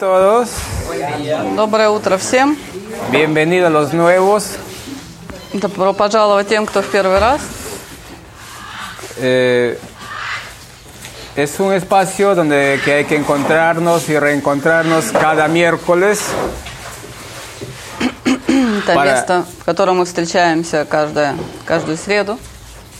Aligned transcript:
todos, 0.00 0.50
Доброе 1.54 1.88
утро 1.88 2.18
всем. 2.18 2.56
bienvenidos 3.10 3.70
los 3.72 3.92
nuevos. 3.92 4.58
Добро 5.54 5.92
пожаловать 5.94 6.48
тем, 6.48 6.66
кто 6.66 6.82
в 6.82 6.86
первый 6.86 7.18
раз. 7.18 7.40
Eh, 9.18 9.78
es 11.36 11.58
un 11.60 11.72
espacio 11.72 12.34
donde 12.34 12.78
que 12.84 12.92
hay 12.92 13.04
que 13.04 13.16
encontrarnos 13.16 14.08
y 14.10 14.18
reencontrarnos 14.18 15.12
cada 15.12 15.48
miércoles 15.48 16.20
Это 18.38 18.94
Пора. 18.94 19.04
место, 19.12 19.44
в 19.60 19.64
котором 19.64 19.98
мы 19.98 20.04
встречаемся 20.04 20.84
каждое, 20.84 21.36
каждую 21.64 21.96
среду, 21.96 22.38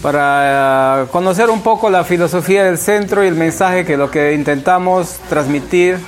para 0.02 1.02
eh, 1.02 1.06
conocer 1.12 1.50
un 1.50 1.60
poco 1.62 1.90
la 1.90 2.04
filosofía 2.04 2.64
del 2.64 2.78
centro 2.78 3.22
y 3.22 3.28
el 3.28 3.34
mensaje 3.34 3.84
que 3.84 3.96
lo 3.98 4.10
que 4.10 4.32
intentamos 4.32 5.16
transmitir 5.28 5.98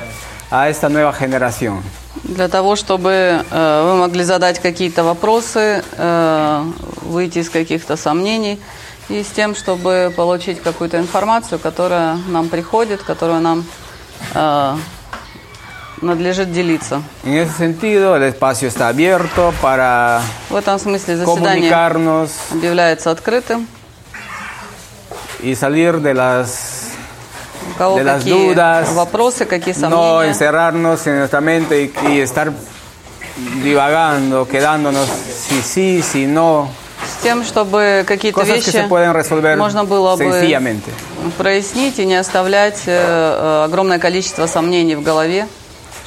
A 0.50 0.68
esta 0.68 0.88
nueva 0.88 1.12
generación. 1.12 1.82
для 2.24 2.48
того, 2.48 2.76
чтобы 2.76 3.44
э, 3.50 3.82
вы 3.84 3.96
могли 3.96 4.22
задать 4.24 4.58
какие-то 4.58 5.04
вопросы, 5.04 5.82
э, 5.96 6.64
выйти 7.02 7.38
из 7.38 7.50
каких-то 7.50 7.96
сомнений 7.96 8.60
и 9.08 9.22
с 9.22 9.28
тем, 9.28 9.54
чтобы 9.54 10.12
получить 10.14 10.60
какую-то 10.60 10.98
информацию, 10.98 11.58
которая 11.58 12.18
нам 12.28 12.48
приходит, 12.48 13.02
которую 13.02 13.40
нам 13.40 13.64
э, 14.34 14.76
надлежит 16.02 16.52
делиться. 16.52 17.02
En 17.24 17.34
ese 17.34 17.52
sentido, 17.56 18.16
el 18.16 18.24
espacio 18.24 18.68
está 18.68 18.88
abierto 18.88 19.54
para 19.62 20.20
В 20.50 20.56
этом 20.56 20.78
смысле 20.78 21.16
заседание 21.16 21.72
объявляется 22.52 23.10
открытым. 23.10 23.66
y 25.40 25.54
salir 25.54 26.00
de 26.00 26.14
las 26.14 26.77
У 27.70 27.78
кого 27.78 27.98
de 27.98 28.04
las 28.04 28.18
какие 28.18 28.32
dudas, 28.32 28.94
вопросы, 28.94 29.46
какие 29.46 29.74
no 29.74 29.90
сомнения. 29.90 30.28
encerrarnos 30.28 31.06
en 31.06 31.18
nuestra 31.18 31.40
mente 31.40 31.84
y, 31.84 31.92
y 32.08 32.20
estar 32.20 32.52
divagando, 33.62 34.46
quedándonos 34.46 35.08
si 35.08 35.62
sí, 35.62 36.02
si 36.02 36.26
no, 36.26 36.68
С 37.06 37.22
тем, 37.22 37.44
чтобы 37.44 38.04
какие-то 38.06 38.42
вещи 38.42 39.56
можно 39.56 39.84
было 39.84 40.16
бы 40.16 41.32
прояснить 41.36 41.98
и 41.98 42.06
не 42.06 42.16
оставлять 42.16 42.82
э, 42.86 42.90
э, 42.90 43.64
огромное 43.64 43.98
количество 43.98 44.46
сомнений 44.46 44.94
в 44.94 45.02
голове, 45.02 45.46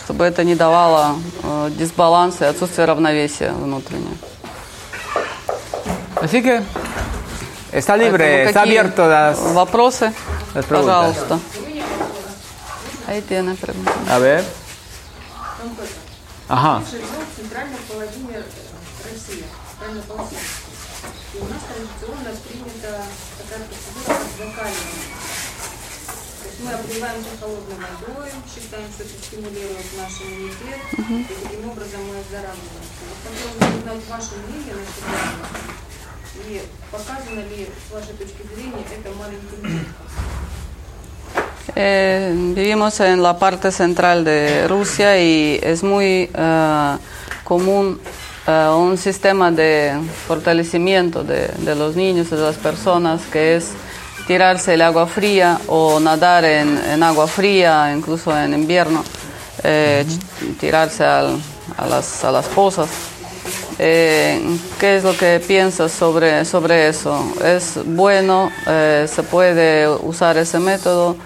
чтобы 0.03 0.25
это 0.25 0.43
не 0.43 0.55
давало 0.55 1.15
э, 1.43 1.69
дисбаланса 1.77 2.45
и 2.45 2.47
отсутствие 2.47 2.85
равновесия 2.85 3.51
внутреннего. 3.51 4.15
Así 6.21 6.43
que 6.43 6.61
está 7.71 7.97
libre, 7.97 8.23
Поэтому 8.23 8.49
está 8.49 8.61
abierto 8.61 9.07
las, 9.07 9.39
вопросы, 9.53 10.13
las 10.53 10.65
preguntas. 10.65 11.15
пожалуйста. 11.15 11.39
Ahí 13.07 13.21
tiene 13.21 13.55
pregunta. 13.55 13.93
A 14.09 14.19
ver. 14.19 14.43
Ajá. 16.47 16.83
живет 16.91 17.07
центральная 17.35 17.79
половина 17.87 18.43
России, 19.03 19.45
центральная 19.71 20.03
полоса. 20.03 20.35
И 21.33 21.37
у 21.39 21.45
нас 21.45 21.61
традиционно 21.63 22.35
принята 22.43 23.03
такая 23.39 23.67
процедура, 23.67 24.19
как 24.19 24.27
закаливание. 24.37 25.07
То 26.41 26.47
есть 26.47 26.59
мы 26.59 26.73
обливаемся 26.73 27.29
холодной 27.39 27.77
водой, 27.79 28.31
считаем, 28.51 28.91
что 28.91 29.03
это 29.03 29.13
стимулирует 29.23 29.85
наш 29.97 30.11
иммунитет, 30.21 30.81
и 30.91 31.23
таким 31.23 31.69
образом 31.69 32.01
мы 32.03 32.19
оздоравливаемся. 32.19 33.03
Вот 33.07 33.19
хотелось 33.23 33.55
бы 33.55 33.79
узнать 33.79 34.03
ваше 34.09 34.35
мнение 34.43 34.75
на 34.75 34.81
эту. 34.81 35.90
И 36.48 36.60
показано 36.92 37.40
ли, 37.40 37.66
с 37.88 37.92
вашей 37.94 38.14
точки 38.14 38.42
зрения, 38.54 38.84
это 38.90 39.10
маленький 39.18 39.56
мир? 39.62 39.86
Eh, 41.78 42.32
vivimos 42.54 43.00
en 43.00 43.22
la 43.22 43.38
parte 43.38 43.70
central 43.70 44.24
de 44.24 44.66
Rusia 44.68 45.18
y 45.20 45.58
es 45.62 45.82
muy 45.82 46.30
eh, 46.32 46.96
común 47.44 48.00
eh, 48.46 48.68
un 48.74 48.96
sistema 48.96 49.50
de 49.50 49.92
fortalecimiento 50.26 51.22
de, 51.22 51.48
de 51.48 51.74
los 51.74 51.94
niños 51.94 52.28
y 52.28 52.36
de 52.36 52.40
las 52.42 52.56
personas 52.56 53.20
que 53.30 53.56
es 53.56 53.72
tirarse 54.26 54.74
el 54.74 54.82
agua 54.82 55.06
fría 55.06 55.58
o 55.66 56.00
nadar 56.00 56.44
en, 56.44 56.78
en 56.78 57.02
agua 57.02 57.26
fría, 57.26 57.92
incluso 57.94 58.34
en 58.36 58.54
invierno, 58.54 59.04
eh, 59.62 60.06
ch- 60.08 60.56
tirarse 60.58 61.04
al- 61.04 61.38
a, 61.76 61.86
las, 61.86 62.24
a 62.24 62.30
las 62.32 62.46
pozas. 62.46 62.88
Eh, 63.78 64.40
¿Qué 64.80 64.96
es 64.96 65.04
lo 65.04 65.16
que 65.16 65.40
piensas 65.46 65.92
sobre, 65.92 66.44
sobre 66.44 66.88
eso? 66.88 67.22
¿Es 67.44 67.78
bueno? 67.84 68.50
Eh, 68.66 69.06
¿Se 69.12 69.22
puede 69.22 69.88
usar 69.88 70.36
ese 70.38 70.58
método? 70.58 71.16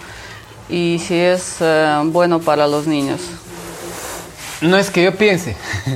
Y 0.68 1.00
si 1.06 1.18
es 1.18 1.56
eh, 1.60 2.00
bueno 2.04 2.40
para 2.40 2.66
los 2.66 2.86
niños. 2.86 3.20
No 4.60 4.76
es 4.76 4.90
que 4.90 5.02
yo 5.04 5.14
piense. 5.14 5.56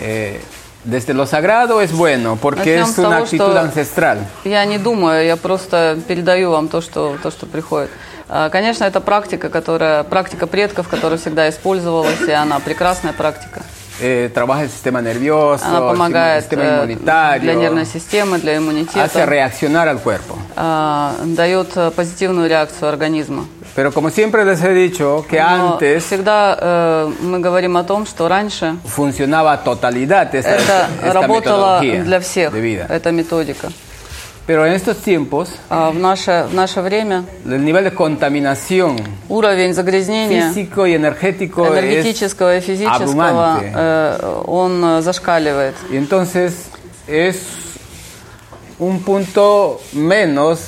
Eh, 0.00 0.40
desde 0.84 1.14
lo 1.14 1.26
sagrado 1.26 1.80
es 1.80 1.92
bueno, 1.92 2.36
porque 2.40 2.76
Начнем 2.76 2.82
es 2.82 2.94
с 2.94 2.98
una 2.98 3.08
того, 3.10 3.24
actitud 3.24 3.50
что- 3.52 3.60
ancestral. 3.60 4.18
Я 4.44 4.64
не 4.64 4.78
думаю, 4.78 5.24
я 5.24 5.36
просто 5.36 5.96
передаю 6.08 6.50
вам 6.50 6.68
то, 6.68 6.80
что, 6.80 7.16
то, 7.22 7.30
что 7.30 7.46
приходит. 7.46 7.90
А, 8.28 8.50
Конечно, 8.50 8.84
это 8.84 9.00
практика, 9.00 9.48
которая, 9.48 10.02
практика 10.02 10.46
предков, 10.48 10.88
которая 10.88 11.18
всегда 11.18 11.48
использовалась, 11.48 12.20
и 12.26 12.32
она 12.32 12.58
прекрасная 12.58 13.12
практика. 13.12 13.62
Eh, 14.00 14.30
trabaja 14.32 14.62
el 14.62 14.70
sistema 14.70 15.00
nervioso, 15.02 15.64
Она 15.64 15.78
el 15.78 15.84
помогает 15.92 16.44
sistema 16.44 16.62
э, 16.64 16.74
inmunitario, 16.74 17.42
для 17.42 17.54
нервной 17.54 17.84
системы, 17.86 18.38
для 18.38 18.54
hace 18.54 18.58
иммунитета, 18.58 19.26
reaccionar 19.26 19.86
al 19.86 20.00
cuerpo. 20.00 20.38
а, 20.56 21.14
дает 21.24 21.76
э, 21.76 21.90
позитивную 21.90 22.48
реакцию 22.48 22.88
организма. 22.88 23.44
Pero 23.74 23.92
como 23.92 24.10
siempre 24.10 24.44
les 24.44 24.62
he 24.62 24.72
dicho, 24.74 25.24
que 25.28 25.38
Но 25.38 25.76
antes 25.76 26.04
всегда 26.04 26.56
э, 26.60 27.12
мы 27.20 27.38
говорим 27.40 27.76
о 27.76 27.84
том, 27.84 28.06
что 28.06 28.28
раньше 28.28 28.76
funcionaba 28.84 29.52
a 29.52 29.62
totalidad 29.62 30.34
esta, 30.34 30.50
это 30.50 30.88
esta 31.02 31.12
работало 31.12 31.80
metodología 31.80 32.02
для 32.04 32.20
всех, 32.20 32.52
de 32.52 32.60
vida. 32.60 32.86
эта 32.88 33.12
методика. 33.12 33.68
Pero 34.47 34.65
en 34.65 34.71
estos 34.71 34.97
tiempos, 34.99 35.49
А 35.69 35.89
в 35.91 35.95
наше, 35.99 36.45
в 36.49 36.53
наше 36.53 36.79
время 36.81 37.25
el 37.45 37.65
nivel 37.65 37.83
de 37.83 37.93
contaminación 37.93 38.95
уровень 39.27 39.73
загрязнения 39.73 40.53
físico 40.53 40.87
y 40.87 40.93
energético 40.93 41.65
es 41.65 41.71
энергетического 41.73 42.55
и 42.55 42.61
физического, 42.61 42.95
abrumante. 43.57 43.71
э, 43.75 44.41
он 44.45 44.81
э, 44.85 45.01
зашкаливает. 45.01 45.75
Y 45.91 45.97
entonces 45.97 46.69
es 47.07 47.35
un 48.79 49.01
punto 49.03 49.81
menos 49.91 50.59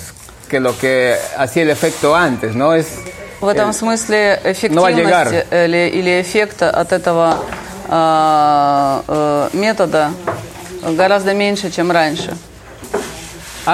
que 0.50 0.60
lo 0.60 0.78
que 0.78 1.16
hacía 1.38 1.64
el 1.64 1.70
efecto 1.70 2.14
antes, 2.14 2.56
¿no? 2.56 2.74
Es 2.76 2.88
В 3.40 3.48
этом 3.48 3.70
el- 3.70 3.74
смысле 3.74 4.40
Ну, 4.72 4.84
а 4.84 4.92
llegar. 4.92 5.28
эффективность 5.28 5.54
или, 5.54 5.88
или 6.00 6.22
эффект 6.22 6.64
от 6.64 6.92
этого 6.92 7.38
а, 7.88 9.04
э, 9.08 9.50
метода 9.54 10.12
гораздо 10.98 11.34
меньше, 11.34 11.72
чем 11.72 11.92
раньше. 11.92 12.36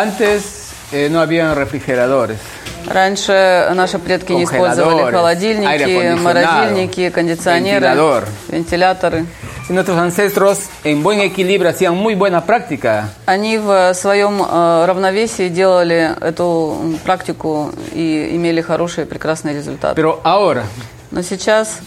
Antes 0.01 0.71
eh, 0.91 1.09
no 1.09 1.19
habían 1.19 1.55
refrigeradores. 1.55 2.39
Раньше 2.87 3.67
наши 3.73 3.97
предки 3.97 4.31
не 4.33 4.43
использовали 4.43 5.11
холодильники, 5.11 6.15
морозильники, 6.21 7.09
кондиционеры, 7.09 7.87
ventilador. 7.87 8.25
вентиляторы. 8.49 9.25
Y 9.67 9.73
nuestros 9.73 9.97
ancestros 9.97 10.59
en 10.83 11.01
buen 11.01 11.21
equilibrio 11.21 11.71
hacían 11.71 11.95
muy 11.95 12.13
buena 12.13 12.45
práctica. 12.45 13.09
Они 13.25 13.57
в 13.57 13.95
своем 13.95 14.39
э, 14.43 14.85
равновесии 14.85 15.49
делали 15.49 16.11
эту 16.21 16.99
практику 17.03 17.71
и 17.91 18.29
имели 18.35 18.61
хорошие, 18.61 19.07
прекрасные 19.07 19.55
результаты. 19.55 19.95
Pero 19.95 20.21
ahora 20.23 20.63
Но 21.09 21.21
сейчас, 21.23 21.79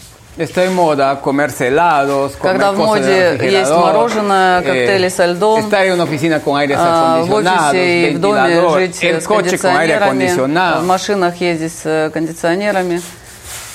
está 0.43 0.63
en 0.63 0.73
moda 0.73 1.19
comerse 1.21 1.67
helados, 1.67 2.35
comer 2.35 2.53
Когда 2.53 2.71
в 2.71 2.77
моде 2.77 3.37
есть 3.41 3.71
мороженое, 3.71 4.61
коктейли 4.61 5.09
со 5.09 5.25
льдом, 5.25 5.59
estar 5.59 5.85
en 5.85 5.93
una 5.93 6.03
oficina 6.03 6.39
con 6.39 6.57
aires 6.57 6.77
а, 6.79 7.23
в 7.23 7.33
офисе 7.33 8.11
и 8.11 8.15
в 8.15 8.19
доме 8.19 8.69
жить 8.71 8.95
с 8.95 9.01
aire 9.01 9.99
кондиционерами, 9.99 10.79
в 10.79 10.85
машинах 10.85 11.35
ездить 11.41 11.73
с 11.73 11.85
э, 11.85 12.09
кондиционерами. 12.11 13.01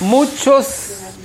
Muchos 0.01 0.65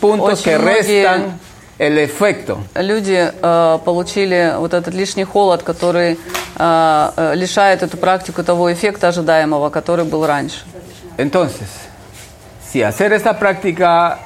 puntos 0.00 0.40
Очень 0.40 0.44
que 0.44 0.58
restan 0.58 1.40
el 1.78 1.98
efecto. 1.98 2.58
Люди 2.74 3.30
э, 3.32 3.78
получили 3.84 4.54
вот 4.58 4.74
этот 4.74 4.94
лишний 4.94 5.24
холод, 5.24 5.62
который 5.62 6.18
э, 6.56 7.10
э, 7.16 7.34
лишает 7.34 7.82
эту 7.82 7.96
практику 7.96 8.44
того 8.44 8.72
эффекта 8.72 9.08
ожидаемого, 9.08 9.70
который 9.70 10.04
был 10.04 10.26
раньше. 10.26 10.58
Entonces, 11.16 11.68
si 12.70 12.82
hacer 12.82 13.12
esta 13.12 13.38
práctica 13.38 14.18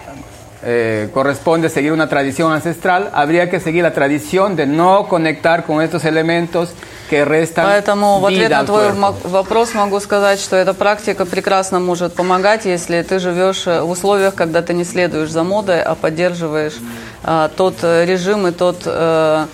eh, 0.64 1.08
corresponde 1.12 1.69
seguir 1.69 1.93
una 1.93 2.08
tradición 2.08 2.52
ancestral, 2.52 3.11
habría 3.12 3.50
que 3.50 3.61
seguir 3.61 3.82
la 3.82 3.93
tradición 3.93 4.56
de 4.56 4.66
no 4.66 5.08
conectar 5.08 5.64
con 5.64 5.82
estos 5.82 6.05
elementos 6.05 6.70
que 7.08 7.25
restan 7.25 7.66
Поэтому 7.66 8.19
в 8.19 8.26
ответ 8.26 8.50
на 8.50 8.64
твой 8.64 8.93
вопрос 8.93 9.75
могу 9.75 10.00
сказать, 10.00 10.40
что 10.40 10.56
эта 10.56 10.72
практика 10.75 11.26
прекрасно 11.26 11.81
может 11.81 12.14
помогать, 12.14 12.64
если 12.64 13.02
ты 13.02 13.19
живешь 13.19 13.66
э, 13.66 13.82
в 13.82 13.90
условиях, 13.90 14.34
когда 14.34 14.62
ты 14.62 14.75
не 14.75 14.84
следуешь 14.84 15.31
за 15.31 15.43
модой, 15.43 15.82
а 15.82 15.94
поддерживаешь 15.94 16.76
а, 17.22 17.50
тот 17.56 17.76
э, 17.82 18.05
режим 18.06 18.46
и 18.46 18.52
тот 18.52 18.82
э, 18.87 19.46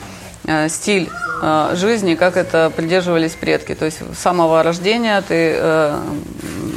э, 0.46 0.68
стиль 0.68 1.10
э, 1.42 1.74
жизни, 1.74 2.14
как 2.14 2.36
это 2.36 2.72
придерживались 2.74 3.32
предки. 3.32 3.74
То 3.74 3.84
есть 3.84 3.98
с 4.14 4.18
самого 4.18 4.62
рождения 4.62 5.20
ты 5.26 5.54
э, 5.56 5.98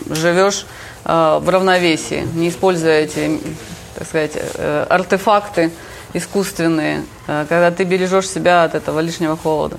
живешь 0.10 0.66
э, 1.06 1.40
в 1.40 1.50
равновесии, 1.50 2.28
не 2.34 2.50
используя 2.50 3.02
эти 3.02 3.40
так 3.95 4.07
сказать, 4.07 4.33
э, 4.35 4.87
артефакты 4.89 5.71
искусственные, 6.15 7.05
э, 7.27 7.47
когда 7.49 7.71
ты 7.71 7.85
бережешь 7.85 8.29
себя 8.29 8.65
от 8.65 8.75
этого 8.75 9.01
лишнего 9.01 9.37
холода. 9.37 9.77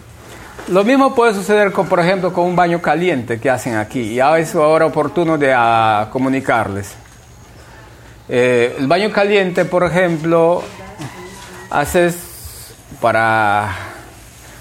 Lo 0.68 0.84
mismo 0.84 1.16
puede 1.16 1.34
suceder, 1.34 1.72
con, 1.72 1.88
por 1.88 2.00
ejemplo, 2.00 2.32
con 2.32 2.46
un 2.46 2.56
baño 2.56 2.80
caliente 2.80 3.40
que 3.40 3.50
hacen 3.50 3.76
aquí. 3.76 4.02
Y 4.02 4.20
ahora 4.20 4.40
es 4.40 4.54
ahora 4.54 4.86
oportuno 4.86 5.38
de 5.38 5.52
ah, 5.56 6.10
comunicarles. 6.12 6.94
Eh, 8.28 8.76
el 8.78 8.86
baño 8.86 9.12
caliente, 9.12 9.66
por 9.66 9.84
ejemplo, 9.84 10.62
haces 11.72 12.16
para 13.02 13.70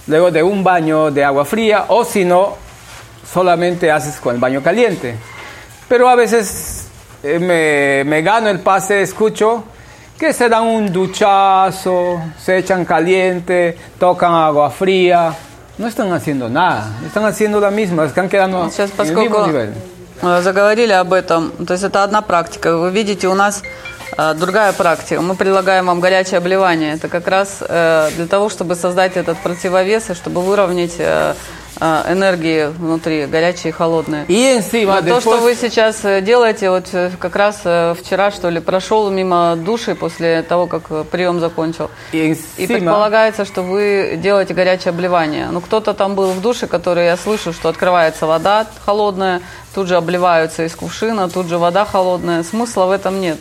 luego 0.06 0.30
de 0.30 0.42
un 0.42 0.64
baño 0.64 1.10
de 1.10 1.22
agua 1.22 1.44
fría 1.44 1.84
o 1.88 2.04
si 2.04 2.24
no, 2.24 2.56
solamente 3.30 3.90
haces 3.90 4.18
con 4.18 4.34
el 4.34 4.40
baño 4.40 4.62
caliente. 4.62 5.14
Pero 5.88 6.08
a 6.08 6.14
veces 6.14 6.81
eh, 6.81 6.81
me, 7.23 8.03
me 8.05 8.21
gano 8.21 8.49
el 8.49 8.59
pase, 8.59 9.01
escucho 9.01 9.63
que 10.17 10.31
se 10.31 10.47
dan 10.47 10.63
un 10.63 10.91
duchazo, 10.91 12.21
se 12.39 12.57
echan 12.59 12.85
caliente, 12.85 13.77
tocan 13.99 14.33
agua 14.33 14.69
fría. 14.69 15.33
No 15.77 15.87
están 15.87 16.13
haciendo 16.13 16.47
nada, 16.49 16.87
están 17.05 17.25
haciendo 17.25 17.59
la 17.59 17.71
misma, 17.71 18.05
están 18.05 18.29
quedando 18.29 18.69
Сейчас, 18.69 18.91
поскольку 18.91 19.37
заговорили 20.21 20.93
об 20.93 21.11
этом, 21.11 21.51
то 21.65 21.73
есть 21.73 21.83
это 21.83 22.03
одна 22.03 22.21
практика. 22.21 22.77
Вы 22.77 22.91
видите, 22.91 23.27
у 23.27 23.33
нас 23.33 23.63
э, 24.17 24.33
другая 24.35 24.71
практика. 24.71 25.21
Мы 25.21 25.35
предлагаем 25.35 25.87
вам 25.87 25.99
горячее 25.99 26.37
обливание. 26.37 26.93
Это 26.93 27.09
как 27.09 27.27
раз 27.27 27.57
э, 27.61 28.11
для 28.15 28.27
того, 28.27 28.49
чтобы 28.49 28.75
создать 28.75 29.17
этот 29.17 29.37
противовес 29.39 30.11
и 30.11 30.13
чтобы 30.13 30.41
выровнять 30.41 30.95
э, 30.99 31.33
энергии 32.07 32.65
внутри, 32.67 33.25
горячие 33.25 33.69
и 33.69 33.71
холодные. 33.71 34.25
Но 35.01 35.15
то, 35.15 35.21
что 35.21 35.31
вы 35.43 35.55
сейчас 35.55 36.03
э, 36.05 36.21
делаете, 36.21 36.69
вот 36.69 36.85
э, 36.93 37.11
как 37.19 37.35
раз 37.35 37.61
э, 37.65 37.93
вчера, 37.99 38.31
что 38.31 38.49
ли, 38.49 38.59
прошел 38.59 39.09
мимо 39.09 39.55
души 39.57 39.95
после 39.95 40.43
того, 40.43 40.67
как 40.67 41.07
прием 41.07 41.39
закончил. 41.39 41.89
И 42.57 42.67
предполагается, 42.67 43.45
что 43.45 43.61
вы 43.63 44.17
делаете 44.21 44.53
горячее 44.53 44.89
обливание. 44.91 45.47
Ну, 45.51 45.59
кто-то 45.61 45.93
там 45.93 46.15
был 46.15 46.31
в 46.31 46.41
душе, 46.41 46.67
который 46.67 47.05
я 47.05 47.17
слышу, 47.17 47.51
что 47.53 47.69
открывается 47.69 48.25
вода 48.27 48.65
холодная, 48.85 49.41
тут 49.75 49.87
же 49.87 49.95
обливаются 49.95 50.65
из 50.65 50.75
кувшина, 50.75 51.29
тут 51.29 51.47
же 51.47 51.57
вода 51.57 51.85
холодная. 51.85 52.43
Смысла 52.43 52.85
в 52.85 52.91
этом 52.91 53.19
нет. 53.19 53.37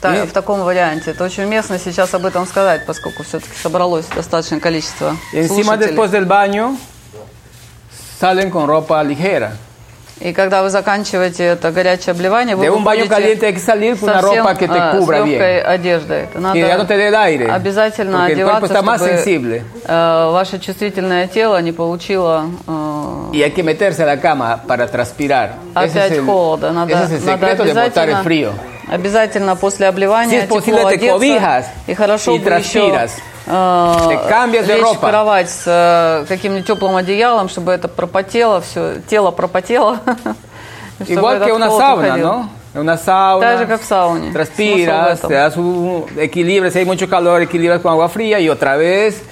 Та- 0.00 0.12
Нет. 0.12 0.30
В 0.30 0.32
таком 0.32 0.60
варианте. 0.64 1.10
Это 1.10 1.24
очень 1.24 1.44
уместно 1.44 1.78
сейчас 1.78 2.14
об 2.14 2.24
этом 2.24 2.46
сказать, 2.46 2.86
поскольку 2.86 3.22
все-таки 3.22 3.52
собралось 3.62 4.06
достаточное 4.06 4.58
количество 4.58 5.14
слушателей. 5.48 5.96
Salen 8.20 8.50
con 8.50 8.66
ropa 8.66 9.02
ligera. 9.02 9.52
И 10.20 10.34
когда 10.34 10.62
вы 10.62 10.68
заканчиваете 10.68 11.44
это 11.44 11.70
горячее 11.72 12.10
обливание, 12.12 12.54
вы 12.54 12.64
De 12.66 12.70
un 12.70 12.84
baño 12.84 13.04
выходите 13.04 13.08
caliente 13.40 13.46
hay 13.46 13.54
que 13.54 13.58
salir 13.58 13.98
con 13.98 14.10
una 14.10 14.20
совсем, 14.20 14.44
ropa 14.44 14.54
que 14.54 14.68
te 14.68 14.78
а, 14.78 14.92
cubra 14.94 15.20
с 15.20 15.24
bien. 15.24 15.38
легкой 15.40 15.60
одеждой. 15.62 16.18
Это 16.24 16.40
надо 16.40 16.52
Que 16.52 16.60
ya 16.60 16.76
no 16.76 16.86
te 16.86 16.96
dé 16.98 17.08
el 17.08 17.14
aire. 17.14 17.46
обязательно 17.50 18.18
Porque 18.18 18.32
el 18.34 18.42
cuerpo 18.44 18.66
одеваться, 18.66 18.66
está 18.66 18.82
más 18.82 19.00
чтобы 19.00 19.16
sensible. 19.16 19.64
э, 19.86 20.30
ваше 20.30 20.58
чувствительное 20.58 21.26
тело 21.26 21.58
не 21.62 21.72
получило 21.72 22.50
э, 22.66 23.30
Y 23.32 23.42
hay 23.42 23.50
que 23.52 23.62
meterse 23.62 24.02
a 24.02 24.06
la 24.06 24.20
cama 24.20 24.60
para 24.66 24.86
transpirar. 24.88 25.54
Ese 25.74 25.98
опять 26.02 26.12
el, 26.12 26.26
холода. 26.26 26.70
Надо, 26.70 26.92
ese 26.92 27.14
es 27.14 27.22
el 27.22 27.26
надо 27.26 27.38
secreto 27.38 27.64
de 27.64 27.72
botar 27.72 28.08
el 28.10 28.14
обязательно, 28.16 28.22
frío. 28.22 28.52
обязательно 28.88 29.56
после 29.56 29.86
обливания 29.86 30.42
Si 30.42 30.46
posible, 30.48 30.80
тепло 30.80 30.88
te 30.90 30.96
одеться, 30.96 31.12
cobijas 31.14 31.66
и 31.86 31.94
хорошо 31.94 32.34
y 32.34 32.38
бы 32.38 32.44
еще 32.44 32.90
transpiras. 32.90 33.12
Э, 33.46 34.62
лечь 34.66 34.96
в 34.96 35.00
кровать 35.00 35.50
с 35.50 35.64
э, 35.66 36.24
каким-нибудь 36.28 36.66
теплым 36.66 36.96
одеялом, 36.96 37.48
чтобы 37.48 37.72
это 37.72 37.88
пропотело, 37.88 38.60
все, 38.60 38.96
тело 39.08 39.30
пропотело. 39.30 40.00
Igual 41.06 41.42
que 41.44 41.52
una 41.52 41.68
холод 41.68 41.80
sauna, 41.80 42.08
уходил. 42.08 42.26
¿no? 42.26 42.50
En 42.74 42.80
una 42.80 42.96
sauna. 42.96 43.40
Так 43.40 43.58
же, 43.58 43.66
как 43.66 43.80
в 43.80 43.84
сауне. 43.84 44.32
Transpiras, 44.32 45.20
в 45.20 45.28
te 45.28 45.34
das 45.34 45.56
un 45.56 46.06
equilibrio. 46.16 46.70
Si 46.70 46.78
hay 46.78 46.84
mucho 46.84 47.08
calor, 47.08 47.42
equilibras 47.42 47.80
con 47.80 47.92
agua 47.92 48.08
fría 48.08 48.38
y 48.38 48.48
otra 48.48 48.76
vez, 48.76 49.22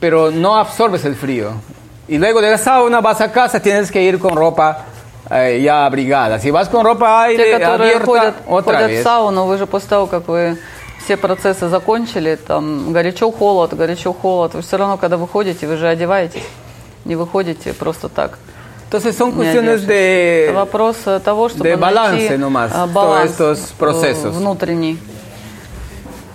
pero 0.00 0.30
no 0.30 0.56
absorbes 0.56 1.04
el 1.04 1.14
frío. 1.14 1.52
Y 2.08 2.16
luego 2.16 2.40
de 2.40 2.50
la 2.50 2.58
sauna 2.58 3.00
vas 3.00 3.20
a 3.20 3.30
casa, 3.30 3.60
tienes 3.60 3.92
que 3.92 4.02
ir 4.02 4.18
con 4.18 4.34
ropa 4.34 4.86
eh, 5.30 5.60
ya 5.62 5.84
abrigada. 5.84 6.38
Si 6.38 6.50
vas 6.50 6.68
con 6.68 6.84
ropa 6.84 7.26
Те, 7.26 7.32
aire 7.32 7.58
которые 7.58 7.90
abierta, 7.90 8.06
ходят, 8.06 8.34
otra 8.46 8.78
ходят 8.78 8.90
в 8.90 8.94
vez. 8.94 9.02
сауну, 9.02 9.44
вы 9.44 9.58
же 9.58 9.66
после 9.66 9.88
того, 9.90 10.06
как 10.06 10.26
вы 10.26 10.58
все 11.04 11.16
процессы 11.16 11.68
закончили, 11.68 12.34
там 12.36 12.92
горячо-холод, 12.92 13.74
горячо-холод, 13.74 14.54
вы 14.54 14.62
все 14.62 14.76
равно, 14.76 14.96
когда 14.96 15.16
выходите, 15.16 15.66
вы 15.66 15.76
же 15.76 15.88
одеваетесь. 15.88 16.42
Не 17.04 17.16
выходите 17.16 17.72
просто 17.72 18.08
так. 18.08 18.38
Entonces 18.90 19.16
son 19.16 19.32
cuestiones 19.32 19.84
de... 19.86 20.46
Это 20.46 20.54
вопрос 20.54 20.96
э, 21.06 21.20
того, 21.20 21.48
чтобы 21.50 21.64
de 21.68 21.76
balance 21.76 22.16
найти 22.16 22.36
nomás, 22.38 22.70
э, 22.70 22.74
todos 22.74 22.92
баланс 22.92 23.30
estos 23.32 23.58
э, 23.58 23.74
procesos. 23.78 24.34
внутренний. 24.34 24.98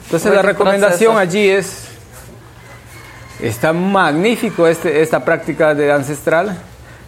Entonces 0.06 0.32
la 0.32 0.42
этих 0.42 0.50
recomendación 0.50 1.14
procesos. 1.14 1.30
allí 1.30 1.50
es, 1.50 1.88
está 3.40 3.74
magnífico 3.74 4.68
este- 4.68 5.02
esta 5.02 5.20
práctica 5.26 5.74
de 5.74 5.92
ancestral, 5.92 6.56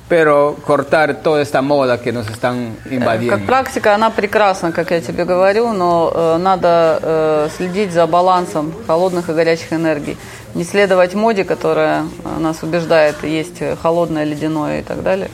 pero 0.08 0.56
cortar 0.66 1.16
toda 1.24 1.42
esta 1.42 1.62
moda 1.62 2.00
que 2.00 2.12
nos 2.12 2.30
están 2.30 2.76
Как 2.84 2.92
invadiendo. 2.92 3.46
практика, 3.46 3.96
она 3.96 4.10
прекрасна, 4.12 4.72
как 4.72 4.92
я 4.92 5.02
тебе 5.02 5.26
говорю, 5.26 5.74
но 5.74 6.12
э, 6.14 6.38
надо 6.38 7.00
э, 7.02 7.50
следить 7.58 7.92
за 7.92 8.06
балансом 8.06 8.74
холодных 8.86 9.30
и 9.30 9.34
горячих 9.34 9.74
энергий. 9.74 10.18
Не 10.54 10.64
следовать 10.64 11.16
моде, 11.16 11.44
которая 11.44 12.04
э, 12.24 12.40
нас 12.40 12.62
убеждает, 12.62 13.24
есть 13.24 13.62
э, 13.62 13.76
холодное, 13.82 14.24
ледяное 14.26 14.82
и 14.82 14.84
так 14.84 15.02
далее. 15.02 15.30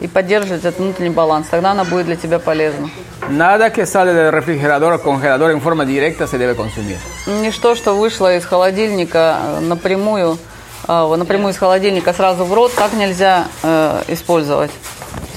И 0.00 0.08
поддерживать 0.08 0.64
этот 0.64 0.78
внутренний 0.78 1.14
баланс. 1.14 1.46
Тогда 1.50 1.70
она 1.70 1.84
будет 1.84 2.06
для 2.06 2.16
тебя 2.16 2.38
полезна. 2.38 2.90
Nada 3.30 3.70
que 3.70 3.86
sale 3.86 4.12
del 4.12 4.30
refrigerador 4.30 4.92
o 4.92 4.98
congelador 5.00 5.50
en 5.50 5.60
forma 5.60 5.84
directa 5.86 6.26
se 6.26 6.36
debe 6.36 6.54
consumir. 6.54 6.98
Ничто, 7.26 7.74
что 7.74 7.94
вышло 7.96 8.36
из 8.36 8.44
холодильника 8.44 9.36
э, 9.40 9.60
напрямую, 9.60 10.34
э, 10.34 10.55
напрямую 10.86 11.52
из 11.52 11.58
холодильника 11.58 12.12
сразу 12.12 12.44
в 12.44 12.52
рот, 12.52 12.72
так 12.74 12.92
нельзя 12.92 13.48
э, 13.62 14.02
использовать. 14.08 14.70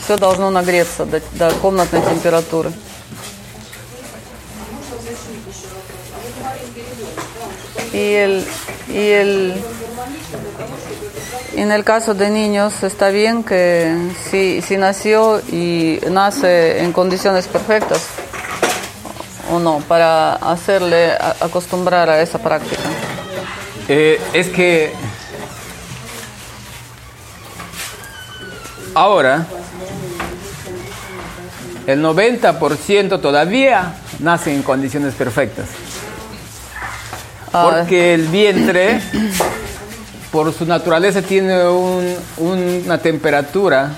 Все 0.03 0.17
должно 0.17 0.49
нагреться 0.49 1.05
до, 1.05 1.21
до 1.33 1.51
комнатной 1.61 2.01
температуры. 2.01 2.71
Y 7.91 8.13
el, 8.13 8.45
y 8.87 9.07
el, 9.07 9.63
en 11.55 11.71
el 11.71 11.83
caso 11.83 12.13
de 12.13 12.29
niños 12.29 12.83
está 12.83 13.09
bien 13.09 13.43
que 13.43 14.11
si, 14.29 14.61
si 14.61 14.77
nació 14.77 15.41
y 15.51 15.99
nace 16.09 16.83
en 16.83 16.93
condiciones 16.93 17.47
perfectas 17.47 18.05
o 19.51 19.59
no, 19.59 19.79
para 19.87 20.35
hacerle 20.35 21.13
acostumbrar 21.39 22.09
a 22.09 22.21
esa 22.21 22.37
práctica. 22.37 22.83
Eh, 23.87 24.21
es 24.33 24.49
que 24.49 24.93
ahora 28.95 29.45
el 31.87 32.01
90% 32.03 33.19
todavía 33.21 33.95
nace 34.19 34.53
en 34.53 34.61
condiciones 34.63 35.13
perfectas. 35.15 35.67
Ah, 37.51 37.71
Porque 37.71 38.13
el 38.13 38.27
vientre, 38.27 39.01
por 40.31 40.53
su 40.53 40.65
naturaleza, 40.65 41.21
tiene 41.23 41.67
un- 41.67 42.15
una 42.37 42.97
temperatura 42.99 43.91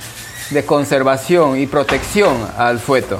de 0.51 0.63
conservación 0.65 1.59
y 1.59 1.67
protección 1.67 2.47
al 2.57 2.79
feto. 2.79 3.19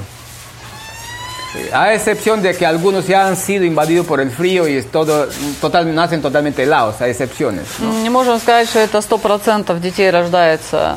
A 1.72 1.92
excepción 1.94 2.42
de 2.42 2.54
que 2.56 2.64
algunos 2.64 3.06
ya 3.06 3.26
han 3.26 3.36
sido 3.36 3.64
invadidos 3.64 4.06
por 4.06 4.20
el 4.20 4.30
frío 4.30 4.66
y 4.66 4.76
es 4.76 4.90
todo, 4.90 5.28
total, 5.60 5.94
nacen 5.94 6.22
totalmente 6.22 6.62
helados, 6.62 7.00
hay 7.00 7.10
excepciones. 7.10 7.66
Не 8.02 8.10
можем 8.10 8.38
сказать, 8.38 8.68
что 8.68 8.78
это 8.78 9.00
сто 9.02 9.18
процентов 9.18 9.80
детей 9.80 10.10
рождается 10.10 10.96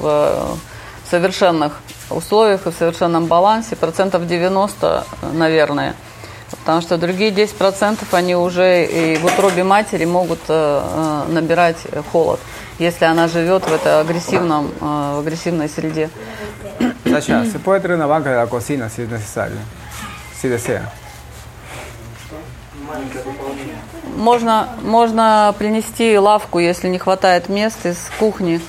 в 0.00 0.56
в 1.10 1.10
совершенных 1.10 1.72
условиях 2.08 2.66
и 2.66 2.70
в 2.70 2.74
совершенном 2.74 3.26
балансе. 3.26 3.76
Процентов 3.76 4.26
90, 4.26 5.04
наверное. 5.32 5.94
Потому 6.50 6.80
что 6.80 6.98
другие 6.98 7.30
10 7.30 7.54
процентов, 7.56 8.12
они 8.14 8.34
уже 8.34 8.84
и 8.84 9.16
в 9.16 9.24
утробе 9.24 9.64
матери 9.64 10.04
могут 10.04 10.40
э, 10.48 10.52
э, 10.52 11.32
набирать 11.32 11.76
холод, 12.10 12.40
если 12.78 13.04
она 13.04 13.28
живет 13.28 13.64
в 13.64 13.72
этой 13.72 14.00
агрессивном, 14.00 14.72
э, 14.80 15.14
в 15.16 15.20
агрессивной 15.20 15.68
среде. 15.68 16.10
Sasha, 17.04 17.44
se 17.44 17.58
puede 17.58 17.80
traer 17.80 17.96
una 17.96 18.06
banca 18.06 18.30
de 18.30 18.36
la 18.36 18.46
cocina 18.46 18.88
si 18.88 19.02
es 19.02 19.08
necesario, 19.08 19.56
si 20.40 20.48
desea. 20.48 20.90
Можно, 24.16 24.68
можно 24.82 25.54
принести 25.58 26.18
лавку, 26.18 26.58
если 26.58 26.88
не 26.88 26.98
хватает 26.98 27.48
мест 27.48 27.84
из 27.86 27.98
кухни. 28.18 28.60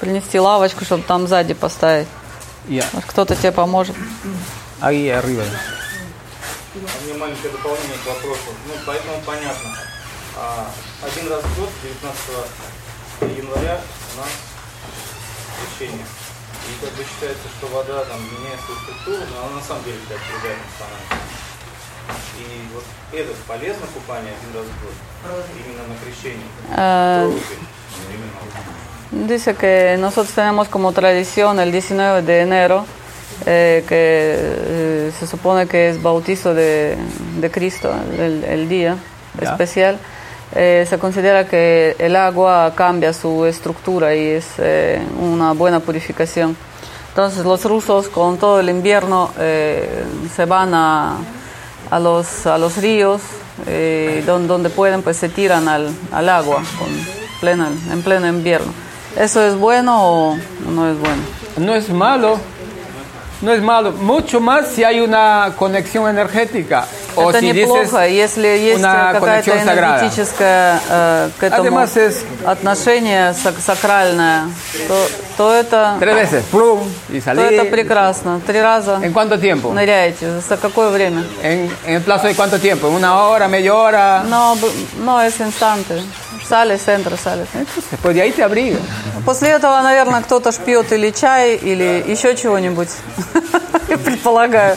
Принести 0.00 0.38
лавочку, 0.40 0.84
чтобы 0.84 1.04
там 1.04 1.26
сзади 1.28 1.54
поставить. 1.54 2.08
Ya, 2.68 2.84
Может, 2.92 3.08
кто-то 3.08 3.36
тебе 3.36 3.52
поможет. 3.52 3.96
ahí 4.80 5.08
arriba. 5.08 5.44
У 6.74 7.04
меня 7.06 7.18
маленькое 7.18 7.52
дополнение 7.52 7.98
к 8.02 8.06
вопросу. 8.06 8.50
Ну, 8.66 8.74
поэтому 8.86 9.20
понятно. 9.24 9.70
А, 10.36 10.70
один 11.02 11.30
раз 11.30 11.42
в 11.42 11.58
год, 11.58 11.68
19 13.20 13.38
января, 13.38 13.80
у 14.14 14.18
нас 14.18 14.28
крещение. 15.78 16.06
И 16.68 16.84
как 16.84 16.92
бы 16.94 17.02
считается, 17.04 17.48
что 17.58 17.66
вода 17.68 18.04
там 18.04 18.20
меняет 18.22 18.60
свою 18.64 18.78
структуру, 18.80 19.22
но 19.34 19.46
она 19.46 19.56
на 19.56 19.62
самом 19.62 19.84
деле 19.84 19.98
так 20.08 20.18
другая 20.30 20.56
становится. 20.76 21.16
И 22.38 22.44
вот 22.74 22.84
это 23.12 23.32
полезно 23.46 23.86
купание 23.94 24.32
один 24.38 24.50
раз 24.58 24.66
в 24.66 24.74
год, 24.82 25.44
именно 25.58 25.82
на 25.88 25.96
крещение. 26.02 26.46
Eh, 26.70 27.26
Прорубь. 27.26 27.42
Именно. 28.14 29.28
Dice 29.28 29.54
que 29.54 29.96
nosotros 29.98 30.34
tenemos 30.34 30.68
como 30.68 30.92
tradición 30.92 31.60
el 31.60 31.70
19 31.70 32.22
de 32.22 32.40
enero, 32.40 32.86
eh, 33.44 33.84
que 33.86 34.36
eh, 34.38 35.12
se 35.18 35.26
supone 35.26 35.66
que 35.68 35.90
es 35.90 36.02
bautizo 36.02 36.54
de, 36.54 36.96
de 37.38 37.50
Cristo, 37.50 37.92
el, 38.18 38.44
el 38.44 38.68
día 38.68 38.96
Ya. 39.40 39.50
especial. 39.50 39.98
Eh, 40.54 40.86
se 40.88 40.98
considera 40.98 41.46
que 41.46 41.96
el 41.98 42.14
agua 42.14 42.72
cambia 42.74 43.12
su 43.12 43.46
estructura 43.46 44.14
y 44.14 44.26
es 44.26 44.46
eh, 44.58 45.00
una 45.20 45.52
buena 45.52 45.80
purificación. 45.80 46.56
Entonces 47.08 47.44
los 47.44 47.64
rusos 47.64 48.08
con 48.08 48.38
todo 48.38 48.60
el 48.60 48.68
invierno 48.68 49.30
eh, 49.38 50.04
se 50.34 50.44
van 50.44 50.74
a, 50.74 51.16
a, 51.90 51.98
los, 51.98 52.46
a 52.46 52.58
los 52.58 52.76
ríos, 52.76 53.22
donde, 54.26 54.70
pueden 54.70 55.02
pues 55.02 55.18
se 55.18 55.28
tiran 55.28 55.68
al, 55.68 55.90
al 56.10 56.28
agua 56.28 56.62
con 56.78 56.88
plena, 57.40 57.68
en 57.90 58.02
pleno 58.02 58.26
invierno. 58.26 58.72
¿Eso 59.16 59.42
es 59.42 59.56
bueno 59.56 59.98
o 60.00 60.38
no 60.70 60.90
es 60.90 60.98
bueno? 60.98 61.22
No 61.58 61.74
es 61.74 61.90
malo, 61.90 62.38
no 63.42 63.52
es 63.52 63.60
malo, 63.62 63.92
mucho 63.92 64.40
más 64.40 64.68
si 64.68 64.84
hay 64.84 65.00
una 65.00 65.52
conexión 65.58 66.08
energética 66.08 66.86
o 67.14 67.28
Это 67.30 67.40
si 67.40 67.52
неплохо, 67.52 68.00
dices 68.00 68.10
если 68.12 68.48
есть 68.48 68.80
какая-то 68.82 69.50
энергетическое 69.58 70.80
э, 70.88 71.28
к 71.38 71.42
этому 71.42 71.62
Además 71.62 71.96
es- 71.96 72.24
отношение 72.46 73.32
сак- 73.34 73.60
сакральное, 73.60 74.44
то, 74.88 75.06
то 75.36 75.52
это, 75.54 75.96
tres 76.00 76.14
veces, 76.14 76.44
plum, 76.50 76.80
y 77.10 77.20
то 77.20 77.32
это 77.32 77.64
salir. 77.64 77.70
прекрасно. 77.70 78.40
Три 78.46 78.60
раза 78.62 78.98
¿En 79.02 79.12
cuánto 79.12 79.38
tiempo? 79.38 79.72
ныряете. 79.74 80.40
За 80.40 80.56
какое 80.56 80.88
время? 80.90 81.22
¿En, 81.42 81.70
en 81.86 82.02
plazo 82.02 82.28
de 82.28 82.34
cuánto 82.34 82.58
tiempo? 82.58 82.88
¿En 82.88 82.94
una 82.94 83.14
hora, 83.26 83.46
media 83.48 83.74
hora? 83.74 84.22
No, 84.26 84.56
no 85.04 85.20
es 85.20 85.38
instante. 85.40 86.00
Entras, 86.50 87.20
sales. 87.20 87.48
Entonces, 87.54 87.84
pues 88.02 88.14
de 88.14 88.22
ahí 88.22 88.32
te 88.32 88.42
abriga. 88.42 88.78
После 89.24 89.50
этого, 89.50 89.80
наверное, 89.82 90.22
кто-то 90.22 90.52
ж 90.52 90.58
пьет 90.58 90.92
или 90.92 91.10
чай, 91.10 91.56
или 91.56 92.04
еще 92.06 92.34
чего-нибудь. 92.34 92.88
Я 93.88 93.98
предполагаю. 93.98 94.76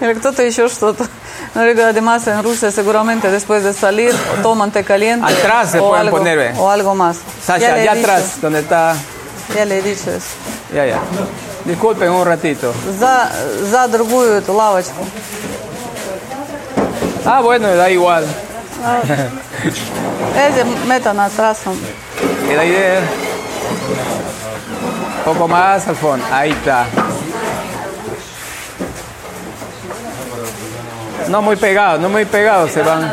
Или 0.00 0.14
кто-то 0.14 0.42
еще 0.42 0.68
что-то. 0.68 1.06
No 1.54 1.64
digo, 1.64 1.82
además 1.82 2.26
en 2.26 2.42
Rusia 2.42 2.70
seguramente 2.70 3.30
después 3.30 3.64
de 3.64 3.72
salir 3.72 4.14
toman 4.42 4.70
té 4.70 4.84
caliente 4.84 5.26
Atrás 5.26 5.70
se 5.72 5.78
pueden 5.78 6.06
algo, 6.06 6.18
poner, 6.18 6.38
eh. 6.38 6.54
o 6.56 6.68
algo 6.68 6.94
más. 6.94 7.18
Sasha, 7.42 7.74
allá 7.74 7.92
atrás, 7.92 8.40
donde 8.40 8.60
está... 8.60 8.94
Ya 9.54 9.64
le 9.64 9.78
he 9.78 9.82
dicho 9.82 10.10
eso. 10.10 10.36
Ya, 10.74 10.84
ya. 10.84 11.00
Disculpen 11.64 12.10
un 12.10 12.26
ratito. 12.26 12.72
За, 12.98 13.30
за 13.70 13.88
другую 13.88 14.34
эту 14.34 14.52
лавочку. 14.52 15.04
Ah, 17.24 17.40
bueno, 17.40 17.74
da 17.74 17.90
igual. 17.90 18.24
Ah. 18.84 19.00
Ese 20.48 20.64
metan 20.86 21.18
atrás. 21.20 21.58
Queda 22.48 22.64
idea. 22.64 22.98
Eh. 22.98 23.00
Un 25.18 25.24
poco 25.34 25.48
más, 25.48 25.86
Alfón. 25.88 26.22
Ahí 26.30 26.50
está. 26.50 26.86
No 31.28 31.42
muy 31.42 31.56
pegados, 31.56 32.00
no 32.00 32.08
muy 32.08 32.24
pegados 32.24 32.70
se 32.70 32.82
van. 32.82 33.12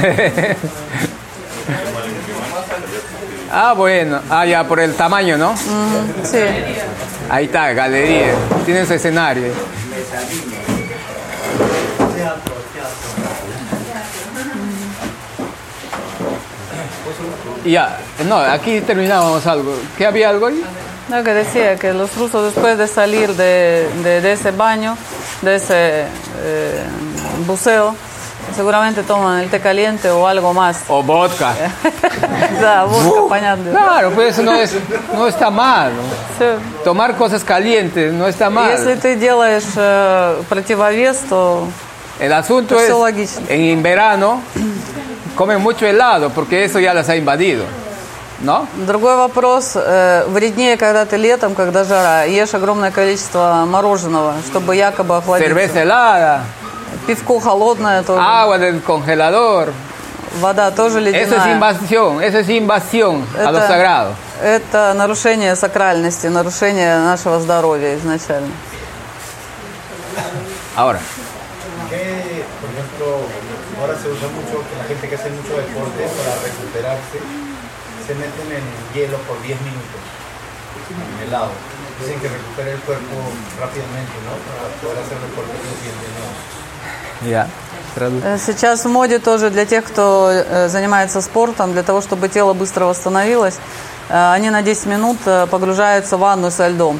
ah, 3.52 3.74
bueno. 3.76 4.20
Ah, 4.30 4.46
ya, 4.46 4.62
por 4.64 4.78
el 4.78 4.94
tamaño, 4.94 5.36
¿no? 5.36 5.52
Mm, 5.52 6.24
sí. 6.24 6.38
Ahí 7.28 7.46
está, 7.46 7.72
galería. 7.72 8.34
Tienes 8.64 8.90
escenario. 8.90 9.52
Ya, 17.65 17.97
no, 18.27 18.37
aquí 18.37 18.81
terminábamos 18.81 19.45
algo. 19.47 19.73
¿Qué 19.97 20.05
había 20.05 20.29
algo 20.29 20.47
ahí? 20.47 20.63
No, 21.09 21.23
que 21.23 21.33
decía 21.33 21.75
que 21.75 21.93
los 21.93 22.15
rusos 22.17 22.53
después 22.53 22.77
de 22.77 22.87
salir 22.87 23.33
de, 23.35 23.87
de- 24.03 24.21
de 24.21 24.31
ese 24.31 24.51
baño, 24.51 24.97
de 25.41 25.55
ese 25.55 26.05
eh, 26.41 26.83
buceo, 27.45 27.95
seguramente 28.55 29.03
toman 29.03 29.41
el 29.41 29.49
té 29.49 29.59
caliente 29.59 30.09
o 30.09 30.27
algo 30.27 30.53
más. 30.53 30.77
O 30.87 31.03
vodka. 31.03 31.53
Да, 32.61 32.85
водка, 32.85 33.21
понятно. 33.29 33.71
Claro, 33.71 34.11
pues 34.11 34.33
eso 34.33 34.43
no, 34.43 34.53
es, 34.55 34.73
no 35.13 35.27
está 35.27 35.49
mal. 35.51 35.91
¿no? 35.95 36.01
Всё. 36.37 36.57
Tomar 36.83 37.15
cosas 37.15 37.43
calientes 37.43 38.11
no 38.13 38.27
está 38.27 38.49
mal. 38.49 38.71
Если 38.71 38.95
ты 38.95 39.15
делаешь 39.15 39.63
э, 39.77 40.35
противовес, 40.49 41.19
то 41.29 41.67
El 42.19 42.31
asunto 42.33 42.75
Pues 42.75 42.85
es, 42.85 42.89
eso 42.89 43.05
lógico. 43.07 43.41
en 43.49 43.83
verano, 43.83 44.41
comen 45.40 45.58
mucho 45.62 45.86
helado 45.86 46.28
porque 46.28 46.64
eso 46.66 46.78
ya 46.80 46.92
las 46.92 47.08
ha 47.08 47.16
invadido. 47.16 47.64
¿No? 48.42 48.66
другой 48.86 49.16
вопрос. 49.16 49.74
э, 49.74 50.24
вреднее, 50.28 50.76
когда 50.76 51.04
ты 51.06 51.16
летом, 51.16 51.54
когда 51.54 51.84
жара, 51.84 52.24
ешь 52.26 52.52
огромное 52.54 52.90
количество 52.90 53.64
мороженого, 53.66 54.34
чтобы 54.46 54.76
якобы 54.76 55.16
охладиться. 55.16 55.48
Cerveza 55.48 55.80
helada, 55.82 56.40
Пивко 57.06 57.40
холодное 57.40 58.02
тоже. 58.02 58.20
agua 58.20 58.58
del 58.58 58.82
congelador. 58.82 59.72
Вода 60.40 60.70
тоже 60.70 60.98
Eso 61.00 61.08
es 61.08 61.44
ледяная. 61.46 61.54
invasión, 61.54 62.22
eso 62.22 62.38
es 62.38 62.48
invasión 62.50 63.24
a 63.46 63.50
lo 63.50 63.60
sagrado. 63.60 64.14
это 64.42 64.92
нарушение 64.94 65.56
сакральности, 65.56 66.26
нарушение 66.28 66.98
нашего 66.98 67.40
здоровья 67.40 67.94
изначально. 67.96 68.52
Ahora, 70.76 71.00
que, 71.90 72.44
por 72.60 72.68
ejemplo, 72.70 73.06
ahora 73.80 73.94
se 74.00 74.08
usa 74.08 74.28
mucho 74.28 74.56
que 74.58 74.59
la 74.59 74.59
gente 75.00 75.08
que 75.08 75.14
hace 75.14 75.30
mucho 75.30 75.56
deporte 75.56 76.02
para 76.18 76.34
recuperarse 76.44 77.18
se 78.06 78.14
meten 78.14 78.48
en 78.52 78.64
hielo 78.94 79.18
por 79.28 79.40
10 79.42 79.60
minutos, 79.62 80.00
en 80.90 81.28
helado. 81.28 81.50
Dicen 82.00 82.18
que 82.20 82.28
recupera 82.28 82.70
el 82.72 82.78
cuerpo 82.80 83.14
rápidamente, 83.60 84.12
¿no? 84.24 84.32
Para 84.48 84.68
poder 84.80 84.98
hacer 85.04 85.18
deporte 85.18 85.52
ya. 87.28 87.46
tradu- 87.94 88.22
Э, 88.24 88.38
Сейчас 88.38 88.84
в 88.84 88.88
моде 88.88 89.18
тоже 89.18 89.50
для 89.50 89.66
тех, 89.66 89.84
кто 89.84 90.30
э, 90.32 90.68
занимается 90.68 91.20
спортом, 91.20 91.72
для 91.72 91.82
того, 91.82 92.00
чтобы 92.00 92.28
тело 92.28 92.54
быстро 92.54 92.86
восстановилось, 92.86 93.58
э, 94.08 94.32
они 94.32 94.50
на 94.50 94.62
10 94.62 94.86
минут 94.86 95.18
э, 95.26 95.46
погружаются 95.50 96.16
в 96.16 96.20
ванну 96.20 96.50
со 96.50 96.68
льдом. 96.68 96.98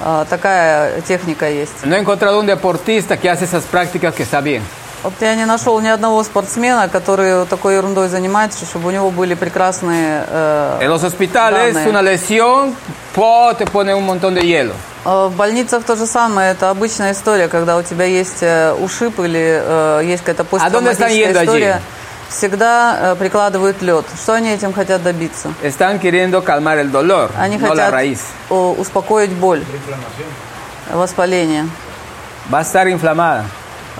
Э, 0.00 0.24
Такая 0.30 1.00
техника 1.02 1.48
есть. 1.48 1.84
No 1.84 1.94
he 1.94 1.98
encontrado 2.00 2.40
un 2.40 2.46
deportista 2.46 3.16
que 3.18 3.28
hace 3.28 3.44
esas 3.44 3.64
prácticas 3.64 4.14
que 4.14 4.22
está 4.22 4.40
bien. 4.40 4.62
Вот 5.04 5.12
я 5.20 5.34
не 5.36 5.44
нашел 5.46 5.78
ни 5.80 5.86
одного 5.88 6.24
спортсмена, 6.24 6.88
который 6.88 7.46
такой 7.46 7.74
ерундой 7.76 8.08
занимается, 8.08 8.64
чтобы 8.66 8.88
у 8.88 8.90
него 8.90 9.10
были 9.10 9.34
прекрасные... 9.34 10.24
э, 10.26 10.78
En 10.80 10.88
los 10.90 11.04
hospitales, 11.04 11.74
данные. 11.74 11.88
una 11.88 12.02
lesión, 12.02 12.74
po, 13.14 13.54
te 13.56 13.64
ponen 13.64 13.94
un 13.96 14.04
montón 14.04 14.34
de 14.34 14.40
hielo. 14.42 14.74
Э, 15.04 15.28
В 15.28 15.36
больницах 15.36 15.84
то 15.84 15.94
же 15.94 16.04
самое, 16.06 16.50
это 16.50 16.70
обычная 16.70 17.12
история, 17.12 17.46
когда 17.46 17.76
у 17.76 17.82
тебя 17.82 18.06
есть 18.06 18.38
э, 18.42 18.72
ушиб 18.74 19.20
или 19.20 19.62
э, 19.64 20.00
есть 20.04 20.24
какая-то 20.24 20.42
А 20.58 20.68
dónde 20.68 20.90
están 20.90 21.08
посттравматическая 21.10 21.10
yendo 21.12 21.38
allí? 21.38 21.46
история, 21.46 21.80
всегда 22.28 22.98
э, 23.00 23.14
прикладывают 23.14 23.80
лед. 23.80 24.04
Что 24.20 24.34
они 24.34 24.50
этим 24.50 24.72
хотят 24.72 25.04
добиться? 25.04 25.54
Están 25.62 26.00
queriendo 26.00 26.42
calmar 26.42 26.76
el 26.78 26.90
dolor, 26.90 27.30
Они 27.38 27.56
no 27.56 27.68
la 27.72 27.84
хотят 27.84 27.92
raíz. 27.92 28.18
о, 28.50 28.72
успокоить 28.76 29.30
боль, 29.30 29.62
воспаление. 30.92 31.68
Va 32.50 32.58
a 32.58 32.62
estar 32.62 32.88
inflamada. 32.88 33.44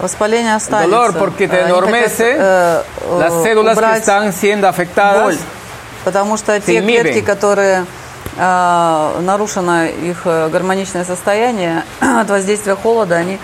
Воспаление 0.00 0.54
останется. 0.54 0.90
Dolor 0.90 1.18
porque 1.18 1.48
te 1.48 1.56
хотят, 1.56 2.20
э, 2.20 2.36
э, 2.38 3.18
Las 3.18 3.42
células 3.42 3.78
que 3.78 3.96
están 3.96 4.32
siendo 4.32 4.68
afectadas 4.68 5.22
боль, 5.24 5.38
потому 6.04 6.36
что 6.36 6.58
те 6.60 6.80
клетки, 6.80 7.20
которые 7.20 7.84
э, 8.36 9.20
нарушено 9.20 9.86
их 9.86 10.22
э, 10.24 10.48
гармоничное 10.48 11.04
состояние 11.04 11.84
от 12.00 12.30
воздействия 12.30 12.76
холода, 12.76 13.16
они 13.16 13.38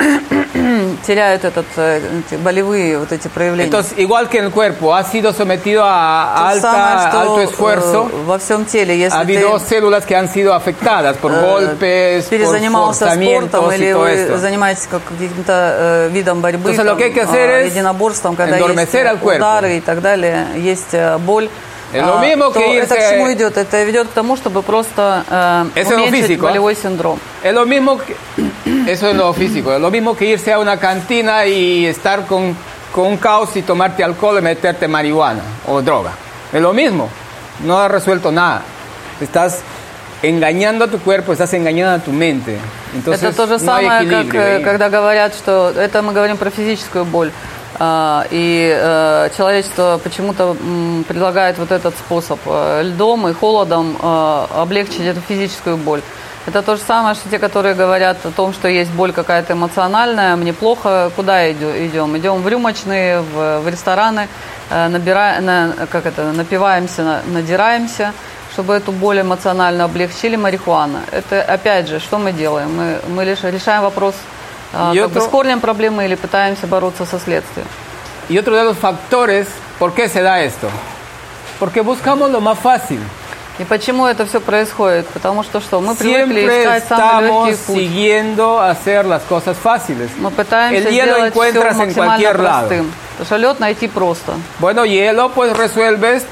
теряют 1.06 1.44
этот, 1.44 1.66
э, 1.76 2.00
эти 2.26 2.36
болевые 2.36 2.98
вот 2.98 3.12
эти 3.12 3.28
проявления. 3.28 3.68
Entonces, 3.70 3.94
igual 3.98 4.28
que 4.28 4.38
el 4.38 4.50
cuerpo 4.50 4.94
ha 4.94 5.04
sido 5.04 5.32
sometido 5.32 5.82
a 5.84 6.52
же 6.54 6.60
самое, 6.60 6.82
alta, 6.82 7.08
что, 7.10 7.20
alto 7.20 7.40
esfuerzo, 7.42 8.10
э, 8.12 8.24
во 8.26 8.38
всем 8.38 8.64
теле, 8.64 8.98
если 8.98 9.16
ha 9.16 9.20
habido 9.20 9.58
ты 9.58 9.66
células 9.68 10.04
que 10.04 10.16
han 10.16 10.28
sido 10.28 10.54
afectadas 10.54 11.16
por 11.16 11.32
э, 11.32 11.40
golpes, 11.40 12.24
por 12.26 12.58
спортом 12.58 13.72
или 13.72 13.92
вы 13.92 14.10
esto. 14.10 14.38
занимаетесь 14.38 14.86
как- 14.90 15.02
каким-то 15.04 15.52
э, 15.52 16.08
видом 16.10 16.40
борьбы, 16.40 16.70
Entonces, 16.70 16.84
lo 16.84 16.96
que 16.96 17.04
hay 17.04 17.12
que 17.12 17.22
hacer 17.22 17.50
э, 17.50 17.66
es 17.66 17.72
единоборством, 17.74 18.36
когда 18.36 18.56
есть 18.56 19.20
cuerpo. 19.20 19.36
удары 19.38 19.76
и 19.76 19.80
так 19.80 20.00
далее, 20.00 20.46
есть 20.56 20.92
э, 20.94 21.18
боль. 21.18 21.48
Es 21.93 22.01
lo 22.03 22.17
а, 22.17 22.21
mismo 22.21 22.51
то 22.51 22.59
que 22.59 22.77
это 22.77 22.95
irse- 22.95 22.97
к 22.97 23.09
чему 23.11 23.31
идет? 23.31 23.57
Это 23.57 23.83
ведет 23.83 24.07
к 24.07 24.11
тому, 24.11 24.35
чтобы 24.35 24.63
просто 24.63 25.23
э, 25.29 25.65
Eso 25.75 25.91
es 25.93 25.97
lo 25.97 26.03
уменьшить 26.05 26.27
físico, 26.27 26.47
¿ah? 26.47 26.49
болевой 26.49 26.75
синдром. 26.75 27.19
Es 27.43 27.53
lo 27.53 27.65
mismo 27.65 27.97
que, 27.97 28.15
eso 28.91 29.09
es 29.09 29.15
lo 29.15 29.33
físico, 29.33 29.71
es 29.71 29.79
lo 29.79 29.91
mismo 29.91 30.15
que 30.15 30.25
irse 30.25 30.51
a 30.51 30.59
una 30.59 30.77
cantina 30.77 31.45
y 31.45 31.85
estar 31.85 32.25
con, 32.25 32.55
con 32.91 33.07
un 33.07 33.17
caos 33.17 33.55
y 33.55 33.61
tomarte 33.61 34.03
alcohol 34.03 34.39
y 34.39 34.41
meterte 34.41 34.87
marihuana 34.87 35.41
o 35.67 35.81
droga. 35.81 36.11
Es 36.51 36.61
lo 36.61 36.73
mismo, 36.73 37.09
no 37.63 37.79
ha 37.79 37.87
resuelto 37.87 38.31
nada. 38.31 38.63
Estás 39.21 39.61
engañando 40.21 40.85
a 40.85 40.87
tu 40.87 40.99
cuerpo, 40.99 41.31
estás 41.31 41.53
engañando 41.53 41.95
a 41.95 41.99
tu 41.99 42.11
mente. 42.11 42.57
Entonces, 42.93 43.23
это 43.23 43.37
то 43.37 43.47
же 43.47 43.63
no 43.63 43.73
hay 43.73 43.85
самое, 43.85 44.09
как 44.09 44.25
equilibrio 44.25 44.41
э, 44.41 44.55
ahí. 44.57 44.63
когда 44.63 44.89
говорят, 44.89 45.33
что 45.33 45.71
это 45.75 46.01
мы 46.01 46.13
говорим 46.13 46.37
про 46.37 46.49
физическую 46.49 47.05
боль. 47.05 47.31
А, 47.78 48.26
И 48.30 48.70
э, 48.76 49.30
человечество 49.36 50.00
почему-то 50.02 50.56
предлагает 51.08 51.58
вот 51.58 51.70
этот 51.70 51.94
способ 51.96 52.38
э, 52.46 52.82
льдом 52.82 53.28
и 53.28 53.32
холодом 53.32 53.96
э, 54.00 54.46
облегчить 54.56 55.06
эту 55.06 55.20
физическую 55.20 55.76
боль. 55.76 56.02
Это 56.46 56.62
то 56.62 56.76
же 56.76 56.82
самое, 56.82 57.14
что 57.14 57.28
те, 57.28 57.38
которые 57.38 57.74
говорят 57.74 58.16
о 58.24 58.30
том, 58.30 58.52
что 58.52 58.66
есть 58.66 58.90
боль 58.90 59.12
какая-то 59.12 59.52
эмоциональная, 59.52 60.36
мне 60.36 60.52
плохо, 60.52 61.10
куда 61.14 61.50
идем? 61.52 62.16
Идем 62.16 62.42
в 62.42 62.48
рюмочные, 62.48 63.20
в, 63.20 63.60
в 63.60 63.68
рестораны, 63.68 64.26
набира- 64.70 65.40
на- 65.40 65.74
как 65.90 66.06
это, 66.06 66.32
напиваемся, 66.32 67.02
на- 67.02 67.20
надираемся, 67.26 68.12
чтобы 68.52 68.74
эту 68.74 68.90
боль 68.90 69.20
эмоционально 69.20 69.84
облегчили 69.84 70.36
марихуана. 70.36 71.00
Это 71.12 71.42
опять 71.42 71.88
же, 71.88 72.00
что 72.00 72.18
мы 72.18 72.32
делаем? 72.32 72.74
Мы, 72.74 73.00
мы 73.14 73.24
лишь 73.24 73.42
решаем 73.42 73.82
вопрос 73.82 74.14
Y 74.72 74.98
как 75.00 75.10
бы 75.10 75.20
otro- 75.20 75.26
с 75.26 75.28
корнем 75.28 75.60
проблемы 75.60 76.04
или 76.04 76.14
пытаемся 76.14 76.66
бороться 76.66 77.04
со 77.06 77.18
следствием. 77.18 77.66
Y 78.28 78.38
otro 78.38 78.54
de 78.56 78.62
los 78.64 78.76
factores, 78.78 79.48
¿por 79.78 79.92
qué 79.92 80.08
se 80.08 80.22
da 80.22 80.40
esto? 80.42 80.68
Porque 81.58 81.80
buscamos 81.82 82.30
lo 82.30 82.40
más 82.40 82.58
fácil. 82.58 83.00
И 83.58 83.64
почему 83.64 84.06
это 84.06 84.24
все 84.24 84.40
происходит? 84.40 85.06
Потому 85.08 85.42
что 85.42 85.60
что? 85.60 85.80
Мы 85.80 85.94
привыкли 85.94 86.46
искать 86.62 86.84
самый 86.88 87.26
легкий 87.26 87.56
путь. 87.66 87.76
Мы 90.18 90.30
пытаемся 90.30 90.88
El 90.88 90.92
сделать 90.92 91.34
все 91.34 91.52
максимально 91.74 91.92
cualquier 92.16 92.38
lado. 92.38 92.68
простым. 92.68 92.92
Потому 93.18 93.26
что 93.26 93.36
лед 93.36 93.60
найти 93.60 93.88
просто. 93.88 94.32
Bueno, 94.60 94.84
hielo 94.86 95.30
pues 95.34 95.52
resuelves. 95.56 96.24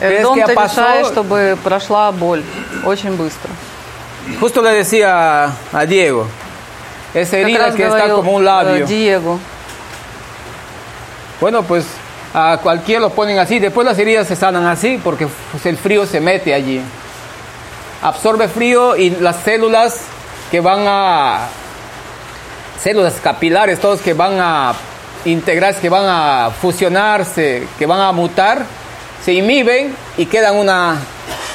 ¿Ves 0.00 0.20
Льдом 0.22 0.34
ты 0.44 0.54
pasó? 0.54 0.82
решаешь, 0.82 1.06
чтобы 1.06 1.56
прошла 1.64 2.12
боль 2.12 2.42
очень 2.84 3.16
быстро. 3.16 3.50
Justo 4.40 4.60
le 4.62 4.70
decía 4.72 5.50
a 5.72 5.86
Diego, 5.86 6.26
esa 7.13 7.37
Как 7.37 7.39
herida 7.41 7.65
раз 7.65 7.75
que 7.75 7.83
está 7.83 7.97
говорил 7.97 8.15
como 8.15 8.31
un 8.33 8.41
э, 8.41 8.45
labio. 8.45 8.85
Диего. 8.85 9.39
Bueno, 11.41 11.63
pues 11.63 11.85
a 12.33 12.59
cualquiera 12.61 13.01
lo 13.01 13.09
ponen 13.11 13.39
así. 13.39 13.59
Después 13.59 13.85
las 13.85 13.97
heridas 13.97 14.27
se 14.27 14.35
sanan 14.35 14.65
así 14.65 14.99
porque 15.03 15.27
pues, 15.51 15.65
el 15.65 15.77
frío 15.77 16.05
se 16.05 16.19
mete 16.19 16.53
allí. 16.53 16.81
Absorbe 18.01 18.47
frío 18.47 18.95
y 18.95 19.09
las 19.11 19.37
células 19.43 20.01
que 20.51 20.59
van 20.59 20.85
a... 20.87 21.47
Células 22.81 23.15
capilares, 23.21 23.79
todos 23.79 23.99
que 23.99 24.13
van 24.13 24.39
a 24.39 24.73
integrarse, 25.25 25.81
que 25.81 25.89
van 25.89 26.05
a 26.07 26.49
fusionarse, 26.61 27.67
que 27.77 27.85
van 27.85 27.99
a 27.99 28.13
mutar, 28.13 28.65
se 29.23 29.33
inhiben 29.33 29.93
y 30.17 30.25
quedan 30.25 30.55
una, 30.55 30.95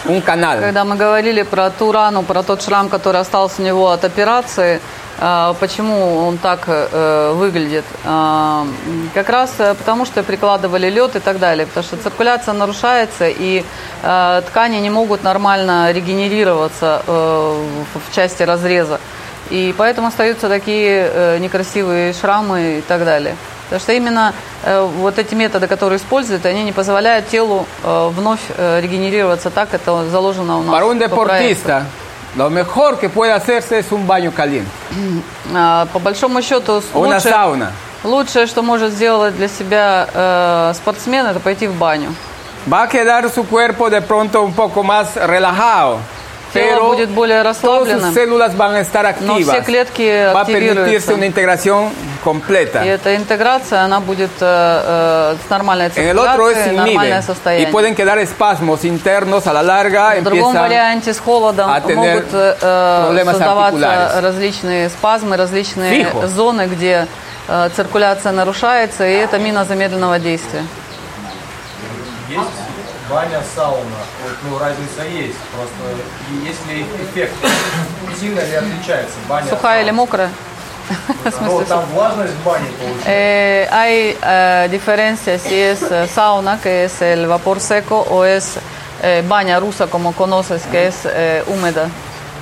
un 0.07 0.21
canal. 0.21 0.61
Когда 0.61 0.85
мы 0.85 0.97
говорили 0.97 1.43
про 1.43 1.71
ту 1.71 1.93
рану, 1.93 2.25
про 2.25 2.43
тот 2.43 2.63
шрам, 2.63 2.91
который 2.91 3.23
остался 3.23 3.63
у 3.63 3.65
него 3.65 3.91
от 3.91 4.05
операции, 4.05 4.77
а, 4.77 4.98
почему 5.60 6.26
он 6.28 6.38
так 6.38 6.62
э, 6.68 7.34
выглядит? 7.36 7.84
А, 8.06 8.66
Как 9.14 9.28
раз 9.30 9.54
э, 9.58 9.74
потому, 9.74 10.06
что 10.06 10.24
прикладывали 10.24 10.90
лед 10.90 11.16
и 11.18 11.20
так 11.20 11.40
далее, 11.40 11.68
потому 11.68 11.84
что 11.84 11.98
циркуляция 11.98 12.54
нарушается, 12.54 13.28
и 13.28 13.66
э, 14.02 14.42
ткани 14.48 14.78
не 14.78 14.90
могут 14.90 15.24
нормально 15.24 15.92
регенерироваться 15.92 17.02
в 17.06 18.16
части 18.16 18.44
разреза. 18.44 19.00
И 19.50 19.74
поэтому 19.78 20.08
остаются 20.08 20.48
такие 20.48 21.40
некрасивые 21.40 22.14
шрамы 22.14 22.78
и 22.78 22.82
так 22.82 23.04
далее. 23.04 23.36
Потому 23.64 23.82
что 23.82 23.94
именно 23.94 24.34
вот 24.64 25.18
эти 25.18 25.36
методы, 25.36 25.68
которые 25.68 25.98
используют, 25.98 26.46
они 26.46 26.64
не 26.64 26.72
позволяют 26.72 27.28
телу 27.28 27.66
вновь 27.84 28.42
регенерироваться 28.58 29.50
так, 29.50 29.74
это 29.74 30.06
заложено 30.10 30.60
у 30.60 30.64
нас 30.64 30.84
un 30.84 31.10
по 31.10 31.26
проекту. 31.26 31.84
Lo 32.36 32.50
mejor 32.50 32.98
que 33.00 33.10
puede 33.10 33.32
hacerse 33.34 33.80
es 33.80 33.92
un 33.92 34.06
baño 34.08 34.32
caliente 34.32 34.70
А, 35.54 35.88
По 35.94 36.00
большому 36.00 36.42
счету, 36.42 36.82
o 36.94 37.00
una 37.02 37.16
лучше, 37.18 37.30
sauna. 37.30 37.72
лучшее, 38.04 38.46
что 38.48 38.62
может 38.62 38.92
сделать 38.94 39.36
для 39.36 39.48
себя 39.48 40.08
э, 40.14 40.74
спортсмен, 40.76 41.26
это 41.26 41.40
пойти 41.40 41.68
в 41.68 41.74
баню. 41.76 42.14
Va 42.72 42.84
a 42.84 42.88
quedar 42.90 43.30
su 43.30 43.44
cuerpo 43.46 43.90
de 43.90 44.02
pronto 44.02 44.42
un 44.44 44.54
poco 44.54 44.84
más 44.84 45.16
relajado, 45.16 45.98
Тело 46.54 46.80
pero 46.80 46.88
будет 46.90 47.10
более 47.10 47.42
todas 47.44 47.58
sus 47.58 47.64
расслабленным, 47.64 48.14
células 48.14 48.56
van 48.58 48.76
a 48.76 48.80
estar 48.82 49.04
но 49.22 49.36
все 49.38 49.52
activas. 49.52 49.66
клетки 49.66 50.08
Va 50.34 50.42
a 50.42 50.46
permitirse 50.46 51.12
активируются. 51.12 51.14
una 51.16 51.26
integración 51.26 51.90
completa. 52.24 52.84
И 52.84 52.88
эта 52.88 53.16
интеграция, 53.16 53.82
она 53.82 54.00
будет 54.00 54.32
э, 54.40 55.36
э, 55.36 55.36
с 55.46 55.50
нормальной 55.50 55.88
En 55.96 56.08
el 56.08 56.18
otro 56.20 56.50
es 56.50 56.58
inhibe 56.68 56.94
нормальное 56.94 57.20
y 57.20 57.24
состояние. 57.24 57.72
pueden 57.72 57.96
quedar 57.96 58.18
espasmos 58.20 58.84
internos 58.86 59.48
a 59.48 59.54
la 59.54 59.64
larga, 59.64 60.20
В 60.20 60.24
другом 60.24 60.54
варианте 60.54 61.14
с 61.14 61.20
холодом 61.20 61.70
a 61.70 61.80
tener 61.80 61.96
могут 61.96 62.26
э, 62.34 63.24
создаваться 63.26 64.22
различные 64.22 64.90
спазмы, 64.90 65.38
различные 65.38 66.04
Fijo. 66.06 66.28
зоны, 66.28 66.68
где 66.68 67.08
э, 67.48 67.70
циркуляция 67.76 68.32
нарушается, 68.32 69.08
и 69.08 69.14
это 69.14 69.38
мина 69.40 69.66
замедленного 69.66 70.20
действия. 70.20 70.64
Есть 72.30 72.44
баня, 73.10 73.42
сауна. 73.56 74.00
Вот, 74.24 74.38
ну, 74.50 74.60
разница 74.60 75.04
есть. 75.12 75.38
Просто 75.56 76.02
и 76.30 76.48
если 76.48 76.86
эффект 77.04 77.34
сильно 78.20 78.40
ли 78.42 78.56
отличается 78.56 79.16
баня 79.28 79.50
Сухая 79.50 79.82
или 79.82 79.92
мокрая? 79.92 80.30
Ну, 81.41 81.63
там 81.67 81.83
влажность 81.95 82.33
в 82.35 82.45
бане 82.45 82.67
получается. 82.79 83.07
Eh, 83.09 83.69
hay 83.71 84.17
eh, 84.21 84.69
diferencia 84.71 85.39
si 85.39 85.55
es 85.59 85.81
eh, 85.91 86.07
sauna, 86.09 86.59
que 86.61 86.85
es 86.85 87.01
el 87.01 87.27
vapor 87.27 87.59
seco, 87.61 88.01
o 88.11 88.25
es 88.25 88.57
eh, 89.03 89.23
baña 89.27 89.59
rusa, 89.61 89.87
como 89.87 90.13
conoces, 90.13 90.63
que 90.71 90.87
es 90.89 90.97
eh, 91.07 91.43
húmeda. 91.47 91.89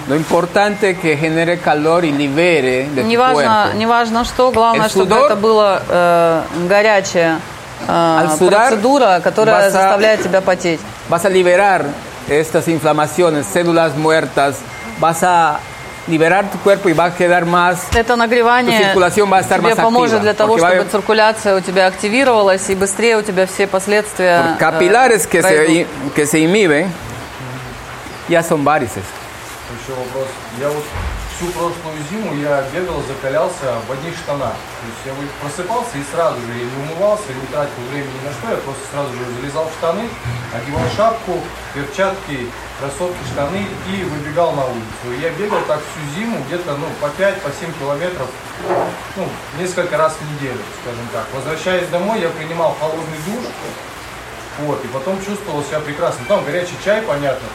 Lo 0.08 0.16
importante 0.16 0.90
es 0.90 0.98
que 0.98 1.16
genere 1.16 1.58
calor 1.60 2.04
y 2.04 2.10
libere 2.10 2.88
de 2.88 3.02
tu 3.02 3.06
Неважно, 3.08 3.34
cuerpo. 3.34 3.78
неважно 3.78 4.24
что, 4.24 4.50
главное, 4.50 4.86
El 4.86 4.90
чтобы 4.90 5.14
sudor- 5.14 5.26
это 5.26 5.36
была 5.36 5.80
э, 5.88 6.42
горячая 6.68 7.38
э, 7.86 8.18
Al 8.26 8.36
sudar 8.36 8.70
процедура, 8.70 9.20
которая 9.22 9.54
vas 9.56 9.64
a- 9.66 9.70
заставляет 9.70 10.22
тебя 10.24 10.40
потеть. 10.40 10.80
Vas 11.08 11.24
a 11.24 11.28
liberar 11.28 11.84
estas 12.28 12.66
inflamaciones, 12.66 13.46
células 13.46 13.94
muertas, 13.96 14.56
vas 14.98 15.22
a 15.22 15.60
liberar 16.07 16.49
tu 16.51 16.57
cuerpo 16.59 16.89
y 16.89 16.93
va 16.93 17.05
a 17.05 17.15
quedar 17.15 17.45
más 17.45 17.87
Это 17.93 18.15
нагревание 18.15 18.77
Tu 18.79 18.83
circulación 18.85 19.31
va 19.31 19.37
a 19.37 19.41
estar 19.41 19.59
тебе 19.59 19.75
más 19.75 19.83
поможет 19.83 20.19
activa, 20.19 20.23
для 20.23 20.33
того, 20.33 20.53
va 20.57 20.59
чтобы 20.69 20.83
haber- 20.83 20.89
циркуляция 20.91 21.55
у 21.55 21.61
тебя 21.61 21.87
активировалась 21.87 22.69
и 22.69 22.75
быстрее 22.75 23.17
у 23.17 23.21
тебя 23.21 23.45
все 23.45 23.67
последствия 23.67 24.55
э, 24.55 24.57
capilares 24.59 25.27
que 25.27 25.41
se, 25.41 25.85
que 26.15 26.25
se 26.25 26.39
inhiben, 26.39 26.91
ya 28.29 28.41
son 28.43 28.63
varices. 28.63 29.03
Еще 29.81 29.93
вопрос. 29.93 30.27
Я 30.59 30.69
вот 30.69 30.83
всю 31.37 31.51
прошлую 31.51 32.01
зиму 32.09 32.33
я 32.41 32.63
бегал, 32.73 33.01
закалялся 33.07 33.77
в 33.87 33.91
одних 33.91 34.17
штанах. 34.17 34.53
То 34.53 34.85
есть 34.89 35.01
я 35.05 35.13
просыпался 35.41 35.97
и 35.97 36.03
сразу 36.11 36.39
же 36.41 36.53
я 36.53 36.65
не 36.65 36.77
умывался, 36.83 37.29
не 37.29 37.45
тратил 37.47 37.77
времени 37.91 38.09
ни 38.21 38.27
на 38.27 38.33
что, 38.33 38.49
я 38.49 38.57
просто 38.57 38.81
сразу 38.91 39.13
же 39.13 39.23
залезал 39.39 39.69
в 39.69 39.73
штаны, 39.77 40.09
одевал 40.53 40.83
шапку, 40.95 41.39
перчатки, 41.75 42.49
кроссовки, 42.79 43.23
штаны 43.31 43.67
и 43.93 44.03
выбегал 44.03 44.53
на 44.53 44.65
улицу. 44.65 45.21
Я 45.21 45.29
бегал 45.31 45.59
так 45.67 45.79
всю 45.79 46.19
зиму, 46.19 46.43
где-то 46.47 46.75
ну, 46.75 46.87
по 46.99 47.05
5-7 47.05 47.37
по 47.43 47.79
километров, 47.79 48.29
ну, 49.15 49.29
несколько 49.59 49.95
раз 49.97 50.15
в 50.19 50.33
неделю, 50.33 50.61
скажем 50.81 51.07
так. 51.13 51.25
Возвращаясь 51.33 51.87
домой, 51.89 52.19
я 52.19 52.29
принимал 52.29 52.75
холодный 52.79 53.17
душ, 53.27 53.45
вот, 54.59 54.83
и 54.83 54.87
потом 54.87 55.23
чувствовал 55.23 55.63
себя 55.63 55.81
прекрасно. 55.81 56.25
Там 56.27 56.43
горячий 56.43 56.75
чай, 56.83 57.03
понятно. 57.03 57.47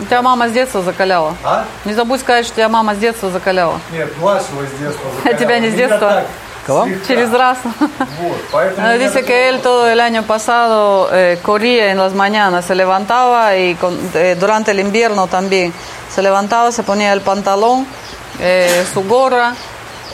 Тебя 0.00 0.20
мама 0.22 0.48
с 0.48 0.52
детства 0.52 0.82
закаляла. 0.82 1.34
А? 1.42 1.64
Не 1.86 1.94
забудь 1.94 2.20
сказать, 2.20 2.44
что 2.46 2.56
тебя 2.56 2.68
мама 2.68 2.94
с 2.94 2.98
детства 2.98 3.30
закаляла. 3.30 3.80
Нет, 3.92 4.16
младшего 4.18 4.62
с 4.66 4.78
детства. 4.78 5.10
А 5.24 5.32
тебя 5.34 5.58
не 5.58 5.68
с 5.70 5.72
Меня 5.74 5.88
детства? 5.88 6.08
так, 6.10 6.26
¿Cómo? 6.66 6.84
слегка. 6.86 7.06
Через 7.08 7.32
раз. 7.32 7.58
Вот, 7.64 8.36
поэтому 8.52 8.86
Eh, 8.88 8.96
меня 8.96 8.98
Dice 8.98 9.14
даже- 9.20 9.26
que 9.26 9.48
él 9.48 9.60
todo 9.62 9.88
el 9.88 10.00
año 10.00 10.22
pasado 10.24 11.08
eh, 11.12 11.38
corría 11.42 11.90
en 11.92 11.96
las 11.98 12.12
mañanas, 12.12 12.66
se 12.66 12.74
levantaba 12.74 13.56
y 13.56 13.74
con- 13.76 13.98
eh, 14.14 14.36
durante 14.38 14.72
el 14.72 14.80
invierno 14.80 15.28
también 15.28 15.72
se 16.14 16.20
levantaba, 16.22 16.72
se 16.72 16.82
ponía 16.82 17.12
el 17.14 17.20
pantalón, 17.22 17.86
eh, 18.40 18.84
su 18.92 19.02
gorra 19.04 19.54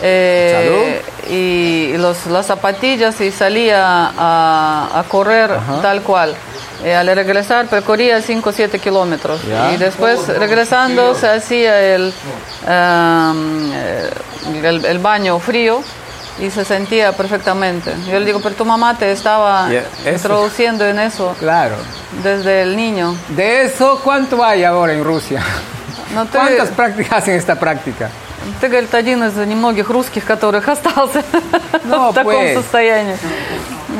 eh, 0.00 1.02
y 1.30 1.96
los, 1.98 2.26
las 2.26 2.46
zapatillas 2.46 3.20
y 3.20 3.30
salía 3.30 4.10
a, 4.16 4.88
a 4.94 5.02
correr 5.08 5.50
tal 5.80 6.02
cual. 6.02 6.34
Eh, 6.83 6.93
al 6.93 7.07
regresar 7.07 7.67
percorría 7.67 8.21
5 8.21 8.49
o 8.49 8.53
7 8.53 8.79
kilómetros. 8.79 9.41
¿Ya? 9.47 9.73
Y 9.73 9.77
después 9.77 10.27
regresando 10.27 11.15
se 11.15 11.27
hacía 11.27 11.95
el, 11.95 12.13
um, 12.67 13.71
el, 14.63 14.85
el, 14.85 14.99
baño 14.99 15.39
frío 15.39 15.81
y 16.39 16.51
se 16.51 16.63
sentía 16.65 17.13
perfectamente. 17.13 17.93
Yo 18.09 18.19
le 18.19 18.25
digo, 18.25 18.39
pero 18.39 18.55
tu 18.55 18.65
mamá 18.65 18.95
te 18.97 19.11
estaba 19.11 19.69
yeah, 19.69 19.83
introduciendo 20.11 20.85
en 20.85 20.99
eso. 20.99 21.35
Claro. 21.39 21.75
Desde 22.23 22.61
el 22.61 22.75
niño. 22.75 23.15
¿De 23.29 23.63
eso 23.63 23.99
cuánto 24.03 24.43
hay 24.43 24.63
ahora 24.63 24.93
en 24.93 25.03
Rusia? 25.03 25.41
No 26.13 26.25
te... 26.25 26.37
¿Cuántas 26.37 26.69
prácticas 26.69 27.23
hacen 27.23 27.35
esta 27.35 27.55
práctica? 27.55 28.09
Ты, 28.61 28.67
говорит, 28.67 28.93
один 28.93 29.23
из 29.23 29.35
немногих 29.35 29.89
русских, 29.89 30.25
которых 30.25 30.67
остался 30.67 31.23
Ну, 31.83 32.11
в 32.11 32.13
таком 32.13 32.33
pues. 32.33 32.53
состоянии. 32.55 33.17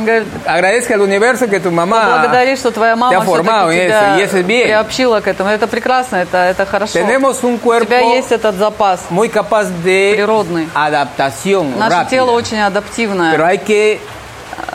Говорит, 0.05 0.27
Agradezca 0.45 0.93
al 0.93 1.01
universo 1.01 1.47
que 1.49 1.59
tu 1.59 1.71
mamá 1.71 2.19
Благодари, 2.19 2.55
что 2.55 2.71
твоя 2.71 2.95
мама 2.95 3.15
eso, 3.23 3.41
тебя 3.41 4.17
y 4.17 4.21
eso 4.21 4.37
es 4.37 4.45
bien. 4.45 4.65
приобщила 4.67 5.21
к 5.21 5.27
этому. 5.27 5.49
Это 5.49 5.67
прекрасно, 5.67 6.17
это, 6.17 6.37
это 6.37 6.65
хорошо. 6.65 6.93
Tenemos 6.99 7.43
un 7.43 7.55
У 7.55 7.59
cuerpo 7.59 7.85
тебя 7.85 7.99
есть 8.01 8.31
этот 8.31 8.55
запас. 8.55 8.99
muy 9.09 9.29
capaz 9.29 9.69
de 9.83 10.13
Природный. 10.15 10.67
adaptación 10.75 11.77
Наше 11.77 11.95
rápida. 11.95 12.09
тело 12.09 12.31
очень 12.31 12.59
адаптивное. 12.59 13.31
Pero 13.31 13.45
hay 13.45 13.57
que 13.59 13.99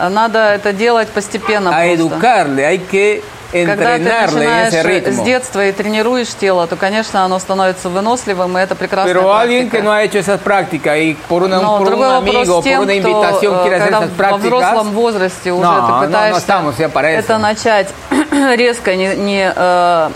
Надо 0.09 0.53
это 0.53 0.73
делать 0.73 1.09
постепенно 1.09 1.69
a 1.69 1.73
просто. 1.73 1.93
educarle, 1.93 2.65
hay 2.65 2.79
que 2.79 3.21
Когда 3.53 3.97
ты 3.97 3.99
начинаешь 3.99 4.73
ese 4.73 4.81
с 4.81 4.85
ritmo. 4.85 5.23
детства 5.25 5.65
и 5.65 5.71
тренируешь 5.71 6.29
тело, 6.33 6.65
то, 6.67 6.75
конечно, 6.75 7.23
оно 7.23 7.37
становится 7.39 7.87
выносливым, 7.89 8.57
и 8.57 8.61
это 8.61 8.73
прекрасная 8.75 9.13
Pero 9.13 9.31
alguien 9.31 9.69
практика. 9.69 9.77
que 9.77 9.83
no 9.83 9.91
ha 9.91 10.01
hecho 10.03 10.17
esas 10.17 10.39
prácticas 10.41 10.97
y 10.97 11.15
por, 11.29 11.43
una, 11.43 11.59
Но 11.61 11.77
por 11.77 11.93
un 11.93 12.03
amigo, 12.03 12.61
тем, 12.63 12.77
por 12.77 12.85
una 12.85 12.93
invitación 12.95 13.55
э, 13.55 13.61
quiere 13.61 13.75
hacer 13.77 13.91
когда 13.91 14.05
esas 14.05 14.09
во 14.09 14.17
prácticas, 14.17 14.41
взрослом 14.41 14.91
возрасте 14.93 15.51
уже 15.51 15.61
No, 15.63 15.75
ты 15.75 15.91
no, 15.91 16.01
no 16.01 16.05
пытаешься 16.07 16.39
estamos 16.39 16.77
ya 16.77 16.89
para 16.89 17.11
это 17.11 17.33
eso. 17.33 17.37
начать 17.37 17.89
резко, 18.55 18.95
не, 18.95 19.15
не, 19.15 19.53
э, 19.55 20.09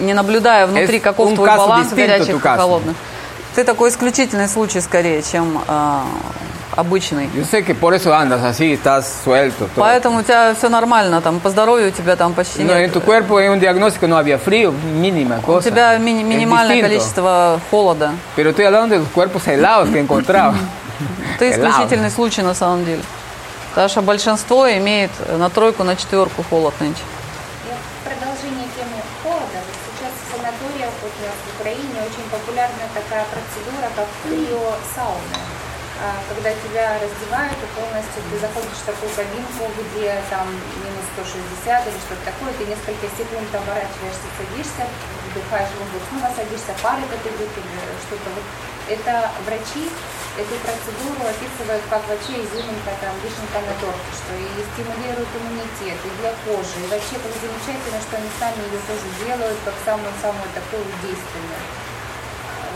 не 0.00 0.14
наблюдая 0.14 0.66
внутри, 0.66 0.98
Es 0.98 1.02
каков 1.02 1.34
твой 1.34 1.48
баланс 1.48 1.92
горячих 1.92 2.36
и 2.36 2.38
холодных. 2.40 2.94
Ты 3.54 3.64
такой 3.64 3.90
исключительный 3.90 4.46
случай 4.48 4.80
скорее, 4.80 5.20
чем 5.22 5.60
э, 5.66 6.00
обычный. 6.78 7.28
yo 7.34 7.44
sé 7.44 7.64
que 7.64 7.74
por 7.74 7.92
eso 7.94 8.14
andas 8.14 8.42
así, 8.44 8.72
estás 8.72 9.02
suelto. 9.24 9.66
Todo. 9.74 9.80
Поэтому 9.84 10.18
у 10.18 10.22
тебя 10.22 10.54
все 10.54 10.68
нормально, 10.68 11.20
там 11.20 11.40
по 11.40 11.50
здоровью 11.50 11.88
у 11.88 11.90
тебя 11.90 12.14
там 12.16 12.32
почти 12.34 12.62
No, 12.62 12.72
en 12.74 12.82
нет. 12.86 12.92
tu 12.92 13.00
cuerpo 13.02 13.40
en 13.40 13.50
un 13.52 13.60
diagnóstico 13.60 14.06
no 14.06 14.16
había 14.16 14.38
frío, 14.38 14.72
mínima 14.72 15.38
У 15.38 15.42
cosa. 15.42 15.68
тебя 15.70 15.98
мини- 15.98 16.22
Es 16.22 16.26
минимальное 16.26 16.76
distinto. 16.76 16.88
количество 16.88 17.60
холода. 17.70 18.12
Pero 18.36 18.50
estoy 18.50 18.64
hablando 18.66 18.94
de 18.94 19.00
los 19.00 19.08
cuerpos 19.08 19.46
helados 19.48 19.88
que 19.90 19.98
encontraba. 19.98 20.54
Ты 21.38 21.50
Helado. 21.52 21.68
исключительный 21.70 22.10
случай 22.10 22.42
на 22.42 22.54
самом 22.54 22.84
деле. 22.84 23.02
Потому 23.70 23.88
что 23.88 24.02
большинство 24.02 24.68
имеет 24.68 25.10
на 25.38 25.48
тройку, 25.50 25.84
на 25.84 25.94
четверку 25.96 26.42
холод 26.50 26.74
нынче. 26.80 27.02
И 27.66 27.70
в 27.70 28.08
продолжение 28.08 28.66
темы 28.76 28.98
холода, 29.22 29.58
вот 29.66 29.76
сейчас 29.86 30.12
в 30.18 30.24
санаториях 30.36 30.90
вот 31.02 31.12
у 31.14 31.22
нас 31.26 31.38
в 31.46 31.60
Украине 31.60 31.98
очень 32.02 32.26
популярна 32.30 32.84
такая 32.94 33.24
процедура, 33.30 33.88
как 33.94 34.06
криосауна. 34.24 35.37
А, 35.98 36.14
Когда 36.30 36.54
тебя 36.54 36.94
раздевают 37.02 37.58
и 37.58 37.68
полностью 37.74 38.22
ты 38.30 38.38
заходишь 38.38 38.78
в 38.78 38.86
такую 38.86 39.10
кабинку, 39.18 39.66
где 39.82 40.14
там 40.30 40.46
минус 40.78 41.06
160 41.18 41.90
или 41.90 41.98
что-то 42.06 42.22
такое, 42.22 42.54
ты 42.54 42.70
несколько 42.70 43.10
секунд 43.18 43.50
оборачиваешься, 43.50 44.30
садишься, 44.38 44.86
вдыхаешь 45.26 45.74
воздух, 45.74 46.02
снова 46.06 46.30
садишься, 46.30 46.70
пар 46.86 47.02
этот 47.02 47.18
идет 47.26 47.50
или 47.50 47.74
что-то. 48.06 48.30
Вот 48.30 48.46
это 48.86 49.26
врачи 49.42 49.90
эту 50.38 50.54
процедуру 50.62 51.18
описывают 51.18 51.82
как 51.90 52.06
вообще 52.06 52.46
изюминка, 52.46 52.94
там, 53.02 53.10
вишенка 53.18 53.58
на 53.58 53.74
торте, 53.82 54.10
что 54.14 54.38
и 54.38 54.46
стимулирует 54.70 55.26
иммунитет, 55.34 55.98
и 55.98 56.10
для 56.22 56.30
кожи. 56.46 56.78
И 56.78 56.86
вообще 56.86 57.18
как 57.18 57.34
замечательно, 57.42 57.98
что 58.06 58.22
они 58.22 58.30
сами 58.38 58.62
ее 58.70 58.78
тоже 58.86 59.06
делают, 59.26 59.58
как 59.66 59.74
самую-самую 59.82 60.46
такую 60.54 60.86
действенную. 61.02 61.64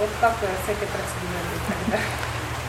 Вот 0.02 0.10
как 0.18 0.34
с 0.42 0.66
этой 0.66 0.90
процедурой 0.90 1.46
быть 1.54 1.66
тогда? 1.70 2.02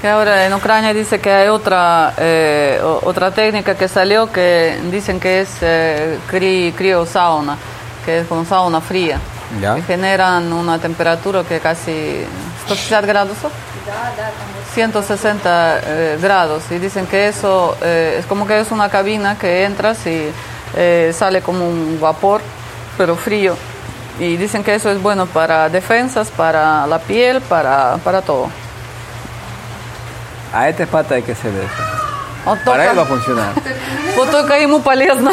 que 0.03 0.09
ahora 0.09 0.45
en 0.45 0.53
Ucrania 0.53 0.93
dice 0.93 1.21
que 1.21 1.31
hay 1.31 1.47
otra 1.47 2.13
eh, 2.17 2.77
otra 2.83 3.31
técnica 3.31 3.75
que 3.75 3.87
salió 3.87 4.29
que 4.29 4.77
dicen 4.91 5.17
que 5.17 5.39
es 5.39 5.49
eh, 5.61 6.19
cri, 6.27 6.73
criosauna, 6.75 7.57
que 8.03 8.19
es 8.19 8.27
con 8.27 8.45
sauna 8.45 8.81
fría. 8.81 9.17
¿Ya? 9.61 9.81
Generan 9.81 10.51
una 10.51 10.77
temperatura 10.77 11.45
que 11.45 11.61
casi 11.61 12.25
160 12.67 13.01
grados. 13.07 13.37
160 14.73 15.79
eh, 15.85 16.17
grados 16.21 16.63
y 16.69 16.79
dicen 16.79 17.07
que 17.07 17.29
eso 17.29 17.77
eh, 17.81 18.17
es 18.19 18.25
como 18.25 18.45
que 18.45 18.59
es 18.59 18.71
una 18.71 18.89
cabina 18.89 19.37
que 19.37 19.63
entras 19.63 20.05
y 20.05 20.27
eh, 20.75 21.13
sale 21.13 21.41
como 21.41 21.65
un 21.65 21.97
vapor 22.01 22.41
pero 22.97 23.15
frío 23.15 23.55
y 24.19 24.35
dicen 24.35 24.65
que 24.65 24.75
eso 24.75 24.91
es 24.91 25.01
bueno 25.01 25.27
para 25.27 25.69
defensas, 25.69 26.29
para 26.29 26.85
la 26.87 26.99
piel, 26.99 27.39
para, 27.39 27.95
para 28.03 28.21
todo. 28.21 28.49
Hay 30.53 30.73
que 30.73 31.31
hacer 31.31 31.51
eso. 31.51 31.83
Вот 32.45 32.59
Para 32.65 32.85
él 32.91 32.97
va 32.97 33.03
a 33.03 33.05
funcionar. 33.05 33.53
вот 34.17 34.29
только 34.29 34.57
ему 34.57 34.81
полезно. 34.81 35.31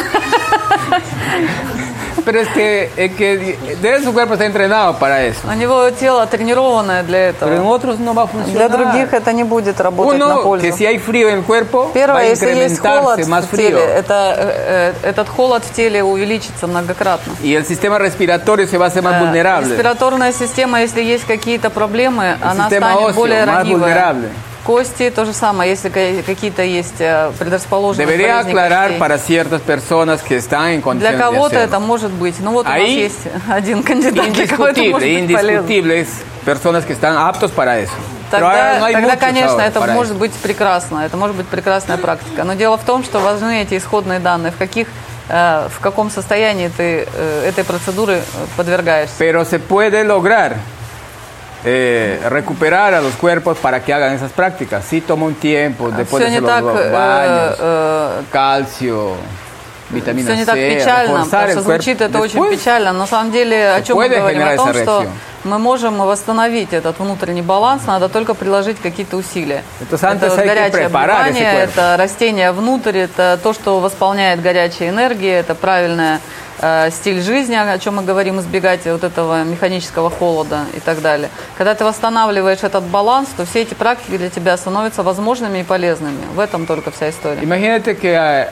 Pero 2.24 2.40
es 2.40 2.48
que, 2.48 2.90
es 2.96 3.12
que 3.16 3.56
de 3.80 4.04
su 4.04 4.12
cuerpo 4.12 4.34
está 4.34 4.44
entrenado 4.44 4.98
para 4.98 5.22
eso. 5.24 5.40
У 5.48 5.52
него 5.54 5.90
тело 5.90 6.26
тренированное 6.26 7.02
для 7.02 7.32
Pero 7.32 7.52
en 7.52 7.62
этого. 7.62 7.68
otros 7.70 7.98
no 7.98 8.14
va 8.14 8.24
a 8.24 8.46
Для 8.46 8.68
других 8.68 9.12
это 9.12 9.32
не 9.32 9.42
будет 9.44 9.80
работать 9.80 10.18
на 10.18 10.26
Uno, 10.36 10.42
пользу. 10.42 10.62
que 10.66 10.72
si 10.72 10.86
hay 10.86 10.98
frío 10.98 11.28
en 11.30 11.38
el 11.38 11.44
cuerpo, 11.44 11.86
va 11.88 11.92
Первое, 11.92 12.22
a 12.22 12.26
если 12.26 12.54
есть 12.54 12.78
холод 12.78 13.26
más 13.26 13.46
в 13.46 13.50
теле, 13.56 13.78
frío. 13.78 13.88
это, 13.96 14.34
э, 14.36 14.92
э, 15.02 15.08
этот 15.10 15.28
холод 15.28 15.64
в 15.64 15.72
теле 15.72 16.02
увеличится 16.02 16.66
многократно. 16.66 17.32
Y 17.42 17.54
el 17.54 17.64
sistema 17.64 17.98
respiratorio 17.98 18.66
se 18.66 18.76
va 18.76 18.84
a 18.86 18.88
hacer 18.88 19.02
más 19.02 19.14
Э, 19.16 19.20
vulnerable. 19.24 19.68
Респираторная 19.70 20.32
система, 20.32 20.80
если 20.82 21.02
есть 21.02 21.24
какие-то 21.26 21.70
проблемы, 21.70 22.36
она 22.42 22.64
система 22.68 22.92
станет 22.92 23.08
óseo, 23.10 23.14
более 23.14 23.44
ранивая. 23.44 24.14
Кости 24.70 25.10
то 25.10 25.24
же 25.24 25.32
самое, 25.32 25.68
если 25.70 25.88
ка- 25.88 26.22
какие-то 26.24 26.62
есть 26.62 27.00
э, 27.00 27.32
предрасположенности. 27.38 28.08
Debería 28.08 28.38
aclarar 28.38 28.90
костей. 28.90 28.98
para 29.00 29.18
ciertas 29.18 29.60
personas 29.62 30.22
que 30.22 30.36
están 30.36 30.68
en 30.68 30.80
Для 30.80 31.12
condiciones 31.12 31.18
кого-то 31.18 31.56
это 31.58 31.80
может 31.80 32.12
быть. 32.12 32.36
Ну 32.38 32.52
вот 32.52 32.66
у 32.66 32.68
нас 32.68 32.78
Ahí 32.78 33.00
есть 33.00 33.18
один 33.48 33.82
кандидат, 33.90 34.32
для 34.32 34.46
кого 34.46 34.68
это 34.68 34.80
может 34.82 35.08
быть 35.08 35.32
полезно. 35.32 36.06
personas 36.44 36.84
que 36.84 36.92
están 36.92 37.16
aptos 37.16 37.50
para 37.50 37.80
eso. 37.80 37.92
Тогда, 38.30 38.78
no 38.78 38.92
тогда 38.92 39.16
конечно, 39.16 39.60
это 39.60 39.80
может 39.80 40.12
eso. 40.12 40.20
быть 40.20 40.32
прекрасно, 40.34 41.00
это 41.00 41.16
может 41.16 41.34
быть 41.34 41.48
прекрасная 41.48 41.96
практика. 41.98 42.44
Но 42.44 42.54
дело 42.54 42.78
в 42.78 42.84
том, 42.84 43.02
что 43.02 43.18
важны 43.18 43.62
эти 43.62 43.76
исходные 43.76 44.20
данные, 44.20 44.52
в 44.52 44.56
каких 44.56 44.86
э, 45.28 45.68
в 45.68 45.80
каком 45.80 46.10
состоянии 46.12 46.68
ты 46.68 47.08
э, 47.12 47.48
этой 47.48 47.64
процедуры 47.64 48.22
подвергаешься. 48.56 49.14
Pero 49.18 49.44
se 49.44 49.58
puede 49.58 50.04
lograr 50.04 50.58
eh, 51.64 52.20
recuperar 52.28 52.94
a 52.94 53.00
los 53.00 53.14
cuerpos 53.14 53.58
para 53.58 53.82
que 53.82 53.92
hagan 53.92 54.14
esas 54.14 54.32
prácticas. 54.32 54.84
Sí 54.84 55.00
toma 55.00 55.26
un 55.26 55.34
tiempo, 55.34 55.90
después 55.90 56.24
Все 56.24 56.34
de 56.34 56.40
los 56.40 56.50
так, 56.50 56.64
э, 56.64 56.90
baños, 56.90 57.56
э, 57.60 58.22
calcio, 58.30 59.14
vitamina 59.90 60.30
Все 60.30 60.36
не 60.36 60.44
C, 60.44 60.46
так 60.46 60.56
печально, 60.56 61.24
потому 61.24 61.50
что 61.50 61.62
звучит 61.62 62.00
это 62.00 62.18
очень 62.18 62.40
Después, 62.40 62.50
печально. 62.58 62.92
На 62.92 63.06
самом 63.06 63.32
деле, 63.32 63.72
о 63.72 63.82
чем 63.82 63.96
мы 63.96 64.08
говорим? 64.08 64.42
О 64.42 64.56
том, 64.56 64.74
что 64.74 65.06
мы 65.44 65.58
можем 65.58 65.98
восстановить 65.98 66.72
этот 66.72 66.98
внутренний 66.98 67.42
баланс, 67.42 67.82
надо 67.86 68.08
только 68.08 68.34
приложить 68.34 68.78
какие-то 68.80 69.16
усилия. 69.16 69.62
Это 69.80 69.96
горячее 70.36 70.86
обливание, 70.86 71.54
это 71.64 71.96
растение 71.98 72.52
внутрь, 72.52 72.98
это 72.98 73.38
то, 73.42 73.52
что 73.52 73.80
восполняет 73.80 74.42
горячая 74.42 74.90
энергия, 74.90 75.38
это 75.38 75.54
правильная 75.54 76.20
э, 76.60 76.90
стиль 76.90 77.20
жизни, 77.22 77.54
о 77.54 77.78
чем 77.78 77.96
мы 77.96 78.02
говорим, 78.02 78.38
избегать 78.40 78.84
вот 78.86 79.04
этого 79.04 79.42
механического 79.44 80.10
холода 80.10 80.60
и 80.76 80.80
так 80.80 81.00
далее. 81.02 81.28
Когда 81.58 81.74
ты 81.74 81.84
восстанавливаешь 81.84 82.62
этот 82.62 82.84
баланс, 82.84 83.28
то 83.36 83.44
все 83.44 83.62
эти 83.62 83.74
практики 83.74 84.16
для 84.16 84.30
тебя 84.30 84.56
становятся 84.56 85.02
возможными 85.02 85.58
и 85.58 85.62
полезными. 85.64 86.18
В 86.34 86.40
этом 86.40 86.66
только 86.66 86.90
вся 86.90 87.10
история. 87.10 87.40
Imagínate 87.42 87.94
que 87.94 88.08
eh, 88.12 88.48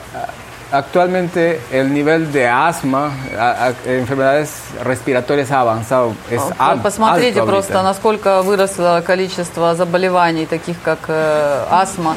actualmente 0.71 1.59
el 1.71 1.91
nivel 1.93 2.31
de 2.31 2.45
asma, 2.47 3.11
a- 3.37 3.73
enfermedades 3.85 4.49
respiratorias 4.83 5.49
ha 5.51 5.61
avanzado. 5.61 6.13
Es 6.29 6.41
По- 6.41 6.53
al- 6.73 6.81
Посмотрите 6.81 7.39
alto 7.39 7.47
просто, 7.49 7.81
насколько 7.81 8.41
выросло 8.43 9.01
количество 9.05 9.73
заболеваний, 9.75 10.45
таких 10.45 10.77
как 10.83 10.99
э, 11.07 11.63
астма. 11.71 12.15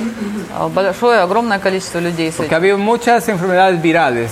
А, 0.58 0.68
Большое, 0.68 1.20
огромное 1.20 1.58
количество 1.58 1.98
людей 1.98 2.30
с 2.30 2.34
Porque 2.36 2.46
этим. 2.48 2.54
ha 2.54 2.56
habido 2.58 2.78
muchas 2.78 3.28
enfermedades 3.28 3.80
virales. 3.80 4.30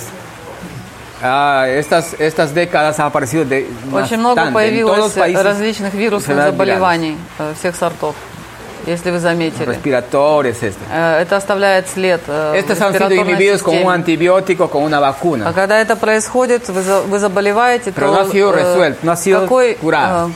Ah, 1.23 1.65
estas, 1.67 2.15
estas 2.19 2.53
décadas 2.53 2.99
ha 2.99 3.05
aparecido 3.05 3.45
de 3.45 3.67
Очень 3.93 4.17
много 4.17 4.51
появилось 4.51 5.15
различных 5.17 5.93
вирусных 5.93 6.37
заболеваний 6.37 7.17
э, 7.37 7.53
всех 7.59 7.75
сортов, 7.75 8.15
если 8.87 9.11
вы 9.11 9.19
заметили. 9.19 9.65
respiratorias. 9.65 10.63
Estas. 10.63 10.81
Э, 10.91 11.21
Это 11.21 11.37
оставляет 11.37 11.87
след 11.89 12.21
э, 12.27 12.51
в 12.53 12.55
Estas 12.55 12.81
han 12.81 12.93
sido 12.93 13.13
inhibidos 13.13 13.61
con 13.61 13.77
un 13.77 13.91
antibiótico, 13.91 14.67
con 14.67 14.81
una 14.83 14.97
А 14.97 15.01
vacuna. 15.13 15.53
когда 15.53 15.79
это 15.79 15.95
происходит, 15.95 16.67
вы, 16.69 16.81
за- 16.81 17.01
вы 17.01 17.19
заболеваете, 17.19 17.91
Pero 17.91 18.07
то 18.07 18.13
no 18.15 18.19
ha 18.21 18.25
sido 18.31 18.51
resuelto, 18.51 18.99
no 19.03 19.11
ha 19.11 19.15
sido 19.15 19.41
какой, 19.41 19.75
curado. 19.75 20.31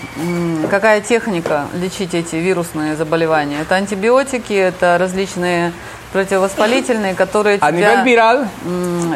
какая 0.70 1.02
техника 1.02 1.66
лечить 1.74 2.14
эти 2.14 2.36
вирусные 2.36 2.96
заболевания? 2.96 3.62
Это 3.62 3.74
антибиотики, 3.76 4.54
это 4.54 4.98
различные 5.00 5.72
противовоспалительные, 6.16 7.14
которые 7.14 7.58
A 7.60 7.74
тебя, 7.74 8.48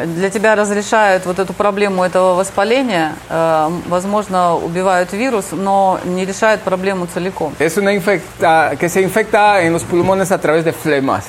для 0.04 0.28
тебя 0.28 0.54
разрешают 0.54 1.24
вот 1.24 1.38
эту 1.38 1.54
проблему 1.54 2.04
этого 2.04 2.34
воспаления, 2.34 3.14
э, 3.30 3.70
возможно, 3.88 4.54
убивают 4.56 5.14
вирус, 5.14 5.46
но 5.52 5.98
не 6.04 6.26
решают 6.26 6.60
проблему 6.60 7.06
целиком. 7.06 7.54
es 7.58 7.78
una 7.78 7.94
infecta, 7.94 8.76
que 8.78 8.90
se 8.90 9.00
infecta 9.00 9.62
en 9.62 9.72
los 9.72 9.82
pulmones 9.82 10.30
a 10.30 10.38
través 10.38 10.62
de 10.66 10.72
flemas. 10.72 11.24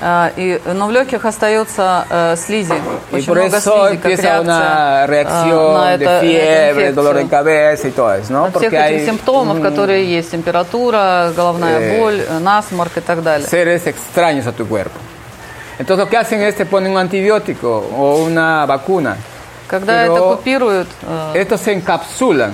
Э, 0.00 0.30
И, 0.36 0.60
но 0.74 0.86
в 0.86 0.92
легких 0.92 1.24
остается 1.24 2.06
э, 2.08 2.36
слизи. 2.36 2.74
Очень 3.12 3.32
много 3.32 3.60
слизи, 3.60 3.96
как 3.96 4.06
реакция 4.06 4.40
una 4.40 5.04
э, 5.04 5.06
reacción 5.06 5.74
на 5.74 5.94
это- 5.94 6.20
y 7.88 7.90
todo 7.90 8.14
eso, 8.14 8.32
¿no? 8.32 8.44
От 8.46 8.56
всех 8.56 8.72
этих 8.72 9.06
симптомов, 9.06 9.60
которые 9.60 10.04
есть, 10.04 10.30
температура, 10.30 11.32
головная 11.34 11.78
э, 11.80 11.98
боль, 11.98 12.20
э, 12.20 12.38
насморк 12.38 12.96
и 12.96 13.00
так 13.00 13.22
далее. 13.22 13.46
seres 13.48 13.86
extraños 13.86 14.46
a 14.46 14.52
tu 14.52 14.66
cuerpo. 14.66 14.98
Entonces 15.78 16.04
lo 16.04 16.08
que 16.10 16.16
hacen 16.16 16.42
es 16.42 16.56
te 16.56 16.66
ponen 16.66 16.92
un 16.92 16.98
antibiótico 16.98 17.68
o 17.96 18.16
una 18.16 18.66
vacuna. 18.66 19.16
Когда 19.68 20.02
Pero- 20.04 20.14
это 20.16 20.36
купируют, 20.36 20.88
э, 21.02 21.32
Estos 21.42 21.60
se 21.60 21.72
encapsulan 21.72 22.52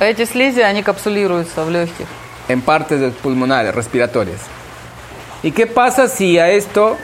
эти 0.00 0.24
слизи, 0.24 0.60
они 0.60 0.82
капсулируются 0.82 1.64
в 1.64 1.70
легких. 1.70 2.06
en 2.48 2.60
partes 2.62 3.00
pulmonares, 3.22 3.74
respiratorias. 3.74 4.40
¿Y 5.44 5.52
qué 5.52 5.66
pasa 5.66 6.08
si 6.08 6.38
a 6.38 6.48
esto 6.48 6.96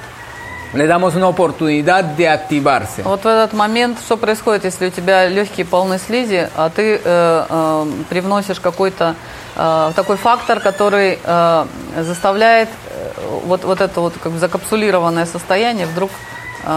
le 0.72 0.86
damos 0.86 1.14
una 1.14 1.28
oportunidad 1.28 2.02
de 2.02 2.26
activarse? 2.26 3.02
Вот 3.02 3.22
в 3.22 3.26
этот 3.26 3.52
момент 3.52 3.98
что 4.00 4.16
происходит, 4.16 4.64
если 4.64 4.86
у 4.86 4.90
тебя 4.90 5.28
легкие 5.28 5.66
полны 5.66 5.98
слизи, 5.98 6.48
а 6.56 6.70
ты 6.70 6.96
э, 6.96 7.00
э, 7.04 7.86
привносишь 8.08 8.58
какой-то 8.58 9.14
э, 9.56 9.92
такой 9.94 10.16
фактор, 10.16 10.58
который 10.58 11.18
э, 11.22 11.66
заставляет 11.98 12.70
э, 12.88 13.10
вот, 13.44 13.64
вот 13.64 13.82
это 13.82 14.00
вот 14.00 14.14
как 14.22 14.32
бы 14.32 14.38
закапсулированное 14.38 15.26
состояние 15.26 15.84
вдруг 15.84 16.10
э, 16.64 16.70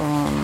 эм, 0.00 0.41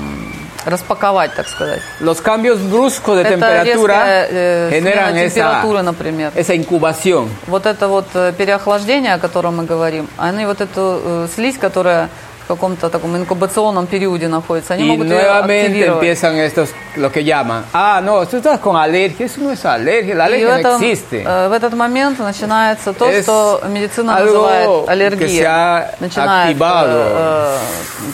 распаковать, 0.65 1.35
так 1.35 1.49
сказать. 1.49 1.81
Los 2.01 2.21
cambios 2.21 2.61
bruscos 2.61 3.17
de 3.17 3.23
это 3.23 3.31
temperatura 3.31 3.95
резкая 3.95 4.29
э, 4.31 4.71
generan 4.71 5.17
esa, 5.17 5.35
температуры, 5.35 5.83
например. 5.83 6.33
esa 6.35 6.55
incubación. 6.55 7.29
Вот 7.47 7.67
это 7.67 7.89
вот 7.89 8.07
э, 8.15 8.33
переохлаждение, 8.37 9.15
о 9.15 9.19
котором 9.19 9.57
мы 9.59 9.65
говорим, 9.65 10.09
они 10.17 10.47
вот 10.47 10.61
эту 10.61 11.01
э, 11.03 11.29
слизь, 11.35 11.59
которая 11.59 12.09
каком-то 12.49 12.89
таком 12.91 13.17
инкубационном 13.17 13.87
периоде 13.87 14.27
находится, 14.29 14.75
они 14.75 14.85
Y 14.85 14.87
могут 14.89 15.07
nuevamente 15.07 15.87
empiezan 15.87 16.37
estos, 16.39 16.71
lo 16.97 17.11
que 17.13 17.23
llaman, 17.23 17.65
ah, 17.73 18.01
no, 18.03 18.27
tú 18.27 18.39
estás 18.39 18.59
con 18.59 18.77
alergia, 18.77 19.27
eso 19.27 19.41
no 19.41 19.53
es 19.53 19.65
alergia, 19.65 20.15
la 20.17 20.25
И 20.25 20.33
alergia 20.35 20.49
no 20.49 20.59
этом, 20.59 20.83
existe. 20.83 21.23
э, 21.25 21.49
в 21.49 21.53
этот 21.53 21.75
момент 21.75 22.19
начинается 22.19 22.93
то, 22.93 23.09
Es 23.09 23.23
что 23.23 23.61
медицина 23.69 24.19
называет 24.19 24.69
ha 24.89 25.89
Начинает 26.01 26.57
э, 26.57 26.61
э, 26.61 27.57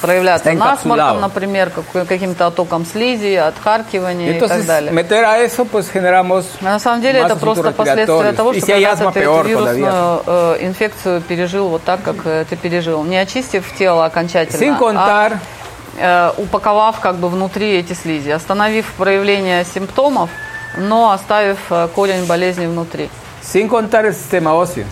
проявляться 0.01 0.53
насморком, 0.53 1.21
например, 1.21 1.71
как- 1.71 2.07
каким-то 2.09 2.47
оттоком 2.49 2.85
слизи, 2.85 3.35
отхаркивания 3.37 4.31
и 4.37 4.41
так 4.41 4.51
entonces, 4.51 4.67
далее. 4.67 4.93
meter 4.93 5.25
a 5.25 5.39
eso, 5.39 5.65
pues 5.65 5.91
generamos 5.93 6.45
А 6.61 6.65
На 6.65 6.79
самом 6.79 7.01
деле 7.03 7.21
это 7.21 7.37
просто 7.37 7.71
последствия 7.73 8.33
того, 8.33 8.53
что 8.53 8.67
asma, 8.67 9.13
ты 9.13 9.21
эту 9.21 9.43
вирусную 9.49 10.23
э, 10.27 10.57
инфекцию 10.61 11.21
пережил 11.23 11.69
вот 11.69 11.85
так, 11.85 12.03
как 12.03 12.17
э, 12.25 12.45
ты 12.49 12.57
пережил. 12.57 13.03
Не 13.05 13.17
очистив 13.19 13.65
тело 13.79 14.05
окончательно, 14.05 14.24
Sin 14.27 14.79
contar, 14.79 15.39
а 16.01 16.33
э, 16.37 16.43
упаковав 16.43 17.01
как 17.01 17.17
бы 17.17 17.29
внутри 17.29 17.77
эти 17.79 17.93
слизи, 17.93 18.31
остановив 18.31 18.93
проявление 18.97 19.65
симптомов, 19.65 20.31
но 20.77 21.11
оставив 21.13 21.59
э, 21.71 21.89
корень 21.95 22.25
болезни 22.27 22.67
внутри. 22.67 23.09
sin 23.43 23.69
contar 23.69 24.05
el 24.07 24.15
sistema 24.15 24.55
óseo. 24.55 24.85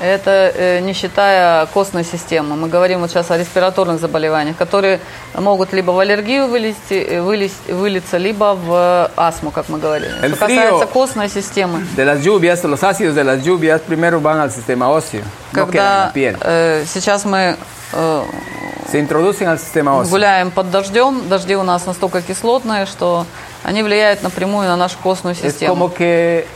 Это 0.00 0.52
э, 0.54 0.78
не 0.78 0.92
считая 0.92 1.66
костной 1.66 2.04
системы. 2.04 2.54
Мы 2.54 2.68
говорим 2.68 3.00
вот 3.00 3.10
сейчас 3.10 3.32
о 3.32 3.36
респираторных 3.36 3.98
заболеваниях, 4.00 4.56
которые 4.56 5.00
могут 5.34 5.72
либо 5.72 5.90
в 5.90 5.98
аллергию 5.98 6.46
вылезти, 6.46 6.94
э, 6.94 7.20
вылез- 7.20 7.50
вылиться, 7.68 8.16
либо 8.16 8.54
в 8.54 9.10
астму, 9.16 9.50
как 9.50 9.68
мы 9.68 9.80
говорили. 9.80 10.12
El 10.22 10.36
Что 10.36 10.46
касается 10.46 10.86
костной 10.86 11.28
системы, 11.28 11.84
De 11.96 12.04
las 12.04 12.20
lluvias, 12.24 12.62
los 12.62 12.84
ácidos 12.84 13.16
de 13.16 13.24
las 13.24 13.42
lluvias 13.42 13.80
primero 13.80 14.20
van 14.20 14.38
al 14.38 14.52
sistema 14.52 14.88
óseo, 14.88 15.22
no 15.52 15.64
когда 15.66 16.12
piel. 16.14 16.36
э, 16.42 16.84
сейчас 16.86 17.24
мы 17.24 17.56
Se 17.92 18.98
introducen 18.98 19.48
al 19.48 19.58
sistema 19.58 19.94
óseo. 19.94 20.10
гуляем 20.10 20.50
под 20.50 20.70
дождем, 20.70 21.28
дожди 21.28 21.56
у 21.56 21.62
нас 21.62 21.86
настолько 21.86 22.22
кислотные, 22.22 22.86
что 22.86 23.26
они 23.62 23.82
влияют 23.82 24.22
напрямую 24.22 24.68
на 24.68 24.76
нашу 24.76 24.98
костную 24.98 25.34
Es 25.34 25.42
систему. 25.42 25.74
como 25.74 25.92
que 25.94 26.46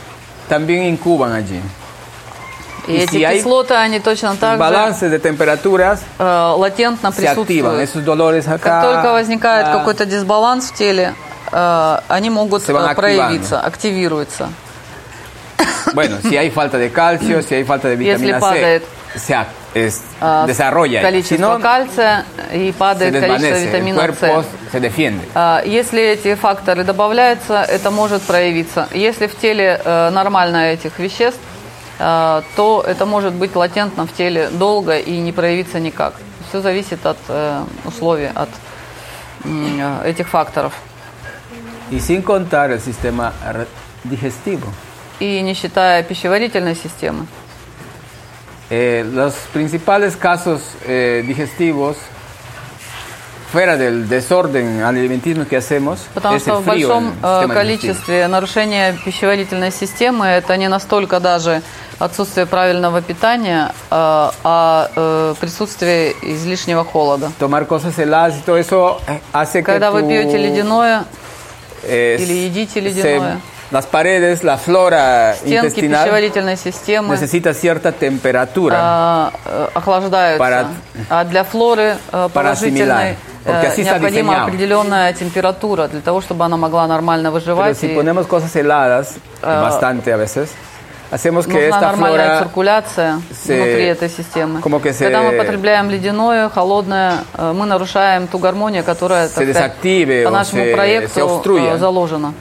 también 0.49 0.83
incuban 0.83 1.31
allí. 1.33 1.61
И 2.87 2.93
y 2.93 2.97
эти 2.97 3.15
si 3.17 3.33
кислоты, 3.33 3.75
они 3.75 3.99
точно 3.99 4.35
так 4.35 4.59
же 4.99 5.09
de 5.09 5.19
temperaturas 5.19 6.01
э, 6.19 6.53
латентно 6.57 7.11
присутствуют. 7.11 7.79
Esos 7.79 8.03
dolores 8.03 8.47
acá. 8.47 8.81
Как 8.81 8.83
только 8.83 9.11
возникает 9.11 9.67
ah, 9.67 9.77
какой-то 9.77 10.05
дисбаланс 10.05 10.71
в 10.71 10.73
теле, 10.73 11.13
э, 11.51 11.99
они 12.09 12.29
могут 12.29 12.67
э, 12.67 12.95
проявиться, 12.95 13.59
активируются. 13.61 14.49
Bueno, 15.93 16.17
si 16.23 16.35
hay 16.35 16.49
falta 16.49 16.77
de 16.77 16.91
calcio, 16.91 17.41
si 17.41 17.53
hay 17.55 17.63
falta 17.63 17.87
de 17.87 17.95
Если 17.95 18.25
vitamina 18.25 18.39
падает, 18.39 18.83
C, 19.13 19.19
se 19.19 19.35
ac- 19.35 19.47
es- 19.73 20.01
Э, 20.21 20.45
desarrolla. 20.47 20.99
Si 20.99 21.01
количество 21.01 21.57
no, 21.57 21.61
кальция 21.61 22.25
и 22.53 22.71
падает 22.77 23.13
количество 23.19 23.59
витамина 23.59 24.01
С. 24.13 24.45
se 24.71 24.79
defiende. 24.79 25.21
А, 25.35 25.61
Если 25.65 26.01
эти 26.01 26.35
факторы 26.35 26.83
добавляются, 26.83 27.63
это 27.63 27.91
может 27.91 28.21
проявиться. 28.23 28.87
Если 28.93 29.27
в 29.27 29.35
теле 29.37 29.81
э, 29.83 30.09
нормально 30.11 30.71
этих 30.73 30.99
веществ, 30.99 31.39
э, 31.99 32.41
то 32.55 32.83
это 32.87 33.05
может 33.05 33.33
быть 33.33 33.55
латентно 33.55 34.05
в 34.05 34.13
теле 34.13 34.49
долго 34.51 34.97
и 34.97 35.17
не 35.19 35.31
проявиться 35.31 35.79
никак. 35.79 36.13
Все 36.49 36.61
зависит 36.61 37.05
от 37.05 37.17
э, 37.29 37.63
условий, 37.85 38.29
от 38.33 38.49
э, 39.45 40.01
этих 40.05 40.27
факторов. 40.29 40.73
Y 41.91 41.99
sin 41.99 42.23
contar 42.23 42.71
el 42.71 42.79
sistema 42.79 43.33
digestivo. 44.03 44.67
И 45.19 45.41
не 45.41 45.53
считая 45.53 46.01
пищеварительной 46.03 46.75
системы. 46.75 47.27
Eh, 48.75 49.05
los 49.13 49.35
principales 49.53 50.15
casos 50.15 50.61
eh, 50.87 51.23
digestivos, 51.27 51.95
fuera 53.51 53.77
del 53.77 54.09
desorden 54.09 54.81
alimenticio 54.81 55.47
que 55.47 55.57
hacemos, 55.57 55.99
Потому 56.15 56.39
что 56.39 56.59
в 56.59 56.65
большом 56.65 57.13
э, 57.21 57.47
количестве 57.53 58.27
нарушения 58.27 58.97
пищеварительной 59.05 59.71
системы 59.71 60.25
это 60.25 60.57
не 60.57 60.67
настолько 60.69 61.19
даже 61.19 61.61
отсутствие 61.99 62.47
правильного 62.47 63.03
питания, 63.03 63.67
э, 63.67 63.71
а 63.91 64.89
э, 64.95 65.35
присутствие 65.39 66.15
излишнего 66.23 66.83
холода. 66.83 67.31
Tomar 67.37 67.67
cosas 67.67 67.99
heladas 67.99 68.39
y 68.39 68.41
todo 68.41 68.57
eso 68.57 68.99
eh, 69.07 69.19
que 69.53 69.61
Когда 69.61 69.91
вы 69.91 70.01
пьете 70.01 70.35
ледяное, 70.35 71.05
eh, 71.83 72.17
или 72.19 72.33
едите 72.33 72.79
ледяное. 72.79 73.39
Las 73.73 73.85
paredes, 73.87 74.43
la 74.43 74.57
flora 74.57 75.33
стенки 75.35 75.79
intestinal 75.81 76.03
пищеварительной 76.05 76.57
системы 76.57 77.15
necesita 77.15 77.53
cierta 77.53 77.91
temperatura 77.91 78.77
э, 78.77 79.37
э, 79.45 79.67
охлаждаются. 79.73 80.37
Para- 80.43 80.67
а 81.09 81.23
для 81.25 81.43
флоры 81.43 81.97
э, 82.11 82.29
положительной 82.31 83.17
э, 83.45 83.71
необходима 83.77 84.43
определенная 84.43 85.11
температура 85.13 85.87
для 85.87 86.01
того, 86.01 86.21
чтобы 86.21 86.45
она 86.45 86.55
могла 86.55 86.85
нормально 86.87 87.27
Pero 87.29 87.33
выживать. 87.33 87.77
si 87.81 87.87
и 87.91 87.95
ponemos 87.95 88.27
cosas 88.27 88.55
heladas, 88.55 89.15
Ah. 89.41 89.63
bastante 89.67 90.13
a 90.13 90.17
veces, 90.17 90.49
hacemos 91.11 91.45
que 91.47 91.53
Нужна 91.53 91.67
esta 91.77 91.81
нормальная 91.81 92.27
flora 92.27 92.39
циркуляция 92.43 93.21
se- 93.31 93.55
внутри 93.55 93.85
этой 93.85 94.09
системы. 94.09 94.61
como 94.61 94.79
que 94.81 94.93
se- 94.93 95.05
Когда 95.05 95.23
мы 95.23 95.31
потребляем 95.31 95.89
ледяное, 95.89 96.47
холодное, 96.49 97.23
э, 97.35 97.51
мы 97.53 97.65
нарушаем 97.65 98.27
ту 98.27 98.37
гармонию, 98.37 98.83
которая 98.83 99.27
Se 99.27 99.33
так 99.33 99.49
сказать, 99.49 100.23
по 100.25 100.29
нашему 100.31 100.61
se- 100.63 100.69
se 100.71 100.75
проекту 100.75 101.19
obstruya. 101.21 101.73
э, 101.73 101.77
заложена. 101.79 102.33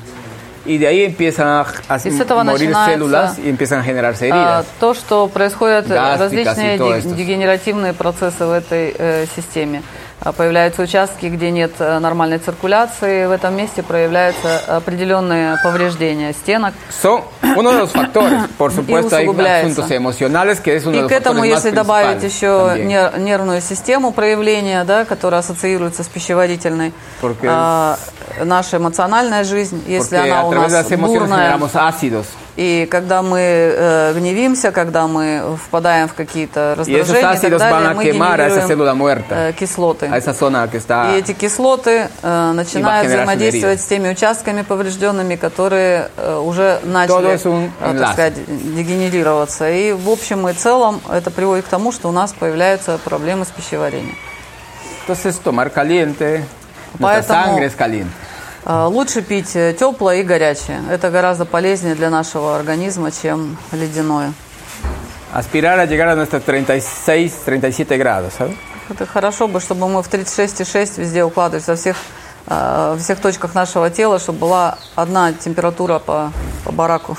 Y 0.64 0.78
de 0.78 0.86
ahí 0.86 1.02
empiezan 1.04 1.48
a, 1.48 1.60
a 1.88 1.96
Y 1.96 2.10
с 2.10 2.20
этого 2.20 2.44
morir 2.44 2.70
начинается, 2.70 2.92
células 2.92 3.38
y 3.38 3.48
empiezan 3.48 3.80
a 3.80 3.82
generarse 3.82 4.26
А, 4.26 4.28
heridas. 4.28 4.66
То, 4.78 4.94
что 4.94 5.28
происходят 5.28 5.86
Gástricas 5.88 6.18
различные 6.20 6.74
y 6.76 6.78
todo 6.78 6.92
де- 6.92 6.98
esto. 7.00 7.14
дегенеративные 7.16 7.92
процессы 7.94 8.44
в 8.46 8.52
этой 8.52 8.94
э, 8.98 9.26
системе. 9.34 9.82
А, 10.24 10.30
Появляются 10.30 10.82
участки, 10.82 11.26
где 11.26 11.50
нет 11.50 11.72
э, 11.80 11.98
нормальной 11.98 12.38
циркуляции. 12.38 13.26
В 13.26 13.32
этом 13.32 13.56
месте 13.56 13.82
проявляются 13.82 14.58
определенные 14.76 15.56
повреждения 15.64 16.32
стенок. 16.32 16.74
Son 17.02 17.22
uno 17.56 17.72
de 17.72 17.78
los 17.78 17.90
factores. 17.90 18.46
Por 18.56 18.70
supuesto, 18.78 19.16
hay 19.16 19.26
asuntos 19.26 19.90
emocionales 19.90 20.60
que 20.60 20.76
es 20.76 20.86
uno 20.86 20.98
de 20.98 21.06
И 21.06 21.08
к 21.08 21.12
этому, 21.12 21.42
если 21.42 21.70
добавить 21.70 22.22
еще 22.22 22.68
también. 22.68 22.86
нер- 22.88 23.18
нервную 23.18 23.60
систему 23.60 24.12
проявления, 24.12 24.84
да, 24.84 25.04
которая 25.04 25.40
ассоциируется 25.40 26.04
с 26.04 26.08
пищеварительной, 26.08 26.92
Porque- 27.20 27.48
а, 27.48 27.98
наша 28.44 28.76
эмоциональная 28.76 29.42
жизнь, 29.42 29.82
если 29.88 30.18
Porque 30.18 30.30
она 30.30 30.44
у 30.46 30.52
нас 30.52 30.88
бурная, 30.90 31.58
ácidos. 31.74 32.26
И 32.56 32.86
когда 32.90 33.22
мы 33.22 33.38
э, 33.40 34.12
гневимся, 34.14 34.72
когда 34.72 35.06
мы 35.06 35.56
впадаем 35.64 36.06
в 36.08 36.14
какие-то 36.14 36.74
раздражения 36.76 37.18
и 37.18 37.22
так 37.22 37.36
ácidos 37.36 37.60
van 37.60 37.70
далее, 37.70 37.94
мы 37.94 38.04
генерируем 38.04 39.02
э, 39.30 39.52
кислоты. 39.58 40.06
está... 40.76 41.14
И 41.14 41.18
эти 41.20 41.32
кислоты 41.32 42.08
э, 42.22 42.52
начинают 42.52 43.08
взаимодействовать 43.08 43.80
с 43.80 43.86
теми 43.86 44.10
участками 44.10 44.62
поврежденными, 44.62 45.36
которые 45.36 46.10
э, 46.16 46.36
уже 46.36 46.80
начали, 46.84 47.34
э, 47.34 47.98
так 47.98 48.12
сказать, 48.12 48.34
дегенерироваться. 48.46 49.70
И 49.70 49.92
в 49.92 50.10
общем 50.10 50.46
и 50.48 50.52
целом 50.52 51.00
это 51.10 51.30
приводит 51.30 51.64
к 51.64 51.68
тому, 51.68 51.90
что 51.90 52.08
у 52.10 52.12
нас 52.12 52.32
появляются 52.32 52.98
проблемы 52.98 53.46
с 53.46 53.48
пищеварением. 53.48 54.16
Entonces, 55.06 55.40
tomar 55.42 55.70
caliente, 55.70 56.44
nuestra 56.98 57.34
Поэтому- 57.34 57.56
sangre 57.56 57.66
es 57.66 57.74
caliente. 57.74 58.12
Э, 58.64 58.86
Лучше 58.86 59.22
пить 59.22 59.52
теплое 59.52 60.20
и 60.20 60.22
горячее. 60.22 60.82
Это 60.90 61.10
гораздо 61.10 61.44
полезнее 61.44 61.94
для 61.94 62.10
нашего 62.10 62.56
организма, 62.56 63.10
чем 63.10 63.56
ледяное. 63.72 64.32
Aspirar 65.32 65.78
a 65.78 65.86
llegar 65.86 66.08
a 66.08 66.14
nuestros 66.14 66.42
36, 66.42 67.44
37 67.46 67.96
grados, 67.96 68.34
¿sabes? 68.38 68.54
Это 68.90 69.06
хорошо 69.06 69.48
бы, 69.48 69.60
чтобы 69.60 69.88
мы 69.88 70.02
в 70.02 70.08
36,6 70.08 71.00
везде 71.00 71.24
укладывались, 71.24 71.66
во 71.68 71.76
всех, 71.76 71.96
э, 72.48 72.90
во 72.94 72.98
всех 72.98 73.18
точках 73.18 73.54
нашего 73.54 73.88
тела, 73.88 74.18
чтобы 74.18 74.40
была 74.40 74.78
одна 74.94 75.32
температура 75.32 75.98
по, 75.98 76.32
по 76.64 76.72
бараку. 76.72 77.16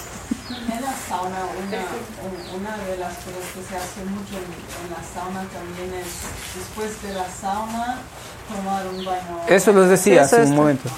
Eso 9.50 9.72
los 9.74 9.90
decía 9.90 10.22
hace 10.22 10.44
un 10.44 10.56
momento. 10.56 10.90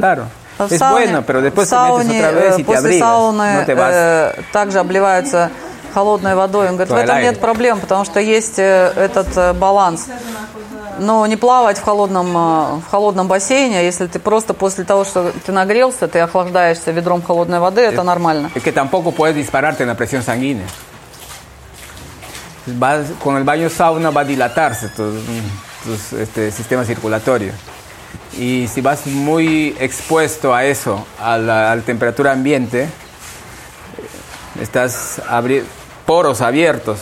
Claro. 0.00 0.24
В 0.58 0.72
es 0.72 0.78
сауне- 0.80 0.90
bueno, 1.06 1.22
pero 1.26 1.40
después 1.40 1.68
в 1.68 1.70
te 1.70 1.76
metes 1.76 1.88
сауне, 2.06 2.18
otra 2.18 2.30
vez 2.32 2.52
э, 2.52 2.54
y 2.54 2.56
te 2.58 2.64
после 2.64 2.78
abrigas. 2.78 3.08
сауны 3.08 3.54
no 3.60 3.64
te 3.66 3.74
vas. 3.74 3.92
э, 3.94 4.42
также 4.52 4.78
обливаются 4.78 5.50
холодной 5.94 6.34
водой. 6.34 6.68
Он 6.68 6.74
говорит, 6.76 6.92
в 6.92 6.96
этом 6.96 7.20
нет 7.22 7.40
проблем, 7.40 7.80
потому 7.80 8.04
что 8.04 8.20
есть 8.20 8.58
э, 8.58 8.92
этот 8.96 9.28
э, 9.36 9.52
баланс. 9.54 10.06
Но 10.98 11.26
не 11.26 11.36
плавать 11.36 11.78
в 11.78 11.82
холодном, 11.82 12.28
э, 12.36 12.80
в 12.80 12.90
холодном 12.90 13.26
бассейне, 13.26 13.82
если 13.84 14.06
ты 14.06 14.18
просто 14.18 14.52
после 14.52 14.84
того, 14.84 15.04
что 15.04 15.32
ты 15.46 15.50
нагрелся, 15.52 16.08
ты 16.08 16.18
охлаждаешься 16.20 16.90
ведром 16.90 17.22
холодной 17.22 17.58
воды, 17.58 17.80
это 17.80 18.02
нормально. 18.02 18.50
Es 18.54 18.62
que 18.62 18.70
tampoco 18.72 19.12
puedes 19.12 19.34
dispararte 19.34 19.82
en 19.82 19.88
la 19.88 19.94
presión 19.96 20.22
sanguínea. 20.22 20.66
Vas- 22.66 23.12
con 23.24 23.36
el 23.36 23.44
baño 23.44 23.70
sauna 23.70 24.10
va 24.10 24.20
a 24.20 24.24
dilatarse 24.24 24.88
tu, 24.90 25.10
tu, 25.84 26.16
este, 26.18 26.50
sistema 26.52 26.84
circulatorio. 26.84 27.52
Y 28.38 28.68
si 28.68 28.80
vas 28.80 29.06
muy 29.06 29.74
expuesto 29.80 30.54
a 30.54 30.64
eso, 30.64 31.04
a 31.20 31.36
la, 31.36 31.72
a 31.72 31.76
la 31.76 31.82
temperatura 31.82 32.32
ambiente, 32.32 32.88
estás 34.60 35.20
abri- 35.28 35.64
poros 36.06 36.40
abiertos. 36.40 36.98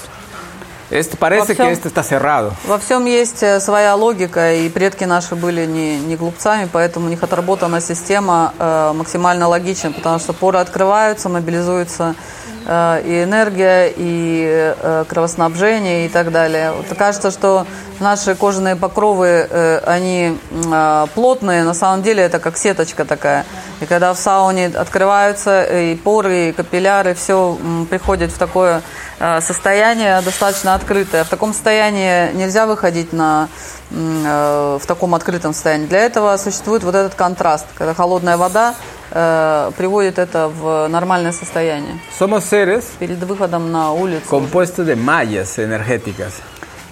Esto, 0.91 1.19
parece 1.19 1.53
всем- 1.53 1.67
que 1.67 1.73
esto 1.73 1.89
está 1.89 2.03
cerrado. 2.03 2.55
Во 2.67 2.79
всем 2.79 3.05
есть 3.05 3.43
э, 3.43 3.61
своя 3.61 3.95
логика, 3.95 4.55
и 4.55 4.71
предки 4.71 5.05
наши 5.05 5.35
были 5.35 5.67
не, 5.67 5.99
не 5.99 6.17
глупцами, 6.17 6.67
поэтому 6.73 7.07
у 7.07 7.09
них 7.11 7.23
отработана 7.23 7.83
система 7.83 8.55
э, 8.59 8.93
максимально 8.95 9.49
логична, 9.49 9.93
потому 9.93 10.19
что 10.19 10.33
поры 10.33 10.59
открываются, 10.59 11.29
мобилизуется 11.29 12.15
э, 12.15 12.48
и 12.69 13.23
энергия, 13.25 13.93
и 13.97 14.75
э, 14.79 15.05
кровоснабжение 15.09 16.05
и 16.05 16.09
так 16.11 16.31
далее. 16.31 16.73
Вот 16.73 16.87
кажется, 16.99 17.31
что 17.31 17.67
наши 17.99 18.35
кожаные 18.35 18.77
покровы, 18.77 19.47
э, 19.49 19.81
они 19.87 20.39
э, 20.51 21.07
плотные, 21.15 21.65
на 21.65 21.75
самом 21.75 22.03
деле 22.03 22.23
это 22.23 22.39
как 22.39 22.59
сеточка 22.59 23.05
такая. 23.05 23.47
И 23.81 23.87
когда 23.87 24.13
в 24.13 24.19
сауне 24.19 24.67
открываются 24.67 25.65
э, 25.67 25.93
и 25.93 25.97
поры, 25.97 26.49
и 26.49 26.53
капилляры, 26.53 27.15
все 27.15 27.57
приходит 27.89 28.33
в 28.33 28.39
такое 28.39 28.83
э, 29.19 29.41
состояние 29.41 30.21
достаточно 30.21 30.75
открытое. 30.75 31.25
В 31.25 31.29
таком 31.29 31.53
состоянии 31.55 32.33
нельзя 32.35 32.67
выходить 32.67 33.13
на, 33.13 33.49
э, 33.91 34.79
в 34.81 34.87
таком 34.87 35.15
открытом 35.15 35.55
состоянии. 35.55 35.87
Для 35.87 36.01
этого 36.01 36.37
существует 36.37 36.83
вот 36.85 36.95
этот 36.95 37.15
контраст, 37.15 37.67
когда 37.77 37.95
холодная 37.95 38.37
вода 38.37 38.75
э, 39.11 39.71
приводит 39.77 40.19
это 40.19 40.49
в 40.49 40.89
нормальное 40.89 41.33
состояние. 41.33 41.99
Somos 42.19 42.45
seres 42.51 42.85
Перед 42.99 43.19
выходом 43.25 43.71
на 43.73 43.93
улицу. 43.93 44.23
compuestos 44.29 44.87
de 44.87 44.97
mallas 44.97 45.59
energéticas 45.59 46.33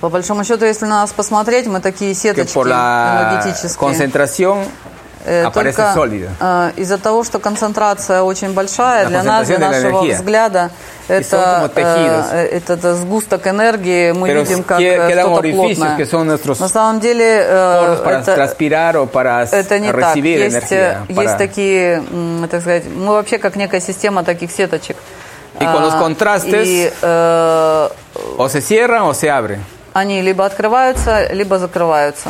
По 0.01 0.09
большому 0.11 0.45
счету, 0.45 0.65
если 0.67 0.85
на 0.85 1.01
нас 1.01 1.13
посмотреть, 1.13 1.67
мы 1.67 1.81
такие 1.81 2.13
que 2.13 2.15
сеточки 2.15 2.55
por 2.55 2.67
la 2.67 3.33
энергетические. 3.33 3.79
concentración 3.79 4.65
Э, 5.27 5.43
aparece 5.45 5.77
Только 5.77 5.93
sólida. 5.95 6.29
э, 6.41 6.71
из-за 6.77 6.99
того, 6.99 7.25
что 7.25 7.41
концентрация 7.41 8.23
очень 8.23 8.53
большая, 8.55 9.07
для 9.07 9.25
нас, 9.25 9.49
для 9.49 9.59
нашего 9.59 10.03
взгляда, 10.03 10.71
это, 11.09 11.69
это, 11.75 12.77
это 12.77 12.95
сгусток 12.95 13.47
энергии, 13.49 14.13
мы 14.13 14.29
Pero 14.29 14.41
видим 14.43 14.63
как 14.63 14.81
э, 14.81 15.11
что-то 15.11 15.51
плотное. 15.51 15.97
que 15.97 16.05
son 16.07 16.61
На 16.61 16.69
самом 16.69 17.01
деле 17.01 17.25
это, 17.25 18.01
para 19.13 19.43
это 19.51 19.79
не 19.81 19.91
так. 19.93 20.17
Есть, 20.17 20.55
energía. 20.55 21.07
para- 21.09 21.23
есть 21.23 21.39
такие, 21.39 22.03
так 22.49 22.61
сказать, 22.61 22.85
мы 22.87 23.13
вообще 23.15 23.39
как 23.39 23.57
некая 23.57 23.81
система 23.81 24.23
таких 24.23 24.53
сеточек. 24.53 24.97
Y 25.59 25.65
con 25.65 25.83
los 25.83 25.95
А, 25.95 26.03
contrastes- 26.03 26.65
И 26.67 26.93
э, 27.03 27.89
O 28.39 28.49
se 28.49 28.61
cierran 28.61 29.03
o 29.09 29.13
se 29.15 29.29
abren. 29.29 29.59
они 29.93 30.21
либо 30.23 30.45
открываются, 30.45 31.33
либо 31.33 31.59
закрываются. 31.59 32.29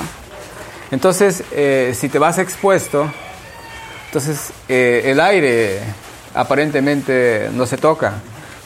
Entonces, 0.90 1.42
eh, 1.52 1.94
si 1.98 2.08
te 2.08 2.18
vas 2.18 2.38
expuesto, 2.38 3.10
entonces 4.06 4.52
eh, 4.68 5.02
el 5.06 5.20
aire 5.20 5.80
aparentemente 6.34 7.50
no 7.52 7.66
se 7.66 7.76
toca, 7.76 8.14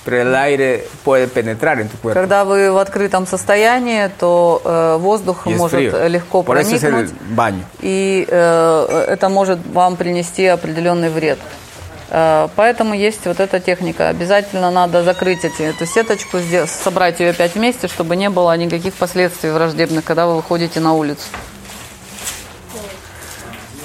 pero 0.05 0.21
el 0.23 0.35
aire 0.35 0.87
puede 1.05 1.29
penetrar 1.29 1.81
en 1.81 1.89
tu 1.89 1.97
cuerpo. 1.99 2.21
Когда 2.21 2.45
вы 2.45 2.71
в 2.71 2.79
открытом 2.79 3.27
состоянии, 3.27 4.09
то 4.19 4.61
э, 4.65 4.97
воздух 5.01 5.47
es 5.47 5.57
может 5.57 5.79
frío. 5.79 6.09
легко 6.09 6.43
Por 6.43 6.57
проникнуть. 6.57 7.11
el 7.11 7.35
baño. 7.35 7.65
и 7.81 8.27
э, 8.29 9.05
это 9.09 9.29
может 9.29 9.59
вам 9.73 9.97
принести 9.97 10.47
определенный 10.47 11.09
вред. 11.11 11.39
Э, 12.11 12.49
поэтому 12.57 12.95
есть 12.95 13.25
вот 13.27 13.41
эта 13.41 13.61
техника. 13.61 14.09
Обязательно 14.09 14.71
надо 14.71 15.03
закрыть 15.05 15.45
эти, 15.45 15.63
эту 15.63 15.87
сеточку, 15.87 16.39
собрать 16.67 17.21
ее 17.21 17.31
опять 17.31 17.55
вместе, 17.55 17.89
чтобы 17.89 18.17
не 18.17 18.29
было 18.31 18.57
никаких 18.57 18.95
последствий 18.95 19.51
враждебных, 19.51 20.05
когда 20.05 20.27
вы 20.27 20.37
выходите 20.37 20.81
на 20.81 20.93
улицу. 20.95 21.27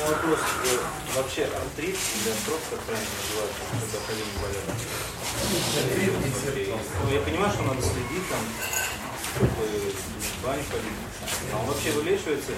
Вопрос. 0.05 0.39
э, 0.65 0.77
Вообще 1.15 1.45
артрит 1.45 1.95
или 1.97 2.29
артроз, 2.29 2.61
как 2.69 2.79
правильно 2.81 3.09
называется, 3.09 3.61
когда 3.71 3.97
колени 4.05 4.33
болят? 4.37 4.65
Ну, 7.05 7.09
я 7.13 7.21
понимаю, 7.21 7.51
что 7.53 7.63
надо 7.63 7.81
следить, 7.81 8.25
там, 8.29 8.43
чтобы 9.33 9.65
в 9.65 10.45
баню 10.45 10.63
ходить. 10.69 10.99
А 11.53 11.57
он 11.59 11.65
вообще 11.65 11.91
вылечивается? 11.91 12.51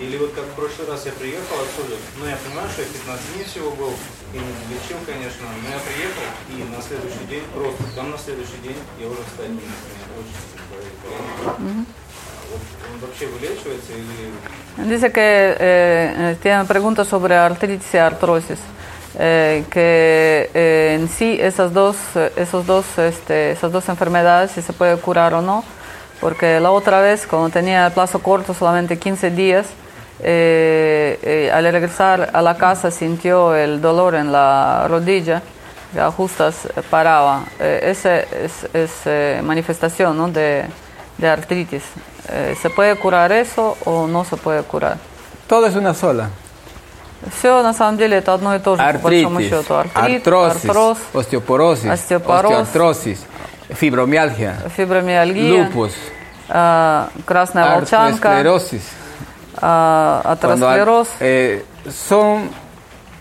Или 0.00 0.16
вот 0.16 0.32
как 0.32 0.44
в 0.46 0.54
прошлый 0.58 0.88
раз 0.88 1.06
я 1.06 1.12
приехал 1.12 1.56
отсюда, 1.62 1.96
ну 2.18 2.26
я 2.26 2.36
понимаю, 2.36 2.68
что 2.70 2.82
я 2.82 2.88
15 2.88 3.34
дней 3.34 3.44
всего 3.44 3.70
был, 3.72 3.94
и 4.34 4.38
не 4.38 4.74
лечил, 4.74 4.98
конечно, 5.06 5.46
но 5.62 5.68
я 5.70 5.78
приехал, 5.78 6.26
и 6.50 6.64
на 6.74 6.82
следующий 6.82 7.26
день 7.30 7.44
просто, 7.54 7.84
там 7.94 8.10
на 8.10 8.18
следующий 8.18 8.58
день 8.62 8.76
я 8.98 9.06
уже 9.06 9.22
встать 9.22 9.50
не 9.50 9.62
очень 9.62 10.34
болели 10.66 11.86
Dice 14.88 15.12
que 15.12 15.20
eh, 15.20 15.56
eh, 15.58 16.36
tiene 16.42 16.64
preguntas 16.64 17.08
sobre 17.08 17.34
artritis 17.34 17.94
y 17.94 17.98
artrosis. 17.98 18.58
Eh, 19.20 19.64
que 19.70 20.50
eh, 20.54 20.96
en 20.98 21.08
sí 21.08 21.38
esas 21.40 21.72
dos, 21.72 21.96
eh, 22.14 22.32
esos 22.36 22.66
dos, 22.66 22.98
este, 22.98 23.50
esas 23.50 23.72
dos 23.72 23.88
enfermedades, 23.88 24.52
si 24.52 24.62
se 24.62 24.72
puede 24.72 24.96
curar 24.98 25.34
o 25.34 25.42
no, 25.42 25.64
porque 26.20 26.60
la 26.60 26.70
otra 26.70 27.00
vez, 27.00 27.26
cuando 27.26 27.48
tenía 27.48 27.86
el 27.86 27.92
plazo 27.92 28.20
corto, 28.20 28.54
solamente 28.54 28.98
15 28.98 29.30
días, 29.30 29.66
eh, 30.20 31.50
al 31.52 31.64
regresar 31.72 32.30
a 32.32 32.42
la 32.42 32.56
casa 32.56 32.90
sintió 32.90 33.54
el 33.56 33.80
dolor 33.80 34.14
en 34.14 34.30
la 34.30 34.86
rodilla, 34.88 35.42
que 35.92 36.00
ajustas 36.00 36.68
paraba. 36.90 37.44
esa 37.58 38.20
es, 38.20 38.68
es 38.74 39.42
manifestación 39.42 40.16
¿no? 40.16 40.28
de, 40.28 40.66
de 41.16 41.28
artritis 41.28 41.82
Eh, 42.29 42.55
¿Se 42.61 42.69
puede 42.69 42.95
curar 42.95 43.31
eso 43.31 43.77
o 43.85 44.07
no 44.07 44.23
se 44.23 44.37
puede 44.37 44.63
curar? 44.63 44.97
Todo 45.47 45.67
es 45.67 45.75
una 45.75 45.93
sola. 45.93 46.29
Все 47.37 47.61
на 47.63 47.73
самом 47.73 47.97
деле 47.97 48.17
это 48.17 48.33
одно 48.33 48.53
и 48.55 48.59
то 48.59 48.75
же, 48.75 48.83
по 48.93 48.99
большому 49.09 49.39
Artritis, 49.39 49.49
счету. 49.49 49.73
Артрит, 49.75 50.27
artrosis, 50.27 50.65
артроз, 50.69 50.97
osteoporosis, 51.13 51.89
Остеопороз. 51.89 52.51
osteoartrosis, 52.67 53.17
fibromialgia, 53.69 54.55
фибромиальгия, 54.75 55.63
lupus, 55.65 55.93
э, 56.49 57.05
красная 57.25 57.75
волчанка, 57.75 58.29
artroesclerosis. 58.41 58.81
э, 59.55 59.59
Cuando 59.61 60.23
hay- 60.25 60.31
атеросклероз. 60.33 61.07
eh, 61.21 61.65
son 61.89 62.49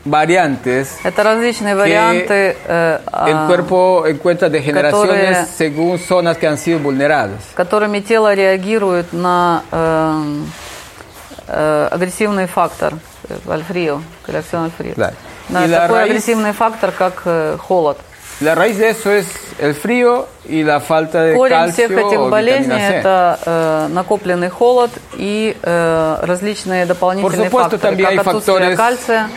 variantes 0.10 0.88
Это 1.04 1.24
различные 1.24 1.76
варианты. 1.76 2.56
э, 2.66 3.00
el 3.28 3.38
а, 3.38 3.48
cuerpo 3.48 4.06
encuentra 4.08 4.50
degeneraciones 4.50 5.38
которые- 5.38 5.46
según 5.58 6.00
zonas 6.00 6.38
que 6.38 6.48
han 6.48 6.58
sido 6.58 6.80
vulneradas. 6.80 7.42
которыми 7.56 8.00
тело 8.00 8.34
реагирует 8.34 9.14
на 9.14 9.64
э, 9.72 10.44
э, 11.48 11.88
агрессивный 11.92 12.48
фактор, 12.48 12.94
э, 13.30 13.38
альфрио, 13.52 14.02
реакцион 14.28 14.66
альфрио. 14.66 14.94
Claro. 14.94 15.14
На 15.50 15.66
Y 15.66 15.70
такой 15.70 16.00
raíz- 16.00 16.10
агрессивный 16.10 16.52
фактор, 16.54 16.92
как 16.92 17.22
э, 17.26 17.58
холод. 17.58 17.98
La 18.40 18.54
raíz 18.54 18.78
de 18.78 18.90
eso 18.90 19.10
es 19.12 19.26
el 19.58 19.74
frío 19.74 20.28
y 20.46 20.62
la 20.64 20.80
falta 20.80 21.24
de 21.24 21.34
Корень 21.36 21.58
calcio 21.58 21.88
всех 21.88 21.92
этих 21.92 22.30
болезней 22.30 22.80
это 23.00 23.40
э, 23.44 23.88
накопленный 23.90 24.50
холод 24.50 24.92
и 25.16 25.58
э, 25.60 26.18
различные 26.22 26.86
дополнительные 26.86 27.50
Por 27.50 27.50
supuesto, 27.50 27.80
факторы, 27.80 27.98
как 28.16 28.28
отсутствие 28.28 28.76
кальция. 28.76 29.30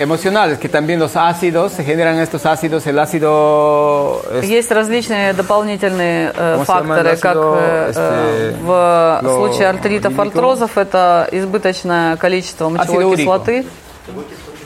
Emocionales, 0.00 0.58
que 0.58 0.68
también 0.68 0.98
los 1.00 1.16
ácidos, 1.16 1.72
se 1.72 1.82
generan 1.82 2.18
estos 2.18 2.44
ácidos, 2.44 2.86
el 2.86 2.98
ácido... 2.98 4.20
es- 4.34 4.44
Есть 4.48 4.70
различные 4.70 5.32
дополнительные 5.32 6.32
э, 6.36 6.52
¿Cómo 6.56 6.64
se 6.66 6.72
llama 6.72 6.98
el 6.98 7.06
факторы, 7.06 7.16
как 7.16 7.36
ácido, 7.36 7.58
э, 7.58 7.86
este, 7.90 8.00
э, 8.02 8.56
в 8.62 9.20
lo- 9.22 9.36
случае 9.36 9.68
артритов, 9.68 10.12
лимико? 10.12 10.22
артрозов, 10.28 10.76
это 10.76 11.26
избыточное 11.32 12.16
количество 12.16 12.68
мочевой 12.68 13.04
Ácido 13.04 13.08
úrico. 13.08 13.16
кислоты, 13.16 13.64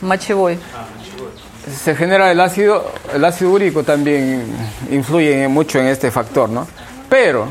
мочевой. 0.00 0.58
se 1.84 1.94
genera 1.94 2.32
el 2.32 2.40
ácido, 2.40 2.90
el 3.14 3.24
ácido 3.24 3.52
úrico 3.52 3.84
también 3.84 4.44
influye 4.90 5.46
mucho 5.46 5.78
en 5.78 5.86
este 5.86 6.10
factor, 6.10 6.48
¿no? 6.50 6.66
Pero 7.08 7.46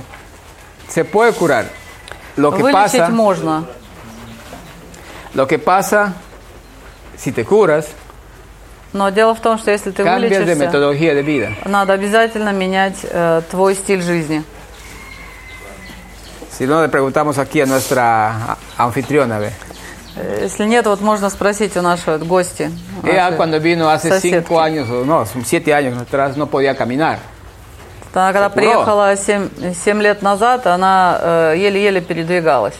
se 0.89 1.05
puede 1.05 1.31
curar. 1.31 1.65
Lo 2.35 2.51
que 2.51 2.61
Вылечить 2.61 2.99
pasa, 2.99 3.09
можно, 3.09 3.65
lo 5.33 5.47
que 5.47 5.59
pasa, 5.59 6.13
si 7.16 7.32
te 7.32 7.44
curas, 7.44 7.86
но 8.92 9.10
дело 9.10 9.34
в 9.34 9.40
том, 9.40 9.58
что 9.58 9.70
если 9.72 9.90
ты 9.90 10.04
de 10.04 10.14
вылечишься, 10.14 10.54
metodología 10.54 11.14
de 11.14 11.22
vida. 11.22 11.52
надо 11.64 11.92
обязательно 11.94 12.52
менять 12.52 12.96
э, 13.02 13.42
твой 13.50 13.74
стиль 13.74 14.02
жизни. 14.02 14.44
Si 16.56 16.64
no, 16.66 16.80
le 16.80 16.88
preguntamos 16.88 17.36
aquí 17.38 17.60
a 17.60 17.66
nuestra 17.66 18.56
anfitriona. 18.78 19.40
¿ve? 19.40 19.50
Э, 20.16 20.40
Если 20.42 20.64
нет, 20.64 20.86
вот 20.86 21.00
можно 21.00 21.28
спросить 21.28 21.76
у 21.76 21.82
нашего 21.82 22.18
гости. 22.18 22.70
Ella 23.02 23.32
cuando 23.36 23.58
vino 23.60 23.90
hace 23.90 24.08
соседки. 24.08 24.46
cinco 24.46 24.60
años, 24.60 24.88
no, 24.88 25.26
siete 25.44 25.74
años 25.74 26.00
atrás, 26.00 26.36
no 26.36 26.46
podía 26.46 26.76
caminar. 26.76 27.18
Она 28.14 28.32
когда 28.32 28.48
приехала 28.48 29.16
7, 29.16 30.00
лет 30.00 30.22
назад, 30.22 30.68
она 30.68 31.18
э, 31.20 31.54
еле-еле 31.56 32.00
передвигалась. 32.00 32.74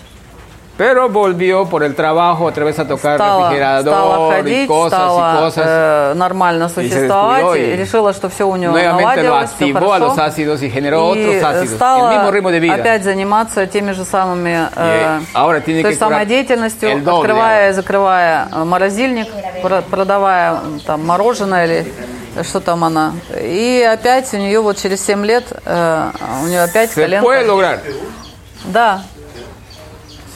Pero 0.77 1.09
volvió 1.09 1.66
por 1.66 1.85
el 1.85 1.95
trabajo 1.95 2.47
otra 2.47 2.64
vez 2.64 2.77
a 2.81 2.85
tocar 2.89 3.14
Стала, 3.16 3.43
refrigerador 3.45 3.95
стала 3.95 4.27
y 4.29 4.33
ходить, 4.33 4.66
cosas 4.68 4.99
стала 4.99 5.35
y 5.35 5.39
cosas. 5.45 5.64
э, 5.68 6.12
нормально 6.16 6.68
существовать, 6.68 7.57
и, 7.57 7.61
y 7.61 7.77
решила, 7.77 8.12
что 8.12 8.29
все 8.29 8.43
у 8.45 8.57
lo 8.57 8.72
наладилось, 8.72 9.51
activó 9.53 9.93
a 9.93 9.99
los 10.01 10.14
хорошо. 10.14 10.22
ácidos 10.33 10.62
y 10.62 10.70
generó 10.70 11.14
и 11.14 11.25
otros 11.29 11.45
ácidos. 11.45 11.77
стала 11.77 12.11
el 12.11 12.16
mismo 12.18 12.31
ritmo 12.33 12.51
de 12.51 12.59
vida. 12.59 12.75
опять 12.75 13.05
заниматься 13.05 13.64
теми 13.68 13.93
же 13.93 14.05
самыми 14.05 14.68
э, 14.75 15.20
Y 15.22 15.27
ahora 15.35 15.61
tiene 15.61 15.83
той 15.83 15.93
que 15.93 15.97
самой 15.97 16.27
деятельностью, 16.27 16.89
el 16.91 17.05
doble 17.05 17.20
открывая 17.20 17.70
и 17.70 17.72
закрывая 17.72 18.49
э, 18.51 18.64
морозильник, 18.64 19.29
про- 19.62 19.83
продавая 19.83 20.59
там 20.85 21.07
мороженое 21.07 21.66
или 21.66 21.93
что 22.43 22.59
там 22.59 22.83
она. 22.83 23.12
И 23.41 23.81
опять 23.89 24.35
у 24.35 24.39
нее 24.39 24.61
вот 24.61 24.77
через 24.79 25.01
7 25.07 25.25
лет 25.25 25.45
э, 25.66 26.11
у 26.43 26.47
нее 26.49 26.62
опять 26.64 26.91
Se 26.91 27.01
коленка. 27.03 27.25
puede 27.25 27.47
lograr. 27.47 27.79
Да, 28.64 29.03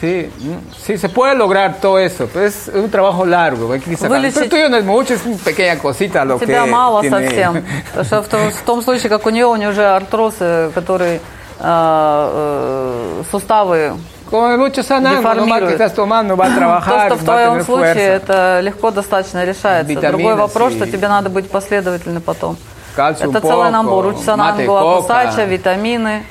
Sí, 0.00 0.30
mm, 0.38 0.56
sí, 0.86 0.96
se 0.96 1.08
puede 1.08 1.34
lograr 1.34 1.80
todo 1.80 1.98
eso, 1.98 2.28
pero 2.32 2.46
es 2.46 2.70
un 2.72 2.88
trabajo 2.88 3.26
largo. 3.26 3.68
Вылечить- 3.68 4.84
mucho, 4.84 5.14
es 5.14 5.26
una 5.26 5.36
pequeña 5.36 5.76
cosita 5.78 6.24
lo 6.24 6.38
тебя 6.38 6.64
que 6.64 6.70
мало 6.70 7.00
tiene- 7.00 7.26
совсем. 7.28 7.64
Потому 7.94 8.04
что 8.04 8.22
в 8.22 8.28
том, 8.28 8.50
в 8.52 8.62
том 8.62 8.82
случае, 8.82 9.08
как 9.08 9.26
у 9.26 9.30
нее, 9.30 9.46
у 9.46 9.56
нее 9.56 9.70
уже 9.70 9.84
артроз, 9.84 10.34
который 10.72 11.20
э, 11.60 13.22
суставы 13.30 13.92
Con 14.30 14.52
el 14.52 14.58
mucho 14.58 14.82
sanando, 14.82 15.34
nomás 15.34 15.60
que 15.62 15.72
estás 15.72 15.94
tomando, 15.94 16.36
va 16.36 16.46
a 16.46 16.48
То, 16.50 16.54
trabajar, 16.60 17.06
что 17.06 17.16
в 17.16 17.24
твоем 17.24 17.64
случае 17.64 17.94
fuerza. 17.94 18.16
это 18.16 18.60
легко 18.60 18.90
достаточно 18.90 19.42
решается. 19.42 19.90
Витамины 19.90 20.18
Другой 20.18 20.34
вопрос, 20.34 20.74
и- 20.74 20.76
что 20.76 20.86
тебе 20.86 21.08
надо 21.08 21.30
быть 21.30 21.50
последовательным 21.50 22.20
потом. 22.22 22.56
Кальций 22.94 23.26
это 23.28 23.40
целый 23.40 23.70
набор. 23.70 24.06
Учсанан, 24.06 24.58
mate, 24.58 24.66
гуакусача, 24.66 25.42
coca. 25.42 25.46
витамины, 25.48 26.22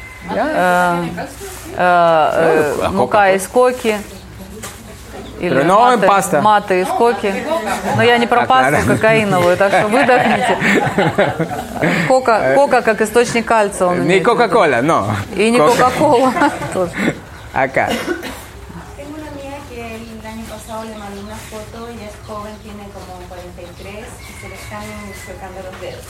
мука 2.91 2.95
кока? 2.97 3.36
из 3.36 3.47
коки. 3.47 3.97
Или 5.39 5.53
Pero 5.53 5.65
no 5.65 5.93
en 5.93 5.99
маты, 5.99 6.07
pasta. 6.07 6.41
маты 6.41 6.82
из 6.82 6.88
коки. 6.88 7.32
Но 7.95 8.01
я 8.01 8.17
не 8.17 8.25
про 8.25 8.41
А, 8.41 8.45
пасту 8.47 8.88
кокаиновую, 8.88 9.55
так 9.55 9.71
что 9.71 9.88
выдохните. 9.88 10.57
Кока, 12.07 12.53
кока 12.55 12.82
как 12.82 13.01
источник 13.01 13.45
кальция. 13.45 13.88
Он 13.88 14.01
виду. 14.01 14.25
Coca-Cola, 14.32 14.82
no. 14.82 15.05
И 15.36 15.51
не 15.51 15.59
Кока-Кола. 15.59 16.34
тоже. 16.73 16.91
Acá. 17.53 17.88
Tengo 18.95 19.13
una 19.13 19.28
amiga 19.30 19.57
que 19.69 19.95
el 19.95 20.25
año 20.25 20.43
pasado 20.49 20.84
le 20.86 20.97
mandó 20.97 21.21
una 21.21 21.36
foto, 21.36 21.88
ella 21.88 22.07
es 22.07 22.15
joven, 22.28 22.53
tiene 22.63 22.84
como 22.89 23.19
43 23.30 23.93
y 23.93 24.41
se 24.41 24.49
le 24.49 24.55
están 24.55 24.82
secando 25.23 25.61
los 25.69 25.80
dedos. 25.82 26.03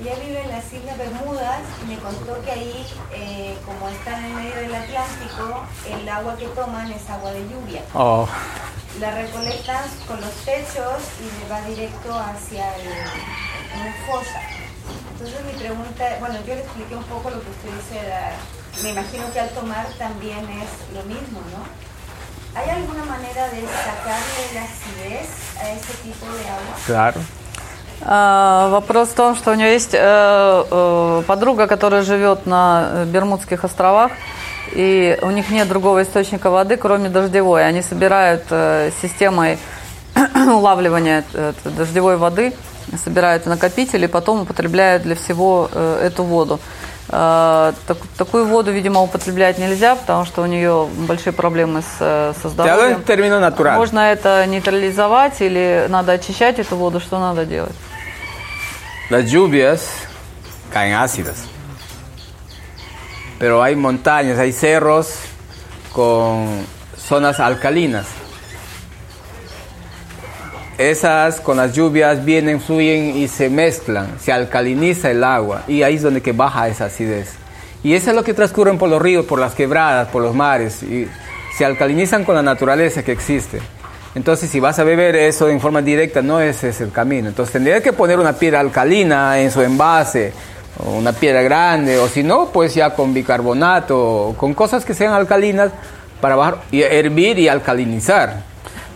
Ella 0.00 0.14
vive 0.26 0.40
en 0.42 0.50
las 0.50 0.64
Islas 0.72 0.98
Bermudas 0.98 1.60
y 1.84 1.90
me 1.90 1.96
contó 1.98 2.40
que 2.44 2.50
ahí, 2.50 2.86
eh, 3.12 3.54
como 3.64 3.88
están 3.88 4.24
en 4.24 4.34
medio 4.36 4.56
del 4.56 4.74
Atlántico, 5.42 5.66
el 5.90 6.08
agua 6.08 6.36
que 6.36 6.46
toman 6.48 6.90
es 6.92 7.08
agua 7.10 7.30
de 7.32 7.40
lluvia. 7.48 7.82
Oh, 7.94 8.26
La 9.00 9.10
recolectan 9.10 9.84
con 10.06 10.20
los 10.20 10.30
techos 10.44 11.00
y 11.20 11.24
le 11.40 11.48
va 11.50 11.60
directo 11.66 12.12
hacia 12.14 12.76
el- 12.76 13.80
una 13.80 13.92
fosa. 14.06 14.40
Entonces 15.12 15.44
mi 15.46 15.52
pregunta, 15.58 16.04
bueno, 16.20 16.34
yo 16.46 16.54
le 16.54 16.60
expliqué 16.60 16.94
un 16.96 17.04
poco 17.04 17.30
lo 17.30 17.40
que 17.40 17.48
usted 17.50 17.70
dice, 17.70 18.06
la- 18.08 18.82
me 18.82 18.90
imagino 18.90 19.24
que 19.32 19.40
al 19.40 19.48
tomar 19.50 19.86
también 19.98 20.40
es 20.40 20.94
lo 20.96 21.02
mismo, 21.04 21.40
¿no? 21.52 21.62
¿Hay 22.60 22.68
alguna 22.68 23.04
manera 23.06 23.48
de 23.48 23.62
sacarle 23.62 24.44
la 24.54 24.62
acidez 24.64 25.28
a 25.58 25.70
ese 25.70 25.94
tipo 26.02 26.26
de 26.26 26.40
agua? 26.48 26.74
claro. 26.86 27.20
А, 28.04 28.68
Вопрос 28.72 29.10
в 29.10 29.14
том, 29.14 29.36
что 29.36 29.52
у 29.52 29.54
нее 29.54 29.72
есть 29.72 29.94
э, 29.94 29.98
э, 30.00 31.22
подруга, 31.26 31.66
которая 31.68 32.02
живет 32.02 32.46
на 32.46 32.90
э, 32.92 33.04
Бермудских 33.06 33.62
островах, 33.64 34.10
и 34.74 35.18
у 35.22 35.30
них 35.30 35.50
нет 35.50 35.68
другого 35.68 36.02
источника 36.02 36.50
воды, 36.50 36.76
кроме 36.76 37.08
дождевой. 37.08 37.66
Они 37.66 37.82
собирают 37.82 38.44
э, 38.50 38.90
системой 39.00 39.58
улавливания 40.34 41.24
э, 41.34 41.52
дождевой 41.64 42.16
воды, 42.16 42.52
собирают 43.02 43.44
в 43.44 43.48
накопители, 43.48 44.04
и 44.04 44.08
потом 44.08 44.42
употребляют 44.42 45.02
для 45.02 45.14
всего 45.14 45.68
э, 45.72 46.06
эту 46.06 46.24
воду. 46.24 46.60
Так- 47.08 47.76
такую 48.16 48.46
воду, 48.46 48.70
видимо, 48.70 49.02
употреблять 49.02 49.58
нельзя, 49.58 49.96
потому 49.96 50.24
что 50.24 50.40
у 50.40 50.46
нее 50.46 50.88
большие 51.06 51.34
проблемы 51.34 51.82
с, 51.82 51.98
со 51.98 52.34
hablo 52.42 52.48
здоровьем. 52.48 53.02
Можно 53.76 53.98
это 54.12 54.46
нейтрализовать 54.46 55.42
или 55.42 55.86
надо 55.90 56.12
очищать 56.12 56.58
эту 56.58 56.76
воду? 56.76 57.00
Что 57.00 57.18
надо 57.18 57.44
делать? 57.44 57.74
Las 59.10 59.24
lluvias 59.24 59.82
caen 60.72 60.94
ácidas. 60.94 61.51
Pero 63.42 63.60
hay 63.60 63.74
montañas, 63.74 64.38
hay 64.38 64.52
cerros 64.52 65.16
con 65.92 66.46
zonas 66.96 67.40
alcalinas. 67.40 68.06
Esas 70.78 71.40
con 71.40 71.56
las 71.56 71.72
lluvias 71.72 72.24
vienen, 72.24 72.60
fluyen 72.60 73.16
y 73.16 73.26
se 73.26 73.50
mezclan, 73.50 74.20
se 74.20 74.30
alcaliniza 74.30 75.10
el 75.10 75.24
agua 75.24 75.64
y 75.66 75.82
ahí 75.82 75.96
es 75.96 76.02
donde 76.02 76.20
que 76.20 76.30
baja 76.30 76.68
esa 76.68 76.84
acidez. 76.84 77.30
Y 77.82 77.94
eso 77.94 78.10
es 78.10 78.16
lo 78.16 78.22
que 78.22 78.32
transcurren 78.32 78.78
por 78.78 78.88
los 78.88 79.02
ríos, 79.02 79.26
por 79.26 79.40
las 79.40 79.56
quebradas, 79.56 80.06
por 80.06 80.22
los 80.22 80.36
mares 80.36 80.80
y 80.84 81.08
se 81.58 81.64
alcalinizan 81.64 82.24
con 82.24 82.36
la 82.36 82.42
naturaleza 82.42 83.02
que 83.02 83.10
existe. 83.10 83.58
Entonces, 84.14 84.50
si 84.50 84.60
vas 84.60 84.78
a 84.78 84.84
beber 84.84 85.16
eso 85.16 85.48
en 85.48 85.60
forma 85.60 85.82
directa, 85.82 86.22
no 86.22 86.40
ese 86.40 86.68
es 86.68 86.80
el 86.80 86.92
camino. 86.92 87.30
Entonces, 87.30 87.54
tendría 87.54 87.82
que 87.82 87.92
poner 87.92 88.20
una 88.20 88.34
piedra 88.34 88.60
alcalina 88.60 89.40
en 89.40 89.50
su 89.50 89.62
envase, 89.62 90.32
o 90.78 90.90
una 90.92 91.12
piedra 91.12 91.42
grande, 91.42 91.98
o 91.98 92.08
si 92.08 92.22
no, 92.22 92.46
pues 92.46 92.74
ya 92.74 92.90
con 92.90 93.12
bicarbonato, 93.12 94.34
con 94.36 94.54
cosas 94.54 94.84
que 94.84 94.94
sean 94.94 95.12
alcalinas 95.12 95.70
para 96.20 96.36
bajar 96.36 96.58
y 96.70 96.82
hervir 96.82 97.38
y 97.38 97.48
alcalinizar. 97.48 98.52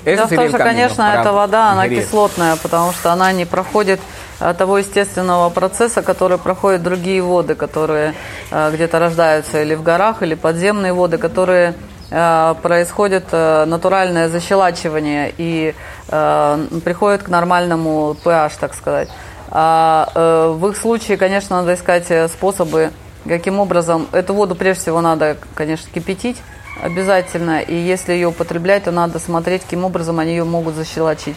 Eso 0.06 0.28
Дело 0.28 0.28
в 0.28 0.36
том, 0.36 0.48
что, 0.48 0.58
конечно, 0.58 1.02
эта 1.02 1.32
вода, 1.32 1.72
она 1.72 1.88
кислотная, 1.88 2.54
потому 2.56 2.92
что 2.92 3.12
она 3.12 3.32
не 3.32 3.44
проходит 3.44 3.98
э, 4.38 4.54
того 4.56 4.78
естественного 4.78 5.50
процесса, 5.50 6.00
который 6.00 6.38
проходят 6.38 6.84
другие 6.84 7.20
воды, 7.22 7.56
которые 7.56 8.14
э, 8.52 8.70
где-то 8.72 9.00
рождаются 9.00 9.60
или 9.62 9.74
в 9.74 9.82
горах, 9.82 10.22
или 10.22 10.36
подземные 10.36 10.92
воды, 10.92 11.18
которые 11.18 11.74
э, 12.10 12.54
происходит 12.62 13.24
э, 13.32 13.64
натуральное 13.64 14.28
защелачивание 14.28 15.34
и 15.36 15.74
э, 16.08 16.66
приходит 16.84 17.24
к 17.24 17.28
нормальному 17.28 18.16
pH, 18.24 18.52
так 18.60 18.74
сказать. 18.74 19.08
А 19.48 20.10
э, 20.14 20.54
в 20.56 20.68
их 20.68 20.76
случае, 20.76 21.16
конечно, 21.16 21.60
надо 21.60 21.74
искать 21.74 22.10
э, 22.10 22.28
способы, 22.28 22.90
каким 23.26 23.60
образом 23.60 24.08
эту 24.12 24.34
воду 24.34 24.54
прежде 24.54 24.82
всего 24.82 25.00
надо, 25.00 25.36
конечно, 25.54 25.88
кипятить 25.92 26.36
обязательно, 26.82 27.60
и 27.60 27.74
если 27.74 28.12
ее 28.12 28.28
употреблять, 28.28 28.84
то 28.84 28.90
надо 28.90 29.18
смотреть, 29.18 29.62
каким 29.62 29.84
образом 29.84 30.18
они 30.18 30.32
ее 30.32 30.44
могут 30.44 30.74
защелочить, 30.74 31.36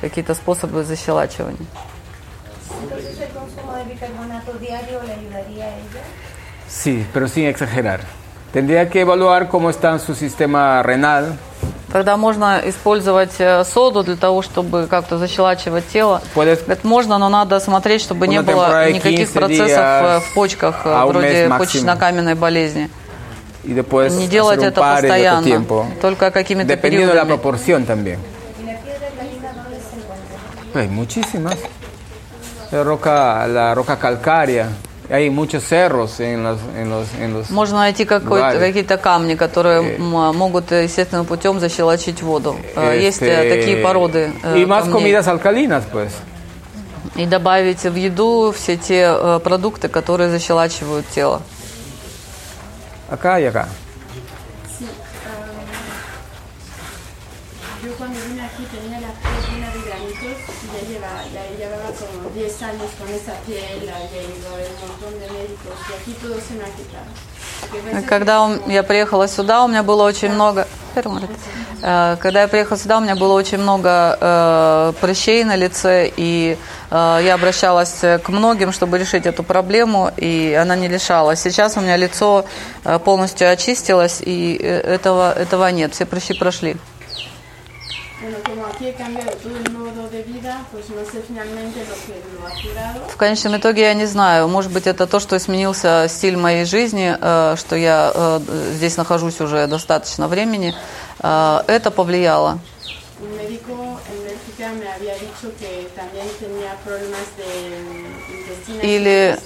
какие-то 0.00 0.34
способы 0.34 0.84
защелачивания. 0.84 1.66
Sí, 6.68 7.04
pero 7.12 7.26
sin 7.26 7.46
exagerar. 7.46 8.00
Tendría 8.52 8.88
que 8.88 9.00
evaluar 9.00 9.48
cómo 9.48 9.70
está 9.70 9.98
su 9.98 10.14
sistema 10.14 10.82
renal. 10.82 11.36
Тогда 11.92 12.16
можно 12.16 12.60
использовать 12.64 13.32
э, 13.38 13.64
соду 13.64 14.02
для 14.02 14.16
того, 14.16 14.42
чтобы 14.42 14.86
как-то 14.86 15.18
защелачивать 15.18 15.88
тело. 15.88 16.22
Puedes 16.34 16.62
Это 16.66 16.86
можно, 16.86 17.18
но 17.18 17.28
надо 17.28 17.58
смотреть, 17.60 18.00
чтобы 18.02 18.28
не 18.28 18.40
было 18.42 18.90
никаких 18.90 19.32
15 19.32 19.32
процессов 19.32 19.78
э, 19.78 20.02
días 20.02 20.20
в 20.20 20.34
почках, 20.34 20.82
э, 20.84 20.88
un 20.88 21.06
вроде 21.08 21.48
почечно-каменной 21.48 22.34
болезни. 22.34 22.90
y 23.62 23.74
Не 23.74 24.26
делать 24.26 24.62
это 24.62 24.80
постоянно, 24.80 25.86
только 26.00 26.30
какими-то 26.30 26.76
периодами. 26.76 27.38
Hay 30.72 30.88
muchísimas. 30.88 31.56
La 32.70 32.84
roca, 32.84 33.44
la 33.48 33.74
roca 33.74 33.98
calcárea. 33.98 34.68
Hay 35.10 35.28
muchos 35.28 35.64
cerros 35.64 36.20
en 36.20 36.44
los, 36.44 36.58
en 36.76 36.88
los, 36.88 37.12
en 37.14 37.32
los 37.34 37.50
Можно 37.50 37.78
найти 37.78 38.04
какие-то 38.04 38.96
камни, 38.98 39.34
которые 39.34 39.80
Э. 39.82 39.96
м, 39.98 40.36
могут 40.36 40.70
э, 40.70 40.84
естественным 40.84 41.26
путем 41.26 41.58
защелочить 41.58 42.22
воду. 42.22 42.56
Э, 42.76 42.96
Есть 42.96 43.20
э, 43.22 43.26
este, 43.26 43.50
такие 43.56 43.76
породы 43.78 44.32
э, 44.44 44.58
y 44.58 44.64
más 44.66 44.88
comidas 44.88 45.26
alcalinas, 45.26 45.82
pues. 45.90 46.12
И 47.16 47.26
добавить 47.26 47.82
в 47.82 47.96
еду 47.96 48.52
все 48.56 48.76
те 48.76 49.00
э, 49.12 49.40
продукты, 49.42 49.88
которые 49.88 50.30
защелачивают 50.30 51.08
тело. 51.08 51.42
Acá 53.10 53.40
y 53.40 53.46
acá. 53.46 53.66
Sí. 54.78 54.86
ah, 55.26 55.30
yo 57.84 57.90
cuando 57.98 58.16
vine 58.28 58.42
aquí 58.46 58.62
tenía 58.70 59.00
la 59.00 59.10
piel 59.18 59.40
llena 59.50 59.68
de 59.74 59.80
granitos 59.88 60.36
y 60.62 60.66
ya, 60.72 60.80
lleva, 60.88 61.12
ya 61.34 61.42
llevaba 61.58 61.90
como 61.98 62.30
10 62.32 62.62
años 62.62 62.90
con 62.98 63.08
esa 63.08 63.32
piel, 63.44 63.90
Когда 68.08 68.40
он- 68.42 68.60
я 68.66 68.82
приехала 68.82 69.28
сюда, 69.28 69.64
у 69.64 69.68
меня 69.68 69.82
было 69.82 70.02
очень 70.04 70.30
много... 70.30 70.66
Э, 71.82 72.16
Когда 72.20 72.42
я 72.42 72.48
приехала 72.48 72.76
сюда, 72.78 72.98
у 72.98 73.00
меня 73.00 73.14
было 73.16 73.32
очень 73.34 73.58
много 73.58 74.18
э, 74.20 74.92
прыщей 75.00 75.44
на 75.44 75.56
лице, 75.56 76.10
и 76.14 76.58
э, 76.90 77.20
я 77.24 77.34
обращалась 77.34 78.00
к 78.00 78.28
многим, 78.28 78.72
чтобы 78.72 78.98
решить 78.98 79.24
эту 79.26 79.42
проблему, 79.42 80.10
и 80.16 80.52
она 80.60 80.76
не 80.76 80.88
решалась. 80.88 81.40
Сейчас 81.40 81.76
у 81.76 81.80
меня 81.80 81.96
лицо 81.96 82.44
э, 82.84 82.98
полностью 82.98 83.50
очистилось, 83.50 84.20
и 84.20 84.58
э, 84.60 84.80
этого, 84.80 85.32
этого 85.32 85.70
нет, 85.70 85.94
все 85.94 86.04
прыщи 86.06 86.34
прошли. 86.34 86.76
Bueno, 88.20 88.36
como 88.44 88.66
aquí 88.66 88.84
he 88.88 88.92
cambiado 88.92 89.30
todo 89.42 89.56
el 89.56 89.72
modo 89.72 90.10
de 90.10 90.22
vida, 90.24 90.58
pues 90.70 90.90
no 90.90 91.02
sé 91.10 91.22
finalmente 91.26 91.78
lo 91.88 91.94
que. 91.94 92.20
В 93.08 93.16
конечном 93.16 93.56
итоге 93.56 93.82
я 93.82 93.94
не 93.94 94.06
знаю, 94.06 94.48
может 94.48 94.72
быть 94.72 94.86
это 94.86 95.06
то, 95.06 95.20
что 95.20 95.36
изменился 95.36 96.06
стиль 96.08 96.36
моей 96.36 96.64
жизни, 96.64 97.16
э, 97.20 97.56
что 97.58 97.76
я 97.76 98.12
э, 98.14 98.40
здесь 98.72 98.96
нахожусь 98.96 99.40
уже 99.40 99.66
достаточно 99.66 100.28
времени, 100.28 100.74
э, 101.22 101.60
это 101.66 101.90
повлияло. 101.90 102.58
Или 108.82 109.38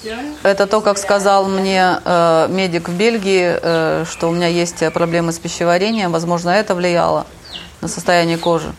это 0.42 0.66
то, 0.66 0.80
как 0.80 0.98
сказал 0.98 1.46
мне 1.46 1.98
э, 2.04 2.46
медик 2.48 2.88
в 2.88 2.96
Бельгии, 2.96 3.58
э, 3.60 4.04
что 4.08 4.28
у 4.28 4.32
меня 4.32 4.48
есть 4.48 4.92
проблемы 4.92 5.32
с 5.32 5.38
пищеварением, 5.38 6.12
возможно, 6.12 6.50
это 6.50 6.74
влияло 6.74 7.26
на 7.80 7.88
состояние 7.88 8.38
кожи. 8.38 8.72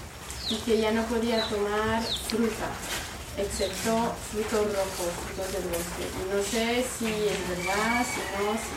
Excepto 3.38 4.14
frutos 4.32 4.66
rojos, 4.74 5.12
frutos 5.24 5.52
del 5.54 5.66
bosque. 5.70 6.06
No 6.32 6.42
sé 6.44 6.86
si 6.98 7.08
es 7.08 7.42
verdad, 7.50 8.06
si 8.06 8.22
no, 8.36 8.54
si 8.54 8.76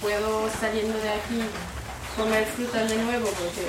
puedo 0.00 0.48
saliendo 0.60 0.98
de 0.98 1.10
aquí 1.10 1.40
comer 2.16 2.44
frutas 2.46 2.88
de 2.88 2.96
nuevo, 2.96 3.26
porque 3.26 3.64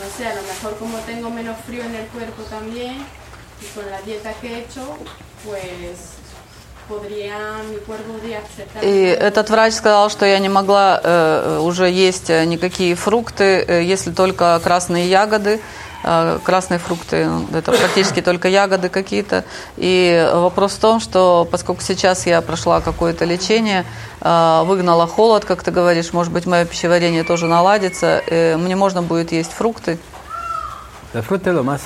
no 0.00 0.06
sé, 0.16 0.26
a 0.26 0.34
lo 0.34 0.42
mejor 0.42 0.76
como 0.78 0.98
tengo 1.00 1.30
menos 1.30 1.56
frío 1.66 1.84
en 1.84 1.94
el 1.94 2.06
cuerpo 2.08 2.42
también, 2.44 3.06
y 3.62 3.66
con 3.74 3.90
la 3.90 4.00
dieta 4.02 4.32
que 4.34 4.48
he 4.48 4.58
hecho, 4.60 4.96
pues. 5.44 6.14
И 8.82 9.16
этот 9.18 9.48
врач 9.48 9.72
сказал, 9.72 10.10
что 10.10 10.26
я 10.26 10.38
не 10.38 10.50
могла 10.50 11.00
э, 11.02 11.58
уже 11.62 11.90
есть 11.90 12.28
э, 12.28 12.44
никакие 12.44 12.94
фрукты, 12.94 13.64
э, 13.66 13.82
если 13.82 14.10
только 14.10 14.60
красные 14.62 15.08
ягоды. 15.08 15.60
Э, 16.04 16.38
Красные 16.44 16.78
фрукты– 16.78 17.28
это 17.54 17.72
практически 17.72 18.20
только 18.20 18.48
ягоды 18.48 18.88
какие-то. 18.88 19.44
И 19.76 20.30
вопрос 20.32 20.72
в 20.72 20.78
том, 20.78 21.00
что 21.00 21.48
поскольку 21.50 21.82
сейчас 21.82 22.26
я 22.26 22.40
прошла 22.42 22.80
какое-то 22.80 23.24
лечение, 23.24 23.84
э, 24.20 24.62
выгнала 24.64 25.06
холод, 25.06 25.44
как 25.44 25.62
ты 25.62 25.70
говоришь, 25.70 26.12
может 26.12 26.32
быть, 26.32 26.46
мое 26.46 26.66
пищеварение 26.66 27.24
тоже 27.24 27.46
наладится, 27.46 28.22
э, 28.26 28.56
мне 28.56 28.76
можно 28.76 29.02
будет 29.02 29.32
есть 29.32 29.52
фрукты. 29.52 29.98
La 31.14 31.22
fruta 31.22 31.50
es 31.50 31.54
lo 31.54 31.62
más. 31.62 31.80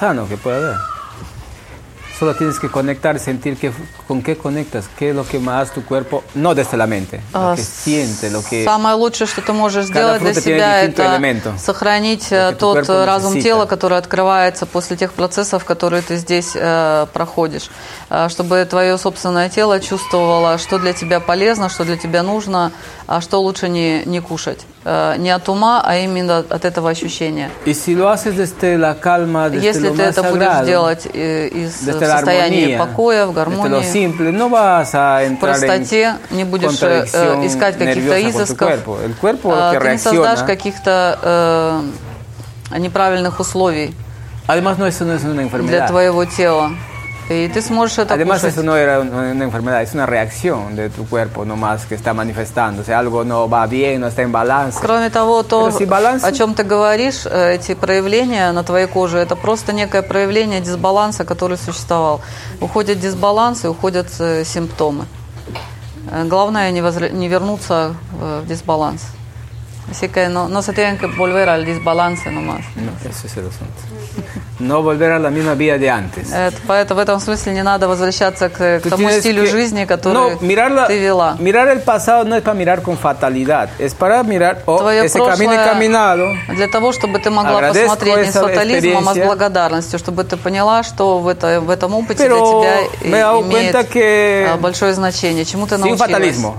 Solo 2.19 2.35
tienes 2.35 2.59
que 2.59 2.69
conectar, 2.69 3.17
sentir 3.21 3.57
que, 3.57 3.73
con 4.09 4.23
qué 4.23 4.37
conectas, 4.37 4.89
qué 4.99 5.11
es 5.11 5.15
lo 5.15 5.25
que 5.25 5.39
más 5.39 5.71
tu 5.71 5.85
cuerpo, 5.85 6.25
no 6.35 6.55
desde 6.55 6.79
la 6.79 6.87
mente, 6.87 7.21
lo 7.35 7.53
А, 7.53 7.55
que 7.55 7.63
siente, 7.63 8.31
lo 8.31 8.43
que... 8.43 8.65
Самое 8.65 8.97
лучшее, 8.97 9.27
что 9.27 9.43
ты 9.43 9.53
можешь 9.53 9.85
сделать 9.85 10.23
для 10.23 10.33
себя, 10.33 10.83
это 10.83 11.05
elemento, 11.05 11.59
сохранить 11.59 12.33
э, 12.33 12.57
тот 12.59 12.89
разум 12.89 13.35
necesita. 13.35 13.43
тела, 13.43 13.67
который 13.67 13.99
открывается 13.99 14.65
после 14.65 14.97
тех 14.97 15.13
процессов, 15.13 15.65
которые 15.65 16.01
ты 16.03 16.17
здесь 16.17 16.53
э, 16.55 17.07
проходишь, 17.13 17.69
Э, 18.11 18.29
чтобы 18.31 18.65
твое 18.65 18.97
собственное 18.97 19.49
тело 19.49 19.81
чувствовало, 19.81 20.59
что 20.59 20.79
для 20.79 20.93
тебя 20.93 21.21
полезно, 21.21 21.69
что 21.69 21.85
для 21.85 21.97
тебя 21.97 22.23
нужно, 22.23 22.73
а 23.07 23.21
что 23.21 23.43
лучше 23.43 23.69
не, 23.69 24.03
не 24.07 24.21
кушать. 24.21 24.61
Э, 24.85 25.17
не 25.19 25.31
от 25.31 25.49
ума, 25.49 25.83
а 25.85 25.97
именно 25.97 26.39
от 26.39 26.65
этого 26.65 26.89
ощущения. 26.89 27.51
Y 27.67 27.75
si 27.75 27.95
lo 27.95 28.09
haces 28.09 28.37
desde 28.37 28.79
la 28.79 28.95
calma, 28.95 29.51
desde 29.51 29.67
Если 29.67 29.89
lo 29.89 29.97
ты 29.97 30.03
это 30.03 30.23
будешь 30.23 30.43
sagrado, 30.43 30.67
делать 30.67 31.07
э, 31.13 31.49
из 31.49 31.77
состояния 31.77 32.77
armonía, 32.77 32.79
покоя, 32.79 33.27
в 33.27 33.33
гармонии, 33.35 33.83
simple, 33.99 34.33
no 34.33 34.49
vas 34.49 34.95
a 34.95 35.25
entrar 35.25 35.55
en 35.55 35.61
простоте, 35.61 36.15
не 36.31 36.45
будешь 36.45 36.83
э, 36.83 37.05
э, 37.13 37.47
искать 37.47 37.79
каких-то 37.79 38.29
изысков, 38.29 38.69
cuerpo. 38.69 39.01
El 39.05 39.15
cuerpo 39.15 39.55
э, 39.55 39.79
ты 39.81 39.91
не 39.91 39.99
создашь 39.99 40.43
каких-то 40.45 41.83
э, 42.73 42.79
неправильных 42.79 43.41
условий 43.41 43.95
además 44.49 44.79
no, 44.79 44.87
eso 44.87 45.05
no 45.05 45.13
es 45.13 45.23
una 45.23 45.45
для 45.63 45.87
твоего 45.87 46.25
тела. 46.25 46.73
Сможешь 47.61 47.99
это 47.99 48.15
Además, 48.15 48.43
eso 48.45 48.63
no 48.63 48.75
era 48.75 49.01
una 49.01 49.45
enfermedad, 49.45 49.83
es 49.83 49.93
una 49.93 50.07
reacción 50.07 50.75
de 50.77 50.89
tu 50.89 51.07
cuerpo 51.07 51.45
nomás 51.45 51.85
que 51.85 51.95
está 51.95 52.15
manifestándose. 52.15 52.95
Algo 52.95 53.23
no 53.23 53.49
va 53.51 53.67
bien, 53.67 54.01
no 54.01 54.07
está 54.07 54.23
en 54.23 54.33
balance. 54.33 54.79
Кроме 54.81 55.11
того, 55.11 55.43
то, 55.43 55.67
о 55.69 56.33
чем 56.33 56.55
ты 56.55 56.63
говоришь, 56.63 57.27
э, 57.27 57.55
эти 57.57 57.75
проявления 57.75 58.51
на 58.53 58.63
твоей 58.65 58.87
коже, 58.87 59.19
это 59.19 59.37
просто 59.37 59.75
некое 59.75 60.01
проявление 60.03 60.61
дисбаланса, 60.63 61.25
который 61.27 61.59
существовал. 61.59 62.23
Уходит 62.61 62.99
дисбаланс 63.01 63.65
и 63.65 63.69
уходят 63.69 64.09
э, 64.21 64.45
симптомы. 64.45 65.05
Э, 66.11 66.25
Главное 66.25 66.71
не, 66.71 66.81
возра- 66.81 67.13
не 67.13 67.29
вернуться 67.29 67.95
в 68.13 68.47
дисбаланс. 68.47 69.03
Así 69.91 70.09
que 70.09 70.29
no, 70.29 70.49
no 70.49 70.61
se 70.63 70.73
tienen 70.75 70.99
que 70.99 71.07
volver 71.07 71.49
al 71.49 71.65
desbalance 71.65 72.31
nomás. 72.31 72.61
No, 72.77 72.93
ese 73.09 73.27
es 73.27 73.37
el 73.39 73.47
asunto. 73.47 73.81
No 74.59 74.83
volver 74.83 75.13
a 75.13 75.19
la 75.19 75.31
misma 75.31 75.55
vía 75.55 75.79
de 75.79 75.89
antes. 75.89 76.33
Это, 76.33 76.57
поэтому 76.67 77.01
в 77.01 77.03
этом 77.03 77.21
смысле 77.21 77.53
не 77.53 77.63
надо 77.63 77.87
возвращаться 77.87 78.49
к, 78.49 78.81
к 78.81 78.89
тому 78.91 79.09
стилю 79.11 79.45
que- 79.45 79.51
жизни, 79.51 79.85
который 79.85 80.15
no, 80.15 80.41
mirar, 80.41 80.71
la- 80.73 80.87
ты 80.89 80.99
вела. 80.99 81.37
mirar 81.39 81.69
el 81.69 81.81
pasado 81.81 82.25
no 82.25 82.35
es 82.35 82.43
para 82.43 82.55
mirar 82.55 82.83
con 82.83 82.97
fatalidad, 82.99 83.69
es 83.79 83.95
para 83.95 84.23
mirar, 84.25 84.63
oh, 84.67 84.79
Твое 84.79 85.05
ese 85.05 85.19
camino 85.19 85.53
he 85.53 85.65
caminado, 85.65 86.25
для 86.49 86.67
того, 86.67 86.93
чтобы 86.93 87.21
ты 87.21 87.31
могла 87.31 87.61
Agradezco 87.61 87.91
посмотреть 87.97 88.27
не 88.27 88.33
с 88.33 88.35
фатализмом, 88.35 89.09
а 89.09 89.15
с 89.15 89.19
благодарностью, 89.19 89.99
чтобы 89.99 90.25
ты 90.25 90.37
поняла, 90.37 90.83
что 90.83 91.19
в, 91.21 91.29
это, 91.29 91.61
в 91.61 91.71
этом 91.71 91.95
опыте 91.95 92.25
Pero 92.25 92.63
для 93.01 93.11
тебя 93.11 93.41
имеет 93.41 93.75
que 93.93 94.45
а, 94.55 94.57
большое 94.57 94.93
значение. 94.95 95.45
Чему 95.45 95.67
ты 95.67 95.77
научилась? 95.79 96.01
fatalismo, 96.01 96.55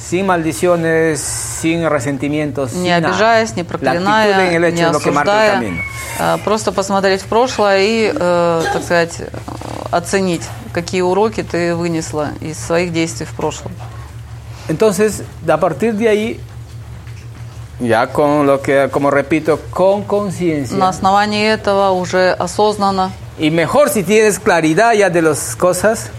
sin 0.00 0.26
maldiciones, 0.26 1.20
sin 1.20 1.88
resentimientos, 1.88 2.72
Не 2.72 2.90
sin 2.90 3.04
обижаясь, 3.04 3.54
не 3.56 3.64
проклиная, 3.64 4.70
не 4.70 4.82
осуждая, 4.82 5.62
а, 6.18 6.38
просто 6.38 6.72
посмотреть 6.72 7.22
в 7.22 7.26
прошлое 7.26 7.78
и, 7.80 8.12
э, 8.14 8.62
так 8.72 8.82
сказать, 8.82 9.20
э, 9.20 9.26
оценить, 9.90 10.42
какие 10.72 11.02
уроки 11.02 11.42
ты 11.42 11.74
вынесла 11.74 12.30
из 12.40 12.58
своих 12.58 12.92
действий 12.92 13.26
в 13.26 13.34
прошлом. 13.34 13.72
Entonces, 14.68 15.22
a 15.48 15.58
partir 15.58 15.94
de 15.94 16.08
ahí, 16.08 16.40
ya 17.80 18.06
con 18.06 18.46
lo 18.46 18.60
que, 18.60 18.88
como 18.90 19.10
repito, 19.10 19.58
con 19.70 20.04
conciencia. 20.04 20.76
На 20.76 20.88
основании 20.88 21.44
этого 21.44 21.90
уже 21.92 22.30
осознанно 22.32 23.10
Y 23.38 23.50
mejor 23.50 23.88
si 23.88 24.02
tienes 24.02 24.38
claridad 24.38 24.92
ya 24.92 25.08
de 25.08 25.22
las 25.22 25.56
cosas. 25.56 26.10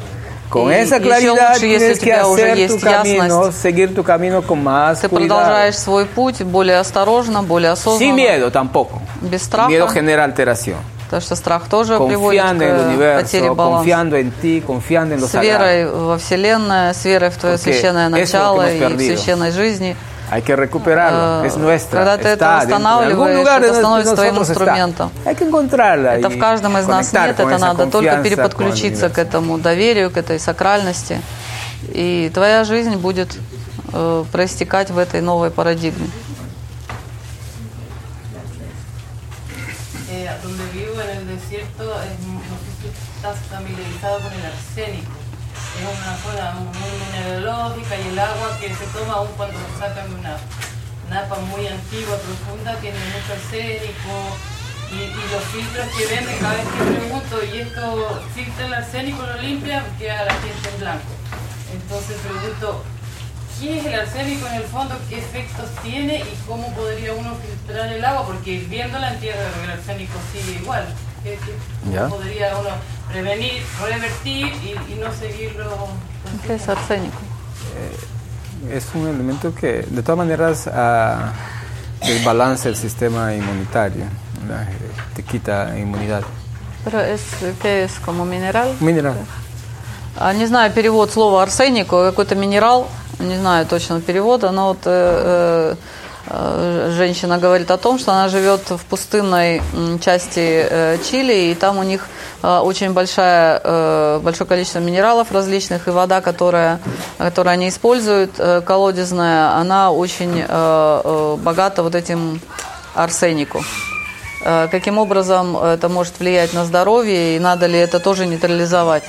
Con 0.51 0.69
Y- 0.69 0.81
esa 0.83 0.99
claridad 0.99 1.55
еще 1.55 1.61
лучше, 1.61 1.65
если 1.67 1.93
у 1.93 1.97
тебя 1.97 2.27
уже 2.27 2.47
есть 2.55 2.83
ясность. 2.83 3.63
seguir 3.63 3.95
tu 3.95 4.03
camino 4.03 4.43
con 4.45 4.61
más 4.61 4.99
ты 4.99 5.07
cuidado. 5.07 5.27
продолжаешь 5.27 5.77
свой 5.77 6.05
путь 6.05 6.41
более 6.43 6.77
осторожно, 6.77 7.41
более 7.41 7.69
Sin 7.71 7.73
осознанно, 7.73 8.15
miedo 8.15 8.51
tampoco. 8.51 8.99
без 9.21 9.43
страха, 9.43 9.71
Miedo 9.71 9.87
genera 9.87 10.25
alteración. 10.25 10.75
потому 11.05 11.21
что 11.21 11.35
страх 11.35 11.69
тоже 11.69 11.97
приводит 11.97 12.41
Confiando 12.41 12.63
el 12.63 13.17
к 13.17 13.21
потере 13.21 13.47
universo, 13.47 13.55
баланса. 13.55 13.89
en 14.19 14.31
ti, 14.41 14.61
en 14.65 15.19
С 15.27 15.33
верой 15.41 15.85
во 15.89 16.17
Вселенную, 16.17 16.93
с 16.93 17.05
верой 17.05 17.29
в 17.29 17.37
твое 17.37 17.55
Porque 17.55 17.63
священное 17.63 18.09
начало 18.09 18.69
и 18.71 18.79
в 18.79 18.97
священной 18.99 19.51
жизни. 19.51 19.95
Hay 20.31 20.41
que 20.43 20.55
recuperarlo, 20.55 21.43
Eh, 21.43 21.47
es 21.47 21.57
nuestra. 21.57 21.99
когда 21.99 22.17
ты 22.17 22.29
это 22.29 22.45
está 22.45 22.59
algún 22.61 22.71
восстанавливаешь, 22.79 23.37
lugar 23.37 23.63
это 23.63 23.73
становится 23.75 24.15
твоим 24.15 24.37
инструментом. 24.39 25.11
Hay 25.25 25.35
que 25.35 25.43
encontrarla 25.43 26.15
Это 26.17 26.29
в 26.29 26.39
каждом 26.39 26.77
из 26.77 26.87
нас 26.87 27.11
нет, 27.11 27.37
это 27.37 27.57
надо 27.57 27.87
только 27.87 28.17
переподключиться 28.23 29.09
к 29.09 29.17
этому 29.17 29.57
доверию, 29.57 30.09
к 30.09 30.15
этой 30.15 30.39
сакральности. 30.39 31.21
И 31.89 32.31
твоя 32.33 32.63
жизнь 32.63 32.95
будет 32.95 33.37
э, 33.91 34.23
проистекать 34.31 34.89
в 34.89 34.97
этой 34.97 35.19
новой 35.19 35.51
парадигме. 35.51 36.07
Eh, 40.09 40.29
donde 40.43 40.63
vivo 40.73 40.93
en 41.01 41.09
el 41.17 41.27
desierto, 41.27 41.83
es, 42.03 42.19
no 42.27 42.39
sé 42.61 42.69
si 42.81 42.87
estás 43.17 43.37
familiarizado 43.49 44.19
con 44.19 44.31
el 44.33 44.45
arsénico. 44.45 45.10
Es 45.81 45.87
una 45.87 46.15
zona 46.17 46.51
muy 46.51 46.91
mineralógica 47.07 47.97
y 47.97 48.09
el 48.09 48.19
agua 48.19 48.55
que 48.59 48.69
se 48.69 48.85
toma 48.93 49.13
aún 49.13 49.29
cuando 49.35 49.57
sacan 49.79 50.13
una 50.13 50.37
napa 51.09 51.39
muy 51.39 51.65
antigua, 51.65 52.17
profunda, 52.17 52.75
tiene 52.75 52.99
mucho 52.99 53.33
arsénico. 53.33 54.37
Y, 54.91 55.09
y 55.09 55.23
los 55.31 55.43
filtros 55.51 55.87
que 55.97 56.05
venden, 56.05 56.37
cada 56.37 56.53
vez 56.53 56.67
que 56.67 56.83
pregunto, 56.83 57.43
¿y 57.45 57.59
esto 57.61 58.21
filtra 58.35 58.65
el 58.67 58.73
arsénico, 58.75 59.23
lo 59.23 59.41
limpia? 59.41 59.83
Queda 59.97 60.25
la 60.25 60.33
gente 60.35 60.69
en 60.69 60.79
blanco. 60.81 61.11
Entonces 61.73 62.17
pregunto, 62.21 62.83
¿qué 63.59 63.79
es 63.79 63.85
el 63.85 63.99
arsénico 64.01 64.47
en 64.47 64.53
el 64.53 64.63
fondo? 64.63 64.95
¿Qué 65.09 65.17
efectos 65.17 65.65
tiene? 65.81 66.19
¿Y 66.19 66.43
cómo 66.45 66.71
podría 66.75 67.13
uno 67.13 67.35
filtrar 67.37 67.91
el 67.91 68.05
agua? 68.05 68.27
Porque 68.27 68.59
viéndola 68.69 69.13
entiendo 69.13 69.41
que 69.57 69.63
el 69.63 69.71
arsénico 69.71 70.13
sigue 70.31 70.59
igual 70.59 70.85
¿Qué, 71.22 71.38
qué- 71.44 71.56
cómo 71.82 71.92
Ya. 71.94 72.08
podría 72.08 72.56
uno 72.58 72.70
prevenir, 73.10 73.62
revertir 73.82 74.46
y, 74.62 74.92
y 74.92 74.96
no 75.00 75.12
seguirlo? 75.12 75.88
¿Qué 76.46 76.54
es 76.54 76.68
arsénico? 76.68 77.18
es 78.70 78.84
un 78.94 79.06
elemento 79.06 79.54
que 79.54 79.82
de 79.88 80.02
todas 80.02 80.18
maneras 80.18 80.68
ah, 80.72 81.32
desbalance 82.00 82.68
el 82.68 82.76
sistema 82.76 83.34
inmunitario, 83.34 84.04
la- 84.48 84.66
te 85.14 85.22
quita 85.22 85.78
inmunidad. 85.78 86.22
Pero 86.84 87.00
es, 87.00 87.20
¿qué 87.60 87.84
es? 87.84 87.98
Como 88.00 88.24
mineral? 88.24 88.74
Mineral. 88.80 89.16
А, 90.18 90.32
Не 90.32 90.46
знаю 90.46 90.72
перевод 90.72 91.10
слова 91.12 91.42
арсенику, 91.42 91.96
какой-то 92.02 92.34
минерал, 92.36 92.88
не 93.18 93.36
знаю 93.36 93.66
точно 93.66 94.00
перевода, 94.00 94.50
но 94.50 94.68
вот 94.68 94.78
э, 94.86 95.74
э, 95.74 95.74
женщина 96.29 97.37
говорит 97.37 97.71
о 97.71 97.77
том, 97.77 97.97
что 97.99 98.11
она 98.11 98.29
живет 98.29 98.61
в 98.69 98.79
пустынной 98.85 99.61
части 100.01 100.65
э, 100.69 100.97
Чили, 101.03 101.51
и 101.51 101.55
там 101.55 101.77
у 101.79 101.83
них 101.83 102.07
э, 102.43 102.57
очень 102.59 102.93
большая, 102.93 103.59
э, 103.63 104.19
большое 104.23 104.47
количество 104.47 104.79
минералов 104.79 105.31
различных, 105.31 105.87
и 105.87 105.91
вода, 105.91 106.21
которая, 106.21 106.79
которую 107.17 107.53
они 107.53 107.69
используют, 107.69 108.31
э, 108.37 108.61
колодезная, 108.61 109.51
она 109.55 109.91
очень 109.91 110.39
э, 110.39 110.45
э, 110.47 111.37
богата 111.41 111.83
вот 111.83 111.95
этим 111.95 112.39
арсенику. 112.95 113.63
Э, 114.45 114.67
Каким 114.71 114.97
образом 114.99 115.57
это 115.57 115.89
может 115.89 116.19
влиять 116.19 116.53
на 116.53 116.65
здоровье, 116.65 117.35
и 117.35 117.39
надо 117.39 117.65
ли 117.65 117.77
это 117.79 117.99
тоже 117.99 118.25
нейтрализовать? 118.25 119.03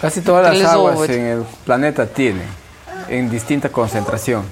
Casi 0.00 0.20
todas 0.20 0.46
las 0.46 0.54
aguas 0.74 0.94
Neutralizовывать. 0.94 1.10
en 1.10 1.26
el 1.26 1.44
planeta 1.66 2.06
tienen, 2.06 2.46
en 3.08 3.28
distinta 3.28 3.68
concentración. 3.68 4.44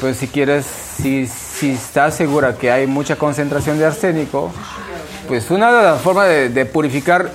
Pues 0.00 0.16
si 0.16 0.28
quieres, 0.28 0.64
si, 0.66 1.26
si 1.26 1.72
estás 1.72 2.14
segura 2.16 2.54
que 2.56 2.70
hay 2.72 2.86
mucha 2.86 3.16
concentración 3.16 3.78
de 3.78 3.84
arsénico, 3.86 4.50
pues 5.28 5.50
una 5.50 5.70
de 5.72 5.82
las 5.82 6.00
formas 6.00 6.26
de, 6.28 6.48
de 6.48 6.64
purificar 6.64 7.30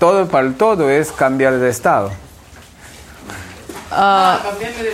todo 0.00 0.26
para 0.26 0.46
el 0.46 0.54
todo 0.54 0.90
es 0.90 1.12
cambiar 1.12 1.54
de 1.58 1.68
estado. 1.70 2.10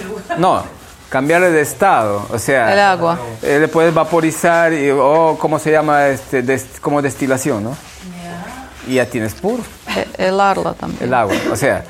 Lugar. 0.08 0.38
No, 0.38 0.62
cambiarle 1.08 1.50
de 1.50 1.60
estado, 1.62 2.26
o 2.30 2.38
sea, 2.38 2.72
El 2.72 2.80
agua. 2.80 3.18
eh, 3.42 3.58
le 3.60 3.68
puedes 3.68 3.92
vaporizar 3.94 4.72
y, 4.72 4.90
o 4.90 5.36
cómo 5.38 5.58
se 5.58 5.70
llama, 5.70 6.08
este, 6.08 6.42
des- 6.42 6.80
como 6.80 7.00
destilación, 7.02 7.64
¿no? 7.64 7.76
Y 8.88 8.94
ya 8.94 9.06
tienes 9.06 9.34
puro 9.34 9.62
э, 9.96 10.06
helarla 10.18 10.72
también. 10.74 11.02
el 11.04 11.14
agua. 11.14 11.34
O 11.50 11.56
sea, 11.56 11.84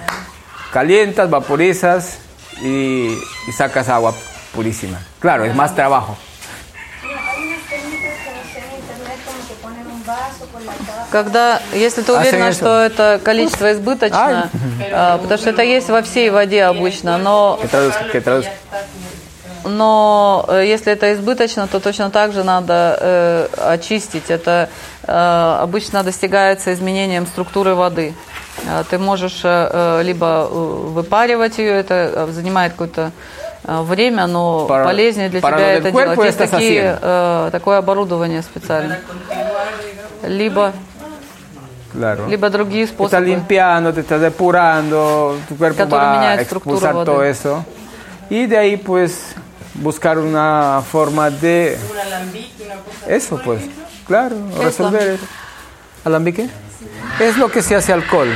calientas, 0.72 1.28
vaporizas 1.28 2.18
y, 2.62 3.08
y 3.46 3.52
sacas 3.52 3.88
agua 3.88 4.14
purísima. 4.56 4.98
Claro, 5.20 5.44
es 5.44 5.54
más 5.54 5.74
trabajo. 5.74 6.16
Когда, 11.10 11.60
если 11.72 12.02
ты 12.02 12.12
уверена, 12.12 12.52
что 12.52 12.80
это 12.80 13.20
количество 13.22 13.72
избыточно, 13.72 14.50
а, 14.92 15.18
потому 15.18 15.38
что 15.38 15.50
это 15.50 15.62
есть 15.62 15.88
во 15.88 16.02
всей 16.02 16.30
воде 16.30 16.64
обычно, 16.64 17.18
но, 17.18 17.58
но 19.64 20.44
э, 20.48 20.64
если 20.66 20.92
это 20.92 21.12
избыточно, 21.14 21.66
то 21.66 21.80
точно 21.80 22.10
так 22.10 22.32
же 22.32 22.44
надо 22.44 22.98
э, 23.00 23.48
очистить. 23.74 24.30
Это 24.30 24.68
э, 25.02 25.58
обычно 25.62 26.02
достигается 26.04 26.72
изменением 26.72 27.26
структуры 27.26 27.74
воды. 27.74 28.14
Э, 28.66 28.84
Ты 28.88 28.98
можешь 28.98 29.40
э, 29.44 29.70
э, 29.72 30.02
либо 30.04 30.46
выпаривать 30.50 31.58
ее, 31.58 31.72
это 31.72 32.28
занимает 32.30 32.72
какое-то 32.72 33.10
время, 33.83 34.27
но 34.27 34.65
Para- 34.67 34.83
полезнее 34.85 35.29
для 35.29 35.41
para 35.41 35.57
тебя 35.57 35.67
lo 35.67 35.73
del 35.73 35.81
это 35.83 35.91
cuerpo 35.91 36.13
делать. 36.15 36.25
Есть 36.27 36.39
estás 36.41 36.49
такие, 36.51 36.81
haciendo. 36.81 36.99
э, 37.01 37.49
такое 37.51 37.77
оборудование 37.77 38.41
специальное. 38.41 38.99
Либо, 40.23 40.71
Claro. 41.93 42.27
либо 42.27 42.49
другие 42.49 42.85
Te 42.85 42.91
estás 42.93 43.09
способы. 43.09 43.25
limpiando, 43.25 43.93
te 43.93 44.01
estás 44.01 44.21
depurando, 44.21 45.37
tu 45.49 45.55
cuerpo 45.57 45.77
Который 45.77 45.99
va 46.05 46.11
a 46.13 46.17
меняет 46.17 46.45
структуру 46.47 46.75
expulsar 46.77 46.93
воды. 46.93 47.05
todo 47.11 47.23
eso. 47.23 47.65
Y 48.29 48.45
de 48.47 48.57
ahí, 48.57 48.77
pues, 48.77 49.35
buscar 49.73 50.17
una 50.17 50.81
forma 50.89 51.29
de 51.29 51.77
Un 51.91 51.97
alambique, 51.99 52.63
una 52.65 52.75
cosa 52.75 53.05
eso, 53.13 53.41
pues, 53.43 53.61
claro, 54.07 54.35
es 54.53 54.63
resolver 54.63 55.07
eso. 55.07 55.25
¿Alambique? 56.05 56.49
Es 57.19 57.37
lo 57.37 57.49
que 57.51 57.61
se 57.61 57.75
hace 57.75 57.91
alcohol. 57.93 58.29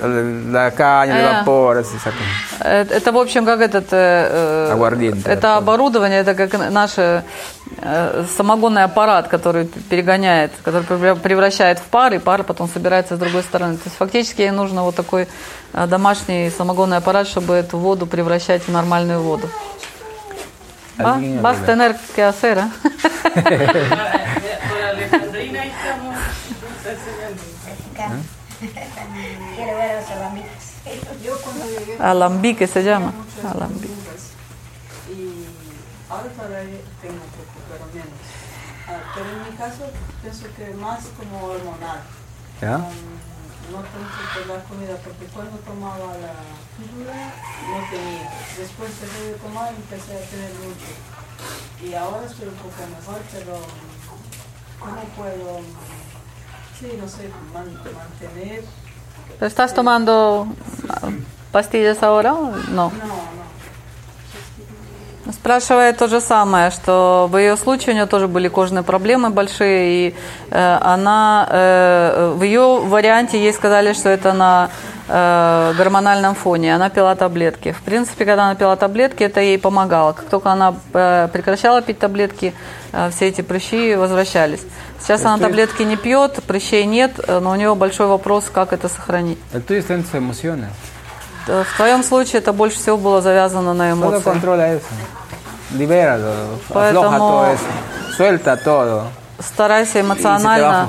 Ah. 0.00 1.42
vapor, 1.44 1.78
así 1.78 1.98
saca. 1.98 2.16
Э, 2.60 2.84
Это, 2.90 3.12
в 3.12 3.18
общем, 3.18 3.44
как 3.44 3.60
этот... 3.60 3.92
э, 3.92 4.70
э. 4.72 5.22
Это 5.24 5.56
оборудование, 5.56 6.20
это 6.20 6.34
как 6.34 6.70
наш 6.70 6.92
э, 6.98 7.22
самогонный 8.36 8.84
аппарат, 8.84 9.28
который 9.28 9.66
перегоняет, 9.90 10.50
который 10.64 10.82
превра- 10.82 11.16
превращает 11.16 11.78
в 11.78 11.82
пар, 11.84 12.14
и 12.14 12.18
пар 12.18 12.42
потом 12.44 12.68
собирается 12.68 13.16
с 13.16 13.18
другой 13.18 13.42
стороны. 13.42 13.76
То 13.76 13.82
есть 13.86 13.96
фактически 13.96 14.42
ей 14.42 14.50
нужно 14.50 14.82
вот 14.84 14.94
такой 14.96 15.26
э, 15.72 15.86
домашний 15.86 16.50
самогонный 16.50 16.96
аппарат, 16.96 17.26
чтобы 17.28 17.54
эту 17.54 17.78
воду 17.78 18.06
превращать 18.06 18.62
в 18.62 18.72
нормальную 18.72 19.20
воду. 19.20 19.48
Ба- 20.98 21.14
Alguien 21.14 21.40
Vas 21.40 21.56
a 21.56 21.60
habla. 21.60 21.66
tener 21.66 21.96
que 22.16 22.22
hacer, 22.24 22.58
¿eh? 22.58 22.68
Quiero 30.18 30.38
ver 30.84 31.00
a 31.00 31.14
los 31.14 32.00
alambicos. 32.00 32.00
Alambique 32.00 32.66
se 32.66 32.82
llama. 32.82 33.12
Alambique. 33.48 33.88
y 35.12 35.46
ahora 36.10 36.28
todavía 36.30 36.80
tengo 37.00 37.14
un 37.14 37.30
poco, 37.38 37.56
pero 37.70 37.86
menos. 37.94 38.18
Ah, 38.88 39.00
pero 39.14 39.26
en 39.30 39.42
mi 39.50 39.56
caso 39.56 39.84
pienso 40.22 40.46
que 40.56 40.74
más 40.74 41.00
como 41.18 41.44
hormonal. 41.44 42.00
¿Ya? 42.60 42.76
Um, 42.78 43.72
no 43.72 43.78
tanto 43.84 44.18
por 44.34 44.46
la 44.56 44.64
comida, 44.64 44.96
porque 45.04 45.26
cuando 45.26 45.56
tomaba 45.58 45.98
la 46.16 46.34
píldora 46.76 47.34
no 47.68 47.78
tenía. 47.90 48.30
Después 48.58 48.90
dejé 49.00 49.20
de 49.32 49.34
tomar 49.34 49.68
empecé 49.74 50.16
a 50.16 50.30
tener 50.30 50.52
mucho. 50.64 50.90
Y 51.84 51.94
ahora 51.94 52.26
estoy 52.26 52.48
un 52.48 52.54
poco 52.54 52.80
mejor, 52.90 53.20
pero 53.32 53.60
¿cómo 54.80 55.02
puedo, 55.16 55.60
sí, 56.80 56.96
no 56.98 57.06
sé, 57.06 57.30
man- 57.52 57.78
mantener? 57.94 58.64
¿Estás 59.40 59.74
tomando 59.74 60.48
pastillas 61.52 62.02
ahora? 62.02 62.34
no. 62.70 62.92
Спрашивает 65.32 65.98
то 65.98 66.08
же 66.08 66.20
самое, 66.22 66.70
что 66.70 67.28
в 67.30 67.36
ее 67.36 67.56
случае 67.56 67.92
у 67.92 67.94
нее 67.96 68.06
тоже 68.06 68.28
были 68.28 68.48
кожные 68.48 68.82
проблемы 68.82 69.28
большие, 69.28 70.08
и 70.08 70.14
э, 70.50 70.78
она 70.80 71.46
э, 71.50 72.32
в 72.34 72.42
ее 72.42 72.80
варианте 72.80 73.38
ей 73.38 73.52
сказали, 73.52 73.92
что 73.92 74.08
это 74.08 74.32
на 74.32 74.70
э, 75.06 75.74
гормональном 75.76 76.34
фоне. 76.34 76.74
Она 76.74 76.88
пила 76.88 77.14
таблетки. 77.14 77.72
В 77.72 77.82
принципе, 77.82 78.24
когда 78.24 78.44
она 78.44 78.54
пила 78.54 78.74
таблетки, 78.76 79.22
это 79.22 79.40
ей 79.40 79.58
помогало. 79.58 80.14
Как 80.14 80.24
только 80.30 80.50
она 80.50 80.74
э, 80.94 81.28
прекращала 81.30 81.82
пить 81.82 81.98
таблетки, 81.98 82.54
э, 82.92 83.10
все 83.10 83.28
эти 83.28 83.42
прыщи 83.42 83.96
возвращались. 83.96 84.62
Сейчас 84.98 85.26
она 85.26 85.36
таблетки 85.36 85.82
не 85.82 85.96
пьет, 85.96 86.42
прыщей 86.46 86.86
нет, 86.86 87.12
но 87.28 87.50
у 87.50 87.54
нее 87.54 87.74
большой 87.74 88.06
вопрос, 88.06 88.44
как 88.52 88.72
это 88.72 88.88
сохранить. 88.88 89.38
El 89.52 89.64
tuyo 89.64 89.78
está 89.78 89.94
В 91.48 91.76
твоем 91.76 92.02
случае 92.04 92.38
это 92.40 92.52
больше 92.52 92.78
всего 92.78 92.96
было 92.96 93.20
завязано 93.22 93.74
на 93.74 93.90
eso. 93.92 93.96
Libéralo, 95.72 96.32
Поэтому-. 96.68 97.56
Старайся 99.40 100.00
эмоционально 100.00 100.88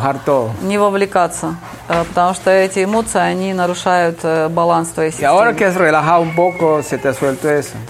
не 0.61 0.77
вовлекаться, 0.79 1.55
э, 1.87 2.03
потому 2.05 2.33
что 2.33 2.49
эти 2.49 2.83
эмоции, 2.83 3.19
они 3.19 3.53
нарушают 3.53 4.19
э, 4.23 4.47
баланс 4.49 4.89
твоей 4.89 5.11
системы. 5.11 5.31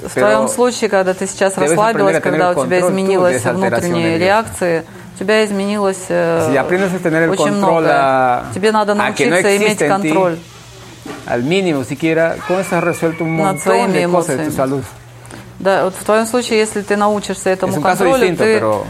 В 0.04 0.14
твоем 0.14 0.48
случае, 0.50 0.90
когда 0.90 1.14
ты 1.14 1.28
сейчас 1.28 1.58
расслабилась, 1.58 2.20
когда 2.22 2.52
у 2.52 2.66
тебя 2.66 2.80
изменилась 2.82 3.42
nerviosa. 3.46 4.18
реакции, 4.18 4.84
у 5.16 5.20
тебя 5.20 5.46
изменилось 5.46 6.06
э, 6.10 6.50
очень 7.30 7.54
многое. 7.54 7.94
a- 7.94 8.44
Тебе 8.54 8.72
надо 8.74 8.94
que 8.94 8.96
no 8.96 8.98
научиться 8.98 9.56
иметь 9.58 9.80
контроль. 9.88 10.38
al 11.27 11.43
mínimo 11.43 11.85
siquiera, 11.85 12.37
con 12.47 12.59
eso 12.61 12.77
has 12.77 12.85
resuelto 12.85 13.25
un 13.25 13.37
Над 13.37 13.47
montón 13.57 13.61
своими 13.62 13.99
de 13.99 14.07
cosas 14.09 14.37
de 14.39 14.45
tu 14.45 14.51
эмоциями. 14.51 14.57
salud. 14.57 14.85
Да, 15.59 15.85
вот 15.85 15.95
в 15.95 16.05
твоем 16.05 16.27
случае, 16.27 16.59
если 16.59 16.83
ты 16.83 16.97
научишься 16.97 17.51
этому 17.51 17.73
Es 17.73 17.77
un 17.79 17.83
caso 17.83 18.05
контролю, 18.05 18.25
distinto, 18.27 18.45
ты 18.45 18.55
pero 18.59 18.85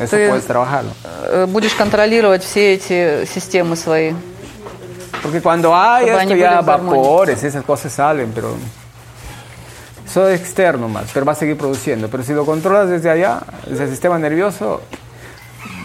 eso 0.00 0.16
ты- 0.16 0.28
puedes 0.28 0.46
trabajarlo. 0.46 0.90
э, 1.30 1.46
будешь 1.46 1.74
контролировать 1.74 2.42
все 2.42 2.74
эти 2.74 3.26
системы 3.26 3.76
свои. 3.76 4.14
Porque 5.22 5.40
cuando 5.40 5.74
hay 5.74 6.06
Чтобы 6.06 6.12
esto 6.12 6.18
они 6.32 6.36
ya 6.40 6.50
были 6.50 6.62
в 6.62 6.66
гармонии. 6.66 7.02
vapores, 7.02 7.42
esas 7.44 7.64
cosas 7.64 7.92
salen, 7.92 8.32
pero 8.34 8.54
eso 10.06 10.28
es 10.28 10.40
externo 10.40 10.88
más, 10.88 11.06
pero 11.12 11.26
va 11.26 11.32
a 11.32 11.34
seguir 11.34 11.56
produciendo. 11.56 12.08
Pero 12.08 12.22
si 12.22 12.32
lo 12.32 12.44
controlas 12.46 12.88
desde 12.88 13.10
allá, 13.10 13.40
desde 13.66 13.84
el 13.84 13.90
sistema 13.90 14.18
nervioso, 14.18 14.80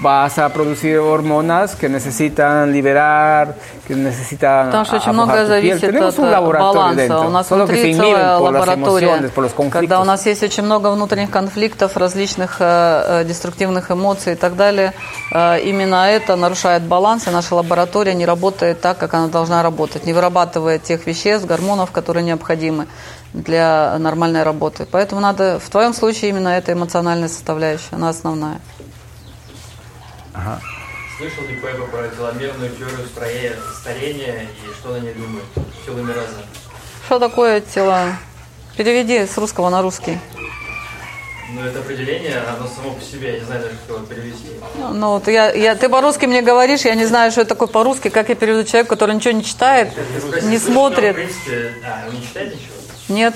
vas 0.01 0.39
a 0.39 0.49
producir 0.49 0.99
hormonas 0.99 1.75
que 1.75 1.89
necesitan 1.89 2.73
liberar, 2.73 3.55
que 3.87 3.95
necesitan 3.95 4.67
Потому 4.67 4.85
что 4.85 4.97
очень 4.97 5.13
многое 5.13 5.47
зависит 5.47 5.81
Tenemos 5.81 6.19
от 6.19 6.19
э, 6.19 6.59
баланса. 6.59 7.01
dentro, 7.01 7.27
У 7.27 7.31
нас 7.31 7.51
внутри 7.51 7.95
целая 7.95 8.39
лаборатория. 8.39 9.31
Когда 9.71 10.01
у 10.01 10.05
нас 10.05 10.27
есть 10.27 10.43
очень 10.43 10.65
много 10.65 10.91
внутренних 10.91 11.31
конфликтов, 11.31 11.97
различных 11.97 12.57
э, 12.61 13.23
э, 13.23 13.25
деструктивных 13.25 13.91
эмоций 13.91 14.35
и 14.35 14.37
так 14.37 14.57
далее, 14.57 14.93
э, 15.33 15.61
именно 15.61 16.09
это 16.09 16.37
нарушает 16.37 16.83
баланс, 16.83 17.27
и 17.27 17.31
наша 17.31 17.55
лаборатория 17.55 18.15
не 18.15 18.27
работает 18.27 18.81
так, 18.81 18.99
как 18.99 19.15
она 19.15 19.29
должна 19.29 19.63
работать, 19.63 20.05
не 20.05 20.13
вырабатывает 20.13 20.83
тех 20.83 21.07
веществ, 21.07 21.47
гормонов, 21.47 21.91
которые 21.91 22.25
необходимы 22.25 22.87
для 23.33 23.97
нормальной 23.99 24.43
работы. 24.43 24.87
Поэтому 24.91 25.21
надо, 25.21 25.59
в 25.59 25.69
твоем 25.71 25.95
случае 25.95 26.31
именно 26.31 26.49
эта 26.49 26.73
эмоциональная 26.73 27.29
составляющая, 27.29 27.97
она 27.97 28.09
основная. 28.09 28.61
Слышал 31.19 31.45
ли 31.45 31.55
Пеппа 31.55 31.87
про 31.87 32.09
теломерную 32.09 32.71
теорию 32.71 33.07
строения, 33.07 33.57
старения 33.81 34.43
и 34.43 34.75
что 34.79 34.93
на 34.93 34.99
ней 34.99 35.15
думает? 35.15 35.45
Теломераза. 35.85 36.43
Что 37.07 37.19
такое 37.19 37.61
тело? 37.61 38.17
Переведи 38.77 39.27
с 39.27 39.39
русского 39.39 39.71
на 39.71 39.81
русский. 39.81 40.19
Ну, 41.53 41.63
это 41.63 41.79
определение, 41.79 42.39
оно 42.39 42.67
само 42.67 42.93
по 42.93 43.01
себе, 43.01 43.35
я 43.35 43.39
не 43.39 43.45
знаю 43.45 43.63
даже, 43.63 43.77
как 43.77 43.97
его 43.97 44.07
перевести. 44.07 44.49
Ну, 44.79 45.11
вот 45.13 45.29
я, 45.29 45.53
я, 45.53 45.77
ты 45.77 45.89
по-русски 45.89 46.27
мне 46.27 46.43
говоришь, 46.43 46.81
я 46.81 46.97
не 46.97 47.07
знаю, 47.07 47.31
что 47.31 47.43
это 47.43 47.51
такое 47.51 47.69
по-русски, 47.69 48.09
как 48.09 48.29
я 48.29 48.35
переведу 48.35 48.65
человеку, 48.65 48.91
который 48.91 49.15
ничего 49.15 49.33
не 49.33 49.45
читает, 49.45 49.93
не 50.43 50.59
смотрит. 50.59 51.13
В 51.13 51.15
принципе, 51.15 51.75
а, 51.85 52.09
вы 52.09 52.17
не 52.17 52.23
читаете 52.23 52.57
ничего? 52.57 52.76
Нет. 53.09 53.35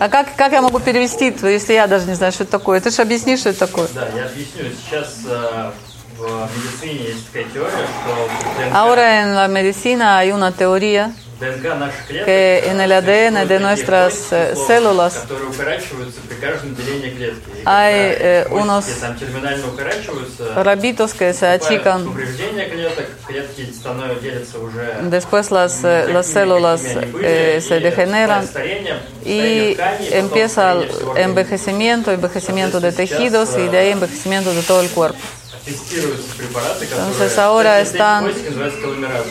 А 0.00 0.08
как, 0.08 0.34
как 0.36 0.52
я 0.52 0.62
могу 0.62 0.80
перевести, 0.80 1.34
если 1.42 1.74
я 1.74 1.86
даже 1.86 2.06
не 2.06 2.14
знаю, 2.14 2.32
что 2.32 2.42
это 2.42 2.52
такое? 2.52 2.80
Ты 2.80 2.90
же 2.90 3.02
объясни, 3.02 3.36
что 3.36 3.50
это 3.50 3.60
такое. 3.60 3.88
Да, 3.94 4.08
я 4.14 4.26
объясню. 4.26 4.64
Сейчас 4.88 5.20
Ahora 8.72 9.22
en 9.22 9.34
la 9.34 9.48
medicina 9.48 10.18
hay 10.18 10.32
una 10.32 10.52
teoría 10.52 11.12
que 12.24 12.62
en 12.66 12.80
el 12.80 12.92
ADN 12.92 13.48
de 13.48 13.60
nuestras 13.60 14.32
eh, 14.32 14.54
células 14.66 15.24
hay 17.64 17.94
eh, 17.94 18.44
unos 18.50 18.84
rabitos 20.56 21.14
que 21.14 21.32
se 21.32 21.46
achican. 21.46 22.04
Después 25.10 25.50
las, 25.50 25.84
eh, 25.84 26.06
las 26.12 26.26
células 26.26 26.82
eh, 27.22 27.60
se 27.66 27.80
degeneran 27.80 28.46
y 29.24 29.76
empieza 30.12 30.72
el 30.72 30.90
envejecimiento, 31.16 32.12
envejecimiento 32.12 32.80
de 32.80 32.92
tejidos 32.92 33.56
y 33.58 33.68
de 33.68 33.78
ahí 33.78 33.90
envejecimiento 33.90 34.52
de 34.52 34.62
todo 34.62 34.82
el 34.82 34.90
cuerpo. 34.90 35.18
Тестируются 35.64 36.34
препараты, 36.36 36.86
которые... 36.86 37.08
Entonces, 37.12 37.38
ahora 37.38 37.82
Кстати, 37.82 37.96
están- 37.96 38.24
эти 38.26 38.32
костики 38.32 38.48
называются 38.48 38.80
теломеразы. 38.80 39.30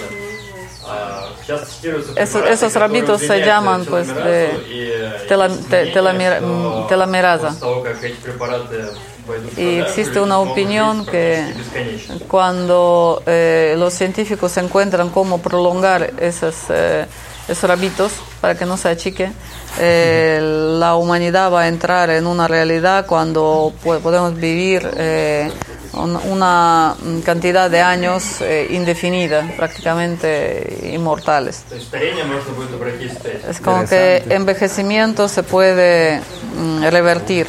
А, 0.91 1.29
Сейчас 1.45 1.61
тестируются 1.67 2.11
Esos- 2.13 2.31
препараты, 2.41 2.53
esos 2.53 2.73
которые 2.73 2.79
rabitos 2.79 3.21
se 3.21 3.25
удлиняют 3.25 3.45
llaman, 3.47 3.81
эту 3.81 3.89
pues, 3.91 4.07
теломеразу, 4.07 4.29
de 4.29 4.63
и 4.69 5.27
tela- 5.27 5.47
есть 5.47 5.69
te- 5.69 5.75
мнение, 5.77 5.93
telomera- 5.93 6.39
что 6.39 6.87
telomerasa. 6.89 7.47
После 7.49 7.59
того, 7.59 7.81
как 7.81 8.03
эти 8.03 8.15
препараты 8.23 8.85
пойдут 9.27 9.53
в 9.53 9.57
Y 9.57 9.77
продажу, 9.79 9.89
existe 9.89 10.13
люди 10.19 10.23
una 10.25 10.35
смогут 10.35 10.51
opinión 10.51 10.97
жить 10.99 11.09
que 11.11 11.43
практически 11.43 11.59
бесконечно. 11.59 12.27
cuando 12.27 13.23
eh, 13.25 13.75
los 13.77 13.93
científicos 13.93 14.57
encuentran 14.57 15.09
cómo 15.09 15.39
prolongar 15.41 16.11
esos, 16.19 16.55
eh, 16.69 17.05
esos 17.47 17.63
rabitos 17.69 18.11
para 18.41 18.55
que 18.55 18.65
no 18.65 18.77
se 18.77 18.89
achique, 18.89 19.31
eh, 19.79 20.39
la 20.79 20.95
humanidad 20.95 21.51
va 21.51 21.61
a 21.61 21.67
entrar 21.67 22.09
en 22.09 22.25
una 22.27 22.47
realidad 22.47 23.05
cuando 23.05 23.73
po- 23.83 23.99
podemos 23.99 24.35
vivir 24.35 24.89
eh, 24.97 25.51
un- 25.51 25.68
una 25.92 26.96
cantidad 27.24 27.70
de 27.70 27.80
años 27.80 28.40
eh, 28.40 28.68
indefinida, 28.70 29.46
prácticamente 29.56 30.90
inmortales. 30.92 31.64
То 31.68 31.76
есть 31.76 31.88
старение 31.88 32.24
можно 32.24 32.52
будет 32.52 32.72
обратить 32.72 33.12
вспять. 33.12 33.44
Es 33.48 33.60
como 33.60 33.86
que 33.86 34.24
envejecimiento 34.28 35.28
se 35.28 35.42
puede 35.42 36.20
mm, 36.56 36.84
revertir. 36.90 37.48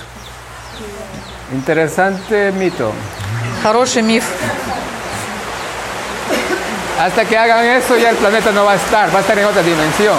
Interesante 1.54 2.52
mito. 2.52 2.92
Хороший 3.64 4.02
миф. 4.02 4.26
Hasta 7.00 7.26
que 7.26 7.38
hagan 7.38 7.66
eso 7.66 7.98
ya 7.98 8.10
el 8.10 8.16
planeta 8.16 8.52
no 8.52 8.64
va 8.64 8.74
a 8.74 8.76
estar, 8.76 9.14
va 9.14 9.20
a 9.20 9.22
estar 9.22 9.38
en 9.38 9.46
otra 9.46 9.62
dimensión. 9.62 10.16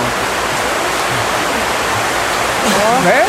¿Ve? 3.04 3.22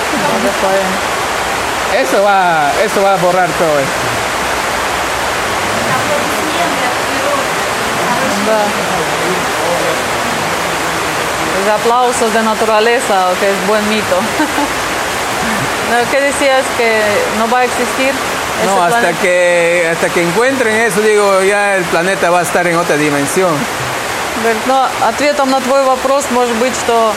Eso 2.01 2.22
va, 2.24 2.72
eso 2.84 3.01
va 3.01 3.14
a 3.14 3.18
borrar 3.18 3.49
todo 3.51 3.80
esto. 3.80 4.11
Los 11.66 11.80
aplausos 11.82 12.34
de 12.34 12.43
naturaleza, 12.43 13.28
que 13.39 13.49
es 13.49 13.68
buen 13.68 13.88
mito. 13.89 14.16
No, 15.89 16.12
¿Qué 16.12 16.20
decías 16.22 16.64
que 16.78 17.01
no 17.39 17.49
va 17.49 17.60
a 17.60 17.64
existir? 17.66 18.12
ese 18.60 18.66
No, 18.66 18.84
hasta 18.84 18.99
planeta? 18.99 19.22
que, 19.22 19.89
hasta 19.91 20.10
que 20.10 20.22
encuentren 20.22 20.76
eso, 20.82 20.99
digo, 21.01 21.41
ya 21.43 21.76
el 21.78 21.84
planeta 21.86 22.30
va 22.30 22.39
a 22.39 22.41
estar 22.43 22.68
en 22.68 22.76
otra 22.78 22.97
dimensión. 22.97 23.51
Говорит, 24.43 24.62
Но 24.68 24.88
ответом 25.08 25.49
на 25.49 25.62
твой 25.62 25.84
вопрос 25.84 26.26
может 26.32 26.55
быть, 26.58 26.76
что 26.76 27.14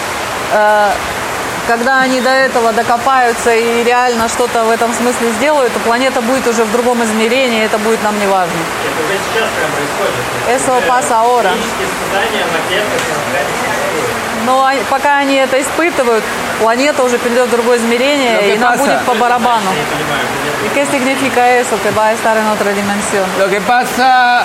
э, 0.52 0.90
когда 1.67 2.01
они 2.01 2.21
до 2.21 2.29
этого 2.29 2.71
докопаются 2.73 3.53
и 3.55 3.83
реально 3.83 4.27
что-то 4.29 4.63
в 4.65 4.69
этом 4.71 4.93
смысле 4.93 5.31
сделают, 5.31 5.73
то 5.73 5.79
планета 5.79 6.21
будет 6.21 6.47
уже 6.47 6.63
в 6.63 6.71
другом 6.71 7.03
измерении, 7.03 7.61
и 7.61 7.65
это 7.65 7.77
будет 7.79 8.01
нам 8.03 8.17
не 8.19 8.27
важно. 8.27 8.53
Это 8.53 9.03
уже 9.05 9.17
сейчас 9.33 9.49
прям 9.57 9.71
происходит. 9.71 10.13
Клетках 12.67 12.99
существуют. 13.01 14.45
Но 14.45 14.63
они- 14.65 14.81
пока 14.89 15.17
они 15.17 15.35
это 15.35 15.59
испытывают, 15.59 16.23
планета 16.59 17.03
уже 17.03 17.17
перейдет 17.17 17.47
в 17.47 17.51
другое 17.51 17.77
измерение, 17.77 18.35
Lo 18.37 18.53
и 18.53 18.57
нам 18.59 18.73
pasa- 18.73 18.77
будет 18.85 19.01
по 19.05 19.13
барабану. 19.15 19.69
Я 19.71 19.79
не 19.79 19.85
понимаю, 19.85 20.25
где 20.61 20.67
¿Y 20.67 20.69
qué 20.75 20.85
significa 20.91 21.47
eso? 21.49 21.77
Que 21.81 21.91
va 21.91 22.07
a 22.07 22.13
estar 22.13 22.37
en 22.37 22.47
otra 22.47 22.71
dimensión. 22.73 23.25
Lo 23.39 23.49
que 23.49 23.59
pasa 23.61 24.43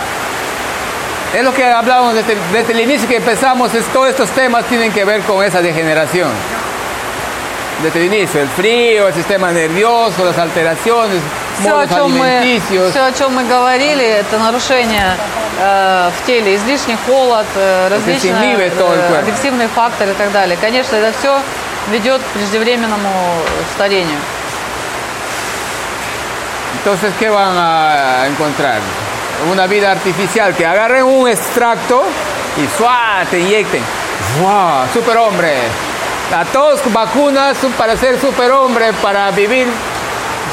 es 1.35 1.43
lo 1.45 1.53
que 1.53 1.64
hablamos 1.71 2.14
desde, 2.14 2.37
desde 2.53 2.73
el 2.73 2.81
inicio 2.81 3.07
que 3.09 3.16
empezamos, 3.16 3.75
es 3.75 3.85
todos 3.93 4.09
estos 4.09 4.31
temas 4.31 4.64
tienen 4.66 4.91
que 4.93 5.05
ver 5.05 5.21
con 5.23 5.45
esa 5.45 5.61
degeneración. 5.61 6.31
Desde 7.83 7.99
el 8.01 8.12
inicio, 8.12 8.43
el 8.43 8.49
frío, 8.49 9.09
el 9.09 9.14
sistema 9.14 9.51
nervioso, 9.51 10.24
las 10.24 10.37
alteraciones, 10.37 11.20
Все, 11.61 11.78
о 11.78 11.87
чем 11.87 12.16
мы, 12.16 12.61
все, 12.68 13.05
о 13.05 13.12
чем 13.12 13.35
мы 13.35 13.45
говорили, 13.45 14.05
это 14.05 14.39
нарушение 14.39 15.14
э, 15.59 16.11
в 16.16 16.26
теле, 16.26 16.57
излишний 16.57 16.97
холод, 17.07 17.47
э, 17.55 17.89
различные 17.89 18.57
э, 18.57 19.18
агрессивные 19.18 19.68
факторы 19.68 20.12
и 20.12 20.14
так 20.14 20.33
далее. 20.33 20.57
Конечно, 20.61 20.97
это 20.97 21.16
все 21.18 21.39
ведет 21.91 22.22
к 22.22 22.24
преждевременному 22.39 23.11
старению. 23.74 24.18
Entonces, 26.78 27.12
¿qué 27.18 27.28
van 27.28 27.55
a 27.59 28.26
encontrar? 28.26 28.81
Una 29.51 29.66
vida 29.66 29.91
artificial, 29.91 30.55
que 30.55 30.64
agarren 30.64 31.05
un 31.05 31.28
extracto 31.28 32.05
y 32.57 32.78
¡suá! 32.78 33.24
te 33.31 33.39
inyecten. 33.39 33.83
¡Wow! 34.41 34.87
Superhombre. 34.95 35.57
A 36.33 36.45
todos 36.45 36.81
vacunas 36.93 37.57
para 37.76 37.97
ser 37.97 38.20
superhombre, 38.20 38.93
para 39.03 39.31
vivir 39.33 39.66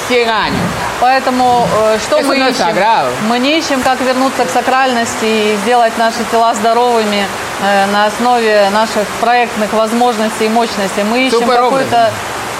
100 0.07 0.29
años. 0.29 0.61
Поэтому 0.99 1.67
э, 1.71 1.99
что 1.99 2.21
мы 2.21 2.35
ищем? 2.37 2.55
sagrado. 2.55 3.11
Мы 3.29 3.37
не 3.37 3.59
ищем, 3.59 3.81
как 3.83 4.01
вернуться 4.01 4.45
к 4.45 4.49
сакральности 4.49 5.25
и 5.25 5.57
сделать 5.57 5.95
наши 5.99 6.23
тела 6.31 6.55
здоровыми 6.55 7.27
э, 7.61 7.85
на 7.91 8.07
основе 8.07 8.69
наших 8.71 9.05
проектных 9.21 9.71
возможностей 9.73 10.45
и 10.45 10.49
мощностей. 10.49 11.03
Мы 11.03 11.27
ищем 11.27 11.47
какую-то 11.47 12.11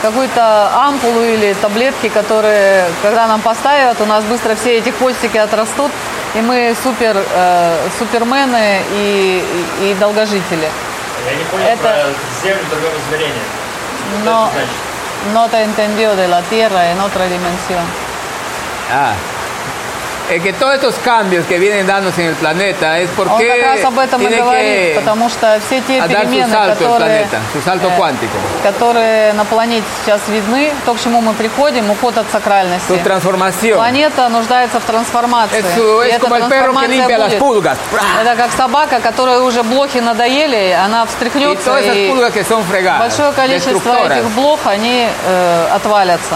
какую-то 0.04 0.72
ампулу 0.76 1.24
или 1.24 1.56
таблетки, 1.60 2.10
которые, 2.10 2.86
когда 3.02 3.26
нам 3.26 3.42
поставят, 3.42 4.00
у 4.00 4.06
нас 4.06 4.24
быстро 4.26 4.54
все 4.54 4.78
эти 4.78 4.90
хвостики 4.90 5.38
отрастут, 5.38 5.92
и 6.36 6.42
мы 6.42 6.76
супер, 6.84 7.18
э, 7.18 7.78
супермены 7.98 8.84
и, 8.94 9.44
и 9.82 9.96
долгожители. 10.00 10.70
Я 11.26 11.36
не 11.36 11.44
понял 11.46 11.66
Это- 11.66 11.82
про 11.82 11.94
землю 12.44 12.64
в 12.66 12.70
другом 12.70 12.92
измерении. 13.08 13.42
Что 13.42 14.24
Но 14.24 14.46
это 14.48 14.54
значит? 14.54 15.34
no 15.34 15.50
te 15.50 15.64
entendió 15.64 16.16
de 16.16 16.28
la 16.28 16.42
Tierra 16.44 16.92
en 16.92 17.00
otra 17.02 17.26
dimensión. 17.28 17.84
Ah. 18.92 19.14
Es 20.30 20.44
que 20.44 20.52
todos 20.52 20.76
estos 20.76 20.96
cambios 21.06 21.46
que 21.46 21.58
vienen 21.58 21.88
dándose 21.88 22.22
en 22.22 22.30
el 22.30 22.36
planeta 22.36 23.00
es 23.00 23.10
Он 23.18 23.28
porque 23.30 23.48
как 23.48 23.62
раз 23.62 23.86
об 23.86 23.98
этом 23.98 24.22
и 24.22 24.28
говорит, 24.28 24.96
потому 24.96 25.30
что 25.30 25.60
все 25.66 25.80
те 25.82 26.02
перемены, 26.02 26.52
которые, 26.52 26.98
planeta, 26.98 27.40
э, 27.56 28.64
которые 28.64 29.34
на 29.34 29.46
планете 29.46 29.86
сейчас 30.04 30.22
видны, 30.28 30.74
то, 30.86 30.94
к 30.96 31.00
чему 31.00 31.22
мы 31.22 31.34
приходим, 31.34 31.90
уход 31.90 32.18
от 32.18 32.30
сакральности. 32.30 32.94
Планета 33.74 34.28
нуждается 34.30 34.80
в 34.82 34.84
трансформации. 34.84 35.60
Eso 35.60 36.04
И 36.04 36.10
es 36.10 36.16
эта 36.16 36.28
трансформация 36.28 37.40
будет. 37.40 37.78
Это 38.22 38.36
как 38.36 38.52
собака, 38.52 39.00
которой 39.00 39.40
уже 39.40 39.64
блохи 39.64 40.00
надоели, 40.00 40.72
она 40.72 41.06
встряхнется 41.06 41.78
и 41.78 42.12
fregadas, 42.70 43.00
большое 43.00 43.32
количество 43.32 44.06
этих 44.06 44.30
блох, 44.32 44.60
они 44.66 45.08
э, 45.26 45.68
отвалятся. 45.74 46.36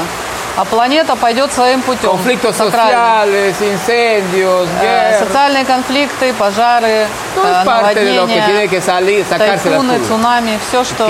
А 0.58 0.66
планета 0.66 1.16
пойдет 1.16 1.52
своим 1.54 1.82
путем. 1.82 2.18
Сакрально. 2.54 3.26
sociales, 3.26 3.56
incendios, 3.62 4.68
Э. 4.82 5.20
Социальные 5.20 5.66
конфликты, 5.66 6.34
пожары, 6.34 7.08
Todo 7.36 7.48
э, 7.48 7.64
наводнения, 7.64 8.68
que 8.68 8.80
тайфуны, 9.38 10.00
цунами, 10.08 10.60
все, 10.68 10.84
что 10.84 11.08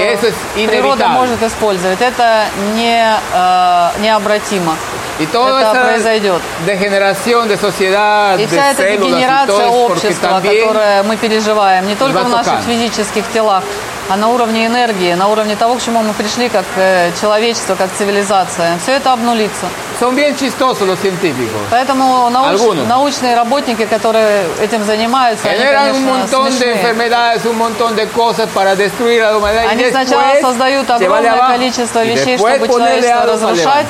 природа 0.55 1.07
может 1.09 1.41
использовать. 1.43 2.01
Это 2.01 2.45
не, 2.75 3.03
э, 3.33 3.89
необратимо. 3.99 4.75
Y 5.19 5.27
toda 5.27 5.61
это 5.61 5.83
произойдет. 5.83 6.41
de 6.65 7.57
sociedad, 7.57 8.41
И 8.41 8.47
вся 8.47 8.71
эта 8.71 8.83
дегенерация 8.83 9.67
общества, 9.67 10.41
которое 10.43 11.03
мы 11.03 11.17
переживаем, 11.17 11.87
не 11.87 11.95
только 11.95 12.23
в 12.23 12.29
наших 12.29 12.61
физических 12.61 13.23
телах, 13.31 13.63
а 14.11 14.17
на 14.17 14.27
уровне 14.27 14.65
энергии, 14.65 15.13
на 15.13 15.27
уровне 15.27 15.55
того, 15.55 15.75
к 15.75 15.81
чему 15.81 16.01
мы 16.03 16.13
пришли 16.13 16.49
как 16.49 16.65
э, 16.75 17.11
человечество, 17.21 17.75
как 17.75 17.89
цивилизация, 17.97 18.77
все 18.83 18.91
это 18.93 19.13
обнулится. 19.13 19.67
son 20.01 20.15
bien 20.15 20.35
chistosos 20.35 20.85
los 20.87 20.99
científicos. 20.99 21.61
Поэтому 21.69 22.29
науч- 22.29 22.55
Algunos. 22.59 22.85
научные 22.87 23.35
работники, 23.35 23.85
которые 23.85 24.43
этим 24.59 24.83
занимаются, 24.83 25.47
они, 25.47 25.63
un 25.63 25.73
конечно, 25.73 26.25
de 26.25 26.51
смешные. 26.51 26.73
enfermedades, 26.73 27.45
un 27.45 27.57
montón 27.57 27.95
de 27.95 28.07
cosas 28.07 28.49
para 28.53 28.75
destruir 28.75 29.21
a 29.23 29.31
la 29.31 29.37
humanidad. 29.37 29.63
y 29.63 29.67
Они 29.67 29.83
después 29.83 30.07
сначала 30.07 30.41
создают 30.41 30.89
огромное 30.89 31.47
количество 31.47 32.03
вещей, 32.03 32.37
чтобы 32.37 32.67
человечество 32.67 33.25
разрушать, 33.25 33.87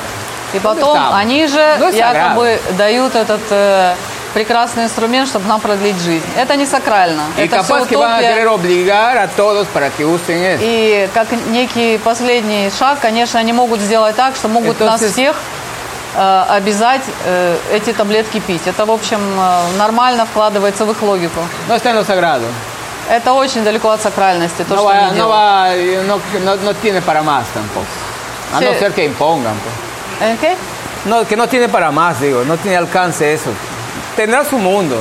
и 0.53 0.59
потом 0.59 0.97
они 1.13 1.47
же 1.47 1.65
якобы 1.93 2.59
дают 2.78 3.15
этот 3.15 3.41
э, 3.49 3.95
прекрасный 4.34 4.84
инструмент, 4.86 5.27
чтобы 5.27 5.47
нам 5.47 5.59
продлить 5.59 5.97
жизнь. 5.97 6.25
Это 6.38 6.55
не 6.55 6.65
сакрально. 6.65 7.23
Y 7.38 7.45
это 7.45 7.63
все 7.63 7.73
утопия. 7.75 7.97
eso. 10.55 10.59
И 10.61 11.09
как 11.13 11.27
некий 11.49 11.97
последний 11.97 12.69
шаг, 12.77 12.99
конечно, 12.99 13.39
они 13.39 13.53
могут 13.53 13.79
сделать 13.82 14.15
так, 14.15 14.36
что 14.36 14.47
могут 14.47 14.79
нас 14.79 15.01
Entonces- 15.01 15.11
всех 15.11 15.36
э, 16.15 16.43
обязать 16.49 17.01
э, 17.25 17.57
эти 17.73 17.93
таблетки 17.93 18.39
пить. 18.39 18.61
Это, 18.65 18.86
в 18.86 18.91
общем, 18.91 19.19
э, 19.19 19.77
нормально 19.77 20.25
вкладывается 20.25 20.86
в 20.86 20.91
их 20.91 21.01
логику. 21.01 21.39
No 21.69 21.75
está 21.75 21.91
en 21.91 21.97
lo 21.97 22.05
sagrado. 22.05 22.45
Это 23.09 23.34
очень 23.34 23.63
далеко 23.63 23.89
от 23.89 24.01
сакральности, 24.01 24.63
то, 24.63 24.75
No, 24.75 24.77
что 24.77 24.86
va, 24.86 25.07
они 25.09 25.19
no, 25.19 25.27
va, 25.29 25.67
no, 26.07 26.19
no, 26.45 26.55
no 26.63 26.73
tiene 26.75 27.01
para 27.01 27.21
más 27.23 27.45
tampoco. 27.53 27.86
A 28.53 28.61
no 28.61 28.71
Sí. 28.73 28.79
ser 28.79 28.93
que 28.93 29.05
impongan. 29.05 29.53
pues. 29.63 30.34
Окей? 30.38 30.55
No, 31.05 31.25
que 31.25 31.36
no 31.36 31.47
tiene 31.47 31.67
para 31.67 31.91
más, 31.91 32.19
digo, 32.21 32.43
no 32.45 32.57
tiene 32.57 32.77
alcance 32.77 33.34
eso. 33.34 33.49
Tendrá 34.16 34.43
su 34.43 34.57
mundo. 34.57 34.97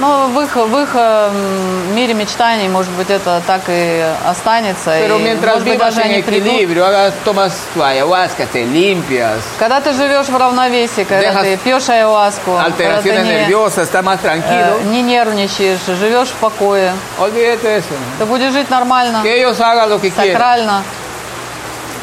Ну, 0.00 0.28
в 0.28 0.40
их, 0.42 0.54
в 0.54 0.78
их 0.78 0.90
эм, 0.94 1.94
мире 1.96 2.14
мечтаний, 2.14 2.68
может 2.68 2.92
быть, 2.92 3.10
это 3.10 3.42
так 3.44 3.62
и 3.66 4.04
останется. 4.24 4.90
Pero 4.90 5.18
и, 5.18 5.34
может 5.34 5.64
быть, 5.64 5.76
даже 5.76 6.00
они 6.02 6.22
придут. 6.22 6.52
hagas, 6.52 7.14
tomas 7.24 7.52
tu 7.74 7.82
ayahuasca, 7.82 8.46
te 8.46 8.64
limpias, 8.64 9.42
Когда 9.58 9.80
ты 9.80 9.92
живешь 9.92 10.28
в 10.28 10.36
равновесии, 10.36 11.02
когда 11.02 11.42
ты 11.42 11.56
пьешь 11.56 11.88
ayahuasку, 11.88 12.60
когда 12.76 13.02
ты 13.02 13.10
не, 13.10 13.48
nerviosas, 13.48 13.88
estás 13.88 14.04
más 14.04 14.20
tranquilo, 14.20 14.78
э, 14.80 14.84
не 14.84 15.02
нервничаешь, 15.02 15.80
живешь 15.86 16.28
в 16.28 16.34
покое, 16.34 16.92
olvídate 17.18 17.78
eso. 17.78 17.94
ты 18.20 18.24
будешь 18.24 18.52
жить 18.52 18.70
нормально, 18.70 19.20
Que 19.24 19.34
ellos 19.42 19.58
hagan 19.58 19.90
lo 19.90 20.00
que 20.00 20.10
quieran. 20.12 20.32
сакрально. 20.34 20.84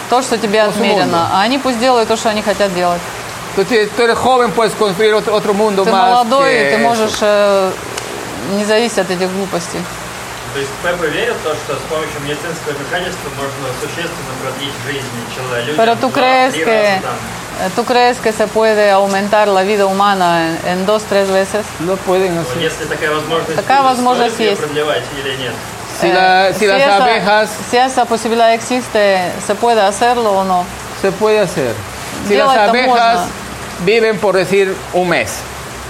То, 0.09 0.21
что 0.21 0.37
тебе 0.37 0.61
отмерено. 0.63 1.29
А 1.31 1.41
они 1.41 1.57
пусть 1.57 1.79
делают 1.79 2.09
то, 2.09 2.17
что 2.17 2.29
они 2.29 2.41
хотят 2.41 2.75
делать. 2.75 3.01
Tú, 3.56 3.64
tienes- 3.64 3.90
tú 3.90 4.02
eres 4.02 4.16
joven, 4.18 4.52
puedes 4.52 4.74
construir 4.74 5.12
otro, 5.14 5.34
otro 5.34 5.52
mundo 5.54 5.82
Ты 5.84 5.90
más. 5.90 6.08
молодой, 6.10 6.50
que 6.52 6.68
и 6.68 6.74
ты 6.76 6.76
eso. 6.80 6.88
можешь 6.88 7.18
э, 7.20 7.70
не 8.56 8.64
зависеть 8.64 8.98
от 8.98 9.10
этих 9.10 9.30
глупостей. 9.32 9.80
То 10.54 10.58
есть 10.58 10.70
Пеппа 10.82 11.04
верит 11.06 11.34
в 11.36 11.42
то, 11.44 11.54
что 11.54 11.74
с 11.76 11.82
помощью 11.88 12.20
медицинского 12.22 12.72
вмешательства 12.74 13.30
можно 13.36 13.66
существенно 13.80 14.34
продлить 14.42 14.74
жизнь 14.84 15.06
человека. 15.34 15.72
Pero 15.76 15.96
tú 15.96 16.10
crees 16.10 16.52
que, 16.54 17.00
eh, 17.62 17.70
tú 17.76 17.84
crees 17.84 18.18
que 18.18 18.32
se 18.32 18.46
puede 18.48 18.90
aumentar 18.90 19.46
la 19.48 19.62
vida 19.62 19.86
humana 19.86 20.48
en, 20.48 20.58
en 20.72 20.86
dos, 20.86 21.02
tres 21.04 21.28
veces? 21.30 21.64
No 21.80 21.94
pueden 21.96 22.36
hacer. 22.38 22.58
Если 22.60 22.84
такая 22.86 23.10
возможность 23.12 23.54
Такая 23.56 23.82
будет, 23.82 23.90
возможность 23.92 24.34
стоит 24.34 24.40
ее 24.40 24.50
есть. 24.50 24.60
продлевать 24.62 25.04
или 25.22 25.36
нет? 25.36 25.54
Si, 26.00 26.08
la- 26.12 26.52
si 26.52 26.60
si, 26.60 26.66
las 26.66 26.80
esa, 26.82 26.96
abejas 26.96 27.50
si 27.70 27.76
esa 27.76 28.04
posibilidad 28.06 28.52
existe, 28.54 29.30
¿se 29.46 29.54
puede 29.54 29.82
hacerlo 29.82 30.30
o 30.32 30.44
no? 30.44 30.64
se 31.02 31.12
puede 31.12 31.40
hacer. 31.40 31.74
Si 32.26 32.34
las 32.34 32.48
Делать-то 32.48 32.70
abejas 32.70 32.88
можно. 33.20 33.26
viven, 33.84 34.18
por 34.18 34.34
decir, 34.34 34.74
un 34.92 35.08
mes. 35.08 35.30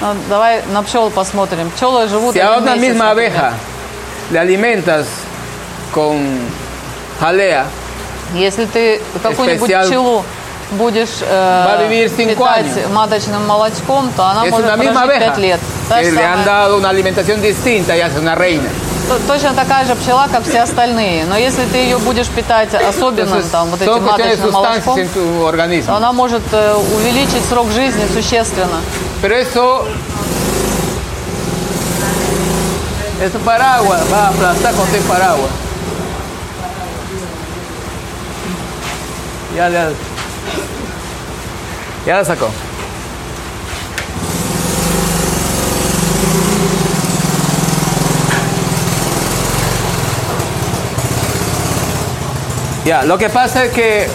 Ну, 0.00 0.14
давай 0.28 0.62
на 0.72 0.82
пчел 0.82 1.10
посмотрим. 1.10 1.70
Пчелы 1.70 2.08
живут 2.08 2.34
Si 2.34 2.40
a 2.40 2.54
один 2.54 2.64
una 2.64 2.74
месяц, 2.76 2.80
misma 2.94 3.04
например. 3.08 3.32
abeja 3.32 3.52
le 4.30 4.38
alimentas 4.38 5.06
con 5.92 6.38
jalea, 7.20 7.66
Если 8.34 8.64
ты 8.66 9.00
какую-нибудь 9.22 9.68
Especial. 9.70 9.86
пчелу 9.88 10.24
будешь 10.72 11.20
Va 11.20 11.74
a 11.74 11.82
э, 11.82 11.88
vivir 11.88 12.08
cinco 12.08 12.44
питать 12.44 12.64
años. 12.76 12.88
маточным 12.92 13.44
молочком, 13.46 14.10
то 14.16 14.24
она 14.24 14.44
es 14.46 14.50
может 14.52 14.66
una 14.66 14.76
misma 14.76 15.02
прожить 15.04 15.22
abeja 15.22 15.34
5 15.34 15.38
лет. 15.38 15.60
Та 15.88 15.98
que 16.00 16.04
же 16.10 16.12
le 16.16 16.22
han 16.24 16.44
самая- 16.44 16.46
dado 16.46 16.76
una 16.78 16.88
alimentación 16.90 17.42
distinta 17.42 17.96
y 17.96 18.00
hace 18.00 18.20
una 18.20 18.34
reina. 18.36 18.68
Точно 19.27 19.53
такая 19.53 19.85
же 19.85 19.95
пчела, 19.95 20.27
как 20.31 20.43
все 20.43 20.61
остальные. 20.61 21.25
Но 21.25 21.37
если 21.37 21.65
ты 21.65 21.77
ее 21.77 21.97
будешь 21.97 22.27
питать 22.27 22.73
особенным 22.73 23.43
там, 23.49 23.69
вот 23.69 23.81
этим 23.81 24.03
маточным 24.03 24.51
молочком, 24.51 24.99
то 25.85 25.95
она 25.95 26.11
может 26.11 26.41
э, 26.51 26.75
увеличить 26.95 27.45
срок 27.45 27.69
жизни 27.71 28.05
существенно. 28.13 28.81
Ese 33.21 33.39
paraguas 33.39 34.09
va 34.11 34.27
a 34.27 34.29
aplastar 34.29 34.73
con 34.73 34.85
ese 34.89 34.99
paraguas. 35.07 35.49
Ya, 39.55 39.69
ya, 39.69 39.89
ya 42.05 42.17
la 42.17 42.25
sacó. 42.25 42.49
Ya, 52.84 53.02
lo 53.04 53.18
que 53.18 53.28
pasa 53.28 53.64
es 53.64 53.72
que 53.72 54.08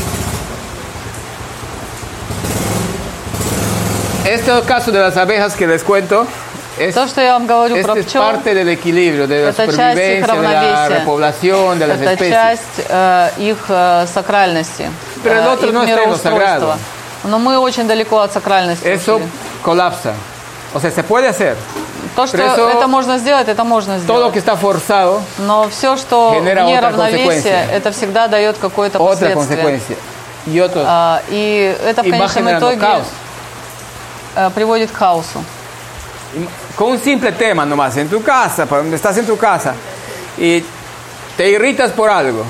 este 4.26 4.52
caso 4.66 4.92
de 4.92 5.00
las 5.00 5.18
abejas 5.18 5.56
que 5.56 5.68
les 5.68 5.84
cuento 5.84 6.26
es, 6.80 6.94
То, 6.94 7.08
что 7.08 7.22
я 7.22 7.34
вам 7.34 7.48
говорю 7.48 7.82
про 7.82 7.94
este 7.94 8.00
es 8.02 8.06
пчел, 8.08 8.22
parte 8.22 8.54
del 8.54 8.68
equilibrio, 8.70 9.28
de 9.28 9.46
la 9.46 9.50
это 9.52 9.66
часть 9.66 9.70
их 9.70 9.72
supervivencia, 9.72 10.22
de 10.22 10.28
la 10.28 10.28
равновесия. 10.28 11.00
repoblación, 11.00 11.80
de 11.80 11.88
las 11.88 12.02
это 12.02 12.14
especies. 12.14 12.32
часть 12.32 12.86
э, 12.90 13.30
их 13.38 13.58
э, 13.70 14.06
сакральности, 14.14 14.90
Pero 15.24 15.36
el 15.40 15.46
э, 15.46 15.50
otro 15.50 15.68
их 15.68 15.74
no 15.74 15.84
está 15.84 16.04
en 16.04 16.10
lo 16.10 16.18
sagrado. 16.18 16.66
мироустройства. 16.66 16.78
Но 17.24 17.40
мы 17.40 17.58
очень 17.60 17.88
далеко 17.88 18.20
от 18.20 18.34
сакральности. 18.34 18.86
Eso 18.86 19.16
ушли. 19.18 19.28
colapsa. 19.64 20.14
O 20.74 20.80
sea, 20.82 20.92
se 20.92 21.02
puede 21.04 21.30
hacer. 21.30 21.56
То, 22.23 22.27
что 22.27 22.39
eso- 22.39 22.69
это 22.69 22.87
можно 22.89 23.19
сделать, 23.19 23.49
это 23.49 23.65
можно 23.65 23.95
Todo 23.95 24.03
сделать. 24.31 24.33
que 24.35 24.39
está 24.39 24.57
forzado, 24.57 25.21
Но 25.39 25.69
все, 25.69 25.97
что 25.97 26.31
вне 26.41 26.55
равновесия, 26.81 27.27
consecuencia. 27.27 27.71
это 27.73 27.93
всегда 27.93 28.29
дает 28.29 28.59
какое-то 28.59 28.99
последствие. 28.99 29.99
Y 30.47 30.59
otro. 30.59 30.83
А, 30.87 31.21
и 31.29 31.77
это 31.85 32.03
в 32.03 32.07
y 32.07 32.11
va 32.13 32.19
конечном 32.29 32.59
итоге 32.59 32.77
caos. 32.81 33.05
э, 34.37 34.51
приводит 34.55 34.91
к 34.91 34.97
хаосу. 34.97 35.45
Con 36.77 36.93
un 36.93 36.99
simple 37.03 37.33
tema 37.33 37.65
nomás, 37.67 37.97
en 37.97 38.09
tu 38.09 38.23
casa, 38.23 38.67
estás 38.95 39.19
en 39.19 39.27
tu 39.27 39.37
casa 39.37 39.75
y 40.39 40.65
te 41.37 41.51
irritas 41.51 41.91
por 41.91 42.09
algo, 42.09 42.45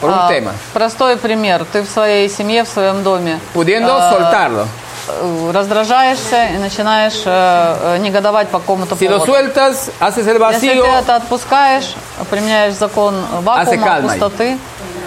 por 0.00 0.10
un 0.10 0.16
А, 0.18 0.28
tema, 0.28 0.52
Простой 0.72 1.16
пример. 1.16 1.64
Ты 1.70 1.82
в 1.82 1.88
своей 1.88 2.28
семье, 2.30 2.64
в 2.64 2.68
своем 2.68 3.02
доме 3.02 3.38
pudiendo 3.54 3.94
а, 3.96 4.10
soltarlo. 4.10 4.66
Э, 5.08 5.50
раздражаешься 5.52 6.46
и 6.54 6.58
начинаешь 6.58 7.22
э, 7.24 7.96
э, 7.96 7.98
негодовать 7.98 8.48
по 8.48 8.58
какому-то 8.58 8.94
lo 8.94 8.98
поводу. 8.98 9.26
sueltas, 9.26 9.90
haces 10.00 10.26
el 10.26 10.38
Если 10.38 10.68
vacío, 10.74 10.84
ты 10.84 10.88
это 10.90 11.16
отпускаешь, 11.16 11.94
применяешь 12.30 12.74
закон 12.74 13.14
вакуума, 13.42 14.00
пустоты, 14.02 14.58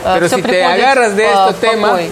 Pero 0.03 0.27
все 0.27 0.37
si 0.37 0.41
приходит 0.41 1.15
de 1.15 1.25
estos 1.25 1.55
в 1.55 1.59
покой. 1.59 2.05
temas, 2.05 2.11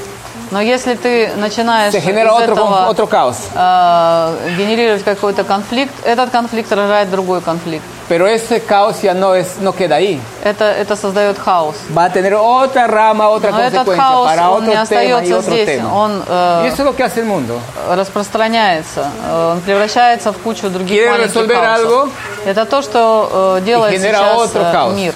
Но 0.49 0.61
если 0.61 0.95
ты 0.95 1.29
начинаешь 1.35 1.93
из 1.93 2.05
otro, 2.05 2.53
этого 2.53 2.89
otro 2.89 3.07
caos. 3.09 3.35
э, 3.53 4.49
генерировать 4.57 5.03
какой-то 5.03 5.43
конфликт, 5.43 5.93
этот 6.05 6.29
конфликт 6.29 6.71
рожает 6.71 7.09
другой 7.09 7.41
конфликт. 7.41 7.83
Pero 8.09 8.25
ese 8.25 8.61
caos 8.61 9.01
ya 9.01 9.13
no, 9.13 9.35
es, 9.35 9.57
no 9.59 9.73
queda 9.73 9.97
ahí. 9.97 10.17
Это, 10.43 10.71
это 10.71 10.95
создает 10.95 11.37
хаос. 11.37 11.75
Va 11.93 12.05
a 12.05 12.09
tener 12.09 12.33
otra 12.35 12.87
rama, 12.87 13.27
otra 13.27 13.51
Но 13.51 13.59
этот 13.61 13.85
хаос, 13.97 14.29
para 14.29 14.49
он 14.49 14.65
не 14.65 14.75
остается 14.75 15.41
здесь, 15.41 15.67
tema. 15.67 15.93
он 15.93 16.23
э, 16.25 16.61
Y 16.63 16.67
eso 16.67 16.83
es 16.83 16.85
lo 16.85 16.95
que 16.95 17.03
hace 17.03 17.19
el 17.19 17.25
mundo. 17.25 17.59
распространяется, 17.89 19.11
э, 19.25 19.51
он 19.53 19.59
превращается 19.61 20.31
в 20.31 20.37
кучу 20.37 20.69
других 20.69 20.97
Quiere 21.03 21.11
маленьких 21.11 21.53
хаосов. 21.53 21.85
algo 21.85 22.09
Это 22.45 22.65
то, 22.65 22.81
что 22.81 23.57
э, 23.59 23.65
делает 23.65 23.99
сейчас 24.01 24.51
э, 24.55 24.93
мир. 24.95 25.13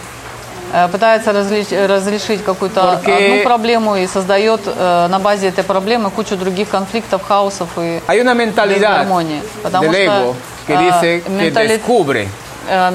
Э, 0.73 0.87
Пытается 0.89 1.31
различ- 1.31 1.87
разрешить 1.87 2.43
какую-то 2.43 2.81
Porque- 3.01 3.15
одну 3.15 3.43
проблему 3.43 3.95
и 3.95 4.05
создает 4.07 4.61
э, 4.65 5.07
на 5.09 5.19
базе 5.19 5.47
этой 5.47 5.63
проблемы 5.63 6.09
кучу 6.11 6.35
других 6.35 6.69
конфликтов, 6.69 7.21
хаосов 7.27 7.69
и 7.77 8.01
Hay 8.07 8.19
una 8.21 8.33
mentalidad 8.33 8.99
disгармонии. 9.05 9.41
Потому 9.63 9.91
ego 9.93 10.35
что 10.65 10.73
э, 10.73 11.21
que 11.21 11.29
ментали- 11.29 11.67
descubre 11.77 12.27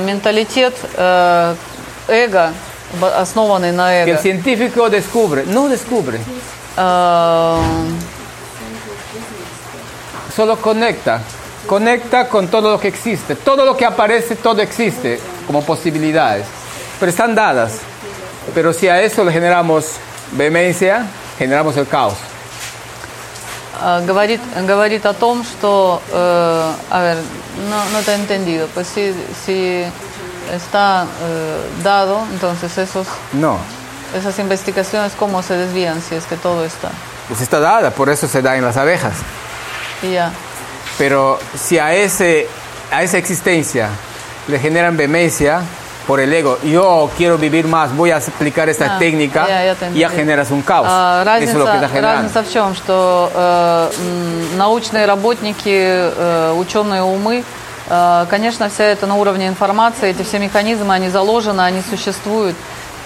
менталитет 0.05 0.73
э, 0.97 1.55
эго, 2.07 2.51
б- 2.99 3.07
основанный 3.15 3.71
на 3.71 3.89
que 4.03 4.03
el 4.03 4.09
эго, 4.17 4.21
científico 4.21 4.89
descubre. 4.89 5.45
No 5.45 5.67
descubre. 5.69 6.19
э, 6.77 7.57
solo 10.35 10.57
conecta. 10.57 11.21
Conecta 11.67 12.27
con 12.27 12.47
todo 12.47 12.71
lo 12.71 12.79
que 12.79 12.87
existe. 12.87 13.35
Todo 13.35 13.65
lo 13.65 13.77
que 13.77 13.85
aparece, 13.85 14.35
todo 14.35 14.61
existe 14.61 15.19
como 15.47 15.63
posibilidades. 15.63 16.45
Pero 16.99 17.09
están 17.09 17.35
dadas. 17.35 17.73
Pero 18.53 18.73
si 18.73 18.87
a 18.87 19.01
eso 19.01 19.23
le 19.23 19.31
generamos 19.31 19.85
vehemencia, 20.31 21.05
generamos 21.37 21.77
el 21.77 21.87
caos. 21.87 22.15
Ah, 23.83 24.01
говорит, 24.05 24.41
говорит 24.67 25.05
о 25.05 25.13
том, 25.13 25.43
что, 25.43 26.01
eh, 26.13 26.71
a 26.91 26.99
ver, 27.01 27.17
no, 27.69 27.83
no 27.91 27.99
te 28.03 28.11
he 28.11 28.15
entendido, 28.15 28.67
pues 28.73 28.87
si, 28.87 29.13
si 29.45 29.83
está 30.53 31.05
eh, 31.23 31.57
dado, 31.83 32.21
entonces 32.33 32.77
esos, 32.77 33.07
No. 33.33 33.57
esas 34.15 34.37
investigaciones, 34.39 35.13
¿cómo 35.17 35.41
se 35.41 35.55
desvían 35.55 36.01
si 36.01 36.15
es 36.15 36.25
que 36.25 36.35
todo 36.35 36.63
está? 36.65 36.89
Pues 37.27 37.41
está 37.41 37.59
dada, 37.59 37.91
por 37.91 38.09
eso 38.09 38.27
se 38.27 38.41
da 38.41 38.55
en 38.57 38.63
las 38.65 38.77
abejas. 38.77 39.13
Y 40.03 40.11
ya. 40.13 40.31
Pero 40.97 41.39
si 41.57 41.79
a, 41.79 41.93
ese, 41.95 42.47
a 42.91 43.01
esa 43.03 43.17
existencia 43.17 43.89
le 44.47 44.59
generan 44.59 44.97
vehemencia 44.97 45.61
por 46.06 46.20
el 46.20 46.32
ego, 46.32 46.58
yo 46.62 47.10
quiero 47.16 47.36
vivir 47.36 47.66
más, 47.66 47.94
voy 47.96 48.10
a 48.12 48.16
aplicar 48.18 48.68
esta 48.68 48.94
Ah, 48.94 48.98
técnica, 48.98 49.46
ya 49.48 49.74
te 49.74 49.92
ya 49.92 50.08
generas 50.08 50.50
un 50.50 50.62
caos. 50.62 50.86
А, 50.88 51.22
Eso 51.40 51.50
es 51.50 51.54
lo 51.54 51.64
que 51.64 51.70
está 51.72 51.88
разница, 51.88 51.88
generando. 51.88 52.22
разница 52.22 52.42
в 52.44 52.52
чем, 52.52 52.74
что 52.76 53.30
э, 53.34 53.90
научные 54.56 55.06
работники, 55.06 55.68
э, 55.74 56.52
ученые 56.56 57.02
умы, 57.02 57.42
э, 57.90 58.26
конечно, 58.30 58.68
вся 58.68 58.84
это 58.84 59.06
на 59.06 59.16
уровне 59.16 59.48
информации, 59.48 60.10
эти 60.10 60.22
все 60.22 60.38
механизмы, 60.38 60.94
они 60.94 61.08
заложены, 61.08 61.62
они 61.62 61.82
существуют. 61.90 62.56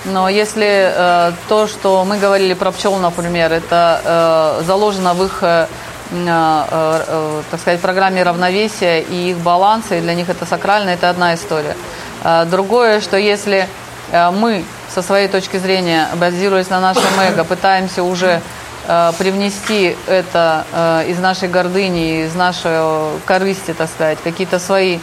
Но 0.04 0.28
если 0.28 0.92
э, 0.94 1.32
то, 1.48 1.66
что 1.66 2.04
мы 2.04 2.18
говорили 2.18 2.54
про 2.54 2.70
пчел, 2.70 2.96
например, 2.96 3.52
это 3.52 4.58
э, 4.60 4.62
заложено 4.64 5.14
в 5.14 5.24
их, 5.24 5.38
э, 5.42 5.66
м, 6.12 6.26
э, 6.26 6.64
э, 7.08 7.42
так 7.50 7.60
сказать, 7.60 7.80
программе 7.80 8.22
равновесия 8.22 9.00
и 9.00 9.30
их 9.30 9.38
баланса, 9.38 9.96
и 9.96 10.00
для 10.00 10.14
них 10.14 10.28
это 10.28 10.44
сакрально, 10.46 10.90
это 10.90 11.08
одна 11.10 11.34
история. 11.34 11.76
А 12.22 12.44
Другое, 12.44 13.00
что 13.00 13.16
если 13.16 13.66
э, 14.12 14.30
мы 14.30 14.64
со 14.94 15.02
своей 15.02 15.28
точки 15.28 15.56
зрения, 15.56 16.08
базируясь 16.16 16.68
на 16.68 16.80
нашем 16.80 17.18
эго, 17.20 17.44
пытаемся 17.44 18.02
уже 18.02 18.42
э, 18.86 19.12
привнести 19.18 19.96
это 20.06 20.66
э, 20.72 21.04
из 21.08 21.18
нашей 21.18 21.48
гордыни, 21.48 22.24
из 22.24 22.34
нашей 22.34 22.78
корысти, 23.24 23.72
так 23.72 23.88
сказать, 23.88 24.18
какие-то 24.22 24.58
свои 24.58 24.98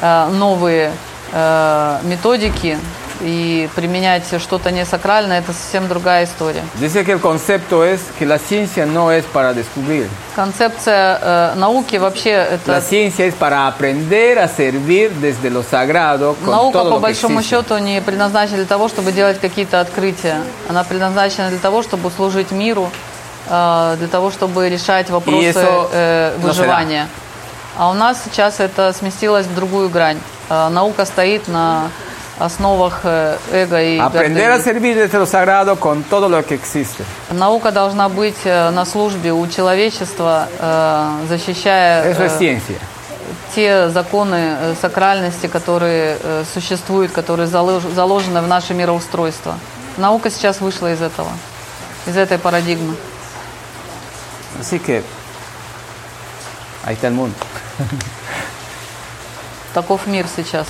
новые 0.00 0.90
методики 2.02 2.76
и 3.22 3.68
применять 3.74 4.24
что-то 4.38 4.70
не 4.70 4.84
сакральное, 4.84 5.38
это 5.38 5.52
совсем 5.52 5.88
другая 5.88 6.24
история. 6.24 6.62
Dice 6.80 7.04
que 7.04 7.12
el 7.12 7.20
concepto 7.20 7.84
es 7.84 8.00
que 8.18 8.26
la 8.26 8.38
ciencia 8.38 8.84
no 8.86 9.10
es 9.10 9.24
para 9.24 9.54
descubrir. 9.54 10.08
Концепция 10.34 11.18
э, 11.20 11.54
науки 11.56 11.96
вообще 11.96 12.32
La 12.32 12.54
это 12.54 12.80
ciencia 12.80 13.26
es 13.26 13.34
para 13.34 13.66
aprender 13.66 14.38
a 14.38 14.48
servir 14.48 15.12
desde 15.12 15.50
lo 15.50 15.62
sagrado 15.62 16.34
con 16.44 16.50
Наука, 16.50 16.78
todo 16.78 16.90
по 16.90 16.94
lo 16.94 16.96
que 16.96 17.02
большому 17.02 17.40
existe. 17.40 17.62
счету, 17.62 17.78
не 17.78 18.00
предназначена 18.00 18.56
для 18.56 18.66
того, 18.66 18.88
чтобы 18.88 19.12
делать 19.12 19.40
какие-то 19.40 19.80
открытия. 19.80 20.38
Она 20.68 20.84
предназначена 20.84 21.50
для 21.50 21.58
того, 21.58 21.82
чтобы 21.82 22.10
служить 22.10 22.50
миру, 22.50 22.90
э, 23.48 23.96
для 23.98 24.08
того, 24.08 24.30
чтобы 24.30 24.68
решать 24.68 25.10
вопросы 25.10 25.52
э, 25.54 26.34
no 26.36 26.40
выживания. 26.40 27.08
А 27.76 27.90
у 27.90 27.94
нас 27.94 28.18
сейчас 28.24 28.60
это 28.60 28.92
сместилось 28.92 29.46
в 29.46 29.54
другую 29.54 29.88
грань. 29.88 30.18
Э, 30.50 30.68
Наука 30.68 31.04
стоит 31.04 31.48
на 31.48 31.90
основах 32.44 33.00
э, 33.04 33.36
эго 33.52 33.80
и 33.82 33.98
Aprender 33.98 34.50
a 34.50 34.56
гордыни. 34.58 34.62
servir 34.64 34.94
desde 34.96 35.18
lo 35.18 35.26
sagrado 35.26 35.76
con 35.78 36.02
todo 36.02 36.28
lo 36.28 36.42
que 36.44 36.54
existe. 36.54 37.04
Наука 37.30 37.70
должна 37.70 38.08
быть 38.08 38.36
э, 38.44 38.70
на 38.70 38.84
службе 38.84 39.32
у 39.32 39.46
человечества, 39.46 40.48
э, 40.58 41.26
защищая 41.28 42.04
Eso 42.12 42.24
es 42.24 42.38
ciencia. 42.38 42.78
те 43.54 43.88
законы 43.90 44.74
сакральности, 44.80 45.46
которые 45.46 46.16
существуют, 46.54 47.12
которые 47.12 47.46
залож- 47.48 47.92
заложены 47.94 48.40
в 48.40 48.48
наше 48.48 48.72
мироустройство. 48.74 49.54
Наука 49.98 50.30
сейчас 50.30 50.60
вышла 50.60 50.92
из 50.92 51.02
этого, 51.02 51.28
из 52.06 52.16
этой 52.16 52.38
парадигмы. 52.38 52.94
Así 54.60 54.78
que 54.78 55.02
ahí 56.84 56.94
está 56.94 57.08
el 57.08 57.14
mundo. 57.14 57.34
Таков 59.74 60.06
мир 60.06 60.26
сейчас. 60.34 60.66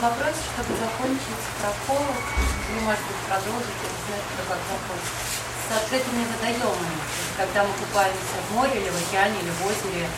А, 0.00 0.08
Первый 0.08 0.16
вопрос, 0.16 0.36
чтобы 0.54 0.72
закончить 0.80 1.44
про 1.60 1.70
пол, 1.86 2.00
вы, 2.00 2.80
может 2.84 3.04
быть, 3.04 3.20
продолжите, 3.28 3.84
не 3.84 4.00
знаю, 4.08 4.22
кто 4.32 4.42
как 4.48 4.60
закончить. 4.64 5.20
С 5.60 5.76
открытыми 5.76 6.24
водоемами, 6.24 6.96
То 7.04 7.20
есть, 7.20 7.36
когда 7.36 7.60
мы 7.68 7.72
купаемся 7.76 8.36
в 8.40 8.54
море 8.56 8.80
или 8.80 8.88
в 8.88 8.96
океане, 8.96 9.36
или 9.44 9.52
в 9.52 9.60
озере, 9.68 10.08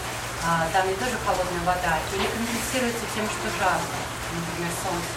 а, 0.47 0.67
там 0.73 0.87
ведь 0.87 0.99
тоже 0.99 1.19
холодная 1.27 1.65
вода, 1.67 1.99
или 2.15 2.27
компенсируется 2.31 3.07
тем, 3.15 3.27
что 3.27 3.47
жарко, 3.59 3.99
например, 4.31 4.71
солнце. 4.83 5.11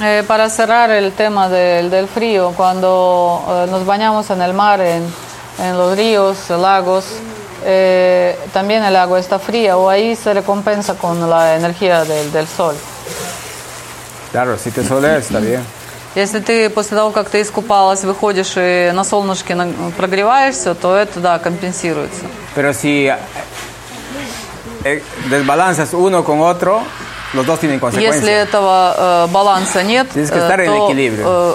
Eh, 0.00 0.22
para 0.24 0.50
cerrar 0.50 0.90
el 0.90 1.12
tema 1.12 1.48
del, 1.48 1.90
del 1.90 2.08
frío, 2.08 2.52
cuando 2.56 3.44
eh, 3.48 3.66
nos 3.70 3.84
bañamos 3.86 4.28
en 4.30 4.40
el 4.42 4.52
mar, 4.52 4.80
en, 4.80 5.12
en 5.58 5.76
los 5.78 5.96
ríos, 5.96 6.48
lagos, 6.50 7.04
eh, 7.64 8.38
también 8.52 8.84
el 8.84 8.96
agua 8.96 9.18
está 9.18 9.38
fría 9.38 9.76
o 9.78 9.88
ahí 9.88 10.16
se 10.16 10.34
recompensa 10.34 10.94
con 10.94 11.28
la 11.30 11.56
energía 11.56 12.04
del, 12.04 12.30
del 12.32 12.46
sol. 12.46 12.76
Claro, 14.36 14.58
si 14.58 14.70
te 14.70 14.84
soleas 14.84 15.24
está 15.24 15.40
bien. 15.40 15.64
Если 16.14 16.40
ты 16.40 16.68
после 16.68 16.94
того, 16.94 17.10
как 17.10 17.30
ты 17.30 17.40
искупалась, 17.40 18.04
выходишь 18.04 18.52
и 18.56 18.92
на 18.92 19.02
солнышке 19.02 19.56
прогреваешься, 19.96 20.74
то 20.74 20.94
это, 20.94 21.20
да, 21.20 21.38
компенсируется. 21.38 22.26
Pero 22.54 22.74
si 22.74 23.10
eh, 24.84 25.02
desbalanzas 25.30 25.94
uno 25.94 26.22
con 26.22 26.42
otro, 26.42 26.82
Если 27.32 28.32
этого 28.32 29.26
э, 29.26 29.32
баланса 29.32 29.82
нет, 29.82 30.06
э, 30.14 30.26
то 30.26 30.92
э, 30.94 31.54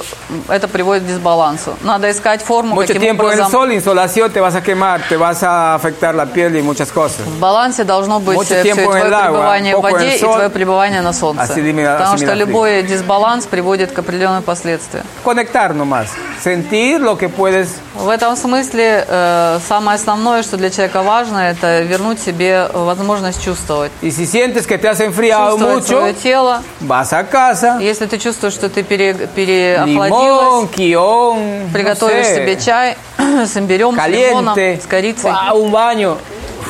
это 0.50 0.68
приводит 0.68 1.04
к 1.04 1.08
дисбалансу. 1.08 1.76
Надо 1.82 2.12
искать 2.12 2.42
форму, 2.42 2.76
Mucho 2.76 2.88
каким 2.88 3.02
tiempo 3.02 3.24
образом... 3.24 3.50
sol, 3.52 3.72
insolación, 3.72 4.32
te 4.32 4.42
vas 4.42 4.56
a 4.56 4.62
quemar, 4.62 5.02
te 5.08 5.18
vas 5.18 5.42
a 5.44 5.76
afectar 5.76 6.14
la 6.14 6.26
piel 6.26 6.56
y 6.56 6.62
muchas 6.62 6.92
cosas. 6.92 7.22
В 7.26 7.40
балансе 7.40 7.84
должно 7.84 8.20
быть 8.20 8.38
Mucho 8.38 8.54
э, 8.54 8.68
en 8.68 8.76
твое 8.76 9.04
пребывание 9.04 9.76
в 9.76 9.82
воде 9.82 10.16
и 10.16 10.20
твое 10.20 10.50
пребывание 10.50 11.02
на 11.02 11.14
солнце. 11.14 11.48
Потому 11.48 12.18
что 12.18 12.34
любой 12.34 12.84
дисбаланс 12.84 13.46
приводит 13.46 13.92
к 13.92 14.00
определенным 14.00 14.44
последствиям. 14.44 15.06
Conectar 15.24 15.74
nomás, 15.74 16.08
sentir 16.44 17.00
lo 17.00 17.18
que 17.18 17.30
puedes. 17.30 17.70
В 17.96 18.10
этом 18.10 18.36
смысле 18.36 19.06
э, 19.08 19.60
самое 19.68 19.96
основное, 19.96 20.44
что 20.44 20.58
для 20.58 20.70
человека 20.70 21.02
важно, 21.02 21.40
это 21.40 21.82
вернуть 21.82 22.20
себе 22.20 22.68
возможность 22.74 23.44
чувствовать. 23.44 23.92
Y 24.02 24.12
si 24.12 24.26
sientes 24.26 24.66
que 24.66 24.78
te 24.78 24.88
has 24.88 25.00
enfriado 25.00 25.58
Чувствовать 25.62 25.84
mucho, 25.84 26.00
свое 26.00 26.14
тело. 26.14 26.64
vas 26.82 27.14
a 27.14 27.24
casa, 27.24 27.78
Если 27.80 28.06
ты 28.06 28.18
чувствуешь, 28.18 28.54
что 28.54 28.70
ты 28.70 28.84
пере, 28.84 29.12
limón, 29.14 29.30
переохладилась, 29.36 30.70
quión, 30.72 31.68
no 31.68 31.72
приготовишь 31.74 32.26
sé, 32.26 32.36
себе 32.36 32.58
чай 32.58 32.98
с 33.18 33.56
имбирем, 33.58 33.96
с 33.96 34.08
лимоном, 34.08 34.56
caliente, 34.56 34.82
с 34.82 34.86
корицей, 34.88 35.32
un 35.54 35.72
baño, 35.72 36.18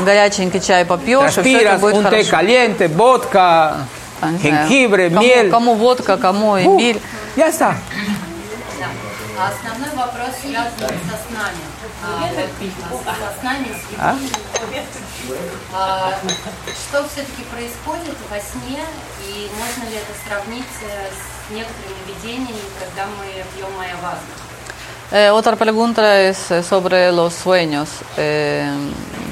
горяченький 0.06 0.60
чай 0.60 0.86
попьешь, 0.86 1.38
и 1.38 1.42
все 1.42 1.58
это 1.62 1.78
будет 1.78 1.96
un 1.96 2.04
té 2.04 2.24
хорошо. 2.24 2.32
caliente, 2.32 2.88
vodka, 2.88 3.78
А, 4.22 4.30
не 4.30 4.38
знаю, 4.38 4.70
jengibre, 4.70 5.10
кому, 5.10 5.22
miel. 5.26 5.50
Кому 5.50 5.74
водка, 5.74 6.16
кому 6.18 6.58
имбирь. 6.60 7.00
Ya 7.36 7.48
está. 7.50 7.76
А 9.40 9.50
основной 9.50 9.90
вопрос 9.96 10.30
связан 10.40 10.72
со 10.78 11.18
снами. 11.28 11.58
А, 12.04 12.30
вот, 12.92 13.02
со 13.04 13.40
снами, 13.40 13.70
с 13.70 14.00
А? 14.00 14.16
А, 15.73 16.15
что 16.89 17.07
все-таки 17.09 17.43
происходит 17.51 18.17
во 18.31 18.39
сне 18.39 18.85
и 19.27 19.51
можно 19.59 19.91
ли 19.91 19.97
это 19.97 20.13
сравнить 20.27 20.65
э, 20.83 21.09
с 21.11 21.51
некоторыми 21.51 21.99
видениями, 22.07 22.61
когда 22.79 23.07
мы 23.07 23.27
пьем 23.55 23.73
майавазу? 23.77 24.21
Eh, 25.13 25.31
otra 25.31 25.55
pregunta 25.55 26.21
es 26.21 26.51
eh, 26.51 26.63
sobre 26.63 27.13
los 27.13 27.33
sueños. 27.35 27.89
Eh, 28.17 28.69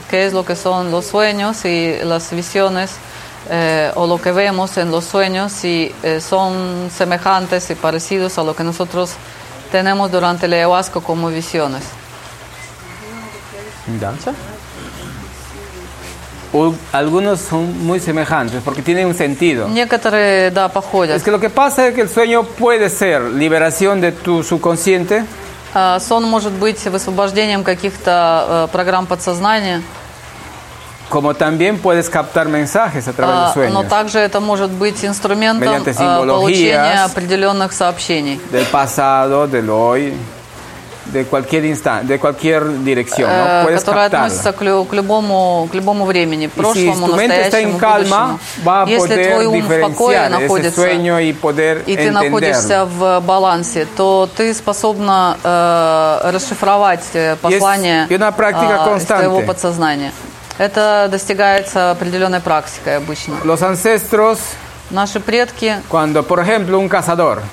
¿Qué 0.09 0.27
es 0.27 0.33
lo 0.33 0.45
que 0.45 0.55
son 0.55 0.93
los 0.93 1.07
sueños 1.07 1.65
y 1.65 1.99
las 2.05 2.31
visiones 2.31 2.93
eh, 3.51 3.91
o 3.97 4.07
lo 4.07 4.21
que 4.21 4.31
vemos 4.31 4.77
en 4.77 4.91
los 4.91 5.05
sueños 5.05 5.53
si 5.53 5.93
eh, 6.03 6.21
son 6.21 6.91
semejantes 6.97 7.69
y 7.71 7.75
parecidos 7.75 8.39
a 8.39 8.45
lo 8.45 8.55
que 8.55 8.63
nosotros 8.63 9.15
tenemos 9.73 10.13
durante 10.13 10.47
el 10.47 10.53
ayahuasca 10.53 11.01
como 11.01 11.29
visiones? 11.29 11.83
Ya. 14.01 14.13
U- 16.53 16.73
Algunos 16.93 17.41
son 17.41 17.85
muy 17.85 17.99
semejantes 17.99 18.63
porque 18.65 18.81
tienen 18.81 19.07
un 19.09 19.15
sentido. 19.15 19.67
Некоторые, 19.69 20.51
да, 20.53 20.69
походят. 20.69 21.17
Es 21.17 21.23
que 21.25 21.33
lo 21.33 21.41
que 21.41 21.51
pasa 21.51 21.89
es 21.89 21.95
que 21.95 22.01
el 22.03 22.09
sueño 22.09 22.45
puede 22.45 22.89
ser 22.91 23.23
liberación 23.23 24.01
de 24.01 24.13
tu 24.13 24.43
subconsciente, 24.45 25.25
А, 25.77 25.99
Сон 25.99 26.23
может 26.31 26.53
быть 26.53 26.79
высвобождением 26.89 27.65
каких-то 27.65 28.69
э, 28.69 28.73
программ 28.73 29.07
подсознания, 29.07 29.83
como 31.11 31.35
también 31.35 31.79
puedes 31.79 32.09
captar 32.09 32.49
mensajes 32.49 33.09
a 33.09 33.13
través 33.13 33.35
а, 33.35 33.61
de 33.61 33.71
но 33.71 33.81
sueños 33.83 33.89
также 33.89 34.19
это 34.21 34.39
может 34.41 34.71
быть 34.71 35.05
инструментом 35.05 35.61
Mediante 35.69 35.91
э, 35.91 35.95
simbologías. 35.95 36.77
получения 36.79 37.05
определенных 37.05 37.73
сообщений. 37.73 38.41
del 38.53 38.65
pasado, 38.67 39.49
del 39.49 39.69
hoy. 39.69 40.15
De 41.12 41.26
cualquier 41.26 41.66
instan- 41.66 42.06
de 42.06 42.20
cualquier 42.20 42.84
dirección, 42.84 43.30
э, 43.30 43.38
¿no? 43.38 43.64
Puedes 43.64 43.82
которая 43.82 44.10
captarla. 44.10 44.26
относится 44.26 44.54
к, 44.54 44.90
к 44.90 44.94
любому, 44.94 45.68
к 45.72 45.76
любому 45.76 46.06
времени, 46.06 46.46
si 46.46 46.50
прошлому, 46.50 47.08
está 47.08 47.28
настоящему, 47.28 47.78
calma, 47.78 48.40
будущему. 48.64 48.88
Если 48.88 49.24
твой 49.30 49.46
ум 49.46 49.62
в 49.62 49.82
покое 49.82 50.30
находится, 50.30 50.88
y 50.88 51.34
poder 51.34 51.84
и 51.86 51.96
ты 51.96 52.12
находишься 52.12 52.86
в 52.86 53.20
балансе, 53.22 53.88
то 53.98 54.30
ты 54.36 54.54
способна 54.54 55.38
э, 55.44 56.32
расшифровать 56.32 57.06
э, 57.14 57.36
послание 57.42 58.08
y 58.10 58.16
а, 58.16 58.96
из 58.98 59.06
твоего 59.06 59.42
подсознания. 59.42 60.12
Это 60.58 61.08
достигается 61.10 61.92
определенной 61.92 62.42
практикой 62.42 62.98
обычно. 62.98 63.36
Los 63.46 63.62
ancestros, 63.62 64.40
Наши 64.90 65.20
предки, 65.20 65.76
cuando 65.88 66.24
por 66.24 66.40
ejemplo 66.40 66.80
un 66.80 66.90
cazador 66.90 67.44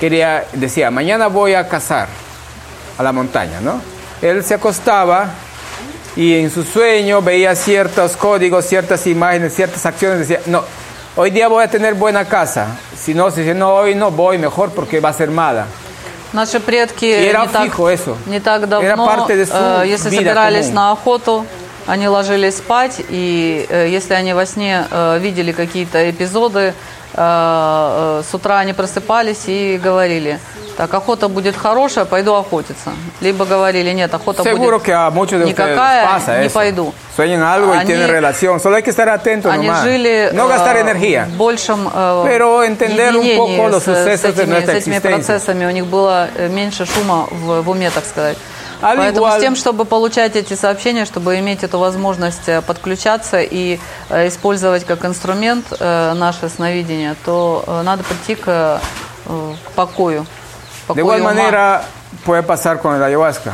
quería, 0.00 0.44
decía, 0.52 0.90
mañana 0.90 1.28
voy 1.28 1.54
a 1.54 1.68
cazar 1.68 2.08
a 2.98 3.02
la 3.02 3.12
montaña, 3.12 3.60
¿no? 3.60 3.80
Él 4.20 4.44
se 4.44 4.54
acostaba 4.54 5.28
y 6.16 6.34
en 6.34 6.50
su 6.50 6.64
sueño 6.64 7.22
veía 7.22 7.54
ciertos 7.54 8.16
códigos, 8.16 8.66
ciertas 8.66 9.06
imágenes, 9.06 9.54
ciertas 9.54 9.86
acciones, 9.86 10.20
decía, 10.20 10.40
no, 10.46 10.64
hoy 11.16 11.30
día 11.30 11.48
voy 11.48 11.64
a 11.64 11.68
tener 11.68 11.94
buena 11.94 12.24
casa. 12.24 12.66
Si 12.96 13.14
no, 13.14 13.30
se 13.30 13.42
dice, 13.42 13.54
no, 13.54 13.74
hoy 13.74 13.94
no 13.94 14.10
voy 14.10 14.38
mejor 14.38 14.70
porque 14.72 15.00
va 15.00 15.10
a 15.10 15.12
ser 15.12 15.30
mala. 15.30 15.66
наши 16.32 16.60
предки 16.60 17.06
era 17.06 17.46
не 17.46 17.48
так, 17.48 17.78
eso. 17.78 18.16
не 18.26 18.40
так 18.40 18.68
давно, 18.68 19.26
э, 19.28 19.84
если 19.86 20.10
собирались 20.10 20.66
común. 20.66 20.74
на 20.74 20.92
охоту, 20.92 21.46
они 21.86 22.08
ложились 22.08 22.58
спать, 22.58 23.00
и 23.08 23.66
э, 23.68 23.88
если 23.88 24.14
они 24.14 24.34
во 24.34 24.44
сне 24.44 24.86
э, 24.90 25.18
видели 25.20 25.52
какие-то 25.52 26.10
эпизоды, 26.10 26.74
э, 27.14 28.20
э, 28.20 28.22
с 28.28 28.34
утра 28.34 28.58
они 28.58 28.74
просыпались 28.74 29.44
и 29.46 29.80
говорили, 29.82 30.38
так, 30.78 30.94
охота 30.94 31.26
будет 31.28 31.56
хорошая, 31.56 32.04
пойду 32.04 32.34
охотиться. 32.34 32.92
Либо 33.20 33.44
говорили, 33.44 33.90
нет, 33.90 34.14
охота 34.14 34.44
Seguro 34.44 34.78
будет 34.78 35.32
ustedes 35.32 35.44
никакая, 35.46 36.06
pasa 36.06 36.38
не 36.38 36.46
eso. 36.46 36.54
пойду. 36.54 36.94
Sueñan 37.16 37.42
algo 37.42 37.74
y 37.74 37.78
Они- 37.78 37.86
tienen 37.86 38.08
relación. 38.08 38.60
Solo 38.60 38.76
hay 38.76 38.84
que 38.84 38.90
estar 38.90 39.08
atento 39.08 39.50
Они 39.50 39.66
nomás. 39.66 39.82
жили 39.82 40.30
No 40.32 40.46
gastar 40.46 40.76
э, 40.76 40.80
energía. 40.82 41.24
в 41.26 41.36
большем 41.36 41.88
э, 41.92 42.22
Pero 42.28 42.62
entender 42.62 43.16
un 43.16 43.26
poco 43.36 43.68
los 43.68 43.82
с, 43.82 43.88
с 43.88 44.24
этими, 44.24 44.64
с 44.64 44.68
этими 44.68 45.00
процессами. 45.00 45.66
У 45.66 45.70
них 45.70 45.86
было 45.86 46.28
э, 46.36 46.48
меньше 46.48 46.86
шума 46.86 47.26
в, 47.28 47.60
в 47.62 47.68
уме, 47.70 47.90
так 47.90 48.04
сказать. 48.06 48.36
Al 48.80 48.96
Поэтому 48.98 49.26
igual- 49.26 49.38
с 49.38 49.40
тем, 49.40 49.56
чтобы 49.56 49.84
получать 49.84 50.36
эти 50.36 50.54
сообщения, 50.54 51.04
чтобы 51.06 51.36
иметь 51.40 51.64
эту 51.64 51.80
возможность 51.80 52.46
э, 52.48 52.62
подключаться 52.62 53.40
и 53.40 53.80
э, 54.10 54.28
использовать 54.28 54.84
как 54.84 55.04
инструмент 55.04 55.64
э, 55.80 56.12
наше 56.14 56.48
сновидение, 56.48 57.16
то 57.24 57.64
э, 57.66 57.82
надо 57.82 58.04
прийти 58.04 58.36
к, 58.36 58.46
э, 58.46 58.78
к 59.66 59.70
покою. 59.72 60.24
De 60.87 60.87
покою 60.87 61.05
igual 61.05 61.21
ума. 61.21 61.33
manera 61.33 61.81
puede 62.25 62.43
pasar 62.43 62.79
con 62.79 62.95
el 62.95 63.03
ayahuasca. 63.03 63.53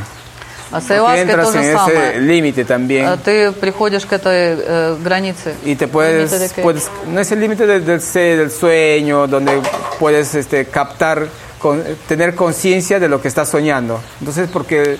А 0.71 0.79
с 0.79 0.83
Porque 0.87 0.93
ayahuasca 0.93 1.15
то 1.15 1.21
entras 1.31 1.51
же 1.51 1.57
en 1.57 1.63
ese 1.63 1.73
самое. 1.73 2.19
límite 2.21 2.61
Э, 2.61 2.65
también. 2.65 3.17
Ты 3.23 3.51
приходишь 3.53 4.05
к 4.05 4.13
этой 4.13 4.55
э, 4.59 4.95
границе. 5.03 5.55
Y 5.65 5.75
te 5.75 5.87
puedes, 5.87 6.29
Límite 6.31 6.39
de 6.39 6.49
qué? 6.53 6.61
puedes- 6.61 6.89
no 7.07 7.19
es 7.19 7.31
el 7.31 7.39
límite 7.39 7.65
del, 7.65 7.83
del 7.85 8.01
ser, 8.01 8.37
del 8.37 8.51
sueño, 8.51 9.25
donde 9.27 9.61
puedes 9.97 10.35
este, 10.35 10.65
captar, 10.65 11.27
con- 11.59 11.83
tener 12.07 12.35
conciencia 12.35 12.99
de 12.99 13.07
lo 13.09 13.19
que 13.19 13.27
estás 13.29 13.49
soñando. 13.49 13.99
Entonces, 14.19 14.47
porque 14.53 14.97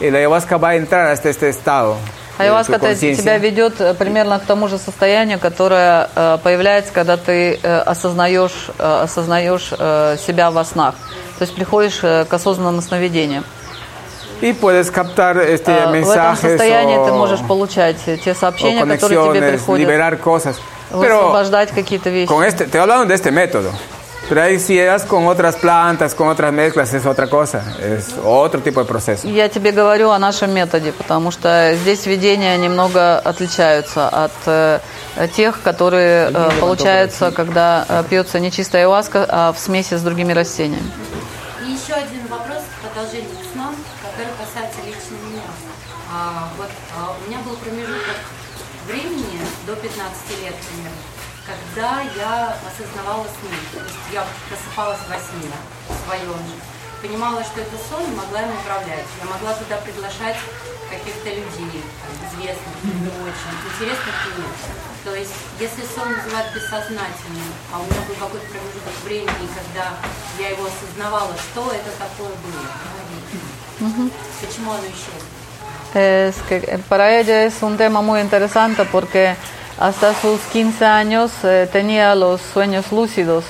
el 0.00 0.16
ayahuasca 0.16 0.56
va 0.56 0.70
a 0.70 0.76
entrar 0.76 1.08
hasta 1.08 1.28
este 1.28 1.50
estado. 1.50 1.96
Те- 2.37 2.95
conciencia. 2.95 3.21
тебя 3.23 3.37
ведет 3.37 3.79
э, 3.81 3.93
примерно 3.93 4.39
к 4.39 4.43
тому 4.45 4.67
же 4.67 4.77
состоянию, 4.77 5.39
которое 5.39 6.09
э, 6.15 6.37
появляется, 6.43 6.91
когда 6.93 7.17
ты 7.17 7.59
э, 7.61 7.77
осознаешь, 7.79 8.67
э, 8.77 9.01
осознаешь 9.03 9.67
себя 10.19 10.51
во 10.51 10.63
снах. 10.65 10.95
То 11.37 11.43
есть 11.43 11.55
приходишь 11.55 11.99
к 11.99 12.27
осознанному 12.29 12.81
сновидению. 12.81 13.43
Y 14.41 14.51
puedes 14.53 14.91
captar 14.91 15.37
este, 15.37 15.71
Э, 15.71 15.75
В 15.75 15.79
этом 15.79 15.91
mensajes 15.93 16.39
состоянии 16.41 16.95
ты 16.95 17.11
o, 17.11 17.15
можешь 17.17 17.39
получать 17.47 17.95
те 18.23 18.33
сообщения, 18.35 18.81
которые 18.85 19.31
тебе 19.31 19.51
приходят, 19.53 19.87
liberar 19.87 20.17
cosas. 20.17 20.55
Pero 20.91 21.17
высвобождать 21.23 21.71
какие-то 21.71 22.09
вещи. 22.09 22.27
con 22.27 22.43
este, 22.43 22.67
te 22.67 22.77
hablando 22.77 23.05
de 23.05 23.15
este 23.15 23.31
método. 23.31 23.71
Pero 24.27 24.41
ahí 24.41 24.59
si 24.59 24.77
das 24.79 25.03
con 25.05 25.27
otras 25.27 25.55
plantas, 25.55 26.15
con 26.15 26.27
otras 26.27 26.51
mezclas, 26.51 26.93
es 26.93 27.05
otra 27.05 27.27
cosa. 27.27 27.63
Es 27.79 28.15
otro 28.23 28.61
tipo 28.61 28.79
de 28.79 28.87
proceso. 28.87 29.27
Я 29.27 29.49
тебе 29.49 29.71
говорю 29.71 30.09
о 30.09 30.19
нашем 30.19 30.51
методе, 30.51 30.91
потому 30.91 31.31
что 31.31 31.75
здесь 31.75 32.05
видения 32.07 32.57
немного 32.57 33.19
отличаются 33.19 34.09
от 34.09 34.31
э, 34.47 34.79
тех, 35.35 35.61
которые 35.61 36.31
э, 36.33 36.51
получаются, 36.59 37.31
когда 37.31 37.85
э, 37.87 38.03
пьется 38.09 38.39
не 38.39 38.51
чистая 38.51 38.85
ayahuasca, 38.85 39.25
а 39.29 39.53
в 39.53 39.59
смеси 39.59 39.95
с 39.95 40.01
другими 40.01 40.33
растениями. 40.33 40.91
И 41.65 41.71
еще 41.71 41.93
один 41.93 42.25
вопрос 42.27 42.63
в 42.63 42.87
продолжение 42.87 43.29
к 43.29 43.53
снам, 43.53 43.75
который 44.01 44.33
касается 44.39 44.79
лично 44.85 45.15
меня. 45.27 45.43
А, 46.11 46.49
вот 46.57 46.69
а, 46.95 47.15
у 47.17 47.29
меня 47.29 47.39
был 47.39 47.55
промежуток 47.57 48.17
времени 48.87 49.41
до 49.65 49.75
15 49.75 50.41
лет 50.43 50.55
примерно, 50.69 51.03
когда 51.45 52.01
я 52.15 52.55
осознавала 52.63 53.25
сны. 53.25 53.51
То 53.73 53.83
есть 53.83 53.95
я 54.15 54.23
просыпалась 54.47 55.03
во 55.11 55.17
сне 55.19 55.51
своем 56.07 56.39
же. 56.47 56.55
Понимала, 57.03 57.43
что 57.43 57.59
это 57.59 57.75
сон, 57.75 58.01
и 58.07 58.15
могла 58.15 58.41
им 58.47 58.55
управлять. 58.55 59.03
Я 59.19 59.25
могла 59.27 59.53
туда 59.53 59.75
приглашать 59.83 60.37
каких-то 60.89 61.29
людей, 61.29 61.83
там, 61.99 62.11
известных, 62.23 62.75
не 62.81 63.11
очень, 63.27 63.55
интересных 63.67 64.15
мне. 64.31 64.47
То 65.03 65.13
есть, 65.13 65.35
если 65.59 65.83
сон 65.83 66.15
называют 66.15 66.47
бессознательным, 66.55 67.51
а 67.73 67.79
у 67.79 67.83
меня 67.83 68.01
был 68.07 68.15
какой-то 68.15 68.47
промежуток 68.47 68.95
времени, 69.03 69.47
когда 69.51 69.99
я 70.39 70.49
его 70.55 70.63
осознавала, 70.65 71.35
что 71.35 71.71
это 71.75 71.91
такое 71.99 72.31
было. 72.39 74.09
Почему 74.39 74.71
оно 74.71 74.87
исчезло? 74.87 75.27
Es 75.93 76.35
que 76.49 76.77
para 76.89 77.09
ella 77.09 77.43
es 77.45 77.61
un 77.61 77.77
tema 77.77 78.01
muy 78.01 78.19
interesante 78.19 78.83
porque 78.83 79.35
hasta 79.79 80.13
sus 80.13 80.41
15 80.51 80.83
años 80.83 81.31
eh, 81.43 81.69
tenía 81.71 82.15
los 82.15 82.41
sueños 82.53 82.91
lúcidos 82.91 83.45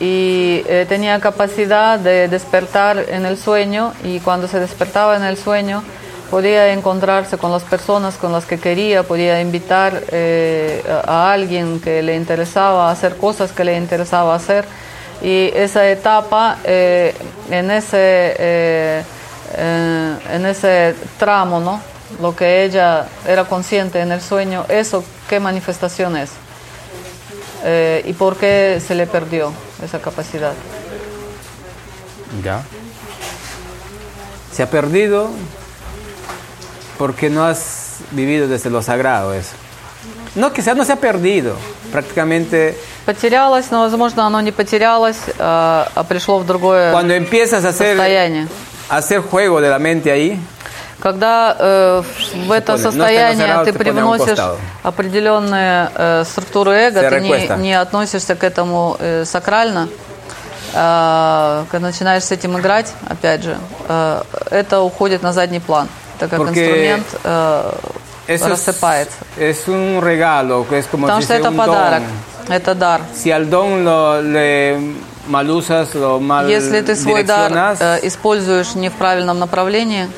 y 0.00 0.62
eh, 0.68 0.86
tenía 0.88 1.18
capacidad 1.20 1.98
de 1.98 2.28
despertar 2.28 3.06
en 3.08 3.26
el 3.26 3.36
sueño 3.36 3.92
y 4.04 4.20
cuando 4.20 4.46
se 4.46 4.60
despertaba 4.60 5.16
en 5.16 5.24
el 5.24 5.36
sueño 5.36 5.82
podía 6.30 6.72
encontrarse 6.72 7.38
con 7.38 7.50
las 7.50 7.62
personas 7.64 8.16
con 8.16 8.32
las 8.32 8.44
que 8.44 8.58
quería, 8.58 9.02
podía 9.02 9.40
invitar 9.40 10.02
eh, 10.12 10.84
a 11.06 11.32
alguien 11.32 11.80
que 11.80 12.02
le 12.02 12.14
interesaba 12.14 12.90
hacer 12.90 13.16
cosas 13.16 13.50
que 13.50 13.64
le 13.64 13.76
interesaba 13.76 14.34
hacer 14.34 14.64
y 15.20 15.50
esa 15.54 15.88
etapa 15.88 16.58
eh, 16.64 17.14
en 17.50 17.70
ese 17.70 19.04
en 19.50 20.44
ese 20.44 20.94
tramo, 21.18 21.58
¿no? 21.58 21.80
Lo 22.20 22.36
que 22.36 22.64
ella 22.64 23.06
era 23.26 23.44
consciente 23.44 23.98
en 24.00 24.12
el 24.12 24.20
sueño, 24.20 24.66
eso, 24.68 25.02
¿qué 25.26 25.40
manifestación 25.40 26.18
es? 26.18 26.30
Eh, 27.63 28.03
¿Y 28.05 28.13
por 28.13 28.37
qué 28.37 28.81
se 28.85 28.95
le 28.95 29.07
perdió 29.07 29.53
esa 29.83 29.99
capacidad? 29.99 30.53
Ya. 32.43 32.63
Se 34.51 34.63
ha 34.63 34.69
perdido 34.69 35.29
porque 36.97 37.29
no 37.29 37.45
has 37.45 37.97
vivido 38.11 38.47
desde 38.47 38.69
lo 38.69 38.81
sagrado 38.81 39.33
eso. 39.33 39.53
No, 40.35 40.51
que 40.51 40.61
sea, 40.61 40.73
no 40.73 40.83
se 40.83 40.93
ha 40.93 40.97
perdido. 40.97 41.55
Prácticamente 41.91 42.75
Потерялось, 43.05 43.69
но, 43.69 43.81
возможно, 43.81 44.25
оно 44.25 44.39
не 44.39 44.51
потерялось, 44.53 45.17
а, 45.37 45.89
а 45.93 46.03
пришло 46.05 46.39
в 46.39 46.45
другое 46.45 46.91
cuando 46.93 47.13
empiezas 47.13 47.65
a 47.65 47.69
hacer, 47.69 47.97
состояние. 47.97 48.47
a 48.89 48.97
hacer 48.97 49.19
juego 49.19 49.59
de 49.59 49.69
la 49.69 49.77
mente 49.77 50.09
ahí, 50.09 50.39
Когда 51.00 51.54
э, 51.58 52.02
в 52.46 52.52
это 52.52 52.76
состояние 52.76 53.62
ты 53.64 53.72
привносишь 53.72 54.38
определенные 54.82 55.90
э, 55.94 56.24
структуры 56.24 56.72
эго, 56.72 57.08
ты 57.08 57.20
не, 57.20 57.62
не 57.62 57.74
относишься 57.80 58.34
к 58.34 58.42
этому 58.42 58.96
э, 58.98 59.24
сакрально, 59.24 59.88
э, 60.74 61.64
когда 61.70 61.86
начинаешь 61.86 62.24
с 62.24 62.32
этим 62.32 62.58
играть, 62.58 62.92
опять 63.08 63.44
же, 63.44 63.56
э, 63.88 64.22
это 64.50 64.80
уходит 64.80 65.22
на 65.22 65.32
задний 65.32 65.60
план, 65.60 65.88
так 66.18 66.30
как 66.30 66.40
Porque 66.40 66.66
инструмент 66.66 67.06
э, 67.22 67.72
eso 68.26 68.44
es, 68.44 68.50
рассыпается. 68.50 69.16
es 69.36 69.68
un 69.68 70.00
regalo, 70.02 70.66
que 70.68 70.78
es 70.78 70.86
como 70.86 71.06
Потому 71.06 71.22
что 71.22 71.34
это 71.34 71.52
подарок, 71.52 72.02
don. 72.48 72.52
это 72.56 72.74
дар. 72.74 73.00
Si 73.14 73.30
al 73.30 73.48
don 73.48 73.84
lo, 73.84 74.20
le 74.20 74.94
mal 75.28 75.48
usas, 75.48 75.94
lo 75.94 76.18
mal 76.18 76.48
Если 76.48 76.80
ты 76.80 76.96
свой 76.96 77.22
дар 77.22 77.52
э, 77.78 78.00
используешь 78.02 78.74
не 78.74 78.88
в 78.88 78.94
правильном 78.94 79.38
направлении, 79.38 80.08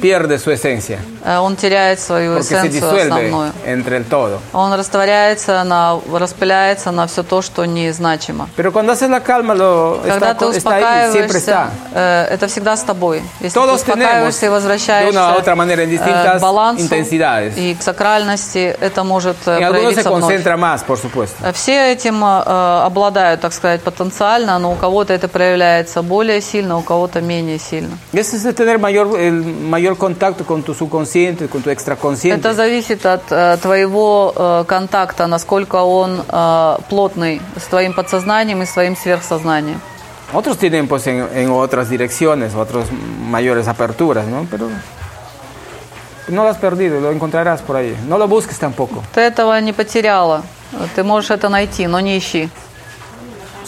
pierde 0.00 0.38
su 0.38 0.50
esencia, 0.50 0.98
э, 1.24 1.36
он 1.38 1.56
теряет 1.56 2.00
свою 2.00 2.36
porque 2.38 2.44
se 2.44 2.56
эссенцию 2.56 3.02
основную. 3.02 3.52
entre 3.66 3.96
el 3.98 4.04
todo. 4.04 4.38
Он 4.52 4.72
растворяется, 4.72 5.62
на, 5.64 5.98
распыляется 6.12 6.90
на 6.90 7.06
все 7.06 7.22
то, 7.22 7.42
что 7.42 7.64
незначимо. 7.66 8.48
Pero 8.56 8.72
cuando 8.72 8.92
haces 8.92 9.10
la 9.10 9.20
calma, 9.20 9.54
lo 9.54 10.00
Когда 10.02 10.32
está, 10.32 10.34
ты 10.50 10.56
está 10.56 10.70
ahí, 10.74 11.08
успокаиваешься, 11.10 11.36
está. 11.38 11.70
э, 11.94 12.26
это 12.34 12.46
всегда 12.48 12.76
с 12.76 12.82
тобой. 12.82 13.22
Если 13.40 13.58
Todos 13.60 13.82
ты 13.82 13.92
успокаиваешься 13.92 14.46
и 14.46 14.48
возвращаешься 14.48 15.12
de 15.12 15.16
una 15.18 15.36
otra 15.36 15.54
manera, 15.54 15.82
en 15.82 15.90
э, 15.90 15.92
distintas 15.92 16.38
к 16.38 16.42
балансу 16.42 16.82
intensidades. 16.84 17.56
и 17.56 17.74
к 17.74 17.82
сакральности, 17.82 18.74
это 18.80 19.04
может 19.04 19.36
se 19.44 19.58
проявиться 19.68 20.10
вновь. 20.10 20.22
concentra 20.22 20.56
más, 20.56 20.82
por 20.84 20.98
supuesto. 20.98 21.36
Все 21.52 21.92
этим 21.92 22.24
э, 22.24 22.82
обладают, 22.86 23.40
так 23.40 23.52
сказать, 23.52 23.82
потенциально, 23.82 24.58
но 24.58 24.72
у 24.72 24.76
кого-то 24.76 25.12
это 25.12 25.28
проявляется 25.28 26.02
более 26.02 26.40
сильно, 26.40 26.78
у 26.78 26.82
кого-то 26.82 27.20
менее 27.20 27.58
сильно. 27.58 27.98
Y 28.12 28.20
eso 28.20 28.36
es 28.36 28.44
tener 28.54 28.78
mayor, 28.78 29.18
el 29.18 29.42
mayor 29.42 29.79
contacto 29.96 30.44
con 30.44 30.62
tu 30.62 30.74
subconsciente, 30.74 31.48
con 31.48 31.62
tu 31.62 31.70
extraconsciente. 31.70 32.40
Это 32.40 32.54
зависит 32.54 33.04
от 33.06 33.22
э, 33.30 33.58
твоего 33.62 34.32
э, 34.34 34.64
контакта, 34.66 35.26
насколько 35.26 35.76
он 35.76 36.22
э, 36.28 36.76
плотный 36.88 37.40
с 37.56 37.64
твоим 37.66 37.92
подсознанием 37.92 38.62
и 38.62 38.66
своим 38.66 38.96
сверхсознанием. 38.96 39.80
Otros 40.32 40.58
tienen 40.58 40.86
pues 40.86 41.06
en, 41.06 41.28
en 41.34 41.50
otras 41.50 41.88
direcciones, 41.88 42.54
otras 42.54 42.86
mayores 43.28 43.66
aperturas, 43.66 44.26
¿no? 44.26 44.46
Pero 44.50 44.68
no 46.28 46.44
lo 46.44 46.48
has 46.48 46.58
perdido, 46.58 47.00
lo 47.00 47.10
encontrarás 47.10 47.60
por 47.62 47.76
ahí. 47.76 47.96
No 48.06 48.16
lo 48.18 48.28
busques 48.28 48.58
tampoco. 48.58 49.02
Ты 49.12 49.22
этого 49.22 49.58
не 49.60 49.72
потеряла. 49.72 50.42
Ты 50.94 51.02
можешь 51.02 51.30
это 51.30 51.48
найти, 51.48 51.86
но 51.86 51.98
не 52.00 52.16
ищи. 52.16 52.48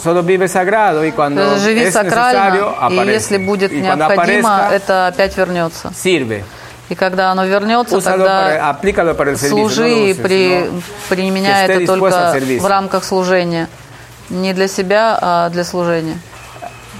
Solo 0.01 0.21
vive 0.23 0.47
sagrado 0.47 1.05
y 1.05 1.11
cuando 1.11 1.53
Ты 1.53 1.59
живи 1.59 1.91
сакрально, 1.91 2.75
и 2.89 3.07
если 3.07 3.37
будет 3.37 3.71
y 3.71 3.81
cuando 3.81 4.07
необходимо, 4.07 4.67
aparezca, 4.67 4.75
это 4.75 5.07
опять 5.07 5.37
вернется. 5.37 5.91
sirve. 5.93 6.43
И 6.89 6.95
когда 6.95 7.31
оно 7.31 7.45
вернется, 7.45 7.95
Úsalo 7.97 8.25
тогда 8.25 8.41
para, 8.41 8.69
aplícalo 8.69 9.15
para 9.15 9.31
el 9.31 9.37
servicio. 9.37 9.55
no 9.55 9.63
lo 9.63 9.69
служи 9.69 10.09
и 10.09 10.13
при, 10.13 10.69
применяй 11.09 11.67
это 11.67 11.85
только 11.85 12.33
в 12.59 12.65
рамках 12.65 13.03
служения. 13.03 13.69
Не 14.29 14.53
для 14.53 14.67
себя, 14.67 15.17
а 15.21 15.49
для 15.49 15.63
служения. 15.63 16.19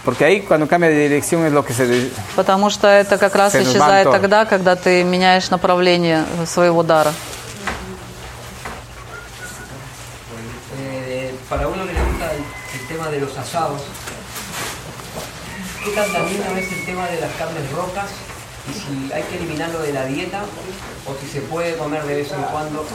Porque 0.06 0.26
ahí 0.26 0.42
cuando 0.42 0.68
cambia 0.68 0.90
de 0.90 0.96
dirección 1.08 1.46
es 1.46 1.54
lo 1.54 1.64
que 1.64 1.74
se... 1.74 2.12
Потому 2.36 2.70
что 2.70 2.88
это 2.88 3.18
как 3.18 3.36
раз 3.36 3.56
исчезает 3.56 4.12
тогда, 4.12 4.46
когда 4.46 4.76
ты 4.76 5.04
меняешь 5.04 5.50
направление 5.50 6.26
своего 6.46 6.84
дара. 6.84 7.14
Para 11.50 11.68
uno 11.68 11.86
que 11.86 11.94
le 11.94 12.04
gusta 12.04 12.34
el, 12.34 12.42
el 12.74 12.88
tema 12.88 13.03
de 13.14 13.20
los 13.22 13.38
asados, 13.38 13.82
¿qué 15.84 15.92
tan 15.92 16.12
dañino 16.12 16.58
es 16.58 16.72
el 16.72 16.86
tema 16.86 17.06
de 17.08 17.22
las 17.22 17.32
carnes 17.34 17.72
rojas? 17.72 18.10
Y 18.70 18.74
si 18.74 19.14
hay 19.14 19.24
que 19.24 19.36
eliminarlo 19.38 19.80
de 19.80 19.94
la 19.94 20.06
dieta, 20.06 20.42
o 21.06 21.12
si 21.20 21.28
se 21.28 21.42
puede 21.42 21.76
comer 21.78 22.04
de 22.06 22.16
vez 22.16 22.32
en 22.32 22.42
cuando, 22.44 22.86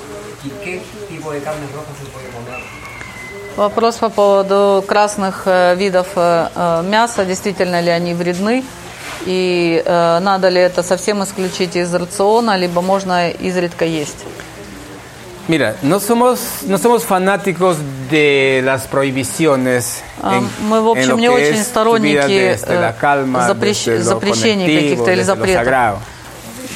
y 0.45 0.49
qué 0.65 0.83
tipo 1.09 1.31
de 1.31 1.41
carnes 1.41 1.71
rojas 1.73 1.95
se 2.03 2.07
puede 2.11 2.29
comer. 2.31 2.61
Вопрос 3.57 3.97
по 3.97 4.09
поводу 4.09 4.85
красных 4.87 5.43
э, 5.47 5.75
видов 5.75 6.09
э, 6.17 6.49
э, 6.55 6.83
мяса, 6.85 7.25
действительно 7.25 7.81
ли 7.81 7.91
они 7.91 8.15
вредны, 8.15 8.65
и 9.27 9.83
э, 9.85 10.19
надо 10.21 10.49
ли 10.49 10.61
это 10.61 10.83
совсем 10.83 11.23
исключить 11.23 11.77
из 11.77 11.93
рациона, 11.93 12.57
либо 12.57 12.81
можно 12.81 13.31
изредка 13.31 13.85
есть. 13.85 14.25
Mira, 15.48 15.76
no 15.82 16.00
somos, 16.00 16.40
no 16.68 16.78
somos 16.78 17.04
fanáticos 17.04 17.76
de 18.10 18.62
las 18.64 18.88
prohibiciones. 18.88 20.02
А, 20.22 20.38
en- 20.38 20.50
Мы, 20.70 20.80
в 20.82 20.96
en 20.96 21.04
общем, 21.04 21.10
lo 21.10 21.18
не 21.18 21.28
que 21.28 21.34
очень 21.34 21.44
es 21.44 21.50
tu 21.52 21.54
vida 21.56 21.64
сторонники 21.66 22.40
desde 22.40 22.74
э, 22.76 22.80
la 22.80 22.94
calma, 22.96 23.48
запрещ- 23.50 23.92
desde 23.92 24.06
lo 24.06 24.10
запрещений 24.20 24.66
conectivo, 24.66 24.82
каких-то 25.04 25.12
или 25.12 25.22
desde 25.22 25.32
lo 25.32 25.36
запретов. 25.36 25.64
sagrado. 25.66 25.98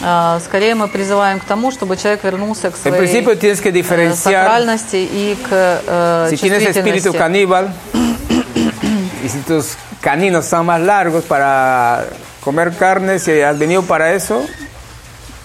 А, 0.04 0.40
Скорее 0.44 0.76
мы 0.76 0.90
призываем 0.90 1.40
к 1.40 1.46
тому, 1.46 1.72
чтобы 1.72 1.96
человек 1.96 2.24
вернулся 2.26 2.70
к 2.70 2.76
En 2.76 2.82
своей 2.82 2.98
principio 3.00 3.38
tienes 3.38 3.62
que 3.62 3.70
э, 3.70 3.72
diferenciar 3.72 4.44
сакральности 4.46 4.98
и 4.98 5.38
к 5.50 5.50
э, 5.50 6.28
si 6.32 6.38
tienes 6.38 6.62
espíritu 6.64 7.12
чувствительности. 7.14 7.18
caníbal 7.18 7.74
y 9.24 9.30
si 9.30 9.40
tus 9.48 9.76
caninos 10.02 10.46
son 10.46 10.66
más 10.66 10.82
largos 10.82 11.24
para 11.24 12.06
comer 12.44 12.74
carne, 12.78 13.18
si 13.18 13.42
has 13.42 13.58
venido 13.58 13.82
para 13.84 14.14
eso, 14.14 14.44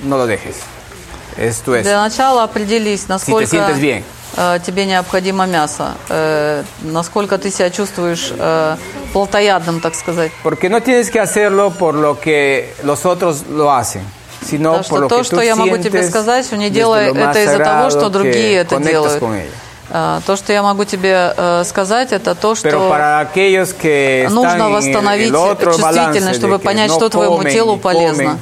no 0.04 0.16
lo 0.18 0.26
dejes. 0.26 0.56
Esto 1.37 1.75
es. 1.75 1.83
Для 1.83 2.01
начала 2.01 2.43
определись, 2.43 3.07
насколько 3.07 3.47
sientes 3.47 3.79
bien. 3.79 4.03
э, 4.35 4.59
тебе 4.65 4.85
необходимо 4.85 5.45
мясо, 5.45 5.93
э, 6.09 6.63
насколько 6.81 7.37
ты 7.37 7.51
себя 7.51 7.69
чувствуешь 7.69 8.33
э, 8.37 8.75
плотоядным, 9.13 9.79
так 9.79 9.95
сказать. 9.95 10.31
Porque 10.43 10.69
no 10.69 10.81
tienes 10.81 11.09
que 11.09 11.19
hacerlo 11.19 11.71
por 11.71 11.95
lo 11.95 12.19
que 12.19 12.73
los 12.83 13.05
otros 13.05 13.45
lo 13.47 13.71
hacen, 13.71 14.01
sino 14.41 14.73
Потому 14.73 14.83
por 14.83 14.85
что 14.85 14.97
lo 14.97 15.07
то, 15.07 15.17
que 15.19 15.23
что 15.23 15.41
я 15.41 15.55
могу 15.55 15.77
тебе 15.77 16.03
сказать, 16.03 16.51
не 16.51 16.69
делай 16.69 17.13
это 17.13 17.43
из-за 17.43 17.59
того, 17.59 17.89
что 17.89 18.09
другие 18.09 18.57
это 18.57 18.77
делают. 18.79 19.23
А, 19.89 20.19
То, 20.25 20.35
что 20.35 20.51
я 20.51 20.63
могу 20.63 20.83
тебе 20.83 21.33
э, 21.37 21.63
сказать, 21.63 22.11
это 22.11 22.35
то, 22.35 22.55
что 22.55 22.69
нужно 22.69 24.69
восстановить 24.69 25.31
чувствительность, 25.31 26.39
чтобы 26.39 26.59
понять, 26.59 26.91
no 26.91 26.95
что 26.95 27.09
твоему 27.09 27.41
телу 27.45 27.77
полезно. 27.77 28.21
comen, 28.21 28.37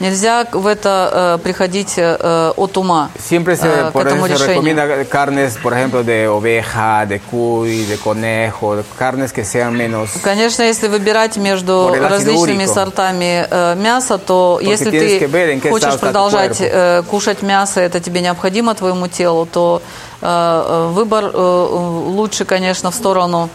Нельзя 0.00 0.44
в 0.50 0.66
это 0.66 1.36
э, 1.36 1.42
приходить 1.42 1.94
э, 1.96 2.52
от 2.56 2.76
ума 2.76 3.10
Siempre 3.16 3.54
se, 3.54 3.66
э, 3.66 3.90
к 3.90 3.92
por 3.92 4.06
этому 4.06 4.26
eso 4.26 4.34
решению. 4.34 4.56
recomienda 4.56 5.04
carnes, 5.04 5.56
por 5.62 5.72
ejemplo, 5.72 6.02
de 6.02 6.26
oveja, 6.26 7.06
de 7.06 7.20
cuy, 7.20 7.84
de 7.84 7.96
conejo, 7.98 8.82
carnes 8.98 9.32
que 9.32 9.44
sean 9.44 9.76
menos... 9.76 10.10
Конечно, 10.20 10.62
если 10.62 10.88
выбирать 10.88 11.36
между 11.36 11.94
различными 11.94 12.66
сортами 12.66 13.46
э, 13.48 13.74
мяса, 13.76 14.18
то 14.18 14.58
Porque 14.60 14.68
если 14.68 14.90
ты 14.90 15.70
хочешь 15.70 15.98
продолжать 16.00 16.58
э, 16.60 17.02
кушать 17.08 17.42
мясо, 17.42 17.80
это 17.80 18.00
тебе 18.00 18.20
необходимо 18.20 18.74
твоему 18.74 19.06
телу, 19.06 19.46
то 19.46 19.80
э, 20.20 20.26
э, 20.26 20.88
выбор 20.92 21.30
э, 21.32 21.38
лучше, 21.38 22.44
конечно, 22.44 22.90
в 22.90 22.96
сторону 22.96 23.48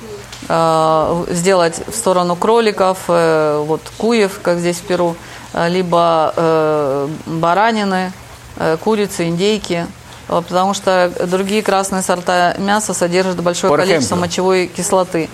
э, 0.47 1.25
сделать 1.31 1.81
в 1.85 1.93
сторону 1.93 2.37
кроликов, 2.37 2.97
э, 3.09 3.61
вот 3.67 3.81
куев, 3.97 4.39
как 4.41 4.59
здесь 4.59 4.77
в 4.77 4.83
Перу, 4.83 5.11
э, 5.11 5.38
либо 5.53 6.33
э, 6.35 7.07
баранины, 7.25 8.11
э, 8.57 8.77
курицы, 8.83 9.27
индейки. 9.27 9.85
э, 10.27 10.41
Потому 10.47 10.73
что 10.73 11.11
другие 11.27 11.63
красные 11.63 12.03
сорта 12.03 12.55
мяса 12.59 12.93
содержат 12.93 13.41
большое 13.41 13.71
Por 13.71 13.79
количество 13.79 14.15
ejemplo. 14.15 14.19
мочевой 14.27 14.67
кислоты. 14.67 15.29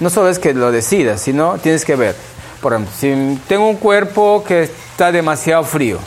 No 0.00 0.10
solo 0.10 0.28
es 0.28 0.38
que 0.40 0.52
lo 0.52 0.72
decidas, 0.72 1.20
sino 1.22 1.56
tienes 1.58 1.84
que 1.84 1.94
ver. 1.94 2.16
Por 2.60 2.72
ejemplo, 2.72 2.92
si 2.98 3.38
tengo 3.46 3.68
un 3.68 3.76
cuerpo 3.76 4.42
que 4.46 4.64
está 4.64 5.12
demasiado 5.12 5.62
frío 5.64 5.98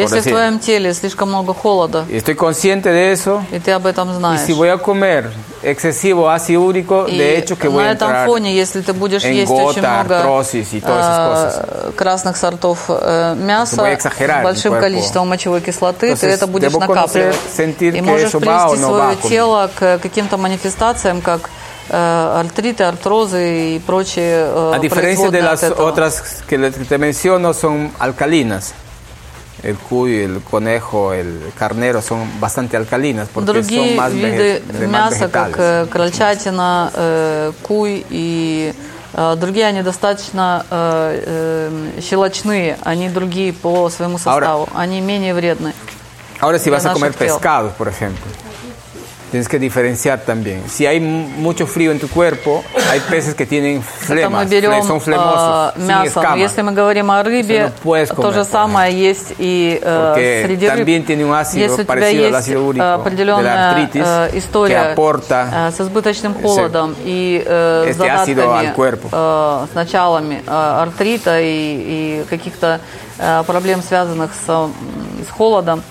Если 0.00 0.20
в 0.20 0.24
decir. 0.24 0.32
твоем 0.32 0.58
теле 0.58 0.94
слишком 0.94 1.28
много 1.28 1.54
холода, 1.54 2.04
y 2.08 2.16
estoy 2.16 2.34
consciente 2.34 2.90
de 2.90 3.12
eso, 3.12 3.42
и 3.52 3.58
ты 3.58 3.72
об 3.72 3.86
этом 3.86 4.10
y 4.10 4.14
знаешь, 4.16 4.40
si 4.46 4.52
voy 4.52 4.68
a 4.68 4.78
comer 4.78 5.30
excesivo 5.62 6.28
ácido 6.30 6.62
úrico, 6.62 7.06
и 7.06 7.18
de 7.18 7.38
hecho 7.38 7.56
que 7.56 7.68
voy 7.68 7.84
a 7.84 7.92
entrar 7.92 8.26
фоне, 8.26 8.54
если 8.54 8.80
ты 8.80 8.92
будешь 8.92 9.24
en 9.24 9.34
есть 9.34 9.50
очень 9.50 9.82
gota, 9.82 10.02
много 10.02 10.18
artrosis 10.20 10.72
y 10.72 10.80
todas 10.80 11.04
esas 11.04 11.28
cosas. 11.28 11.64
э, 11.88 11.92
красных 11.96 12.36
сортов 12.36 12.78
э, 12.88 13.34
мяса 13.36 13.76
с 13.76 14.42
большим 14.42 14.80
количеством 14.80 15.28
мочевой 15.28 15.60
кислоты, 15.60 16.14
ты 16.16 16.26
Entonces, 16.26 16.34
это 16.34 16.46
будешь 16.46 16.72
накапливать. 16.72 17.36
conocer, 17.56 17.96
И 17.96 18.00
можешь 18.00 18.30
привести 18.32 18.76
no 18.80 18.88
свое 18.88 19.16
conmigo. 19.16 19.28
тело 19.28 19.70
к 19.78 19.98
каким-то 19.98 20.36
манифестациям, 20.36 21.20
как 21.20 21.50
э, 21.90 22.42
артрозы 22.78 23.76
и 23.76 23.78
прочие 23.80 24.46
э, 24.46 24.72
A 24.74 24.78
diferencia 24.78 25.30
de 25.30 25.42
las 25.42 25.62
otras 25.62 26.42
que 26.48 26.58
te 26.58 26.98
menciono, 26.98 27.52
son 27.52 27.90
alcalinas. 27.98 28.72
El 29.62 29.76
cuy, 29.76 30.22
el 30.22 30.40
conejo, 30.40 31.12
el 31.12 31.52
carnero 31.58 32.00
son 32.00 32.26
bastante 32.40 32.76
alcalinas 32.76 33.28
porque 33.32 33.52
Другие 33.52 33.88
son 33.88 33.96
más, 33.96 34.12
виды 34.12 34.62
vege- 34.62 34.78
de 34.78 34.86
más 34.88 35.10
мяса, 35.10 35.28
как 35.30 35.48
vegetales. 35.48 35.86
э, 35.86 35.86
крольчатина, 35.92 36.90
э, 36.94 37.52
куй 37.62 38.06
и 38.08 38.72
э, 39.12 39.36
другие, 39.38 39.66
они 39.66 39.82
достаточно 39.82 40.64
э, 40.70 41.24
э, 41.96 42.00
щелочные, 42.00 42.78
они 42.84 43.08
другие 43.10 43.52
по 43.52 43.90
своему 43.90 44.16
составу, 44.18 44.68
они 44.74 45.00
менее 45.02 45.34
вредны. 45.34 45.74
Ahora, 46.40 46.58
si 46.58 46.64
de 46.64 46.70
vas 46.70 46.86
a 46.86 46.94
comer 46.94 47.10
наших 47.10 47.18
тел. 47.18 47.36
pescado, 47.36 47.70
por 47.76 47.88
ejemplo, 47.88 48.24
tienes 49.30 49.48
que 49.48 49.58
diferenciar 49.58 50.20
también. 50.20 50.62
Si 50.68 50.86
hay 50.86 51.00
mucho 51.00 51.66
frío 51.66 51.92
en 51.92 51.98
tu 51.98 52.08
cuerpo, 52.08 52.62
hay 52.90 53.00
peces 53.00 53.34
que 53.34 53.46
tienen 53.46 53.82
flemas, 53.82 54.48
берем 54.48 54.82
son 54.82 55.00
flemosos, 55.00 55.74
э, 55.76 55.80
мясо. 55.80 56.22
Но. 56.22 56.36
Если 56.36 56.62
мы 56.62 56.72
говорим 56.72 57.10
о 57.10 57.22
рыбе, 57.22 57.72
no 57.84 58.06
то 58.06 58.14
comer, 58.14 58.34
же 58.34 58.44
самое 58.44 58.94
есть 58.94 59.34
и 59.38 59.78
э, 59.82 60.42
среди 60.44 60.68
рыб. 60.68 60.88
Если 60.88 61.68
у 61.68 61.84
тебя 61.84 62.08
есть 62.08 62.48
э, 62.48 62.94
определенная 62.94 63.74
э, 63.76 63.88
que 63.92 64.38
история 64.38 64.94
aporta 64.94 65.48
э, 65.52 65.70
с 65.76 65.80
избыточным 65.80 66.34
холодом 66.34 66.94
и 67.04 67.42
э, 67.44 67.92
задатками, 67.96 68.72
э, 69.12 69.66
с 69.72 69.74
началами 69.74 70.42
э, 70.46 70.50
артрита 70.50 71.40
и, 71.40 72.22
и 72.22 72.24
каких-то 72.28 72.80
э, 73.18 73.42
проблем, 73.46 73.82
связанных 73.82 74.32
с, 74.34 74.46
с 74.46 75.30
холодом, 75.30 75.82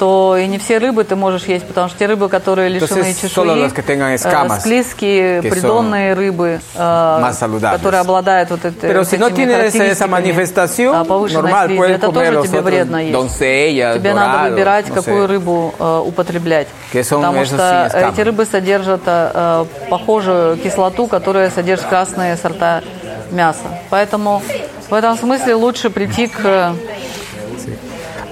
то 0.00 0.38
и 0.38 0.46
не 0.46 0.56
все 0.56 0.78
рыбы 0.78 1.04
ты 1.04 1.14
можешь 1.14 1.44
есть, 1.44 1.66
потому 1.66 1.90
что 1.90 1.98
те 1.98 2.06
рыбы, 2.06 2.30
которые 2.30 2.70
лишены 2.70 3.00
Entonces, 3.00 3.20
чешуи, 3.20 3.70
э, 3.70 4.14
escamas, 4.14 4.60
склизкие, 4.60 5.42
придонные 5.42 6.14
рыбы, 6.14 6.60
э, 6.74 7.32
которые 7.70 8.00
обладают 8.00 8.48
вот 8.48 8.64
этой 8.64 8.88
Pero 8.88 9.04
si 9.04 9.18
no 9.18 9.28
tienes 9.28 9.74
esa, 9.74 10.06
manifestación, 10.06 10.94
а, 10.96 11.04
normal, 11.04 11.68
puedes 11.76 11.96
это 11.96 12.06
comer 12.06 12.32
тоже 12.32 12.48
тебе 12.48 12.60
вредно 12.62 12.96
есть. 12.96 13.14
doncellas, 13.14 13.98
Тебе 13.98 14.14
надо 14.14 14.38
dorados, 14.38 14.50
выбирать, 14.50 14.88
no 14.88 14.94
какую 14.94 15.24
sé. 15.24 15.26
рыбу 15.26 15.74
э, 15.78 16.02
употреблять. 16.06 16.68
Потому 16.90 17.44
что 17.44 17.56
escamas. 17.56 18.12
эти 18.14 18.20
рыбы 18.22 18.46
содержат 18.46 19.02
э, 19.04 19.66
похожую 19.90 20.56
кислоту, 20.56 21.08
которая 21.08 21.50
содержит 21.50 21.84
красные 21.84 22.38
сорта 22.38 22.82
мяса. 23.30 23.66
Поэтому 23.90 24.42
в 24.88 24.94
этом 24.94 25.18
смысле 25.18 25.56
лучше 25.56 25.90
прийти 25.90 26.26
к 26.28 26.40
э, 26.42 26.72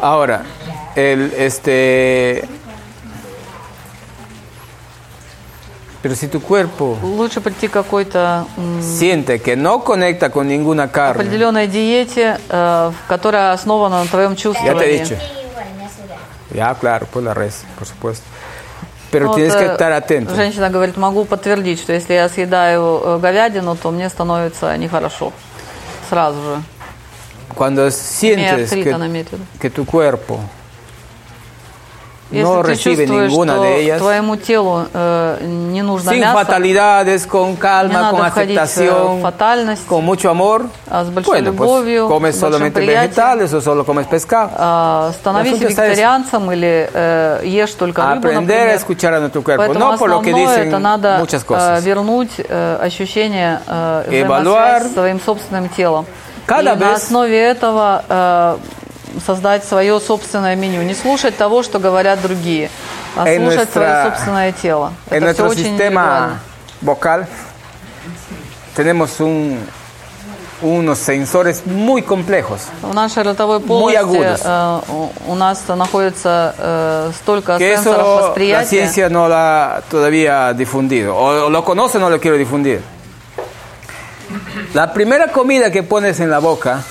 Ahora, 0.00 0.44
el, 0.96 1.32
este... 1.36 2.48
Pero 6.00 6.14
si 6.14 6.28
tu 6.28 6.40
cuerpo 6.40 6.96
лучше 7.02 7.40
прийти 7.40 7.66
к 7.66 7.72
какой-то 7.72 8.46
siente 8.80 9.40
que 9.40 9.56
no 9.56 9.82
conecta 9.82 10.30
con 10.30 10.46
ninguna 10.46 10.92
carne, 10.92 11.20
определенной 11.22 11.66
диете, 11.66 12.38
э, 12.48 12.92
которая 13.08 13.52
основана 13.52 14.04
на 14.04 14.08
твоем 14.08 14.34
ya 14.34 14.36
te 14.36 14.40
he 14.40 14.42
чувствовании. 14.42 14.98
dicho. 14.98 15.16
Ya, 16.54 16.74
claro, 16.76 17.06
por 17.06 17.24
la 17.24 17.34
res, 17.34 17.64
por 17.76 17.86
supuesto. 17.86 18.24
Pero 19.10 19.28
Вот, 19.28 19.36
tienes 19.36 19.56
que 19.56 19.64
э, 19.64 19.72
estar 19.72 19.90
atento. 19.92 20.34
Женщина 20.36 20.70
говорит, 20.70 20.96
могу 20.96 21.24
подтвердить, 21.24 21.80
что 21.80 21.92
если 21.92 22.14
я 22.14 22.28
съедаю 22.28 23.00
э, 23.04 23.18
говядину, 23.18 23.74
то 23.74 23.90
мне 23.90 24.08
становится 24.08 24.76
нехорошо. 24.76 25.32
Сразу 26.08 26.40
же. 26.40 26.62
Cuando 27.56 27.90
sientes 27.90 28.70
que, 28.70 28.96
que 29.60 29.70
tu 29.70 29.84
cuerpo 29.84 30.40
Если 32.30 32.44
no 32.44 32.62
ты 32.62 32.72
recibe 32.72 33.06
чувствуешь, 33.06 33.32
ninguna 33.32 33.54
что 33.54 33.62
de 33.64 33.80
ellas, 33.80 33.98
твоему 33.98 34.36
телу 34.36 34.84
э, 34.92 35.38
не 35.46 35.80
нужно 35.82 36.10
sin 36.10 36.20
мясо, 36.20 36.34
fatalidades, 36.34 37.26
con 37.26 37.52
не 37.52 37.56
calma, 37.56 38.02
надо 38.02 38.16
con 38.18 38.30
входить 38.30 38.58
в 38.58 38.60
aceptación, 38.62 39.20
фатальность, 39.22 39.86
con 39.88 40.04
mucho 40.04 40.28
amor, 40.30 40.66
а 40.90 41.04
с 41.04 41.08
большой 41.08 41.40
bueno, 41.40 41.52
pues 41.54 41.68
любовью, 41.70 42.06
comes 42.08 42.20
большим 42.34 42.40
solamente 42.40 42.74
приятием. 42.74 43.10
vegetales 43.10 43.52
o 43.54 43.60
solo 43.62 43.84
comes 43.86 44.06
pescado. 44.06 44.50
А, 44.56 45.10
становись 45.18 45.58
вегетарианцем 45.58 46.52
или 46.52 46.90
э, 46.92 47.40
ешь 47.44 47.72
только 47.72 48.02
рыбу, 48.02 48.26
Aprender 48.28 48.36
a 48.36 48.40
например. 48.42 48.76
escuchar 48.76 49.14
a 49.14 49.20
nuestro 49.20 49.42
cuerpo, 49.42 49.62
Поэтому 49.64 49.92
no 49.94 49.98
por 49.98 50.10
lo 50.10 50.20
que 50.20 50.30
основное 50.30 50.56
dicen 50.58 50.68
это 50.68 50.78
надо 50.78 51.18
muchas 51.20 51.42
э, 51.42 51.46
cosas. 51.46 51.82
вернуть 51.82 52.32
э, 52.38 52.78
ощущение 52.82 53.60
э, 53.66 54.04
взаимосвязи 54.06 54.88
с 54.88 54.92
своим 54.92 55.18
собственным 55.20 55.70
телом. 55.70 56.04
Cada 56.46 56.74
И 56.74 56.78
на 56.78 56.88
vez- 56.92 56.96
основе 57.02 57.38
этого 57.40 58.02
э, 58.08 58.56
создать 59.20 59.64
свое 59.64 59.98
собственное 60.00 60.56
меню. 60.56 60.82
Не 60.82 60.94
слушать 60.94 61.36
того, 61.36 61.62
что 61.62 61.78
говорят 61.78 62.20
другие, 62.22 62.70
а 63.16 63.24
слушать 63.24 63.70
свое 63.72 63.88
nuestra- 63.88 64.04
собственное 64.10 64.52
тело. 64.52 64.92
Это 65.10 65.34
все 65.34 65.42
очень 65.48 65.68
индивидуально. 65.68 66.38
vocal 66.82 67.26
tenemos 68.76 69.18
un, 69.20 69.58
unos 70.62 70.98
sensores 70.98 71.62
muy 71.66 72.02
complejos 72.02 72.60
В 72.82 72.94
нашей 72.94 73.22
ротовой 73.24 73.58
полости 73.60 73.96
э, 74.44 74.80
у- 75.26 75.34
нас 75.34 75.62
находится 75.68 76.54
э, 76.58 77.10
столько 77.20 77.58
que 77.58 77.74
сенсоров 77.74 77.98
eso 78.00 78.20
la 78.20 78.26
восприятия. 78.28 78.68
ciencia 78.68 79.08
no 79.08 79.28
lo 79.28 79.34
ha 79.36 79.82
todavía 79.90 80.52
difundido 80.52 81.16
o 81.16 81.48
lo 81.50 81.64
conoce 81.64 81.98
no 81.98 82.08
lo 82.10 82.20
quiero 82.20 82.36
difundir. 82.36 82.80
La 84.74 84.92
primera 84.92 85.28
comida 85.28 85.70
que 85.72 85.82
pones 85.82 86.20
en 86.20 86.30
la 86.30 86.38
boca 86.38 86.82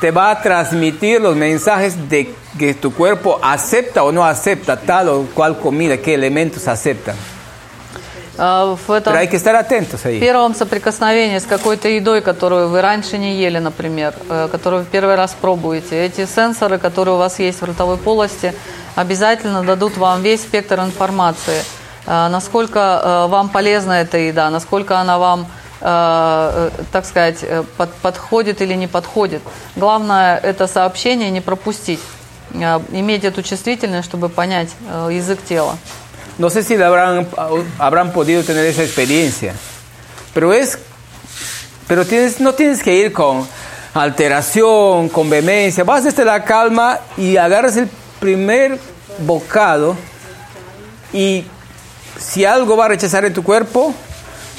te 0.00 0.10
va 0.10 0.30
a 0.30 0.42
transmitir 0.42 1.20
los 1.20 1.34
mensajes 1.36 2.08
de 2.08 2.32
que 2.58 2.74
tu 2.74 2.92
cuerpo 2.92 3.38
acepta 3.42 4.02
o 4.04 4.12
no 4.12 4.24
acepta 4.24 4.76
tal 4.76 5.08
o 5.08 5.26
cual 5.34 5.58
comida, 5.58 5.96
qué 5.96 6.14
elementos 6.14 6.68
aceptan. 6.68 7.16
Э, 8.38 8.76
в 8.86 8.92
этом 8.92 9.12
Pero 9.12 9.18
hay 9.18 9.28
que 9.28 9.36
estar 9.36 9.56
atentos 9.56 10.04
ahí. 10.06 10.20
первом 10.20 10.54
соприкосновении 10.54 11.38
с 11.38 11.44
какой-то 11.44 11.88
едой, 11.88 12.20
которую 12.22 12.68
вы 12.68 12.80
раньше 12.80 13.18
не 13.18 13.34
ели, 13.36 13.58
например, 13.58 14.14
э, 14.28 14.48
которую 14.52 14.82
вы 14.82 14.88
первый 14.90 15.16
раз 15.16 15.34
пробуете, 15.40 16.04
эти 16.06 16.24
сенсоры, 16.26 16.78
которые 16.78 17.16
у 17.16 17.18
вас 17.18 17.40
есть 17.40 17.60
в 17.60 17.64
ротовой 17.64 17.96
полости, 17.96 18.54
обязательно 18.94 19.64
дадут 19.64 19.96
вам 19.96 20.22
весь 20.22 20.42
спектр 20.42 20.78
информации. 20.80 21.64
Э, 22.06 22.28
Насколько 22.28 22.78
э, 23.02 23.26
вам 23.28 23.48
полезна 23.48 23.94
эта 24.02 24.18
еда, 24.18 24.50
насколько 24.50 24.98
она 24.98 25.18
вам, 25.18 25.46
так 25.80 27.04
сказать, 27.06 27.38
э, 27.42 27.62
под- 27.76 27.94
подходит 28.02 28.60
или 28.62 28.74
не 28.74 28.86
подходит. 28.86 29.42
Главное 29.76 30.38
это 30.38 30.66
сообщение 30.66 31.30
не 31.30 31.40
пропустить, 31.40 32.00
э, 32.54 32.80
иметь 32.92 33.24
эту 33.24 33.42
чувствительность, 33.42 34.08
чтобы 34.08 34.28
понять 34.28 34.70
э, 34.90 35.08
язык 35.12 35.38
тела. 35.48 35.76
No 36.38 36.50
sé 36.50 36.62
si 36.62 36.74
habrán, 36.76 37.26
habrán 37.78 38.12
podido 38.12 38.44
tener 38.44 38.64
esa 38.66 38.84
experiencia, 38.84 39.54
pero 40.34 40.52
es, 40.52 40.78
pero 41.88 42.04
tienes, 42.04 42.38
no 42.38 42.52
tienes 42.54 42.80
que 42.80 42.94
ir 42.94 43.12
con 43.12 43.44
alteración, 43.92 45.08
con 45.08 45.28
vehemencia, 45.28 45.82
vas 45.82 46.04
desde 46.04 46.24
la 46.24 46.44
calma 46.44 47.00
y 47.16 47.36
agarras 47.36 47.76
el 47.76 47.88
primer 48.20 48.78
bocado 49.18 49.96
y 51.12 51.44
si 52.20 52.44
algo 52.44 52.76
va 52.76 52.84
a 52.84 52.88
rechazar 52.88 53.24
en 53.24 53.34
tu 53.34 53.42
cuerpo, 53.42 53.92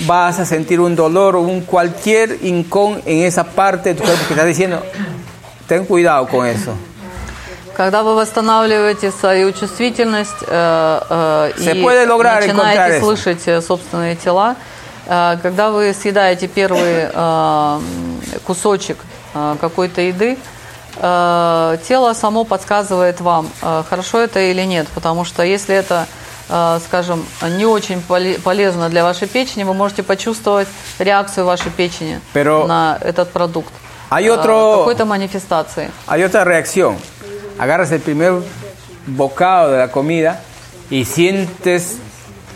vas 0.05 0.39
a 0.39 0.45
sentir 0.45 0.79
un 0.79 0.95
dolor 0.95 1.35
o 1.35 1.41
un 1.41 1.61
cualquier 1.61 2.37
incón 2.43 3.01
en 3.05 3.23
esa 3.23 3.43
parte 3.43 3.89
de 3.89 3.95
tu 3.95 4.03
cuerpo 4.03 4.23
que 4.27 4.33
está 4.33 4.45
diciendo, 4.45 4.81
ten 5.67 5.85
cuidado 5.85 6.27
con 6.27 6.45
eso. 6.45 6.73
Когда 7.75 8.03
вы 8.03 8.15
восстанавливаете 8.15 9.09
свою 9.09 9.53
чувствительность 9.53 10.43
э, 10.45 10.99
э, 11.09 11.51
и 11.59 11.81
начинаете 11.81 12.97
eso. 12.97 12.99
слышать 12.99 13.47
э, 13.47 13.61
собственные 13.61 14.17
тела, 14.17 14.57
э, 15.07 15.37
когда 15.41 15.69
вы 15.69 15.93
съедаете 15.93 16.49
первый 16.49 17.07
э, 17.09 17.79
кусочек 18.45 18.97
э, 19.33 19.55
какой-то 19.61 20.01
еды, 20.01 20.37
э, 20.97 21.77
тело 21.87 22.13
само 22.13 22.43
подсказывает 22.43 23.21
вам, 23.21 23.49
э, 23.61 23.83
хорошо 23.89 24.19
это 24.19 24.41
или 24.41 24.63
нет, 24.63 24.85
потому 24.93 25.23
что 25.23 25.43
если 25.43 25.73
это 25.73 26.05
скажем, 26.85 27.25
не 27.57 27.65
очень 27.65 28.01
поле- 28.01 28.39
полезно 28.43 28.89
для 28.89 29.03
вашей 29.03 29.27
печени, 29.27 29.63
вы 29.63 29.73
можете 29.73 30.03
почувствовать 30.03 30.67
реакцию 30.97 31.45
вашей 31.45 31.71
печени 31.71 32.19
Pero 32.33 32.65
на 32.67 32.97
этот 33.01 33.31
продукт. 33.31 33.71
hay 34.09 34.25
э, 34.25 34.29
otro- 34.35 34.79
какой-то 34.79 35.05
манифестации. 35.05 35.91
Hay 36.07 36.23
otra 36.23 36.43
reacción. 36.43 36.95
Agarras 37.59 37.91
el 37.91 37.99
primer 38.01 38.41
bocado 39.05 39.71
de 39.71 39.77
la 39.77 39.87
comida 39.89 40.39
y 40.89 41.05
sientes 41.05 41.97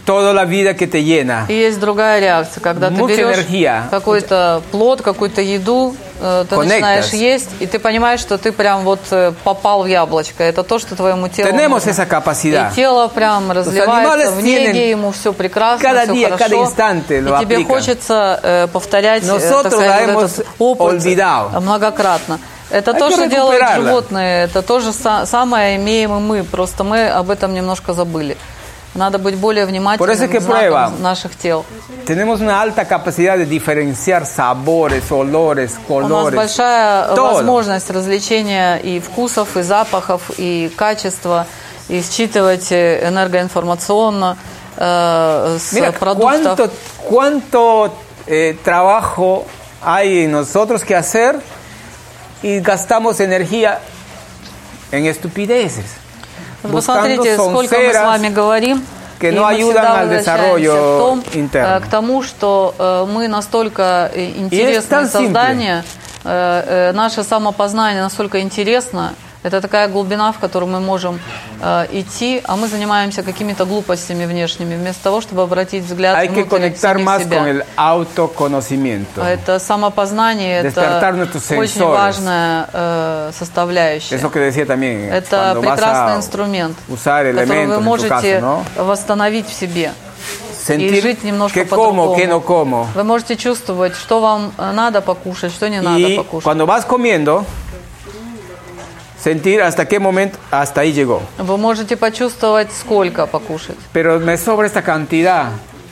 toda 0.05 0.33
la 0.33 0.45
vida 0.45 0.75
que 0.75 0.87
te 0.87 1.03
llena. 1.03 1.45
И 1.47 1.53
есть 1.53 1.79
другая 1.79 2.19
реакция, 2.19 2.61
когда 2.61 2.89
ты 2.89 2.95
Mucha 2.95 3.07
берешь 3.15 3.89
какой-то 3.89 4.61
плод, 4.71 5.01
какую-то 5.01 5.41
еду, 5.41 5.95
э, 5.95 6.02
ты 6.19 6.55
Conectas. 6.55 6.65
начинаешь 6.65 7.09
есть, 7.09 7.49
и 7.59 7.65
ты 7.67 7.79
понимаешь, 7.79 8.19
что 8.19 8.37
ты 8.37 8.51
прям 8.51 8.83
вот 8.83 8.99
э, 9.11 9.33
попал 9.43 9.83
в 9.83 9.87
яблочко. 9.87 10.43
Это 10.43 10.63
то, 10.63 10.79
что 10.79 10.95
твоему 10.95 11.27
телу 11.27 11.49
Tenemos 11.49 11.85
нужно. 11.85 11.89
esa 11.89 12.05
capacidad. 12.07 12.71
И 12.71 12.75
тело 12.75 13.07
прям 13.07 13.51
разливается 13.51 14.31
в 14.31 14.43
неге, 14.43 14.89
ему 14.91 15.11
все 15.11 15.33
прекрасно, 15.33 15.83
cada 15.89 16.03
все 16.03 16.13
día, 16.13 16.29
хорошо. 16.29 16.43
cada 16.43 16.55
instante 16.63 17.19
lo 17.21 17.37
и 17.41 17.45
тебе 17.45 17.57
aplican. 17.57 17.67
хочется 17.67 18.39
э, 18.41 18.67
повторять 18.71 19.23
э, 19.23 19.27
так 19.27 19.35
Nosotros 19.41 19.71
сказать, 19.73 20.13
вот 20.13 20.23
этот 20.31 20.47
опыт 20.59 20.93
olvidado. 20.93 21.59
многократно. 21.61 22.39
Это 22.69 22.91
Hay 22.91 22.99
то, 22.99 23.11
что 23.11 23.27
делают 23.27 23.63
животные, 23.75 24.45
это 24.45 24.61
то 24.63 24.79
же 24.79 24.89
са- 24.89 25.25
самое 25.27 25.75
имеем 25.75 26.17
и 26.17 26.19
мы, 26.19 26.43
просто 26.43 26.83
мы 26.83 27.07
об 27.07 27.29
этом 27.29 27.53
немножко 27.53 27.93
забыли. 27.93 28.35
Надо 28.95 29.17
быть 29.17 29.35
более 29.35 29.65
внимательным 29.65 30.29
к 30.29 30.39
знакам 30.41 31.01
наших 31.01 31.35
тел. 31.35 31.65
Tenemos 32.05 32.41
una 32.41 32.59
alta 32.61 32.85
capacidad 32.85 33.37
de 33.37 33.45
diferenciar 33.45 34.25
sabores, 34.25 35.09
olores, 35.09 35.71
У 35.87 35.99
нас 36.01 36.09
colores. 36.11 36.35
большая 36.35 37.05
э, 37.05 37.15
todo. 37.15 37.33
возможность 37.35 37.89
развлечения 37.89 38.75
и 38.75 38.99
вкусов, 38.99 39.55
и 39.55 39.61
запахов, 39.61 40.21
и 40.37 40.69
качества, 40.75 41.47
и 41.87 42.01
считывать 42.01 42.71
э, 42.71 43.07
энергоинформационно 43.07 44.37
э, 44.75 45.57
с 45.59 45.71
Mira, 45.73 45.91
продуктов. 45.93 46.57
cuánto, 46.57 46.69
cuánto 47.09 47.93
eh, 48.27 48.57
trabajo 48.63 49.45
hay 49.81 50.25
en 50.25 50.31
nosotros 50.31 50.83
que 50.83 50.95
hacer 50.95 51.39
y 52.41 52.59
gastamos 52.59 53.21
energía 53.21 53.79
en 54.91 55.05
estupideces. 55.05 55.85
Посмотрите, 56.71 57.35
сколько 57.37 57.77
мы 57.77 57.93
с 57.93 58.01
вами 58.01 58.29
говорим. 58.29 58.83
que 59.19 59.31
no 59.31 59.45
ayudan 59.45 59.85
al 59.85 60.09
desarrollo 60.09 60.73
к, 60.73 60.99
том, 60.99 61.23
interno. 61.33 61.77
э, 61.77 61.79
к 61.79 61.87
тому, 61.87 62.23
что 62.23 62.75
э, 62.77 63.05
мы 63.09 63.29
настолько 63.29 64.11
э, 64.13 64.31
интересные 64.35 65.05
создания, 65.05 65.85
наше 66.23 67.23
самопознание 67.23 68.01
настолько 68.01 68.39
интересно, 68.39 69.13
Это 69.43 69.59
такая 69.59 69.89
глубина, 69.89 70.31
в 70.31 70.39
которую 70.39 70.71
мы 70.71 70.79
можем 70.79 71.19
э, 71.61 71.85
идти, 71.91 72.41
а 72.45 72.55
мы 72.55 72.67
занимаемся 72.67 73.23
какими-то 73.23 73.65
глупостями 73.65 74.25
внешними, 74.25 74.75
вместо 74.75 75.03
того, 75.03 75.19
чтобы 75.21 75.41
обратить 75.43 75.83
взгляд 75.83 76.17
Hay 76.17 76.29
que 76.29 76.47
conectar 76.47 76.97
más 76.97 77.23
себя. 77.23 77.39
con 77.39 77.47
el 77.47 77.63
autoconocimiento. 77.75 79.21
Это 79.21 79.59
самопознание, 79.59 80.61
это 80.63 81.15
очень 81.57 81.83
важная 81.85 82.69
э, 82.71 83.31
составляющая. 83.37 84.15
Es 84.15 84.21
lo 84.23 84.31
que 84.31 84.39
decía 84.39 84.65
también. 84.65 85.11
Это 85.11 85.57
прекрасный 85.59 86.15
инструмент, 86.17 86.77
который 86.87 87.65
вы 87.67 87.81
можете 87.81 88.09
caso, 88.09 88.41
¿no? 88.41 88.65
восстановить 88.77 89.47
в 89.47 89.53
себе. 89.53 89.91
и 90.67 90.71
Sentir 90.71 91.01
жить 91.01 91.23
немножко 91.23 91.65
по-другому. 91.65 92.15
no. 92.15 92.87
Вы 92.95 93.03
можете 93.03 93.35
чувствовать, 93.35 93.95
что 93.95 94.21
вам 94.21 94.53
э, 94.57 94.71
надо 94.71 95.01
покушать, 95.01 95.51
что 95.51 95.67
не 95.69 95.81
надо 95.81 95.99
Y 95.99 96.17
покушать. 96.17 96.45
cuando 96.45 96.65
vas 96.65 96.85
comiendo, 96.85 97.45
sentir 99.23 99.61
hasta 99.61 99.87
qué 99.87 99.99
momento, 99.99 100.37
hasta 100.51 100.81
ahí 100.81 100.91
llegó. 100.91 101.21
Вы 101.37 101.57
можете 101.57 101.95
почувствовать, 101.95 102.69
сколько 102.73 103.25
покушать. 103.25 103.77
Pero 103.93 104.19
me 104.19 104.37
sobra 104.37 104.67
esta 104.67 104.81
cantidad. 104.83 105.47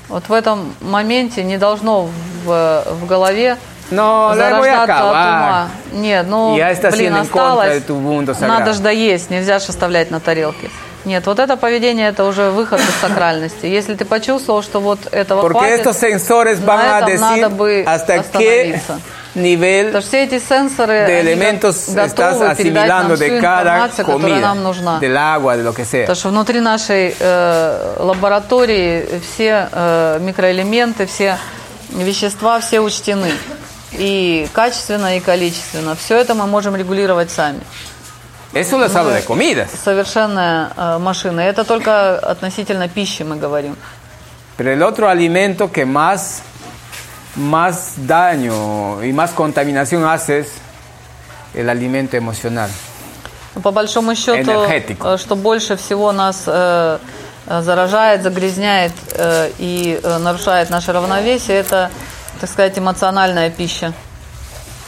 Вот 0.09 0.27
в 0.27 0.33
этом 0.33 0.75
моменте 0.81 1.43
не 1.43 1.57
должно 1.57 2.09
в, 2.45 2.83
в 2.85 3.07
голове 3.07 3.57
a 3.91 4.35
зарождаться 4.35 5.09
от 5.09 5.27
ума. 5.27 5.69
Нет, 5.93 6.25
ну, 6.27 6.57
estás 6.57 6.91
блин, 6.91 7.15
осталось, 7.15 7.83
надо 8.39 8.73
же 8.73 8.81
доесть, 8.81 9.29
нельзя 9.29 9.59
же 9.59 9.67
оставлять 9.69 10.11
на 10.11 10.19
тарелке. 10.19 10.69
Нет, 11.03 11.25
вот 11.25 11.39
это 11.39 11.57
поведение, 11.57 12.09
это 12.09 12.25
уже 12.25 12.51
выход 12.51 12.79
из 12.79 12.93
сакральности. 13.01 13.65
Если 13.65 13.95
ты 13.95 14.05
почувствовал, 14.05 14.61
что 14.61 14.79
вот 14.79 14.99
этого 15.11 15.41
Porque 15.41 15.57
хватит, 15.57 15.85
estos 15.85 15.97
sensores 15.97 16.59
на 16.59 16.73
a 16.73 16.99
этом 16.99 17.09
decir 17.09 17.19
надо 17.19 17.49
бы 17.49 17.83
hasta 17.87 18.19
остановиться. 18.19 19.01
Nivel 19.35 19.99
все 20.01 20.23
эти 20.25 20.39
сенсоры, 20.39 21.05
de 21.05 21.19
они 21.19 21.29
elementos 21.29 21.87
estás 21.87 22.41
asimilando 22.41 23.15
de 23.15 23.39
cada 23.39 23.89
comida, 24.03 24.39
нам 24.39 24.63
нужна. 24.63 24.99
del 24.99 25.15
agua, 25.17 25.57
de 25.57 25.63
lo 25.63 25.73
que 25.73 25.85
sea. 25.85 26.01
Потому 26.01 26.15
что 26.15 26.29
внутри 26.29 26.59
нашей 26.59 27.15
э, 27.17 27.95
лаборатории 27.99 29.21
все 29.21 29.69
э, 29.71 30.19
микроэлементы, 30.21 31.05
все 31.05 31.37
вещества, 31.89 32.59
все 32.59 32.79
учтены. 32.79 33.31
И 33.93 34.47
качественно, 34.53 35.17
и 35.17 35.19
количественно. 35.19 35.95
Все 35.95 36.17
это 36.17 36.33
мы 36.33 36.47
можем 36.47 36.75
регулировать 36.75 37.29
сами. 37.29 37.59
Eso 38.53 38.77
les 38.79 38.93
hablo 38.93 39.11
de 39.11 39.21
comidas. 39.21 39.69
Совершенная 39.83 40.71
э, 40.75 40.97
машина. 40.97 41.39
Это 41.39 41.63
только 41.63 42.19
относительно 42.19 42.89
пищи 42.89 43.23
мы 43.23 43.37
говорим. 43.37 43.77
Pero 44.57 44.71
el 44.71 44.83
otro 44.83 45.07
alimento 45.07 45.71
que 45.71 45.85
más, 45.85 46.43
más 47.35 47.93
daño 48.07 49.03
y 49.03 49.13
más 49.13 49.31
contaminación 49.31 50.05
hace 50.05 50.39
es 50.39 50.47
el 51.53 51.69
alimento 51.69 52.17
emocional. 52.17 52.69
Но 53.55 53.61
По 53.61 53.71
большому 53.71 54.15
счету, 54.15 54.37
Энергетику. 54.51 55.05
э, 55.07 55.17
что 55.17 55.35
больше 55.35 55.75
всего 55.75 56.11
нас 56.13 56.43
э, 56.47 56.97
э, 57.47 57.61
заражает, 57.61 58.23
загрязняет 58.23 58.93
э, 59.15 59.51
и 59.59 59.99
э, 60.01 60.17
нарушает 60.19 60.69
наше 60.69 60.93
равновесие, 60.93 61.57
это, 61.59 61.89
так 62.39 62.49
сказать, 62.49 62.77
эмоциональная 62.77 63.49
пища. 63.49 63.93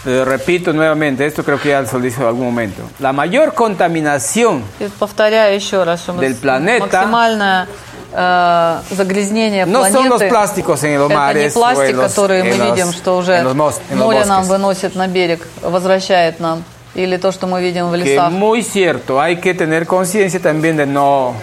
Eh, 0.06 0.24
repito 0.26 0.72
nuevamente, 0.74 1.26
esto 1.26 1.44
creo 1.44 1.58
que 1.60 1.70
ya 1.70 1.86
se 1.86 1.94
lo 1.98 2.02
dije 2.02 2.22
en 2.22 2.28
algún 2.28 2.46
momento. 2.46 2.84
La 3.00 3.12
mayor 3.14 3.54
contaminación 3.54 4.64
И 4.80 4.90
повторяю 5.00 5.56
еще 5.56 5.84
раз, 5.84 6.02
что 6.02 6.14
мы 6.14 6.22
Del 6.24 6.34
с- 6.36 6.40
planeta 6.40 6.80
максимальное 6.86 7.68
э, 8.14 8.80
загрязнение 8.92 9.66
no 9.66 9.82
los 9.82 9.90
планеты. 9.92 10.10
los 10.10 10.22
это 10.22 10.88
не 10.88 10.98
mares 10.98 11.54
пластик, 11.54 11.96
los, 11.96 12.08
который 12.08 12.44
мы 12.44 12.56
los- 12.58 12.72
видим, 12.72 12.94
что 12.94 13.18
уже 13.18 13.42
los 13.42 13.56
море 13.92 14.26
нам 14.26 14.44
выносит 14.44 14.96
на 14.96 15.08
берег, 15.08 15.48
возвращает 15.62 16.40
нам, 16.40 16.64
или 16.96 17.18
то, 17.18 17.32
что 17.32 17.48
мы 17.48 17.62
видим 17.62 17.90
в 17.90 17.96
лесах. 17.96 18.32
muy 18.32 18.62
cierto, 18.64 19.20
hay 19.20 19.38
que 19.38 19.54
tener 19.54 19.86
conciencia 19.88 20.40
también 20.40 20.78
de 20.78 20.86
no 20.86 21.34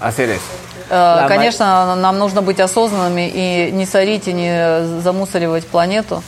hacer 0.00 0.30
eso. 0.30 0.44
Э, 0.90 1.26
Конечно, 1.28 1.96
нам 1.96 2.18
нужно 2.18 2.42
быть 2.42 2.60
осознанными 2.60 3.30
и 3.32 3.70
не 3.72 3.86
сорить, 3.86 4.28
и 4.28 4.32
не 4.32 5.00
замусоривать 5.02 5.66
планету. 5.66 6.22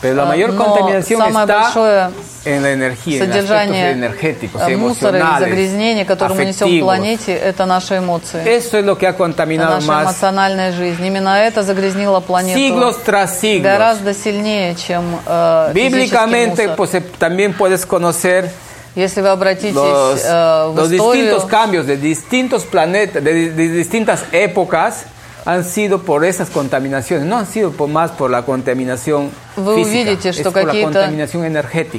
Pero 0.00 0.14
la 0.14 0.24
Э, 0.24 0.26
mayor 0.26 0.56
contaminación 0.56 1.22
está 1.22 2.10
en 2.44 2.62
la 2.62 2.70
energía, 2.70 3.22
en 3.22 3.26
содержание 3.26 3.90
energéticos, 3.90 4.62
э, 4.62 4.76
мусора 4.76 5.18
и 5.18 5.40
загрязнения, 5.40 6.04
которые 6.06 6.38
мы 6.38 6.44
несем 6.46 6.68
в 6.68 6.80
планете, 6.80 7.32
это 7.32 7.66
наши 7.66 7.98
эмоции. 7.98 8.42
Eso 8.46 8.78
es 8.78 8.84
lo 8.84 8.96
que 8.96 9.06
ha 9.06 9.10
Это 9.10 9.46
наша 9.56 9.86
más 9.86 10.04
эмоциональная 10.04 10.72
жизнь. 10.72 11.04
Именно 11.04 11.36
это 11.38 11.62
загрязнило 11.62 12.20
планету 12.20 12.58
siglos 12.58 12.96
tras 13.04 13.40
siglos. 13.40 13.62
гораздо 13.62 14.14
сильнее, 14.14 14.74
чем 14.74 15.20
э, 15.26 15.72
физический 15.74 15.90
Bíblicamente, 15.90 16.62
мусор. 16.62 16.76
pues, 16.76 16.94
eh, 16.94 17.02
también 17.18 17.52
puedes 17.52 17.84
conocer 17.84 18.50
Если 18.96 19.20
вы 19.20 19.28
обратитесь 19.28 19.74
los, 19.74 20.20
э, 20.24 20.66
в 20.72 20.76
los 20.76 20.90
историю, 20.90 21.24
distintos 21.26 21.44
cambios 21.44 21.86
de 21.86 21.96
distintos 21.96 22.64
planetas, 22.64 23.22
de, 23.22 23.50
de 23.50 23.68
distintas 23.68 24.24
épocas, 24.32 25.04
han 25.50 25.64
sido 25.64 25.98
por 26.02 26.24
esas 26.24 26.48
contaminaciones, 26.48 27.26
no 27.26 27.36
han 27.38 27.46
sido 27.46 27.72
por 27.72 27.88
más 27.88 28.12
por 28.12 28.30
la 28.30 28.42
contaminación 28.42 29.30
Вы 29.56 29.74
física, 29.76 29.90
увидите, 29.90 30.32
что 30.32 30.52
какие-то- 30.52 31.00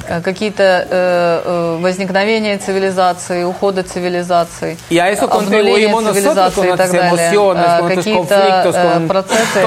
э, 0.08 0.20
какие-то 0.22 0.62
э, 0.62 1.42
э, 1.44 1.78
возникновения 1.82 2.56
цивилизации, 2.56 3.44
уходы 3.44 3.82
цивилизации, 3.82 4.78
Y 4.88 4.98
a 4.98 5.10
eso 5.10 5.26
обнуление 5.30 5.88
цивилизации 6.14 6.72
и 6.72 6.76
так 6.76 6.90
далее, 6.90 7.30
э, 7.30 7.94
какие-то 7.94 9.06
процессы 9.06 9.60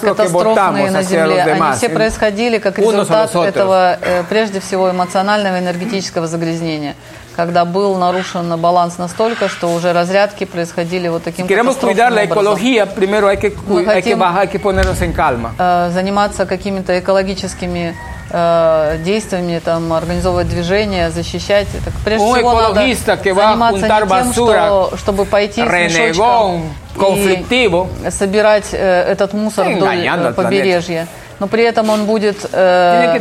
катастрофные 0.00 0.90
на 0.90 1.02
Земле, 1.02 1.42
они 1.42 1.76
все 1.76 1.88
происходили 1.88 2.58
как 2.58 2.78
результат 2.78 3.30
этого, 3.48 3.98
прежде 4.28 4.60
всего, 4.60 4.90
эмоционального 4.90 5.58
энергетического 5.58 6.26
загрязнения, 6.26 6.94
когда 7.40 7.64
был 7.64 7.96
нарушен 7.96 8.54
баланс 8.60 8.98
настолько, 8.98 9.48
что 9.48 9.68
уже 9.68 9.94
разрядки 9.94 10.44
происходили 10.44 11.08
вот 11.08 11.22
таким 11.24 11.46
Si 11.46 11.48
queremos 11.48 11.76
cuidar 11.76 12.12
la 12.12 12.26
катастрофным 12.26 12.52
образом. 12.52 12.58
ecología, 12.58 12.86
primero 12.86 13.28
hay 13.28 13.38
que, 13.38 13.50
Мы 13.66 13.86
hay 13.86 14.02
que 14.02 14.14
bajar, 14.14 14.42
hay 14.42 14.48
que 14.48 14.58
ponernos 14.58 15.00
en 15.00 15.14
calma. 15.14 15.54
э, 15.58 15.90
заниматься 15.90 16.44
какими-то 16.44 16.98
экологическими 16.98 17.96
э, 18.30 18.98
действиями, 19.02 19.58
там, 19.64 19.90
организовывать 19.90 20.50
движения, 20.50 21.08
защищать. 21.10 21.66
Так, 21.82 21.94
прежде 22.04 22.26
Un 22.26 22.34
всего 22.34 22.60
надо 22.60 22.74
заниматься 22.74 23.86
не 23.86 24.08
тем, 24.08 24.32
что, 24.34 24.92
чтобы 24.98 25.24
пойти 25.24 25.62
с 25.62 25.66
renegón, 25.66 25.88
мешочком 25.88 26.74
conflictivo, 26.94 27.88
и 28.06 28.10
собирать 28.10 28.68
э, 28.72 29.12
этот 29.12 29.32
мусор 29.32 29.66
вдоль 29.66 30.06
э, 30.06 30.32
побережья. 30.34 31.08
Но 31.38 31.46
при 31.48 31.64
этом 31.64 31.88
он 31.88 32.04
будет 32.04 32.36
э, 32.52 33.18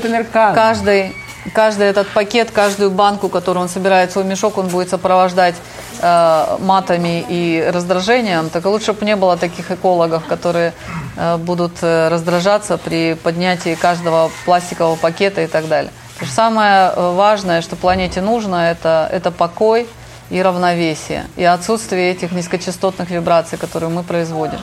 каждый, 0.54 1.16
каждый 1.50 1.88
этот 1.88 2.08
пакет, 2.10 2.52
каждую 2.52 2.92
банку, 2.92 3.30
которую 3.30 3.64
он 3.64 3.70
собирает 3.70 4.10
в 4.10 4.14
свой 4.14 4.26
мешок, 4.26 4.58
он 4.58 4.68
будет 4.68 4.90
сопровождать 4.90 5.56
э, 6.02 6.58
матами 6.60 7.26
и 7.28 7.70
раздражением. 7.74 8.50
Так 8.50 8.66
лучше 8.66 8.94
бы 8.94 9.06
не 9.06 9.16
было 9.16 9.38
таких 9.38 9.72
экологов, 9.72 10.26
которые 10.26 10.74
э, 11.18 11.38
будут 11.38 11.74
э, 11.82 12.10
раздражаться 12.10 12.78
при 12.78 13.16
поднятии 13.16 13.76
каждого 13.76 14.32
пластикового 14.46 14.96
пакета 14.96 15.42
и 15.42 15.48
так 15.48 15.68
далее. 15.68 15.92
Потому 16.14 16.28
что 16.28 16.36
самое 16.36 16.92
э, 16.96 17.16
важное, 17.16 17.62
что 17.62 17.76
планете 17.76 18.22
нужно, 18.22 18.72
это, 18.72 19.10
это 19.12 19.32
покой 19.32 19.88
и 20.30 20.42
равновесие, 20.42 21.26
и 21.36 21.44
отсутствие 21.44 22.12
этих 22.12 22.32
низкочастотных 22.32 23.10
вибраций, 23.10 23.58
которые 23.58 23.90
мы 23.90 24.04
производим. 24.04 24.60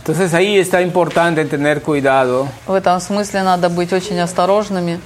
Entonces 0.00 0.32
ahí 0.32 0.56
está 0.58 0.80
importante 0.80 1.44
tener 1.44 1.82
cuidado 1.82 2.48
В 2.66 2.72
этом 2.72 2.98
смысле 3.00 3.42
надо 3.42 3.68
быть 3.68 3.92
очень 3.92 4.18
осторожными 4.18 4.98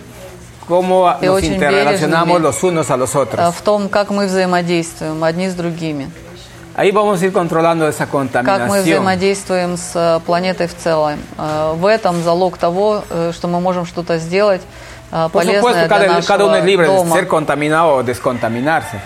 cómo 0.69 1.13
Y 1.21 1.27
nos 1.27 1.37
очень 1.37 1.55
interrelacionamos 1.55 2.41
los 2.41 2.63
unos 2.63 2.91
a 2.91 2.97
los 2.97 3.15
э, 3.15 3.19
otros. 3.19 3.55
в 3.55 3.61
том, 3.63 3.89
как 3.89 4.11
мы 4.11 4.27
взаимодействуем 4.27 5.23
одни 5.25 5.49
с 5.49 5.55
другими, 5.55 6.11
Ahí 6.77 6.91
vamos 6.91 7.23
a 7.23 7.27
ir 7.27 7.33
controlando 7.33 7.87
esa 7.89 8.07
как 8.07 8.15
мы 8.15 8.21
contaminación. 8.21 8.83
взаимодействуем 8.83 9.77
с 9.77 9.93
э, 9.95 10.21
планетой 10.27 10.69
в 10.69 10.77
целом. 10.77 11.19
Э, 11.39 11.73
В 11.77 11.87
этом 11.87 12.23
залог 12.23 12.57
того, 12.57 13.03
что 13.33 13.49
мы 13.49 13.61
можем 13.61 13.87
что-то 13.87 14.19
сделать 14.19 14.63
э, 15.13 15.29
Por 15.33 15.33
полезное 15.33 15.61
supuesto, 15.61 15.79
для 15.79 15.89
cada, 15.89 16.23
cada 16.23 16.45
uno 16.45 16.55
es 16.57 16.63
нашего 16.63 16.67
libre 16.67 16.87
de 16.89 16.95
дома. 16.97 17.17
ser 17.17 17.27
contaminado 17.29 17.95
o 17.97 18.03
descontaminarse. 18.03 19.01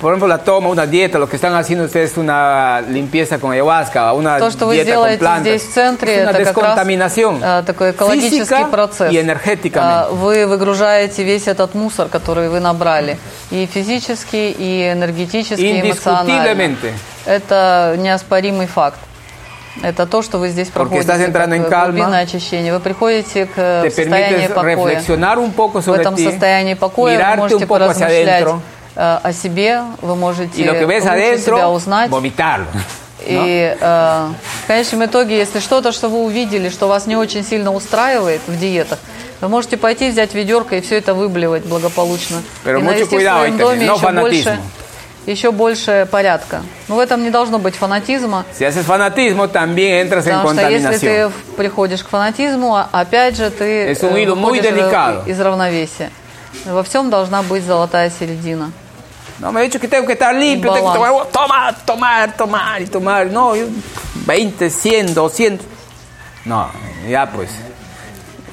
Por 0.00 0.12
ejemplo, 0.12 0.28
la 0.28 0.38
toma, 0.38 0.68
una 0.68 0.86
dieta, 0.86 1.18
lo 1.18 1.28
que 1.28 1.34
están 1.34 1.54
haciendo 1.56 1.84
ustedes 1.86 2.12
es 2.12 2.18
una 2.18 2.80
limpieza 2.82 3.38
con 3.40 3.50
ayahuasca, 3.50 4.12
una 4.12 4.38
То, 4.38 4.48
что 4.48 4.66
вы 4.66 4.74
dieta 4.74 4.94
con 4.94 5.18
plantas. 5.18 5.40
здесь 5.42 5.62
в 5.64 5.72
центре, 5.74 6.14
es 6.18 6.22
una 6.22 6.30
это 6.30 6.44
как 6.44 6.56
раз 6.56 6.76
descontaminación 6.76 7.40
э, 7.42 7.62
такой 7.66 7.90
экологический 7.90 8.44
física 8.44 8.70
процесс. 8.70 9.10
y 9.10 9.16
energéticamente. 9.18 10.10
Э, 10.10 10.14
Вы 10.14 10.46
выгружаете 10.46 11.24
весь 11.24 11.48
этот 11.48 11.74
мусор, 11.74 12.06
который 12.08 12.48
вы 12.48 12.60
набрали, 12.60 13.18
и 13.50 13.66
физически, 13.66 14.54
и 14.56 14.92
энергетически, 14.92 15.60
и 15.62 15.80
эмоционально. 15.80 16.76
Это 17.26 17.96
неоспоримый 17.98 18.68
факт. 18.68 19.00
Это 19.82 20.06
то, 20.06 20.22
что 20.22 20.38
вы 20.38 20.48
здесь 20.48 20.68
Porque 20.68 21.02
проходите, 21.02 21.24
en 21.56 21.62
как 21.62 21.70
calma. 21.70 21.86
глубинное 21.92 22.22
очищение. 22.22 22.72
Вы 22.72 22.80
приходите 22.80 23.46
к 23.46 23.52
э, 23.56 23.90
состоянию 23.90 24.50
покоя. 24.50 25.00
un 25.36 25.52
poco 25.52 25.80
В 25.80 25.84
sobre 25.84 26.02
этом 26.02 26.14
ti, 26.14 26.24
состоянии 26.30 26.74
покоя 26.74 27.30
вы 27.30 27.36
можете 27.36 27.66
поразмышлять 27.66 28.42
adentro. 28.42 28.60
Э, 28.98 29.18
о 29.22 29.32
себе, 29.32 29.84
вы 30.02 30.16
можете 30.16 30.70
лучше 30.70 30.80
себя 30.80 31.16
adentro, 31.16 31.74
узнать. 31.74 32.10
vomitarlo. 32.10 32.66
И 33.26 33.76
э, 33.78 34.28
в 34.64 34.66
конечном 34.66 35.04
итоге, 35.04 35.38
если 35.38 35.60
что-то, 35.60 35.92
что 35.92 36.08
вы 36.08 36.24
увидели, 36.24 36.68
что 36.68 36.88
вас 36.88 37.06
не 37.06 37.16
очень 37.16 37.44
сильно 37.44 37.72
устраивает 37.72 38.40
в 38.46 38.58
диетах, 38.58 38.98
Вы 39.40 39.48
можете 39.48 39.76
пойти, 39.76 40.10
взять 40.10 40.34
ведерко 40.34 40.76
и 40.76 40.80
все 40.80 40.96
это 40.96 41.14
выблевать 41.14 41.64
благополучно. 41.64 42.42
Pero 42.64 42.80
и 42.80 42.82
навести 42.82 43.16
в 43.16 43.20
своем 43.20 43.56
доме 43.56 43.86
no 43.86 43.94
еще 43.94 44.04
fanatismo. 44.04 44.20
больше, 44.20 44.60
еще 45.26 45.52
больше 45.52 46.08
порядка. 46.10 46.62
Но 46.88 46.96
в 46.96 46.98
этом 46.98 47.22
не 47.22 47.30
должно 47.30 47.58
быть 47.58 47.76
фанатизма. 47.76 48.44
Si 48.58 48.64
haces 48.64 48.84
fanatismo, 48.84 49.46
también 49.48 50.00
entras 50.00 50.26
en 50.26 50.42
Потому 50.42 50.54
что 50.54 50.68
если 50.68 50.98
ты 50.98 51.30
приходишь 51.56 52.02
к 52.02 52.08
фанатизму, 52.08 52.74
а- 52.74 52.88
опять 52.90 53.36
же 53.36 53.50
ты 53.50 53.92
э, 53.92 54.34
выходишь 54.34 55.26
из 55.26 55.40
равновесия. 55.40 56.10
Во 56.64 56.82
всем 56.82 57.10
должна 57.10 57.42
быть 57.42 57.62
золотая 57.64 58.10
середина. 58.10 58.72
No 59.39 59.51
me 59.51 59.61
he 59.61 59.63
dicho 59.63 59.79
que 59.79 59.87
tengo 59.87 60.05
que 60.05 60.13
estar 60.13 60.33
limpio, 60.33 60.71
tengo 60.71 60.91
que 60.93 60.97
tomar, 60.99 61.25
tomar, 61.31 61.75
tomar, 61.85 62.33
tomar 62.37 62.81
y 62.81 62.85
tomar. 62.85 63.25
No, 63.27 63.55
yo 63.55 63.65
20, 64.25 64.69
100, 64.69 65.13
200. 65.13 65.65
No, 66.45 66.69
ya 67.09 67.25
pues. 67.29 67.49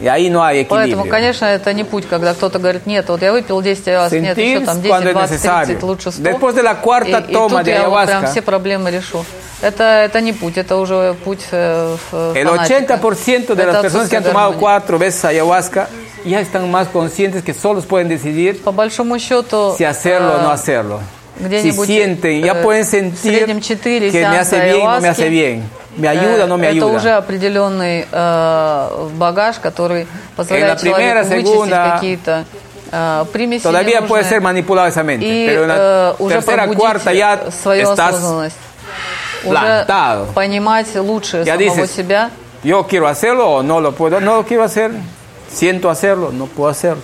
Y 0.02 0.09
ahí 0.09 0.31
no 0.31 0.43
hay 0.43 0.61
equilibrio. 0.61 0.97
Поэтому, 0.97 1.05
конечно, 1.11 1.44
это 1.44 1.74
не 1.74 1.85
путь, 1.85 2.07
когда 2.09 2.32
кто-то 2.32 2.59
говорит, 2.59 2.86
нет, 2.86 3.07
вот 3.09 3.20
я 3.20 3.32
выпил 3.32 3.61
10 3.61 3.86
ayahuasca, 3.86 4.19
нет, 4.19 4.39
еще 4.39 4.61
Sentir 4.61 4.65
там 4.65 4.81
cuando 4.81 5.05
10, 5.05 5.11
es 5.11 5.15
20, 5.15 5.31
necesario. 5.31 5.66
30, 5.66 5.86
лучше 5.86 6.11
100. 6.12 6.23
Después 6.23 6.55
de 6.55 6.62
la 6.62 6.81
cuarta 6.81 7.19
и, 7.28 7.31
и 7.31 7.35
toma 7.35 7.59
тут 7.59 7.65
de 7.66 7.70
я 7.73 7.89
вот 7.89 8.07
прям 8.07 8.23
ayahuasca. 8.24 8.31
все 8.31 8.40
проблемы 8.43 8.90
решу. 8.90 9.24
Это, 9.61 9.85
это 9.85 10.23
не 10.23 10.32
путь, 10.32 10.57
это 10.57 10.77
уже 10.77 11.15
путь 11.23 11.44
э, 11.52 11.94
ф- 11.97 12.35
El 12.35 12.48
фанатика. 12.48 12.94
80% 12.97 13.55
de 13.55 13.62
Это 13.62 13.73
las 13.73 13.82
personas 13.82 14.09
que 14.09 14.16
han 14.16 14.23
отсутствие 14.23 14.23
tomado 14.23 14.51
гармонии. 14.52 14.59
cuatro 14.59 14.98
veces 14.98 15.23
ayahuasca 15.27 15.89
ya 16.24 16.40
están 16.40 16.70
más 16.70 16.89
conscientes 16.89 17.43
que 17.43 17.55
solos 17.55 17.86
pueden 17.86 18.09
decidir 18.09 18.62
По 18.62 18.73
большому 18.73 19.19
счету, 19.19 19.74
si 19.77 19.85
hacerlo 19.85 20.35
o 20.36 20.43
no 20.43 20.51
э, 20.51 20.55
hacerlo. 20.55 21.01
Si 21.39 21.44
где-нибудь, 21.47 21.86
sienten, 21.86 22.43
ya 22.44 22.52
э, 22.52 22.62
pueden 22.62 22.85
в 22.85 22.89
sentir 22.89 23.32
среднем 23.47 23.61
4 23.61 24.11
que 24.12 24.20
me 24.20 24.39
hace 24.39 24.61
bien, 24.61 24.85
no 24.85 25.01
me 25.01 25.09
hace 25.09 25.28
bien. 25.28 25.62
Me 25.97 26.07
ayuda, 26.09 26.44
Э, 26.44 26.47
no 26.47 26.59
me 26.59 26.69
Это 26.70 26.86
уже 26.86 27.09
ayuda. 27.11 27.16
определенный 27.19 28.07
э, 28.12 29.09
багаж, 29.16 29.59
который 29.59 30.07
позволяет 30.36 30.65
En 30.65 30.69
la 30.69 30.77
primera, 30.77 31.23
человеку 31.24 31.48
segunda, 31.48 31.85
вычистить 31.85 31.94
какие-то 31.94 32.44
э, 32.93 33.24
примеси 33.32 33.62
Todavía 33.62 34.02
puede 34.07 34.23
ненужные 34.24 34.28
ser 34.28 34.40
manipulado 34.43 34.89
esa 34.89 35.02
mente. 35.02 35.24
и 35.27 35.47
pero 35.47 35.62
en 35.62 35.69
la 35.69 35.77
э, 35.78 36.15
уже 36.19 36.35
tercera, 36.36 36.65
пробудить 36.65 36.78
cuarta 36.78 37.12
ya 37.12 37.51
свою 37.51 37.90
estás 37.90 38.15
осознанность. 38.16 38.57
Уже 39.44 39.51
plantado. 39.59 40.27
понимать 40.35 40.94
лучше 40.97 41.43
Ya 41.44 41.57
самого 41.57 41.59
dices, 41.77 41.90
себя. 41.90 42.31
Yo 42.62 42.86
quiero 42.86 43.09
hacerlo 43.09 43.51
o 43.51 43.62
no 43.62 43.81
lo 43.81 43.93
puedo, 43.93 44.20
no 44.20 44.36
lo 44.36 44.44
quiero 44.44 44.65
hacer. 44.65 44.90
Siento 45.51 45.89
hacerlo, 45.89 46.31
no 46.31 46.47
puedo 46.47 46.69
hacerlo. 46.69 47.01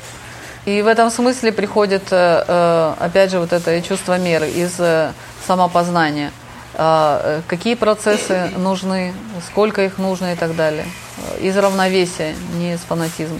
И 0.65 0.83
в 0.83 0.87
этом 0.87 1.09
смысле 1.09 1.51
приходит, 1.51 2.03
э, 2.11 2.43
э, 2.47 2.93
опять 2.99 3.31
же, 3.31 3.39
вот 3.39 3.51
это 3.51 3.75
и 3.75 3.81
чувство 3.81 4.19
меры 4.19 4.47
из 4.47 4.79
э, 4.79 5.11
самопознания. 5.47 6.31
А, 6.75 7.41
Какие 7.47 7.75
процессы 7.75 8.51
нужны, 8.57 9.13
сколько 9.47 9.81
их 9.83 9.97
нужно 9.97 10.33
и 10.33 10.35
так 10.35 10.55
далее. 10.55 10.85
Из 11.41 11.57
равновесия, 11.57 12.35
не 12.53 12.73
из 12.73 12.79
фанатизма. 12.81 13.39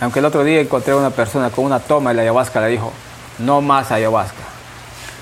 Aunque 0.00 0.18
el 0.18 0.26
otro 0.26 0.44
día 0.44 0.60
encontré 0.60 0.92
a 0.92 0.96
una 0.96 1.10
persona 1.10 1.50
con 1.50 1.64
una 1.64 1.80
toma 1.80 2.10
de 2.10 2.16
la 2.16 2.22
ayahuasca, 2.22 2.60
le 2.60 2.68
dijo, 2.68 2.92
no 3.38 3.60
más 3.60 3.90
ayahuasca. 3.90 4.42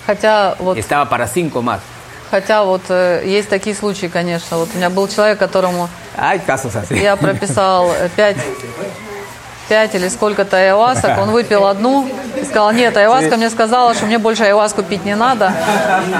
Хотя 0.07 0.57
вот 0.59 0.77
Y 0.77 0.81
estaba 0.81 1.09
para 1.09 1.29
cinco 1.29 1.63
más. 1.63 1.81
Хотя 2.33 2.63
вот 2.63 2.81
э, 2.89 3.25
есть 3.27 3.51
такие 3.51 3.77
случаи, 3.77 4.07
конечно. 4.07 4.57
Вот 4.57 4.71
у 4.73 4.79
меня 4.79 4.89
был 4.89 5.07
человек, 5.07 5.39
которому 5.39 5.91
я 6.89 7.17
прописал 7.17 7.93
э, 7.93 8.09
пять, 8.17 8.39
пять 9.69 9.95
или 9.95 10.09
сколько-то 10.09 10.57
айвасок. 10.57 11.19
Он 11.19 11.31
выпил 11.31 11.67
одну 11.67 12.09
и 12.41 12.45
сказал, 12.47 12.73
нет, 12.73 12.97
айваска 12.97 13.37
мне 13.37 13.51
сказала, 13.51 13.93
что 13.93 14.07
мне 14.07 14.17
больше 14.17 14.45
айваску 14.45 14.83
пить 14.83 15.05
не 15.05 15.15
надо, 15.15 15.53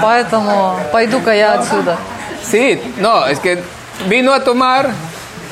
поэтому 0.03 0.79
пойду-ка 0.91 1.31
я 1.31 1.53
отсюда. 1.53 1.97
Sí, 2.43 2.79
no, 2.99 3.25
es 3.25 3.39
que 3.39 3.63
vino 4.07 4.33
a 4.33 4.43
tomar 4.43 4.91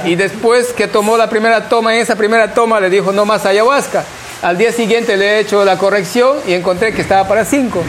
y 0.05 0.15
después 0.15 0.73
que 0.73 0.85
tomó 0.85 1.17
la 1.17 1.27
primera 1.27 1.69
toma, 1.69 1.95
en 1.95 2.01
esa 2.01 2.15
primera 2.15 2.53
toma 2.53 2.79
le 2.79 2.91
dijo 2.91 3.11
no 3.11 3.25
más 3.25 3.47
ayahuasca. 3.47 4.03
Al 4.43 4.59
día 4.59 4.71
siguiente 4.71 5.17
le 5.17 5.25
he 5.25 5.39
hecho 5.39 5.65
la 5.65 5.79
corrección 5.79 6.37
y 6.45 6.53
encontré 6.53 6.93
que 6.93 7.01
estaba 7.01 7.27
para 7.27 7.45
cinco. 7.45 7.83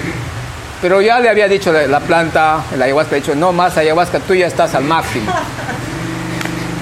Pero 0.82 1.00
ya 1.00 1.20
le 1.20 1.30
había 1.30 1.46
dicho 1.46 1.72
la, 1.72 1.86
la 1.86 2.00
planta, 2.00 2.64
la 2.76 2.84
ayahuasca, 2.86 3.12
le 3.12 3.20
dicho 3.20 3.34
no 3.36 3.52
más 3.52 3.76
ayahuasca, 3.76 4.18
tú 4.18 4.34
ya 4.34 4.48
estás 4.48 4.74
al 4.74 4.82
máximo. 4.82 5.32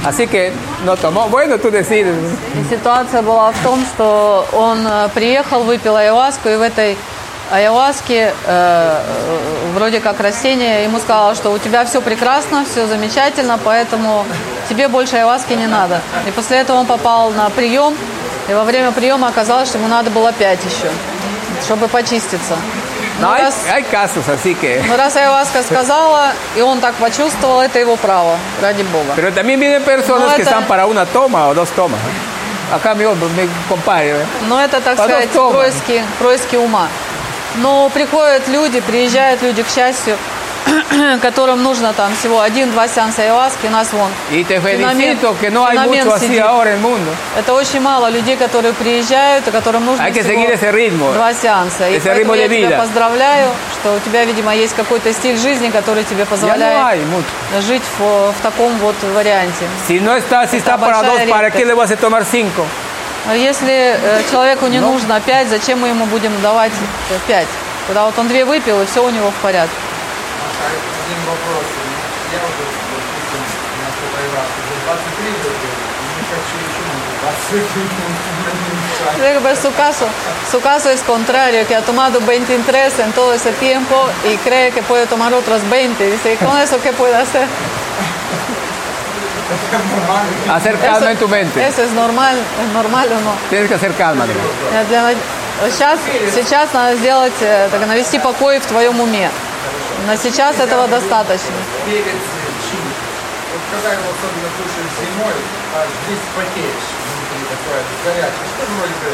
Así 0.05 0.27
que 0.27 0.52
no 0.86 0.97
tomó. 0.97 1.28
Bueno, 1.28 1.59
tú 1.59 1.70
decides. 1.70 2.16
Ситуация 2.70 3.20
была 3.20 3.52
в 3.52 3.62
том, 3.62 3.85
что 3.85 4.48
он 4.52 4.86
э, 4.86 5.09
приехал, 5.14 5.62
выпил 5.64 5.94
айваску, 5.97 6.48
и 6.48 6.56
в 6.56 6.62
этой 6.62 6.97
айваске 7.52 8.32
э, 8.32 8.32
э, 8.47 9.72
вроде 9.74 10.01
как 10.01 10.18
растение 10.20 10.85
ему 10.85 10.98
сказала, 10.98 11.35
что 11.35 11.51
у 11.51 11.59
тебя 11.59 11.85
все 11.85 12.01
прекрасно, 12.01 12.64
все 12.64 12.86
замечательно, 12.86 13.59
поэтому 13.62 14.24
тебе 14.70 14.89
больше 14.89 15.16
айваски 15.16 15.52
не 15.52 15.66
надо. 15.66 16.01
И 16.27 16.31
после 16.31 16.59
этого 16.60 16.78
он 16.78 16.86
попал 16.86 17.31
на 17.32 17.51
прием, 17.51 17.94
и 18.48 18.55
во 18.55 18.64
время 18.64 18.93
приема 18.93 19.28
оказалось, 19.28 19.68
что 19.68 19.77
ему 19.77 19.89
надо 19.89 20.10
было 20.10 20.32
пять 20.32 20.60
еще, 20.64 20.90
чтобы 21.66 21.89
почиститься. 21.89 22.56
No, 23.20 23.32
Ну, 23.32 23.36
раз, 23.36 23.55
hay 23.70 23.82
casos 23.84 24.28
así 24.28 24.55
que... 24.55 24.82
ну, 24.86 24.97
раз 24.97 25.14
айваска 25.16 25.62
сказала, 25.62 26.32
и 26.56 26.62
он 26.62 26.80
так 26.80 26.94
почувствовал, 26.94 27.60
это 27.60 27.78
его 27.78 27.97
право, 27.97 28.38
ради 28.62 28.82
Бога. 28.82 29.12
Pero 29.14 29.32
también 29.32 29.60
vienen 29.60 29.82
personas 29.84 30.34
que 30.34 30.42
están 30.42 30.64
para 30.66 30.86
una 30.86 31.05
toma 31.05 31.48
o 31.48 31.55
dos 31.55 31.68
tomas. 31.70 32.01
Acá 32.72 32.94
mi, 32.94 33.05
compadre. 33.68 34.24
Но 34.48 34.60
это, 34.60 34.80
так 34.80 34.97
сказать, 34.97 35.28
происки, 35.30 36.02
происки 36.18 36.56
ума. 36.56 36.88
Но 37.56 37.90
приходят 37.90 38.47
люди, 38.48 38.80
приезжают 38.80 39.42
люди, 39.42 39.62
к 39.62 39.68
счастью, 39.68 40.16
которым 41.23 41.62
нужно 41.62 41.93
там 41.93 42.15
всего 42.15 42.41
один-два 42.41 42.89
сеанса 42.89 43.23
айваски. 43.23 43.66
У 43.66 43.70
нас 43.70 43.93
вон 43.93 44.11
Y 44.31 44.45
te 44.45 44.61
felicito 44.61 45.37
que 45.41 45.51
no 45.51 45.66
hay 45.66 45.78
mucho 45.78 46.15
así 46.15 46.39
ahora 46.39 46.73
en 46.73 46.81
mundo. 46.82 47.11
Это 47.37 47.53
очень 47.55 47.81
мало 47.81 48.09
людей, 48.11 48.37
которые 48.37 48.73
приезжают, 48.74 49.47
и 49.49 49.51
которым 49.51 49.85
нужно 49.87 50.03
Hay 50.03 50.12
que 50.12 50.23
seguir 50.23 50.51
ese 50.51 50.70
ritmo. 50.73 51.12
два 51.12 51.32
сеанса. 51.35 51.89
И 51.89 51.99
Ese 51.99 52.15
ritmo 52.15 52.35
я 52.35 52.47
de 52.47 52.57
тебя 52.57 52.69
vida. 52.69 52.78
поздравляю, 52.78 53.51
что 53.81 53.95
у 53.95 53.99
тебя, 54.01 54.24
видимо, 54.24 54.55
есть 54.55 54.74
какой-то 54.74 55.12
стиль 55.12 55.37
жизни, 55.37 55.70
который 55.70 56.05
тебе 56.05 56.23
no 56.23 56.27
позволяет 56.27 57.03
mucho. 57.07 57.61
жить 57.62 57.82
в, 57.99 58.32
в 58.32 58.43
таком 58.43 58.77
вот 58.78 58.97
варианте. 59.15 59.66
Si 59.89 60.01
no 60.01 60.16
está, 60.16 60.47
si 60.47 60.57
está 60.59 60.77
para 60.78 61.03
dos, 61.03 61.20
¿para 61.28 61.51
qué 61.51 61.65
le 61.65 61.74
vas 61.74 61.91
a 61.91 61.97
tomar 61.97 62.24
cinco? 62.24 62.65
Если 63.35 63.97
э, 64.03 64.23
человеку 64.31 64.66
не 64.66 64.81
нужно 64.81 65.20
5, 65.20 65.49
зачем 65.49 65.81
мы 65.81 65.89
ему 65.89 66.07
будем 66.07 66.32
давать 66.41 66.73
5? 67.27 67.47
Когда 67.87 68.05
вот 68.07 68.19
он 68.19 68.28
две 68.28 68.45
выпил, 68.47 68.81
и 68.81 68.87
все 68.87 69.05
у 69.05 69.11
него 69.11 69.31
в 69.31 69.35
порядке. 69.43 69.74
Один 70.60 71.19
вопрос. 71.31 71.65
Я 72.34 72.39
уже, 72.49 72.64
допустим, 72.91 73.41
на 73.81 73.89
своей 73.95 74.30
лавке 74.35 74.60
уже 74.65 74.76
23 74.85 75.31
выпил, 75.45 75.73
и 76.02 76.06
не 76.18 76.23
хочу 76.31 76.56
еще 76.68 76.81
на 76.89 76.95
20 77.22 78.06
Digo, 79.22 79.39
pero 79.43 79.56
su 79.56 79.72
caso, 79.73 80.06
su 80.52 80.60
caso 80.61 80.89
es 80.89 81.02
contrario, 81.03 81.65
que 81.68 81.76
ha 81.76 81.81
tomado 81.81 82.19
23 82.19 82.99
en 82.99 83.11
todo 83.14 83.34
ese 83.34 83.52
tiempo 83.53 83.95
y 84.30 84.35
cree 84.38 84.72
que 84.72 84.81
puede 84.84 85.06
tomar 85.07 85.34
otros 85.34 85.61
20. 85.69 86.11
Dice, 86.11 86.34
¿y 86.34 86.38
con 86.38 86.57
eso 86.60 86.80
qué 86.81 86.91
puede 86.93 87.15
hacer? 87.15 87.47
Hacer 90.52 90.77
calma 90.80 90.97
Eso- 90.97 91.10
en 91.10 91.18
tu 91.18 91.27
mente. 91.27 91.65
¿Eso 91.68 91.84
es 91.84 91.91
normal, 91.91 92.35
es 92.65 92.73
normal 92.73 93.07
o 93.11 93.19
no? 93.22 93.34
Tienes 93.49 93.68
que 93.69 93.76
hacer 93.76 93.93
calma. 93.93 94.26
digo. 94.26 94.39
Э, 94.73 94.84
для 94.89 95.02
на- 95.03 95.14
Сейчас, 95.72 95.99
сейчас 96.34 96.73
надо 96.73 96.97
сделать, 96.97 97.31
э, 97.39 97.69
так, 97.72 97.85
навести 97.88 98.19
покой 98.19 98.60
в 98.60 98.65
твоем 98.65 98.99
уме. 98.99 99.30
Но 100.06 100.16
сейчас 100.16 100.59
этого 100.59 100.89
достаточно. 100.89 101.55
перед 101.86 102.05
чем? 102.05 102.85
Вот 103.52 103.62
когда 103.72 103.93
его 103.94 104.09
особенно 104.10 104.48
кушаешь 104.56 104.94
зимой, 105.01 105.35
а 105.74 105.86
здесь 106.05 106.24
потеешь 106.36 106.89
внутри 107.05 107.43
такое 107.51 107.81
горячее, 108.05 108.47
что 108.56 108.66
вроде 108.78 108.94
бы 109.02 109.10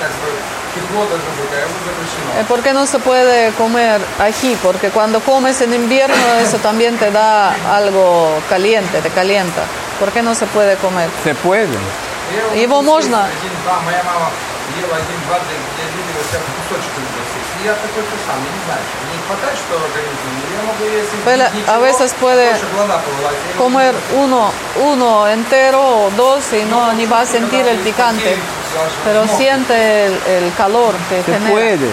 как 0.00 0.10
бы 0.22 0.30
тепло 0.74 1.04
должно 1.06 1.30
быть, 1.36 1.50
а 1.52 1.60
ему 1.60 1.76
запрещено. 1.84 2.40
Eh, 2.40 2.44
¿Por 2.46 2.62
qué 2.62 2.72
no 2.72 2.86
se 2.86 2.98
puede 3.00 3.52
comer 3.52 4.00
ají? 4.18 4.56
Porque 4.62 4.90
cuando 4.90 5.20
comes 5.20 5.60
en 5.60 5.74
invierno 5.74 6.34
eso 6.40 6.58
también 6.58 6.96
te 6.98 7.10
da 7.10 7.54
algo 7.68 8.40
caliente, 8.48 9.02
te 9.02 9.10
calienta. 9.10 9.62
¿Por 9.98 10.10
qué 10.12 10.22
no 10.22 10.34
se 10.34 10.46
puede 10.46 10.76
comer? 10.76 11.10
Se 11.24 11.34
puede. 11.34 11.68
Я 12.32 12.46
вот 12.46 12.56
Его 12.56 12.76
здесь 12.80 12.86
можно? 12.86 13.24
Один-два, 13.26 13.80
моя 13.84 14.02
мама 14.04 14.30
ела 14.78 14.96
один-два, 14.96 15.36
где 15.44 15.56
где 15.74 15.84
люди 15.90 16.12
вот 16.16 16.26
прям 16.30 16.42
кусочками 16.56 17.06
вот 17.16 17.26
здесь. 17.26 17.50
И 17.60 17.66
я 17.66 17.74
такой 17.74 18.02
же 18.06 18.16
сам, 18.24 18.38
я 18.38 18.50
не 18.54 18.62
знаю, 18.64 18.82
A 21.66 21.78
veces 21.78 22.14
puede 22.14 22.50
comer 23.58 23.94
uno, 24.16 24.50
uno 24.82 25.28
entero 25.28 26.06
o 26.06 26.10
dos 26.10 26.52
y 26.52 26.64
no 26.64 26.92
ni 26.92 27.06
va 27.06 27.20
a 27.20 27.26
sentir 27.26 27.66
el 27.66 27.78
picante, 27.78 28.36
pero 29.04 29.26
siente 29.28 30.06
el, 30.06 30.52
calor 30.56 30.94
que 31.08 31.22
Se 31.22 31.32
genera. 31.32 31.50
puede. 31.50 31.90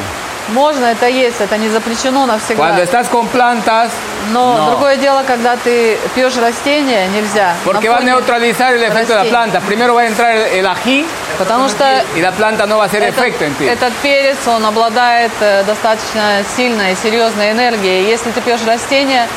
Можно 0.50 0.86
это 0.86 1.08
есть, 1.08 1.42
это 1.42 1.58
не 1.58 1.70
запрещено 1.70 2.26
навсегда. 2.26 2.56
Cuando 2.64 2.82
estás 2.84 3.08
con 3.10 3.28
plantas, 3.28 3.92
Но 4.32 4.58
no. 4.58 4.70
другое 4.72 4.98
дело, 4.98 5.24
когда 5.26 5.56
ты 5.58 5.98
пьешь 6.16 6.36
растения, 6.38 7.08
нельзя. 7.08 7.54
Porque 7.66 7.90
va 7.90 7.98
a 7.98 8.02
neutralizar 8.02 8.74
el 8.74 8.84
efecto 8.84 9.14
de 9.14 9.24
la 9.24 9.30
planta. 9.30 9.60
Primero 9.62 9.94
va 9.94 10.02
a 10.02 10.08
entrar 10.08 10.36
el, 10.36 10.66
ají 10.66 11.06
Потому 11.38 11.70
что 11.70 11.86
y 12.16 12.22
la 12.22 12.32
planta 12.32 12.66
no 12.66 12.78
va 12.78 12.84
a 12.84 12.88
hacer 12.88 13.04
этот, 13.04 13.20
efecto 13.20 13.46
en 13.46 13.54
ti. 13.56 13.66
этот 13.66 13.94
перец, 14.02 14.38
он 14.48 14.66
обладает 14.66 15.32
э, 15.40 15.64
достаточно 15.66 16.44
сильной, 16.56 16.96
серьезной 16.96 17.52
энергией. 17.52 18.08
Если 18.08 18.32
ты 18.32 18.42
пьешь 18.42 18.66
растения, 18.66 19.28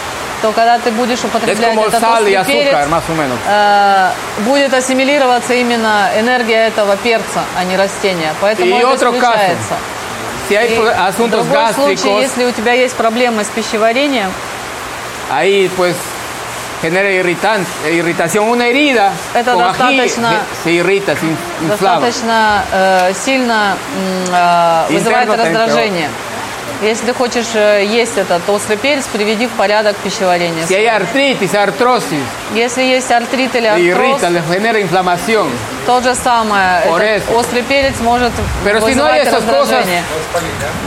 то 0.43 0.53
когда 0.53 0.79
ты 0.79 0.91
будешь 0.91 1.23
употреблять 1.23 1.77
этот 1.77 2.03
острый 2.03 2.45
перец, 2.45 2.73
azúcar, 2.73 2.89
menos. 3.17 3.39
э, 3.47 4.11
будет 4.39 4.73
ассимилироваться 4.73 5.55
именно 5.55 6.09
энергия 6.17 6.69
этого 6.69 6.97
перца, 6.97 7.45
а 7.59 7.65
не 7.65 7.77
растения. 7.77 8.33
Поэтому 8.41 8.77
Y 8.77 8.81
это 8.81 8.89
caso, 8.89 9.17
исключается. 9.17 9.75
si 9.75 10.00
hay 10.57 10.73
И 10.73 10.77
pro- 10.79 10.95
в 10.95 11.09
asuntos 11.09 11.45
другом 11.47 11.75
случае, 11.75 12.21
если 12.21 12.45
у 12.45 12.53
тебя 12.53 12.73
есть 12.73 12.95
проблемы 12.97 13.45
с 13.45 13.49
пищеварением, 13.49 14.31
ahí 15.31 15.71
pues 15.77 15.97
genera 16.83 17.11
irritan- 17.11 17.65
irritación. 17.91 18.49
Una 18.49 18.67
herida 18.67 19.13
Это 19.35 19.53
con 19.55 19.65
ají 19.65 19.97
достаточно- 19.97 20.31
se- 20.31 20.63
se 20.65 20.71
irrita, 20.73 21.13
se 21.15 21.27
inflama. 21.27 22.01
достаточно 22.01 22.65
э, 22.73 23.13
сильно 23.15 23.77
э, 24.33 24.87
вызывает 24.91 25.29
раздражение. 25.29 26.09
Если 26.83 27.05
ты 27.07 27.13
хочешь 27.13 27.47
э, 27.55 27.85
есть 27.85 28.17
этот 28.17 28.49
острый 28.49 28.77
перец, 28.79 29.05
приведи 29.13 29.47
в 29.47 29.51
порядок 29.51 29.97
пищеварение. 29.97 30.65
Si 30.65 30.75
hay 30.75 30.87
artritis, 30.87 31.53
artrosis, 31.55 32.25
Если 32.55 32.83
есть 32.83 33.11
артрит 33.11 33.55
или 33.55 33.65
le 33.65 33.69
артроз, 33.93 34.23
irrita, 34.23 34.31
le 34.31 34.43
genera 34.49 34.81
inflamación. 34.81 35.51
то 35.87 36.01
же 36.01 36.15
самое. 36.15 36.83
Por 36.89 37.03
eso. 37.03 37.35
острый 37.37 37.63
перец 37.63 38.01
может 38.01 38.33
Pero 38.65 38.79
si 38.81 38.95
no 38.95 39.05
вызывать 39.05 39.27
esas 39.27 39.45
cosas, 39.45 39.85
раздражение. 39.85 40.03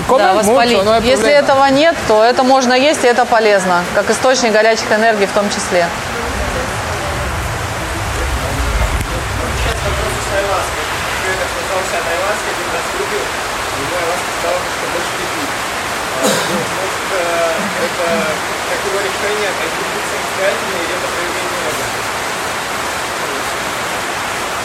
comen 0.07 0.25
Да, 0.25 0.33
mucho, 0.33 0.35
воспалить. 0.37 0.83
no 0.83 0.93
hay 0.93 1.03
Если 1.03 1.25
problema. 1.25 1.39
этого 1.39 1.65
нет, 1.67 1.95
то 2.07 2.23
это 2.23 2.41
можно 2.43 2.73
есть, 2.73 3.03
и 3.03 3.07
это 3.07 3.25
полезно, 3.25 3.83
как 3.93 4.09
источник 4.09 4.51
горячих 4.51 4.91
энергий 4.91 5.27
в 5.27 5.31
том 5.31 5.47
числе. 5.51 5.85
Сейчас 11.23 11.91
вопрос 11.93 12.32
это 17.84 18.06
как 18.70 18.80
его 18.88 18.98
решение, 19.08 19.50
как 19.60 19.70
быть 19.78 20.06
самостоятельно 20.12 20.76
или 20.84 20.94
это 20.98 21.08
проявление 21.14 21.60
эго? 21.70 21.84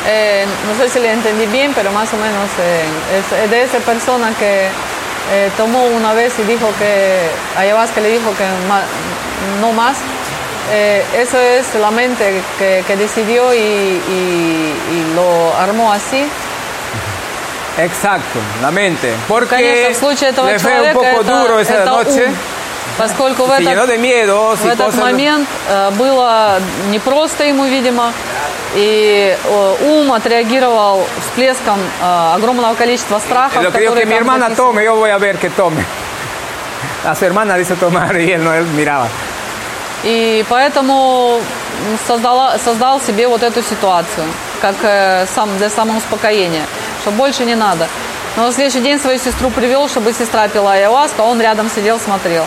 Eh, 0.05 0.45
no 0.67 0.75
sé 0.75 0.89
si 0.89 0.99
le 0.99 1.11
entendí 1.13 1.45
bien, 1.47 1.73
pero 1.73 1.91
más 1.91 2.11
o 2.13 2.17
menos 2.17 2.49
eh, 2.59 2.83
es, 3.19 3.43
es 3.43 3.49
de 3.49 3.63
esa 3.63 3.79
persona 3.79 4.33
que 4.37 4.67
eh, 5.31 5.49
tomó 5.55 5.85
una 5.85 6.13
vez 6.13 6.33
y 6.39 6.43
dijo 6.43 6.69
que 6.77 7.29
ayahuasca 7.57 8.01
le 8.01 8.09
dijo 8.09 8.33
que 8.37 8.43
ma- 8.67 8.83
no 9.61 9.71
más. 9.71 9.97
Eh, 10.71 11.03
eso 11.15 11.39
es 11.39 11.73
la 11.75 11.91
mente 11.91 12.41
que, 12.59 12.83
que 12.85 12.95
decidió 12.97 13.53
y, 13.53 13.57
y- 13.57 14.75
y 14.91 15.13
lo 15.15 15.55
armó 15.57 15.91
así. 15.93 16.25
Exacto, 17.77 18.39
la 18.61 18.71
mente. 18.71 19.07
Конечно, 19.07 19.25
Porque 19.27 19.89
в 19.93 19.95
случае 19.97 20.29
этого 20.29 20.47
le 20.47 20.59
fue 20.59 20.71
un 20.71 20.77
человека 20.77 20.99
poco 20.99 21.21
это, 21.21 21.31
duro 21.41 21.59
esa 21.59 21.73
это 21.81 21.85
noche. 21.85 22.25
ум, 22.27 22.35
Поскольку 22.98 23.44
в 23.44 23.50
этот, 23.50 23.64
в 23.64 24.66
этот 24.66 24.94
момент 24.96 25.48
э, 25.68 25.90
было 25.92 26.60
непросто 26.90 27.44
ему, 27.44 27.64
видимо, 27.64 28.12
и 28.74 29.36
э, 29.42 29.74
ум 29.86 30.12
отреагировал 30.12 31.06
всплеском 31.22 31.78
э, 31.78 32.34
огромного 32.34 32.74
количества 32.74 33.18
страхов, 33.18 33.62
которые 33.62 34.04
mi 34.04 34.14
hermana 34.14 34.50
tome, 34.54 34.84
yo 34.84 34.96
voy 34.96 35.10
a 35.10 35.18
ver 35.18 35.38
que 35.38 35.48
tome. 35.50 35.84
A 37.04 37.14
su 37.14 37.24
hermana 37.24 37.56
dice 37.56 37.76
tomar 37.76 38.16
y 38.20 38.32
él 38.32 38.44
no, 38.44 38.52
él 38.52 38.66
miraba. 38.76 39.08
И 40.04 40.44
поэтому 40.48 41.40
создала, 42.06 42.56
создал 42.58 43.00
себе 43.00 43.26
вот 43.26 43.42
эту 43.42 43.62
ситуацию, 43.62 44.26
как 44.60 44.76
сам, 45.34 45.56
для 45.58 45.68
самоуспокоения, 45.70 46.64
что 47.02 47.10
больше 47.10 47.44
не 47.44 47.56
надо. 47.56 47.88
Но 48.36 48.46
на 48.46 48.52
следующий 48.52 48.80
день 48.80 49.00
свою 49.00 49.18
сестру 49.18 49.50
привел, 49.50 49.88
чтобы 49.88 50.12
сестра 50.12 50.46
пила 50.46 50.74
ayahuasca, 50.74 51.18
а 51.18 51.22
он 51.24 51.40
рядом 51.40 51.68
сидел, 51.68 51.98
смотрел. 51.98 52.46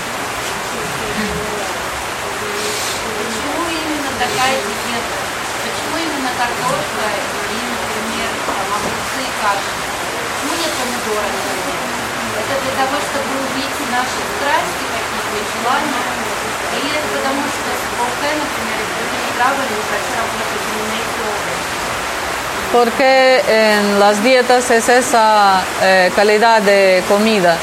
Почему 3.17 3.65
именно 3.67 4.10
такая 4.21 4.57
диета? 4.61 5.17
Почему 5.65 5.97
именно 5.97 6.29
картошка 6.37 7.05
и, 7.09 7.57
например, 7.57 8.29
там, 8.45 8.67
огурцы 8.77 9.21
и 9.25 9.31
каша? 9.41 9.73
Почему 9.73 10.53
нет 10.61 10.73
помидора? 10.77 11.29
Это 12.37 12.53
для 12.61 12.73
того, 12.77 12.95
чтобы 13.01 13.31
убить 13.49 13.77
наши 13.89 14.21
страсти 14.37 14.83
какие-то 14.93 15.35
и 15.41 15.45
желания? 15.57 16.05
Или 16.77 16.89
это 16.97 17.07
потому, 17.17 17.41
что 17.49 17.69
с 17.73 17.83
ОК, 17.97 18.21
например, 18.21 18.79
другими 18.93 19.29
травами 19.37 19.73
не 19.73 19.85
хочу 19.89 20.11
работать 20.21 20.63
именно 20.69 20.95
эти 21.01 21.19
области? 21.25 21.71
Porque 22.71 23.43
en 23.49 23.99
las 23.99 24.23
dietas 24.23 24.71
es 24.71 24.87
esa 24.87 25.61
eh, 25.81 26.09
calidad 26.15 26.61
de 26.61 27.03
comida. 27.09 27.57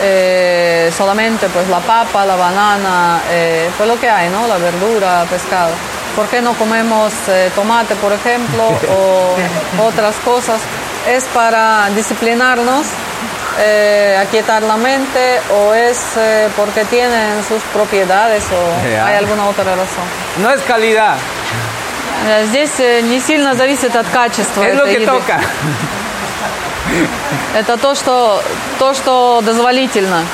Eh, 0.00 0.92
solamente 0.96 1.48
pues 1.48 1.68
la 1.68 1.80
papa, 1.80 2.24
la 2.24 2.36
banana, 2.36 3.20
eh, 3.30 3.68
pues 3.76 3.88
lo 3.88 3.98
que 3.98 4.08
hay, 4.08 4.28
¿no? 4.28 4.46
La 4.46 4.56
verdura, 4.58 5.24
pescado. 5.28 5.72
¿Por 6.14 6.26
qué 6.28 6.40
no 6.40 6.52
comemos 6.54 7.12
eh, 7.28 7.50
tomate, 7.54 7.94
por 7.96 8.12
ejemplo, 8.12 8.62
o 8.68 9.84
otras 9.84 10.14
cosas? 10.24 10.60
¿Es 11.08 11.24
para 11.34 11.88
disciplinarnos, 11.96 12.86
eh, 13.60 14.16
aquietar 14.20 14.62
la 14.62 14.76
mente 14.76 15.40
o 15.52 15.74
es 15.74 15.98
eh, 16.16 16.48
porque 16.56 16.84
tienen 16.84 17.42
sus 17.42 17.62
propiedades 17.72 18.44
o 18.52 18.88
Ya. 18.88 19.06
hay 19.06 19.16
alguna 19.16 19.46
otra 19.46 19.64
razón? 19.64 20.06
No 20.42 20.50
es 20.50 20.60
calidad, 20.62 21.16
Э, 22.26 22.46
Здесь 22.46 22.80
э, 22.80 23.00
не 23.02 23.20
сильно 23.20 23.54
зависит 23.54 23.94
от 23.94 24.08
качества 24.08 24.62
es 24.66 24.74
lo 24.74 24.82
этой 24.84 24.96
que 24.96 25.02
еды. 25.02 25.06
toca. 25.06 25.38
Это 27.55 27.77
то, 27.77 27.95
что, 27.95 28.41
то, 28.79 28.93
что 28.93 29.41
дозволительно. 29.41 30.25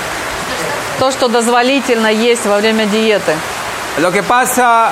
То, 0.99 1.11
что 1.11 1.27
дозволительно 1.27 2.07
есть 2.07 2.45
во 2.45 2.57
время 2.57 2.85
диеты. 2.85 3.35
Lo 3.97 4.11
que 4.11 4.21
pasa, 4.21 4.91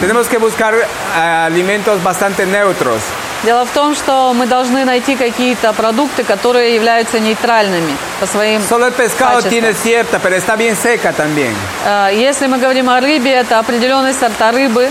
tenemos 0.00 0.28
que 0.28 0.38
buscar 0.38 0.74
eh, 0.74 1.46
alimentos 1.46 2.02
bastante 2.02 2.46
neutros. 2.46 3.02
Дело 3.42 3.64
в 3.66 3.70
том, 3.70 3.94
что 3.94 4.32
мы 4.34 4.46
должны 4.46 4.84
найти 4.84 5.14
какие-то 5.14 5.72
продукты, 5.74 6.24
которые 6.24 6.74
являются 6.74 7.20
нейтральными 7.20 7.94
по 8.18 8.26
своим 8.26 8.62
Solo 8.62 8.86
el 8.86 8.92
pescado 8.92 9.42
tiene 9.42 9.74
cierta, 9.74 10.18
pero 10.18 10.36
está 10.36 10.56
bien 10.56 10.74
seca 10.74 11.12
también. 11.12 11.54
Э, 11.84 12.10
Если 12.14 12.46
мы 12.46 12.58
говорим 12.58 12.88
о 12.88 13.00
рыбе, 13.00 13.32
это 13.32 13.58
определенные 13.58 14.14
сорта 14.14 14.52
рыбы, 14.52 14.90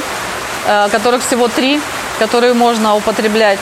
э, 0.68 0.88
которых 0.92 1.24
всего 1.24 1.48
три, 1.48 1.82
которые 2.20 2.54
можно 2.54 2.96
употреблять. 2.96 3.60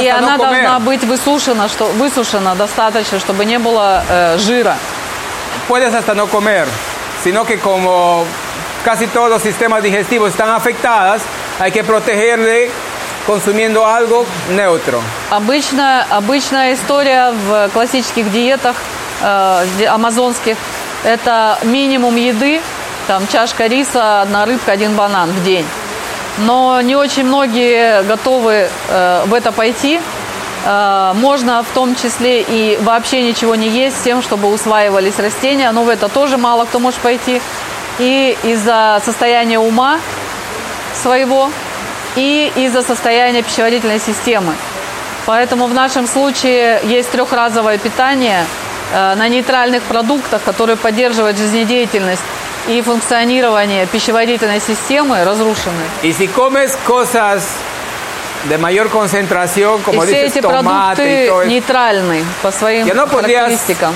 И 0.00 0.08
она 0.08 0.36
должна 0.36 0.78
быть 0.80 1.04
высушена, 1.04 1.68
что, 1.68 1.86
высушена 1.86 2.54
достаточно, 2.54 3.18
чтобы 3.18 3.44
не 3.44 3.58
было 3.58 4.02
э, 4.08 4.38
жира. 4.38 4.76
Puedes 5.68 5.92
hasta 5.92 6.14
no 6.14 6.26
comer, 6.26 6.66
sino 7.22 7.44
que 7.44 7.58
como 7.58 8.24
casi 8.84 9.06
todos 9.06 9.28
los 9.28 9.42
sistemas 9.42 9.82
digestivos 9.82 10.30
están 10.30 10.48
afectados, 10.50 11.20
hay 11.58 11.70
que 11.70 11.84
protegerle 11.84 12.70
consumiendo 13.26 13.84
algo 13.84 14.24
neutro. 14.50 15.02
Обычно, 15.30 16.06
обычная 16.10 16.72
история 16.72 17.32
в 17.32 17.68
классических 17.74 18.30
диетах 18.32 18.76
э, 19.22 19.86
амазонских– 19.86 20.56
это 21.04 21.58
минимум 21.62 22.16
еды, 22.16 22.60
там 23.06 23.26
чашка 23.28 23.66
риса, 23.66 24.22
одна 24.22 24.46
рыбка, 24.46 24.72
один 24.72 24.94
банан 24.94 25.30
в 25.30 25.42
день. 25.42 25.66
Но 26.38 26.80
не 26.80 26.94
очень 26.94 27.24
многие 27.24 28.02
готовы 28.02 28.68
э, 28.88 29.24
в 29.26 29.34
это 29.34 29.50
пойти. 29.52 30.00
Э, 30.64 31.12
можно 31.14 31.62
в 31.62 31.74
том 31.74 31.94
числе 31.96 32.42
и 32.42 32.78
вообще 32.80 33.22
ничего 33.22 33.54
не 33.54 33.68
есть 33.68 33.98
с 33.98 34.02
тем, 34.02 34.22
чтобы 34.22 34.52
усваивались 34.52 35.18
растения, 35.18 35.70
но 35.72 35.82
в 35.82 35.88
это 35.88 36.08
тоже 36.08 36.36
мало 36.36 36.64
кто 36.64 36.78
может 36.78 37.00
пойти. 37.00 37.40
И 37.98 38.36
из-за 38.44 39.02
состояния 39.04 39.58
ума 39.58 39.98
своего 40.94 41.50
и 42.16 42.52
из-за 42.56 42.82
состояния 42.82 43.42
пищеварительной 43.42 43.98
системы. 43.98 44.54
Поэтому 45.26 45.66
в 45.66 45.74
нашем 45.74 46.06
случае 46.06 46.80
есть 46.84 47.10
трехразовое 47.10 47.78
питание 47.78 48.46
э, 48.92 49.14
на 49.16 49.28
нейтральных 49.28 49.82
продуктах, 49.82 50.42
которые 50.42 50.76
поддерживают 50.76 51.36
жизнедеятельность 51.36 52.22
и 52.68 52.82
функционирование 52.82 53.86
пищеварительной 53.86 54.60
системы 54.60 55.24
разрушены. 55.24 55.82
Y 56.02 56.12
si 56.12 56.28
comes 56.28 56.76
cosas 56.86 57.42
de 58.48 58.58
mayor 58.58 58.88
concentración, 58.90 59.82
como 59.82 60.04
и 60.04 60.06
все 60.06 60.24
dices, 60.24 60.36
эти 60.36 60.40
продукты 60.40 61.26
todo 61.26 61.42
eso, 61.42 61.48
нейтральны 61.48 62.24
по 62.42 62.50
своим 62.52 62.86
no 62.94 63.06
характеристикам. 63.06 63.94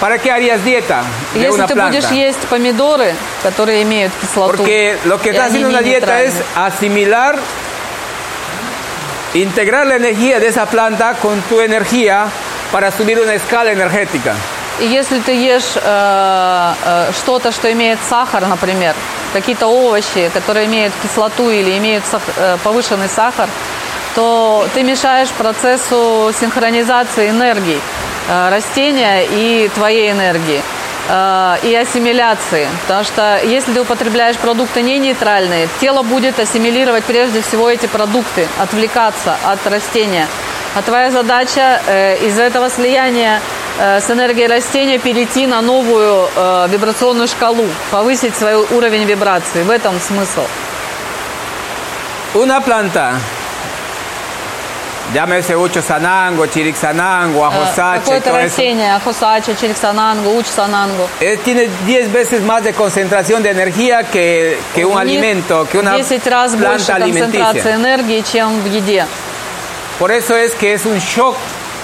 ¿para 0.00 0.18
qué 0.18 0.30
harías 0.30 0.64
dieta 0.64 1.02
de 1.34 1.40
Если 1.40 1.54
una 1.54 1.66
ты 1.66 1.74
planta? 1.74 1.90
будешь 1.90 2.10
есть 2.10 2.40
помидоры, 2.48 3.14
которые 3.42 3.82
имеют 3.82 4.12
кислоту, 4.20 4.56
Porque 4.56 4.96
lo 5.04 5.18
que 5.20 5.30
и 5.30 5.32
está 5.32 5.46
haciendo 5.46 5.68
una 5.68 5.80
dieta 5.82 6.22
es 6.22 6.34
asimilar, 6.54 7.38
integrar 9.34 9.86
la 9.86 9.96
energía 9.96 10.40
de 10.40 10.48
esa 10.48 10.66
planta 10.66 11.14
con 11.14 11.40
tu 11.42 11.60
energía 11.60 12.26
para 12.72 12.90
subir 12.90 13.18
una 13.20 13.34
escala 13.34 13.72
energética. 13.72 14.34
Если 14.80 15.18
ты 15.18 15.32
ешь 15.32 15.72
э, 15.76 16.72
э, 16.84 17.12
что-то, 17.12 17.50
что 17.52 17.70
имеет 17.72 17.98
сахар, 18.08 18.46
например, 18.46 18.94
какие-то 19.32 19.66
овощи, 19.66 20.30
которые 20.32 20.66
имеют 20.66 20.92
кислоту 21.02 21.50
или 21.50 21.76
имеют 21.78 22.04
сах- 22.04 22.32
э, 22.36 22.56
повышенный 22.62 23.08
сахар, 23.08 23.48
то 24.14 24.66
ты 24.74 24.82
мешаешь 24.84 25.28
процессу 25.30 26.30
синхронизации 26.38 27.30
энергий 27.30 27.80
э, 28.28 28.48
растения 28.50 29.24
и 29.24 29.68
твоей 29.74 30.12
энергии. 30.12 30.62
э, 31.10 31.56
и 31.62 31.74
ассимиляции. 31.74 32.68
Потому 32.82 33.02
что 33.04 33.40
если 33.42 33.72
ты 33.72 33.80
употребляешь 33.80 34.36
продукты 34.36 34.82
не 34.82 34.98
нейтральные, 34.98 35.68
тело 35.80 36.02
будет 36.02 36.38
ассимилировать 36.38 37.02
прежде 37.04 37.40
всего 37.40 37.70
эти 37.70 37.86
продукты, 37.86 38.46
отвлекаться 38.60 39.36
от 39.44 39.66
растения. 39.66 40.26
А 40.76 40.82
твоя 40.82 41.10
задача 41.10 41.80
э, 41.86 42.18
из 42.26 42.38
этого 42.38 42.68
слияния 42.68 43.40
с 43.78 44.10
энергией 44.10 44.46
растения 44.48 44.98
перейти 44.98 45.46
на 45.46 45.60
новую 45.60 46.28
э, 46.34 46.66
вибрационную 46.68 47.28
шкалу, 47.28 47.64
повысить 47.90 48.36
свой 48.36 48.54
уровень 48.56 49.04
вибрации. 49.04 49.62
В 49.62 49.70
этом 49.70 49.98
смысл. 50.00 50.42
Una 52.34 52.60
planta, 52.60 53.12
llámese 55.14 55.56
Uchosanango, 55.56 56.46
Chirixanango, 56.46 57.40
Э, 57.42 57.46
Ajosache, 57.46 58.00
Какое-то 58.00 58.30
todo 58.30 58.38
eso, 58.38 58.44
растение, 58.44 59.00
чириксананго, 59.58 60.28
учсананго. 60.36 61.08
eh, 61.20 61.38
tiene 61.44 61.68
10 61.86 62.12
veces 62.12 62.42
más 62.42 62.62
de 62.62 62.72
concentración 62.74 63.42
de 63.42 63.50
energía 63.50 64.02
que, 64.04 64.58
que 64.74 64.84
un 64.84 64.98
alimento, 64.98 65.66
que 65.70 65.78
una 65.78 65.94
10 65.96 66.26
раз 66.26 66.54
больше 66.54 66.92
planta 66.92 66.98
концентрации 66.98 67.60
alimenticia. 67.60 67.74
энергии, 67.74 68.22
чем 68.22 68.60
в 68.60 68.66
еде. 68.66 69.06
Por 69.98 70.10
eso 70.12 70.36
es 70.36 70.54
que 70.54 70.74
es 70.74 70.84
un 70.86 70.98
shock. 70.98 71.36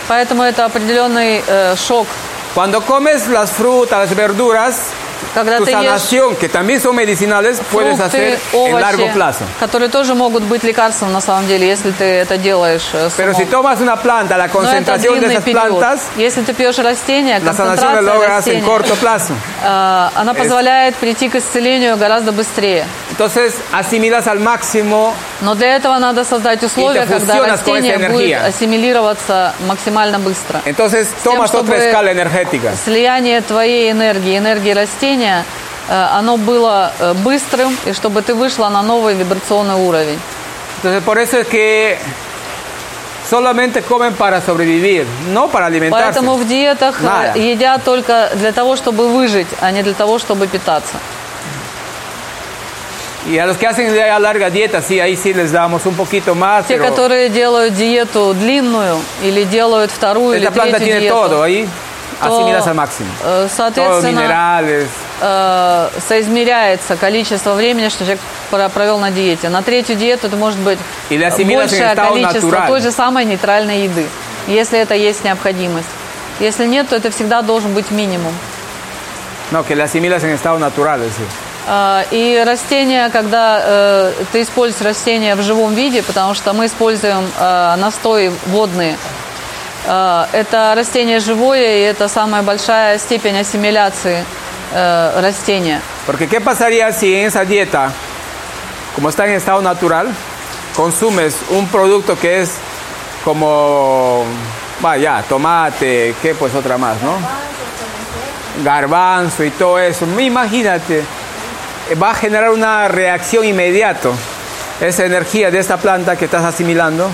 Поэтому 0.08 0.42
это 0.42 0.64
определенный 0.64 1.42
э, 1.46 1.76
шок. 1.76 2.06
Cuando 2.54 2.80
comes 2.80 3.26
las 3.28 3.50
frutas, 3.50 3.98
las 3.98 4.14
verduras, 4.14 4.92
Когда 5.34 5.58
tu 5.58 5.64
ты 5.64 5.70
ешь 5.72 5.80
sanación, 5.84 6.36
que 6.36 6.48
también 6.48 6.80
son 6.80 6.94
medicinales, 6.96 7.60
puedes 7.72 7.98
hacer 8.00 8.38
en 8.52 8.74
овощи, 8.74 8.80
largo 8.82 9.12
plazo. 9.12 9.44
которые 9.60 9.88
тоже 9.88 10.14
могут 10.14 10.42
быть 10.42 10.62
лекарством 10.64 11.12
на 11.12 11.20
самом 11.20 11.46
деле, 11.46 11.66
если 11.66 11.90
ты 11.92 12.04
это 12.04 12.36
делаешь 12.36 12.88
э, 12.92 13.08
с 13.08 13.14
Pero 13.16 13.32
si 13.34 13.46
tomas 13.46 13.80
una 13.80 13.96
planta, 13.96 14.36
la 14.36 14.48
concentración 14.48 15.20
de 15.20 15.26
esas 15.26 15.44
период. 15.44 15.78
plantas, 15.80 16.00
Если 16.16 16.42
ты 16.42 16.52
пьешь 16.52 16.78
растение, 16.78 17.38
la 17.40 17.52
sanación 17.52 17.92
la 17.94 18.00
концентрация 18.00 18.02
logras 18.02 18.46
en 18.48 18.54
растения, 18.54 18.62
corto 18.62 18.94
plazo. 18.96 19.34
э, 19.62 20.08
она 20.14 20.34
позволяет 20.34 20.94
прийти 20.96 21.28
к 21.28 21.36
исцелению 21.36 21.96
гораздо 21.96 22.32
быстрее. 22.32 22.84
Entonces 23.10 23.54
asimilas 23.72 24.26
al 24.26 24.40
máximo 24.40 25.12
Но 25.40 25.54
для 25.54 25.76
этого 25.76 25.98
надо 25.98 26.24
создать 26.24 26.62
условия, 26.64 27.06
когда 27.06 27.46
растение 27.46 27.98
будет 28.08 28.42
ассимилироваться 28.42 29.54
максимально 29.68 30.18
быстро. 30.18 30.60
Entonces 30.64 31.08
тем, 31.22 31.34
tomas 31.34 31.50
otra 31.50 31.58
чтобы 31.60 31.76
escala 31.76 32.10
energética. 32.10 32.72
Слияние 32.84 33.40
твоей 33.40 33.90
энергии, 33.92 34.36
энергии 34.36 34.72
растения, 34.72 35.13
э, 35.22 35.42
оно 35.88 36.36
было 36.36 36.92
э, 36.98 37.12
быстрым, 37.14 37.76
и 37.84 37.92
чтобы 37.92 38.22
ты 38.22 38.34
вышла 38.34 38.68
на 38.68 38.82
новый 38.82 39.14
вибрационный 39.14 39.74
уровень. 39.74 40.18
Entonces 40.82 41.02
por 41.02 41.18
eso 41.18 41.38
es 41.38 41.46
que 41.46 41.98
solamente 43.28 43.82
comen 43.82 44.14
para 44.14 44.40
sobrevivir, 44.40 45.06
no 45.32 45.48
para 45.48 45.66
alimentarse. 45.66 46.20
Поэтому 46.20 46.34
в 46.36 46.46
диетах 46.46 47.00
э, 47.00 47.04
Nada. 47.04 47.38
едят 47.38 47.84
только 47.84 48.30
для 48.34 48.52
того, 48.52 48.76
чтобы 48.76 49.08
выжить, 49.08 49.48
а 49.60 49.70
не 49.70 49.82
для 49.82 49.94
того, 49.94 50.18
чтобы 50.18 50.46
питаться. 50.46 50.96
Y 53.26 53.38
a 53.38 53.46
los 53.46 53.56
que 53.56 53.66
hacen 53.66 53.94
ya 53.94 54.18
larga 54.18 54.50
dieta, 54.50 54.82
sí, 54.82 55.00
ahí 55.00 55.16
sí 55.16 55.32
les 55.32 55.50
damos 55.50 55.86
un 55.86 55.94
poquito 55.94 56.34
más. 56.34 56.66
Те, 56.66 56.76
pero 56.76 56.90
которые 56.90 57.30
делают 57.30 57.74
диету 57.74 58.34
длинную 58.34 59.00
или 59.22 59.44
делают 59.44 59.90
вторую 59.90 60.36
или 60.36 60.46
esta 60.46 60.52
planta 60.52 60.76
третью 60.76 61.00
диету, 61.00 61.14
todo 61.14 61.42
ahí, 61.42 61.66
то, 62.20 62.26
al 62.70 62.74
máximo. 62.74 63.08
э, 63.22 63.48
соответственно, 63.54 64.20
minerales. 64.20 64.88
э, 65.20 65.88
соизмеряется 66.08 66.96
количество 66.96 67.54
времени, 67.54 67.88
что 67.88 68.00
человек 68.04 68.20
про- 68.50 68.68
провел 68.68 68.98
на 68.98 69.10
диете. 69.10 69.48
На 69.48 69.62
третью 69.62 69.96
диету 69.96 70.26
это 70.28 70.36
может 70.36 70.58
быть 70.60 70.78
большее 71.10 71.94
количество 71.94 72.48
natural. 72.48 72.66
той 72.68 72.80
же 72.80 72.90
самой 72.90 73.24
нейтральной 73.24 73.84
еды, 73.84 74.06
если 74.46 74.78
это 74.78 74.94
есть 74.94 75.24
необходимость. 75.24 75.88
Если 76.40 76.66
нет, 76.66 76.88
то 76.88 76.96
это 76.96 77.10
всегда 77.10 77.42
должен 77.42 77.72
быть 77.74 77.90
минимум. 77.90 78.32
No, 79.52 79.62
que 79.64 79.74
le 79.74 79.82
asimilas 79.84 80.24
en 80.24 80.30
estado 80.30 80.58
natural, 80.58 81.00
es 81.00 81.06
decir. 81.10 81.26
А, 81.66 82.04
И 82.10 82.42
растения, 82.44 83.08
когда 83.10 83.60
э, 83.62 84.12
ты 84.32 84.42
используешь 84.42 84.82
растения 84.84 85.34
в 85.34 85.42
живом 85.42 85.74
виде, 85.74 86.02
потому 86.02 86.34
что 86.34 86.52
мы 86.52 86.66
используем 86.66 87.24
э, 87.38 87.74
настои 87.76 88.32
водные, 88.46 88.92
э, 88.92 88.96
это 89.85 90.73
растение 90.75 91.19
живое, 91.19 91.77
и 91.77 91.81
это 91.81 92.07
самая 92.07 92.43
большая 92.43 92.97
степень 92.97 93.37
ассимиляции 93.39 94.23
э, 94.73 95.21
растения. 95.21 95.81
Porque 96.05 96.27
¿qué 96.27 96.39
pasaría 96.41 96.91
si 96.91 97.15
en 97.15 97.27
esa 97.27 97.45
dieta, 97.45 97.91
como 98.95 99.09
está 99.09 99.25
en 99.25 99.33
estado 99.33 99.61
natural, 99.61 100.07
consumes 100.75 101.35
un 101.49 101.67
producto 101.67 102.17
que 102.17 102.41
es 102.41 102.51
como, 103.23 104.25
vaya, 104.79 105.23
tomate, 105.27 106.15
¿qué 106.21 106.35
pues 106.35 106.53
otra 106.55 106.77
más, 106.77 107.01
no? 107.01 107.17
Garbanzo 108.63 109.43
y 109.43 109.51
todo 109.51 109.79
eso. 109.79 110.05
Imagínate, 110.19 110.99
eh, 111.89 111.95
va 111.95 112.11
a 112.11 112.15
generar 112.15 112.51
una 112.51 112.87
reacción 112.87 113.45
inmediata. 113.45 114.09
Esa 114.81 115.05
energía 115.05 115.51
de 115.51 115.59
esta 115.59 115.77
planta 115.77 116.15
que 116.15 116.25
estás 116.25 116.45
asimilando 116.45 117.09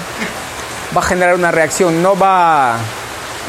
va 0.94 1.00
a 1.00 1.04
generar 1.04 1.34
una 1.34 1.50
reacción, 1.50 2.02
no 2.02 2.16
va, 2.16 2.76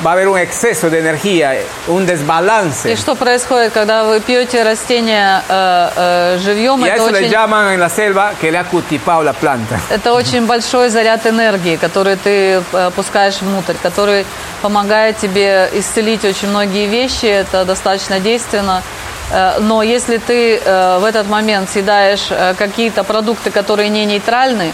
va 0.05 0.09
a 0.11 0.13
haber 0.13 0.27
un 0.27 0.37
exceso 0.37 0.89
de 0.89 0.99
energía, 0.99 1.53
un 1.87 2.05
desbalance. 2.05 2.91
И 2.91 2.95
что 2.95 3.15
происходит, 3.15 3.73
когда 3.73 4.03
вы 4.03 4.19
пьете 4.19 4.63
растения 4.63 5.43
э, 5.47 5.89
э, 5.95 6.39
живьем? 6.39 6.83
Y 6.83 6.89
a 6.89 6.95
Это 6.95 7.03
очень, 7.03 7.29
llaman 7.29 7.73
en 7.73 7.79
la 7.79 7.89
selva 7.89 8.33
que 8.39 8.51
le 8.51 8.57
ha 8.57 8.63
cultivado 8.63 9.23
la 9.23 9.33
planta. 9.33 9.79
это 9.89 10.13
очень 10.13 10.45
большой 10.45 10.89
заряд 10.89 11.25
энергии, 11.25 11.77
который 11.77 12.15
ты 12.15 12.63
э, 12.71 12.91
пускаешь 12.95 13.41
внутрь, 13.41 13.75
который 13.81 14.25
помогает 14.61 15.17
тебе 15.17 15.69
исцелить 15.73 16.23
очень 16.25 16.49
многие 16.49 16.87
вещи. 16.87 17.25
Это 17.25 17.65
достаточно 17.65 18.19
действенно. 18.19 18.83
Э, 19.31 19.59
Но 19.59 19.81
если 19.83 20.17
ты 20.17 20.57
э, 20.63 20.99
в 20.99 21.05
этот 21.05 21.27
момент 21.27 21.69
съедаешь 21.69 22.27
какие-то 22.57 23.03
продукты, 23.03 23.49
которые 23.49 23.89
не 23.89 24.05
нейтральны, 24.05 24.73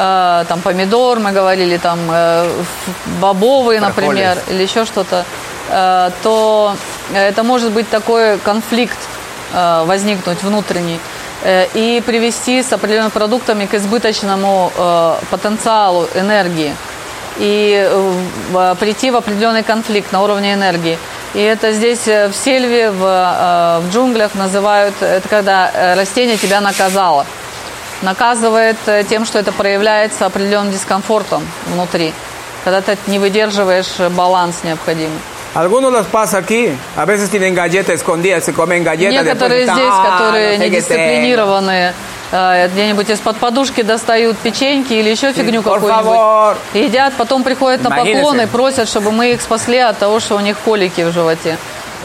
э, 0.00 0.44
там 0.48 0.60
помидор, 0.60 1.18
мы 1.18 1.32
говорили, 1.32 1.76
там 1.76 1.98
э, 2.10 2.50
бобовые, 3.20 3.80
например, 3.80 4.38
или 4.48 4.62
еще 4.62 4.84
что-то, 4.84 5.24
э, 5.68 6.10
то 6.22 6.74
это 7.14 7.42
может 7.42 7.72
быть 7.72 7.88
такой 7.90 8.38
конфликт 8.38 8.98
э, 9.52 9.84
возникнуть 9.86 10.42
внутренний 10.42 11.00
э, 11.42 11.66
и 11.74 12.02
привести 12.06 12.62
с 12.62 12.72
определенными 12.72 13.10
продуктами 13.10 13.66
к 13.66 13.74
избыточному 13.74 14.72
э, 14.76 15.14
потенциалу 15.30 16.08
энергии 16.14 16.74
и 17.38 17.88
э, 17.90 18.74
прийти 18.80 19.10
в 19.10 19.16
определенный 19.16 19.62
конфликт 19.62 20.12
на 20.12 20.22
уровне 20.22 20.54
энергии. 20.54 20.98
И 21.34 21.40
это 21.40 21.72
здесь 21.72 22.06
в 22.06 22.32
сельве, 22.32 22.90
в, 22.90 23.80
в 23.82 23.84
джунглях 23.92 24.34
называют, 24.34 24.94
это 25.00 25.28
когда 25.28 25.70
растение 25.94 26.36
тебя 26.36 26.60
наказало. 26.60 27.24
Наказывает 28.02 28.76
э, 28.86 29.04
тем, 29.08 29.24
что 29.26 29.38
это 29.38 29.52
проявляется 29.52 30.26
определенным 30.26 30.72
дискомфортом 30.72 31.46
внутри, 31.66 32.12
когда 32.64 32.80
ты 32.80 32.96
не 33.06 33.18
выдерживаешь 33.18 33.94
э, 33.98 34.08
баланс 34.08 34.60
необходимый. 34.64 35.18
Algunos 35.52 35.92
los 35.92 36.06
pasa 36.06 36.38
aquí, 36.38 36.70
a 36.96 37.04
veces 37.04 37.28
tienen 37.28 37.56
galletas 37.56 37.96
escondidas, 37.96 38.44
se 38.44 38.52
comen 38.52 38.84
galletas. 38.84 39.24
Некоторые 39.24 39.66
después 39.66 39.74
здесь, 39.74 39.92
"Ah, 39.92 40.18
которые 40.18 40.58
no 40.58 40.64
недисциплинированные, 40.64 41.92
э, 42.30 42.68
где-нибудь 42.72 43.10
из-под 43.10 43.36
подушки 43.36 43.82
достают 43.82 44.38
печеньки 44.38 44.92
или 44.92 45.10
еще 45.10 45.32
фигню 45.32 45.62
какую-нибудь. 45.62 46.56
Едят, 46.74 47.14
потом 47.18 47.42
приходят 47.42 47.82
на 47.82 47.88
Imagínense. 47.88 48.12
поклон 48.14 48.40
и 48.40 48.46
просят, 48.46 48.88
чтобы 48.88 49.10
мы 49.10 49.32
их 49.32 49.42
спасли 49.42 49.78
от 49.78 49.98
того, 49.98 50.20
что 50.20 50.36
у 50.36 50.40
них 50.40 50.56
колики 50.64 51.00
в 51.02 51.12
животе. 51.12 51.58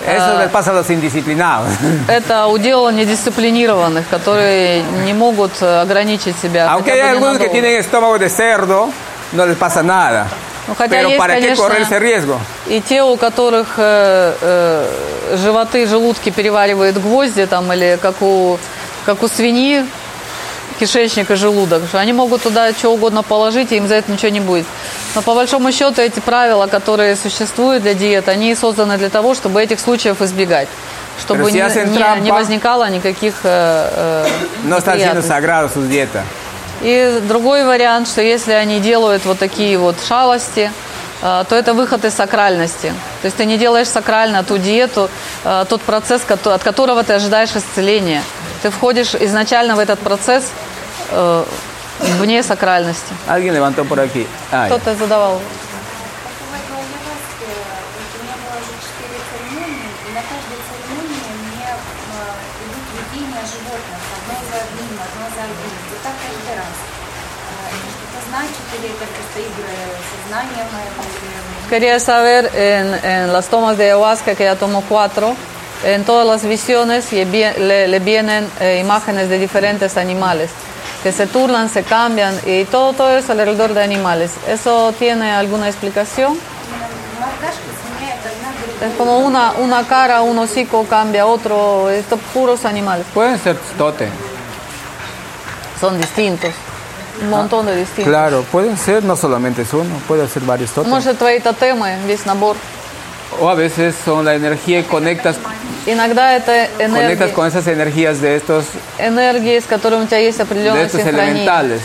Eso 0.07 0.49
pasa 0.51 0.71
a 0.71 0.73
los 0.73 0.89
indisciplinados. 0.89 1.69
Это 2.07 2.47
удел 2.47 2.89
недисциплинированных, 2.89 4.07
которые 4.09 4.83
не 5.05 5.13
могут 5.13 5.61
э, 5.61 5.81
ограничить 5.81 6.35
себя. 6.39 6.69
Aunque 6.69 6.91
hay 6.91 7.01
algunos 7.01 7.37
que 7.37 7.49
tienen 7.49 7.79
estómago 7.79 8.17
de 8.17 8.29
cerdo, 8.29 8.89
no 9.33 9.45
les 9.45 9.57
pasa 9.57 9.83
nada. 9.83 10.27
Ну, 10.67 10.73
хотя 10.73 10.95
Pero 10.95 11.09
есть, 11.09 11.19
¿para 11.19 11.35
конечно, 11.35 11.63
correr 11.63 11.81
ese 11.81 11.99
riesgo? 11.99 12.39
И 12.67 12.81
те, 12.81 13.03
у 13.03 13.17
которых 13.17 13.75
э, 13.77 14.33
э, 14.41 15.37
животы, 15.37 15.85
желудки 15.85 16.31
переваривают 16.31 16.97
гвозди, 16.97 17.45
там, 17.45 17.71
или 17.71 17.99
как 18.01 18.21
у, 18.21 18.57
как 19.05 19.21
у 19.21 19.27
свиньи, 19.27 19.85
кишечник 20.79 21.29
и 21.29 21.35
желудок, 21.35 21.83
что 21.87 21.99
они 21.99 22.13
могут 22.13 22.41
туда 22.41 22.71
что 22.71 22.93
угодно 22.93 23.21
положить, 23.21 23.71
и 23.71 23.77
им 23.77 23.87
за 23.87 23.95
это 23.95 24.11
ничего 24.11 24.29
не 24.29 24.39
будет. 24.39 24.65
Но 25.15 25.21
по 25.21 25.33
большому 25.33 25.71
счету 25.71 26.01
эти 26.01 26.19
правила, 26.19 26.67
которые 26.67 27.15
существуют 27.15 27.83
для 27.83 27.93
диет, 27.93 28.27
они 28.27 28.53
созданы 28.55 28.97
для 28.97 29.09
того, 29.09 29.33
чтобы 29.33 29.61
этих 29.63 29.79
случаев 29.79 30.21
избегать. 30.21 30.67
Чтобы 31.19 31.49
не, 31.51 31.59
не- 31.59 32.21
не 32.21 32.31
возникало 32.31 32.89
никаких 32.89 33.35
э, 33.43 34.25
неприятностей. 35.21 35.31
sagrados 35.31 35.75
dietas. 35.89 36.23
И 36.81 37.21
другой 37.27 37.63
вариант, 37.63 38.09
что 38.09 38.21
если 38.21 38.51
они 38.51 38.79
делают 38.81 39.23
вот 39.25 39.39
такие 39.39 39.77
вот 39.77 39.95
шалости, 40.05 40.69
э, 41.21 41.43
то 41.47 41.55
это 41.55 41.73
выход 41.73 42.03
из 42.03 42.13
сакральности. 42.13 42.93
То 43.21 43.25
есть 43.27 43.37
ты 43.37 43.45
не 43.45 43.57
делаешь 43.57 43.87
сакрально 43.87 44.43
ту 44.43 44.57
диету, 44.57 45.09
э, 45.45 45.63
тот 45.69 45.81
процесс, 45.81 46.21
от 46.29 46.63
которого 46.63 47.03
ты 47.03 47.13
ожидаешь 47.13 47.55
исцеления. 47.55 48.21
Ты 48.61 48.69
входишь 48.69 49.15
изначально 49.15 49.75
в 49.77 49.79
этот 49.79 49.99
процесс 49.99 50.43
э, 51.11 51.43
вне 52.18 52.42
сакральности. 52.42 53.12
Alguien 53.28 53.54
levantó 53.54 53.84
por 53.84 54.00
aquí. 54.00 54.26
Ah, 54.52 54.66
ya. 54.68 54.76
Кто-то 54.76 54.94
задавал. 54.96 55.40
Бывает 55.40 56.66
на 56.70 56.76
Айаваске, 56.78 57.50
вот 57.94 58.10
у 58.14 58.18
меня 58.24 58.36
было 58.42 58.56
уже 58.60 58.74
четыре 58.84 59.18
церемонии, 59.30 59.90
и 60.08 60.10
на 60.16 60.22
каждой 60.30 60.58
церемонии 60.68 61.20
поведение 62.90 63.44
животных 63.52 64.00
одно 64.16 64.36
за 64.50 64.56
одним, 64.64 64.92
одно 65.06 65.24
за 65.36 65.42
одним. 65.48 65.72
Вот 65.90 66.00
так 66.02 66.14
каждый 66.24 66.54
раз. 66.60 66.74
А, 67.50 67.52
Это 67.70 67.88
что-то 67.94 68.18
значит 68.28 68.64
или 68.76 68.88
это 68.94 69.06
просто 69.14 69.38
игры 69.40 69.74
сознания 70.10 70.64
моего? 70.74 71.02
или- 71.04 71.70
Quería 71.70 72.00
saber 72.00 72.50
en, 72.54 72.94
en 73.04 73.32
las 73.32 73.46
tomas 73.46 73.76
de 73.78 73.84
ayahuasca 73.84 74.34
que 74.34 74.42
ya 74.44 74.56
tomo 74.56 74.82
cuatro, 74.88 75.36
en 75.84 76.04
todas 76.04 76.26
las 76.26 76.42
visiones 76.44 77.12
y 77.12 77.24
vi- 77.24 77.54
le, 77.58 77.86
le 77.88 77.98
vienen 78.00 78.50
eh, 78.60 78.78
imágenes 78.80 79.28
de 79.28 79.38
diferentes 79.38 79.96
animales 79.96 80.50
que 81.04 81.12
se 81.12 81.26
turnan, 81.26 81.68
se 81.68 81.82
cambian 81.82 82.34
y 82.46 82.64
todo, 82.64 82.92
todo 82.92 83.16
eso 83.16 83.32
alrededor 83.32 83.74
de 83.74 83.82
animales. 83.82 84.32
¿Eso 84.46 84.92
tiene 84.98 85.32
alguna 85.32 85.68
explicación? 85.68 86.38
Именно 86.38 87.00
мордашка 87.20 87.70
сменяет 87.80 88.24
одна 88.24 88.50
другую. 88.60 88.90
Es 88.90 88.96
como 88.96 89.18
una, 89.18 89.52
una 89.58 89.86
cara, 89.86 90.22
un 90.22 90.38
hocico 90.38 90.84
cambia 90.84 91.22
a 91.22 91.26
otro, 91.26 91.90
esto 91.90 92.16
puros 92.32 92.64
animales. 92.64 93.06
Pueden 93.12 93.38
ser 93.38 93.56
totem. 93.76 94.10
Son 95.80 95.98
distintos, 95.98 96.52
un 97.22 97.30
montón 97.30 97.66
de 97.66 97.76
distintos. 97.76 98.04
Claro, 98.04 98.42
pueden 98.50 98.76
ser, 98.76 99.02
no 99.02 99.16
solamente 99.16 99.62
es 99.62 99.72
uno, 99.72 99.94
puede 100.06 100.28
ser 100.28 100.42
varios 100.42 100.70
totem. 100.70 100.90
Может, 100.90 101.18
твои 101.18 101.40
тотемы, 101.40 101.98
весь 102.06 102.24
набор. 102.26 102.56
O 103.39 103.49
a 103.49 103.55
veces 103.55 103.95
son 104.05 104.25
la 104.25 104.35
energía 104.35 104.79
y 104.79 104.83
conectas, 104.83 105.35
Иногда 105.87 106.35
это 106.35 106.67
энергии, 106.79 107.31
con 107.31 107.45
esas 107.45 107.67
energías 107.67 108.19
de 108.19 108.35
estos, 108.35 108.65
энергии, 108.97 109.59
с 109.59 109.65
которыми 109.65 110.05
у 110.05 110.07
тебя 110.07 110.17
есть 110.17 110.39
определенная 110.39 110.89
синхрония. 110.89 111.79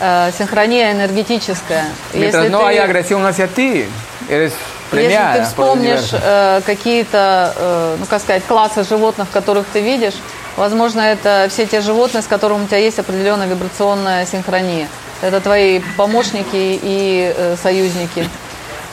Э, 0.00 0.32
синхрония 0.36 0.90
энергетическая. 0.90 1.84
Mientras 2.12 2.44
Если 2.44 2.48
no 2.48 2.60
ты- 2.60 2.66
hay 2.66 2.78
agresión 2.78 3.24
hacia 3.24 3.46
ti, 3.46 3.86
eres 4.28 4.52
Если 4.52 4.90
premiada 4.90 5.34
ты 5.34 5.38
por 5.38 5.44
el 5.44 5.46
вспомнишь 5.46 6.10
э, 6.12 6.60
какие-то, 6.66 7.54
э, 7.56 7.96
ну 8.00 8.06
как 8.06 8.20
сказать, 8.20 8.42
классы 8.44 8.82
животных, 8.82 9.28
которых 9.30 9.66
ты 9.72 9.80
видишь, 9.80 10.14
возможно, 10.56 11.00
это 11.00 11.46
все 11.48 11.66
те 11.66 11.80
животные, 11.80 12.22
с 12.22 12.26
которыми 12.26 12.64
у 12.64 12.66
тебя 12.66 12.78
есть 12.78 12.98
определенная 12.98 13.46
вибрационная 13.46 14.26
синхрония. 14.26 14.88
Это 15.20 15.40
твои 15.40 15.80
помощники 15.96 16.80
и 16.82 17.32
э, 17.36 17.56
союзники. 17.62 18.28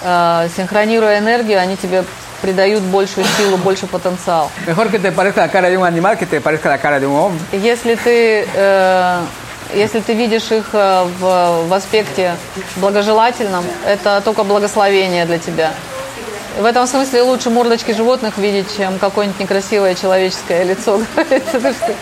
Э, 0.02 0.48
синхронируя 0.56 1.20
энергию, 1.20 1.60
они 1.60 1.76
тебе 1.76 2.04
придают 2.42 2.84
большую 2.84 3.26
силу, 3.38 3.58
больше 3.58 3.86
потенциал. 3.88 4.50
Mejor 4.66 4.90
que 4.90 5.00
te 5.00 5.12
parezca 5.12 5.42
la 5.42 5.50
cara 5.50 5.70
de 5.70 5.78
un 5.78 5.86
animal 5.86 6.18
que 6.18 6.26
te 6.26 6.40
parezca 6.40 6.70
la 6.70 6.78
cara 6.78 7.00
de 7.00 7.06
un 7.06 7.16
hombre. 7.16 7.40
И 7.52 7.58
Если 7.58 7.96
ты, 7.96 8.48
э, 8.56 9.22
если 9.76 10.00
ты 10.00 10.14
видишь 10.14 10.52
их 10.52 10.70
э, 10.74 11.04
в, 11.20 11.68
в 11.68 11.74
аспекте 11.74 12.36
благожелательном, 12.78 13.66
это 13.86 14.22
только 14.24 14.44
благословение 14.44 15.26
для 15.26 15.38
тебя. 15.38 15.72
В 16.58 16.66
этом 16.66 16.88
смысле 16.88 17.22
лучше 17.22 17.50
мордочки 17.50 17.92
животных 17.92 18.38
видеть, 18.38 18.76
чем 18.76 19.00
какое-нибудь 19.00 19.40
некрасивое 19.40 19.96
человеческое 19.96 20.64
лицо. 20.64 21.02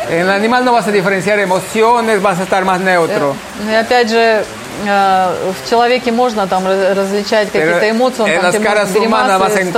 En 0.09 0.27
animal 0.29 0.63
no 0.63 0.71
vas 0.73 0.87
a 0.87 0.91
diferenciar 0.91 1.39
emociones, 1.39 2.21
vas 2.21 2.39
a 2.39 2.43
estar 2.43 2.63
más 2.65 2.79
neutro. 2.79 3.35
И 3.69 3.73
опять 3.75 4.09
же, 4.09 4.43
э, 4.85 5.51
в 5.53 5.69
человеке 5.69 6.11
можно 6.11 6.47
там 6.47 6.65
раз- 6.65 6.95
различать 6.97 7.51
какие-то 7.51 7.89
эмоции, 7.91 8.23
он 8.23 8.29
en 8.29 8.41
там 8.41 8.51
гримасы 8.93 9.73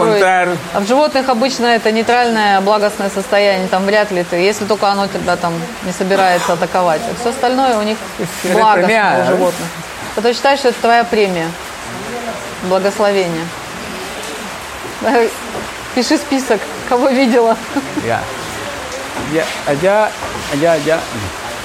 А 0.74 0.80
в 0.80 0.88
животных 0.88 1.28
обычно 1.28 1.66
это 1.66 1.92
нейтральное 1.92 2.62
благостное 2.62 3.10
состояние, 3.10 3.68
там 3.68 3.86
вряд 3.86 4.12
ли 4.12 4.24
ты, 4.24 4.38
если 4.38 4.66
только 4.66 4.88
оно 4.88 5.08
тебя 5.08 5.36
там 5.36 5.54
не 5.84 5.92
собирается 5.92 6.54
атаковать. 6.54 7.02
А 7.12 7.20
все 7.20 7.32
остальное 7.32 7.78
у 7.78 7.82
них 7.82 7.98
eres 8.20 8.54
благостно 8.54 8.88
premiada, 8.88 9.24
у 9.24 9.26
животных. 9.28 9.68
Это 10.16 10.34
считай, 10.34 10.58
что 10.58 10.70
это 10.70 10.80
твоя 10.82 11.04
премия, 11.04 11.48
благословение. 12.64 13.46
Э, 15.02 15.30
Пиши 15.96 16.18
список, 16.18 16.62
кого 16.88 17.10
видела. 17.10 17.58
Ya. 18.06 18.22
Ya, 19.34 19.46
allá, 19.68 20.10
allá, 20.54 20.74
allá. 20.74 21.00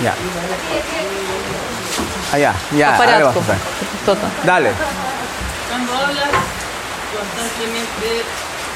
Ya. 0.01 0.15
Allá, 2.33 2.55
ya. 2.73 2.97
По 2.97 3.05
ahora 3.05 3.25
vas 3.25 3.35
порядку. 3.35 3.45
Кто-то. 4.03 4.27
Hablas 5.95 6.35
constantemente 7.15 8.25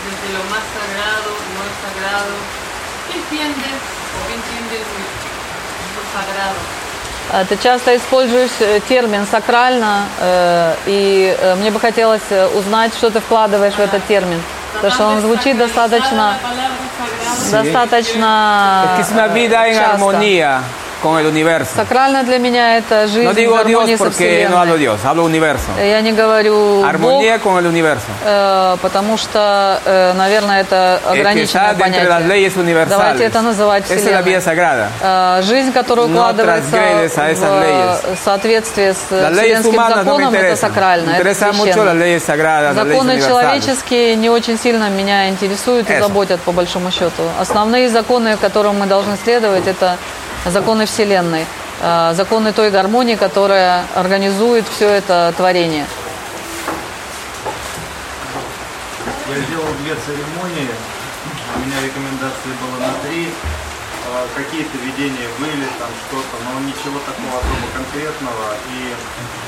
desde 0.06 0.28
lo 0.32 0.42
más 0.48 0.64
sagrado, 0.72 1.30
no 1.52 1.62
sagrado, 1.82 2.34
¿qué 3.10 3.18
entiendes 3.18 3.78
o 4.14 4.18
qué 4.28 4.34
entiendes 4.38 4.86
de 4.86 5.02
lo 5.92 6.02
sagrado? 6.14 6.87
А, 7.30 7.44
Ты 7.44 7.56
часто 7.62 7.94
используешь 7.96 8.50
э, 8.60 8.80
термин 8.88 9.26
сакрально, 9.30 10.04
э, 10.18 10.74
и 10.86 11.36
э, 11.38 11.54
мне 11.56 11.70
бы 11.70 11.78
хотелось 11.78 12.22
узнать, 12.56 12.94
что 12.94 13.10
ты 13.10 13.20
вкладываешь 13.20 13.74
в 13.74 13.80
этот 13.80 14.06
термин. 14.06 14.42
Потому 14.74 14.92
что 14.92 15.04
он 15.06 15.20
звучит 15.20 15.58
достаточно, 15.58 16.36
достаточно 17.50 18.84
часто. 19.74 19.98
Con 21.02 21.18
el 21.18 21.26
universo. 21.26 21.74
Сакрально 21.76 22.24
для 22.24 22.38
меня 22.38 22.76
это 22.78 23.06
жизнь 23.06 23.26
No 23.28 23.32
в 23.32 23.36
digo 23.36 23.54
гармонии 23.56 23.86
Dios 23.96 23.98
porque 24.00 24.48
no 24.50 24.58
hablo. 24.58 24.76
Dios, 24.76 25.00
hablo 25.04 25.24
universo. 25.24 25.70
Я 25.78 26.00
не 26.00 26.12
говорю 26.12 26.80
Бог, 26.82 26.86
Armonía 26.86 27.38
con 27.38 27.56
el 27.58 27.66
universo. 27.66 28.06
э, 28.24 28.76
потому 28.82 29.16
что, 29.16 29.80
э, 29.84 30.12
наверное, 30.14 30.60
это 30.62 31.00
ограниченное 31.06 31.72
las 31.72 31.78
понятие. 31.78 32.26
leyes 32.26 32.88
Давайте 32.88 33.24
это 33.24 33.40
называть 33.42 33.84
Esa 33.90 33.94
es 33.94 34.12
la 34.12 34.22
vida 34.22 34.40
sagrada. 34.40 34.88
Э, 35.02 35.42
Жизнь, 35.42 35.72
которая 35.72 36.06
No 36.06 36.10
укладывается 36.10 36.76
a 36.76 37.30
esas 37.30 37.38
в 37.38 37.62
leyes. 37.62 38.18
соответствие 38.24 38.94
с 38.94 39.10
Las 39.10 39.32
вселенским 39.32 39.74
humanas 39.74 39.98
no 39.98 40.04
законом, 40.04 40.34
это 40.34 40.56
сакрально, 40.56 41.10
это 41.10 41.34
священно. 41.34 42.18
sagradas, 42.18 42.74
Законы 42.74 43.20
человеческие 43.20 44.16
не 44.16 44.30
очень 44.30 44.58
сильно 44.58 44.88
меня 44.90 45.28
интересуют 45.28 45.88
и 45.90 45.92
Eso. 45.92 46.00
заботят, 46.02 46.40
по 46.40 46.52
большому 46.52 46.90
счету. 46.90 47.22
Основные 47.38 47.88
законы, 47.88 48.36
которым 48.36 48.78
мы 48.78 48.86
должны 48.86 49.16
следовать, 49.16 49.66
это 49.66 49.96
законы 50.46 50.86
Вселенной, 50.86 51.46
э, 51.80 52.12
законы 52.14 52.52
той 52.52 52.70
гармонии, 52.70 53.16
которая 53.16 53.84
организует 53.94 54.66
все 54.68 54.88
это 54.88 55.32
творение. 55.36 55.86
Я 59.28 59.42
сделал 59.44 59.68
две 59.82 59.94
церемонии, 59.94 60.70
у 61.54 61.58
меня 61.60 61.76
рекомендации 61.84 62.52
было 62.62 62.80
на 62.80 62.92
три. 63.04 63.28
А, 64.08 64.24
Какие-то 64.34 64.78
видения 64.78 65.28
были, 65.38 65.68
там 65.76 65.92
что-то, 66.08 66.40
но 66.48 66.60
ничего 66.64 66.96
такого 67.04 67.44
особо 67.44 67.68
конкретного. 67.76 68.56
И 68.72 68.96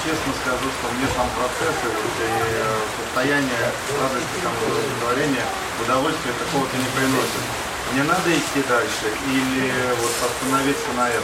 честно 0.05 0.31
скажу, 0.37 0.69
что 0.69 0.85
мне 0.93 1.09
сам 1.17 1.29
процесс 1.33 1.77
и, 1.81 1.89
э, 1.89 2.77
состояние 3.01 3.65
радости, 3.97 4.37
там, 4.45 4.53
удовлетворения, 4.61 5.47
удовольствия 5.81 6.35
какого-то 6.37 6.77
не 6.77 6.89
приносит. 6.93 7.70
Мне 7.94 8.04
надо 8.04 8.30
идти 8.32 8.62
дальше 8.68 9.08
или 9.32 9.72
вот 10.02 10.12
остановиться 10.28 10.90
на 10.98 11.08
этом? 11.08 11.24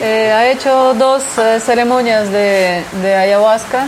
Eh, 0.00 0.32
ha 0.32 0.46
hecho 0.48 0.94
dos 0.94 1.22
eh, 1.36 1.60
ceremonias 1.60 2.30
de, 2.30 2.82
de 3.02 3.14
ayahuasca 3.14 3.86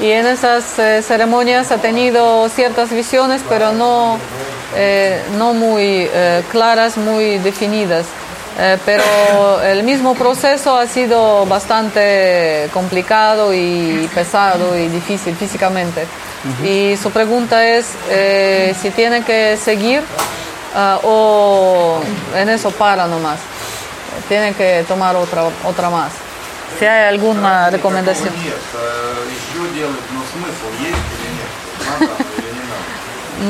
y 0.00 0.10
en 0.10 0.26
esas 0.26 0.78
eh, 0.78 1.02
ceremonias 1.02 1.70
ha 1.70 1.76
tenido 1.78 2.48
ciertas 2.48 2.90
visiones, 2.90 3.42
pero 3.48 3.72
no, 3.72 4.18
eh, 4.74 5.22
no 5.36 5.52
muy 5.52 6.08
eh, 6.12 6.42
claras, 6.50 6.96
muy 6.96 7.38
definidas. 7.38 8.06
Eh, 8.58 8.78
pero 8.86 9.60
el 9.62 9.82
mismo 9.82 10.14
proceso 10.14 10.78
ha 10.78 10.86
sido 10.86 11.44
bastante 11.44 12.70
complicado 12.72 13.52
y 13.52 14.08
pesado 14.14 14.78
y 14.78 14.88
difícil 14.88 15.34
físicamente. 15.36 16.06
Y 16.64 16.96
su 16.96 17.10
pregunta 17.10 17.66
es 17.66 17.86
eh, 18.10 18.74
si 18.80 18.90
tiene 18.90 19.22
que 19.24 19.56
seguir 19.56 20.02
ah, 20.74 20.98
o 21.02 22.00
en 22.34 22.48
eso 22.48 22.70
para 22.70 23.06
nomás. 23.06 23.38
Tiene 24.28 24.54
que 24.54 24.84
tomar 24.86 25.16
otra, 25.16 25.44
otra 25.64 25.90
más. 25.90 26.12
Si 26.78 26.84
hay 26.84 27.08
alguna 27.14 27.70
recomendación. 27.70 28.30
Никакого 28.30 28.44
Нет, 28.44 28.62
э, 28.74 29.28
еще 29.30 29.74
делать, 29.74 30.04
но 30.12 30.20
смысл 30.32 30.66
есть 30.80 31.06
или 31.14 31.28
нет? 31.38 31.50
Надо 32.00 32.12
оно 32.14 32.30
или 32.38 32.52
не 32.52 32.64
надо? 32.66 32.84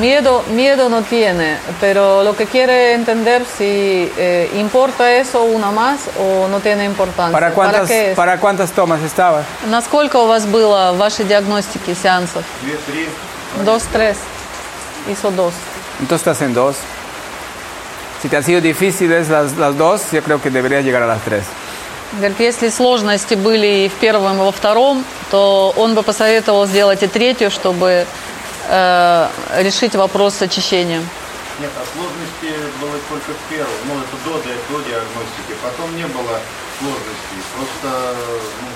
Miedo, 0.00 0.44
miedo 0.50 0.88
no 0.88 1.02
tiene, 1.02 1.58
pero 1.80 2.22
lo 2.22 2.34
que 2.36 2.46
quiere 2.46 2.94
entender 2.94 3.44
si 3.46 4.10
eh, 4.16 4.50
importa 4.56 5.12
eso 5.12 5.42
una 5.44 5.70
más 5.70 6.00
o 6.18 6.48
no 6.48 6.60
tiene 6.60 6.84
importancia. 6.84 7.32
¿Para 7.32 7.52
cuántas, 7.52 7.88
qué 7.88 8.10
es? 8.10 8.16
¿Para 8.16 8.38
cuántas 8.38 8.72
tomas 8.72 9.00
estabas? 9.02 9.44
Насколько 9.66 10.16
у 10.16 10.26
вас 10.26 10.46
было 10.46 10.92
в 10.92 10.98
вашей 10.98 11.24
диагностике 11.24 11.94
сеансов? 11.94 12.44
Две-три. 12.62 13.08
Dos, 13.64 13.84
tres. 13.92 14.18
Hizo 15.10 15.30
dos. 15.30 15.54
Entonces 16.00 16.26
estás 16.26 16.42
en 16.42 16.54
dos. 16.54 16.76
Si 18.21 18.27
te 18.27 18.37
han 18.37 18.43
sido 18.43 18.59
difíciles 18.61 19.29
las, 19.29 19.55
las 19.57 19.77
dos, 19.77 20.11
yo 20.11 20.21
creo 20.21 20.41
que 20.41 20.49
deberías 20.49 20.83
llegar 20.83 21.03
a 21.03 21.07
las 21.07 21.21
tres. 21.23 21.43
Говорит, 22.13 22.39
если 22.39 22.69
сложности 22.69 23.35
были 23.35 23.85
и 23.85 23.87
в 23.89 23.93
первом, 23.93 24.37
и 24.37 24.39
во 24.39 24.51
втором, 24.51 25.05
то 25.29 25.73
он 25.77 25.93
бы 25.93 26.01
посоветовал 26.03 26.65
сделать 26.65 27.03
и 27.03 27.07
третью, 27.07 27.51
чтобы 27.51 28.05
э, 28.69 29.27
решить 29.59 29.95
вопрос 29.95 30.33
с 30.35 30.41
очищением. 30.41 31.07
Нет, 31.59 31.69
а 31.77 31.83
сложности 31.93 32.59
было 32.81 32.97
только 33.09 33.31
в 33.31 33.49
первом. 33.49 33.73
Ну, 33.85 33.93
это 34.01 34.17
до, 34.25 34.31
до, 34.41 34.83
диагностики. 34.89 35.53
Потом 35.61 35.95
не 35.95 36.05
было 36.07 36.39
сложностей. 36.79 37.41
Просто 37.55 38.15
ну, 38.61 38.67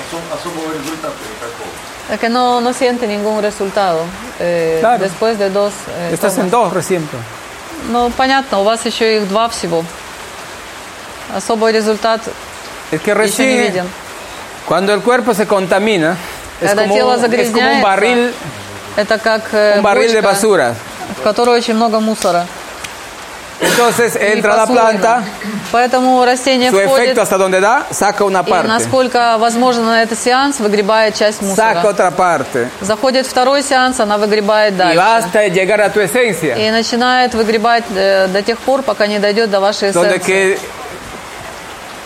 осо- 0.00 0.34
особого 0.34 0.72
результата 0.72 1.16
никакого. 1.34 1.70
Es 2.10 2.18
que 2.18 2.28
no, 2.28 2.60
no 2.60 2.72
siente 2.72 3.06
ningún 3.06 3.40
resultado 3.42 4.00
eh, 4.40 4.78
Claro. 4.80 5.02
después 5.02 5.38
de 5.38 5.50
dos. 5.50 5.72
eh, 5.88 6.10
Estás 6.14 6.38
en 6.38 6.50
dos 6.50 6.72
recién. 6.72 7.06
Ну, 7.88 8.10
понятно, 8.16 8.60
у 8.60 8.64
вас 8.64 8.84
еще 8.86 9.16
их 9.16 9.28
два 9.28 9.48
всего. 9.48 9.84
Особый 11.34 11.72
результат 11.72 12.20
Es 12.90 13.00
que 13.00 13.10
еще 13.12 13.46
не 13.46 13.58
виден. 13.58 13.88
cuando 14.66 14.92
el 14.92 15.00
cuerpo 15.00 15.32
se 15.34 15.46
contamina, 15.46 16.16
es 16.60 16.68
Когда 16.68 16.82
como, 16.82 16.94
тело 16.94 17.14
es 17.14 17.20
como 17.20 17.26
un 17.26 17.30
загрязняется, 17.30 17.82
barril, 17.82 18.34
это 18.96 19.18
как 19.18 19.42
э, 19.52 19.78
un 19.78 19.82
barril 19.82 20.12
de 20.12 20.20
бочка, 20.20 20.34
basura. 20.34 20.74
в 21.18 21.22
которой 21.22 21.56
очень 21.56 21.74
много 21.74 22.00
мусора. 22.00 22.46
Entonces 23.62 24.16
entra 24.16 24.56
la 24.56 24.66
planta, 24.66 25.22
Поэтому 25.70 26.22
растение 26.24 26.70
su 26.70 26.76
входит 26.76 27.04
efecto 27.12 27.22
hasta 27.22 27.38
donde 27.38 27.60
da, 27.60 27.86
saca 27.90 28.24
una 28.24 28.40
и 28.40 28.50
parte, 28.50 28.68
насколько 28.68 29.36
возможно 29.38 29.84
на 29.84 30.02
этот 30.02 30.18
сеанс 30.18 30.60
выгребает 30.60 31.14
часть 31.14 31.40
мусора. 31.40 31.74
saca 31.74 31.88
otra 31.88 32.10
parte. 32.10 32.68
Заходит 32.82 33.26
второй 33.26 33.62
сеанс, 33.62 33.98
она 34.00 34.18
выгребает 34.18 34.74
Y 34.74 34.76
дальше. 34.76 34.96
basta 34.98 35.46
llegar 35.46 35.80
a 35.80 35.90
tu 35.90 36.00
esencia, 36.00 36.56
И 36.56 36.70
начинает 36.70 37.34
выгребать 37.34 37.84
э, 37.94 38.26
до 38.28 38.42
тех 38.42 38.58
пор, 38.58 38.82
пока 38.82 39.06
не 39.06 39.18
дойдет 39.18 39.50
до 39.50 39.60
вашей 39.60 39.92
donde 39.92 40.18
эссенции. 40.18 40.58
que 40.58 40.58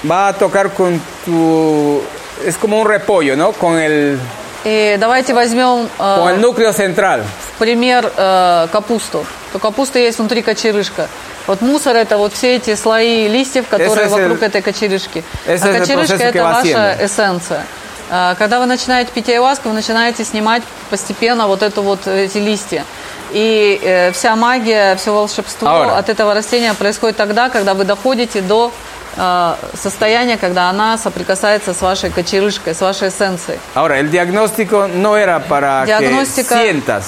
va 0.05 0.29
a 0.29 0.33
tocar 0.35 0.71
con 0.71 1.01
tu... 1.25 2.03
Es 2.45 2.57
como 2.57 2.79
un 2.81 2.87
repollo, 2.87 3.35
¿no? 3.35 3.53
Con 3.53 3.79
el, 3.79 4.21
И 4.67 4.97
давайте 4.99 5.33
возьмем 5.33 5.89
э, 5.97 6.29
el 6.35 6.41
núcleo 6.41 6.73
central. 6.77 7.23
в 7.23 7.59
пример 7.59 8.11
э, 8.17 8.67
капусту. 8.73 9.25
То 9.53 9.61
капуста 9.61 10.01
есть 10.01 10.19
внутри 10.19 10.43
кочерышка. 10.43 11.07
Вот 11.47 11.61
мусор 11.61 11.95
это 11.95 12.19
вот 12.19 12.33
все 12.33 12.57
эти 12.57 12.75
слои 12.75 13.29
листьев, 13.29 13.69
которые 13.69 14.07
es 14.09 14.13
el- 14.13 14.23
вокруг 14.23 14.43
этой 14.43 14.63
кочерышки. 14.63 15.23
а 15.47 15.53
el 15.53 15.79
кочерышка 15.79 16.17
это 16.17 16.43
ваша 16.43 16.97
эссенция. 17.01 17.65
А, 18.11 18.35
Когда 18.35 18.59
вы 18.59 18.67
начинаете 18.67 19.13
пить 19.13 19.29
айваску, 19.29 19.69
вы 19.69 19.75
начинаете 19.75 20.25
снимать 20.25 20.63
постепенно 20.91 21.47
вот 21.47 21.63
это 21.63 21.81
вот 21.81 22.01
э, 22.07 22.25
эти 22.25 22.39
листья. 22.39 22.85
И 23.31 23.79
э, 23.81 24.11
вся 24.11 24.35
магия, 24.35 24.97
все 24.97 25.13
волшебство 25.13 25.69
Ahora. 25.69 25.99
от 25.99 26.09
этого 26.09 26.35
растения 26.35 26.75
происходит 26.75 27.17
тогда, 27.17 27.51
когда 27.51 27.75
вы 27.75 27.85
доходите 27.85 28.41
до 28.41 28.73
э, 29.17 29.55
состояния, 29.75 30.37
когда 30.37 30.69
она 30.71 30.97
соприкасается 30.99 31.73
с 31.75 31.81
вашей 31.83 32.11
кочерышкой, 32.11 32.75
с 32.75 32.81
вашей 32.81 33.09
эссенцией. 33.09 33.59
Ahora, 33.75 33.99
el 33.99 34.11
diagnóstico 34.11 34.89
no 34.89 35.17
era 35.17 35.39
para 35.41 35.85
Diagnóstica- 35.85 36.55
que 36.55 36.63
sientas. 36.63 37.05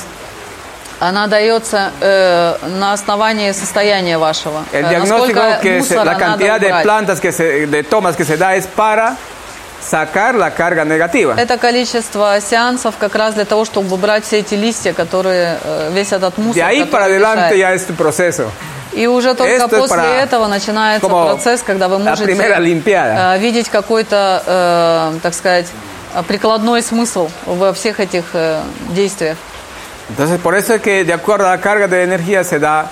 Она 1.01 1.29
дается 1.29 1.93
э, 2.01 2.57
на 2.81 2.93
основании 2.93 3.53
состояния 3.53 4.19
вашего. 4.19 4.65
El 4.73 4.85
Э, 4.87 4.89
diagnóstico 4.89 5.41
que 5.63 5.81
se- 5.83 5.95
la 6.05 6.17
cantidad 6.17 6.59
de 6.61 6.75
plantas 6.83 7.21
que 7.21 7.31
se, 7.31 7.67
de 7.69 7.83
tomas 7.85 8.17
que 8.17 8.25
se 8.25 8.37
da 8.37 8.57
es 8.57 8.67
para 8.67 9.17
sacar 9.89 10.35
la 10.35 10.51
carga 10.51 10.85
negativa. 10.85 11.35
Это 11.37 11.57
количество 11.59 12.39
сеансов 12.41 12.95
как 12.99 13.15
раз 13.15 13.35
для 13.35 13.45
того, 13.45 13.65
чтобы 13.65 13.95
убрать 13.95 14.25
все 14.25 14.39
эти 14.41 14.55
листья, 14.55 14.93
которые 14.93 15.59
э, 15.65 15.91
весь 15.93 16.13
этот 16.13 16.37
мусор. 16.39 16.57
De 16.57 16.63
ahí 16.63 16.81
который 16.81 16.91
para 16.91 17.05
adelante 17.07 17.55
мешает. 17.55 17.59
ya 17.59 17.75
es 17.75 17.87
tu 17.87 17.95
proceso. 17.95 18.51
И 18.93 19.07
уже 19.07 19.35
только 19.35 19.53
Esto 19.53 19.77
es 19.77 19.81
после 19.81 19.97
para- 19.97 20.23
этого 20.23 20.47
начинается 20.49 21.07
como 21.07 21.25
процесс, 21.27 21.63
когда 21.63 21.89
вы 21.89 21.99
la 21.99 22.11
можете 22.11 22.25
primera 22.25 22.59
limpiada. 22.59 23.35
э, 23.37 23.39
видеть 23.39 23.69
какой-то, 23.69 24.43
э, 24.47 25.19
так 25.23 25.35
сказать, 25.35 25.67
э, 26.15 26.23
прикладной 26.25 26.83
смысл 26.83 27.29
во 27.47 27.73
всех 27.73 28.01
этих 28.01 28.25
э, 28.35 28.61
действиях. 28.91 29.37
Entonces, 30.11 30.39
por 30.41 30.55
eso 30.55 30.75
es 30.75 30.81
que 30.81 31.05
de 31.05 31.13
acuerdo 31.13 31.47
a 31.47 31.51
la 31.51 31.61
carga 31.61 31.87
de 31.87 32.03
energía 32.03 32.43
se 32.43 32.59
da 32.59 32.87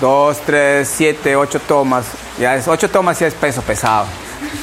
2, 0.00 0.38
3, 0.46 0.88
7, 0.88 1.36
8 1.36 1.58
tomas. 1.66 2.04
Ya 2.38 2.54
es 2.54 2.68
8 2.68 2.88
tomas 2.88 3.18
ya 3.18 3.26
es 3.26 3.34
peso 3.34 3.62
pesado. 3.62 4.06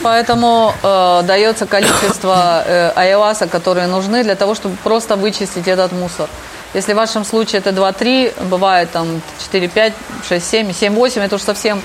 Поэтому 0.04 0.74
э, 0.84 1.22
дается 1.24 1.66
количество 1.66 2.64
э, 2.66 2.92
айваса, 2.96 3.48
которые 3.48 3.88
нужны 3.88 4.24
для 4.24 4.36
того, 4.36 4.56
чтобы 4.56 4.76
просто 4.84 5.16
вычистить 5.16 5.68
этот 5.68 5.92
мусор. 5.92 6.30
Если 6.74 6.94
в 6.94 6.98
вашем 6.98 7.26
случае 7.26 7.60
это 7.60 7.70
2-3, 7.70 8.46
бывает 8.46 8.92
там 8.92 9.22
4-5, 9.52 9.94
6-7, 10.30 10.70
7-8, 10.70 11.22
это 11.22 11.36
уж 11.36 11.42
совсем 11.42 11.82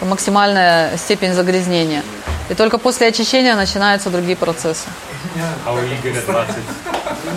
максимальная 0.00 0.96
степень 0.96 1.32
загрязнения. 1.32 2.02
И 2.50 2.54
только 2.54 2.78
после 2.78 3.08
очищения 3.08 3.54
начинаются 3.54 4.10
другие 4.10 4.36
процессы. 4.36 4.86
А 5.64 5.72
у 5.72 5.78
Игоря 5.78 6.20
20. 6.20 6.56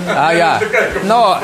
Ah, 0.09 0.33
ya. 0.33 0.59
No, 1.03 1.37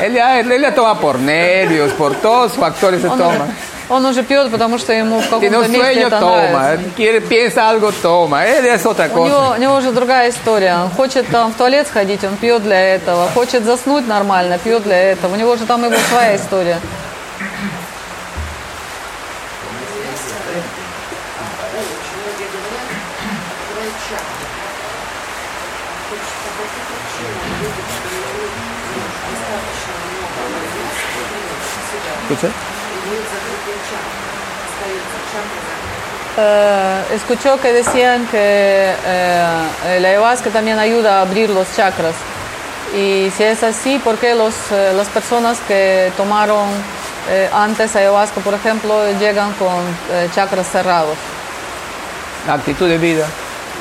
él 0.00 0.16
él 0.16 0.62
ya 0.62 0.74
toma 0.74 0.98
por 0.98 1.18
nervios, 1.18 1.92
por 1.92 2.14
todos 2.16 2.50
los 2.50 2.58
factores 2.58 3.02
se 3.02 3.08
Он 3.08 3.18
toma. 3.18 3.48
Он 3.88 4.04
уже 4.04 4.22
пьет, 4.22 4.50
потому 4.50 4.78
что 4.78 4.92
ему 4.92 5.20
в 5.20 5.24
каком-то 5.24 5.48
месте 5.48 5.76
sueño, 5.76 6.06
это 6.06 6.20
toma. 6.20 6.78
Quiere, 6.96 7.20
piensa 7.20 7.68
algo, 7.68 7.92
toma. 8.02 8.44
Es 8.46 8.84
otra 8.84 9.08
У 9.14 9.26
него, 9.26 9.54
у 9.56 9.60
него 9.60 9.76
уже 9.76 9.92
другая 9.92 10.30
история. 10.30 10.76
Он 10.76 10.90
хочет 10.90 11.26
там 11.28 11.52
в 11.52 11.56
туалет 11.56 11.86
сходить, 11.86 12.22
он 12.24 12.36
пьет 12.36 12.62
для 12.62 12.94
этого. 12.94 13.28
Хочет 13.28 13.64
заснуть 13.64 14.06
нормально, 14.06 14.58
пьет 14.58 14.82
для 14.82 15.12
этого. 15.12 15.32
У 15.32 15.36
него 15.36 15.56
же 15.56 15.64
там 15.64 15.84
его 15.84 15.96
своя 16.10 16.36
история. 16.36 16.78
Eh, 36.37 37.01
escuchó 37.15 37.59
que 37.59 37.71
decían 37.73 38.25
que 38.27 38.91
eh, 39.05 39.99
la 40.01 40.07
ayahuasca 40.07 40.49
también 40.49 40.79
ayuda 40.79 41.19
a 41.19 41.21
abrir 41.21 41.49
los 41.49 41.67
chakras. 41.75 42.15
Y 42.95 43.31
si 43.35 43.43
es 43.43 43.63
así, 43.63 43.99
¿por 43.99 44.17
qué 44.17 44.33
los, 44.35 44.53
eh, 44.71 44.93
las 44.95 45.07
personas 45.09 45.59
que 45.67 46.11
tomaron 46.17 46.67
eh, 47.29 47.49
antes 47.53 47.95
ayahuasca, 47.95 48.41
por 48.41 48.53
ejemplo, 48.53 48.93
llegan 49.19 49.51
con 49.53 49.77
eh, 50.11 50.29
chakras 50.35 50.67
cerrados? 50.67 51.17
La 52.47 52.53
actitud 52.55 52.87
de 52.87 52.97
vida. 52.97 53.25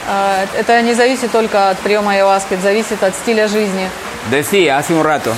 А, 0.08 0.44
Это 0.58 0.82
не 0.82 0.94
зависит 0.94 1.30
только 1.30 1.70
от 1.70 1.78
приема 1.78 2.12
ayahuasca, 2.12 2.54
это 2.54 2.62
зависит 2.64 3.02
от 3.02 3.14
стиля 3.14 3.48
жизни. 3.48 3.88
Decía 4.30 4.78
hace 4.78 4.94
un 4.94 5.04
rato, 5.04 5.32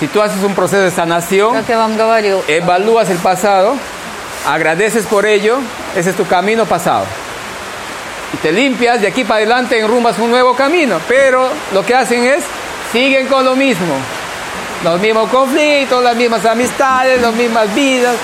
si 0.00 0.06
tú 0.08 0.20
haces 0.22 0.42
un 0.42 0.54
proceso 0.54 0.82
de 0.82 0.90
sanación, 0.90 1.52
Как 1.54 1.68
я 1.68 1.78
вам 1.78 1.96
говорил, 1.96 2.42
evalúas 2.48 3.08
el 3.10 3.18
pasado, 3.18 3.76
agradeces 4.46 5.04
por 5.06 5.26
ello, 5.26 5.58
ese 5.96 6.10
es 6.10 6.16
tu 6.16 6.26
camino 6.26 6.66
pasado. 6.66 7.04
Y 8.32 8.36
te 8.38 8.52
limpias, 8.52 9.00
de 9.00 9.08
aquí 9.08 9.24
para 9.24 9.36
adelante 9.36 9.78
enrumbas 9.78 10.18
un 10.18 10.30
nuevo 10.30 10.54
camino. 10.54 11.00
Pero 11.08 11.48
lo 11.72 11.84
que 11.84 11.94
hacen 11.94 12.24
es, 12.24 12.44
siguen 12.92 13.26
con 13.26 13.44
lo 13.44 13.56
mismo. 13.56 13.94
Los 14.84 15.00
mismos 15.00 15.28
conflictos, 15.30 16.02
las 16.02 16.14
mismas 16.14 16.44
amistades, 16.44 17.20
las 17.20 17.34
mismas 17.34 17.74
vidas. 17.74 18.14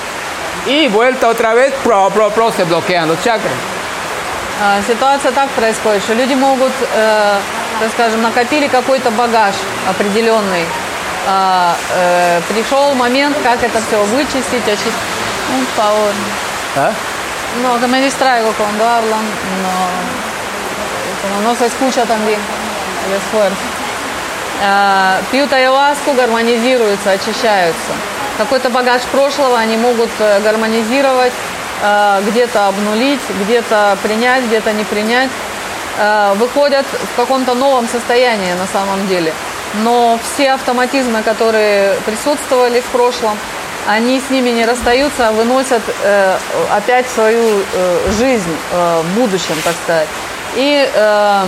Y 0.67 0.87
vuelta 0.87 1.27
otra 1.27 1.53
vez, 1.53 1.73
pro, 1.83 2.09
pro, 2.09 2.29
pro, 2.29 2.51
se 2.51 2.63
bloquean 2.63 3.07
los 3.07 3.21
chakras. 3.23 3.53
А, 4.61 4.81
Ситуация 4.87 5.33
так 5.33 5.49
происходит, 5.49 6.01
что 6.01 6.13
люди 6.13 6.33
могут, 6.33 6.71
э, 6.93 7.39
так 7.81 7.91
скажем, 7.91 8.21
накопили 8.21 8.67
какой-то 8.67 9.11
багаж 9.11 9.53
определенный. 9.85 10.63
А, 11.27 11.75
э, 11.93 12.41
пришел 12.47 12.93
момент, 12.93 13.35
как 13.43 13.61
это 13.63 13.81
все 13.85 14.01
вычистить, 14.05 14.65
очистить. 14.65 14.93
Un 15.58 15.66
favor. 15.76 16.12
¿Ah? 16.76 16.92
No, 17.62 17.80
que 17.80 17.86
me 17.88 18.00
distraigo 18.00 18.52
cuando 18.52 18.88
hablan, 18.88 19.24
no, 19.64 19.74
como 21.22 21.48
no 21.48 21.54
se 21.56 21.66
escucha 21.66 22.04
también 22.04 22.38
el 23.06 23.16
esfuerzo. 23.16 23.80
А, 24.62 25.20
пьют 25.32 25.52
ayahuasку, 25.52 26.12
гармонизируются, 26.12 27.12
очищаются. 27.12 27.92
Какой-то 28.38 28.70
багаж 28.70 29.02
прошлого 29.02 29.58
они 29.58 29.76
могут 29.76 30.10
э, 30.18 30.40
гармонизировать, 30.40 31.32
э, 31.82 32.22
где-то 32.26 32.68
обнулить, 32.68 33.20
где-то 33.42 33.98
принять, 34.02 34.44
где-то 34.44 34.72
не 34.72 34.84
принять. 34.84 35.30
Э, 35.98 36.34
Выходят 36.36 36.86
в 36.86 37.16
каком-то 37.16 37.54
новом 37.54 37.88
состоянии 37.88 38.52
на 38.52 38.66
самом 38.66 39.06
деле. 39.08 39.32
Но 39.82 40.18
все 40.22 40.52
автоматизмы, 40.52 41.22
которые 41.22 41.94
присутствовали 42.06 42.80
в 42.80 42.86
прошлом, 42.86 43.36
они 43.90 44.20
с 44.20 44.30
ними 44.30 44.50
не 44.50 44.64
расстаются, 44.64 45.28
а 45.28 45.32
выносят 45.32 45.82
э, 46.02 46.36
опять 46.70 47.08
свою 47.08 47.42
э, 47.42 48.10
жизнь 48.18 48.56
э, 48.72 49.02
в 49.02 49.18
будущем, 49.18 49.56
так 49.64 49.74
сказать. 49.82 50.08
И 50.54 50.88
э, 50.94 51.44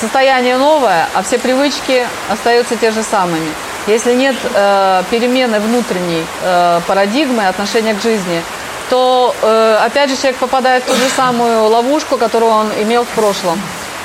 состояние 0.00 0.56
новое, 0.56 1.06
а 1.14 1.22
все 1.22 1.38
привычки 1.38 2.04
остаются 2.28 2.76
те 2.76 2.90
же 2.90 3.02
самыми. 3.04 3.52
Если 3.86 4.14
нет 4.14 4.34
э, 4.52 5.02
перемены 5.10 5.60
внутренней 5.60 6.26
э, 6.42 6.80
парадигмы, 6.88 7.46
отношения 7.46 7.94
к 7.94 8.02
жизни, 8.02 8.42
то 8.90 9.32
э, 9.42 9.78
опять 9.86 10.10
же 10.10 10.16
человек 10.16 10.36
попадает 10.38 10.82
в 10.82 10.86
ту 10.86 10.94
же 10.94 11.08
самую 11.16 11.68
ловушку, 11.68 12.18
которую 12.18 12.50
он 12.50 12.72
имел 12.82 13.04
в 13.04 13.08
прошлом. 13.08 13.60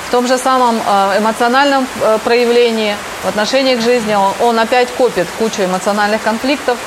В 0.08 0.12
том 0.12 0.28
же 0.28 0.38
самом 0.38 0.76
э, 0.86 1.18
эмоциональном 1.18 1.88
э, 2.02 2.20
проявлении, 2.24 2.96
в 3.24 3.30
отношении 3.30 3.76
к 3.76 3.82
жизни 3.82 4.14
он, 4.14 4.34
он 4.40 4.60
опять 4.60 4.90
копит 4.92 5.28
кучу 5.40 5.64
эмоциональных 5.64 6.22
конфликтов, 6.22 6.78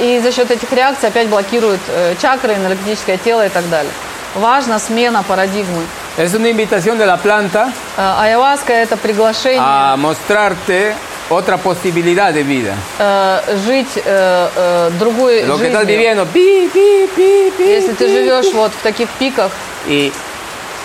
и 0.00 0.20
за 0.22 0.32
счет 0.32 0.50
этих 0.50 0.72
реакций 0.72 1.08
опять 1.08 1.28
блокирует 1.28 1.80
э, 1.88 2.14
чакры, 2.20 2.54
энергетическое 2.54 3.16
тело 3.18 3.46
и 3.46 3.48
так 3.48 3.68
далее. 3.70 3.92
Важна 4.34 4.78
смена 4.78 5.22
парадигмы. 5.22 5.84
Es 6.16 6.34
una 6.34 6.48
invitación 6.48 6.98
de 6.98 7.06
la 7.06 7.16
planta 7.16 7.72
Э, 7.96 8.14
Айаваска– 8.20 8.72
это 8.74 8.96
приглашение 8.96 9.60
a 9.60 9.96
mostrarte 9.96 10.94
otra 11.28 11.56
posibilidad 11.56 12.32
de 12.32 12.42
vida. 12.42 12.74
э, 12.98 13.40
жить 13.66 13.96
э, 13.96 14.48
э, 14.56 14.90
другой 14.98 15.44
Lo 15.44 15.58
que 15.58 15.68
estás 15.68 15.86
viviendo, 15.86 16.26
pi, 16.26 16.68
pi, 16.72 17.08
pi, 17.16 17.52
pi, 17.56 17.62
Если 17.64 17.92
ты 17.92 18.08
живешь 18.08 18.52
вот 18.52 18.72
в 18.72 18.82
таких 18.82 19.08
пиках, 19.18 19.50
y 19.88 20.12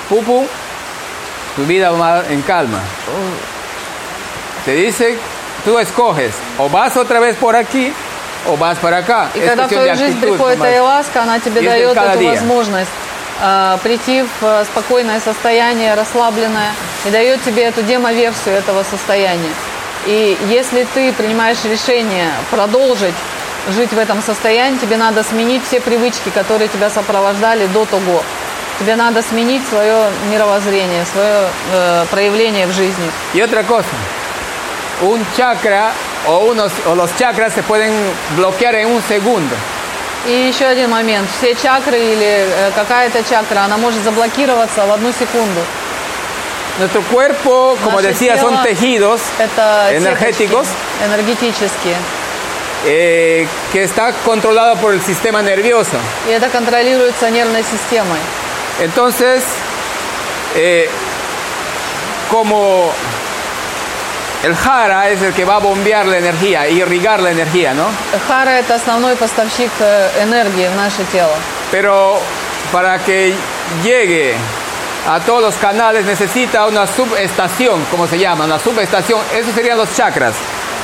pupu, 0.09 0.47
tu 1.55 1.65
vida 1.65 1.91
va 1.91 2.23
en 2.29 2.41
calma. 2.43 2.79
Te 4.65 4.73
dice, 4.73 5.17
tú 5.63 5.77
escoges, 5.77 6.33
o 6.57 6.69
vas 6.69 6.95
otra 6.97 7.19
vez 7.19 7.35
por 7.37 7.55
aquí, 7.55 7.93
para 8.81 8.97
acá. 8.97 9.29
и 9.33 9.39
когда 9.39 9.67
в 9.67 9.69
твою 9.69 9.95
жизнь 9.95 10.19
приходит 10.19 10.61
ayahuasca, 10.61 11.19
она 11.19 11.39
тебе 11.39 11.61
дает 11.61 11.97
эту 11.97 12.25
возможность 12.25 12.91
э, 13.41 13.77
прийти 13.83 14.23
в 14.23 14.45
э, 14.45 14.65
спокойное 14.65 15.19
состояние, 15.19 15.95
расслабленное, 15.95 16.71
и 17.05 17.09
дает 17.09 17.43
тебе 17.43 17.63
эту 17.63 17.81
демоверсию 17.81 18.55
этого 18.55 18.83
состояния. 18.83 19.53
И 20.05 20.37
если 20.47 20.85
ты 20.93 21.11
принимаешь 21.13 21.63
решение 21.63 22.29
продолжить 22.51 23.15
жить 23.69 23.91
в 23.91 23.97
этом 23.97 24.21
состоянии, 24.21 24.77
тебе 24.77 24.97
надо 24.97 25.23
сменить 25.23 25.63
все 25.65 25.79
привычки, 25.81 26.29
которые 26.29 26.67
тебя 26.67 26.89
сопровождали 26.89 27.65
до 27.67 27.85
того. 27.85 28.23
Тебе 28.79 28.95
надо 28.95 29.21
сменить 29.21 29.67
свое 29.67 30.11
мировоззрение, 30.29 31.05
свое 31.05 31.47
э, 31.73 32.05
проявление 32.11 32.67
в 32.67 32.73
жизни. 32.73 33.09
Y 33.33 33.41
otra 33.41 33.63
cosa, 33.63 33.95
un 35.01 35.25
chakra 35.35 35.93
o, 36.26 36.38
unos, 36.50 36.72
o 36.86 36.94
los 36.94 37.14
chakras 37.16 37.52
se 37.52 37.62
pueden 37.62 37.92
bloquear 38.36 38.74
en 38.76 38.88
un 38.88 39.02
segundo. 39.02 39.54
И 40.26 40.32
еще 40.32 40.66
один 40.66 40.90
момент. 40.90 41.28
Все 41.38 41.54
чакры 41.54 41.98
или 41.98 42.46
э, 42.46 42.70
какая-то 42.74 43.22
чакра, 43.24 43.60
она 43.60 43.78
может 43.78 44.02
заблокироваться 44.02 44.84
в 44.86 44.92
одну 44.92 45.12
секунду. 45.12 45.60
Nuestro 46.78 47.02
cuerpo, 47.10 47.76
como 47.82 47.96
Наше 47.96 48.08
decía, 48.08 48.36
тело 48.36 48.50
son 48.50 48.62
tejidos 48.62 49.20
это 49.38 49.90
energéticos 49.92 50.66
сеточки 50.66 51.04
энергетические. 51.04 51.96
eh, 52.86 53.46
que 53.72 53.82
está 53.82 54.12
controlado 54.24 54.76
por 54.76 54.92
el 54.94 55.02
sistema 55.02 55.42
nervioso. 55.42 55.98
И 56.28 56.30
это 56.30 56.48
контролируется 56.48 57.28
нервной 57.30 57.62
системой. 57.64 58.20
Entonces, 58.78 59.42
eh, 60.54 60.88
como 62.30 62.92
el 64.44 64.54
jara 64.54 65.08
es 65.08 65.20
el 65.22 65.32
que 65.34 65.44
va 65.44 65.56
a 65.56 65.58
bombear 65.58 66.06
la 66.06 66.18
energía, 66.18 66.68
irrigar 66.68 67.20
la 67.20 67.30
energía, 67.30 67.74
¿no? 67.74 67.86
Хара – 68.26 68.60
это 68.60 68.74
основной 68.76 69.16
поставщик 69.16 69.70
э, 69.80 70.22
энергии 70.22 70.66
в 70.68 70.76
наше 70.76 71.04
тело. 71.12 71.34
Pero 71.70 72.18
para 72.72 72.98
que 72.98 73.34
llegue 73.82 74.34
a 75.08 75.20
todos 75.20 75.42
los 75.42 75.54
canales 75.56 76.04
necesita 76.04 76.66
una 76.66 76.86
subestación, 76.86 77.84
como 77.90 78.06
se 78.06 78.18
llama, 78.18 78.44
una 78.44 78.58
subestación. 78.58 79.20
Esos 79.34 79.54
serían 79.54 79.76
los 79.76 79.94
chakras, 79.94 80.34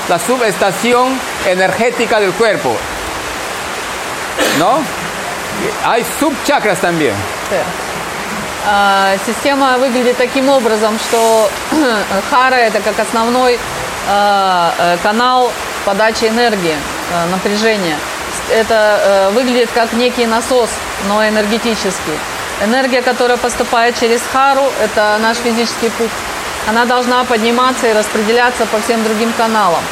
la 0.09 0.19
subestación 0.19 1.19
energética 1.47 2.21
del 2.21 2.33
cuerpo. 2.33 2.77
¿No? 4.59 4.81
Hay 5.85 6.05
subchakras 6.19 6.81
también. 6.81 7.15
А, 7.15 7.90
Система 9.26 9.78
выглядит 9.80 10.18
таким 10.18 10.50
образом, 10.50 11.00
что 11.00 11.50
хара– 12.30 12.56
это 12.56 12.80
как 12.82 13.00
основной 13.00 13.58
а, 14.08 14.74
э, 14.78 14.98
канал 15.04 15.52
подачи 15.86 16.26
энергии, 16.26 16.76
э, 16.76 17.26
напряжения. 17.32 17.98
Это 18.50 18.74
э, 18.74 19.30
выглядит 19.32 19.70
как 19.74 19.94
некий 19.94 20.26
насос, 20.26 20.70
но 21.08 21.28
энергетический. 21.28 22.18
Энергия, 22.62 23.02
которая 23.02 23.38
поступает 23.38 24.00
через 24.00 24.22
хару, 24.34 24.64
это 24.82 25.18
наш 25.22 25.38
физический 25.38 25.90
путь. 25.90 26.10
Она 26.68 26.86
должна 26.86 27.24
подниматься 27.24 27.88
и 27.88 27.94
распределяться 27.94 28.66
по 28.66 28.80
всем 28.82 29.04
другим 29.04 29.32
каналам. 29.34 29.84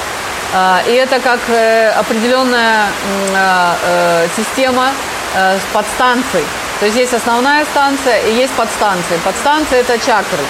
А, 0.53 0.81
И 0.87 0.91
это 0.91 1.19
как 1.19 1.39
определенная 1.97 2.87
а, 3.35 4.27
система 4.35 4.89
подстанций. 5.73 6.43
То 6.80 6.85
есть 6.85 6.97
есть 6.97 7.14
основная 7.14 7.65
станция 7.65 8.19
и 8.22 8.34
есть 8.34 8.53
подстанции. 8.53 9.18
Подстанции– 9.26 9.80
это 9.81 9.97
чакры. 9.99 10.43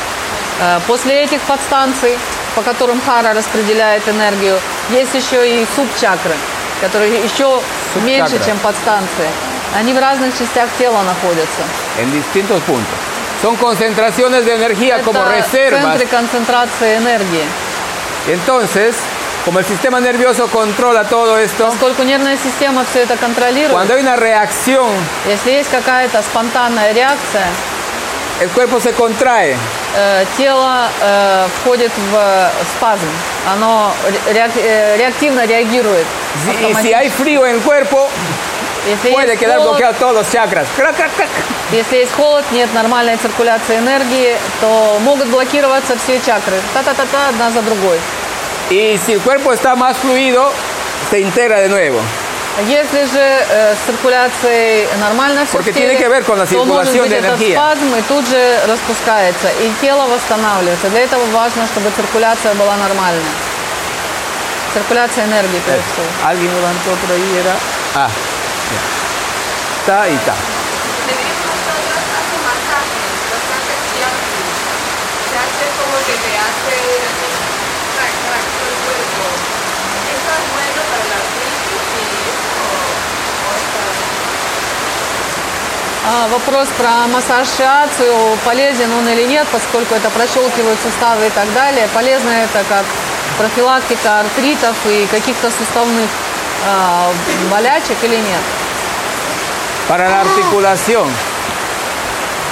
Э, 0.62 0.80
После 0.88 1.24
этих 1.24 1.42
подстанций, 1.42 2.18
по 2.56 2.62
которым 2.62 3.02
хара 3.02 3.34
распределяет 3.34 4.08
энергию, 4.08 4.60
есть 4.92 5.14
еще 5.16 5.40
и 5.62 5.66
субчакры, 5.76 6.36
которые 6.82 7.24
еще 7.24 7.62
меньше, 7.96 8.30
Субчакры. 8.36 8.46
чем 8.52 8.58
подстанции. 8.60 9.30
Они 9.76 9.94
в 9.94 10.00
разных 10.00 10.38
частях 10.38 10.70
тела 10.78 11.02
находятся. 11.04 11.62
en 12.00 12.12
distintos 12.12 12.62
puntos. 12.64 13.00
Son 13.42 13.56
concentraciones 13.56 14.44
de 14.46 14.54
energía 14.56 15.02
como 15.02 15.20
это 15.22 15.32
reservas. 15.32 15.82
центры 15.82 16.06
концентрации 16.08 16.98
энергии. 16.98 17.46
Entonces, 18.28 18.96
como 19.46 19.60
el 19.60 19.66
sistema 19.66 20.00
nervioso 20.00 20.48
controla 20.48 21.04
todo 21.06 21.38
esto, 21.38 21.68
Поскольку 21.68 22.04
нервная 22.04 22.38
система 22.38 22.84
все 22.86 23.02
это 23.04 23.16
контролирует, 23.18 23.72
cuando 23.72 23.94
hay 23.96 24.02
una 24.02 24.16
reacción, 24.16 24.90
если 25.28 25.52
есть 25.52 25.70
какая-то 25.70 26.22
спонтанная 26.22 26.94
реакция, 26.94 27.48
el 28.42 28.50
cuerpo 28.50 28.80
se 28.80 28.94
contrae. 28.94 29.56
э, 29.96 30.26
тело 30.38 30.88
э, 31.02 31.48
входит 31.62 31.92
в 32.12 32.52
спазм, 32.72 33.10
оно 33.52 33.92
реак- 34.32 34.52
э, 34.58 34.98
реактивно 34.98 35.46
реагирует. 35.46 36.06
Y 36.70 36.74
si 36.76 36.94
hay 36.94 37.10
frío 37.10 37.46
en 37.46 37.56
el 37.56 37.62
cuerpo, 37.62 38.08
Если 38.88 39.12
puede 39.12 39.36
quedar 39.38 39.58
холод, 39.60 39.98
todos 40.00 40.14
los 40.16 40.32
chakras. 40.32 40.66
Crac, 40.78 40.96
crac, 40.96 41.12
crac. 41.18 41.28
Если 41.72 41.98
есть 41.98 42.14
холод, 42.14 42.46
нет 42.52 42.74
нормальной 42.74 43.18
циркуляции 43.18 43.78
энергии, 43.78 44.38
то 44.62 44.98
могут 45.02 45.28
блокироваться 45.28 45.98
все 45.98 46.20
чакры. 46.20 46.56
Та-та-та-та, 46.74 47.30
одна 47.30 47.52
за 47.52 47.62
другой. 47.62 48.00
Y 48.70 48.98
si 48.98 49.14
el 49.14 49.20
cuerpo 49.22 49.52
está 49.52 49.76
más 49.76 49.98
fluido, 49.98 50.52
se 51.10 51.20
integra 51.20 51.60
de 51.60 51.70
nuevo. 51.70 52.00
Если 52.68 53.06
же 53.06 53.24
э, 53.24 53.74
с 53.74 53.86
циркуляцией 53.86 54.88
нормально 55.00 55.46
все 55.46 55.58
Porque 55.58 55.72
в 55.72 55.74
теле, 55.74 55.96
tiene 55.96 55.98
que 55.98 56.10
ver 56.10 56.24
con 56.26 56.38
la 56.38 56.46
то 56.46 56.66
может 56.66 56.92
circulación 56.92 57.04
быть 57.06 57.12
de 57.12 57.18
этот 57.20 57.40
energía. 57.40 57.56
спазм 57.56 57.96
и 57.96 58.02
тут 58.02 58.28
же 58.28 58.60
распускается, 58.68 59.48
и 59.64 59.72
тело 59.80 60.08
восстанавливается. 60.08 60.90
Для 60.90 61.02
этого 61.02 61.26
важно, 61.32 61.66
чтобы 61.68 61.90
циркуляция 61.96 62.54
была 62.56 62.76
нормальная. 62.76 63.34
Циркуляция 64.74 65.26
энергии, 65.26 65.60
прежде 65.66 65.84
всего. 65.94 66.06
Alguien 66.26 66.54
levantó 66.54 66.92
por 67.02 67.12
ahí, 67.16 67.38
era. 67.40 67.56
Ah, 67.96 68.10
ya. 68.74 68.82
Ta 69.88 70.10
y 70.10 70.18
ta. 70.28 70.36
hace 72.20 72.38
masajes, 72.50 73.14
masajes 73.34 73.80
diáfanos. 73.96 74.58
Se 75.30 75.36
hace 75.44 75.66
como 75.80 75.96
que 76.06 76.16
te 76.26 76.32
hace 76.44 77.29
crack, 78.30 78.46
crack 78.46 78.46
todo 78.54 78.70
el 78.70 78.80
cuerpo. 78.86 79.24
¿Eso 80.14 80.30
es 80.38 80.46
bueno 80.54 80.82
para 80.90 81.04
la 81.10 81.18
artritis? 81.22 81.84
¿O 83.46 83.52
está 83.60 83.84
А, 86.12 86.28
вопрос 86.28 86.70
про 86.78 87.08
массаж 87.08 87.48
шиацию, 87.58 88.16
полезен 88.46 88.92
он 88.94 89.08
или 89.10 89.26
нет, 89.26 89.48
поскольку 89.52 89.94
это 89.96 90.10
прощелкивают 90.10 90.80
суставы 90.82 91.28
и 91.28 91.30
так 91.30 91.52
далее. 91.54 91.88
Полезно 91.94 92.30
это 92.30 92.64
как 92.68 92.86
профилактика 93.38 94.22
артритов 94.22 94.76
и 94.86 95.06
каких-то 95.08 95.52
суставных 95.52 96.10
а, 96.66 97.12
болячек 97.52 97.98
или 98.04 98.16
нет? 98.16 98.44
Para 99.88 100.10
la 100.10 100.22
articulación. 100.22 101.08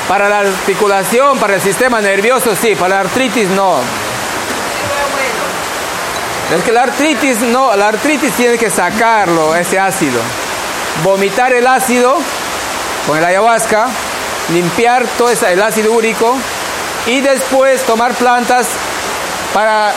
Para 0.08 0.30
la 0.30 0.40
articulación, 0.40 1.38
para 1.38 1.56
el 1.56 1.62
sistema 1.62 2.02
nervioso, 2.02 2.56
sí. 2.56 2.76
Para 2.76 2.96
la 2.96 3.00
artritis, 3.02 3.50
no. 3.50 3.80
Es 6.56 6.64
que 6.64 6.72
la 6.72 6.84
artritis, 6.84 7.40
no. 7.42 7.76
La 7.76 7.90
artritis 7.90 8.34
tiene 8.34 8.58
que 8.58 8.70
sacarlo, 8.70 9.56
ese 9.56 9.78
ácido. 9.80 10.20
Vomitar 11.04 11.54
el 11.54 11.68
ácido 11.68 12.18
con 13.06 13.18
el 13.18 13.24
ayahuasca, 13.26 13.88
limpiar 14.54 15.06
todo 15.18 15.30
ese- 15.30 15.52
el 15.54 15.62
ácido 15.62 15.92
úrico 15.92 16.36
y 17.06 17.22
después 17.22 17.82
tomar 17.84 18.14
plantas 18.14 18.68
para 19.54 19.92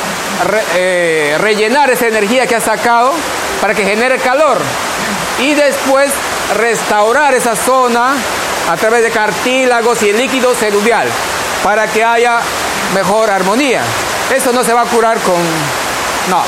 eh, 0.76 1.36
rellenar 1.40 1.90
esa 1.90 2.06
energía 2.06 2.46
que 2.46 2.56
ha 2.56 2.60
sacado 2.60 3.12
para 3.60 3.74
que 3.74 3.84
genere 3.84 4.18
calor 4.18 4.58
y 5.40 5.54
después 5.54 6.10
restaurar 6.56 7.34
esa 7.34 7.54
zona 7.56 8.14
a 8.70 8.76
través 8.76 9.02
de 9.02 9.10
cartílagos 9.10 10.02
y 10.02 10.10
el 10.10 10.16
líquido 10.18 10.54
celular 10.54 11.06
para 11.64 11.86
que 11.88 12.02
haya 12.04 12.38
mejor 12.94 13.30
armonía. 13.30 13.82
Eso 14.34 14.52
no 14.52 14.62
se 14.64 14.72
va 14.72 14.82
a 14.82 14.86
curar 14.86 15.18
con... 15.18 15.34
No. 16.29 16.43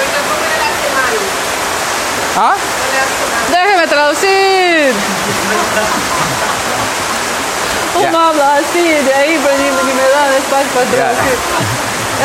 ¿Ah? 2.37 2.55
Déjeme 3.51 3.87
traducir. 3.87 4.93
Ya. 8.01 8.09
Un 8.09 8.15
habla 8.15 8.55
así, 8.57 8.83
de 8.83 9.13
ahí 9.13 9.39
pues, 9.41 9.57
ni, 9.57 9.63
ni 9.65 9.93
me 9.93 10.07
dan 10.09 10.33
espacio 10.33 10.67
para 10.73 10.85
Ya. 10.85 10.91
traducir. 10.91 11.37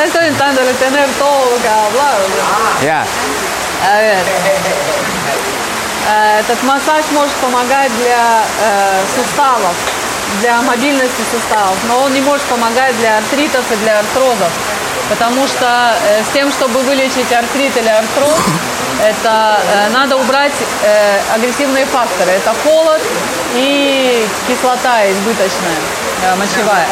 Estoy 0.04 0.26
intentando 0.26 0.62
retener 0.62 1.08
todo 1.18 1.50
lo 1.50 1.62
que 1.62 1.68
ha 1.68 1.86
hablado. 1.86 2.24
Ya. 2.82 3.04
A 3.90 3.96
ver. 3.98 4.24
Э, 6.08 6.40
Этот 6.40 6.62
массаж 6.64 7.04
может 7.12 7.32
помогать 7.36 7.90
для 7.98 8.42
э, 8.60 9.02
суставов. 9.14 9.74
Для 10.41 10.61
мобильности 10.61 11.21
суставов, 11.31 11.77
но 11.87 11.99
он 12.01 12.13
не 12.13 12.21
может 12.21 12.45
помогать 12.45 12.97
для 12.97 13.17
артритов 13.17 13.63
и 13.71 13.75
для 13.77 13.99
артрозов. 13.99 14.51
Потому 15.09 15.47
что 15.47 15.95
э, 16.09 16.23
с 16.23 16.33
тем, 16.33 16.51
чтобы 16.51 16.79
вылечить 16.81 17.31
артрит 17.31 17.75
или 17.77 17.87
артроз, 17.87 18.39
это 19.03 19.59
э, 19.59 19.89
надо 19.91 20.17
убрать 20.17 20.51
э, 20.83 21.19
агрессивные 21.33 21.85
факторы. 21.85 22.31
Это 22.31 22.53
холод 22.63 23.01
и 23.55 24.27
кислота 24.47 25.09
избыточная, 25.09 25.79
мочевая. 26.37 26.87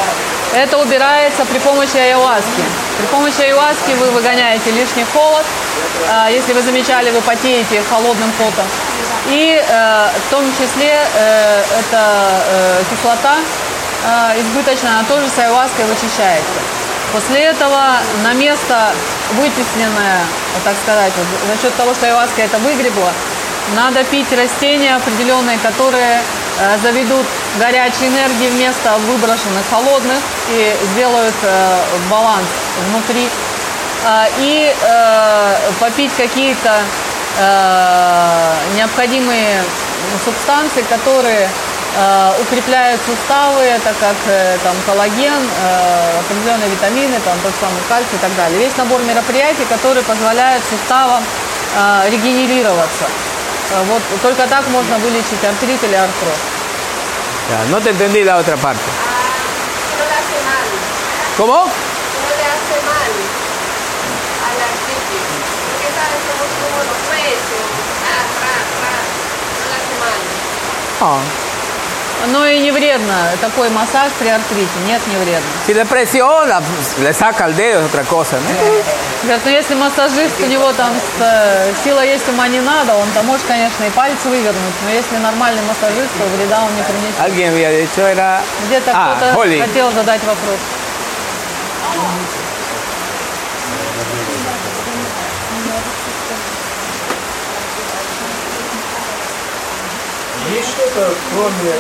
Это 0.54 0.78
убирается 0.78 1.44
при 1.44 1.60
помощи 1.60 1.98
айуаски. 1.98 2.64
При 2.98 3.08
помощи 3.08 3.42
айуаски 3.42 3.92
вы 4.00 4.10
выгоняете 4.12 4.72
лишний 4.72 5.04
холод. 5.12 5.44
А, 6.10 6.30
Если 6.30 6.54
вы 6.54 6.62
замечали, 6.62 7.12
вы 7.12 7.20
потеете 7.20 7.84
холодным 7.90 8.32
потом. 8.38 8.66
И 9.28 9.64
э, 9.68 10.08
в 10.28 10.32
том 10.32 10.44
числе 10.54 11.00
э, 11.16 11.64
эта 11.80 12.42
э, 12.48 12.84
кислота 12.90 13.38
э, 14.06 14.42
избыточная, 14.42 14.92
она 14.92 15.04
тоже 15.04 15.28
с 15.28 15.40
айуаской 15.40 15.86
вычищается. 15.86 16.60
После 17.12 17.44
этого 17.44 17.98
на 18.24 18.34
место 18.34 18.92
вытесненное, 19.34 20.20
так 20.64 20.76
сказать, 20.84 21.14
вот 21.16 21.56
за 21.56 21.62
счет 21.62 21.76
того, 21.76 21.94
что 21.94 22.06
айуаска 22.08 22.42
это 22.42 22.58
выгребла, 22.60 23.12
надо 23.76 24.04
пить 24.04 24.32
растения 24.32 24.96
определенные, 24.96 25.58
которые 25.60 26.22
э, 26.60 26.78
заведут 26.84 27.26
горячей 27.58 28.08
энергии 28.08 28.50
вместо 28.50 28.98
выброшенных 29.08 29.64
холодных 29.72 30.20
и 30.52 30.76
сделают 30.94 31.34
э, 31.42 31.80
баланс 32.12 32.46
внутри. 32.90 33.28
А, 34.08 34.28
и 34.38 34.72
э, 34.72 35.56
попить 35.80 36.12
какие-то 36.16 36.70
э, 36.70 37.05
необходимые 38.76 39.64
субстанции, 40.24 40.84
которые 40.84 41.50
э, 41.98 42.34
укрепляют 42.42 43.02
суставы, 43.06 43.62
это 43.62 43.94
как 44.00 44.16
э, 44.28 44.58
там 44.64 44.76
коллаген, 44.86 45.42
э, 45.64 46.20
определенные 46.20 46.70
витамины, 46.70 47.20
там 47.26 47.38
тот 47.44 47.54
самый 47.60 47.82
кальций 47.90 48.16
и 48.16 48.20
так 48.20 48.36
далее. 48.36 48.60
Весь 48.60 48.76
набор 48.78 49.02
мероприятий, 49.04 49.66
которые 49.66 50.04
позволяют 50.04 50.64
суставам 50.70 51.24
э, 51.76 52.10
регенерироваться. 52.10 53.06
Э, 53.72 53.84
Вот 53.84 54.02
только 54.22 54.48
так 54.48 54.68
можно 54.70 54.98
вылечить 55.00 55.44
артрит 55.44 55.84
или 55.84 55.96
артроз. 55.96 56.40
Ya, 57.52 57.60
no 57.70 57.80
te 57.80 57.92
entendí 57.92 58.24
la 58.24 58.38
otra 58.38 58.56
parte. 58.58 58.82
No 60.00 60.04
le 60.10 60.16
hace 60.22 60.38
mal. 60.50 60.68
¿Cómo? 61.38 61.58
No 61.66 62.30
le 62.40 62.46
hace 62.54 62.76
mal 62.90 63.12
a 64.46 64.50
la 64.60 64.66
artritis. 64.74 65.28
Porque 65.70 65.90
sabes 65.98 66.22
cómo 66.62 66.78
los 66.90 67.00
huesos. 67.10 67.70
Ah, 68.10 68.26
ra, 68.42 68.58
ra. 68.82 68.98
No 69.58 69.64
le 69.70 69.76
hace 69.78 69.96
mal. 70.02 70.22
No. 71.02 71.18
Но 72.28 72.46
и 72.48 72.60
не 72.60 72.72
вредно 72.72 73.14
такой 73.42 73.70
массаж 73.70 74.12
при 74.18 74.30
артрите. 74.30 74.72
Нет, 74.88 75.02
не 75.08 75.18
вредно. 75.18 75.46
Si 75.68 75.74
le 75.74 75.86
presiona, 75.86 76.60
le 77.00 77.14
saca 77.14 77.46
el 77.46 77.56
dedo, 77.56 77.82
es 77.82 77.86
otra 77.94 78.04
cosa, 78.04 78.38
¿no? 78.38 78.84
Говорят, 79.24 79.42
ну 79.46 79.52
если 79.52 79.76
массажист, 79.76 80.34
у 80.40 80.46
него 80.48 80.72
там 80.74 80.92
с, 80.96 81.22
э, 81.22 81.74
сила 81.84 82.04
есть, 82.04 82.28
ума 82.30 82.48
не 82.48 82.62
надо, 82.62 82.96
он 82.96 83.08
там 83.14 83.26
может, 83.28 83.46
конечно, 83.46 83.84
и 83.84 83.90
пальцы 83.92 84.28
вывернуть, 84.30 84.76
но 84.86 84.90
если 84.92 85.18
нормальный 85.18 85.62
массажист, 85.64 86.10
то 86.18 86.26
вреда 86.38 86.64
он 86.64 86.76
не 86.76 86.84
принесет. 86.84 87.20
Alguien 87.20 87.50
había 87.54 87.72
dicho 87.72 88.02
era... 88.02 88.42
Где-то 88.68 88.92
Ah, 88.94 89.16
кто-то 89.18 89.34
Holly. 89.40 89.62
хотел 89.62 89.92
задать 89.92 90.22
вопрос. 90.24 90.60
Есть 100.51 100.71
что-то, 100.71 101.15
кроме 101.33 101.75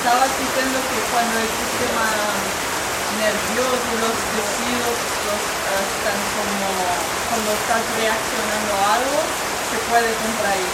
Estaba 0.00 0.24
diciendo 0.26 0.78
que 0.90 0.98
cuando 1.12 1.38
el 1.38 1.48
sistema 1.48 2.06
nervioso, 3.18 3.88
los 4.00 4.16
tejidos 4.32 4.96
los, 5.26 5.42
eh, 5.42 5.84
están 5.90 6.18
como, 6.38 6.68
cuando 7.28 7.50
estás 7.52 7.82
reaccionando 7.98 8.72
a 8.78 8.94
algo, 8.94 9.18
se 9.70 9.78
puede 9.90 10.10
contraer 10.14 10.72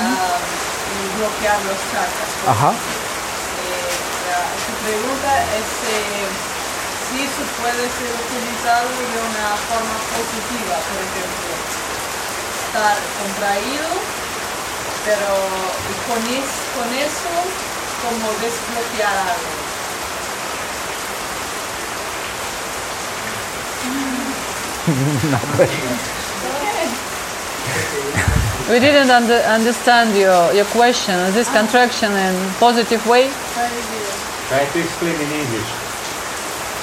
ah, 0.00 0.38
y 0.92 1.18
bloquear 1.18 1.58
los 1.64 1.78
chakras. 1.90 2.30
Ajá. 2.46 2.72
La- 4.29 4.51
su 4.65 4.73
pregunta 4.83 5.31
es 5.59 5.69
eh, 5.87 6.27
si 7.07 7.15
eso 7.23 7.43
puede 7.61 7.83
ser 7.97 8.11
utilizado 8.25 8.87
de 8.91 9.17
una 9.31 9.49
forma 9.71 9.97
positiva, 10.15 10.75
por 10.87 10.99
ejemplo, 11.07 11.51
estar 12.67 12.95
contraído, 13.23 13.87
pero 15.07 15.31
y 15.91 15.93
con, 16.07 16.21
es- 16.39 16.61
con 16.75 16.89
eso 16.93 17.33
como 18.03 18.27
desbloquear 18.43 19.17
algo. 19.31 19.51
No, 25.31 25.39
pues. 25.57 25.69
We 28.69 28.79
didn't 28.81 29.09
under, 29.09 29.39
understand 29.47 30.13
your, 30.15 30.51
your 30.53 30.65
question. 30.65 31.15
Is 31.27 31.33
this 31.35 31.49
contraction 31.49 32.11
in 32.11 32.35
positive 32.59 33.05
way? 33.07 33.29
Try 34.49 34.63
to 34.63 34.77
explain 34.79 35.15
in 35.19 35.31
English. 35.43 35.69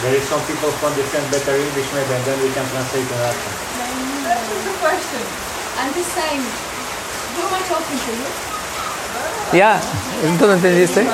There 0.02 0.14
is 0.14 0.24
some 0.28 0.42
people 0.44 0.68
who 0.68 0.84
understand 0.86 1.24
better 1.32 1.56
English 1.56 1.88
maybe 1.96 2.12
and 2.12 2.24
then 2.28 2.36
we 2.44 2.50
can 2.52 2.66
translate 2.68 3.08
in 3.08 3.18
Russian. 3.24 3.52
That's 4.24 4.64
the 4.68 4.74
question. 4.84 5.22
And 5.80 5.88
this 5.96 6.08
time, 6.12 6.42
who 7.34 7.40
am 7.48 7.54
I 7.56 7.62
talking 7.64 7.98
to? 7.98 8.12
You? 8.12 9.58
¿Ya? 9.58 9.80
¿Tú 10.38 10.46
lo 10.46 10.52
entendiste? 10.54 11.04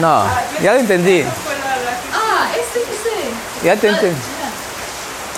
No, 0.00 0.24
ya 0.62 0.72
lo 0.74 0.80
entendí. 0.80 1.24
Ah, 2.14 2.48
este 2.58 2.80
que 2.80 2.94
sé. 2.96 3.64
Ya 3.64 3.76
te 3.76 3.88
entendí. 3.88 4.20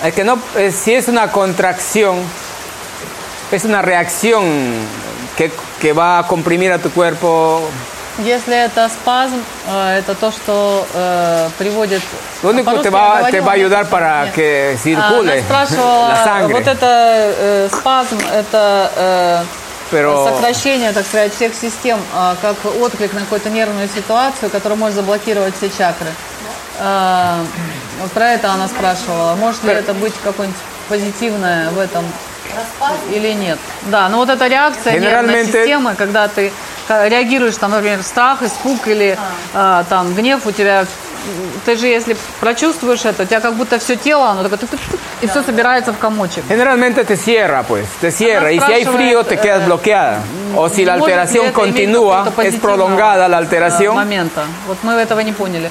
Es 0.04 0.14
que 0.14 0.24
no, 0.24 0.38
es- 0.56 0.74
si 0.74 0.94
es 0.94 1.08
una 1.08 1.30
contracción, 1.30 2.16
es 3.52 3.64
una 3.64 3.82
reacción 3.82 4.44
que, 5.36 5.52
que 5.80 5.92
va 5.92 6.18
a 6.20 6.26
comprimir 6.26 6.72
a 6.72 6.78
tu 6.78 6.90
cuerpo. 6.90 7.68
Если 8.18 8.54
это 8.54 8.88
спазм, 8.90 9.42
э, 9.68 9.98
это 10.00 10.14
то, 10.14 10.30
что 10.30 10.86
э, 10.92 11.48
приводит... 11.58 12.02
Lo 12.42 12.50
único 12.50 12.70
que 12.72 12.78
te 12.80 12.84
я 12.84 12.90
va, 12.90 13.30
te 13.30 13.40
va 13.40 13.52
a 13.52 13.54
ayudar 13.54 13.86
para 13.86 14.24
Нет. 14.26 14.34
que 14.34 14.72
А, 14.74 14.76
circule 14.76 15.32
Она 15.32 15.42
спрашивала, 15.42 16.08
la 16.08 16.24
sangre. 16.24 16.52
вот 16.52 16.66
это 16.66 17.34
э, 17.38 17.68
спазм, 17.72 18.18
это 18.32 18.92
э, 18.96 19.44
Pero- 19.90 20.24
сокращение, 20.28 20.92
так 20.92 21.06
сказать, 21.06 21.34
всех 21.34 21.54
систем, 21.54 21.98
а, 22.14 22.36
как 22.42 22.56
отклик 22.80 23.12
на 23.14 23.20
какую-то 23.20 23.48
нервную 23.50 23.88
ситуацию, 23.88 24.50
которая 24.50 24.78
может 24.78 24.96
заблокировать 24.96 25.54
все 25.56 25.70
чакры. 25.70 26.08
Вот 28.00 28.10
про 28.12 28.30
это 28.32 28.50
она 28.52 28.66
спрашивала. 28.66 29.34
Может 29.36 29.62
ли 29.64 29.72
это 29.72 29.94
быть 29.94 30.14
какое-нибудь 30.24 30.58
позитивное 30.88 31.70
в 31.70 31.78
этом 31.78 32.04
или 33.10 33.32
нет? 33.32 33.58
Да, 33.82 34.08
но 34.08 34.16
вот 34.18 34.28
эта 34.30 34.46
реакция 34.48 34.94
нервной 34.98 35.10
Generalmente- 35.44 35.52
системы, 35.52 35.94
когда 35.94 36.28
ты 36.28 36.52
реагируешь, 37.08 37.56
там, 37.56 37.70
например, 37.70 38.02
страх, 38.02 38.42
испуг 38.42 38.86
или 38.86 39.18
а, 39.54 39.84
там 39.88 40.14
гнев, 40.14 40.46
у 40.46 40.52
тебя 40.52 40.86
ты 41.64 41.76
же 41.76 41.86
если 41.86 42.16
прочувствуешь 42.40 43.04
это, 43.04 43.22
у 43.22 43.26
тебя 43.26 43.40
как 43.40 43.54
будто 43.54 43.78
все 43.78 43.96
тело, 43.96 44.30
оно 44.30 44.42
такое, 44.42 44.58
и 45.20 45.26
все 45.26 45.42
собирается 45.42 45.92
в 45.92 45.98
комочек. 45.98 46.44
Generalmente 46.48 47.04
te 47.04 47.16
cierra, 47.16 47.62
pues, 47.62 47.86
te 48.00 48.10
cierra. 48.10 48.50
Y 48.50 48.58
si 48.60 48.72
hay 48.72 48.84
frío, 48.84 49.24
te 49.24 49.36
quedas 49.36 49.62
э, 49.62 49.66
bloqueada. 49.66 50.20
O 50.56 50.68
si 50.68 50.84
la 50.84 50.94
alteración 50.94 51.52
continúa, 51.52 52.32
es 52.38 52.56
prolongada 52.56 53.28
la 53.28 53.36
э, 53.36 53.40
alteración. 53.40 53.94
момента. 53.94 54.44
Вот 54.66 54.78
мы 54.82 54.94
этого 54.94 55.20
не 55.20 55.32
поняли. 55.32 55.70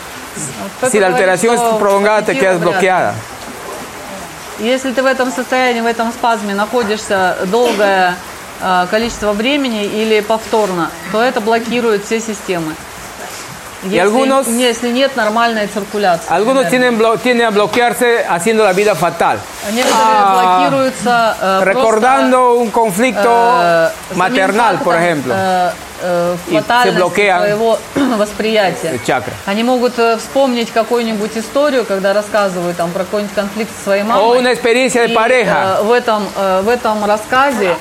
Вот 0.82 0.92
Si 0.92 1.00
la 1.00 1.10
говорит, 1.10 1.28
alteración 1.28 1.56
es 1.56 1.62
prolongada, 1.80 2.22
te 2.22 2.38
quedas 2.38 2.60
bloqueada. 2.60 3.14
Если 4.60 4.92
ты 4.92 5.02
в 5.02 5.08
этом 5.08 5.32
состоянии, 5.32 5.82
в 5.82 5.88
этом 5.88 6.12
спазме 6.12 6.54
находишься 6.54 7.36
долгое 7.46 8.12
э, 8.12 8.41
количество 8.90 9.34
времени 9.34 9.86
или 9.86 10.22
повторно, 10.22 10.92
то 11.12 11.22
это 11.22 11.42
блокирует 11.42 12.06
все 12.06 12.20
системы. 12.20 12.76
Если, 13.84 14.00
algunos- 14.00 14.48
если 14.48 14.90
нет 14.90 15.16
нормальной 15.16 15.66
циркуляции. 15.68 16.28
Algunos 16.30 16.68
tienen, 16.70 17.00
blo- 17.00 17.18
tienden 17.20 17.48
a 17.48 17.52
bloquearse 17.52 18.24
haciendo 18.30 18.64
la 18.64 18.74
vida 18.74 18.94
fatal. 18.96 19.40
Некоторые 19.72 20.18
Ah, 20.20 20.60
блокируются 20.60 21.36
э, 21.42 21.64
recordando 21.64 22.54
un 22.60 22.70
conflicto 22.70 23.30
э, 23.64 23.90
maternal, 24.16 24.78
por 24.84 24.96
ejemplo. 24.96 25.34
э, 25.36 25.72
э, 26.04 26.36
И 26.50 26.58
фатальности 26.58 27.16
своего 27.16 27.80
восприятия. 28.18 29.00
Chakra. 29.06 29.32
Они 29.48 29.64
могут 29.64 29.98
э, 29.98 30.18
вспомнить 30.18 30.72
какую-нибудь 30.72 31.36
историю, 31.36 31.84
когда 31.86 32.14
рассказывают 32.14 32.78
там 32.78 32.92
про 32.92 33.04
какой-нибудь 33.04 33.34
конфликт 33.36 33.72
со 33.78 33.84
своей 33.86 34.04
мамой. 34.04 34.38
Una 34.40 34.52
experiencia 34.52 35.02
de 35.08 35.12
И, 35.12 35.16
pareja. 35.16 35.80
э, 35.80 35.84
в 35.84 35.92
этом 35.92 36.28
э, 36.36 36.62
в 36.64 36.70
этом 36.70 37.04
рассказе 37.06 37.76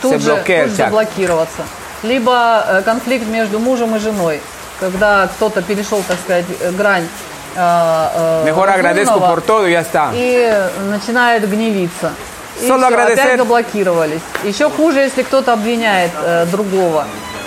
тут 0.00 0.12
Se 0.14 0.18
же, 0.20 0.36
тут 0.36 0.46
же 0.46 0.68
заблокироваться. 0.76 1.62
Либо 2.04 2.64
э, 2.68 2.82
конфликт 2.84 3.26
между 3.26 3.58
мужем 3.58 3.94
и 3.96 3.98
женой, 3.98 4.40
когда 4.80 5.28
кто-то 5.28 5.62
перешел, 5.62 6.02
так 6.08 6.18
сказать, 6.24 6.46
грань 6.76 7.06
э, 7.54 8.08
э, 8.14 8.44
Mejor 8.46 8.68
agradezco 8.70 9.20
por 9.20 9.42
todo 9.42 9.68
y 9.68 9.72
ya 9.72 9.80
está. 9.80 10.10
и 10.14 10.52
начинает 10.88 11.48
гневиться. 11.48 12.12
И 12.62 12.68
Solo 12.68 12.86
agradecer. 12.88 13.12
опять 13.20 13.38
заблокировались. 13.38 14.20
Еще 14.44 14.68
хуже, 14.70 15.00
если 15.00 15.22
кто-то 15.22 15.52
обвиняет 15.52 16.10
э, 16.22 16.46
другого. 16.46 17.04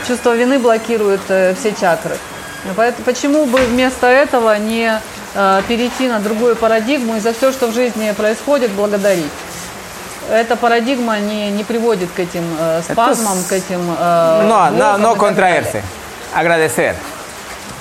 Чувство 0.07 0.35
вины 0.35 0.59
блокирует 0.59 1.21
э, 1.29 1.53
все 1.59 1.71
чакры. 1.73 2.17
Поэтому, 2.75 3.03
почему 3.05 3.45
бы 3.45 3.59
вместо 3.59 4.07
этого 4.07 4.57
не 4.57 4.99
э, 5.35 5.61
перейти 5.67 6.07
на 6.07 6.19
другую 6.19 6.55
парадигму 6.55 7.15
и 7.17 7.19
за 7.19 7.33
все, 7.33 7.51
что 7.51 7.67
в 7.67 7.73
жизни 7.73 8.11
происходит, 8.17 8.71
благодарить? 8.71 9.31
Эта 10.31 10.55
парадигма 10.55 11.19
не, 11.19 11.51
не 11.51 11.63
приводит 11.65 12.09
к 12.15 12.19
этим 12.19 12.43
э, 12.59 12.81
спазмам, 12.89 13.37
к 13.47 13.51
этим... 13.51 13.81
э, 13.99 14.47
No, 14.47 14.71
no, 14.71 14.97
no 14.97 15.15
и 15.15 15.19
contraerse. 15.19 15.81
Agradecer. 16.35 16.95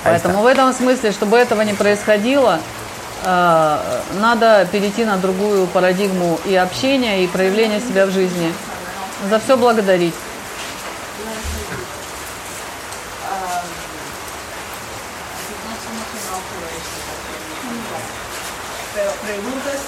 Поэтому 0.03 0.41
в 0.41 0.45
этом 0.45 0.73
смысле, 0.73 1.11
чтобы 1.11 1.37
этого 1.37 1.61
не 1.61 1.73
происходило, 1.73 2.59
э, 3.23 4.01
надо 4.19 4.67
перейти 4.71 5.05
на 5.05 5.17
другую 5.17 5.67
парадигму 5.67 6.39
и 6.45 6.55
общения, 6.55 7.23
и 7.23 7.27
проявления 7.27 7.79
себя 7.79 8.05
в 8.05 8.11
жизни. 8.11 8.53
За 9.29 9.39
все 9.39 9.55
благодарить. 9.55 10.15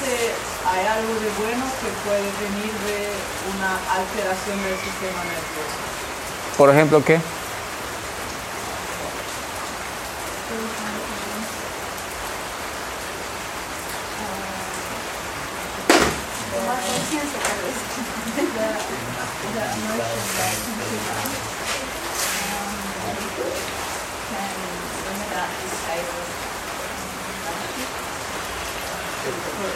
Si 0.05 0.11
hay 0.65 0.85
algo 0.87 1.13
de 1.13 1.29
bueno 1.39 1.63
que 1.79 1.89
puede 2.05 2.27
venir 2.45 2.73
de 2.89 2.97
una 3.55 3.71
alteración 3.93 4.57
del 4.63 4.77
sistema 4.77 5.21
nervioso. 5.23 5.77
Por 6.57 6.69
ejemplo, 6.69 7.03
¿qué? 7.03 7.21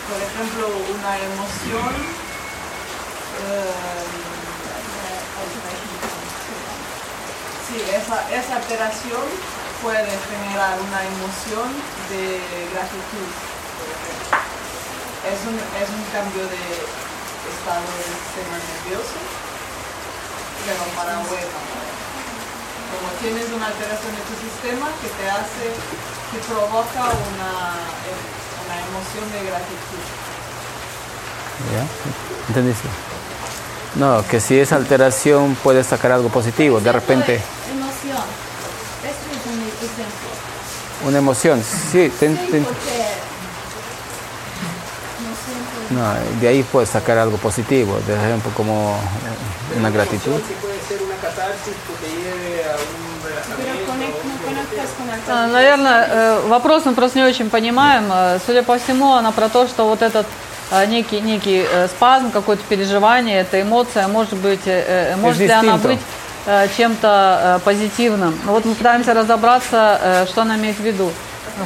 Por, 0.10 0.18
ejemplo, 0.18 0.65
una 0.90 1.18
emoción. 1.22 1.94
eh, 3.45 4.10
sí, 7.69 7.77
esa, 7.94 8.18
esa 8.34 8.56
alteración 8.57 9.22
puede 9.84 10.10
generar 10.10 10.81
una 10.81 11.02
emoción 11.06 11.69
de 12.10 12.41
gratitud. 12.73 13.30
Es 15.30 15.40
un, 15.45 15.56
es 15.56 15.90
un 15.94 16.03
cambio 16.10 16.41
de 16.41 16.65
estado 17.53 17.86
del 17.86 18.11
sistema 18.18 18.57
nervioso, 18.57 19.19
pero 20.65 20.84
para 20.98 21.22
bueno. 21.30 21.60
Como 22.90 23.07
tienes 23.22 23.45
una 23.53 23.68
alteración 23.68 24.10
de 24.18 24.23
tu 24.26 24.36
sistema 24.41 24.90
que 25.06 25.10
te 25.14 25.30
hace, 25.30 25.65
que 26.34 26.40
provoca 26.49 27.14
una, 27.14 27.77
eh, 28.10 28.48
una 28.69 28.77
emoción 28.85 29.25
de 29.33 29.49
gratitud. 29.49 30.03
¿Ya? 31.73 31.83
¿Entendiste? 32.49 32.87
No, 33.95 34.23
que 34.27 34.39
si 34.39 34.59
esa 34.59 34.75
alteración 34.75 35.55
puede 35.63 35.83
sacar 35.83 36.11
algo 36.11 36.29
positivo, 36.29 36.79
de 36.79 36.91
repente 36.91 37.41
Emoción. 37.71 38.23
Esto 39.03 39.25
es 39.31 39.45
un 39.51 39.61
ejemplo. 39.63 41.07
una 41.07 41.17
emoción. 41.17 41.63
Sí, 41.91 42.11
te- 42.19 42.29
Sí, 42.29 42.35
te- 42.51 42.61
porque 42.61 43.19
no 45.91 46.13
de 46.39 46.47
ahí 46.47 46.63
puedes 46.63 46.89
sacar 46.89 47.17
algo 47.17 47.37
positivo, 47.37 47.99
de 48.05 48.13
ejemplo 48.15 48.51
como 48.55 48.95
una 49.75 49.89
gratitud. 49.89 50.39
Puede 50.39 50.79
ser 50.87 51.01
una 51.03 51.15
catarsis 51.15 51.73
que 51.87 51.93
te 52.05 52.09
lleve 52.15 52.48
Наверное, 55.27 56.07
э, 56.09 56.39
вопрос 56.47 56.85
мы 56.85 56.93
просто 56.93 57.19
не 57.19 57.25
очень 57.25 57.49
понимаем. 57.49 58.05
Э, 58.11 58.39
Судя 58.45 58.63
по 58.63 58.77
всему, 58.77 59.13
она 59.13 59.31
про 59.31 59.49
то, 59.49 59.67
что 59.67 59.87
вот 59.87 60.01
этот 60.01 60.25
э, 60.71 60.85
некий, 60.85 61.21
некий 61.21 61.65
спазм, 61.87 62.31
какое-то 62.31 62.63
переживание, 62.69 63.41
эта 63.41 63.61
эмоция, 63.61 64.07
может 64.07 64.35
быть, 64.35 64.67
может 65.17 65.39
ли 65.39 65.49
она 65.49 65.77
быть 65.77 65.99
чем-то 66.77 67.61
позитивным. 67.63 68.39
Вот 68.45 68.65
мы 68.65 68.73
пытаемся 68.73 69.13
разобраться, 69.13 70.25
что 70.29 70.41
она 70.41 70.55
имеет 70.55 70.77
в 70.77 70.83
виду. 70.83 71.11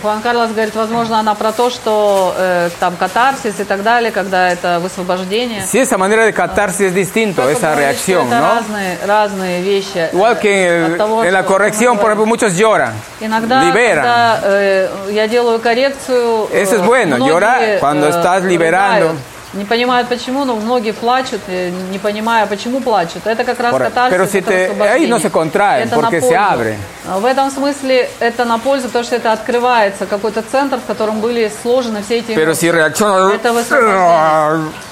Хуан 0.02 0.22
Карлос 0.22 0.52
говорит, 0.52 0.76
возможно, 0.76 1.20
она 1.20 1.36
про 1.36 1.52
то, 1.52 1.70
что 1.70 2.34
э, 2.38 2.70
там 2.80 2.96
катарсис 2.96 3.60
и 3.60 3.64
так 3.64 3.84
далее, 3.84 4.12
когда 4.12 4.50
это 4.50 4.80
высвобождение. 4.80 5.64
Sí, 5.66 5.80
esa 5.80 5.98
manera 5.98 6.26
de 6.26 6.34
catarse 6.34 6.88
es 6.88 6.94
distinto, 6.94 7.50
esa 7.50 7.72
говорит, 7.72 7.80
reacción, 7.80 8.28
это 8.28 8.40
¿no? 8.40 8.56
разные, 8.56 8.98
разные 9.06 9.62
вещи. 9.62 10.10
Igual 10.14 10.40
que 10.40 10.86
от 10.92 10.98
того, 10.98 11.24
en 11.24 11.34
la 11.34 11.44
corrección, 11.46 11.98
por 11.98 12.08
ejemplo, 12.10 12.26
muchos 12.26 12.56
lloran, 12.56 12.94
Иногда, 13.20 13.64
liberan. 13.64 14.04
когда 14.04 14.40
э, 14.44 14.90
я 15.12 15.28
делаю 15.28 15.60
коррекцию, 15.60 16.50
Eso 16.52 16.76
es 16.76 16.82
э, 16.82 16.86
bueno, 16.86 17.18
llorar 17.18 17.80
cuando 17.80 18.08
э, 18.08 18.10
estás 18.10 18.44
liberando. 18.44 19.08
ругают. 19.10 19.33
Не 19.54 19.66
понимают 19.66 20.08
почему, 20.10 20.46
но 20.46 20.56
многие 20.56 20.94
плачут, 20.94 21.42
не 21.48 22.00
понимая, 22.00 22.48
почему 22.48 22.80
плачут. 22.82 23.28
Это 23.28 23.44
как 23.44 23.60
раз 23.60 23.76
Por- 23.76 23.84
катарсис, 23.84 24.18
pero 24.18 24.26
si 24.26 24.40
это 24.40 24.50
te- 24.50 25.08
no 25.08 25.20
se 25.20 25.30
contraen, 25.30 25.84
Это 25.84 25.96
на 25.98 26.08
porque 26.08 26.18
se 26.18 26.22
пользу. 26.22 26.36
abre. 26.36 26.76
В 27.06 27.26
этом 27.26 27.52
смысле 27.52 28.10
это 28.20 28.46
на 28.46 28.58
пользу, 28.58 28.88
потому 28.88 29.04
что 29.06 29.16
это 29.16 29.32
открывается 29.32 30.06
какой-то 30.08 30.42
центр, 30.42 30.78
в 30.78 30.86
котором 30.86 31.20
были 31.20 31.52
сложены 31.62 32.02
все 32.02 32.20
эти 32.20 32.32
pero 32.32 32.54
si 32.54 32.72
reacciona... 32.72 33.36
Это. 33.36 33.54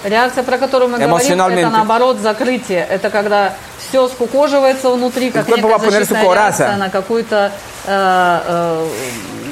Реакция, 0.04 0.44
про 0.44 0.58
которую 0.58 0.90
мы 0.90 1.00
говорим, 1.00 1.42
это 1.42 1.70
наоборот 1.70 2.18
закрытие. 2.20 2.86
Это 2.90 3.10
когда 3.10 3.54
все 3.92 4.08
скукоживается 4.08 4.90
внутри, 4.90 5.32
как 5.32 5.48
некая 5.50 5.80
защитная 5.80 6.24
реакция 6.24 6.78
на 6.78 6.90
какую-то 6.90 7.52
э, 7.86 8.40
э, 8.48 8.88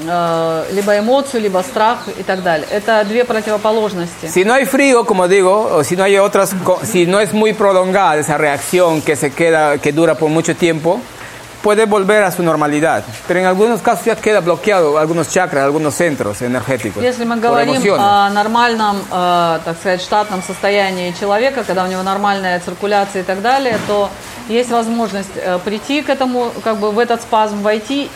э, 0.08 0.66
либо 0.72 0.98
эмоцию, 0.98 1.42
либо 1.42 1.62
страх 1.62 2.08
и 2.18 2.24
так 2.24 2.42
далее. 2.42 2.66
Это 2.72 3.04
две 3.04 3.26
противоположности. 3.26 4.28
Si 4.28 4.46
no 4.46 4.54
hay 4.54 4.66
frío, 4.66 5.04
como 5.06 5.28
digo, 5.28 5.70
o 5.76 5.84
si 5.84 5.98
no 5.98 6.04
hay 6.04 6.18
otras, 6.18 6.56
si 6.84 7.06
no 7.06 7.20
es 7.20 7.34
muy 7.34 7.52
prolongada 7.52 8.16
esa 8.16 8.38
reacción 8.38 9.02
que 9.02 9.18
se 9.18 9.32
queda, 9.32 9.78
que 9.78 9.92
dura 9.92 10.16
por 10.16 10.30
mucho 10.30 10.56
tiempo, 10.56 11.02
puede 11.62 11.86
volver 11.86 12.24
a 12.24 12.32
su 12.32 12.44
normalidad. 12.44 13.04
Pero 13.28 13.40
en 13.40 13.46
algunos 13.46 13.82
casos 13.82 14.06
ya 14.06 14.16
queda 14.16 14.40
bloqueado 14.40 14.98
algunos 14.98 15.30
chakras, 15.30 15.64
algunos 15.64 15.94
centros 15.94 16.42
energéticos. 16.42 17.04
Если 17.04 17.26
мы 17.26 17.38
говорим 17.38 17.82
о 17.98 18.30
нормальном, 18.30 18.98
э, 19.12 19.60
так 19.66 19.78
сказать, 19.78 20.02
штатном 20.02 20.42
состоянии 20.42 21.14
человека, 21.20 21.64
когда 21.64 21.84
у 21.84 21.88
него 21.88 22.04
нормальная 22.04 22.60
циркуляция 22.60 23.22
и 23.22 23.26
так 23.26 23.42
далее, 23.42 23.78
то 23.88 24.10
есть 24.48 24.70
возможность 24.70 25.36
э, 25.36 25.60
прийти 25.64 26.02
к 26.02 26.10
этому, 26.10 26.52
как 26.64 26.78
бы 26.78 26.92
в 26.92 27.00
этот 27.00 27.22
спазм 27.22 27.62
войти 27.62 28.10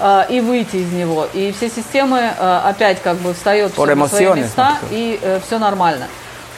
э, 0.00 0.24
и 0.30 0.40
выйти 0.40 0.76
из 0.76 0.92
него. 0.92 1.26
И 1.34 1.52
все 1.52 1.68
системы 1.68 2.30
опять 2.64 3.02
как 3.02 3.16
бы 3.16 3.34
встает 3.34 3.72
всё 3.72 3.94
на 3.94 4.08
свои 4.08 4.26
места, 4.34 4.78
и 4.90 5.20
все 5.46 5.58
нормально. 5.58 6.06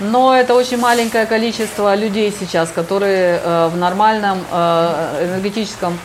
Но 0.00 0.32
это 0.32 0.54
очень 0.54 0.78
маленькое 0.78 1.26
количество 1.26 1.96
людей 1.96 2.32
сейчас, 2.38 2.70
которые 2.70 3.40
в 3.68 3.76
нормальном 3.76 4.38
энергетическом 5.20 5.98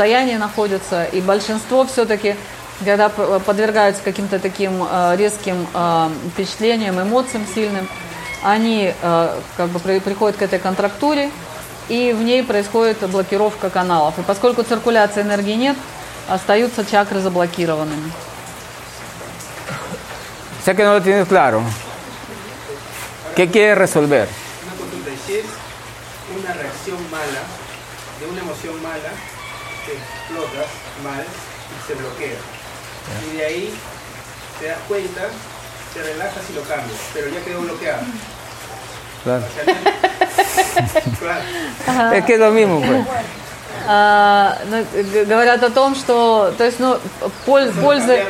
состоянии 0.00 0.36
находятся, 0.36 1.04
и 1.04 1.20
большинство 1.20 1.84
все-таки, 1.84 2.34
когда 2.82 3.10
подвергаются 3.10 4.02
каким-то 4.02 4.38
таким 4.38 4.82
э, 4.82 5.14
резким 5.18 5.66
э, 5.74 6.08
впечатлениям, 6.32 6.98
эмоциям 7.02 7.46
сильным, 7.54 7.86
они 8.42 8.94
э, 8.98 9.40
как 9.58 9.68
бы 9.68 9.78
при- 9.78 9.98
приходят 10.00 10.38
к 10.38 10.42
этой 10.42 10.58
контрактуре, 10.58 11.30
и 11.90 12.14
в 12.14 12.22
ней 12.22 12.42
происходит 12.42 13.06
блокировка 13.10 13.68
каналов. 13.68 14.18
И 14.18 14.22
поскольку 14.22 14.62
циркуляции 14.62 15.20
энергии 15.20 15.52
нет, 15.52 15.76
остаются 16.28 16.82
чакры 16.86 17.20
заблокированными. 17.20 18.10
Sé 20.64 20.74
que 20.74 20.82
no 20.82 20.94
lo 20.94 21.02
tienes 21.02 21.28
claro. 21.28 21.62
¿Qué 23.36 23.50
quieres 23.50 23.76
resolver? 23.76 24.28
Una 24.64 24.76
consulta, 24.80 25.10
es 25.28 25.44
una 26.38 26.54
reacción 26.54 26.98
mala, 27.10 27.42
de 28.18 28.26
una 28.26 28.40
emoción 28.40 28.82
mala, 28.82 29.10
explotas 30.40 30.66
mal 31.04 31.24
y 31.24 31.86
se 31.86 31.94
bloquea. 31.94 32.38
Y 33.32 33.36
de 33.36 33.44
ahí 33.44 33.74
te 34.58 34.66
das 34.66 34.78
cuenta, 34.88 35.22
te 35.94 36.02
relajas 36.02 36.42
y 36.50 36.54
lo 36.54 36.62
cambias, 36.62 36.98
pero 37.12 37.28
ya 37.28 37.40
quedó 37.44 37.60
bloqueado. 37.60 38.02
Claro. 39.24 39.44
Claro. 41.18 42.14
Es 42.14 42.24
que 42.24 42.34
es 42.34 42.40
lo 42.40 42.50
mismo, 42.50 42.80
pues. 42.80 43.06
А, 43.86 44.58
ну, 44.70 44.84
говорят 45.26 45.62
о 45.62 45.70
том, 45.70 45.94
что 45.94 46.52
то 46.56 46.64
есть, 46.64 46.78
ну, 46.80 46.98
поль- 47.46 47.72
пользы, 47.72 48.24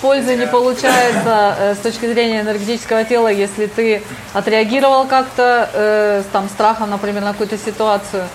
пользы 0.00 0.36
не 0.36 0.46
получается 0.46 1.56
э, 1.58 1.74
с 1.74 1.78
точки 1.78 2.06
зрения 2.06 2.40
энергетического 2.42 3.04
тела, 3.04 3.28
если 3.28 3.66
ты 3.66 4.02
отреагировал 4.32 5.06
как-то 5.06 5.68
э, 5.72 6.22
с 6.22 6.32
там, 6.32 6.48
страхом, 6.48 6.90
например, 6.90 7.22
на 7.22 7.32
какую-то 7.32 7.58
ситуацию, 7.58 8.28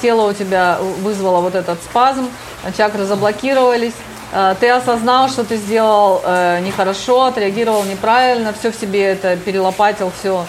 тело 0.00 0.28
у 0.30 0.32
тебя 0.32 0.78
вызвало 1.02 1.40
вот 1.40 1.54
этот 1.54 1.82
спазм, 1.82 2.28
чакры 2.76 3.04
заблокировались, 3.04 3.94
э, 4.32 4.54
ты 4.60 4.68
осознал, 4.70 5.28
что 5.28 5.44
ты 5.44 5.56
сделал 5.56 6.22
э, 6.24 6.60
нехорошо, 6.60 7.24
отреагировал 7.24 7.84
неправильно, 7.84 8.52
все 8.58 8.70
в 8.70 8.76
себе 8.76 9.02
это 9.12 9.36
перелопатил, 9.36 10.12
все 10.20 10.44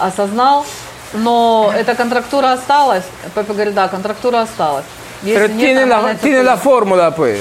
осознал, 0.00 0.66
но 1.14 1.72
эта 1.74 1.94
контрактура 1.94 2.52
осталась. 2.52 3.04
Папа 3.34 3.54
говорит, 3.54 3.74
да, 3.74 3.88
контрактура 3.88 4.42
осталась. 4.42 4.84
Если 5.22 5.46
Pero 5.46 5.48
нет 5.54 5.60
tiene 5.60 5.86
la, 5.86 6.14
tiene 6.14 6.42
la 6.42 6.56
циркуляции- 6.56 6.62
fórmula, 6.62 7.10
pues. 7.16 7.38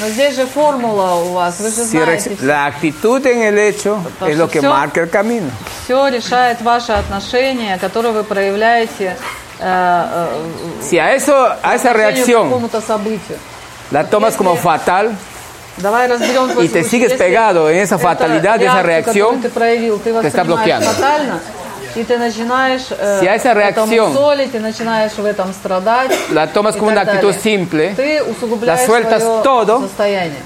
Но 0.00 0.08
здесь 0.08 0.36
же 0.36 0.46
формула 0.46 1.14
у 1.16 1.32
вас, 1.32 1.58
вы 1.60 1.68
же 1.70 1.84
знаете. 1.84 2.36
la 2.40 2.66
actitud 2.66 3.26
en 3.26 3.42
el 3.42 3.58
hecho 3.58 3.98
es 4.22 4.36
lo 4.38 4.48
que 4.48 4.60
Все- 4.60 4.70
marca 4.70 5.00
el 5.02 5.10
camino. 5.10 5.50
Все 5.84 6.08
решает 6.08 6.62
ваше 6.62 6.92
отношение, 6.92 7.76
которое 7.78 8.12
вы 8.12 8.24
проявляете 8.24 9.16
Si 10.80 10.98
a, 10.98 11.14
eso, 11.14 11.34
a 11.62 11.74
esa 11.74 11.92
по 11.92 11.94
отношению 11.94 11.94
к 11.94 11.96
reacción 11.96 12.44
какому-то 12.48 12.80
событию. 12.80 13.38
la 13.90 14.04
tomas 14.04 14.36
como 14.36 14.56
fatal 14.56 15.12
Давай 15.78 16.08
разберем 16.08 16.48
твой 16.50 16.66
y 16.66 16.68
te 16.68 16.80
случай. 16.82 16.90
sigues 16.90 17.10
Если 17.12 17.16
pegado 17.24 17.70
en 17.70 17.78
esa 17.78 17.96
это 17.96 18.02
fatalidad 18.02 18.58
de 18.58 18.66
esa 18.66 18.82
реакцию, 18.82 19.26
которую 19.28 19.40
reacción, 19.40 19.42
ты 19.42 19.48
проявил, 19.50 19.98
ты 19.98 20.12
te 20.12 20.26
está 20.28 20.42
воспринимаешь 20.44 20.46
bloqueando. 20.46 20.90
фатально, 20.92 21.40
и 21.96 22.04
ты 22.04 22.18
начинаешь 22.18 22.86
э, 22.90 23.20
Si 23.20 23.26
a 23.28 23.34
esa 23.34 23.54
в 23.54 23.56
этом 23.58 23.88
reacción 23.88 24.12
солить, 24.14 24.52
ты 24.52 24.60
начинаешь 24.60 25.12
в 25.12 25.24
этом 25.24 25.52
страдать. 25.54 26.12
la 26.32 26.46
tomas 26.52 26.76
и 26.76 26.78
como 26.78 26.90
так 26.92 26.98
una 26.98 27.02
actitud 27.02 27.32
далее. 27.34 27.40
simple, 27.42 27.94
Ты 27.96 28.22
усугубляешь 28.22 28.80
la 28.80 28.86
sueltas 28.86 29.22
свое 29.22 29.42
todo, 29.42 29.80
состояние. 29.80 30.40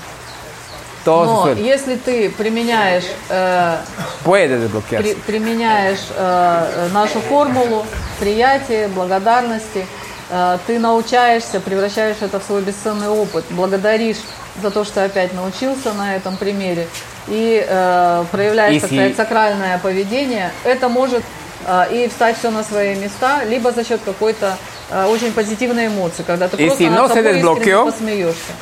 Todo 1.05 1.25
se 1.27 1.33
Но 1.33 1.43
suelta. 1.43 1.61
если 1.63 1.97
ты 1.97 2.31
применяешь 2.31 3.05
э, 3.29 3.77
Puede 4.25 4.57
при- 4.57 4.67
desbloquearse. 4.67 5.17
применяешь 5.27 6.01
э, 6.17 6.89
нашу 6.93 7.21
формулу 7.21 7.85
приятия, 8.19 8.89
благодарности, 8.89 9.87
э, 10.31 10.59
ты 10.67 10.79
научаешься, 10.79 11.61
превращаешь 11.61 12.17
это 12.21 12.41
в 12.41 12.45
свой 12.45 12.63
бесценный 12.63 13.09
опыт, 13.09 13.45
благодаришь 13.51 14.19
за 14.63 14.71
то, 14.71 14.85
что 14.85 15.05
опять 15.05 15.33
научился 15.35 15.93
на 15.93 16.17
этом 16.17 16.37
примере, 16.37 16.87
и 17.29 17.65
э, 17.67 18.25
проявляешь, 18.31 18.81
так 18.81 18.91
Если- 18.91 18.97
сказать, 18.97 19.17
сакральное 19.17 19.79
поведение, 19.79 20.51
это 20.65 20.89
может 20.89 21.23
э, 21.67 21.85
и 21.93 22.09
встать 22.09 22.39
все 22.39 22.51
на 22.51 22.63
свои 22.63 22.95
места, 22.95 23.43
либо 23.45 23.73
за 23.73 23.85
счет 23.85 24.01
какой-то 24.05 24.57
э, 24.91 25.07
очень 25.07 25.33
позитивной 25.33 25.87
эмоции, 25.89 26.23
когда 26.27 26.47
ты 26.49 26.57
И 26.63 26.67
просто 26.67 26.85
над 26.85 26.93
no 26.99 27.05
se 27.05 27.09
собой 27.09 27.21
искренне 27.39 27.43
desbloqueó, 27.43 27.85
посмеешься. 27.91 28.53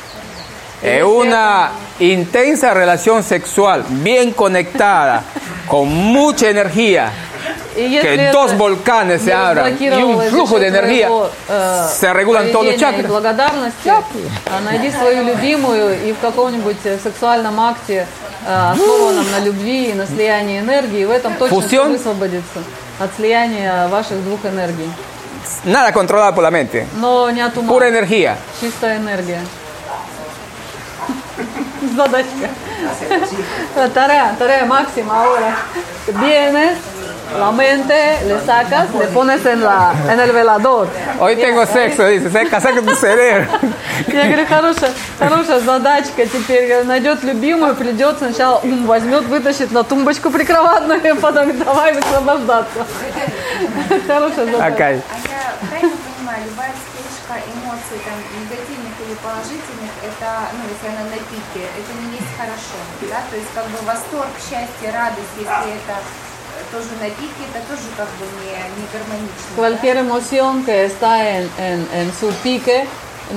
Es 0.83 1.03
una 1.03 1.71
intensa 1.99 2.73
relación 2.73 3.23
sexual 3.23 3.85
bien 3.89 4.31
conectada, 4.33 5.23
con 5.67 5.87
mucha 5.87 6.49
energía, 6.49 7.11
И 7.75 7.89
если 7.89 8.01
que 8.01 8.13
это 8.15 8.31
dos 8.33 8.55
volcanes 8.57 9.21
se 9.21 9.27
не 9.27 9.33
abran 9.33 9.77
y 9.79 9.87
un 9.87 9.91
разблокировалось 9.91 10.25
за 10.25 10.31
flujo 10.31 10.59
de 10.59 10.65
счет 10.69 10.75
energía, 10.75 11.07
твоего, 11.07 11.29
э, 11.49 11.87
se 11.99 12.13
regulan 12.13 12.51
todos 12.51 12.65
los 12.65 12.75
поведения 12.75 12.75
и 12.75 12.79
chakras. 12.79 13.07
благодарности, 13.07 13.89
а 13.89 14.59
найди 14.61 14.91
свою 14.91 15.23
любимую 15.23 16.07
и 16.07 16.11
в 16.11 16.19
каком-нибудь 16.19 16.77
э, 16.83 16.97
сексуальном 17.01 17.59
акте, 17.59 18.05
э, 18.45 18.71
основанном 18.73 19.31
на 19.31 19.39
любви 19.39 19.89
и 19.89 19.93
на 19.93 20.05
слиянии 20.05 20.59
энергии, 20.59 21.05
в 21.05 21.11
этом 21.11 21.33
точно 21.35 21.57
всё 21.57 21.61
Фусион. 21.61 21.91
высвободится 21.93 22.59
от 22.99 23.09
слияния 23.15 23.87
ваших 23.87 24.23
двух 24.23 24.45
энергий. 24.45 24.89
Nada 25.65 25.91
controlado 25.91 26.35
por 26.35 26.43
la 26.43 26.51
mente, 26.51 26.85
Но 26.97 27.29
не 27.31 27.41
от 27.41 27.57
ума. 27.57 27.69
pura 27.73 27.87
energía. 27.87 28.35
Чистая 28.61 28.97
энергия. 28.97 29.41
Задачка. 31.95 32.49
Tarea, 33.93 34.35
tarea 34.37 34.65
máxima 34.65 35.23
ahora. 35.23 35.55
Vienes, 36.07 36.77
la 37.37 37.51
mente, 37.51 38.19
le 38.27 38.39
sacas, 38.45 38.93
le 38.93 39.07
pones 39.07 39.45
en, 39.45 39.63
la, 39.63 39.93
en 40.09 40.19
el 40.19 40.31
velador. 40.31 40.87
Hoy 41.19 41.35
tengo 41.35 41.65
sexo, 41.65 42.05
dice, 42.07 42.29
se 42.29 42.47
casa 42.47 42.71
con 42.71 42.85
tu 42.85 42.95
cerebro. 42.95 43.47
Я 44.07 44.25
говорю, 44.25 44.45
хорошая, 44.47 44.91
хорошая 45.19 45.59
задачка 45.59 46.25
теперь. 46.25 46.67
Говорю, 46.67 46.87
найдет 46.87 47.23
любимую, 47.23 47.75
придет 47.75 48.17
сначала 48.17 48.59
ум 48.63 48.85
возьмет, 48.85 49.23
вытащит 49.25 49.71
на 49.71 49.83
тумбочку 49.83 50.29
прикроватную, 50.29 50.99
и 51.03 51.13
потом 51.19 51.57
давай 51.57 51.93
высвобождаться. 51.93 52.85
Хорошая 54.07 54.45
задачка. 54.45 54.65
Acá. 54.65 54.85
А 54.85 54.89
я 54.89 55.67
правильно 55.69 55.97
понимаю, 56.05 56.43
любая 56.49 56.71
вспышка 56.73 57.33
эмоций, 57.53 57.99
там, 58.05 58.17
негативных 58.41 58.93
или 59.05 59.15
положительных, 59.23 59.82
это, 60.22 60.28
ну, 60.56 60.62
если 60.68 60.88
она 60.94 61.04
на 61.10 61.16
пике, 61.30 61.64
это 61.78 61.90
не 62.00 62.16
есть 62.16 62.32
хорошо, 62.36 62.78
да? 63.02 63.22
То 63.30 63.36
есть, 63.36 63.48
как 63.54 63.66
бы, 63.66 63.78
восторг, 63.86 64.30
счастье, 64.38 64.90
радость, 64.92 65.34
если 65.38 65.70
это 65.78 65.94
э, 65.98 66.62
тоже 66.72 66.88
на 67.00 67.08
пике, 67.10 67.42
это 67.50 67.60
тоже, 67.68 67.88
как 67.96 68.08
бы, 68.18 68.24
не, 68.40 68.52
не 68.78 68.86
гармонично. 68.92 69.48
да? 69.56 69.62
Cualquier 69.62 69.96
emoción 69.98 70.64
que 70.64 70.84
está 70.86 71.28
en, 71.28 71.50
en- 71.58 71.88
en 71.92 72.12
su 72.18 72.28
pique 72.42 72.86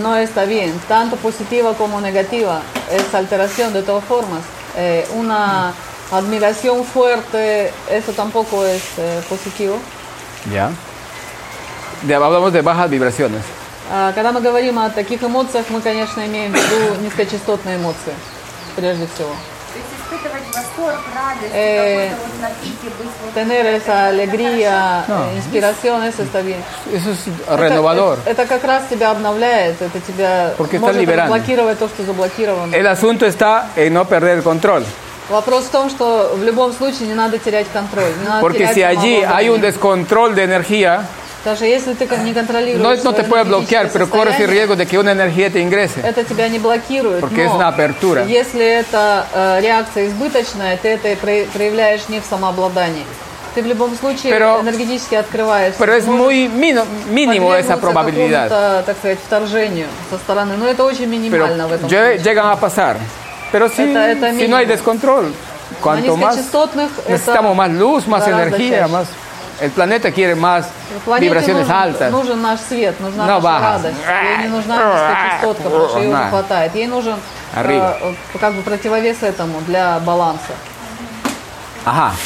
no 0.02 0.16
está 0.16 0.46
bien, 0.46 0.80
tanto 0.88 1.16
positiva 1.18 1.74
como 1.74 2.00
negativa. 2.02 2.62
Es 2.92 3.14
alteración 3.14 3.74
de 3.74 3.84
todas 3.84 4.04
formas. 4.06 4.42
Eh, 4.78 5.06
una 5.14 5.74
admiración 6.12 6.86
fuerte, 6.86 7.72
eso 7.90 8.12
tampoco 8.14 8.66
es 8.66 8.82
eh, 8.98 9.22
positivo. 9.28 9.78
Ya. 10.52 10.70
De- 12.04 12.16
hablamos 12.16 12.52
de 12.54 12.62
bajas 12.62 12.90
vibraciones. 12.90 13.42
А 13.91 14.13
Когда 14.13 14.33
мы 14.33 14.41
говорим 14.41 14.79
о 14.79 14.91
таких 14.91 15.23
эмоциях, 15.23 15.67
мы, 15.71 15.81
конечно, 15.81 16.25
имеем 16.27 16.53
в 16.53 16.57
виду 16.57 17.03
низкочастотные 17.03 17.77
эмоции, 17.77 18.15
прежде 18.75 19.07
всего. 19.15 19.29
То 19.73 19.79
есть, 19.79 19.91
испытывать 20.01 20.43
восторг, 20.55 21.01
радость, 21.15 21.53
какой-то 21.53 22.17
вот 22.23 22.41
на 22.41 22.49
пике 22.63 22.95
быть 22.99 23.11
вот... 23.23 23.35
Tener 23.35 23.67
esa 23.67 24.09
alegría, 24.09 25.05
No. 25.07 25.33
inspiración, 25.37 26.03
eso 26.03 26.23
está 26.23 26.41
bien. 26.41 26.61
Eso 26.93 27.11
es 27.13 27.19
Это- 27.47 27.57
renovador. 27.57 28.19
Это, 28.25 28.43
это 28.43 28.47
как 28.47 28.65
раз 28.65 28.85
тебя 28.91 29.11
обновляет, 29.11 29.81
это 29.81 30.01
тебя 30.01 30.55
Porque 30.59 30.77
está 30.79 30.87
может 30.87 31.01
liberando. 31.03 31.33
разблокировать 31.35 31.79
то, 31.79 31.89
что 31.89 32.03
заблокировано. 32.05 32.75
El 32.75 32.87
asunto 32.87 33.27
está 33.27 33.67
en 33.77 33.93
no 33.95 34.05
perder 34.07 34.39
el 34.39 34.43
control. 34.43 34.85
Вопрос 35.29 35.65
в 35.65 35.71
том, 35.71 35.91
что 35.91 36.33
в 36.37 36.43
любом 36.45 36.73
случае 36.73 37.09
не 37.09 37.15
надо 37.15 37.39
терять 37.39 37.67
контроль. 37.73 38.13
Не 38.23 38.29
надо 38.29 38.41
Porque 38.47 38.59
терять 38.67 38.77
si 38.77 38.83
allí 38.83 39.23
hay 39.23 39.49
un 39.49 39.61
descontrol 39.61 40.35
de 40.35 40.45
energía, 40.45 41.05
Даже 41.47 41.65
если 41.67 41.95
ты 41.95 42.07
не 42.25 42.35
контролируешь 42.35 42.83
no, 42.83 43.05
no 43.05 43.15
te 43.15 43.23
puede 43.23 43.45
bloquear, 43.45 43.89
pero 43.93 44.11
corres 44.11 44.39
el 44.41 44.49
riesgo 44.49 44.75
de 44.75 44.85
que 44.85 44.99
una 44.99 45.13
energía 45.13 45.49
te 45.49 45.61
ingrese. 45.61 46.01
Это 46.03 46.25
тебя 46.25 46.49
не 46.49 46.59
блокирует. 46.59 47.21
Porque 47.21 47.45
es 47.45 47.53
una 47.53 47.69
apertura. 47.69 48.25
Если 48.27 48.65
это 48.67 49.27
э, 49.33 49.61
реакция 49.63 50.09
избыточная, 50.09 50.77
ты 50.77 50.89
это 50.97 51.15
про- 51.17 51.47
проявляешь 51.55 52.09
не 52.09 52.19
в 52.19 52.25
самообладании. 52.25 53.05
Ты 53.55 53.63
в 53.63 53.67
любом 53.67 53.97
случае 53.97 54.33
Pero- 54.33 54.61
энергетически 54.61 55.15
открываешься. 55.15 55.79
Pero 55.79 55.95
es 55.95 56.07
muy 56.09 56.49
mínimo 56.49 57.55
esa 57.55 57.77
probabilidad. 57.81 58.49
так 58.85 58.97
сказать, 58.99 59.19
вторжению 59.25 59.87
со 60.11 60.19
стороны. 60.19 60.57
Но 60.57 60.67
это 60.67 60.83
очень 60.83 61.05
Pero 61.05 61.11
минимально 61.47 61.69
в 61.69 61.73
этом 61.73 61.89
случае. 61.89 62.19
llegan 62.19 62.47
a 62.51 62.57
pasar. 62.59 62.97
Pero 63.53 63.69
si, 63.69 63.83
Это- 63.85 64.09
это 64.11 64.31
si 64.33 64.49
no 64.49 64.57
hay 64.57 64.67
descontrol, 64.67 65.33
cuanto 65.81 66.17
más 66.17 66.37
necesitamos 67.07 67.55
más 67.57 67.71
luz, 67.71 68.09
más 68.09 68.27
energía, 68.27 68.81
чаще. 68.81 68.93
más. 68.93 69.07
El 69.61 69.71
planeta 69.71 70.11
quiere 70.13 70.35
más 70.35 70.67
Планете 71.05 71.29
vibraciones 71.29 71.67
нужен, 71.67 71.77
altas. 71.83 72.11
нужен 72.13 72.43
наш 72.43 72.61
свет, 72.61 73.01
нужна 73.01 73.25
No 73.25 73.41
наша 73.41 73.41
bajas. 73.43 73.83
радость. 73.83 73.97
Ей 74.25 74.39
не 74.39 74.49
нужна 74.49 74.77
низкочастотка, 74.77 75.63
потому 75.65 75.89
что 75.89 75.99
ее 76.01 76.09
не 76.09 76.29
хватает. 76.31 76.75
Ей 76.75 76.87
нужен 76.87 77.17
Arriba. 77.55 77.97
э, 78.03 78.15
э, 78.35 78.39
как 78.39 78.53
бы 78.55 78.63
противовес 78.63 79.23
этому 79.23 79.61
для 79.63 79.99
баланса. 80.01 80.53
Eh, 81.87 82.17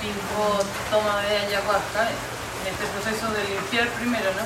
cinco 0.00 0.64
tomas 0.90 1.22
de 1.28 1.36
ayahuasca 1.46 2.02
en 2.10 2.72
este 2.72 2.84
proceso 2.92 3.26
de 3.32 3.44
limpiar 3.54 3.88
primero, 3.98 4.30
¿no? 4.38 4.44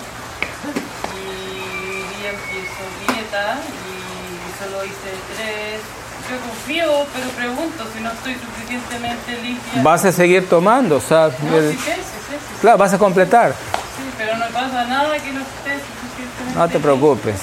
Y 1.16 2.18
día 2.20 2.30
empiezo 2.30 2.82
dieta 3.06 3.58
y 3.88 4.62
solo 4.62 4.84
hice 4.84 5.10
tres. 5.34 5.80
Yo 6.30 6.40
confío, 6.40 7.06
pero 7.14 7.28
pregunto 7.30 7.84
si 7.94 8.02
no 8.02 8.10
estoy 8.12 8.34
suficientemente 8.34 9.32
limpia. 9.42 9.82
Vas 9.82 10.04
a 10.04 10.12
seguir 10.12 10.48
tomando, 10.48 11.00
¿sabes? 11.00 11.38
No, 11.40 11.56
El- 11.56 11.70
sí 11.72 11.78
sí, 11.78 11.92
sí, 11.92 12.36
Claro, 12.60 12.78
vas 12.78 12.92
a 12.92 12.98
completar. 12.98 13.52
sí, 13.52 14.02
pero 14.18 14.36
no 14.36 14.46
pasa 14.46 14.84
nada 14.86 15.12
que 15.18 15.32
no 15.32 15.40
esté 15.40 15.74
suficientemente 15.74 16.58
No 16.58 16.68
te 16.68 16.78
preocupes. 16.80 17.34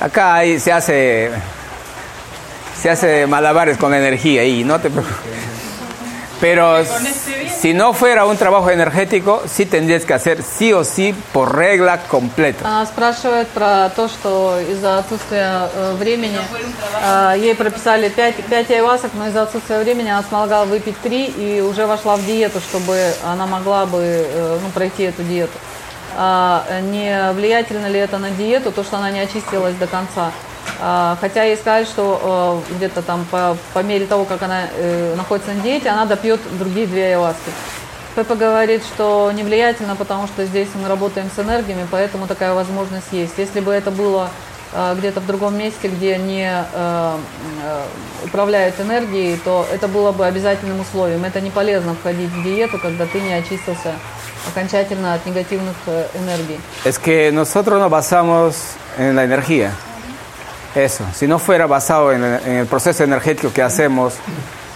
Acá 0.00 0.34
ahí 0.36 0.58
se 0.58 0.72
hace 0.72 1.30
se 2.80 2.90
hace 2.90 3.26
malabares 3.26 3.76
con 3.78 3.90
la 3.92 3.98
energía 3.98 4.44
y 4.44 4.64
no 4.64 4.80
te 4.80 4.90
preocupes. 4.90 5.16
Pero 6.42 6.84
si 7.60 7.72
no 7.72 7.92
fuera 7.92 8.26
un 8.26 8.36
trabajo 8.36 8.68
energético, 8.68 9.44
sí 9.46 9.64
tendrías 9.64 10.04
que 10.04 10.12
hacer 10.12 10.42
sí 10.42 10.72
o 10.72 10.82
sí 10.82 11.14
por 11.32 11.54
regla 11.54 12.02
completa. 12.08 12.66
Она 12.66 12.84
спрашивает 12.84 13.46
про 13.46 13.90
то, 13.90 14.08
что 14.08 14.58
из-за 14.58 14.98
отсутствия 14.98 15.70
э, 15.72 15.94
времени 15.94 16.40
э, 17.00 17.34
ей 17.38 17.54
прописали 17.54 18.08
5, 18.08 18.34
5 18.50 18.70
айвасок, 18.72 19.12
но 19.14 19.28
из-за 19.28 19.42
отсутствия 19.42 19.78
времени 19.78 20.10
она 20.10 20.24
смогла 20.24 20.64
выпить 20.64 20.96
3 21.00 21.26
и 21.26 21.60
уже 21.60 21.86
вошла 21.86 22.16
в 22.16 22.26
диету, 22.26 22.58
чтобы 22.58 22.98
она 23.24 23.46
могла 23.46 23.86
бы 23.86 24.00
э, 24.02 24.58
ну, 24.60 24.68
пройти 24.70 25.04
эту 25.04 25.22
диету. 25.22 25.56
А, 26.16 26.64
не 26.80 27.32
влиятельно 27.34 27.86
ли 27.86 28.00
это 28.00 28.18
на 28.18 28.30
диету, 28.30 28.72
то, 28.72 28.82
что 28.82 28.96
она 28.96 29.12
не 29.12 29.20
очистилась 29.20 29.76
до 29.76 29.86
конца? 29.86 30.32
А, 30.84 31.16
хотя 31.20 31.44
ей 31.44 31.56
сказали, 31.56 31.84
что 31.84 32.64
э, 32.68 32.74
где-то 32.74 33.02
там 33.02 33.24
по, 33.30 33.56
по 33.72 33.84
мере 33.84 34.04
того, 34.04 34.24
как 34.24 34.42
она 34.42 34.62
э, 34.76 35.14
находится 35.14 35.52
на 35.52 35.60
диете, 35.60 35.90
она 35.90 36.06
допьет 36.06 36.40
другие 36.58 36.88
две 36.88 37.10
айваски. 37.10 37.52
Пепа 38.16 38.34
говорит, 38.34 38.82
что 38.82 39.30
не 39.32 39.44
влиятельно, 39.44 39.94
потому 39.94 40.26
что 40.26 40.44
здесь 40.44 40.66
мы 40.74 40.88
работаем 40.88 41.30
с 41.34 41.38
энергиями, 41.38 41.86
поэтому 41.88 42.26
такая 42.26 42.52
возможность 42.52 43.06
есть. 43.12 43.34
Если 43.36 43.60
бы 43.60 43.70
это 43.70 43.92
было 43.92 44.28
э, 44.72 44.96
где-то 44.98 45.20
в 45.20 45.26
другом 45.28 45.56
месте, 45.56 45.86
где 45.86 46.18
не 46.18 46.50
э, 46.50 47.16
управляют 48.24 48.80
энергией, 48.80 49.38
то 49.44 49.64
это 49.72 49.86
было 49.86 50.10
бы 50.10 50.26
обязательным 50.26 50.80
условием. 50.80 51.24
Это 51.24 51.40
не 51.40 51.50
полезно 51.50 51.94
входить 51.94 52.30
в 52.30 52.42
диету, 52.42 52.80
когда 52.80 53.06
ты 53.06 53.20
не 53.20 53.34
очистился 53.34 53.92
окончательно 54.48 55.14
от 55.14 55.24
негативных 55.26 55.76
энергий. 56.14 56.58
Es 56.84 56.98
que 56.98 57.30
nosotros 57.30 57.78
nos 57.78 57.88
basamos 57.88 58.56
en 58.98 59.14
la 59.14 59.22
energía. 59.22 59.70
Eso. 60.74 61.04
Si 61.14 61.26
no 61.26 61.38
fuera 61.38 61.66
basado 61.66 62.12
en 62.12 62.24
el, 62.24 62.40
en 62.46 62.52
el 62.60 62.66
proceso 62.66 63.04
energético 63.04 63.52
que 63.52 63.62
hacemos, 63.62 64.14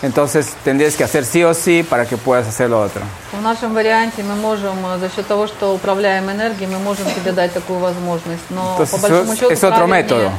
entonces 0.03 0.53
tendrías 0.63 0.95
que 0.95 1.05
hacer 1.05 1.25
sí 1.25 1.43
o 1.43 1.55
sí 1.55 1.83
para 1.83 2.05
que 2.05 2.17
puedas 2.19 2.47
hacer 2.47 2.69
lo 2.69 2.81
otro. 2.83 3.01
В 3.33 3.41
нашем 3.43 3.73
варианте 3.75 4.23
мы 4.23 4.35
можем, 4.37 4.77
э, 4.85 4.99
за 4.99 5.09
счет 5.09 5.27
того, 5.27 5.47
что 5.47 5.73
управляем 5.75 6.31
энергией, 6.31 6.67
мы 6.69 6.79
можем 6.79 7.07
тебе 7.15 7.33
дать 7.33 7.53
такую 7.55 7.79
возможность. 7.79 8.45
Но 8.51 8.77
Entonces, 8.79 8.91
по 8.91 8.99
большому 8.99 9.33
es- 9.33 9.39
счету 9.39 9.53
es 9.53 9.63
otro 9.65 9.87
правильнее, 9.87 10.03
método. 10.03 10.31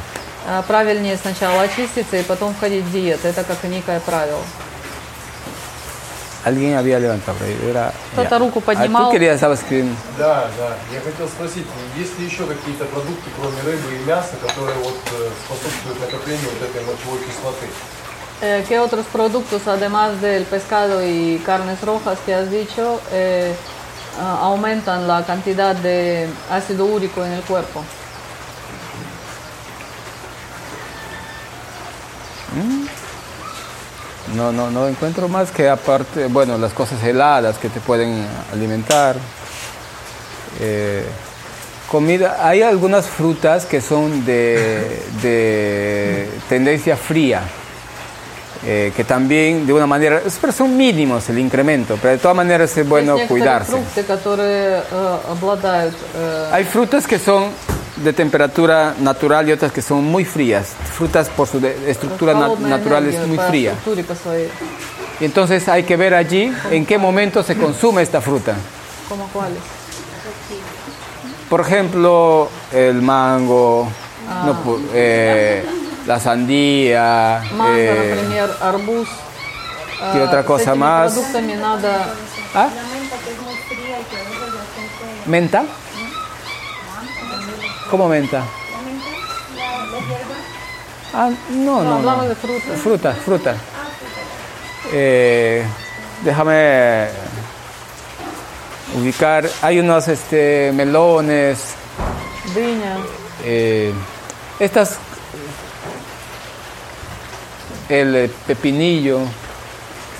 э, 0.48 0.62
правильнее 0.68 1.16
сначала 1.20 1.62
очиститься 1.62 2.16
и 2.16 2.22
потом 2.22 2.54
входить 2.54 2.84
в 2.84 2.92
диету. 2.92 3.26
Это 3.26 3.42
как 3.42 3.64
некое 3.64 3.98
правило. 4.00 4.40
Alguien 6.47 6.75
había 6.75 6.99
levantado, 6.99 7.37
pero 7.39 7.69
era... 7.69 7.93
Кто-то 8.11 8.29
ya. 8.29 8.39
руку 8.39 8.59
Ah, 8.59 8.65
поднимал. 8.65 9.05
Tú 9.05 9.11
querías, 9.11 9.35
estabas 9.35 9.59
escribiendo. 9.59 9.95
Да, 10.17 10.49
да. 10.57 10.75
Я 10.91 10.99
хотел 10.99 11.27
спросить, 11.27 11.65
есть 11.97 12.19
ли 12.19 12.25
еще 12.25 12.45
какие-то 12.45 12.83
продукты, 12.85 13.29
кроме 13.39 13.61
рыбы 13.61 13.95
и 13.95 14.03
мяса, 14.05 14.35
которые 14.45 14.77
вот 14.79 14.99
э, 15.11 15.29
способствуют 15.45 16.01
накоплению 16.01 16.49
вот 16.49 16.69
этой 16.69 16.81
мочевой 16.81 17.19
кислоты? 17.19 17.67
Eh, 18.41 18.65
¿Qué 18.67 18.77
otros 18.77 19.05
productos, 19.05 19.67
además 19.67 20.19
del 20.19 20.43
pescado 20.43 21.01
y 21.01 21.41
carnes 21.45 21.81
rojas 21.81 22.17
que 22.25 22.33
has 22.33 22.51
dicho, 22.51 22.99
eh, 23.13 23.55
ah, 24.19 24.39
aumentan 24.41 25.07
la 25.07 25.23
cantidad 25.25 25.73
de 25.73 26.27
ácido 26.51 26.85
úrico 26.85 27.23
en 27.23 27.31
el 27.31 27.41
cuerpo? 27.43 27.85
No, 34.36 34.52
no, 34.52 34.70
no 34.70 34.86
encuentro 34.86 35.28
más 35.28 35.50
que 35.50 35.68
aparte, 35.68 36.26
bueno, 36.26 36.58
las 36.58 36.72
cosas 36.72 37.02
heladas 37.02 37.58
que 37.58 37.68
te 37.68 37.80
pueden 37.80 38.26
alimentar. 38.52 39.16
Eh, 40.60 41.04
comida, 41.90 42.38
hay 42.46 42.62
algunas 42.62 43.06
frutas 43.06 43.64
que 43.64 43.80
son 43.80 44.24
de, 44.26 45.02
de 45.22 46.28
tendencia 46.48 46.96
fría, 46.96 47.42
eh, 48.66 48.92
que 48.94 49.04
también 49.04 49.66
de 49.66 49.72
una 49.72 49.86
manera, 49.86 50.20
pero 50.40 50.52
son 50.52 50.76
mínimos 50.76 51.28
el 51.30 51.38
incremento, 51.38 51.96
pero 52.00 52.12
de 52.12 52.18
todas 52.18 52.36
maneras 52.36 52.76
es 52.76 52.86
bueno 52.88 53.16
cuidarse. 53.26 53.72
Hay 56.52 56.64
frutas 56.64 57.06
que 57.06 57.18
son 57.18 57.44
de 57.97 58.11
temperatura 58.13 58.95
natural 58.99 59.47
y 59.47 59.51
otras 59.51 59.71
que 59.71 59.81
son 59.81 60.03
muy 60.03 60.25
frías. 60.25 60.73
Frutas 60.97 61.29
por 61.29 61.47
su 61.47 61.59
de- 61.59 61.89
estructura 61.89 62.33
na- 62.33 62.47
холодной 62.47 62.69
natural 62.69 63.05
es 63.07 63.15
энергией 63.15 63.27
muy 63.29 63.37
по 63.37 63.43
fría. 63.47 63.71
структуре 63.71 64.03
по 64.03 64.15
своей. 64.15 64.49
Y 65.19 65.25
entonces 65.25 65.67
hay 65.69 65.83
que 65.83 65.95
ver 65.95 66.13
allí 66.13 66.51
en 66.71 66.85
qué 66.85 66.97
momento 66.97 67.43
se 67.43 67.55
consume 67.55 68.01
esta 68.01 68.19
fruta. 68.21 68.55
¿Cómo 69.07 69.27
cuáles? 69.31 69.59
Por 71.49 71.61
ejemplo, 71.61 72.49
el 72.71 73.01
mango, 73.01 73.87
Ah. 74.27 74.43
no 74.45 74.53
pu- 74.63 74.81
eh, 74.93 75.63
la 76.07 76.19
sandía, 76.19 77.41
Манго, 77.55 77.73
eh, 77.77 78.15
например, 78.15 78.49
арбуз. 78.61 79.07
¿Qué 80.11 80.19
Э, 80.19 80.23
otra 80.23 80.41
с 80.41 80.45
cosa 80.45 80.71
этими 80.71 80.79
más? 80.79 81.13
продуктами 81.13 81.53
надо... 81.55 81.89
¿Ah? 82.55 82.67
La 82.75 82.83
menta 82.93 83.15
que 83.23 83.31
es 83.31 83.41
muy 83.41 83.55
fría 83.69 83.99
y 83.99 84.03
que 84.09 84.17
a 84.17 84.23
veces 84.23 84.53
la 84.53 84.65
gente... 84.75 85.29
menta. 85.29 85.63
¿Cómo 87.90 88.08
menta? 88.08 88.44
La 88.70 88.82
menta, 88.82 89.06
la, 89.56 89.98
hierbas. 90.06 90.38
Ah, 91.14 91.30
no, 91.50 91.82
no. 91.82 91.94
Hablamos 91.96 92.24
no. 92.24 92.28
de 92.28 92.34
fruta. 92.34 92.76
Fruta, 92.76 93.12
fruta. 93.14 93.50
Ah, 93.52 93.88
fruta. 93.98 94.92
Eh, 94.92 95.64
déjame 96.22 97.08
ubicar. 98.94 99.48
Hay 99.62 99.80
unos 99.80 100.06
este, 100.08 100.70
melones. 100.74 101.74
Viña. 102.54 102.98
Eh, 103.44 103.92
estas. 104.60 104.98
El 107.88 108.14
eh, 108.14 108.30
pepinillo. 108.46 109.20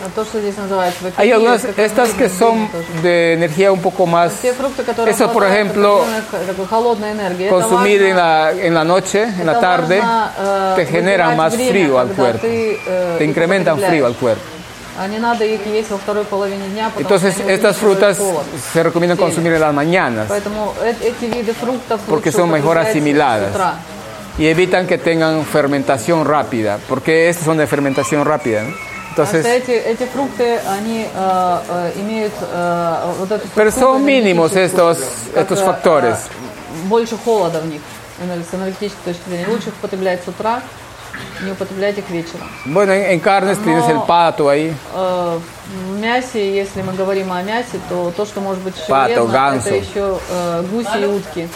А 0.05 0.09
То, 0.13 0.25
что 0.25 0.39
здесь 0.41 0.57
называется 0.57 0.99
Hay 1.05 1.11
вакиния, 1.29 1.35
algunas, 1.35 1.63
это 1.63 1.81
estas 1.81 2.09
que 2.09 2.27
дыня 2.27 2.37
son 2.39 2.67
тоже. 2.69 3.01
de 3.03 3.33
energía 3.33 3.71
un 3.71 3.79
poco 3.79 4.05
más. 4.05 4.33
Те 4.41 4.51
фрукты, 4.53 4.83
которые 4.83 5.13
Eso, 5.13 5.31
por 5.31 5.43
обладают 5.43 5.53
ejemplo, 5.71 6.01
определенной 6.01 6.45
такой 6.47 6.65
холодной 6.65 7.11
энергией. 7.11 7.49
Это 7.49 7.55
consumir 7.61 8.01
en 8.01 8.15
важно- 8.15 8.15
la, 8.15 8.51
en 8.67 8.73
la 8.73 8.83
noche, 8.83 9.23
en 9.23 9.45
la 9.45 9.53
это 9.53 9.61
tarde, 9.61 9.99
важно, 10.01 10.31
э, 10.39 10.73
te 10.77 10.85
generan 10.87 11.29
выбирать 11.29 11.37
más 11.37 11.55
время, 11.55 11.71
frío 11.71 11.99
al 11.99 12.07
когда 12.07 12.23
cuerpo. 12.23 12.39
ты, 12.41 12.79
э, 12.85 13.17
Te 13.19 13.23
их 13.23 13.29
incrementan 13.29 13.73
употребляешь. 13.77 13.89
frío 13.89 14.05
al 14.07 14.15
cuerpo. 14.15 14.41
А 14.99 15.07
не 15.07 15.19
надо 15.19 15.45
их 15.45 15.65
есть 15.65 15.89
во 15.89 15.97
второй 15.97 16.25
половине 16.25 16.67
дня, 16.67 16.89
потому 16.93 16.99
Entonces, 17.07 17.33
что 17.35 17.43
они 17.43 17.51
estas 17.53 17.77
увеличивают 17.81 18.17
frutas 18.17 18.17
холод. 18.17 18.45
se 18.73 18.83
recomiendan 18.83 19.17
Sí. 19.17 19.23
consumir 19.23 19.53
en 19.53 19.61
las 19.61 19.73
mañanas 19.73 20.25
Поэтому 20.27 20.73
э- 20.83 20.95
эти 21.01 21.25
виды 21.31 21.53
фруктов 21.53 22.01
porque 22.09 22.29
лучше 22.29 22.39
son 22.39 22.49
mejor 22.51 22.77
употреблять 22.77 22.89
asimiladas 22.89 23.51
с 23.51 23.55
утра. 23.55 23.73
y 24.37 24.47
evitan 24.47 24.85
que 24.85 24.97
tengan 24.97 25.45
fermentación 25.45 26.25
rápida, 26.25 26.77
porque 26.89 27.29
estas 27.29 27.45
son 27.45 27.57
de 27.57 27.67
fermentación 27.67 28.25
rápida. 28.25 28.63
¿no? 28.63 28.86
Entonces, 29.16 29.40
что 29.40 29.48
эти, 29.48 29.70
эти 29.70 30.04
фрукты, 30.04 30.58
они 30.68 31.08
э, 31.12 31.92
имеют 31.96 32.32
э, 32.40 33.12
вот 33.18 33.32
эту 33.32 33.48
pero 33.54 33.70
son 33.70 34.04
mínimos 34.04 34.54
estos, 34.54 34.98
estos 35.34 35.60
factores. 35.60 36.18
больше 36.84 37.16
холода 37.16 37.60
в 37.60 37.66
них 37.66 37.80
с 38.18 38.54
энергетической 38.54 39.12
точки 39.12 39.28
зрения. 39.28 39.48
Лучше 39.48 39.68
их 39.68 39.74
употреблять 39.78 40.22
с 40.24 40.28
утра, 40.28 40.62
не 41.42 41.52
употреблять 41.52 41.98
их 41.98 42.08
вечером. 42.10 42.48
Bueno, 42.66 42.92
en, 42.92 43.20
carnes 43.20 43.58
tienes 43.58 43.88
el 43.88 44.02
pato 44.06 44.48
ahí, 44.48 44.72
э, 44.94 45.38
в 45.92 45.98
мясе, 46.00 46.54
если 46.54 46.82
мы 46.82 46.92
говорим 46.92 47.32
о 47.32 47.42
мясе, 47.42 47.78
то 47.88 48.12
то, 48.16 48.24
что 48.26 48.40
может 48.40 48.62
быть 48.62 48.76
еще 48.76 48.86
Пато, 48.88 49.14
вредно, 49.14 49.32
гансу. 49.32 49.68
это 49.68 49.76
еще 49.76 50.18
э, 50.30 50.64
гуси 50.70 50.98
и 51.00 51.06
утки. 51.06 51.48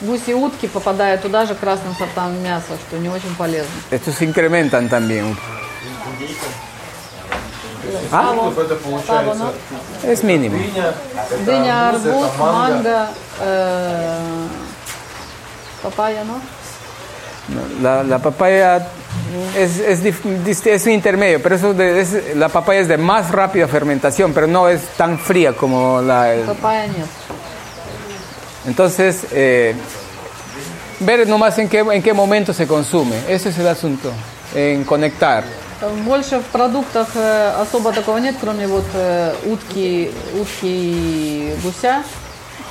Гуси 0.00 0.30
и 0.30 0.34
утки 0.34 0.66
попадают 0.66 1.22
туда 1.22 1.46
же 1.46 1.54
красным 1.54 1.94
сортам 1.96 2.42
мяса, 2.42 2.76
что 2.88 2.98
не 2.98 3.08
очень 3.08 3.34
полезно. 3.36 3.70
estos 3.90 4.20
incrementan 4.20 4.88
también. 4.88 5.36
Ah. 8.12 8.34
A? 9.08 10.08
Es 10.08 10.24
mínimo. 10.24 10.56
Viña, 11.46 11.88
arbuz, 11.88 12.38
manga, 12.38 13.10
eh, 13.42 14.18
papaya, 15.82 16.24
¿no? 16.24 16.40
La, 17.82 18.18
papaya 18.18 18.88
es, 19.56 19.78
es, 19.78 20.02
es, 20.66 20.86
un 20.86 20.92
intermedio, 20.92 21.42
pero 21.42 21.56
eso 21.56 21.74
la 22.36 22.48
papaya 22.48 22.80
es 22.80 22.88
de 22.88 22.96
más 22.96 23.30
rápida 23.30 23.68
fermentación, 23.68 24.32
pero 24.32 24.46
no 24.46 24.68
es 24.68 24.80
tan 24.96 25.18
fría 25.18 25.52
como 25.52 26.00
la... 26.00 26.32
El... 26.32 26.46
Papaya 26.46 26.86
Entonces, 28.66 29.26
eh, 29.32 29.74
ver 31.00 31.28
nomás 31.28 31.58
en 31.58 31.68
qué, 31.68 31.80
en 31.80 32.02
qué 32.02 32.14
momento 32.14 32.54
se 32.54 32.66
consume, 32.66 33.18
ese 33.28 33.50
es 33.50 33.58
el 33.58 33.68
asunto, 33.68 34.10
en 34.54 34.84
conectar. 34.84 35.44
Больше 36.04 36.40
в 36.40 36.44
продуктах 36.46 37.08
э, 37.14 37.50
особо 37.60 37.92
такого 37.92 38.18
нет, 38.18 38.36
кроме 38.40 38.66
вот 38.66 38.84
э, 38.94 39.34
утки, 39.44 40.10
утки 40.40 40.62
и 40.62 41.56
гуся, 41.62 42.02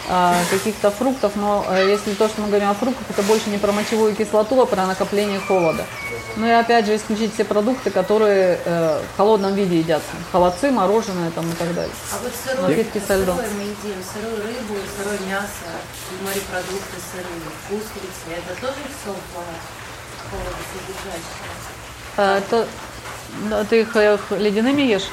а, 0.10 0.35
каких-то 0.49 0.90
фруктов, 0.90 1.34
но 1.35 1.65
э, 1.69 1.90
если 1.90 2.14
то, 2.14 2.27
что 2.27 2.41
мы 2.41 2.48
говорим 2.48 2.69
о 2.69 2.73
фруктах, 2.73 3.06
это 3.10 3.22
больше 3.23 3.49
не 3.49 3.57
про 3.57 3.72
мочевую 3.72 4.15
кислоту, 4.15 4.60
а 4.61 4.65
про 4.65 4.85
накопление 4.85 5.40
холода. 5.40 5.85
Ну 6.38 6.48
и 6.48 6.49
опять 6.49 6.88
же 6.88 6.95
исключить 6.95 7.34
все 7.35 7.44
продукты, 7.44 7.91
которые 7.91 8.57
в 8.65 9.18
холодном 9.18 9.53
виде 9.53 9.77
едятся. 9.77 10.10
Холодцы, 10.31 10.72
мороженое 10.72 11.30
там 11.31 11.48
и 11.48 11.53
так 11.53 11.73
далее. 11.76 11.94
А 12.11 12.18
вот 12.23 12.31
сырое, 12.44 12.69
Напитки 12.69 12.99
со 13.06 13.15
льдом. 13.15 13.38
сырое 13.38 13.52
мы 13.52 13.61
едим, 13.61 14.02
сырую 14.02 14.38
рыбу, 14.38 14.76
сырое 14.98 15.19
мясо, 15.30 15.69
морепродукты 16.23 16.98
сырые, 17.11 17.44
устрицы, 17.69 18.34
это 18.34 18.60
тоже 18.60 18.81
все 18.90 19.14
холодосодержащее? 20.31 21.53
А, 22.18 22.41
то- 22.49 22.68
да, 23.51 23.65
ты 23.65 23.81
их 23.83 23.95
э, 23.97 24.19
х- 24.19 24.37
ледяными 24.37 24.83
ешь? 24.83 25.09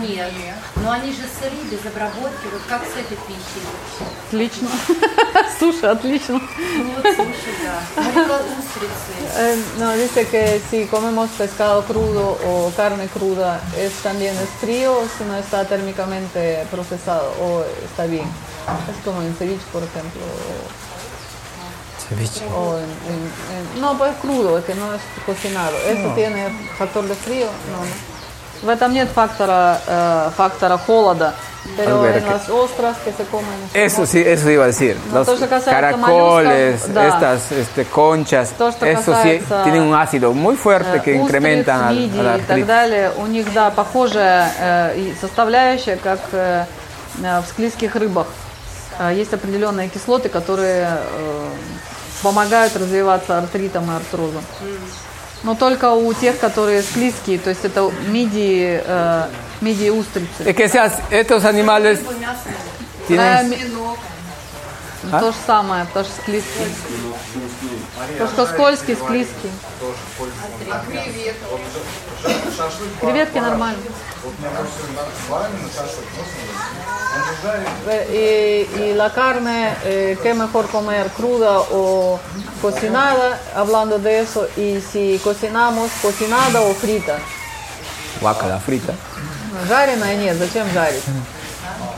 Нет. 0.00 0.30
Но 0.76 0.92
они 0.92 1.10
же 1.10 1.22
сырые, 1.40 1.64
без 1.70 1.84
обработки. 1.86 2.46
Вот 2.52 2.62
как 2.68 2.82
с 2.84 2.96
этой 2.96 3.16
picchia? 3.26 3.62
Отлично. 4.28 4.68
Sуши, 5.58 5.86
otlично. 5.86 6.40
Ну 6.40 6.92
вот 6.96 7.04
суши, 7.16 7.52
да. 7.64 8.02
Морепродукты, 8.02 8.54
устрицы. 8.60 9.38
Eh, 9.38 9.56
no, 9.78 9.92
dice 9.96 10.24
que 10.26 10.60
si 10.70 10.84
comemos 10.86 11.30
pescado 11.30 11.82
crudo 11.82 12.38
o 12.44 12.70
carne 12.76 13.08
cruda, 13.08 13.60
es 13.76 13.92
también 14.02 14.36
es 14.36 14.48
frío 14.60 15.02
si 15.18 15.24
no 15.24 15.36
está 15.36 15.64
térmicamente 15.64 16.64
procesado 16.70 17.32
o 17.40 17.64
está 17.84 18.06
bien. 18.06 18.26
Es 18.88 19.04
como 19.04 19.20
en 19.22 19.34
ceviche, 19.34 19.64
por 19.72 19.82
ejemplo. 19.82 20.22
O, 22.09 22.59
o 22.59 22.77
en- 22.77 22.83
en- 22.83 23.75
en- 23.75 23.81
no, 23.81 23.97
pues 23.97 24.13
crudo, 24.21 24.63
que 24.65 24.73
no 24.75 24.93
es 24.93 25.01
cocinado. 25.25 25.75
¿Eso 25.87 26.07
No. 26.09 26.13
tiene 26.15 26.47
factor 26.77 27.05
de 27.07 27.15
frío? 27.15 27.47
No, 27.71 27.83
no. 27.85 28.17
В 28.63 28.69
этом 28.69 28.91
нет 28.91 29.07
фактора, 29.13 29.79
э, 29.87 30.29
фактора 30.35 30.77
холода. 30.79 31.35
Pero 31.75 32.01
ver, 32.01 32.17
en 32.17 32.25
las 32.25 32.49
ostras 32.49 32.95
que 33.03 33.11
se 33.11 33.23
comen. 33.25 33.45
Eso 33.73 34.05
sí, 34.05 34.23
eso 34.25 34.49
iba 34.49 34.63
a 34.63 34.67
decir. 34.67 34.97
No, 35.11 35.19
Los 35.19 35.27
caracoles, 35.65 36.79
моллюсков, 36.87 36.93
да. 36.93 37.07
estas 37.09 37.51
este, 37.51 37.83
conchas, 37.85 38.51
То, 38.57 38.71
что 38.71 38.85
eso 38.85 39.13
sí 39.21 39.41
tienen 39.63 39.83
un 39.83 39.93
ácido 39.93 40.33
muy 40.33 40.55
fuerte 40.55 41.01
que 41.01 41.11
Э, 41.11 41.17
incrementan 41.17 41.81
al, 41.83 41.97
устриц, 41.97 42.13
al 42.15 42.23
мидий 42.25 42.39
и 42.39 42.45
так 42.47 42.65
далее, 42.65 43.11
у 43.17 43.27
них, 43.27 43.53
да, 43.53 43.69
похожая 43.69 44.51
э, 44.95 45.13
составляющая, 45.19 45.97
как 45.97 46.19
э, 46.31 46.65
э, 47.21 47.41
в 47.41 47.47
склизких 47.49 47.95
рыбах. 47.95 48.27
Э, 48.97 49.13
Есть 49.13 49.33
определенные 49.33 49.89
кислоты, 49.89 50.29
которые 50.29 50.87
э, 50.87 51.47
помогают 52.21 52.75
развиваться 52.75 53.37
артритом 53.37 53.91
и 53.91 53.95
артрозом. 53.95 54.43
Но 55.43 55.55
только 55.55 55.91
у 55.91 56.13
тех, 56.13 56.39
которые 56.39 56.81
склизкие, 56.81 57.37
то 57.37 57.49
есть 57.49 57.63
это 57.63 57.91
мидии, 58.07 58.81
э, 58.83 59.27
мидии 59.61 59.87
и 59.87 59.89
устрицы. 59.91 60.43
Seas- 60.43 60.99
estos 61.11 61.43
animales 61.45 61.99
tienen... 63.07 63.53
А? 65.11 65.19
То 65.19 65.31
же 65.31 65.37
самое, 65.45 65.85
потому 65.85 66.05
что 66.05 66.21
склизкие. 66.21 66.67
То, 68.17 68.27
что 68.27 68.45
скользкий, 68.47 68.95
склизкий. 68.95 69.51
А 70.69 70.83
креветки? 70.85 71.33
Креветки 73.00 73.38
нормально. 73.38 73.80
Вот 74.24 74.34
мне 74.38 74.48
кажется, 74.56 74.82
баранина 75.28 75.68
шашлык, 75.68 76.06
ну, 76.16 76.22
Eh, 77.88 78.66
y, 78.78 78.80
y 78.82 78.94
la 78.94 79.10
carne, 79.12 79.74
eh, 79.84 80.16
qué 80.22 80.32
mejor 80.32 80.66
comer 80.68 81.08
cruda 81.10 81.58
o 81.60 82.18
cocinada, 82.62 83.38
hablando 83.54 83.98
de 83.98 84.20
eso, 84.20 84.46
y 84.56 84.80
si 84.80 85.20
cocinamos 85.22 85.90
cocinada 86.00 86.60
o 86.62 86.72
frita. 86.72 87.18
Guácala 88.20 88.58
frita. 88.60 88.94
Жареная 89.68 90.16
нет, 90.16 90.36
зачем 90.38 90.66
жарить? 90.72 91.02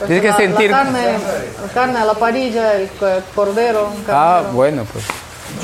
Tienes 0.07 0.23
que 0.23 0.29
La- 0.31 0.37
sentir... 0.37 0.71
La 0.71 0.77
carne, 0.79 1.19
la 1.63 1.69
carne 1.73 1.99
a 2.01 2.05
la 2.07 2.15
parrilla, 2.15 2.73
el 2.75 2.89
co- 2.99 3.23
cordero, 3.35 3.93
Ah, 4.09 4.41
carnero. 4.41 4.53
bueno, 4.55 4.85
pues. 4.93 5.05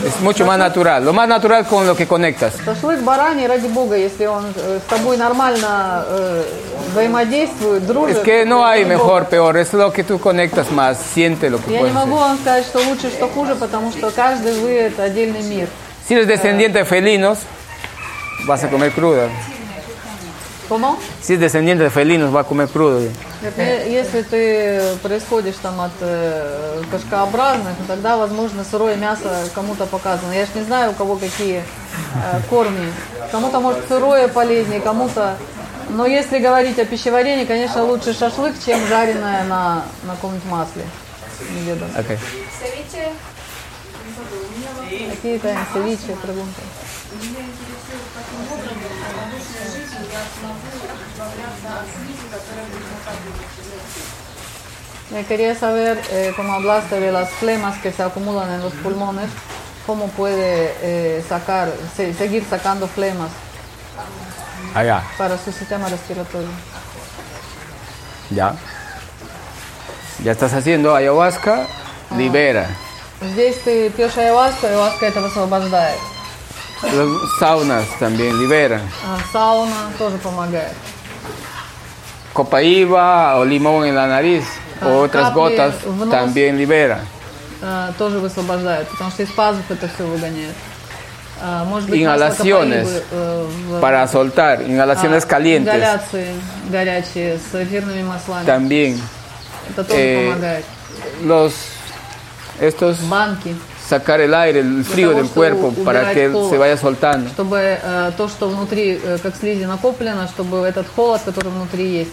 Es 0.07 0.21
mucho 0.21 0.47
más 0.47 0.59
natural. 0.59 1.05
Lo 1.05 1.13
más 1.13 1.29
natural 1.29 1.67
con 1.67 1.87
lo 1.87 1.95
que 1.97 2.07
conectas. 2.07 2.55
Шашлык 2.65 3.01
бараний, 3.03 3.47
ради 3.47 3.67
бога, 3.69 3.97
если 3.97 4.27
он 4.27 4.47
э, 4.57 4.79
с 4.85 4.89
тобой 4.89 5.17
нормально 5.17 6.05
э, 6.07 6.45
взаимодействует, 6.93 7.87
дружит. 7.87 8.17
Es 8.19 8.23
que 8.23 8.45
no 8.47 8.65
hay 8.65 8.85
ради 8.85 8.95
mejor, 8.95 9.25
бога. 9.25 9.31
peor. 9.31 9.57
Es 9.57 9.73
lo 9.73 9.93
que 9.93 10.05
tú 10.05 10.19
conectas 10.21 10.71
más. 10.71 10.97
Siente 10.99 11.51
lo 11.51 11.59
que 11.59 11.71
Я 11.73 11.83
не 11.83 11.91
puedes 11.91 11.95
могу 11.95 12.17
hacer. 12.17 12.29
вам 12.29 12.39
сказать, 12.39 12.65
что 12.67 12.79
лучше, 12.81 13.11
что 13.11 13.29
хуже, 13.29 13.57
потому 13.57 13.91
что 13.93 14.11
каждый 14.11 14.53
вы 14.61 14.71
это 14.71 15.03
отдельный 15.05 15.43
мир. 15.43 15.69
Si 16.07 16.15
eres 16.15 16.27
descendiente 16.27 16.79
de 16.79 16.85
felinos, 16.85 17.39
vas 18.47 18.63
a 18.65 18.69
comer 18.69 18.93
cruda. 18.93 19.29
¿Cómo? 20.68 20.98
Si 21.22 21.34
es 21.34 21.40
descendiente 21.40 21.84
de 21.84 21.90
felinos, 21.90 22.34
va 22.34 22.42
a 22.42 22.44
comer 22.44 22.68
crudo. 22.70 23.02
Если 23.88 24.24
ты 24.24 24.98
происходишь 25.04 25.56
там 25.62 25.80
от 25.80 25.92
э, 26.02 26.82
кошкообразных, 26.90 27.74
тогда, 27.88 28.18
возможно, 28.18 28.64
сырое 28.64 28.96
мясо 28.96 29.48
кому-то 29.54 29.86
показано. 29.86 30.34
Я 30.34 30.46
ж 30.46 30.50
не 30.56 30.64
знаю, 30.64 30.92
у 30.92 30.94
кого 30.94 31.16
какие 31.18 31.64
э, 32.16 32.42
корни. 32.50 32.92
Кому-то, 33.32 33.60
может, 33.60 33.88
сырое 33.88 34.28
полезнее, 34.28 34.82
кому-то... 34.82 35.38
Но 35.90 36.08
если 36.08 36.40
говорить 36.40 36.80
о 36.80 36.86
пищеварении, 36.86 37.46
конечно, 37.46 37.84
лучше 37.84 38.14
шашлык, 38.14 38.56
чем 38.66 38.80
жареное 38.88 39.44
на, 39.44 39.86
на 40.04 40.16
каком-нибудь 40.16 40.50
масле. 40.50 40.84
Неведомо. 41.54 41.92
Ok. 41.96 42.18
Ceviche 42.60 43.12
Какие-то 45.12 45.56
севичи, 45.74 46.16
preguntas. 46.22 46.64
Me 55.13 55.25
quería 55.25 55.55
saber, 55.59 56.01
eh, 56.13 56.33
como 56.37 56.53
hablaste 56.55 57.01
de 57.01 57.11
las 57.11 57.31
flemas 57.31 57.79
que 57.79 57.91
se 57.93 58.03
acumulan 58.03 58.51
en 58.53 58.63
los 58.63 58.73
pulmones, 58.75 59.29
cómo 59.87 60.07
puede 60.09 60.73
eh, 60.83 61.25
sacar, 61.29 61.73
se- 61.97 62.15
seguir 62.15 62.45
sacando 62.49 62.87
flemas 62.87 63.31
Allá. 64.75 65.03
para 65.19 65.37
su 65.37 65.51
sistema 65.51 65.89
respiratorio. 65.89 66.49
Ya. 68.31 68.55
Ya 70.23 70.31
estás 70.33 70.53
haciendo 70.53 70.95
ayahuasca, 70.95 71.67
libera. 72.17 72.69
Здесь 73.21 73.57
ты 73.65 73.91
пьешь 73.91 74.17
ayahuasca, 74.17 74.69
ayahuasca 74.69 75.07
это 75.09 75.21
высвобождает. 75.21 75.99
Las 76.83 77.39
saunas 77.39 77.85
también 77.99 78.39
liberan. 78.39 78.81
А 79.05 79.19
сауна 79.33 79.91
тоже 79.99 80.17
помогает. 80.19 80.73
Copaíba 82.36 83.38
o 83.40 83.46
limón 83.46 83.86
en 83.86 83.96
la 83.96 84.08
nariz 84.08 84.44
Ah, 84.82 84.88
o 84.88 85.04
otras 85.08 85.28
capли 85.30 85.40
gotas 85.40 85.74
в 85.86 86.06
нос. 86.06 86.10
también 86.10 86.58
libera. 86.58 87.00
А, 87.62 87.94
тоже 87.98 88.20
высвобождает, 88.20 88.90
потому 88.90 89.10
что 89.10 89.24
из 89.24 89.30
пазух 89.32 89.64
это 89.70 89.88
все 89.88 90.04
выгоняет. 90.06 90.54
А, 91.42 91.64
может 91.64 91.90
быть, 91.90 92.02
Inhalaciones 92.02 92.84
масло 92.84 93.00
капаибы, 93.00 93.04
э, 93.12 93.48
в- 93.70 93.80
para 93.82 94.06
soltar, 94.08 94.62
inhalaciones 94.64 95.24
а, 95.24 95.28
calientes 95.28 95.74
Ингаляции 95.74 96.28
горячие 96.70 97.40
с 97.40 97.56
эфирными 97.56 98.04
маслами. 98.04 98.46
también. 98.46 99.00
Это 99.70 99.86
тоже 99.86 100.00
Eh, 100.02 100.28
помогает. 100.28 100.66
Los 101.24 101.54
estos 102.60 103.00
Банки. 103.10 103.56
Sacar 103.88 104.22
el 104.22 104.34
aire, 104.34 104.60
el 104.60 104.84
frío 104.84 105.10
того, 105.10 105.22
del 105.22 105.30
cuerpo 105.32 105.74
para 105.84 106.14
que 106.14 106.30
холод. 106.30 106.50
se 106.50 106.58
vaya 106.58 106.78
soltando. 106.78 107.30
Чтобы 107.30 107.58
э, 107.82 108.12
то, 108.18 108.28
что 108.28 108.50
внутри, 108.50 109.00
э, 109.04 109.18
как 109.22 109.36
слизи 109.36 109.66
накоплено, 109.66 110.28
чтобы 110.28 110.66
этот 110.66 110.88
холод, 110.96 111.22
который 111.24 111.50
внутри 111.52 111.88
есть, 111.88 112.12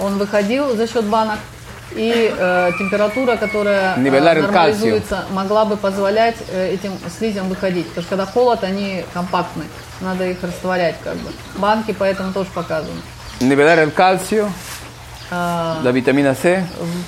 он 0.00 0.18
выходил 0.18 0.76
за 0.76 0.86
счет 0.86 1.04
банок, 1.04 1.38
и 1.92 2.34
э, 2.36 2.70
температура, 2.78 3.36
которая 3.36 3.96
э, 3.96 4.00
нормализуется, 4.00 5.24
могла 5.30 5.64
бы 5.64 5.76
позволять 5.76 6.36
э, 6.50 6.74
этим 6.74 6.92
слизям 7.16 7.48
выходить. 7.48 7.86
Потому 7.88 8.02
что 8.02 8.16
когда 8.16 8.26
холод, 8.26 8.64
они 8.64 9.04
компактны, 9.14 9.64
надо 10.00 10.26
их 10.26 10.42
растворять 10.42 10.96
как 11.02 11.14
бы. 11.14 11.30
Банки 11.56 11.94
поэтому 11.96 12.32
тоже 12.32 12.50
показаны. 12.54 13.00
Nivelar 13.40 13.78
el 13.78 13.90
calcio, 13.90 14.50
la 15.30 15.90
vitamina 15.92 16.34
C. 16.34 16.64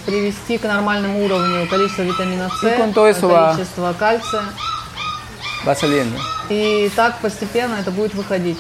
привести 0.07 0.59
к 0.59 0.65
нормальному 0.65 1.25
уровню 1.25 1.67
количество 1.69 2.03
витамина 2.03 2.49
С, 2.51 2.63
И 2.65 2.77
количество 2.77 3.95
кальция. 3.99 4.43
Va 5.65 5.75
saliendo. 5.75 6.19
И 6.49 6.91
так 6.95 7.19
постепенно 7.19 7.75
это 7.81 7.91
будет 7.91 8.15
выходить. 8.15 8.59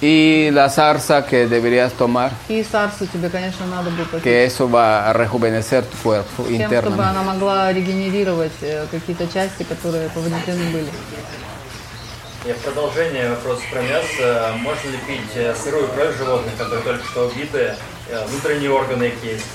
Y 0.00 0.50
la 0.50 0.68
zarza 0.68 1.24
que 1.24 1.46
deberías 1.46 1.92
tomar, 1.92 2.30
И 2.48 2.62
сарсу 2.64 3.06
тебе, 3.06 3.30
конечно, 3.30 3.64
надо 3.66 3.90
будет 3.90 4.10
попить. 4.10 4.24
que 4.24 4.44
eso 4.44 4.66
va 4.68 5.08
a 5.08 5.12
rejuvenecer 5.12 5.84
tu 5.84 5.96
cuerpo 6.02 6.42
Тем, 6.44 6.66
чтобы 6.68 7.00
interno. 7.00 7.02
она 7.02 7.22
могла 7.22 7.72
регенерировать 7.72 8.52
э, 8.60 8.86
какие-то 8.90 9.26
части, 9.32 9.62
которые 9.62 10.08
повреждены 10.10 10.70
были. 10.72 10.88
И 12.46 12.52
в 12.52 12.58
продолжение 12.58 13.30
вопроса 13.30 13.62
про 13.72 13.80
мясо. 13.82 14.52
Можно 14.58 14.90
ли 14.90 14.98
пить 15.06 15.36
э, 15.36 15.54
сырую 15.54 15.88
кровь 15.88 16.18
животных, 16.18 16.54
которые 16.58 16.82
только 16.82 17.04
что 17.06 17.28
убиты, 17.28 17.58
э, 17.58 17.76
внутренние 18.27 18.71
органы 18.71 19.05
их 19.05 19.23
есть? 19.23 19.45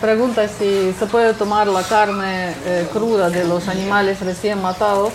Pregunta 0.00 0.46
si 0.46 0.94
se 0.98 1.06
puede 1.06 1.34
tomar 1.34 1.66
la 1.66 1.82
carne 1.82 2.54
eh, 2.64 2.86
cruda 2.92 3.30
de 3.30 3.44
los 3.44 3.66
animales 3.66 4.20
recién 4.20 4.62
matados 4.62 5.12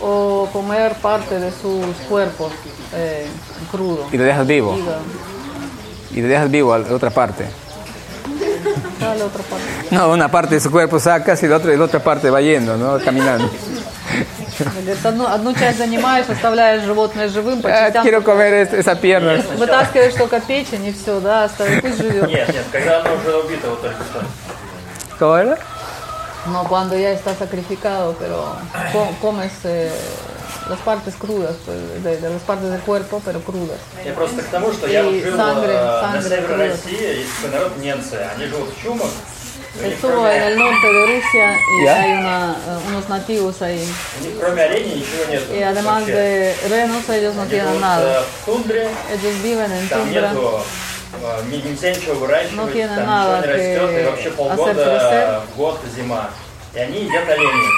o 0.00 0.48
comer 0.52 0.94
parte 0.96 1.38
de 1.38 1.50
sus 1.50 1.96
cuerpos 2.08 2.52
eh, 2.94 3.26
crudo. 3.70 4.06
Y 4.12 4.18
lo 4.18 4.24
dejas 4.24 4.46
vivo. 4.46 4.76
Hígado. 4.76 5.00
Y 6.10 6.20
le 6.20 6.28
dejas 6.28 6.50
vivo 6.50 6.74
a 6.74 6.78
la 6.78 6.94
otra 6.94 7.10
parte. 7.10 7.46
Dale 9.00 9.22
otra 9.22 9.42
parte. 9.44 9.64
No, 9.90 10.10
una 10.10 10.30
parte 10.30 10.56
de 10.56 10.60
su 10.60 10.70
cuerpo 10.70 11.00
sacas 11.00 11.42
y 11.42 11.48
la 11.48 11.56
otra, 11.56 11.72
y 11.72 11.76
la 11.76 11.84
otra 11.84 12.00
parte 12.00 12.28
va 12.28 12.42
yendo, 12.42 12.76
¿no? 12.76 12.98
Caminando. 13.02 13.50
Говорит, 14.59 15.05
одну, 15.05 15.27
одну 15.27 15.53
часть 15.53 15.77
занимаешь, 15.77 16.25
оставляешь 16.29 16.81
животное 16.83 17.27
живым, 17.29 17.61
по 17.61 17.67
Ah, 17.67 17.85
частям 17.85 18.05
quiero 18.05 18.21
comer 18.23 18.53
es- 18.53 18.73
esa 18.73 18.95
pierna. 18.95 19.37
вытаскиваешь 19.55 20.13
только 20.15 20.39
печень 20.39 20.85
и 20.85 20.93
все, 20.93 21.19
да, 21.19 21.43
оставишь, 21.45 21.81
пусть 21.81 21.97
живет. 21.97 22.27
Нет, 22.27 22.47
нет, 22.53 22.65
когда 22.71 23.01
оно 23.01 23.15
уже 23.15 23.37
убито 23.37 23.69
вот 23.69 23.81
только 23.81 23.97
что. 24.03 24.23
¿Cómo 25.19 25.35
era? 25.37 25.57
No, 26.47 26.63
cuando 26.67 26.95
ya 26.97 27.11
está 27.11 27.35
sacrificado, 27.35 28.15
pero 28.19 28.55
co- 28.93 29.13
comes 29.21 29.51
eh, 29.65 29.91
las 30.69 30.79
partes 30.79 31.13
crudas, 31.15 31.55
de, 32.03 32.17
de 32.17 32.29
las 32.29 32.41
partes 32.41 32.69
del 32.71 32.79
cuerpo, 32.81 33.21
pero 33.25 33.41
crudas. 33.41 33.79
Я 34.05 34.13
просто 34.13 34.41
к 34.41 34.45
тому, 34.45 34.71
что 34.71 34.87
я 34.87 35.03
жил 35.03 35.11
sangre, 35.35 35.73
э, 35.73 35.83
на 35.83 36.19
sangre 36.21 36.21
севере. 36.29 36.69
России, 36.69 37.19
есть 37.19 37.29
такой 37.41 37.51
народ 37.59 37.77
немцы, 37.77 38.15
они 38.35 38.45
живут 38.45 38.69
в 38.73 38.81
чумах. 38.81 39.09
У 39.79 39.83
них 39.83 39.93
Estuvo 39.93 40.27
en 40.27 40.41
el 40.41 40.55
кроме, 40.55 40.71
norte 40.71 40.87
de 40.93 41.05
Rusia 41.05 41.59
y 41.79 41.83
¿Ya? 41.83 42.01
hay 42.01 42.11
una, 42.13 42.55
eh, 42.67 42.87
unos 42.89 43.09
nativos 43.09 43.61
ahí. 43.61 43.87
кроме 44.39 44.63
оленей 44.63 44.95
ничего 44.95 45.25
нет. 45.29 45.43
Y 45.53 45.61
además 45.61 46.05
de 46.05 46.55
renos, 46.69 47.09
ellos 47.09 47.35
no 47.35 47.45
tienen 47.45 47.79
nada. 47.79 48.23
в 48.41 48.45
тундре, 48.45 48.87
Ellos 49.11 49.41
viven 49.43 49.71
en 49.71 49.87
там 49.89 50.01
tundra, 50.01 50.31
нету 50.31 50.63
нельзя 51.51 51.91
ничего 51.93 52.15
выращивать, 52.15 52.55
No 52.55 52.63
там 52.65 52.73
tienen 52.73 52.95
ничего 52.95 53.05
nada 53.05 53.41
не 53.41 53.53
растет, 53.53 53.89
и 53.89 53.93
que 53.93 54.05
вообще 54.05 54.29
hacer 54.29 54.35
полгода 54.35 55.43
год 55.55 55.79
зима. 55.95 56.29
И 56.73 56.79
они 56.79 56.99
едят 57.03 57.29
оленей. 57.29 57.69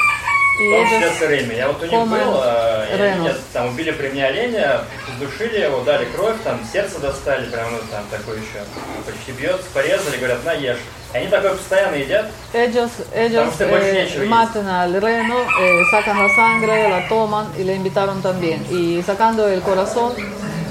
В 0.60 0.72
том 0.72 0.90
числе 0.90 1.10
с 1.10 1.22
Реми. 1.30 1.56
Я 1.56 1.68
вот 1.70 1.82
у 1.82 1.86
них 1.86 2.08
был, 2.08 2.44
и 2.44 3.02
они 3.02 3.20
меня 3.22 3.34
там 3.54 3.70
убили 3.70 3.92
при 3.92 4.10
мне 4.10 4.26
оленя, 4.26 4.82
душили 5.18 5.62
его, 5.62 5.82
дали 5.84 6.04
кровь, 6.14 6.36
там 6.44 6.60
сердце 6.74 7.00
достали, 7.00 7.50
прям 7.50 7.72
ну, 7.72 7.78
там 7.90 8.04
такое 8.12 8.36
еще 8.36 8.66
почти 9.06 9.32
бьется, 9.32 9.64
порезали, 9.74 10.18
говорят, 10.18 10.44
на 10.44 10.52
ешь. 10.52 10.80
И 11.13 11.17
они 11.17 11.29
такое 11.29 11.53
постоянно 11.55 11.95
едят. 11.95 12.27
Ellos, 12.53 12.91
ellos 13.15 13.49
usted 13.49 13.71
больше 13.71 13.89
eh, 13.91 14.03
нечего 14.05 14.23
есть. 14.23 14.29
matan 14.31 14.67
al 14.69 15.01
reno, 15.01 15.37
eh, 15.61 15.83
sacan 15.91 16.19
la 16.19 16.29
sangre, 16.35 16.89
la 16.89 17.09
toman 17.09 17.47
y 17.57 17.63
le 17.63 17.75
invitaron 17.77 18.21
también. 18.21 18.65
Y 18.71 19.01
sacando 19.07 19.47
el 19.47 19.61
corazón, 19.63 20.13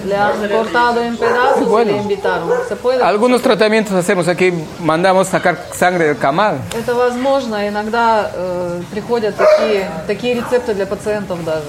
le 0.06 0.18
han 0.18 0.34
cortado 0.50 1.02
en 1.02 1.16
pedazos 1.16 1.62
y 1.82 1.86
le 1.86 1.96
invitaron. 1.98 2.50
¿Se 2.68 2.76
puede? 2.76 3.02
Algunos 3.02 3.42
tratamientos 3.42 3.94
hacemos 3.94 4.28
aquí, 4.28 4.54
mandamos 4.82 5.30
sacar 5.30 5.58
sangre 5.74 6.08
del 6.08 6.18
camal. 6.18 6.58
Это 6.78 6.94
возможно. 6.94 7.66
Иногда 7.66 8.30
э, 8.36 8.82
приходят 8.92 9.36
такие, 9.38 9.90
такие 10.08 10.34
рецепты 10.36 10.74
для 10.74 10.86
пациентов 10.86 11.42
даже. 11.46 11.64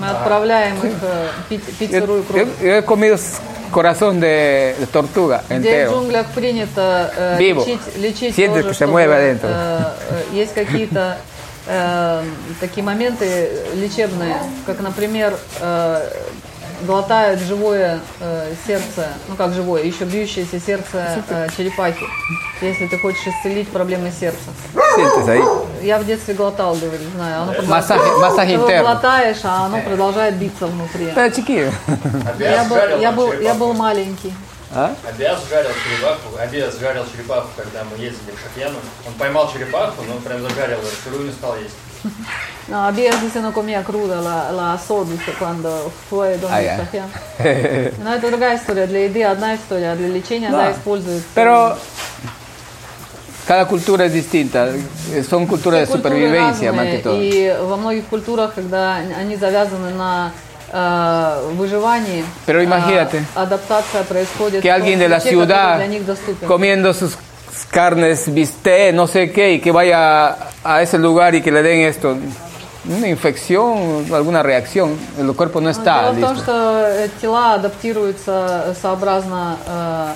Мы 0.00 0.08
отправляем 0.08 0.74
их 0.78 0.92
э, 1.00 1.28
пить, 1.48 1.62
пить 1.78 1.92
Yo, 1.92 2.00
сырую 2.00 2.22
кровь. 2.24 2.40
yo- 2.60 2.66
yo 2.66 2.74
he 2.78 2.82
comido 2.84 3.14
s- 3.14 3.40
corazón 3.71 4.19
de, 4.19 4.75
de 4.79 4.85
tortuga 4.87 5.43
Где 5.49 5.55
в 5.55 5.61
entero. 5.61 5.91
джунглях 5.91 6.27
принято 6.27 7.11
э, 7.15 7.37
Vivo. 7.39 7.65
лечить, 7.65 7.97
лечить 7.97 8.35
Siente 8.35 8.61
тоже, 8.61 8.69
que 8.69 8.73
se 8.73 8.85
чтобы, 8.85 8.91
mueve 8.93 9.15
adentro. 9.15 9.49
э, 9.49 9.83
э, 10.31 10.35
есть 10.35 10.53
какие-то 10.53 11.17
э, 11.67 12.23
такие 12.59 12.83
моменты 12.83 13.49
лечебные, 13.75 14.37
как, 14.65 14.79
например, 14.81 15.33
э, 15.59 16.09
глотают 16.85 17.39
живое 17.41 17.99
э, 18.19 18.53
сердце, 18.65 19.07
ну 19.27 19.35
как 19.35 19.53
живое, 19.53 19.83
еще 19.83 20.05
бьющееся 20.05 20.59
сердце 20.59 21.23
э, 21.29 21.47
черепахи, 21.55 22.05
если 22.61 22.87
ты 22.87 22.97
хочешь 22.99 23.25
исцелить 23.25 23.69
проблемы 23.69 24.11
сердца. 24.11 24.49
Я 25.81 25.99
в 25.99 26.05
детстве 26.05 26.33
глотал, 26.33 26.75
говорит, 26.75 27.07
знаю. 27.15 27.43
Оно 27.43 27.53
Массаж- 27.63 27.99
продолжает- 27.99 28.19
массаж 28.19 28.47
Ты 28.47 28.79
глотаешь, 28.81 29.39
а 29.43 29.65
оно 29.65 29.81
продолжает 29.81 30.35
биться 30.35 30.67
внутри. 30.67 31.11
Я 32.39 32.63
был, 32.65 32.77
я 32.99 33.11
был, 33.11 33.33
я 33.33 33.53
был 33.53 33.73
маленький. 33.73 34.33
¿Ah? 34.73 34.95
Абиас 35.05 35.39
жарил 35.49 35.71
черепаху, 35.83 36.37
Абиас 36.39 36.79
жарил 36.79 37.03
черепаху, 37.11 37.49
когда 37.57 37.83
мы 37.83 38.01
ездили 38.01 38.31
к 38.31 38.39
Шахьяну. 38.39 38.77
Он 39.05 39.13
поймал 39.15 39.51
черепаху, 39.51 40.01
но 40.07 40.15
он 40.15 40.21
прям 40.21 40.41
зажарил 40.41 40.77
ее, 40.77 40.91
сырую 41.03 41.25
не 41.25 41.33
стал 41.33 41.57
есть. 41.57 41.75
No, 42.67 42.85
había 42.85 43.11
se 43.33 43.41
no 43.41 43.51
comía 43.53 43.83
cruda 43.83 44.21
la, 44.21 44.51
la 44.51 44.73
asó, 44.73 45.03
dice, 45.03 45.33
cuando 45.37 45.91
fue 46.09 46.37
donde 46.37 46.55
Ah, 46.55 46.61
ya. 46.61 46.77
Шахьян. 46.77 47.09
Но 48.03 48.13
это 48.15 48.29
другая 48.29 48.55
история. 48.57 48.87
Для 48.87 49.05
еды 49.05 49.23
одна 49.23 49.55
история, 49.55 49.91
а 49.91 49.95
для 49.95 50.07
лечения 50.07 50.49
Да. 50.49 50.61
она 50.67 50.71
использует... 50.71 51.23
Pero 51.35 51.75
cada 53.47 53.65
cultura 53.67 54.05
es 54.05 54.13
distinta. 54.13 54.69
Eh, 55.11 55.23
Son 55.23 55.45
culturas 55.47 55.79
de 55.81 55.85
Все 55.85 55.93
культуры 55.93 56.15
supervivencia 56.15 56.71
más 56.71 56.85
разные, 56.85 56.97
que 56.97 57.03
todo. 57.03 57.21
И 57.21 57.55
во 57.61 57.75
многих 57.77 58.05
культурах, 58.05 58.53
когда 58.53 58.95
они 58.95 59.35
завязаны 59.35 59.89
на 59.91 60.31
э, 60.71 61.49
выживании, 61.55 62.23
Pero 62.45 62.61
imagínate 62.63 63.23
а, 63.35 63.41
адаптация 63.43 64.03
происходит 64.03 64.61
que 64.61 64.69
в 64.69 64.71
том 64.71 64.81
alguien 64.81 64.99
de 64.99 65.07
la 65.09 65.19
ключе, 65.19 65.35
который 65.35 65.47
ciudad 65.47 65.77
для 65.77 65.87
них 65.87 66.05
доступен. 66.05 66.47
comiendo 66.47 66.93
sus 66.93 67.17
carnes, 67.69 68.33
bistec, 68.33 68.93
no 68.93 69.07
sé 69.07 69.31
qué, 69.31 69.53
y 69.53 69.59
que 69.59 69.71
vaya 69.71 70.37
a 70.63 70.81
ese 70.81 70.97
lugar 70.97 71.35
y 71.35 71.41
que 71.41 71.51
le 71.51 71.61
den 71.61 71.81
esto, 71.81 72.17
una 72.85 73.07
infección, 73.07 74.05
alguna 74.13 74.41
reacción, 74.41 74.97
el 75.19 75.33
cuerpo 75.35 75.61
no 75.61 75.69
está 75.69 76.11
Дело 76.11 76.13
в 76.13 76.19
том, 76.19 76.35
listo. 76.35 76.43
что 76.43 76.85
э, 76.87 77.09
тела 77.21 77.53
адаптируются 77.53 78.75
сообразно 78.81 79.57
э, 79.67 80.13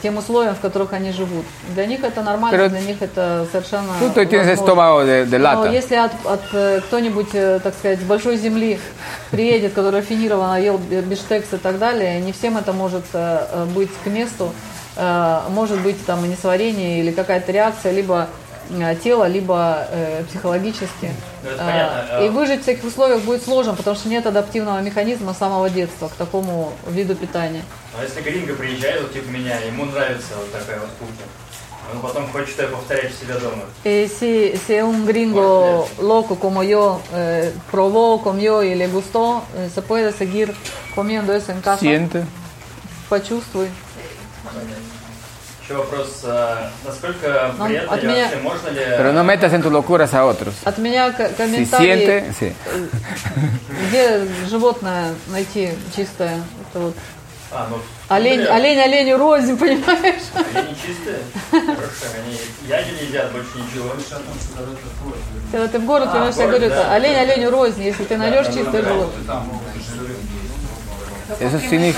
тем 0.00 0.16
условиям, 0.16 0.54
в 0.54 0.60
которых 0.60 0.92
они 0.92 1.12
живут. 1.12 1.44
Для 1.74 1.86
них 1.86 2.02
это 2.02 2.22
нормально, 2.22 2.56
Pero 2.56 2.68
для 2.70 2.80
них 2.80 3.02
это 3.02 3.46
совершенно 3.50 3.92
Tú 4.00 4.10
tú 4.10 4.24
tienes 4.26 4.48
estómago 4.48 5.04
de, 5.04 5.26
de 5.26 5.38
Но 5.38 5.44
lata. 5.44 5.72
если 5.72 5.96
от, 5.96 6.12
от, 6.24 6.42
э, 6.52 6.80
кто-нибудь, 6.86 7.34
э, 7.34 7.60
так 7.62 7.74
сказать, 7.74 8.00
с 8.00 8.04
большой 8.04 8.36
земли 8.36 8.78
приедет, 9.30 9.74
который 9.74 10.00
рафинированно 10.00 10.60
ел 10.60 10.78
биштекс 10.78 11.52
и 11.52 11.56
так 11.56 11.78
далее, 11.78 12.20
не 12.20 12.32
всем 12.32 12.56
это 12.56 12.72
может 12.72 13.04
э, 13.12 13.46
э, 13.52 13.64
быть 13.66 13.90
к 14.04 14.06
месту. 14.06 14.52
Э, 14.96 15.42
Может 15.50 15.80
быть 15.80 16.04
там 16.06 16.24
и 16.24 16.28
несварение 16.28 17.00
или 17.00 17.10
какая-то 17.10 17.50
реакция, 17.52 17.92
либо 17.92 18.28
э, 18.70 18.96
тело, 19.02 19.26
либо 19.26 19.86
э, 19.90 20.24
психологически. 20.28 21.10
Это 21.42 21.54
Э, 21.54 21.58
понятно. 21.58 22.24
И 22.24 22.28
выжить 22.30 22.62
в 22.62 22.64
таких 22.64 22.84
условиях 22.84 23.22
будет 23.22 23.42
сложно, 23.44 23.74
потому 23.74 23.96
что 23.96 24.08
нет 24.08 24.26
адаптивного 24.26 24.80
механизма 24.80 25.34
с 25.34 25.38
самого 25.38 25.68
детства 25.70 26.08
к 26.08 26.12
такому 26.12 26.72
виду 26.88 27.14
питания. 27.14 27.62
А 27.98 28.02
если 28.02 28.20
гринго 28.22 28.54
приезжает, 28.54 29.02
вот 29.02 29.12
типа 29.12 29.28
меня, 29.30 29.58
ему 29.60 29.84
нравится 29.84 30.34
вот 30.38 30.50
такая 30.52 30.78
вот 30.80 30.88
кухня. 30.98 31.24
Он 31.92 32.00
потом 32.00 32.26
хочет 32.32 32.58
это 32.58 32.68
повторять 32.74 33.12
себя 33.14 33.34
дома. 33.38 33.64
Y 33.84 34.08
si, 34.08 34.58
si 34.66 34.80
un 34.80 35.04
gringo 35.04 35.86
loco 36.00 36.36
como 36.36 36.62
yo 36.62 37.02
eh, 37.12 37.52
probó, 37.70 38.22
comió 38.22 38.62
y 38.62 38.74
le 38.74 38.88
gustó, 38.88 39.42
se 39.74 39.82
puede 39.82 40.10
seguir 40.12 40.54
comiendo 40.94 41.34
eso 41.34 41.52
en 41.52 41.60
casa. 41.60 41.80
Siente. 41.80 42.24
Почувствуй. 43.10 43.68
Еще 45.62 45.74
вопрос, 45.78 46.20
а, 46.24 46.70
насколько 46.84 47.54
Ну, 47.58 47.64
вредно 47.64 47.92
от 47.94 48.02
или 48.02 48.10
меня- 48.10 48.22
вообще 48.24 48.40
можно 48.40 48.68
ли... 48.68 48.80
Pero 48.98 49.12
no 49.12 49.24
metas 49.24 49.52
en 49.54 49.62
tus 49.62 49.72
locuras 49.72 50.12
a 50.12 50.26
otros. 50.26 50.52
От 50.64 50.76
меня 50.76 51.10
к- 51.10 51.20
Si 51.20 51.34
комментарий, 51.36 51.86
siente, 51.96 52.34
sí. 52.38 52.52
где 53.88 54.26
животное 54.50 55.14
найти 55.28 55.70
чистое. 55.96 56.42
Это 56.70 56.80
вот 56.80 56.94
А, 57.50 57.66
ну, 57.70 57.78
олень, 58.08 58.40
например, 58.40 58.52
олень 58.56 58.80
оленю 58.80 59.16
рознь, 59.16 59.56
понимаешь? 59.58 60.22
Они 60.54 60.74
чистые, 60.74 61.18
хорошие, 61.50 62.10
они 62.26 62.36
ягель 62.68 63.08
едят, 63.08 63.30
больше 63.32 63.48
ничего. 63.56 63.92
Когда 65.50 65.68
ты 65.68 65.78
в 65.78 65.84
город, 65.86 66.08
А, 66.08 66.12
понимаешь, 66.12 66.34
я 66.34 66.44
город, 66.46 66.60
говорю, 66.60 66.74
да. 66.74 66.92
олень 66.94 67.16
оленю 67.16 67.50
рознь, 67.50 67.82
если 67.82 68.04
ты 68.04 68.16
найдешь 68.18 68.46
чистое 68.48 68.82
животное. 68.82 69.40
Eso, 71.39 71.57
signif- 71.59 71.95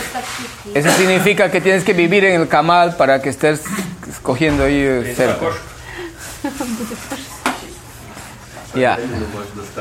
eso 0.73 0.89
significa 0.91 1.49
que 1.49 1.61
tienes 1.61 1.83
que 1.83 1.93
vivir 1.93 2.25
en 2.25 2.41
el 2.41 2.47
camal 2.47 2.95
para 2.97 3.21
que 3.21 3.29
estés 3.29 3.61
escogiendo 4.09 4.63
ahí 4.65 4.75
eh, 4.81 5.13
cerca. 5.15 5.47
Ya. 8.73 8.97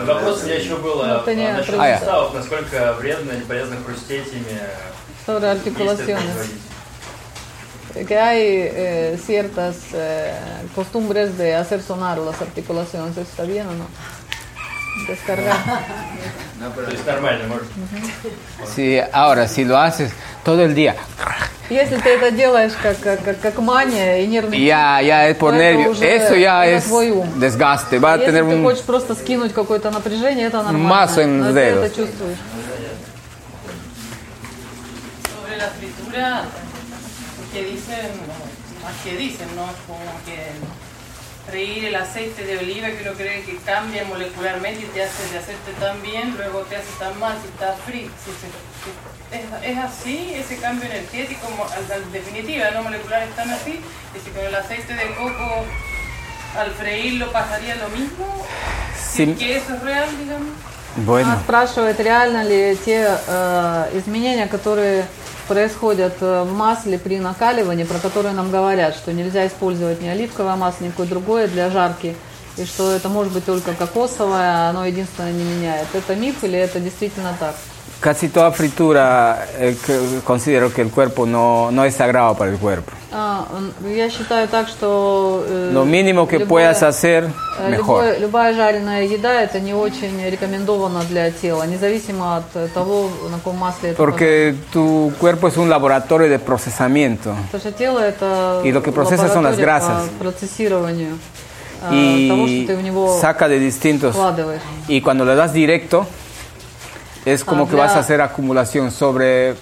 Вопрос 0.04 0.42
у 0.42 0.46
меня 0.46 0.56
еще 0.56 0.76
был 0.76 0.96
Ну, 0.96 1.02
а, 1.04 1.20
это 1.22 1.34
не 1.34 1.52
насчет 1.52 1.74
А, 1.78 1.86
я. 1.88 1.98
суставов, 1.98 2.34
насколько 2.34 2.92
вредно 2.94 3.32
или 3.32 3.42
полезно 3.42 3.76
хрустеть 3.84 4.26
ими. 4.32 4.58
Sobre 5.26 5.46
если 5.46 5.48
это 5.48 5.52
articulaciones. 5.52 6.24
производить. 6.34 8.08
que 8.08 8.16
hay 8.18 8.40
eh, 8.42 9.18
ciertas 9.24 9.76
eh, 9.92 10.32
costumbres 10.74 11.36
de 11.38 11.54
hacer 11.54 11.82
sonar 11.82 12.18
las 12.18 12.40
articulaciones. 12.40 13.12
¿Eso 13.12 13.22
está 13.22 13.44
bien 13.44 13.66
o 13.68 13.72
no? 13.72 13.86
Descargar. 15.07 15.57
То 16.75 16.91
есть 16.91 17.05
нормально, 17.05 17.43
может. 17.47 17.67
Sí, 18.75 18.99
ahora, 19.11 19.47
si 19.47 19.63
lo 19.65 19.77
haces 19.77 20.11
todo 20.43 20.61
el 20.63 20.73
día, 20.73 20.95
Если 21.69 21.97
ты 21.97 22.09
это 22.09 22.31
делаешь 22.31 22.73
как, 22.81 22.99
как, 22.99 23.23
как, 23.23 23.39
как 23.41 23.57
мания 23.57 24.17
и 24.19 24.27
нервный 24.27 24.59
ya, 24.59 24.99
ya 25.01 25.27
es 25.27 25.35
por 25.37 25.51
то 25.51 25.57
это 25.57 25.63
nervio, 25.63 25.89
уже 25.91 26.05
eso 26.05 26.35
ya 26.35 26.59
на 26.59 26.67
es 26.67 26.83
твой 26.85 27.09
ум. 27.11 27.39
desgaste, 27.39 27.99
va 27.99 28.13
a 28.13 28.17
Если 28.17 28.31
tener 28.31 28.43
ты 28.49 28.55
un... 28.55 28.63
хочешь 28.63 28.83
просто 28.83 29.15
скинуть 29.15 29.51
какое-то 29.53 29.89
напряжение, 29.91 30.47
это 30.47 30.61
нормально. 30.63 30.87
Mazo 30.87 31.21
en 31.21 31.39
но 31.39 31.45
los 31.45 31.53
ты 31.53 31.59
dedos. 31.59 31.85
это 31.85 31.95
чувствуешь. 31.95 32.37
Sobre 35.33 35.57
la 35.57 35.69
fritura, 35.77 36.43
que 37.51 37.63
dicen, 37.63 38.11
más 38.83 38.93
que 39.03 39.17
dicen, 39.17 39.47
¿no? 39.55 39.63
Es 39.65 39.77
como 39.87 40.11
que 40.25 40.37
freír 41.47 41.85
el 41.85 41.95
aceite 41.95 42.43
de 42.43 42.57
oliva 42.57 42.87
que 42.89 43.01
uno 43.07 43.13
cree 43.17 43.43
que 43.43 43.57
cambia 43.57 44.03
molecularmente 44.05 44.81
y 44.81 44.85
te 44.85 45.03
hace 45.03 45.31
de 45.31 45.37
hacerte 45.39 45.71
tan 45.79 46.01
bien, 46.01 46.35
luego 46.37 46.61
te 46.61 46.75
hace 46.77 46.91
tan 46.99 47.17
mal 47.19 47.37
si 47.41 47.47
está 47.49 47.73
frito. 47.85 48.11
Si 48.23 48.31
se- 48.31 48.47
si- 48.83 49.65
es, 49.67 49.71
es 49.71 49.77
así, 49.77 50.33
ese 50.35 50.57
cambio 50.57 50.89
energético, 50.89 51.47
al- 51.75 52.11
definitiva, 52.11 52.71
no 52.71 52.83
molecular, 52.83 53.23
es 53.23 53.35
tan 53.35 53.49
así, 53.51 53.79
que 54.13 54.19
si 54.19 54.29
con 54.31 54.45
el 54.45 54.55
aceite 54.55 54.93
de 54.95 55.07
coco 55.15 55.65
al 56.57 56.71
freírlo 56.71 57.31
pasaría 57.31 57.75
lo 57.75 57.89
mismo, 57.89 58.45
si 58.97 59.25
Sí. 59.25 59.35
que 59.35 59.57
eso 59.57 59.75
es 59.75 59.81
real, 59.81 60.09
digamos. 60.17 60.49
Bueno, 60.97 61.31
Она 61.31 61.39
спрашивает, 61.39 61.99
реально 61.99 62.43
ли 62.43 62.77
те 62.85 63.17
э, 63.27 63.89
изменения, 63.95 64.47
которые 64.47 65.05
происходят 65.47 66.13
э, 66.21 66.43
в 66.43 66.53
масле 66.53 66.97
при 66.97 67.19
накаливании, 67.19 67.83
про 67.83 67.99
которые 67.99 68.33
нам 68.33 68.49
говорят, 68.49 68.95
что 68.95 69.11
нельзя 69.11 69.45
использовать 69.45 70.01
ни 70.01 70.07
оливковое 70.07 70.55
масло, 70.55 70.85
ни 70.85 70.89
какое 70.89 71.07
другое 71.07 71.47
для 71.47 71.69
жарки, 71.69 72.15
и 72.57 72.65
что 72.65 72.91
это 72.93 73.09
может 73.09 73.33
быть 73.33 73.45
только 73.45 73.73
кокосовое, 73.73 74.67
а 74.67 74.69
оно 74.69 74.85
единственное 74.85 75.33
не 75.33 75.43
меняет. 75.43 75.87
Это 75.93 76.15
миф 76.15 76.43
или 76.43 76.57
это 76.57 76.79
действительно 76.79 77.35
так? 77.39 77.55
casi 77.99 78.29
toda 78.29 78.51
fritura 78.51 79.47
eh, 79.57 79.75
considero 80.23 80.71
que 80.71 80.81
el 80.81 80.91
cuerpo 80.91 81.25
no, 81.25 81.71
no 81.71 81.85
es 81.85 81.95
sagrado 81.95 82.35
para 82.35 82.51
el 82.51 82.57
cuerpo. 82.57 82.91
А, 83.55 83.57
м, 83.57 83.71
я 83.95 84.09
считаю 84.09 84.47
так, 84.49 84.67
что 84.67 85.45
э, 85.47 85.71
Lo 85.73 85.85
mínimo 85.85 86.27
que 86.27 86.37
любое- 86.39 86.45
puedas 86.65 86.83
hacer, 86.83 87.29
э, 87.59 87.69
mejor. 87.69 87.77
любое- 87.77 88.17
любая 88.19 88.53
жареная 88.53 89.03
еда 89.03 89.41
это 89.41 89.61
не 89.61 89.73
очень 89.73 90.29
рекомендовано 90.29 91.03
для 91.03 91.31
тела, 91.31 91.63
независимо 91.63 92.35
от 92.37 92.43
э, 92.55 92.67
того, 92.73 93.09
на 93.31 93.37
каком 93.37 93.55
масле 93.57 93.91
это 93.91 93.97
Porque 94.03 94.55
tu 94.73 95.13
cuerpo 95.21 95.47
es 95.47 95.55
un 95.55 95.69
laboratorio 95.69 96.27
de 96.27 96.37
procesamiento. 96.39 97.33
Потому 97.51 97.61
что 97.61 97.71
тело 97.71 97.99
это 97.99 98.61
И 98.65 98.71
lo 98.73 98.81
que 98.83 98.91
procesa 98.91 99.29
son 99.29 99.43
las 99.43 99.57
лаборатория 99.57 99.61
grasas. 99.63 100.09
по 100.09 100.23
процессированию. 100.25 101.17
э, 101.91 102.27
того, 102.29 102.47
y 102.47 102.63
что 102.65 102.73
ты 102.73 102.77
в 102.77 102.83
него 102.83 103.19
saca 103.21 103.47
de 103.47 103.59
distintos. 103.59 104.15
вкладываешь. 104.15 104.61
Y 104.89 104.99
cuando 105.01 105.23
le 105.23 105.35
das 105.35 105.53
directo, 105.53 106.05
es 107.25 107.43
como 107.45 107.65
Ah, 107.65 107.69
que 107.69 107.75
vas 107.75 107.91
ya. 107.93 107.97
a 107.97 108.01
hacer 108.01 108.21
acumulación 108.21 108.91
sobre 108.91 109.55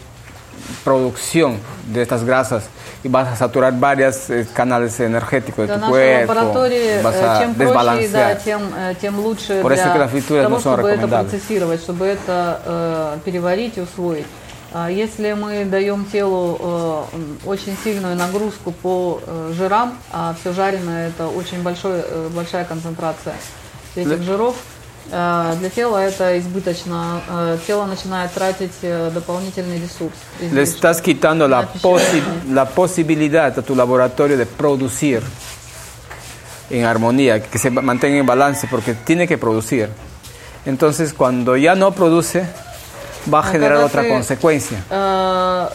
producción 0.83 1.57
de 1.87 2.01
estas 2.01 2.23
grasas 2.23 2.63
y 3.03 3.09
vas 3.09 3.27
a 3.27 3.35
saturar 3.35 3.77
varios 3.77 4.29
eh, 4.29 4.47
canales 4.53 4.99
energéticos 4.99 5.67
de 5.67 5.75
tu 5.75 5.87
cuerpo, 5.87 6.33
лаборатории, 6.33 7.01
vas 7.01 7.15
э, 7.15 7.25
a 7.25 7.39
чем 7.39 7.53
проще 7.53 7.65
desbalancear. 7.65 8.43
тем, 8.43 8.61
э, 8.75 8.95
тем 9.01 9.19
лучше 9.19 9.61
Por 9.61 9.73
eso 9.73 9.91
que 9.91 9.99
las 9.99 10.11
frituras 10.11 10.43
того, 10.43 10.57
no 10.57 10.61
son 10.61 10.73
чтобы 10.75 10.89
это 10.89 11.07
процессировать, 11.07 11.81
чтобы 11.81 12.05
это 12.05 12.61
э, 12.65 13.17
переварить 13.25 13.77
и 13.77 13.81
усвоить. 13.81 14.25
А 14.75 14.89
Если 14.89 15.33
мы 15.33 15.65
даем 15.65 16.05
телу 16.05 16.57
э, 16.59 17.03
очень 17.45 17.77
сильную 17.83 18.15
нагрузку 18.15 18.71
по 18.71 19.21
э, 19.25 19.53
жирам, 19.55 19.97
а 20.11 20.33
все 20.39 20.51
жареное 20.51 21.09
это 21.09 21.27
очень 21.27 21.61
большой, 21.61 21.99
э, 22.03 22.29
большая 22.33 22.65
концентрация 22.65 23.35
этих 23.95 24.23
жиров, 24.23 24.55
э, 24.55 24.72
для 25.09 25.69
тела 25.69 25.97
это 25.99 26.37
избыточно. 26.39 27.21
Э, 27.29 27.57
Тело 27.67 27.85
начинает 27.85 28.31
тратить 28.33 28.71
э, 28.81 29.11
дополнительный 29.13 29.79
ресурс. 29.79 30.13
Le 30.39 30.47
излишек. 30.47 30.75
estás 30.75 31.01
quitando 31.01 31.47
la, 31.47 31.67
posi- 31.81 32.23
la 32.49 32.65
posibilidad 32.65 33.57
a 33.57 33.61
tu 33.61 33.75
laboratorio 33.75 34.37
de 34.37 34.45
producir 34.45 35.21
en 36.69 36.85
armonía, 36.85 37.41
que 37.43 37.57
se 37.59 37.69
mantenga 37.69 38.17
en 38.17 38.25
balance, 38.25 38.67
porque 38.69 38.93
tiene 38.95 39.27
que 39.27 39.37
producir. 39.37 39.89
Entonces, 40.65 41.13
cuando 41.13 41.55
ya 41.57 41.75
no 41.75 41.91
produce, 41.91 42.45
va 43.31 43.39
a 43.39 43.41
А 43.41 43.51
generar 43.51 43.77
когда 43.77 43.85
otra 43.85 44.07
consecuencia. 44.09 44.77
э, 44.89 45.67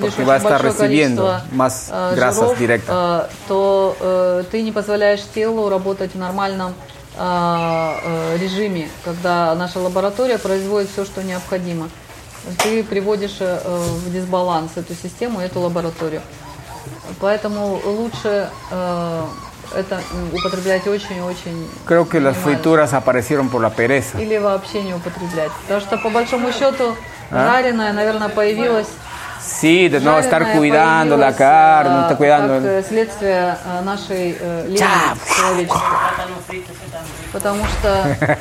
Porque 0.00 0.24
va 0.24 0.34
a 0.34 0.36
estar 0.38 0.60
recibiendo 0.62 1.40
más 1.52 1.88
э, 1.92 2.12
grasas 2.16 2.58
directas. 2.58 2.94
э, 2.94 3.26
то 3.48 3.96
э, 4.00 4.44
ты 4.50 4.62
не 4.62 4.72
позволяешь 4.72 5.22
телу 5.34 5.68
работать 5.70 6.12
в 6.14 6.18
нормальном 6.18 6.70
э, 6.70 6.74
э, 6.74 6.91
режиме, 7.14 8.88
когда 9.04 9.54
наша 9.54 9.78
лаборатория 9.78 10.38
производит 10.38 10.90
все, 10.90 11.04
что 11.04 11.22
необходимо. 11.22 11.88
Ты 12.58 12.82
приводишь 12.82 13.36
э, 13.38 13.58
в 13.64 14.12
дисбаланс 14.12 14.72
эту 14.76 14.94
систему, 14.94 15.40
эту 15.40 15.60
лабораторию. 15.60 16.22
Поэтому 17.20 17.80
лучше 17.84 18.50
э, 18.70 19.24
это 19.76 20.00
употреблять 20.32 20.86
очень-очень 20.86 21.68
Creo 21.86 22.08
que 22.08 22.18
las 22.18 22.36
frituras 22.36 22.92
aparecieron 22.94 23.48
por 23.48 23.60
la 23.60 23.70
pereza. 23.70 24.18
Или 24.20 24.38
вообще 24.38 24.82
не 24.82 24.94
употреблять. 24.94 25.52
Потому 25.62 25.80
что, 25.80 25.98
по 25.98 26.10
большому 26.10 26.50
счету, 26.52 26.96
А? 27.30 27.52
жареное, 27.52 27.92
наверное, 27.92 28.28
появилось 28.28 28.88
Sí, 29.60 29.88
de 29.88 30.00
no 30.00 30.18
estar 30.18 30.52
cuidando 30.52 31.16
la 31.16 31.34
carne, 31.34 32.02
estar 32.02 32.16
cuidando. 32.16 32.54
Как 32.54 32.64
э, 32.64 32.84
следствие 32.88 33.58
э, 33.64 33.80
нашей 33.82 34.36
э, 34.38 34.66
лени. 34.68 34.84
Потому 37.32 37.64
что, 37.66 38.38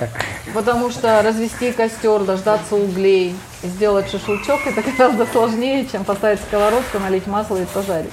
потому 0.54 0.92
что 0.92 1.22
развести 1.22 1.72
костер, 1.72 2.22
дождаться 2.22 2.76
углей 2.76 3.36
сделать 3.64 4.10
шашлычок 4.10 4.60
это 4.66 4.82
гораздо 4.82 5.26
сложнее, 5.26 5.86
чем 5.86 6.04
поставить 6.04 6.40
сковородку, 6.42 7.00
налить 7.00 7.28
масло 7.28 7.58
и 7.58 7.66
пожарить. 7.66 8.12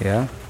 Solo 0.00 0.49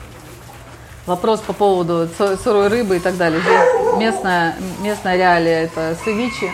Вопрос 1.10 1.40
по 1.40 1.52
поводу 1.52 2.08
сырой 2.16 2.68
рыбы 2.68 2.98
и 2.98 3.00
так 3.00 3.16
далее. 3.16 3.40
Здесь 3.40 3.98
местная, 3.98 4.55
местная 4.80 5.16
реалия 5.16 5.64
это 5.64 5.97
севичи. 6.05 6.52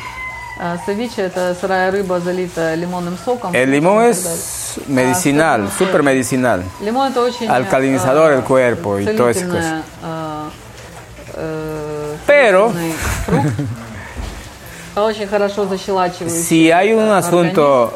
А, 0.59 0.79
Севиче 0.87 1.23
это 1.23 1.55
сырая 1.61 1.91
рыба, 1.91 2.21
залитая 2.21 2.75
лимонным 2.75 3.19
соком. 3.23 3.53
El 3.55 3.71
limón 3.71 4.03
и 4.03 4.15
так 4.15 4.33
es 4.33 4.79
medicinal, 4.87 5.67
А, 5.67 5.71
súper 5.79 6.03
medicinal. 6.03 6.63
Лимон 6.81 7.11
это 7.13 7.21
очень 7.21 7.47
Alcalinizador 7.47 8.31
э, 8.31 8.37
del 8.37 8.45
cuerpo 8.45 8.99
y 8.99 9.05
todo 9.05 9.29
eso. 9.29 9.45
э, 9.45 9.83
э, 11.35 12.17
Pero-. 12.27 12.73
Очень 14.97 15.27
хорошо 15.27 15.67
защелачивающий. 15.67 16.41
Si 16.43 16.71
hay 16.71 16.95
un 16.95 17.11
э, 17.11 17.19
asunto 17.19 17.93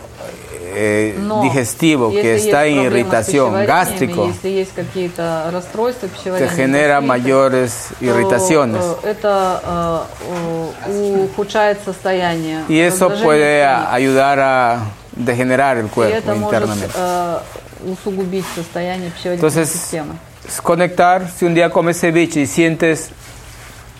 eh, 0.72 1.14
Но 1.18 1.42
digestivo 1.42 2.10
que 2.10 2.16
если 2.22 2.50
está 2.50 2.64
есть 2.66 2.76
en 2.76 2.82
проблемы 2.82 2.90
с 2.90 2.92
irritación, 2.92 3.46
пищеварением, 3.50 3.66
gástrico, 3.66 4.26
Если 4.28 4.48
есть 4.48 4.72
какие-то 4.74 5.50
расстройства 5.52 6.08
te 6.08 6.14
пищеварения, 6.14 6.48
genera 6.56 6.94
какие-то, 7.00 7.06
mayores 7.06 7.72
то, 7.98 8.04
irritaciones. 8.04 8.84
э, 9.02 9.10
это 9.10 9.60
э, 9.64 10.70
э, 10.86 11.24
ухудшает 11.24 11.78
состояние. 11.84 12.64
Y 12.68 12.78
eso 12.78 13.08
раздражение 13.08 13.24
puede 13.24 13.62
слизи. 13.64 13.94
ayudar 13.94 14.38
a 14.40 14.80
degenerar 15.12 15.76
el 15.78 15.86
И 15.86 15.88
cuerpo 15.88 16.16
это 16.16 16.34
может 16.34 16.44
internamente. 16.44 16.90
э, 16.94 17.38
усугубить 17.86 18.44
состояние 18.54 19.10
пищеварительной 19.10 19.36
Entonces, 19.50 19.70
системы. 19.72 20.14
es 20.46 20.60
conectar, 20.60 21.28
si 21.30 21.44
un 21.44 21.54
día 21.54 21.70
comes 21.70 21.98
ceviche 22.00 22.40
y 22.40 22.46
sientes 22.46 23.10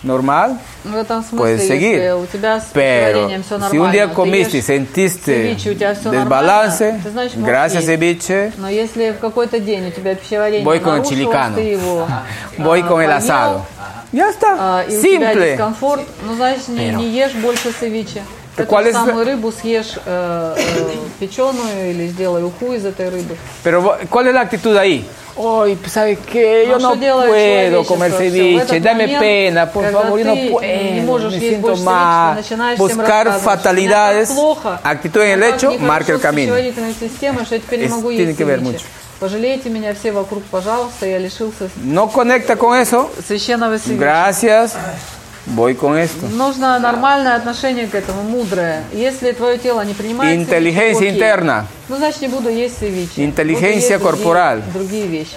normal, 0.03 0.59
no 0.83 1.03
puedes 1.37 1.67
seguir. 1.67 2.01
Pero 2.73 3.29
si 3.69 3.77
un 3.77 3.91
día 3.91 4.13
comiste 4.13 4.57
y 4.57 4.61
sentiste 4.61 5.55
desbalance, 6.11 6.99
gracias 7.37 7.85
ceviche, 7.85 8.51
voy 10.63 10.79
con 10.79 10.97
el 10.97 11.03
chilicano, 11.03 11.57
voy 12.57 12.83
con 12.83 13.01
el 13.01 13.11
asado. 13.11 13.65
Ya 14.11 14.29
está, 14.29 14.85
simple. 14.89 15.55
Pero... 15.55 15.73
не 18.57 18.63
ешь 18.63 18.65
больше 18.65 18.65
севиче. 18.65 18.65
Так 18.65 18.65
Эту 18.65 18.69
cuál 18.69 18.87
es- 18.87 18.93
самую 18.93 19.25
рыбу 19.25 19.51
съешь 19.51 19.93
э, 20.05 20.55
э, 20.57 20.95
печеную 21.19 21.91
или 21.91 22.07
сделай 22.07 22.43
уху 22.43 22.73
из 22.73 22.85
этой 22.85 23.09
рыбы. 23.09 23.37
Pero 23.63 23.81
vo- 23.81 23.97
¿cuál 24.09 24.27
es 24.27 24.33
la 24.33 24.41
actitud 24.41 24.75
ahí? 24.77 25.05
Hoy, 25.37 25.77
¿sabes 25.87 26.19
qué? 26.29 26.67
Yo 26.67 26.77
Ну, 26.77 26.89
no 26.89 26.91
что 26.91 26.99
делает 26.99 27.31
puedo 27.31 27.83
человечество? 27.85 27.95
comer 27.95 28.11
Всё, 28.11 28.17
в 28.17 28.19
ceviche, 28.19 28.61
этот 28.63 28.83
dame 28.83 29.07
момент, 29.07 29.21
pena, 29.21 29.65
por 29.71 29.83
когда 29.83 30.01
favor, 30.01 30.19
yo 30.19 30.25
no 30.25 30.33
ты 30.33 30.49
puedo, 30.51 30.93
не 30.93 31.01
можешь 31.01 31.33
me 31.33 31.37
есть 31.37 31.49
siento 31.55 31.61
больше 31.67 31.83
mal. 31.83 31.95
ceviche, 31.95 32.35
ты 32.35 32.41
начинаешь 32.41 32.75
всем 32.79 32.87
Buscar 32.99 33.23
рассказывать, 33.23 33.43
fatalidades, 33.43 34.27
«Мне 34.27 34.27
так 34.27 34.35
плохо, 34.35 34.79
actitud 34.83 35.21
en 35.23 35.29
el 35.31 35.37
мне 35.37 35.47
так 35.51 35.55
hecho, 35.55 35.71
нехорошо 35.71 35.85
marca 35.87 36.11
el 36.13 36.19
с 36.19 36.21
camino. 36.21 36.35
пищеварительной 36.51 36.93
системой, 36.99 37.45
что 37.45 37.55
я 37.55 37.61
теперь 37.61 37.79
не 37.79 37.85
Es- 37.85 37.91
могу 37.91 38.11
tiene 38.11 38.27
есть 38.31 38.37
que 38.37 38.43
ver 38.45 38.59
ceviche. 38.59 38.73
mucho. 38.73 38.81
Пожалейте 39.21 39.69
меня 39.69 39.93
все 39.93 40.11
вокруг, 40.11 40.43
пожалуйста, 40.51 41.05
я 41.05 41.17
лишился 41.17 41.69
No 41.85 42.11
conecta 42.11 42.57
con 42.57 42.75
eso, 42.75 43.09
священного 43.25 43.77
ceviche. 43.77 43.97
gracias, 43.99 44.73
voy 45.46 45.74
con 45.74 45.96
esto. 45.96 46.26
Нужно 46.28 46.78
нормальное 46.78 47.36
отношение 47.36 47.86
к 47.86 47.94
этому, 47.94 48.22
мудрое. 48.22 48.82
Если 48.92 49.32
твое 49.32 49.58
тело 49.58 49.82
не 49.82 49.94
принимает 49.94 50.36
Inteligencia 50.38 50.98
ceviche, 51.00 51.08
окей. 51.08 51.20
interna. 51.20 51.66
ну 51.88 51.96
значит 51.96 52.20
не 52.22 52.28
буду 52.28 52.48
есть 52.48 52.78
ceviche. 52.80 53.16
Inteligencia 53.22 53.98
Буду 53.98 54.08
есть 54.08 54.22
corporal. 54.24 54.62
Другие, 54.72 55.04
другие 55.04 55.06
вещи. 55.06 55.36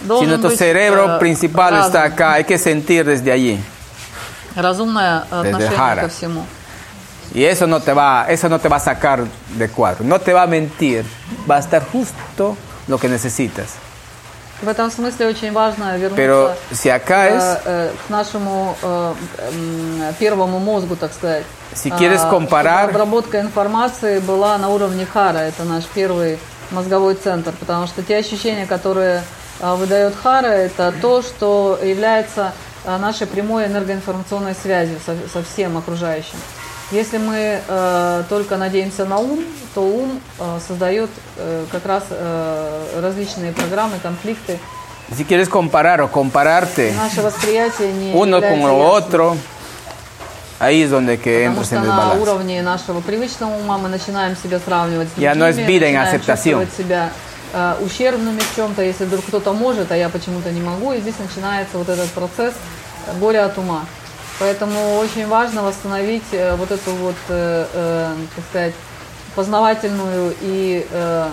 Si 0.00 0.06
Должен 0.06 0.28
nuestro 0.28 0.50
быть, 0.50 0.58
cerebro 0.58 1.16
э, 1.16 1.18
principal 1.18 1.72
разум, 1.72 1.86
está 1.86 2.04
acá, 2.04 2.34
hay 2.34 2.44
que 2.44 2.56
sentir 2.56 3.04
desde 3.04 3.32
allí. 3.32 3.58
разумное 4.54 5.24
отношение 5.30 5.76
Jara. 5.76 6.02
ко 6.02 6.08
всему. 6.08 6.44
Y 7.34 7.44
eso 7.44 7.66
no 7.66 7.80
te 7.80 7.92
va, 7.92 8.24
eso 8.28 8.48
no 8.48 8.58
te 8.58 8.68
va 8.68 8.76
a 8.76 8.80
sacar 8.80 9.22
de 9.56 9.68
cuadro, 9.68 10.02
no 10.04 10.18
te 10.18 10.32
va 10.32 10.44
a 10.44 10.46
mentir, 10.46 11.04
va 11.50 11.56
a 11.56 11.58
estar 11.58 11.84
justo 11.84 12.56
lo 12.86 12.98
que 12.98 13.08
necesitas. 13.08 13.74
В 14.63 14.67
этом 14.69 14.89
смысле 14.89 15.27
очень 15.27 15.51
важно 15.51 15.97
вернуться 15.97 16.15
Pero 16.15 16.55
si 16.71 16.89
acá 16.89 17.27
э, 17.27 17.37
es, 17.37 17.61
э, 17.65 17.91
к 18.07 18.09
нашему 18.09 18.77
э, 18.81 19.13
первому 20.19 20.59
мозгу, 20.59 20.95
так 20.95 21.11
сказать. 21.11 21.43
Si 21.73 21.89
quieres 21.89 22.21
А, 22.23 22.29
comparar- 22.29 22.89
обработка 22.89 23.41
информации 23.41 24.19
была 24.19 24.57
на 24.57 24.69
уровне 24.69 25.05
хара, 25.05 25.39
это 25.39 25.63
наш 25.63 25.83
первый 25.85 26.39
мозговой 26.71 27.15
центр, 27.15 27.51
потому 27.59 27.87
что 27.87 28.03
те 28.03 28.15
ощущения, 28.17 28.65
которые 28.65 29.23
а, 29.59 29.75
выдает 29.75 30.13
хара, 30.15 30.47
это 30.47 30.93
то, 31.01 31.21
что 31.21 31.77
является 31.83 32.53
а, 32.85 32.97
нашей 32.97 33.27
прямой 33.27 33.65
энергоинформационной 33.67 34.55
связью 34.55 34.97
со, 35.05 35.15
со 35.31 35.43
всем 35.43 35.77
окружающим. 35.77 36.37
Если 36.93 37.17
мы 37.17 37.59
э, 37.67 38.23
только 38.29 38.55
надеемся 38.57 39.05
на 39.05 39.17
ум, 39.17 39.43
то 39.73 39.81
ум 39.81 40.21
э, 40.39 40.59
создает 40.67 41.09
э, 41.37 41.65
как 41.71 41.85
раз 41.87 42.03
э, 42.11 42.99
различные 43.01 43.51
программы, 43.51 43.97
конфликты. 44.01 44.59
si 45.11 45.25
quieres 45.25 45.49
comparar 45.49 45.99
o 46.01 46.07
compararte 46.07 46.93
Наше 46.95 47.21
восприятие 47.21 47.91
не 47.91 48.13
uno 48.13 48.39
con 48.41 48.59
lo 48.61 48.77
otro, 48.99 49.35
ahí 50.59 50.83
es 50.83 50.91
donde 50.91 51.17
que 51.17 51.33
Потому 51.45 51.61
entras 51.61 51.71
en 51.71 51.79
на 51.79 51.83
desbalance. 51.85 52.21
уровне 52.21 52.61
нашего 52.61 53.01
привычного 53.01 53.53
ума 53.57 53.77
мы 53.79 53.89
начинаем 53.89 54.37
себя 54.37 54.59
сравнивать 54.59 55.07
с 55.09 55.11
другими, 55.13 55.33
no 55.35 55.47
es 55.47 55.57
vida 55.57 55.87
en 55.87 55.97
aceptación. 55.97 56.67
себя 56.77 57.09
э, 57.53 57.75
ущербными 57.81 58.39
в 58.39 58.55
чем-то, 58.55 58.81
если 58.83 59.05
вдруг 59.05 59.25
кто-то 59.25 59.51
может, 59.53 59.91
а 59.91 59.97
я 59.97 60.09
почему-то 60.09 60.51
не 60.51 60.61
могу, 60.61 60.93
и 60.93 60.99
здесь 61.01 61.15
начинается 61.19 61.77
вот 61.77 61.89
этот 61.89 62.09
процесс 62.11 62.53
горя 63.19 63.45
от 63.45 63.57
ума. 63.57 63.85
Поэтому 64.43 64.97
очень 64.97 65.25
важно 65.25 65.63
восстановить 65.63 66.33
э, 66.33 66.57
вот 66.57 66.69
эту 66.69 66.91
вот, 66.91 67.15
э, 67.29 67.65
э, 67.73 68.15
так 68.35 68.45
сказать, 68.49 68.73
познавательную 69.35 70.35
и 70.41 70.85
э, 70.91 71.29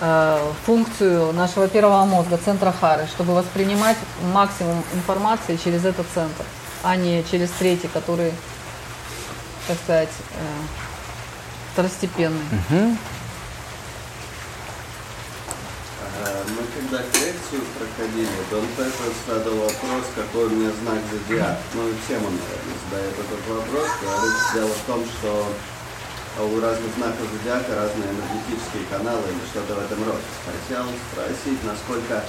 э, 0.00 0.52
функцию 0.66 1.32
нашего 1.32 1.68
первого 1.68 2.04
мозга, 2.06 2.36
центра 2.44 2.72
Хары, 2.72 3.06
чтобы 3.06 3.32
воспринимать 3.32 3.96
максимум 4.32 4.82
информации 4.92 5.54
через 5.54 5.84
этот 5.84 6.04
центр, 6.12 6.44
а 6.82 6.96
не 6.96 7.22
через 7.30 7.48
третий, 7.50 7.86
который, 7.86 8.32
так 9.68 9.76
сказать, 9.84 10.08
э, 10.08 10.44
второстепенный. 11.72 12.42
Мы 16.48 16.79
когда 16.90 17.06
коррекцию 17.06 17.62
проходили, 17.78 18.38
то 18.50 18.58
он 18.58 18.66
также 18.74 19.14
задал 19.22 19.54
вопрос, 19.62 20.04
какой 20.18 20.46
у 20.46 20.50
меня 20.50 20.70
знак 20.82 20.98
зодиак. 21.06 21.58
Ну 21.74 21.86
и 21.86 21.94
всем 22.02 22.18
он, 22.26 22.34
наверное, 22.34 22.78
задает 22.82 23.14
этот 23.14 23.42
вопрос. 23.46 23.88
Говорит, 24.02 24.38
дело 24.54 24.74
в 24.74 24.84
том, 24.90 25.00
что 25.06 25.30
у 26.42 26.58
разных 26.58 26.90
знаков 26.98 27.30
зодиака 27.30 27.78
разные 27.78 28.10
энергетические 28.10 28.90
каналы 28.90 29.22
или 29.22 29.44
что-то 29.54 29.78
в 29.78 29.86
этом 29.86 30.02
роде. 30.02 30.26
Хотел 30.42 30.84
спросить, 31.14 31.62
насколько 31.62 32.26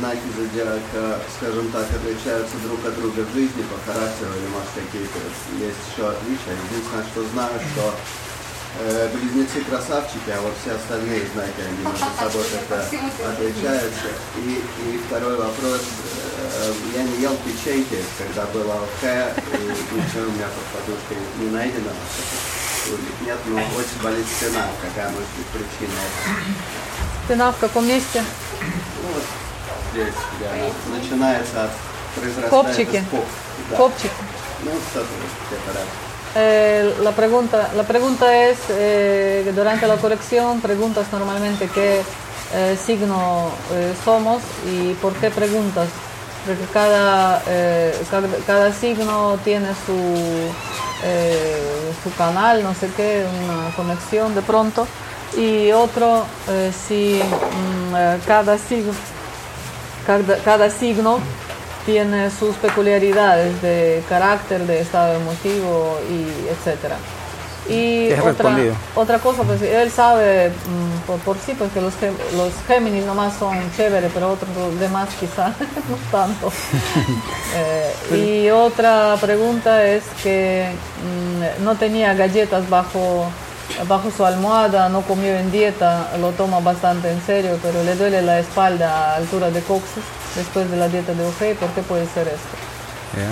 знаки 0.00 0.28
зодиака, 0.32 1.20
скажем 1.36 1.68
так, 1.68 1.84
отличаются 1.92 2.56
друг 2.64 2.80
от 2.80 2.96
друга 2.96 3.20
в 3.20 3.34
жизни 3.36 3.60
по 3.68 3.76
характеру 3.84 4.32
или 4.32 4.48
может 4.48 4.72
какие-то 4.80 5.20
есть 5.60 5.82
еще 5.92 6.08
отличия. 6.08 6.56
Единственное, 6.56 7.04
что 7.04 7.20
знаю, 7.36 7.56
что 7.68 7.92
близнецы 9.12 9.62
красавчики, 9.64 10.30
а 10.30 10.40
вот 10.40 10.54
все 10.62 10.72
остальные 10.72 11.26
знаки, 11.34 11.60
они 11.60 11.78
между 11.78 12.06
собой 12.18 12.44
как-то 12.52 12.80
отличаются. 13.28 14.08
И, 14.38 14.62
и 14.86 15.00
второй 15.06 15.36
вопрос, 15.36 15.82
э, 16.38 16.72
я 16.96 17.02
не 17.02 17.20
ел 17.20 17.36
печеньки, 17.44 17.98
когда 18.18 18.46
было 18.46 18.74
ОХ, 18.74 19.02
и 19.02 19.96
ничего 19.96 20.28
у 20.28 20.32
меня 20.32 20.46
под 20.46 20.80
подушкой 20.80 21.16
не 21.38 21.50
найдено. 21.50 21.90
Нет, 23.24 23.38
но 23.46 23.56
очень 23.58 24.02
болит 24.02 24.26
спина, 24.26 24.66
какая 24.80 25.10
может 25.10 25.28
быть 25.36 25.46
причина. 25.46 26.00
Спина 27.24 27.52
в 27.52 27.58
каком 27.58 27.86
месте? 27.86 28.24
Ну, 29.02 29.08
вот 29.14 29.22
здесь, 29.92 30.14
где 30.36 30.46
она 30.46 30.98
начинается 30.98 31.64
от 31.64 31.70
произрастает 32.14 32.50
Копчики. 32.50 32.96
из 32.96 33.08
коп. 33.08 33.24
Да. 33.70 33.76
Копчик. 33.76 34.10
Ну, 34.64 34.70
что-то 34.90 35.08
где-то 35.48 35.78
рядом. 35.78 36.09
Eh, 36.36 36.94
la, 37.02 37.10
pregunta, 37.10 37.70
la 37.74 37.82
pregunta 37.82 38.48
es, 38.48 38.58
eh, 38.68 39.50
durante 39.54 39.88
la 39.88 39.96
corrección 39.96 40.60
preguntas 40.60 41.08
normalmente 41.10 41.68
qué 41.74 42.02
eh, 42.54 42.76
signo 42.76 43.50
somos 44.04 44.40
y 44.70 44.94
por 44.94 45.12
qué 45.14 45.30
preguntas. 45.30 45.88
Porque 46.46 46.64
cada, 46.72 47.42
cada, 48.46 48.72
signo 48.72 49.38
tiene 49.44 49.68
su, 49.84 50.50
su 52.02 52.16
canal, 52.16 52.62
no 52.62 52.74
sé 52.74 52.88
qué, 52.96 53.26
una 53.44 53.74
conexión 53.76 54.34
de 54.34 54.40
pronto. 54.40 54.86
Y 55.36 55.70
otro, 55.72 56.24
si 56.88 57.20
mm, 57.22 58.26
cada 58.26 58.56
signo 58.56 58.92
cada, 60.06 60.36
cada 60.38 60.70
signo 60.70 61.18
tiene 61.86 62.30
sus 62.30 62.56
peculiaridades 62.56 63.60
de 63.62 64.02
carácter, 64.08 64.66
de 64.66 64.80
estado 64.80 65.14
emotivo 65.14 65.98
y 66.10 66.48
etcétera. 66.48 66.96
Y 67.68 68.10
otra, 68.12 68.24
respondido. 68.24 68.74
otra 68.96 69.18
cosa, 69.18 69.42
pues 69.44 69.62
él 69.62 69.90
sabe 69.90 70.48
mm, 70.48 71.06
por, 71.06 71.18
por 71.20 71.38
sí, 71.38 71.54
pues 71.56 71.70
que 71.72 71.80
los, 71.80 71.92
los 72.36 72.52
Géminis 72.66 73.04
nomás 73.04 73.34
son 73.38 73.56
chéveres, 73.76 74.10
pero 74.12 74.32
otros 74.32 74.50
demás 74.80 75.08
quizá 75.18 75.48
no 75.88 75.96
tanto. 76.10 76.52
Eh, 77.52 78.44
y 78.44 78.50
otra 78.50 79.16
pregunta 79.20 79.84
es 79.84 80.04
que 80.22 80.70
mm, 81.02 81.64
no 81.64 81.74
tenía 81.74 82.14
galletas 82.14 82.70
bajo, 82.70 83.24
bajo 83.88 84.08
su 84.12 84.24
almohada, 84.24 84.88
no 84.88 85.02
comió 85.02 85.34
en 85.36 85.50
dieta, 85.50 86.12
lo 86.20 86.30
toma 86.30 86.60
bastante 86.60 87.10
en 87.10 87.20
serio, 87.22 87.58
pero 87.60 87.82
le 87.82 87.96
duele 87.96 88.22
la 88.22 88.38
espalda 88.38 89.14
a 89.14 89.16
altura 89.16 89.50
de 89.50 89.62
coxis 89.62 90.04
después 90.35 90.69
de 90.69 90.77
la 90.77 90.87
dieta 90.89 91.13
de 91.13 91.23
OG. 91.25 91.55
¿Por 91.59 91.69
qué 91.69 91.81
puede 91.81 92.05
ser 92.07 92.27
esto? 92.27 92.55
Ya. 93.15 93.29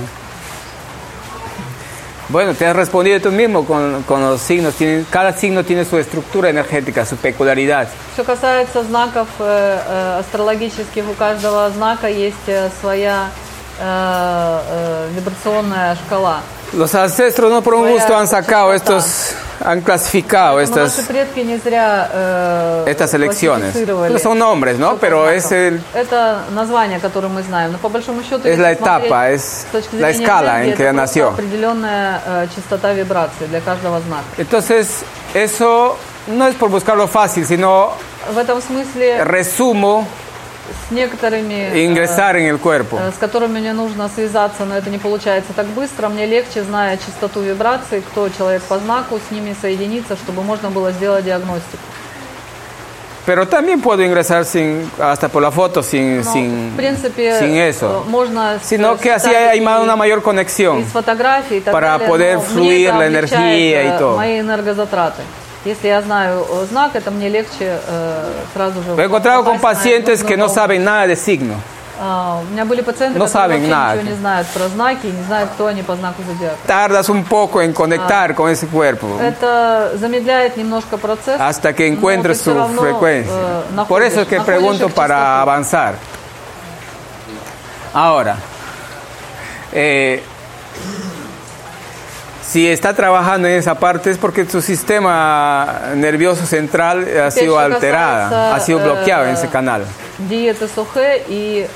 Bueno, 2.29 2.53
te 2.53 2.65
has 2.65 2.75
respondido 2.75 3.19
tú 3.19 3.31
mismo 3.31 3.65
con, 3.65 4.01
con 4.03 4.21
los 4.21 4.41
signos. 4.41 4.75
Tienen- 4.75 5.05
cada 5.09 5.33
signo 5.33 5.63
tiene 5.65 5.83
su 5.85 5.97
estructura 5.97 6.49
energética, 6.49 7.05
su 7.05 7.17
peculiaridad. 7.17 7.87
Что 8.15 8.23
касается 8.23 8.81
знаков 8.83 9.27
э, 9.39 9.43
э, 9.87 10.19
астрологических, 10.21 11.03
у 11.09 11.13
каждого 11.15 11.69
знака 11.71 12.07
есть 12.07 12.47
э, 12.47 12.69
своя 12.79 13.29
э, 13.80 14.60
э, 14.70 15.08
вибрационная 15.14 15.96
шкала. 15.96 16.40
Los 16.72 16.94
ancestros 16.94 17.50
no 17.50 17.62
por 17.62 17.74
un 17.74 17.80
Своя 17.84 17.94
gusto 17.94 18.16
han 18.18 18.28
sacado 18.28 18.72
частота. 18.74 18.98
estos, 18.98 19.34
han 19.64 19.80
clasificado 19.80 20.56
Но 20.56 20.60
estas, 20.60 20.98
наши 20.98 21.08
предки 21.08 21.40
не 21.40 21.56
зря 21.56 22.10
э, 22.12 22.84
estas 22.88 23.14
elecciones. 23.14 23.72
классифицировали. 23.72 24.12
No 24.12 24.18
son 24.18 24.38
nombres, 24.38 24.78
¿no? 24.78 24.98
Pero 24.98 25.30
es, 25.30 25.50
el, 25.50 25.80
Это 25.94 26.42
название, 26.50 27.00
которое 27.00 27.28
мы 27.28 27.42
знаем. 27.42 27.72
Но 27.72 27.78
по 27.78 27.88
большому 27.88 28.22
счету, 28.22 28.46
es 28.46 28.58
если 28.58 28.62
la 28.62 28.74
смотреть 28.74 29.06
etapa, 29.06 29.30
es 29.30 29.42
с 29.42 29.64
точки 29.72 29.94
la 29.96 30.08
зрения 30.12 30.24
escala 30.24 30.50
энергии, 30.56 30.70
en 30.72 30.76
que 30.76 30.82
это 30.82 30.92
просто 30.92 31.00
nació. 31.00 31.28
определенная 31.30 32.20
э, 32.26 32.46
частота 32.54 32.92
вибрации 32.92 33.46
для 33.46 33.60
каждого 33.62 34.00
знака. 34.00 34.26
Entonces, 34.36 34.88
eso 35.32 35.96
no 36.26 36.46
es 36.46 36.54
por 36.54 36.68
buscarlo 36.68 37.06
fácil, 37.08 37.46
sino 37.46 37.94
В 38.30 38.36
этом 38.36 38.60
смысле 38.60 39.24
resumo 39.24 40.06
с 40.88 40.90
некоторыми 40.90 41.70
э, 41.72 41.84
ingresar 41.84 42.36
en 42.36 42.46
el 42.46 42.58
cuerpo. 42.58 42.98
э, 43.00 43.10
с 43.12 43.18
которыми 43.18 43.58
мне 43.60 43.72
нужно 43.72 44.08
связаться, 44.08 44.64
но 44.64 44.76
это 44.76 44.90
не 44.90 44.98
получается 44.98 45.52
так 45.54 45.66
быстро. 45.66 46.08
Мне 46.08 46.26
легче, 46.26 46.62
зная 46.62 46.96
частоту 46.96 47.40
вибрации, 47.40 48.00
кто 48.00 48.28
человек 48.28 48.62
по 48.62 48.78
знаку, 48.78 49.18
с 49.18 49.30
ними 49.30 49.54
соединиться, 49.60 50.16
чтобы 50.16 50.42
можно 50.42 50.70
было 50.70 50.92
сделать 50.92 51.24
диагностику. 51.24 51.82
Pero 53.26 53.46
también 53.46 53.82
puedo 53.82 54.02
ingresar 54.02 54.46
sin, 54.46 54.90
hasta 54.98 55.28
por 55.28 55.42
la 55.42 55.50
foto 55.50 55.82
sin, 55.82 56.22
Но, 56.24 56.32
sin, 56.32 56.72
принципе, 56.76 57.38
sin 57.38 57.50
э, 57.56 57.68
eso. 57.68 58.04
можно 58.08 58.58
Sino 58.62 58.96
que 58.96 59.12
así 59.12 59.28
hay 59.34 59.60
más- 59.60 59.82
una 59.82 59.96
mayor 59.96 60.22
conexión. 60.22 60.82
para 61.70 61.98
далее, 61.98 62.08
poder 62.08 62.40
fluir 62.40 62.94
la 62.94 63.04
energía 63.06 63.82
y 63.82 63.88
э, 63.88 63.96
todo. 63.98 64.16
мои 64.16 64.38
энергозатраты. 64.40 65.22
Если 65.68 65.88
я 65.88 66.00
знаю 66.02 66.46
э, 66.48 66.66
знак, 66.70 66.90
это 66.94 67.10
мне 67.10 67.28
легче 67.28 67.78
э, 67.86 68.32
сразу 68.54 68.82
же. 68.82 68.90
Me 68.92 69.02
he 69.02 69.04
encontrado 69.04 69.44
con 69.44 69.56
попасть 69.56 69.84
на 69.84 69.90
pacientes 69.90 70.22
que 70.24 70.36
no 70.36 70.46
нужную 70.46 70.54
saben 70.54 70.84
nada 70.84 71.06
de 71.08 71.16
signo. 71.16 71.54
А, 72.00 72.40
У 72.42 72.52
меня 72.52 72.64
были 72.64 72.80
пациенты, 72.80 73.18
No 73.18 73.26
которые 73.26 73.28
saben 73.28 73.58
вообще 73.58 73.70
nada. 73.70 73.96
ничего 73.96 74.10
не 74.12 74.16
знают 74.16 74.46
про 74.54 74.68
знаки, 74.68 75.06
не 75.06 75.22
знают, 75.24 75.50
кто 75.54 75.66
они 75.66 75.82
по 75.82 75.96
знаку 75.96 76.22
зодиака. 76.22 76.56
Tardas 76.66 77.08
un 77.10 77.24
poco 77.24 77.60
en 77.60 77.72
conectar 77.74 78.34
con 78.36 78.48
ese 78.48 78.66
cuerpo 78.68 79.18
Это 79.20 79.92
замедляет 79.96 80.56
немножко 80.56 80.96
процесс. 80.96 81.40
hasta 81.40 81.72
que 81.74 81.88
но 81.90 81.96
encuentres 81.96 82.38
ты 82.38 82.44
su 82.44 82.52
всё 82.52 82.58
равно, 82.60 82.80
frecuencia. 82.82 83.32
э, 83.32 83.84
Por 83.88 84.02
eso 84.02 84.20
es 84.20 84.26
находишь- 84.26 84.28
que 84.28 84.36
находишь 84.38 84.46
pregunto 84.46 84.86
их 84.86 84.94
para 84.94 85.16
частоту. 85.16 85.42
avanzar. 85.42 85.94
Ahora, 87.92 88.36
eh, 89.72 90.22
si 92.48 92.66
está 92.66 92.94
trabajando 92.94 93.46
en 93.46 93.54
esa 93.54 93.74
parte 93.74 94.10
es 94.10 94.18
porque 94.18 94.46
su 94.46 94.62
sistema 94.62 95.92
nervioso 95.94 96.46
central 96.46 97.06
ha 97.18 97.30
sido 97.30 97.56
касается, 97.56 98.54
ha 98.54 98.60
sido 98.60 98.78
bloqueado 98.78 99.24
en 99.24 99.30
э, 99.30 99.34
ese 99.34 99.48
canal. 99.48 99.84
И 100.30 101.66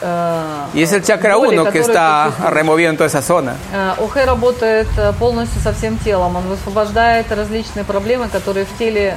Y 0.75 0.83
es 0.83 0.93
el 0.93 1.03
chakra 1.03 1.37
боли, 1.37 1.59
1 1.59 1.71
que 1.71 1.79
está 1.79 2.33
en 2.39 2.97
toda 2.97 3.07
esa 3.07 3.23
zona. 3.23 3.55
ОХ 3.99 4.17
работает 4.25 4.89
полностью 5.19 5.61
со 5.61 5.73
всем 5.73 5.99
телом. 5.99 6.37
Он 6.37 6.49
высвобождает 6.49 7.31
различные 7.31 7.85
проблемы, 7.85 8.29
которые 8.29 8.65
в 8.67 8.79
теле 8.79 9.17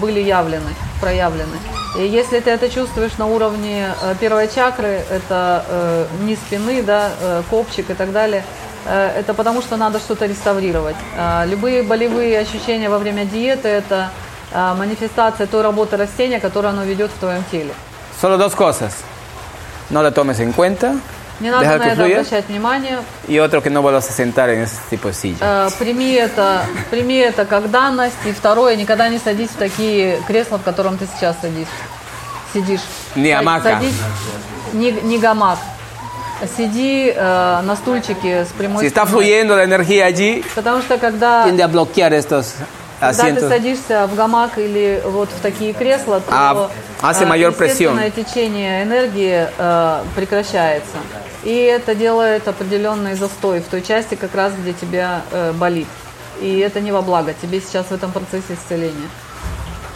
были 0.00 0.20
явлены, 0.20 0.70
проявлены. 1.00 1.58
И 1.98 2.06
если 2.06 2.40
ты 2.40 2.50
это 2.50 2.68
чувствуешь 2.68 3.16
на 3.16 3.26
уровне 3.26 3.88
э, 4.02 4.14
первой 4.20 4.48
чакры, 4.48 5.02
это 5.10 5.64
э, 5.66 6.06
низ 6.24 6.38
спины, 6.40 6.82
да, 6.82 7.10
э, 7.18 7.42
копчик 7.48 7.88
и 7.88 7.94
так 7.94 8.12
далее, 8.12 8.44
это 8.86 9.34
потому 9.34 9.62
что 9.62 9.76
надо 9.76 9.98
что-то 9.98 10.26
реставрировать. 10.26 10.96
А 11.16 11.44
Любые 11.46 11.82
болевые 11.82 12.38
ощущения 12.38 12.88
во 12.88 12.98
время 12.98 13.24
диеты– 13.24 13.68
это 13.80 14.10
э, 14.52 14.74
манифестация 14.74 15.46
той 15.46 15.62
работы 15.62 15.96
растения, 15.96 16.40
которую 16.40 16.70
оно 16.70 16.84
ведет 16.84 17.10
в 17.10 17.18
твоем 17.18 17.44
теле. 17.50 17.72
Solo 18.20 18.38
dos 18.38 18.54
cosas. 18.54 18.92
No 19.90 20.02
la 20.02 20.10
tomes 20.10 20.40
en 20.40 20.52
cuenta. 20.52 20.98
Не 21.38 21.50
надо 21.50 21.66
Deja 21.66 21.78
на 21.78 21.82
это 21.84 22.04
обращать 22.04 22.48
внимание. 22.48 22.98
Y 23.28 23.38
otro 23.38 23.62
que 23.62 23.68
no 23.68 23.82
vuelvas 23.82 24.08
a 24.08 24.12
sentar 24.12 24.48
en 24.48 24.62
ese 24.62 24.76
tipo 24.88 25.08
de 25.08 25.14
silla. 25.14 25.36
Э, 25.40 25.68
прими 25.78 26.12
это, 26.12 26.64
прими 26.90 27.16
это 27.16 27.44
как 27.44 27.70
данность. 27.70 28.16
И 28.24 28.32
второе, 28.32 28.76
никогда 28.76 29.08
не 29.08 29.18
садись 29.18 29.50
в 29.50 29.56
такие 29.56 30.20
кресла, 30.26 30.58
в 30.58 30.62
котором 30.62 30.96
ты 30.96 31.06
сейчас 31.06 31.36
садишь. 31.40 31.68
Сидишь. 32.54 32.80
Hamaca. 33.14 33.62
Садись, 33.62 33.94
не, 34.72 34.92
не 34.92 35.18
гамак. 35.18 35.58
Сиди 36.56 37.12
э, 37.14 37.60
на 37.62 37.76
стульчике 37.76 38.44
с 38.44 38.48
прямой 38.48 38.84
Si 38.84 38.88
está 38.88 39.06
спиной. 39.06 39.22
fluyendo 39.24 39.56
la 39.56 39.64
energía 39.64 40.04
allí, 40.06 40.44
Потому 40.54 40.82
что 40.82 40.98
когда, 40.98 41.44
tiende 41.44 41.62
a 41.62 41.68
bloquear 41.68 42.12
estos 42.12 42.54
когда 43.00 43.12
ты 43.24 43.30
asientos. 43.30 43.48
садишься 43.48 44.06
в 44.06 44.14
гамак 44.14 44.58
или 44.58 45.02
вот 45.04 45.28
в 45.30 45.40
такие 45.40 45.72
кресла, 45.72 46.20
то 46.20 46.26
А, 46.30 46.68
hace 47.02 47.24
э, 47.24 47.26
mayor 47.28 47.52
presión. 47.56 47.94
естественное 47.98 48.10
течение 48.10 48.82
энергии 48.82 49.46
э, 49.56 50.02
прекращается. 50.14 50.96
И 51.44 51.54
это 51.54 51.94
делает 51.94 52.48
определенный 52.48 53.14
застой 53.14 53.60
в 53.60 53.64
той 53.68 53.80
части, 53.82 54.14
как 54.14 54.34
раз 54.34 54.52
где 54.60 54.72
тебя 54.72 55.22
э, 55.30 55.52
болит. 55.52 55.86
И 56.40 56.58
это 56.58 56.80
не 56.80 56.92
во 56.92 57.00
благо 57.02 57.32
тебе 57.40 57.60
сейчас 57.60 57.86
в 57.86 57.92
этом 57.92 58.12
процессе 58.12 58.54
исцеления. 58.54 59.08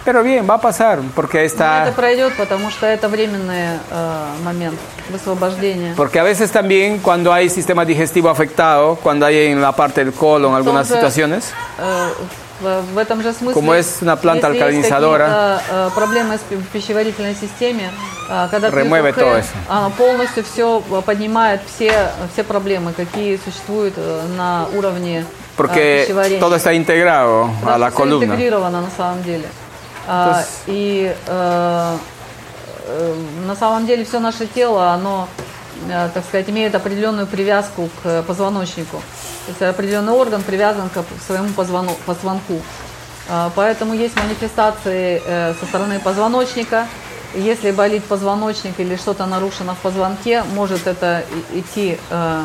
Pero 0.05 0.23
bien, 0.23 0.49
va 0.49 0.55
a 0.55 0.61
pasar, 0.61 1.01
porque 1.15 1.39
Но 1.41 1.45
está... 1.45 1.83
это 1.85 1.93
пройдет, 1.93 2.35
потому 2.37 2.70
что 2.70 2.87
это 2.87 3.07
временный 3.09 3.79
э, 3.91 4.27
момент 4.43 4.79
высвобождения. 5.11 5.95
Porque 5.95 6.19
a 6.19 6.23
veces 6.25 6.51
también 6.51 6.99
cuando 7.01 7.33
hay 7.33 7.51
sistema 7.51 7.85
digestivo 7.85 8.31
afectado, 8.31 8.97
cuando 8.97 9.27
hay 9.27 9.49
en 9.53 9.61
la 9.61 9.73
parte 9.73 10.03
del 10.05 10.15
colon 10.15 10.55
algunas 10.55 10.89
Тоже, 10.89 11.01
situaciones, 11.01 11.53
э, 11.79 12.09
В, 12.62 12.83
в 12.95 12.99
этом 12.99 13.23
же 13.23 13.33
смысле, 13.33 13.55
Como 13.55 13.75
es 13.75 14.03
una 14.03 14.17
planta 14.17 14.49
если 14.51 14.77
есть 14.77 14.91
alcalinizadora, 14.93 15.27
какие-то, 15.27 15.87
э, 15.89 15.91
проблемы 15.95 16.37
с 16.37 16.41
пи- 16.41 16.57
пищеварительной 16.75 17.35
системе, 17.35 17.91
э, 18.29 18.49
когда 18.51 18.70
пьют 18.70 18.83
Remueve 18.85 19.09
ОХ, 19.11 19.17
todo 19.17 19.37
eso. 19.39 19.49
оно 19.69 19.91
полностью 19.91 20.45
все 20.45 20.83
поднимает 21.07 21.62
все, 21.67 22.11
все 22.35 22.45
проблемы, 22.45 22.93
какие 22.93 23.39
существуют 23.43 23.95
э, 23.97 24.27
на 24.37 24.67
уровне 24.77 25.20
э, 25.20 25.57
Porque 25.57 26.03
пищеварения. 26.05 26.39
todo 26.39 26.57
está 26.57 26.75
integrado 26.75 27.49
a 27.67 27.79
la 27.79 27.89
всё 27.91 27.97
columna. 27.97 28.25
интегрировано 28.27 28.83
на 28.83 28.91
самом 28.95 29.23
деле. 29.23 29.47
А, 30.13 30.33
То 30.33 30.39
есть- 30.41 30.51
и 30.67 31.15
э, 31.27 31.97
э, 32.87 33.15
на 33.47 33.55
самом 33.55 33.87
деле 33.87 34.05
все 34.05 34.19
наше 34.19 34.47
тело, 34.47 34.91
оно, 34.91 35.29
э, 35.89 36.09
так 36.13 36.25
сказать, 36.25 36.51
имеет 36.51 36.75
определенную 36.75 37.29
привязку 37.29 37.89
к 38.03 38.23
позвоночнику. 38.23 38.97
То 39.47 39.51
есть 39.53 39.63
определенный 39.63 40.13
орган 40.13 40.43
привязан 40.43 40.89
к 40.91 41.05
своему 41.27 41.51
позвону- 41.51 41.97
позвонку. 42.07 42.61
А, 43.29 43.51
Поэтому 43.55 43.95
есть 43.95 44.17
манифестации 44.17 45.23
э, 45.25 45.55
со 45.61 45.67
стороны 45.67 46.01
позвоночника. 46.01 46.89
Если 47.35 47.71
болит 47.71 48.05
позвоночник 48.05 48.81
или 48.81 48.97
что-то 48.97 49.27
нарушено 49.27 49.75
в 49.77 49.79
позвонке, 49.79 50.43
может 50.55 50.89
это 50.89 51.23
идти, 51.55 51.99
э, 52.11 52.45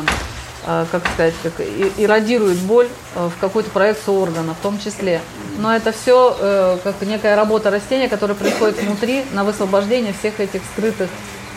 как 0.90 1.06
сказать, 1.14 1.34
как 1.42 1.60
иррадирует 1.96 2.58
боль 2.58 2.88
э, 3.14 3.28
в 3.28 3.40
какую-то 3.40 3.70
проекцию 3.70 4.16
органа 4.16 4.54
в 4.54 4.58
том 4.62 4.78
числе. 4.78 5.20
Но 5.58 5.74
это 5.74 5.92
все 5.92 6.78
как 6.84 7.00
некая 7.02 7.36
работа 7.36 7.70
растения, 7.70 8.08
которая 8.08 8.36
происходит 8.36 8.78
внутри 8.82 9.24
на 9.32 9.44
высвобождение 9.44 10.12
всех 10.12 10.40
этих 10.40 10.60
скрытых 10.72 11.08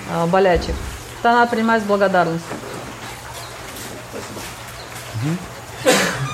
э, 0.10 0.26
болячек. 0.28 0.76
Это 1.20 1.32
надо 1.34 1.52
принимать 1.52 1.82
с 1.84 1.86
благодарностью. 1.86 2.56
У 5.22 6.28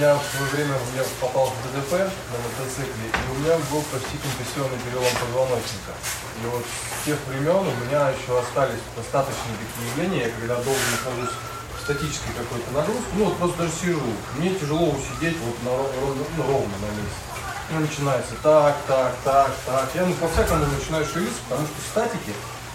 меня 0.00 0.16
в 0.16 0.24
свое 0.32 0.48
время 0.56 0.80
я 0.96 1.04
попал 1.20 1.52
в 1.52 1.56
ДТП 1.60 1.92
на 1.92 2.36
мотоцикле, 2.40 3.04
и 3.12 3.30
у 3.30 3.34
меня 3.44 3.52
был 3.68 3.84
почти 3.92 4.16
компрессионный 4.16 4.80
перелом 4.80 5.12
позвоночника. 5.12 5.92
И 6.40 6.46
вот 6.48 6.64
с 6.64 7.04
тех 7.04 7.20
времен 7.28 7.68
у 7.68 7.74
меня 7.84 8.08
еще 8.08 8.32
остались 8.40 8.80
достаточные 8.96 9.60
такие 9.60 9.84
явления, 9.92 10.32
когда 10.40 10.56
долго 10.64 10.80
нахожусь 10.96 11.36
в 11.36 11.78
статической 11.84 12.32
какой-то 12.32 12.72
нагрузке, 12.72 13.12
ну 13.12 13.24
вот 13.28 13.36
просто 13.36 13.68
даже 13.68 13.72
сижу, 13.76 14.08
мне 14.40 14.56
тяжело 14.56 14.88
усидеть 14.88 15.36
вот 15.44 15.56
на, 15.68 15.76
ров- 15.76 15.92
ров- 15.92 16.32
ну, 16.32 16.42
ровно 16.48 16.76
на 16.80 16.90
месте. 16.96 17.20
Ну, 17.68 17.80
начинается 17.84 18.34
так, 18.42 18.80
так, 18.88 19.12
так, 19.22 19.52
так. 19.66 19.88
Я 19.94 20.06
ну, 20.08 20.14
по-всякому 20.14 20.64
начинаю 20.64 21.04
шевелиться, 21.04 21.44
потому 21.46 21.68
что 21.68 21.76
статики 21.92 22.32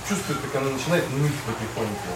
чувствую, 0.07 0.37
как 0.45 0.61
она 0.61 0.69
начинает 0.69 1.09
ныть 1.09 1.35
потихоньку. 1.41 2.09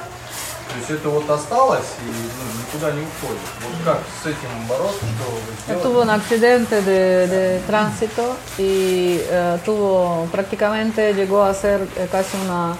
То 0.69 0.79
есть 0.79 0.91
это 0.91 1.09
вот 1.09 1.31
осталось 1.31 1.87
и 2.01 2.11
ну, 2.11 2.61
никуда 2.61 2.93
не 2.93 3.03
uходит. 3.03 3.41
Вот 3.63 3.85
как 3.85 4.03
с 4.23 4.27
этим 4.27 4.67
bороться, 4.69 4.99
что 4.99 5.25
Él 5.37 5.57
сделать? 5.65 5.83
tuvo 5.83 6.03
un 6.03 6.11
accidente 6.11 6.83
de, 6.83 7.29
de 7.29 7.61
tránsito 7.67 8.37
y 8.59 9.21
eh, 9.21 9.59
tuvo 9.65 10.27
prácticamente 10.33 11.15
llegó 11.15 11.45
a 11.45 11.55
ser 11.55 11.87
eh, 11.97 12.09
casi 12.11 12.37
una 12.45 12.75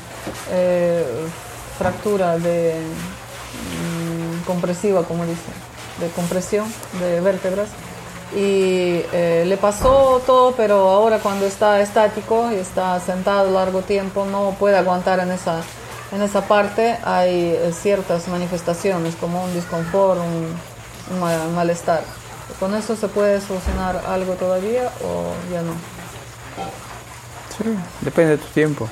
eh, 0.51 1.05
fractura 1.79 2.39
de 2.39 2.75
mm, 2.75 4.45
compresiva, 4.45 5.05
como 5.05 5.25
dice, 5.25 5.53
de 6.01 6.09
compresión 6.11 6.67
de 7.01 7.21
vértebras. 7.21 7.69
Y 8.35 9.05
eh, 9.13 9.45
le 9.47 9.57
pasó 9.57 10.21
todo, 10.27 10.53
pero 10.57 10.91
ahora 10.91 11.19
cuando 11.21 11.47
está 11.47 11.81
estático 11.81 12.51
y 12.51 12.57
está 12.57 12.99
sentado 12.99 13.53
largo 13.53 13.83
tiempo 13.83 14.25
no 14.25 14.57
puede 14.59 14.77
aguantar 14.77 15.21
en 15.21 15.31
esa, 15.31 15.63
en 16.13 16.23
esa 16.23 16.43
parte. 16.43 16.97
Hay 17.05 17.51
eh, 17.57 17.73
ciertas 17.73 18.29
manifestaciones 18.29 19.15
como 19.17 19.45
un 19.45 19.53
disconfort, 19.55 20.19
un, 20.21 21.15
un 21.15 21.21
ma- 21.21 21.49
malestar. 21.55 22.03
¿Con 22.61 22.75
eso 22.75 22.95
se 22.97 23.09
puede 23.09 23.41
solucionar 23.41 24.03
algo 24.07 24.35
todavía 24.35 24.91
o 25.03 25.33
ya 25.53 25.63
no? 25.63 25.73
Sí, 27.57 27.65
depende 28.01 28.33
de 28.33 28.39
tu 28.39 28.49
tiempo. 28.53 28.89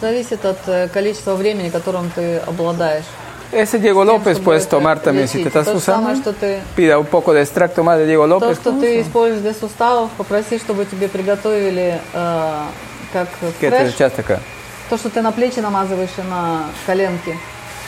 Зависит 0.00 0.44
от 0.44 0.58
э, 0.66 0.88
количества 0.92 1.34
времени, 1.34 1.70
которым 1.70 2.10
ты 2.10 2.38
обладаешь. 2.46 3.04
Ese 3.52 3.78
Diego 3.78 4.04
López 4.04 4.36
чтобы 4.38 4.44
puedes 4.46 4.62
это 4.64 4.70
tomar 4.76 4.98
también, 5.00 5.28
si 5.28 5.38
te 5.38 5.44
лечить. 5.44 5.54
estás 5.54 5.66
То 5.66 5.74
же 5.74 5.80
самое, 5.80 6.16
usando, 6.16 6.32
что 6.32 6.32
ты 6.32 6.60
pida 6.74 6.98
un 6.98 7.06
poco 7.06 7.32
de 7.32 7.42
extracto 7.42 7.84
más 7.84 7.98
de 7.98 8.06
Diego 8.06 8.24
То, 8.24 8.40
López. 8.40 8.58
что 8.58 8.72
¿no? 8.72 8.80
ты 8.80 9.00
используешь 9.00 9.42
для 9.42 9.54
суставов, 9.54 10.10
попроси, 10.18 10.58
чтобы 10.58 10.84
тебе 10.86 11.08
приготовили 11.08 12.00
э, 12.12 12.62
как 13.12 13.28
¿Qué 13.60 13.70
te 13.70 13.76
фреш, 13.78 13.94
echaste 13.94 14.22
acá? 14.22 14.40
То, 14.89 14.97
что 14.97 15.09
ты 15.09 15.21
на 15.21 15.31
плечи 15.31 15.59
намазываешь 15.59 16.17
и 16.17 16.21
на 16.21 16.65
коленки. 16.85 17.37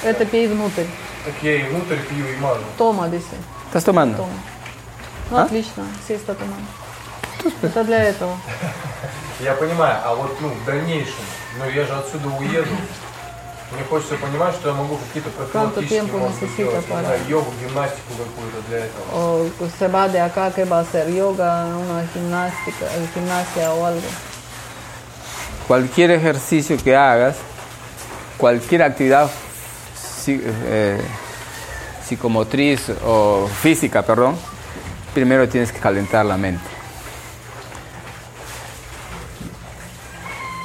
Это 0.04 0.26
пей 0.26 0.48
внутрь. 0.48 0.86
Так 1.26 1.34
я 1.42 1.56
и 1.56 1.64
внутрь 1.64 1.98
пью 2.10 2.28
и 2.28 2.38
мажу. 2.38 2.62
Тома. 2.78 3.08
¿Estás 3.08 3.84
tomando? 3.84 4.18
Тома. 4.18 4.34
Ну, 5.30 5.38
А? 5.38 5.44
отлично, 5.44 5.86
сеста 6.08 6.36
тома. 6.36 6.56
Это 7.62 7.84
для 7.84 8.04
этого. 8.04 8.38
Я 9.40 9.54
понимаю, 9.54 9.98
а 10.04 10.14
вот 10.14 10.40
ну, 10.40 10.50
в 10.50 10.66
дальнейшем, 10.66 11.24
ну 11.58 11.68
я 11.68 11.84
же 11.84 11.94
отсюда 11.94 12.28
уеду. 12.30 12.76
Мне 13.72 13.84
хочется 13.90 14.16
понимать, 14.18 14.54
что 14.54 14.70
я 14.70 14.76
могу 14.76 14.98
какие-то 14.98 15.30
профилактические, 15.30 16.04
может 16.04 16.40
быть, 16.40 16.56
делать, 16.58 16.86
знаю, 16.86 17.20
йогу, 17.28 17.52
гимнастику 17.60 18.14
какую-то 18.18 18.62
для 18.68 18.80
этого. 18.80 19.50
Se 19.80 19.88
va 19.88 20.08
de 20.10 20.20
acá, 20.20 20.52
que 20.52 20.66
va 20.66 20.80
a 20.80 20.82
hacer 20.82 21.10
yoga, 21.10 21.66
una 21.76 22.06
gimnástica, 22.14 22.86
gimnasia 23.16 23.72
o 23.74 23.86
algo. 23.86 24.31
Cualquier 25.72 26.12
ejercicio 26.12 26.76
que 26.84 26.98
hagas, 26.98 27.38
cualquier 28.38 28.84
actividad 28.84 29.32
eh, 30.28 31.00
psicomotriz 32.06 32.92
o 33.06 33.48
física, 33.48 34.02
perdón, 34.02 34.36
primero 35.14 35.48
tienes 35.48 35.72
que 35.72 35.80
calentar 35.80 36.26
la 36.26 36.36
mente. 36.36 36.62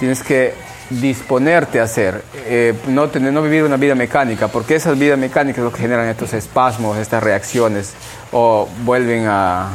Tienes 0.00 0.24
que 0.24 0.54
disponerte 0.90 1.78
a 1.78 1.84
hacer, 1.84 2.24
eh, 2.38 2.74
no, 2.88 3.08
tener, 3.08 3.32
no 3.32 3.42
vivir 3.42 3.62
una 3.62 3.76
vida 3.76 3.94
mecánica, 3.94 4.48
porque 4.48 4.74
esas 4.74 4.98
vidas 4.98 5.16
mecánicas 5.16 5.58
es 5.58 5.64
lo 5.66 5.72
que 5.72 5.82
generan 5.82 6.08
estos 6.08 6.32
espasmos, 6.32 6.98
estas 6.98 7.22
reacciones, 7.22 7.94
o 8.32 8.68
vuelven 8.82 9.28
a, 9.28 9.68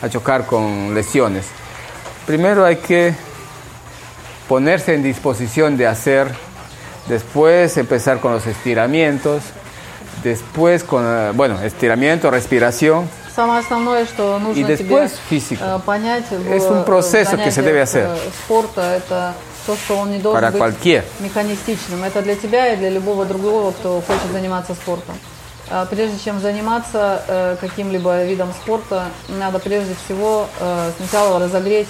a 0.00 0.08
chocar 0.08 0.46
con 0.46 0.94
lesiones. 0.94 1.46
Primero 2.26 2.64
hay 2.64 2.76
que 2.76 3.28
ponerse 4.50 4.94
en 4.94 5.04
disposición 5.04 5.76
de 5.76 5.86
hacer, 5.86 6.26
después 7.06 7.76
empezar 7.76 8.18
con 8.18 8.32
los 8.32 8.44
estiramientos, 8.48 9.44
después 10.24 10.82
con, 10.82 11.04
eh, 11.06 11.30
bueno, 11.34 11.62
estiramiento, 11.62 12.32
respiración, 12.32 13.08
Самое 13.32 13.60
основное, 13.60 14.04
что 14.06 14.40
нужно 14.40 14.60
Y 14.60 14.64
después 14.64 15.12
тебе 15.12 15.22
físico. 15.28 15.62
э, 15.64 15.78
понять 15.86 16.24
в 16.32 16.52
Es 16.52 16.64
un 16.64 16.84
proceso 16.84 17.36
que 17.36 17.52
se 17.52 17.62
debe 17.62 17.80
hacer. 17.80 18.06
э, 18.08 18.16
спорта, 18.44 18.96
это 18.96 19.34
то, 19.66 19.76
что 19.76 19.98
он 19.98 20.10
не 20.10 20.18
должен 20.18 20.34
Para 20.40 20.50
быть 20.50 20.60
cualquier. 20.60 21.04
механистичным. 21.20 22.02
Это 22.02 22.20
для 22.20 22.34
тебя 22.34 22.72
и 22.72 22.76
для 22.76 22.90
любого 22.90 23.24
другого, 23.24 23.70
кто 23.70 24.02
хочет 24.04 24.32
заниматься 24.32 24.74
спортом. 24.74 25.14
А 25.70 25.86
Прежде 25.86 26.18
чем 26.18 26.40
заниматься 26.40 27.22
э, 27.28 27.56
каким-либо 27.60 28.24
видом 28.24 28.52
спорта, 28.52 29.10
надо 29.28 29.60
прежде 29.60 29.94
всего 30.04 30.48
э, 30.58 30.90
сначала 30.98 31.38
разогреть, 31.38 31.86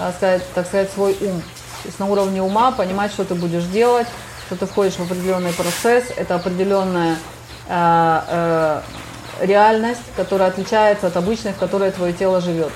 э, 0.00 0.40
так 0.56 0.66
сказать, 0.66 0.90
свой 0.92 1.16
ум. 1.20 1.40
То 1.82 1.88
есть 1.88 1.98
на 1.98 2.06
уровне 2.06 2.42
ума 2.42 2.72
понимать, 2.72 3.12
что 3.12 3.24
ты 3.24 3.34
будешь 3.34 3.64
делать, 3.64 4.06
что 4.46 4.56
ты 4.56 4.66
входишь 4.66 4.94
в 4.94 5.00
определенный 5.00 5.52
процесс, 5.52 6.04
это 6.16 6.34
определенная 6.34 7.16
э, 7.68 8.20
э, 8.28 8.80
реальность, 9.40 10.00
которая 10.16 10.48
отличается 10.48 11.06
от 11.06 11.16
обычной, 11.16 11.52
в 11.52 11.56
которой 11.56 11.90
твое 11.90 12.12
тело 12.12 12.40
живет. 12.40 12.70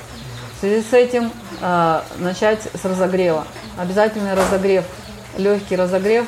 В 0.57 0.60
связи 0.60 0.83
с 0.89 0.92
этим 0.92 1.33
э, 1.60 2.00
начать 2.18 2.60
с 2.81 2.84
разогрева. 2.84 3.47
Обязательный 3.76 4.34
разогрев, 4.34 4.84
легкий 5.36 5.76
разогрев 5.76 6.26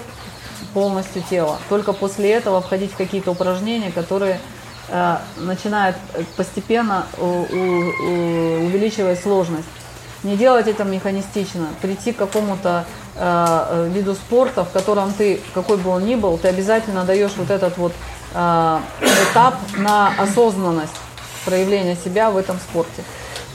полностью 0.75 1.23
тела. 1.31 1.59
Только 1.69 1.93
после 1.93 2.33
этого 2.33 2.61
входить 2.61 2.93
в 2.93 2.97
какие-то 2.97 3.31
упражнения, 3.31 3.91
которые 3.93 4.39
э, 4.89 5.17
начинают 5.39 5.97
постепенно 6.37 7.07
у- 7.19 7.25
у- 7.25 7.47
у- 7.55 8.65
увеличивать 8.67 9.21
сложность. 9.23 9.67
Не 10.27 10.37
делать 10.37 10.67
это 10.67 10.83
механистично, 10.83 11.69
прийти 11.81 12.13
к 12.13 12.17
какому-то 12.17 12.85
э, 13.15 13.21
э, 13.71 13.91
виду 13.95 14.15
спорта, 14.15 14.65
в 14.65 14.71
котором 14.73 15.13
ты, 15.13 15.41
какой 15.55 15.77
бы 15.77 15.91
он 15.91 16.05
ни 16.05 16.17
был, 16.17 16.37
ты 16.37 16.49
обязательно 16.49 17.05
даешь 17.05 17.31
вот 17.37 17.49
этот 17.49 17.79
вот 17.79 17.93
э, 18.35 18.79
этап 19.31 19.55
на 19.77 20.09
осознанность 20.19 20.97
проявления 21.45 21.97
себя 22.05 22.33
в 22.33 22.37
этом 22.37 22.59
спорте. 22.59 23.05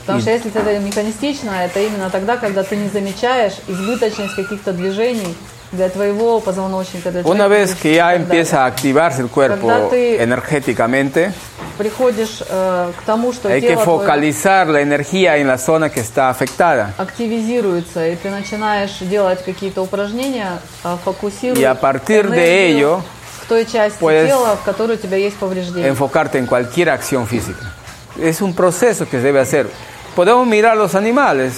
Потому 0.00 0.18
И- 0.18 0.22
что 0.22 0.30
если 0.30 0.50
это 0.50 0.78
механистично, 0.78 1.50
это 1.50 1.78
именно 1.80 2.08
тогда, 2.08 2.38
когда 2.38 2.62
ты 2.62 2.76
не 2.76 2.88
замечаешь 2.88 3.52
избыточность 3.68 4.34
каких-то 4.34 4.72
движений 4.72 5.36
для 5.71 5.89
твоего 5.89 6.39
позвоночника, 6.39 7.11
для 7.11 7.21
Una 7.23 7.45
твоих 7.47 7.49
vez 7.69 7.75
que 7.75 7.95
ya 7.95 8.15
empieza 8.15 8.63
a 8.63 8.67
activarse 8.67 9.21
el 9.21 9.27
cuerpo 9.29 9.67
Когда 9.67 9.89
ты- 9.89 10.17
energéticamente, 10.21 11.31
приходишь 11.77 12.41
э, 12.49 12.91
к 12.97 13.03
тому, 13.05 13.33
что 13.33 13.49
hay 13.49 13.61
que 13.61 13.67
тело 13.69 13.83
твое 13.83 13.99
focalizar 13.99 14.67
la 14.67 14.81
energía 14.81 15.37
en 15.37 15.47
la 15.47 15.57
zona 15.57 15.89
que 15.89 15.99
está 15.99 16.29
afectada. 16.29 16.93
активизируется, 16.97 18.07
и 18.07 18.15
ты 18.15 18.29
начинаешь 18.29 18.97
делать 19.01 19.43
какие-то 19.43 19.81
упражнения, 19.83 20.59
а, 20.83 20.97
фокусируя 21.03 21.59
Y 21.59 21.65
a 21.65 21.75
partir 21.75 22.29
de 22.29 22.37
энергию 22.37 22.77
ello, 22.77 23.01
в 23.43 23.47
той 23.49 23.65
части 23.65 23.99
puedes 23.99 24.27
тела, 24.29 24.55
в 24.55 24.63
которой 24.63 24.93
у 24.95 24.99
тебя 24.99 25.17
есть 25.17 25.35
повреждения. 25.37 25.87
enfocarte 25.89 26.37
en 26.37 26.45
cualquier 26.47 26.89
acción 26.89 27.27
física. 27.27 27.73
es 28.19 28.41
un 28.41 28.53
proceso 28.55 29.05
que 29.05 29.17
se 29.17 29.23
debe 29.23 29.39
hacer. 29.41 29.69
Podemos 30.15 30.47
mirar 30.47 30.75
los 30.77 30.95
animales, 30.95 31.53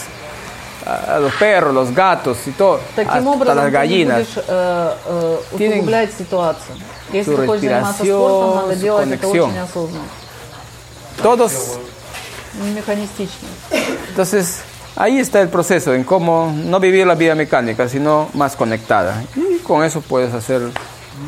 a, 0.87 1.17
a 1.17 1.19
los 1.21 1.33
perros, 1.35 1.73
los 1.75 1.95
gatos 1.95 2.39
y 2.47 2.51
todo, 2.53 2.79
Таким 2.95 3.11
hasta 3.11 3.31
образом, 3.31 3.57
las 3.57 3.65
ты 3.65 3.71
не 3.71 3.73
gallinas. 3.73 4.17
будешь 4.19 4.45
э, 4.49 4.95
э, 5.07 5.39
Tienen 5.59 5.79
усугублять 5.81 6.13
ситуацию. 6.17 6.77
Если 7.13 7.33
su 7.33 7.37
ты 7.41 7.47
хочешь 7.47 7.61
заниматься 7.63 8.03
respiración, 8.03 8.19
спортом, 8.19 8.57
надо 8.57 8.75
su 8.75 8.81
делать 8.83 9.09
это 9.09 9.27
conexión. 9.27 9.49
очень 9.51 9.59
осознанно, 9.59 10.09
Todos, 11.23 11.53
не 12.63 12.71
механистично. 12.73 13.49
entonces, 14.11 14.61
ahí 14.97 15.19
está 15.19 15.41
el 15.41 15.49
proceso 15.49 15.95
en 15.95 16.05
cómo 16.05 16.53
no 16.55 16.79
vivir 16.81 17.07
la 17.07 17.15
vida 17.15 17.35
mecánica, 17.35 17.89
sino 17.89 18.29
más 18.35 18.55
conectada. 18.57 19.23
Y 19.37 19.59
con 19.59 19.83
eso 19.85 20.01
puedes 20.01 20.33
hacer 20.35 20.71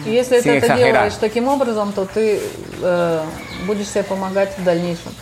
И 0.04 0.10
если 0.10 0.38
sin 0.40 0.52
ты 0.52 0.56
это 0.58 0.66
exagerar. 0.66 0.76
делаешь 1.04 1.14
таким 1.20 1.46
образом, 1.48 1.92
то 1.92 2.04
ты 2.06 2.40
э, 2.82 3.20
будешь 3.66 3.88
себе 3.88 4.02
помогать 4.02 4.56
в 4.58 4.64
дальнейшем. 4.64 5.12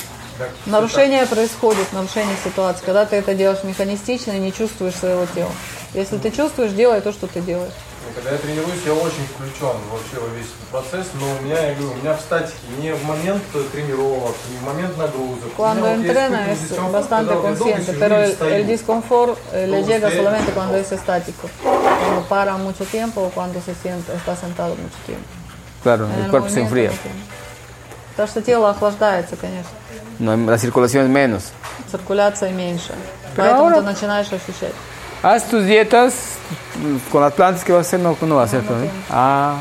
Нарушение 0.66 1.26
происходит, 1.26 1.92
нарушение 1.92 2.36
ситуации, 2.44 2.84
когда 2.84 3.06
ты 3.06 3.16
это 3.16 3.34
делаешь 3.34 3.62
механистично 3.62 4.32
и 4.32 4.38
не 4.38 4.52
чувствуешь 4.52 4.94
своего 4.94 5.26
тела. 5.34 5.50
Если 5.94 6.18
ты 6.18 6.30
чувствуешь, 6.30 6.72
делай 6.72 7.00
то, 7.00 7.12
что 7.12 7.26
ты 7.26 7.40
делаешь. 7.40 7.72
И 8.10 8.14
Когда 8.14 8.32
я 8.32 8.38
тренируюсь, 8.38 8.80
я 8.84 8.92
очень 8.92 9.26
включен 9.32 9.76
вообще 9.90 10.18
во 10.20 10.28
весь 10.36 10.46
этот 10.46 10.68
процесс, 10.70 11.06
но 11.14 11.26
у 11.38 11.42
меня, 11.42 11.68
я 11.68 11.74
говорю, 11.74 11.92
у 11.92 11.96
меня 11.96 12.14
в 12.14 12.20
статике 12.20 12.56
не 12.78 12.92
в 12.92 13.04
момент 13.04 13.42
тренировок, 13.72 14.34
не 14.50 14.58
в 14.58 14.62
момент 14.62 14.98
нагрузок. 14.98 15.56
Меня 15.56 15.74
вот 15.74 15.88
есть 15.88 16.04
entrena 16.04 16.38
какой-то 16.38 16.86
es 16.86 16.92
bastante 16.92 17.34
consciente, 17.34 17.92
pero 17.94 18.16
el, 18.20 18.36
el 18.40 18.66
disconfort 18.66 19.38
le 19.52 19.82
llega 19.84 20.10
solamente 20.10 20.52
cuando 20.52 20.76
es 20.76 20.92
estático, 20.92 21.48
cuando 21.62 22.22
para 22.28 22.56
mucho 22.56 22.84
tiempo 22.84 23.22
o 23.22 23.30
cuando 23.30 23.60
se 23.60 23.74
sienta, 23.74 24.12
está 24.12 24.36
sentado 24.36 24.74
mucho 24.74 24.98
tiempo. 25.06 25.26
Claro, 25.82 26.06
el 26.06 26.24
el 26.24 26.30
cuerpo 26.30 26.48
se 26.50 26.60
enfría. 26.60 26.90
Потому 28.10 28.28
что 28.28 28.42
тело 28.42 28.70
охлаждается, 28.70 29.34
конечно, 29.34 29.70
No, 30.18 30.36
la 30.36 30.58
circulación 30.58 31.04
es 31.04 31.10
menos. 31.10 31.52
циркуляция 31.90 32.50
меньше, 32.52 32.92
Pero 33.36 33.48
поэтому 33.48 33.64
ahora- 33.64 33.76
ты 33.80 33.82
начинаешь 33.82 34.32
ощущать. 34.32 34.72
Haz 35.22 35.44
tus 35.48 35.64
dietas 35.64 36.14
mm, 36.76 37.10
con 37.10 37.22
las 37.22 37.32
plantas 37.32 37.64
que 37.64 37.72
vas 37.72 37.86
a 37.86 37.88
hacer, 37.88 38.00
no, 38.00 38.16
no 38.20 38.36
vas 38.36 38.52
a 38.52 38.58
hacer. 38.58 38.70
¿no? 38.70 38.76
Ah, 39.10 39.56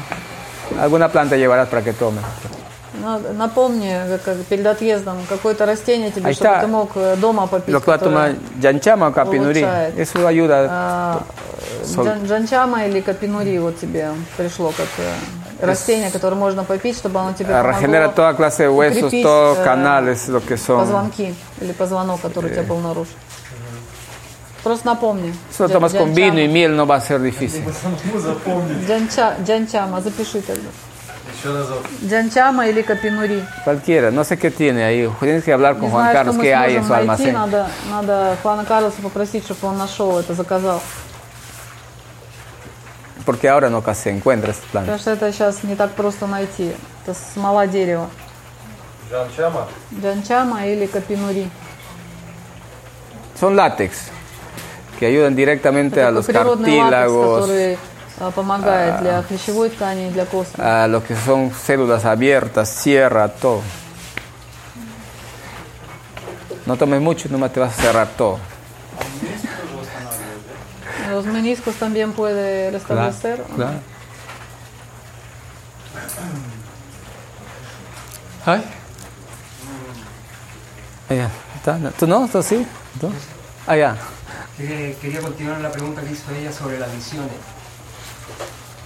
alguna 0.80 1.08
planta 1.10 1.36
llevarás 1.38 1.70
para 1.70 1.82
que 1.84 1.94
tome. 1.94 2.20
Ну, 3.02 3.20
Напомни, 3.34 3.90
как- 4.24 4.44
перед 4.50 4.66
отъездом, 4.68 5.18
какое-то 5.28 5.66
растение 5.66 6.12
тебе, 6.12 6.30
Ahí 6.30 6.34
чтобы 6.36 6.50
está. 6.56 6.62
ты 6.62 6.68
мог 6.68 6.92
э, 6.96 7.16
дома 7.18 7.48
попить. 7.48 7.74
Lo 7.74 7.82
que 7.82 7.88
va 7.88 7.96
a 7.96 7.98
которое, 7.98 8.34
tomar 8.34 8.62
yanchama 8.62 9.08
o 9.08 9.14
capinuri, 9.14 9.66
eso 9.98 10.28
ayuda. 10.28 10.68
а, 10.70 11.24
Джанчама 12.26 12.86
или 12.86 13.02
капинури 13.02 13.58
вот 13.60 13.80
тебе 13.80 14.12
пришло 14.38 14.72
как 14.72 14.88
э, 14.98 15.12
растение, 15.66 16.12
которое 16.12 16.36
можно 16.36 16.64
попить, 16.64 16.98
чтобы 16.98 17.20
оно 17.20 17.34
тебе 17.34 17.50
помогло 17.50 18.12
toda 18.14 18.34
clase 18.34 18.64
de 18.64 18.70
huesos, 18.70 19.14
э, 19.14 19.64
canales, 19.64 20.28
lo 20.28 20.42
que 20.42 20.58
son. 20.58 20.80
позвонки 20.82 21.36
или 21.62 21.72
позвонок, 21.72 22.22
который 22.22 22.52
у 22.52 22.54
тебя 22.54 22.64
был 22.64 22.80
нарушен. 22.80 23.16
Просто 24.64 24.86
напомни. 24.86 25.34
Vino 26.14 26.40
y 26.40 26.48
джанчама. 26.48 26.54
miel 26.54 26.76
no 26.76 26.88
va 26.88 26.96
a 26.96 27.02
ser 27.02 27.22
difícil. 27.22 27.64
Джанчама, 29.46 30.00
запиши 30.00 30.42
тогда. 30.42 30.70
Джанчама 32.06 32.68
или 32.68 32.82
капинури. 32.82 33.44
Cualquiera, 33.66 34.10
no 34.12 34.24
sé 34.24 34.38
qué 34.38 34.50
tiene 34.52 34.86
ahí. 34.86 35.10
Tienes 35.20 35.44
que 35.44 35.52
hablar 35.52 35.78
con 35.78 35.90
Juan 35.90 36.06
что 36.06 36.14
Carlos, 36.14 36.38
qué 36.38 36.56
hay 36.56 36.78
en 36.78 36.88
su 36.88 36.94
almacén. 36.94 37.34
надо, 37.34 37.68
надо 37.90 38.38
Хуана 38.42 38.64
Карлоса 38.64 39.02
попросить, 39.02 39.44
чтобы 39.44 39.68
он 39.68 39.78
нашел 39.78 40.18
это, 40.18 40.34
заказал. 40.34 40.82
Porque 43.25 43.49
ahora 43.49 43.69
no 43.69 43.83
casi 43.83 44.03
se 44.05 44.11
encuentra 44.11 44.53
esta 44.53 44.67
planta. 44.71 44.93
Потому 44.93 44.99
что 44.99 45.11
это 45.11 45.33
сейчас 45.33 45.63
не 45.63 45.75
так 45.75 45.93
просто 45.93 46.27
найти. 46.27 46.73
Это 47.05 47.15
смола 47.35 47.67
дерева. 47.67 48.09
Жан 49.11 49.29
Чама. 49.37 49.69
Джанчама 50.01 50.67
или 50.67 50.87
капинури. 50.87 51.51
Son 53.39 53.55
látex, 53.55 54.09
que 54.99 55.07
ayudan 55.07 55.37
directamente 55.37 56.01
Это 56.01 56.09
a 56.09 56.11
такой 56.11 56.15
los 56.15 56.27
природный 56.27 56.81
латекс, 56.81 56.91
cartílagos, 56.91 57.41
который 57.41 57.79
а, 58.19 58.31
помогает 58.33 59.01
для 59.01 59.23
хрящевой 59.23 59.71
ткани 59.71 60.09
и 60.09 60.11
для 60.11 60.27
костной. 60.27 60.67
a 60.67 60.89
lo 60.89 61.05
que 61.05 61.15
son 61.15 61.53
células 61.53 62.05
abiertas, 62.05 62.69
cierra 62.69 63.29
todo. 63.29 63.63
No 66.67 66.77
tomes 66.77 67.01
mucho, 67.01 67.29
nomás 67.31 67.53
te 67.53 67.61
vas 67.61 67.79
a 67.79 67.81
cerrar 67.81 68.09
todo. 68.09 68.39
Los 71.14 71.26
meniscos 71.28 71.76
también 71.76 72.12
puede 72.14 72.72
restablecer. 72.72 73.44
Claro. 73.56 73.78
Ay. 78.48 78.64
Allá, 81.10 81.30
¿está? 81.56 81.80
¿Tú 82.00 82.08
no? 82.08 82.28
¿Tú 82.28 82.42
sí? 82.42 82.66
¿Tú? 83.00 83.12
Allá. 83.68 83.96
Eh, 84.58 84.98
quería 85.00 85.22
continuar 85.22 85.62
la 85.62 85.72
pregunta 85.72 86.02
que 86.02 86.12
hizo 86.14 86.32
ella 86.32 86.52
sobre 86.52 86.80
las 86.80 86.92
visiones. 86.92 87.30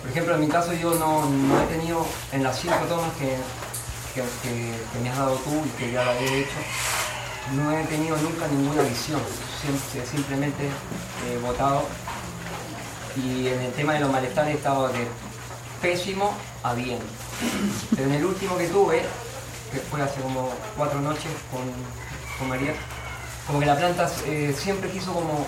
Por 0.01 0.11
ejemplo, 0.11 0.35
en 0.35 0.41
mi 0.41 0.47
caso 0.49 0.73
yo 0.73 0.95
no, 0.95 1.29
no 1.29 1.61
he 1.61 1.65
tenido, 1.67 2.05
en 2.33 2.43
las 2.43 2.59
cinco 2.59 2.75
tomas 2.89 3.11
que, 3.13 3.37
que, 4.13 4.21
que- 4.43 4.75
que 4.93 4.99
me 5.01 5.09
has 5.09 5.17
dado 5.17 5.35
tú 5.37 5.63
y 5.65 5.69
que 5.79 5.91
ya 5.93 6.03
la 6.03 6.13
he 6.17 6.39
hecho, 6.41 6.51
no 7.55 7.71
he 7.71 7.83
tenido 7.85 8.17
nunca 8.17 8.47
ninguna 8.47 8.81
visión. 8.83 9.21
Siempre, 9.61 10.05
simplemente 10.09 10.69
he 11.29 11.37
votado. 11.39 11.83
Y 13.23 13.47
en 13.47 13.61
el 13.61 13.71
tema 13.73 13.93
de 13.93 14.01
los 14.01 14.11
malestares 14.11 14.53
he 14.53 14.57
estado 14.57 14.89
de 14.89 15.07
pésimo 15.81 16.33
a 16.63 16.73
bien. 16.73 16.99
Pero 17.95 18.07
en 18.09 18.13
el 18.13 18.25
último 18.25 18.57
que 18.57 18.67
tuve, 18.67 19.01
que 19.71 19.79
fue 19.79 20.01
hace 20.01 20.21
como 20.21 20.51
cuatro 20.75 20.99
noches 21.01 21.31
con, 21.51 21.61
con 22.37 22.49
María, 22.49 22.73
como 23.45 23.59
que 23.59 23.65
la 23.65 23.77
planta 23.77 24.09
eh, 24.25 24.55
siempre 24.57 24.89
quiso 24.89 25.13
como 25.13 25.45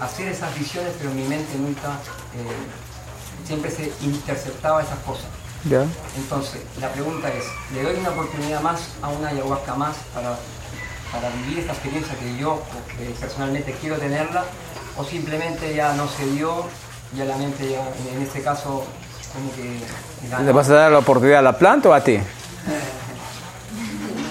hacer 0.00 0.28
esas 0.28 0.56
visiones, 0.58 0.92
pero 0.98 1.10
mi 1.10 1.24
mente 1.24 1.56
nunca, 1.58 1.98
eh, 2.34 3.46
siempre 3.46 3.70
se 3.70 3.92
interceptaba 4.02 4.82
esas 4.82 4.98
cosas. 5.00 5.26
Ya. 5.64 5.84
Entonces, 6.16 6.62
la 6.80 6.90
pregunta 6.92 7.28
es, 7.28 7.44
¿le 7.74 7.82
doy 7.82 7.96
una 7.96 8.10
oportunidad 8.10 8.60
más 8.62 8.80
a 9.02 9.08
una 9.08 9.28
ayahuasca 9.28 9.74
más 9.74 9.96
para, 10.14 10.38
para 11.12 11.30
vivir 11.36 11.58
esta 11.60 11.72
experiencia 11.72 12.14
que 12.18 12.36
yo 12.38 12.62
que 12.96 13.06
personalmente 13.20 13.76
quiero 13.80 13.96
tenerla? 13.96 14.44
¿O 14.96 15.04
simplemente 15.04 15.74
ya 15.74 15.94
no 15.94 16.08
se 16.08 16.26
dio, 16.30 16.64
ya 17.16 17.24
la 17.24 17.36
mente 17.36 17.70
ya, 17.70 17.80
en, 18.14 18.22
este 18.22 18.42
caso, 18.42 18.84
como 19.32 19.52
que... 19.54 19.80
ganó? 20.30 20.44
¿Le 20.44 20.52
vas 20.52 20.68
a 20.70 20.74
dar 20.74 20.92
la 20.92 20.98
oportunidad 20.98 21.38
a 21.40 21.42
la 21.42 21.58
planta 21.58 21.88
o 21.88 21.92
a 21.92 22.02
ti? 22.02 22.18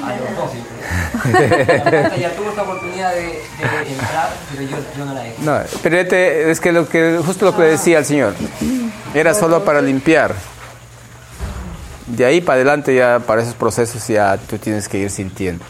A 0.03 0.15
los 0.15 0.37
dos, 0.37 0.51
siempre. 0.51 1.83
La 1.83 1.89
planta 1.89 2.15
ya 2.17 2.31
tuvo 2.35 2.49
esta 2.49 2.61
oportunidad 2.61 3.13
de, 3.13 3.21
de 3.23 3.91
entrar, 3.91 4.29
pero 4.51 4.63
yo, 4.63 4.77
yo 4.97 5.05
no 5.05 5.13
la 5.13 5.27
hecho. 5.27 5.41
No, 5.41 5.59
pero 5.83 5.97
este- 5.97 6.49
es 6.49 6.61
que, 6.61 6.71
lo 6.71 6.87
que 6.87 7.19
justo 7.25 7.43
lo 7.45 7.53
que 7.55 7.63
le 7.63 7.67
decía 7.71 7.97
al 7.97 8.05
Señor, 8.05 8.33
era 9.13 9.33
solo 9.33 9.65
para 9.65 9.81
limpiar. 9.81 10.33
De 12.05 12.23
ahí 12.23 12.39
para 12.39 12.55
adelante 12.55 12.95
ya 12.95 13.19
para 13.19 13.41
esos 13.41 13.53
procesos 13.55 14.07
ya 14.07 14.37
tú 14.37 14.57
tienes 14.59 14.87
que 14.87 14.97
ir 14.99 15.09
sintiendo. 15.09 15.65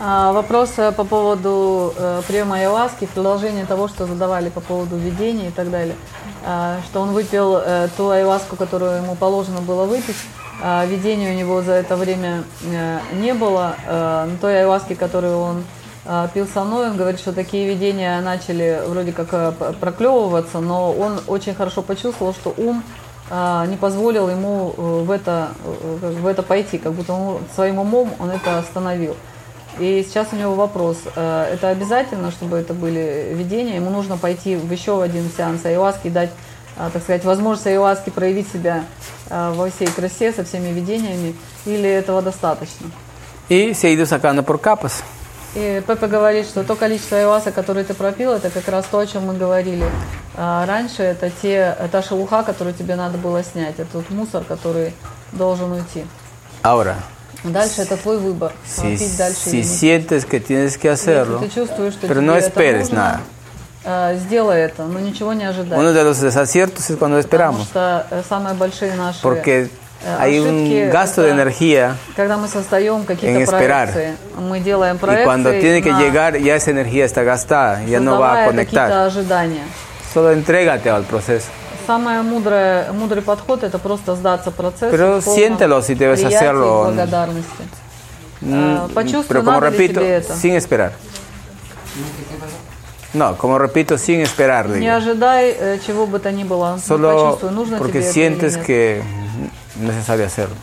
А, 0.00 0.32
Вопрос 0.32 0.74
э, 0.76 0.92
по 0.92 1.02
поводу 1.02 1.92
э, 1.96 2.22
приема 2.28 2.54
ayahuasки, 2.54 3.08
продолжение 3.12 3.66
того, 3.66 3.88
что 3.88 4.06
задавали 4.06 4.48
по 4.48 4.60
поводу 4.60 4.96
видения 4.96 5.48
и 5.48 5.50
так 5.50 5.72
далее. 5.72 5.96
А, 6.44 6.78
Что 6.86 7.00
он 7.00 7.10
выпил 7.10 7.56
э, 7.56 7.88
ту 7.96 8.08
ayahuasку, 8.10 8.54
которую 8.54 9.02
ему 9.02 9.16
положено 9.16 9.60
было 9.60 9.86
выпить. 9.86 10.14
а 10.62 10.86
Видения 10.86 11.32
у 11.32 11.34
него 11.34 11.62
за 11.62 11.72
это 11.72 11.96
время 11.96 12.44
не 13.12 13.34
было. 13.34 13.74
На 13.86 14.36
той 14.40 14.58
ayahuasке, 14.58 14.94
которую 14.94 15.38
он 15.38 15.64
пил 16.32 16.46
со 16.46 16.64
мной, 16.64 16.90
он 16.90 16.96
говорит, 16.96 17.20
что 17.20 17.32
такие 17.32 17.68
видения 17.68 18.20
начали 18.20 18.80
вроде 18.86 19.12
как 19.12 19.54
проклевываться, 19.78 20.60
но 20.60 20.92
он 20.92 21.20
очень 21.26 21.54
хорошо 21.54 21.82
почувствовал, 21.82 22.32
что 22.32 22.54
ум 22.56 22.82
не 23.30 23.76
позволил 23.76 24.28
ему 24.28 24.72
в 24.76 25.10
это, 25.10 25.50
в 25.62 26.26
это 26.26 26.42
пойти, 26.42 26.78
как 26.78 26.92
будто 26.92 27.12
он 27.12 27.38
своим 27.54 27.78
умом 27.78 28.10
он 28.18 28.30
это 28.30 28.58
остановил. 28.58 29.14
И 29.78 30.04
сейчас 30.08 30.28
у 30.32 30.36
него 30.36 30.54
вопрос, 30.54 30.98
э, 31.14 31.50
это 31.54 31.68
обязательно, 31.68 32.30
чтобы 32.30 32.56
это 32.56 32.74
были 32.74 33.32
видения, 33.32 33.76
ему 33.76 33.90
нужно 33.90 34.16
пойти 34.16 34.56
в 34.56 34.70
еще 34.72 35.02
один 35.02 35.30
сеанс 35.36 35.64
айуаски 35.64 36.08
и 36.08 36.10
дать, 36.10 36.30
а, 36.76 36.90
так 36.90 37.02
сказать, 37.02 37.24
возможность 37.24 37.66
айуаски 37.66 38.10
проявить 38.10 38.50
себя 38.50 38.84
а, 39.30 39.52
во 39.52 39.70
всей 39.70 39.86
красе 39.88 40.32
со 40.32 40.44
всеми 40.44 40.68
видениями, 40.68 41.34
или 41.64 41.88
этого 41.88 42.22
достаточно? 42.22 42.90
Ido 43.48 44.04
sacando 44.04 44.42
por 44.42 44.60
capas. 44.60 45.02
И 45.54 45.82
Пепе 45.86 46.06
говорит, 46.06 46.46
что 46.46 46.62
то 46.62 46.76
количество 46.76 47.16
айваса, 47.16 47.52
которое 47.52 47.84
ты 47.84 47.94
пропил, 47.94 48.32
это 48.32 48.50
как 48.50 48.68
раз 48.68 48.84
то, 48.90 48.98
о 48.98 49.06
чем 49.06 49.26
мы 49.26 49.34
говорили 49.34 49.86
а, 50.36 50.66
раньше. 50.66 51.02
Это 51.02 51.30
те, 51.30 51.76
та 51.90 52.02
шелуха, 52.02 52.42
которую 52.42 52.74
тебе 52.74 52.96
надо 52.96 53.16
было 53.16 53.42
снять. 53.42 53.78
Это 53.78 53.90
тот 53.90 54.10
мусор, 54.10 54.44
который 54.44 54.92
должен 55.32 55.72
уйти. 55.72 56.04
Ahora, 56.62 56.96
Дальше 57.43 57.81
это 57.81 57.97
твой 57.97 58.17
выбор. 58.19 58.53
а, 58.53 58.81
si, 58.81 58.97
пить 58.97 59.17
дальше 59.17 59.39
si 59.45 59.49
или 59.49 59.57
не 59.57 59.63
sientes 59.63 60.25
que 60.25 60.39
tienes 60.39 60.77
que 60.77 60.89
hacerlo, 60.89 61.41
Если 61.41 61.47
ты 61.49 61.53
чувствуешь, 61.61 61.93
что 61.93 62.07
pero 62.07 62.21
тебе 62.21 62.29
no 62.31 62.35
это 62.37 62.47
esperes 62.47 62.79
нужно, 62.89 62.95
nada. 62.95 63.19
а, 63.85 64.15
сделай 64.15 64.61
это, 64.61 64.83
но 64.85 64.99
ничего 64.99 65.33
не 65.33 65.43
ожидай. 65.43 65.77
Uno 65.77 65.91
de 65.91 66.03
los 66.03 66.21
desaciertos 66.21 66.89
es 66.89 66.97
cuando 66.97 67.17
Потому 67.17 67.19
esperamos, 67.19 67.63
что 67.67 68.05
э, 68.11 68.23
самые 68.29 68.53
большие 68.55 68.95
наши 68.95 69.21
porque 69.21 69.69
Э, 70.05 70.17
hay 70.19 70.37
ошибки 70.37 70.83
un 70.87 70.89
gasto 70.91 71.21
de 71.21 71.29
это 71.29 71.35
energía 71.35 71.95
Когда 72.17 72.35
мы 72.37 72.47
создаем 72.49 73.01
en 73.01 73.05
какие-то 73.05 73.39
esperar. 73.41 73.89
проекции, 73.91 74.17
мы 74.37 74.59
делаем 74.59 74.95
y 74.97 74.99
проекции 74.99 75.23
cuando 75.25 75.51
tiene 75.51 75.81
que 75.81 75.91
на- 75.91 75.99
llegar 76.01 76.37
ya 76.37 76.55
esa 76.57 76.71
energía 76.71 77.05
está 77.05 77.23
gastada, 77.23 77.83
ya 77.85 77.99
no 78.01 78.19
va 78.19 78.33
a 78.33 78.45
создавая 78.45 78.65
какие-то 78.65 78.85
conectar. 78.87 79.07
ожидания. 79.07 79.63
Solo 80.13 80.31
entrégate 80.33 80.89
al 80.89 81.03
proceso. 81.05 81.47
Самый 81.87 82.21
мудрый, 82.21 82.91
мудрый 82.93 83.21
подход 83.21 83.63
это 83.63 83.77
просто 83.79 84.15
сдаться 84.15 84.51
процессу. 84.51 84.91
Pero 84.91 85.19
в 85.19 85.25
полном 85.25 85.35
siéntelo 85.35 85.81
si 85.81 85.95
debes 85.95 86.19
приятии 86.21 86.35
hacerlo. 86.35 86.81
и 86.81 86.85
благодарности. 86.85 87.63
Mm, 88.41 88.53
Ah, 88.53 88.89
почувствуй, 88.93 89.27
Pero 89.27 89.43
como 89.43 89.59
надо 89.59 89.69
ли 89.69 89.77
repito, 89.77 89.99
тебе 90.01 90.09
это. 90.15 90.33
sin 90.35 90.55
esperar. 90.55 90.91
No, 93.13 93.37
como 93.37 93.57
repito, 93.59 93.97
sin 93.97 94.21
esperar. 94.21 94.67
Не 94.69 94.79
digo. 94.79 94.95
ожидай 94.95 95.55
э, 95.59 95.79
чего 95.85 96.07
бы 96.07 96.19
то 96.19 96.31
ни 96.31 96.43
было. 96.43 96.75
Ну, 96.75 96.81
Solo 96.81 97.11
Почувствуй, 97.37 97.51
нужно 97.51 97.77
porque 97.77 97.99
тебе 98.01 98.11
sientes 98.11 98.55
это 98.55 98.59
или 98.59 98.59
нет. 98.59 98.65
que 98.67 98.97
es 99.75 99.81
necesario 99.81 100.25
hacerlo. 100.25 100.55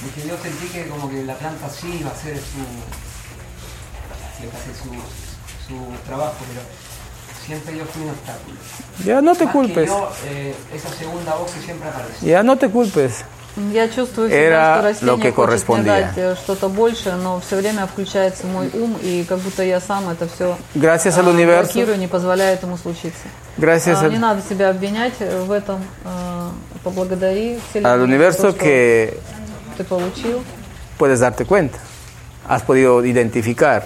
Porque 0.00 0.28
yo 0.28 0.34
sentí 0.42 0.66
que 0.68 0.86
como 0.86 1.10
que 1.10 1.24
la 1.24 1.34
planta 1.34 1.68
sí 1.68 1.98
iba 2.00 2.10
a 2.10 2.12
hacer 2.12 2.36
su, 2.36 2.60
iba 4.44 4.52
a 4.52 4.56
hacer 4.60 4.74
su, 4.80 4.90
su 5.66 5.76
trabajo, 6.06 6.34
pero 6.48 6.60
siempre 7.49 7.77
yo 7.77 7.83
fui 7.91 8.03
un 8.03 8.09
obstáculo. 8.11 8.55
Ya 9.05 9.21
no 9.21 9.33
te 9.35 9.45
Más 9.45 9.53
que 9.53 9.59
culpes. 9.59 9.87
yo, 9.89 10.09
eh, 10.29 10.53
esa 10.73 10.89
segunda 10.97 11.35
voz 11.35 11.51
que 11.51 11.59
siempre 11.61 11.89
aparece. 11.89 12.25
Ya 12.25 12.43
no 12.43 12.55
te 12.57 12.69
culpes. 12.69 13.23
Я 13.73 13.89
чувствую 13.89 14.29
Era 14.29 14.31
всегда, 14.31 14.73
что 14.75 14.81
растение 14.83 15.05
lo 15.11 15.17
que 15.17 15.21
хочет 15.21 15.23
мне 15.23 15.31
correspondía. 15.35 15.91
дать 16.01 16.17
э, 16.17 16.35
что-то 16.35 16.69
больше, 16.69 17.11
но 17.15 17.39
все 17.41 17.55
время 17.57 17.87
включается 17.87 18.45
мой 18.47 18.69
ум, 18.73 18.95
и 19.01 19.25
как 19.27 19.39
будто 19.39 19.63
я 19.63 19.81
сам 19.81 20.07
это 20.09 20.27
все 20.29 20.55
Gracias 20.75 21.17
al 21.17 21.27
universo. 21.27 21.73
блокирую, 21.73 21.97
не 21.97 22.07
позволяю 22.07 22.53
этому 22.53 22.77
случиться. 22.77 23.27
Gracias 23.57 23.97
А, 24.01 24.05
al- 24.05 24.11
Не 24.11 24.19
надо 24.19 24.41
себя 24.47 24.69
обвинять 24.69 25.13
э, 25.19 25.43
в 25.43 25.51
этом. 25.51 25.79
э, 26.05 26.49
Поблагодари 26.83 27.59
Вселенную 27.69 27.95
Al 27.95 27.99
за 27.99 28.05
universo 28.05 28.41
то, 28.43 28.49
что 28.51 28.59
que 28.59 29.17
ты 29.77 29.83
получил. 29.83 30.41
puedes 30.97 31.19
darte 31.19 31.43
cuenta. 31.45 31.77
Has 32.47 32.61
podido 32.63 33.03
identificar. 33.03 33.83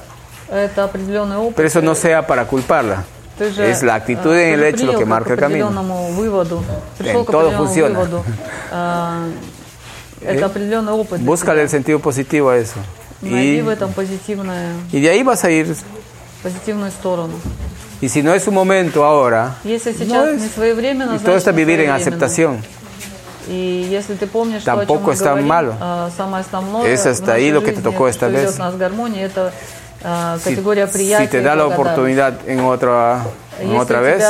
Это 0.51 0.83
определенный 0.83 1.38
опыт. 1.38 1.56
Pero 1.56 1.67
eso 1.67 1.82
no 1.82 1.95
sea 1.95 2.22
para 2.27 2.45
culparla. 2.45 3.06
Ты 3.43 3.51
же, 3.51 3.63
Es 3.69 3.83
la 3.83 3.95
actitud 3.95 4.31
э, 4.33 4.53
en 4.53 4.59
el 4.63 4.72
ты 4.72 4.77
же 4.77 4.83
hecho 4.83 4.85
lo 4.85 4.91
que 4.93 5.05
принял 5.05 5.07
marca 5.09 5.30
к 5.30 5.31
el 5.33 5.39
camino. 5.39 5.65
определенному 5.67 6.11
выводу. 6.13 6.63
Пришел 6.97 7.22
En 7.22 7.25
к 7.25 7.31
todo 7.31 7.49
определенному 7.49 7.65
funciona. 7.67 7.99
выводу. 7.99 8.23
А, 8.72 9.25
¿Eh? 10.22 10.35
Это 10.35 10.45
определенный 10.45 10.93
опыт. 10.93 11.19
для 11.19 11.25
Búscale 11.27 11.55
тебя. 11.57 11.63
el 11.63 11.69
sentido 11.69 11.99
positivo 11.99 12.49
a 12.49 12.57
eso. 12.57 12.80
Найди 13.22 13.59
Y, 13.59 13.61
в 13.61 13.69
этом 13.69 13.91
позитивное, 13.93 14.73
y 14.91 14.99
de 15.01 15.09
ahí 15.09 15.23
vas 15.23 15.43
a 15.43 15.49
ir. 15.51 15.75
позитивную 16.41 16.91
сторону. 16.91 17.33
Y 18.01 18.09
si 18.09 18.22
no 18.22 18.33
es 18.33 18.47
un 18.47 18.53
momento 18.53 19.05
ahora, 19.05 19.55
Если 19.63 19.91
no 19.93 19.97
сейчас 19.97 20.27
es. 20.35 20.41
не 20.41 20.49
своевременно, 20.49 21.15
Y 21.15 21.19
todo 21.19 21.31
значит 21.33 21.38
está 21.47 21.51
не 21.53 21.57
vivir 21.57 21.80
en 21.80 21.88
своевременно. 21.88 21.95
aceptación. 21.95 22.57
И 23.47 23.88
если 23.89 24.15
ты 24.15 24.25
помнишь, 24.27 24.61
что, 24.61 24.72
о 24.72 24.75
чем 24.85 24.88
Tampoco 24.88 25.07
мы 25.07 25.13
es 25.13 25.19
tan 25.19 25.27
говорим, 25.35 25.47
malo. 25.47 25.75
а, 25.81 26.09
самое 26.15 26.41
основное 26.43 26.88
Es 26.93 27.05
hasta 27.05 27.23
в 27.23 27.27
нашей 27.27 27.35
ahí 27.47 27.51
lo 27.51 27.59
que 27.61 27.72
te 27.72 27.75
жизни, 27.77 27.83
tocó 27.83 28.07
это, 28.07 28.11
esta 28.11 28.27
что 28.27 28.30
ведет 28.30 28.49
vez. 28.51 28.57
нас 28.59 28.73
к 28.73 28.77
гармонии, 28.77 29.22
это 29.22 29.53
а, 30.03 30.38
Si, 30.38 30.43
категория 30.49 30.88
приятия 30.88 31.25
si 31.27 31.32
te 31.32 31.41
da 31.41 31.56
la 31.56 31.65
oportunidad 31.67 32.33
en 32.48 32.59
otra, 32.61 33.23
en 33.59 33.67
Если 33.69 33.77
otra 33.80 34.01
vez, 34.01 34.23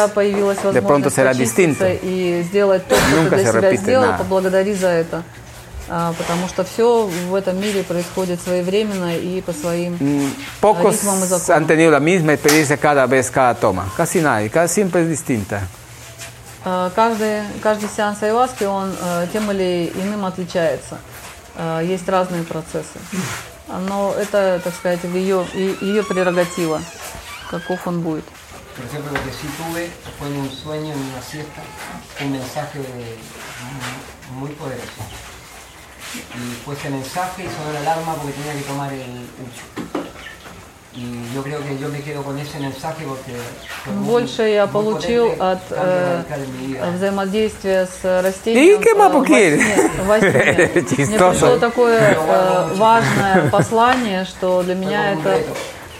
de 0.73 0.81
pronto 0.81 1.09
será 1.09 1.33
distinto. 1.33 1.85
и 1.87 2.43
сделать 2.47 2.85
то, 2.87 2.95
что 2.95 3.15
Nunca 3.15 3.35
ты 3.37 3.43
для 3.43 3.51
себя 3.51 3.75
сделал, 3.75 4.05
nada. 4.11 4.17
поблагодари 4.19 4.73
за 4.73 4.89
это. 4.89 5.23
А, 5.89 6.13
потому 6.17 6.47
что 6.47 6.63
все 6.63 7.05
в 7.29 7.35
этом 7.35 7.59
мире 7.59 7.83
происходит 7.83 8.39
своевременно 8.41 9.17
и 9.17 9.41
по 9.41 9.51
своим 9.51 9.97
Pocos 10.61 10.93
ритмам 10.93 11.23
и 11.23 11.27
законам. 11.27 11.57
han 11.57 11.67
tenido 11.67 11.91
la 11.91 11.99
misma 11.99 12.33
experiencia 12.33 12.77
cada 12.77 13.05
vez, 13.05 13.29
cada 13.29 13.53
toma. 13.55 13.85
Casi 13.97 14.21
nadie, 14.21 14.49
cada 14.49 14.67
siempre 14.67 15.01
es 15.01 15.09
distinta. 15.09 15.59
А, 16.65 16.89
Каждый, 16.95 17.41
каждый 17.61 17.89
сеанс 17.89 18.23
айваски, 18.23 18.63
он 18.63 18.93
э, 19.01 19.27
тем 19.33 19.51
или 19.51 19.91
иным 19.95 20.23
отличается. 20.25 20.97
А, 21.57 21.81
Есть 21.81 22.07
разные 22.07 22.43
процессы. 22.43 22.97
А, 23.67 23.79
Но 23.79 24.13
это, 24.13 24.61
так 24.63 24.73
сказать, 24.73 25.03
ее, 25.03 25.45
ее 25.53 26.03
прерогатива, 26.03 26.81
каков 27.49 27.87
он 27.87 28.01
будет. 28.01 28.25
Por 28.75 28.85
ejemplo, 28.85 29.11
lo 29.11 29.23
que 29.23 29.31
sí 29.31 29.47
tuve 29.55 29.91
fue 30.17 30.27
en 30.29 30.37
un 30.37 30.49
sueño, 30.51 30.93
en 30.93 30.99
una 30.99 31.21
siesta, 31.21 31.61
un 32.21 32.31
mensaje 32.31 32.79
muy 34.31 34.49
poderoso. 34.51 35.03
Y 36.15 36.65
fue 36.65 36.73
ese 36.73 36.89
mensaje 36.89 37.43
y 37.43 37.47
sonó 37.47 37.71
la 37.71 37.79
alarma 37.81 38.15
porque 38.15 38.33
tenía 38.33 38.55
que 38.55 38.61
tomar 38.61 38.91
el 38.91 39.27
ucho. 39.37 40.03
Y 40.95 41.33
yo 41.33 41.41
creo 41.41 41.59
que 41.63 41.75
yo 41.79 41.89
me 41.89 42.01
quedo 42.01 42.21
con 42.21 42.37
ese 42.37 42.59
mensaje 42.59 43.03
porque 43.03 43.33
Больше 44.05 44.47
я 44.47 44.67
получил 44.67 45.31
от 45.39 45.61
э, 45.71 46.23
взаимодействия 46.95 47.87
с 47.87 48.21
растением. 48.21 48.79
¿Y 48.79 48.83
qué 48.83 48.93
más 48.93 49.11
э, 49.11 49.17
во 50.05 50.19
сне-. 50.19 50.71
Мне 51.07 51.17
пришло 51.17 51.57
такое 51.57 52.15
э, 52.15 52.75
важное 52.75 53.49
послание, 53.49 54.25
что 54.25 54.61
для 54.61 54.75
меня 54.75 55.13
это 55.13 55.41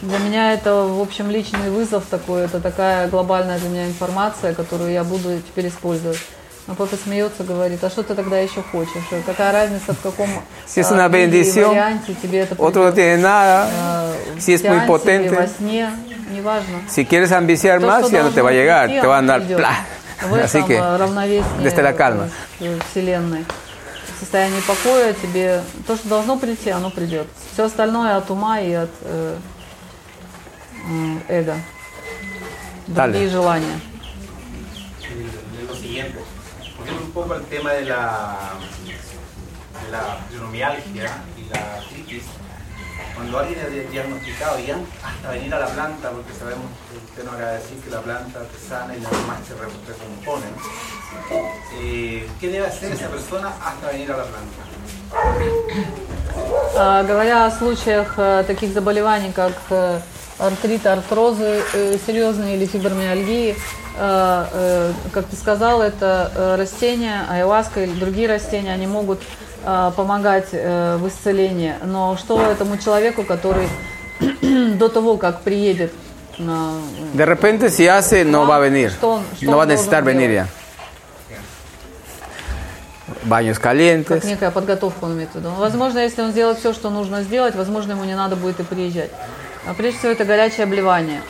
для 0.03 0.19
меня 0.19 0.53
это, 0.53 0.85
в 0.85 1.01
общем, 1.01 1.31
личный 1.31 1.69
вызов 1.69 2.03
такой, 2.09 2.43
это 2.43 2.59
такая 2.59 3.07
глобальная 3.07 3.57
для 3.57 3.69
меня 3.69 3.87
информация, 3.87 4.53
которую 4.53 4.91
я 4.91 5.03
буду 5.03 5.39
теперь 5.39 5.69
использовать. 5.69 6.19
Но 6.65 6.75
папа 6.75 6.95
смеется, 6.95 7.43
говорит, 7.43 7.83
а 7.83 7.89
что 7.89 8.03
ты 8.03 8.15
тогда 8.15 8.37
еще 8.39 8.61
хочешь? 8.61 9.03
Какая 9.25 9.51
разница, 9.51 9.93
в 9.93 9.99
каком 10.01 10.29
Si 10.65 10.79
es 10.79 10.89
а, 10.89 10.95
una 10.95 11.09
bendición, 11.09 11.69
варианте 11.71 12.13
тебе 12.21 12.39
это 12.39 12.55
otro 12.55 12.83
придет. 12.89 12.95
tiene 12.95 13.17
nada. 13.17 13.67
Э, 13.69 14.39
Si 14.39 14.53
es 14.53 14.63
muy 14.63 14.79
potente. 14.87 15.35
во 15.35 15.45
сне, 15.47 15.89
неважно. 16.31 16.79
Si 16.87 17.05
quieres 17.05 17.31
ambiciar 17.33 17.81
То, 17.81 17.87
más, 17.87 18.09
ya 18.09 18.23
no 18.23 18.29
te 18.31 18.41
va 18.41 18.49
a 18.51 18.53
llegar, 18.53 18.87
te 18.89 19.05
va 19.05 19.15
a 19.15 19.19
andar. 19.19 19.41
¡plá! 19.41 19.85
В 20.29 20.33
Así 20.35 20.59
этом 20.59 20.67
que, 20.69 20.75
э, 20.77 20.97
равновесие 20.97 21.43
desde 21.61 21.81
la 21.81 21.93
calma. 21.97 22.29
э, 22.61 22.79
Вселенной. 22.91 23.43
В 24.15 24.19
состоянии 24.21 24.61
покоя 24.61 25.11
тебе 25.13 25.61
то, 25.85 25.97
что 25.97 26.07
должно 26.07 26.37
прийти, 26.37 26.69
оно 26.69 26.89
придет. 26.91 27.27
Все 27.51 27.65
остальное 27.65 28.15
от 28.15 28.31
ума 28.31 28.61
и 28.61 28.71
от 28.71 28.89
э, 29.01 29.35
эго. 31.27 31.55
Dale. 32.87 33.11
Другие 33.11 33.29
желания. 33.29 33.79
de 36.82 36.82
lo 36.82 36.82
siguiente. 36.82 36.82
Volviendo 36.82 37.04
un 37.04 37.10
poco 37.12 37.34
al 37.34 37.42
tema 37.44 37.72
de 37.72 37.84
la, 37.84 38.36
de 39.84 39.90
la 39.92 40.18
fibromialgia 40.30 41.10
y 41.36 41.48
la 41.52 41.74
artritis. 41.76 42.22
Cuando 43.14 43.38
alguien 43.40 43.58
es 43.58 43.90
diagnosticado 43.90 44.58
y 44.60 44.70
an- 44.70 44.86
hasta 45.02 45.30
venir 45.32 45.52
a 45.54 45.58
la 45.58 45.66
planta, 45.66 46.10
porque 46.10 46.32
sabemos 46.38 46.66
que 46.90 46.98
usted 46.98 47.24
nos 47.24 47.34
acaba 47.34 47.50
de 47.52 47.58
decir 47.58 47.78
que 47.80 47.90
la 47.90 48.00
planta 48.00 48.38
te 48.40 48.68
sana 48.68 48.94
y 48.96 49.00
las 49.00 49.10
demás 49.10 49.38
se 49.46 49.54
re- 49.54 49.70
recomponen, 49.88 50.50
eh, 51.80 52.28
¿qué 52.40 52.48
debe 52.48 52.66
hacer 52.66 52.92
esa 52.92 53.08
persona 53.08 53.52
hasta 53.60 53.88
venir 53.90 54.12
a 54.12 54.16
la 54.18 54.24
planta? 54.24 54.62
А, 56.76 57.02
Говоря 57.02 57.46
о 57.46 57.50
случаях 57.50 58.14
э, 58.18 58.44
таких 58.46 58.72
заболеваний, 58.72 59.32
как 59.32 59.52
э, 59.70 59.98
артрит, 60.38 60.86
артрозы 60.86 61.62
э, 61.74 61.98
серьезные 62.06 62.56
или 62.56 62.66
фибромиальгии, 62.66 63.50
э, 63.50 63.56
э, 63.56 63.81
как 63.95 65.25
ты 65.29 65.35
сказал, 65.35 65.81
это 65.81 66.31
э, 66.35 66.55
растения, 66.55 67.25
айваска 67.29 67.83
или 67.83 67.91
другие 67.93 68.27
растения, 68.27 68.73
они 68.73 68.87
могут 68.87 69.21
э, 69.65 69.91
помогать 69.95 70.49
э, 70.51 70.97
в 70.97 71.07
исцелении. 71.07 71.75
Но 71.85 72.17
что 72.17 72.41
этому 72.41 72.77
человеку, 72.77 73.23
который 73.23 73.67
до 74.77 74.89
того, 74.89 75.17
как 75.17 75.41
приедет 75.41 75.93
на 76.39 76.73
De 77.13 77.25
repente, 77.25 77.69
si 77.69 77.85
hace, 77.87 78.23
no 78.25 78.45
va 78.47 78.55
a 78.55 78.59
venir. 78.59 78.89
Что 78.89 79.11
он- 79.11 79.23
что 79.35 79.45
No 79.45 79.57
va 79.57 79.63
a 79.63 79.65
necesitar 79.67 80.03
venir 80.03 80.31
ya. 80.31 80.47
Baños 83.25 83.57
calientes. 83.59 84.07
как 84.21 84.23
некая 84.25 84.51
подготовка, 84.51 85.05
он 85.05 85.13
имеет 85.13 85.29
в 85.31 85.35
виду. 85.35 85.49
Возможно, 85.57 85.99
если 85.99 86.21
он 86.21 86.31
сделает 86.31 86.57
все, 86.59 86.73
что 86.73 86.89
нужно 86.89 87.21
сделать, 87.23 87.55
возможно, 87.55 87.91
ему 87.91 88.03
не 88.03 88.15
надо 88.15 88.35
будет 88.35 88.59
и 88.59 88.63
приезжать. 88.63 89.11
А 89.65 89.73
прежде 89.73 89.99
всего, 89.99 90.11
это 90.11 90.25
горячее 90.25 90.63
обливание. 90.63 91.21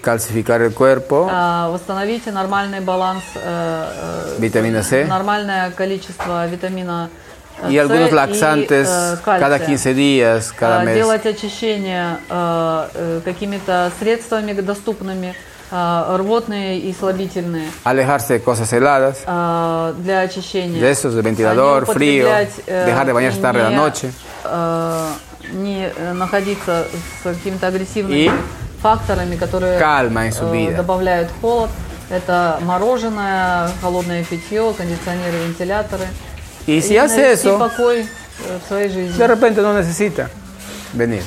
Calcificar 0.00 0.62
el 0.62 0.72
cuerpo, 0.74 1.28
А, 1.30 1.70
Восстановите 1.70 2.30
нормальный 2.32 2.80
баланс, 2.80 3.22
э, 3.34 4.36
э, 4.36 4.40
vitamina 4.40 4.82
C 4.82 5.04
нормальное 5.06 5.70
количество 5.72 6.46
витамина 6.46 7.10
э, 7.62 7.70
y 7.72 7.76
С 7.76 7.80
algunos 7.80 8.10
и, 8.10 8.14
laxantes 8.14 8.88
э, 8.88 9.16
кальция. 9.24 9.40
cada 9.40 9.58
15 9.58 9.94
días, 9.94 10.52
cada 10.52 10.80
А, 10.80 10.84
mes. 10.84 10.94
Делать 10.94 11.26
очищение 11.26 12.18
э, 12.28 12.88
э, 12.94 13.20
какими-то 13.24 13.90
средствами 13.98 14.52
доступными, 14.52 15.34
э, 15.70 16.16
рвотные 16.18 16.78
и 16.78 16.94
слабительные 16.94 17.68
Alejarse 17.84 18.34
de 18.34 18.40
cosas 18.40 18.72
heladas, 18.72 19.18
э, 19.26 19.94
для 19.98 20.20
очищения. 20.20 20.80
de 20.80 20.90
esos, 20.90 21.14
de 21.14 21.22
ventilador, 21.22 21.86
Не 21.86 21.94
frío, 21.94 22.24
употреблять, 22.26 22.52
э, 22.66 22.86
dejar 22.86 23.06
de 23.06 23.12
bañarse 23.12 23.40
tarde 23.40 23.58
de 23.58 23.64
la 23.64 23.70
не, 23.70 23.76
noche. 23.76 24.10
э, 24.44 25.08
не 25.52 25.90
э, 25.94 26.12
находиться 26.12 26.86
с 27.20 27.22
какими-то 27.24 27.66
агрессивными 27.68 28.16
И 28.18 28.30
факторами, 28.82 29.36
которые 29.36 29.78
э, 29.78 30.76
добавляют 30.76 31.30
холод. 31.40 31.70
Это 32.10 32.58
мороженое, 32.62 33.68
холодное 33.82 34.24
питье, 34.24 34.72
кондиционеры, 34.76 35.38
вентиляторы. 35.46 36.06
Y 36.66 36.80
si 36.80 36.94
И 36.94 36.96
hace 36.96 37.22
навести 37.22 37.48
eso, 37.48 37.58
покой 37.58 38.00
э, 38.00 38.58
в 38.62 38.68
своей 38.68 38.88
жизни. 38.90 39.16
de 39.16 39.26
repente 39.26 39.60
no 39.62 39.72
necesita 39.74 40.30
venir. 40.92 41.22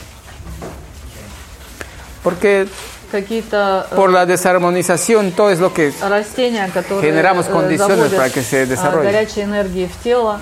Porque 2.24 2.68
Какие-то 3.12 3.88
э, 3.92 3.96
por 3.96 4.10
la 4.10 4.26
desarmonización 4.26 5.32
todo 5.32 5.50
es 5.50 5.60
lo 5.60 5.74
que 5.74 5.94
растения, 6.02 6.70
которые 6.74 7.02
Generamos 7.02 7.48
э, 7.48 7.52
condiciones 7.52 8.14
para 8.14 8.30
que 8.30 8.42
se 8.42 8.66
desarrolle. 8.66 9.04
горячей 9.04 9.44
энергии 9.44 9.88
в 9.88 10.04
тело, 10.04 10.40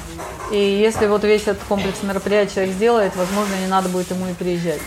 И 0.51 0.57
если 0.57 1.05
вот 1.07 1.23
весь 1.23 1.43
этот 1.43 1.63
комплекс 1.67 2.01
мероприятий 2.03 2.55
человек 2.55 2.73
сделает, 2.75 3.15
возможно, 3.15 3.53
не 3.55 3.67
надо 3.67 3.87
будет 3.89 4.09
ему 4.11 4.27
и 4.27 4.33
приезжать. 4.33 4.81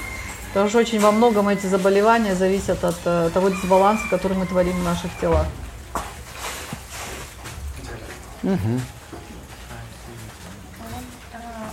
Потому 0.52 0.68
что 0.68 0.80
очень 0.80 1.00
во 1.00 1.12
многом 1.12 1.48
эти 1.48 1.64
заболевания 1.64 2.34
зависят 2.34 2.84
от 2.84 2.96
э, 3.06 3.30
того 3.32 3.48
дисбаланса, 3.48 4.04
который 4.10 4.36
мы 4.36 4.44
творим 4.44 4.78
в 4.78 4.84
наших 4.84 5.10
телах. 5.18 5.46
Угу. 8.42 8.52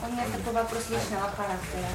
У 0.01 0.11
меня 0.11 0.23
такой 0.31 0.53
вопрос 0.53 0.83
личного 0.89 1.29
характера. 1.35 1.87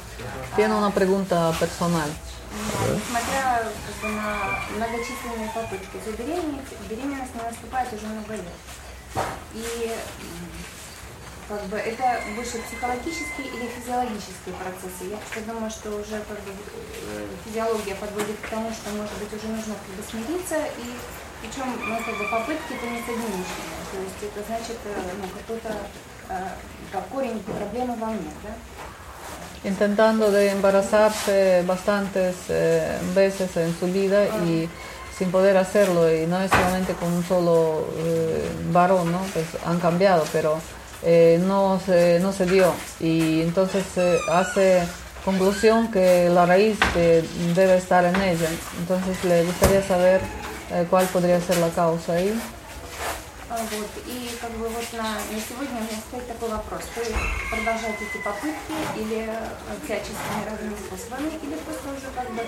Una 0.57 0.91
pregunta 0.91 1.55
personal. 1.59 2.09
Да, 2.55 2.93
Несмотря 2.93 3.63
как 3.87 4.01
бы, 4.01 4.15
на 4.15 4.59
многочисленные 4.75 5.49
попытки 5.55 5.97
забеременеть, 6.05 6.69
беременность 6.87 7.33
не 7.33 7.41
наступает 7.41 7.91
уже 7.93 8.05
много 8.05 8.33
лет. 8.35 9.23
И 9.55 9.91
как 11.47 11.61
бы 11.69 11.77
это 11.77 12.21
больше 12.35 12.57
психологические 12.59 13.47
или 13.53 13.69
физиологические 13.69 14.55
процессы. 14.57 15.11
Я 15.11 15.17
просто 15.17 15.41
думаю, 15.45 15.69
что 15.69 15.89
уже 15.91 16.17
как 16.25 16.39
бы, 16.41 16.51
э, 16.51 17.27
физиология 17.45 17.95
подводит 17.95 18.37
к 18.41 18.49
тому, 18.49 18.71
что 18.71 18.89
может 18.91 19.13
быть 19.21 19.31
уже 19.33 19.47
нужно 19.47 19.75
как 19.75 19.93
бы 19.95 20.03
смириться 20.09 20.57
и 20.57 20.85
причем 21.41 21.67
ну, 21.85 21.97
как 21.97 22.17
бы 22.17 22.25
попытки 22.29 22.73
это 22.73 22.85
не 22.87 22.97
единичные. 22.97 23.45
То 23.91 23.97
есть 24.01 24.21
это 24.21 24.45
значит 24.47 24.77
э, 24.85 24.95
ну, 25.21 25.27
какой-то 25.29 25.73
э, 26.29 26.49
как 26.91 27.07
корень 27.09 27.39
проблемы 27.39 27.95
во 27.95 28.07
мне, 28.07 28.31
да? 28.43 28.49
Intentando 29.63 30.31
de 30.31 30.49
embarazarse 30.49 31.63
bastantes 31.65 32.35
eh, 32.49 32.99
veces 33.15 33.57
en 33.57 33.75
su 33.79 33.87
vida 33.87 34.27
y 34.45 34.69
sin 35.17 35.31
poder 35.31 35.57
hacerlo, 35.57 36.11
y 36.13 36.27
no 36.27 36.39
es 36.39 36.51
solamente 36.51 36.93
con 36.93 37.11
un 37.11 37.23
solo 37.23 37.87
eh, 37.97 38.47
varón, 38.71 39.11
¿no? 39.11 39.21
Pues 39.33 39.45
han 39.65 39.79
cambiado, 39.79 40.25
pero 40.31 40.59
eh, 41.05 41.39
no, 41.41 41.79
se, 41.85 42.19
no 42.19 42.33
se 42.33 42.45
dio. 42.45 42.73
Y 42.99 43.41
entonces 43.41 43.83
se 43.93 44.19
hace 44.31 44.83
conclusión 45.23 45.91
que 45.91 46.29
la 46.29 46.45
raíz 46.45 46.77
eh, 46.95 47.23
debe 47.55 47.77
estar 47.77 48.03
en 48.05 48.15
ella. 48.15 48.49
Entonces 48.79 49.23
le 49.23 49.43
gustaría 49.43 49.81
saber 49.81 50.21
eh, 50.71 50.85
cuál 50.89 51.05
podría 51.07 51.39
ser 51.39 51.57
la 51.57 51.69
causa 51.69 52.13
ahí. 52.13 52.33
А, 53.49 53.57
Вот. 53.57 53.91
И 54.05 54.35
как 54.41 54.51
бы 54.51 54.67
вот 54.67 54.87
на, 54.93 55.15
на 55.15 55.39
сегодня 55.39 55.77
у 55.79 55.83
меня 55.87 55.99
стоит 56.09 56.27
такой 56.27 56.49
вопрос. 56.49 56.81
Вы 56.97 57.05
продолжаете 57.49 58.03
эти 58.03 58.21
попытки 58.21 58.75
или 58.97 59.29
э, 59.29 59.37
всяческими 59.85 60.43
разными 60.49 60.75
способами, 60.75 61.31
или 61.41 61.55
просто 61.63 61.87
уже 61.95 62.09
как 62.13 62.29
бы 62.35 62.41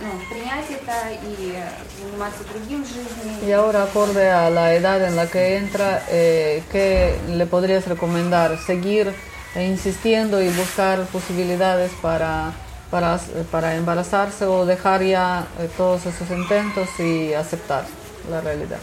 ну, 0.00 0.08
принять 0.28 0.70
это 0.70 1.10
и 1.22 1.58
заниматься 2.00 2.44
другим 2.52 2.84
в 2.84 2.86
жизни? 2.86 3.46
Y 3.46 3.52
ahora, 3.52 3.84
acorde 3.84 4.30
a 4.30 4.50
la 4.50 4.74
edad 4.74 5.02
en 5.02 5.16
la 5.16 5.26
que 5.26 5.56
entra, 5.56 6.04
eh, 6.08 6.62
¿qué 6.70 7.18
le 7.28 7.46
podrías 7.46 7.86
recomendar? 7.86 8.58
¿Seguir 8.58 9.12
eh, 9.54 9.66
insistiendo 9.66 10.40
y 10.40 10.48
buscar 10.50 11.04
posibilidades 11.06 11.90
para, 12.00 12.52
para, 12.90 13.18
para 13.50 13.74
embarazarse 13.74 14.46
o 14.46 14.66
dejar 14.66 15.02
ya 15.02 15.46
eh, 15.58 15.68
todos 15.76 16.06
esos 16.06 16.30
intentos 16.30 16.88
y 16.98 17.34
aceptar 17.34 17.84
la 18.30 18.40
realidad? 18.40 18.80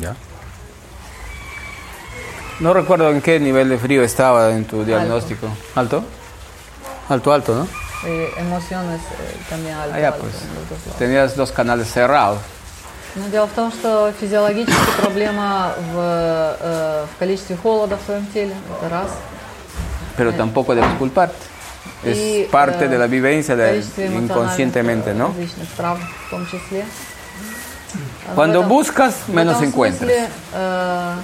Ya. 0.00 0.14
No 2.60 2.72
recuerdo 2.72 3.10
en 3.10 3.20
qué 3.20 3.40
nivel 3.40 3.68
de 3.68 3.78
frío 3.78 4.02
estaba 4.02 4.52
en 4.52 4.64
tu 4.64 4.84
diagnóstico. 4.84 5.48
¿Alto? 5.74 6.04
Alto, 7.08 7.32
alto, 7.32 7.54
¿no? 7.54 7.68
Eh, 8.06 8.30
emociones 8.36 9.00
eh, 9.00 9.36
también 9.48 9.74
alto, 9.76 9.94
Ah, 9.96 10.00
ya, 10.00 10.08
alto 10.08 10.20
pues. 10.20 10.34
en 10.42 10.48
los 10.54 10.68
dos 10.68 10.78
lados. 10.86 10.98
Tenías 10.98 11.36
dos 11.36 11.50
canales 11.52 11.88
cerrados. 11.90 12.38
Но 13.16 13.28
дело 13.28 13.46
в 13.46 13.52
том, 13.52 13.70
что 13.72 14.12
физиологически 14.20 15.00
проблема 15.00 15.72
в, 15.92 15.96
э, 15.96 17.06
в 17.14 17.18
количестве 17.18 17.56
холода 17.56 17.96
в 17.96 18.00
твоем 18.02 18.26
теле, 18.26 18.54
это 18.78 18.88
раз. 18.90 19.08
Pero 20.18 20.32
tampoco 20.32 20.74
debes 20.74 20.92
culparte. 20.98 21.36
Es 22.04 22.18
Y, 22.18 22.48
parte 22.50 22.84
э, 22.84 22.88
de 22.88 22.98
la 22.98 23.06
vivencia 23.06 23.56
de, 23.56 23.68
количестве 23.70 24.06
эмоциональных, 24.08 24.30
inconscientemente, 24.30 25.10
э, 25.10 25.14
¿no? 25.14 25.28
различных 25.28 25.68
травм 25.76 26.00
в 26.26 26.30
том 26.30 26.44
числе. 26.46 26.84
А 28.28 28.32
в 28.32 28.36
Cuando 28.36 28.60
этом- 28.60 28.68
buscas, 28.68 29.14
в 29.26 29.32
menos 29.32 29.56
этом 29.56 29.68
encuentras. 29.70 29.98
смысле, 30.10 30.28
э, 30.52 31.14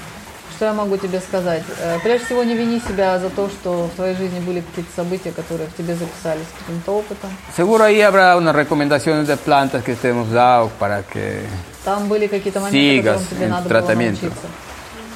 что 0.55 0.65
я 0.65 0.73
могу 0.73 0.97
тебе 0.97 1.19
сказать? 1.19 1.63
Э, 1.79 1.99
прежде 2.03 2.25
всего, 2.25 2.43
не 2.43 2.55
вини 2.55 2.79
себя 2.87 3.19
за 3.19 3.29
то, 3.29 3.49
что 3.49 3.87
в 3.87 3.95
твоей 3.95 4.15
жизни 4.15 4.39
были 4.39 4.61
какие-то 4.61 4.91
события, 4.95 5.31
которые 5.31 5.67
в 5.69 5.75
тебе 5.75 5.95
записались 5.95 6.45
каким-то 6.59 6.91
опытом. 6.97 7.29
Seguro 7.55 7.83
ahí 7.83 8.01
habrá 8.01 8.35
unas 8.37 8.55
recomendaciones 8.55 9.27
de 9.27 9.37
plantas 9.37 9.83
que 9.83 9.95
te 9.95 10.09
hemos 10.09 10.29
dado 10.31 10.69
para 10.79 11.03
que 11.03 11.41
Там 11.83 12.07
были 12.07 12.27
какие-то 12.27 12.59
моменты, 12.61 12.77
Sigas 12.77 13.13
которым 13.19 13.27
тебе 13.29 13.45
en 13.45 13.49
надо 13.51 13.69
tratamiento. 13.69 14.21
было 14.21 14.29
научиться. 14.29 14.47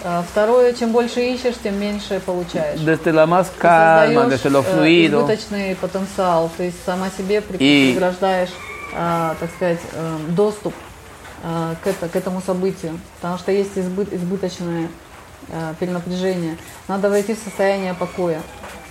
А 0.02 0.24
Второе, 0.32 0.72
чем 0.74 0.92
больше 0.94 1.20
ищешь, 1.22 1.56
тем 1.62 1.78
меньше 1.80 2.22
получаешь. 2.26 2.80
desde 2.80 3.12
la 3.12 3.26
más 3.26 3.48
Ты 3.50 3.60
calma, 3.62 4.22
создаешь, 4.24 4.42
desde 4.42 4.50
lo 4.50 4.62
э, 4.62 4.64
fluido, 4.64 5.20
избыточный 5.22 5.76
потенциал, 5.76 6.50
то 6.56 6.64
есть 6.64 6.78
сама 6.86 7.10
себе 7.18 7.42
при- 7.42 7.58
И- 7.60 7.92
преграждаешь, 7.94 8.50
а, 8.96 9.36
так 9.40 9.50
сказать, 9.56 9.80
э, 9.94 10.18
доступ 10.30 10.74
а, 11.44 11.76
к, 11.84 11.88
это- 11.88 12.08
к 12.08 12.16
этому 12.16 12.42
событию, 12.42 13.00
потому 13.20 13.38
что 13.40 13.52
есть 13.52 13.76
избы- 13.78 14.08
избыточное 14.14 14.88
э, 15.52 15.74
перенапряжение. 15.80 16.58
Надо 16.88 17.10
войти 17.10 17.34
в 17.34 17.40
состояние 17.40 17.94
покоя. 17.94 18.42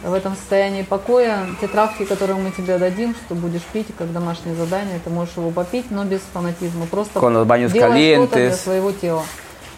В 0.02 0.12
этом 0.12 0.36
состоянии 0.36 0.82
покоя 0.82 1.46
те 1.60 1.66
травки, 1.66 2.04
которые 2.04 2.36
мы 2.36 2.52
тебе 2.52 2.78
дадим, 2.78 3.16
что 3.24 3.34
будешь 3.34 3.62
пить, 3.62 3.88
как 3.96 4.12
домашнее 4.12 4.54
задание, 4.54 5.00
ты 5.02 5.10
можешь 5.10 5.36
его 5.36 5.50
попить, 5.50 5.90
но 5.90 6.04
без 6.04 6.20
фанатизма. 6.32 6.86
Просто 6.86 7.18
делай 7.20 8.14
что-то 8.14 8.36
для 8.36 8.52
своего 8.52 8.92
тела. 8.92 9.24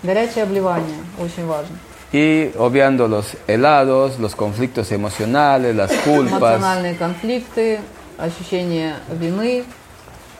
Горячее 0.02 0.44
обливание 0.44 0.96
очень 1.18 1.46
важно. 1.46 1.76
y 2.12 2.50
obviando 2.58 3.06
los 3.06 3.36
helados, 3.46 4.18
los 4.18 4.34
conflictos 4.34 4.90
emocionales, 4.90 5.74
las 5.76 5.92
culpas. 6.04 6.58
эмоциональные 6.58 6.94
конфликты, 6.94 7.80
ощущение 8.18 8.96
вины 9.08 9.64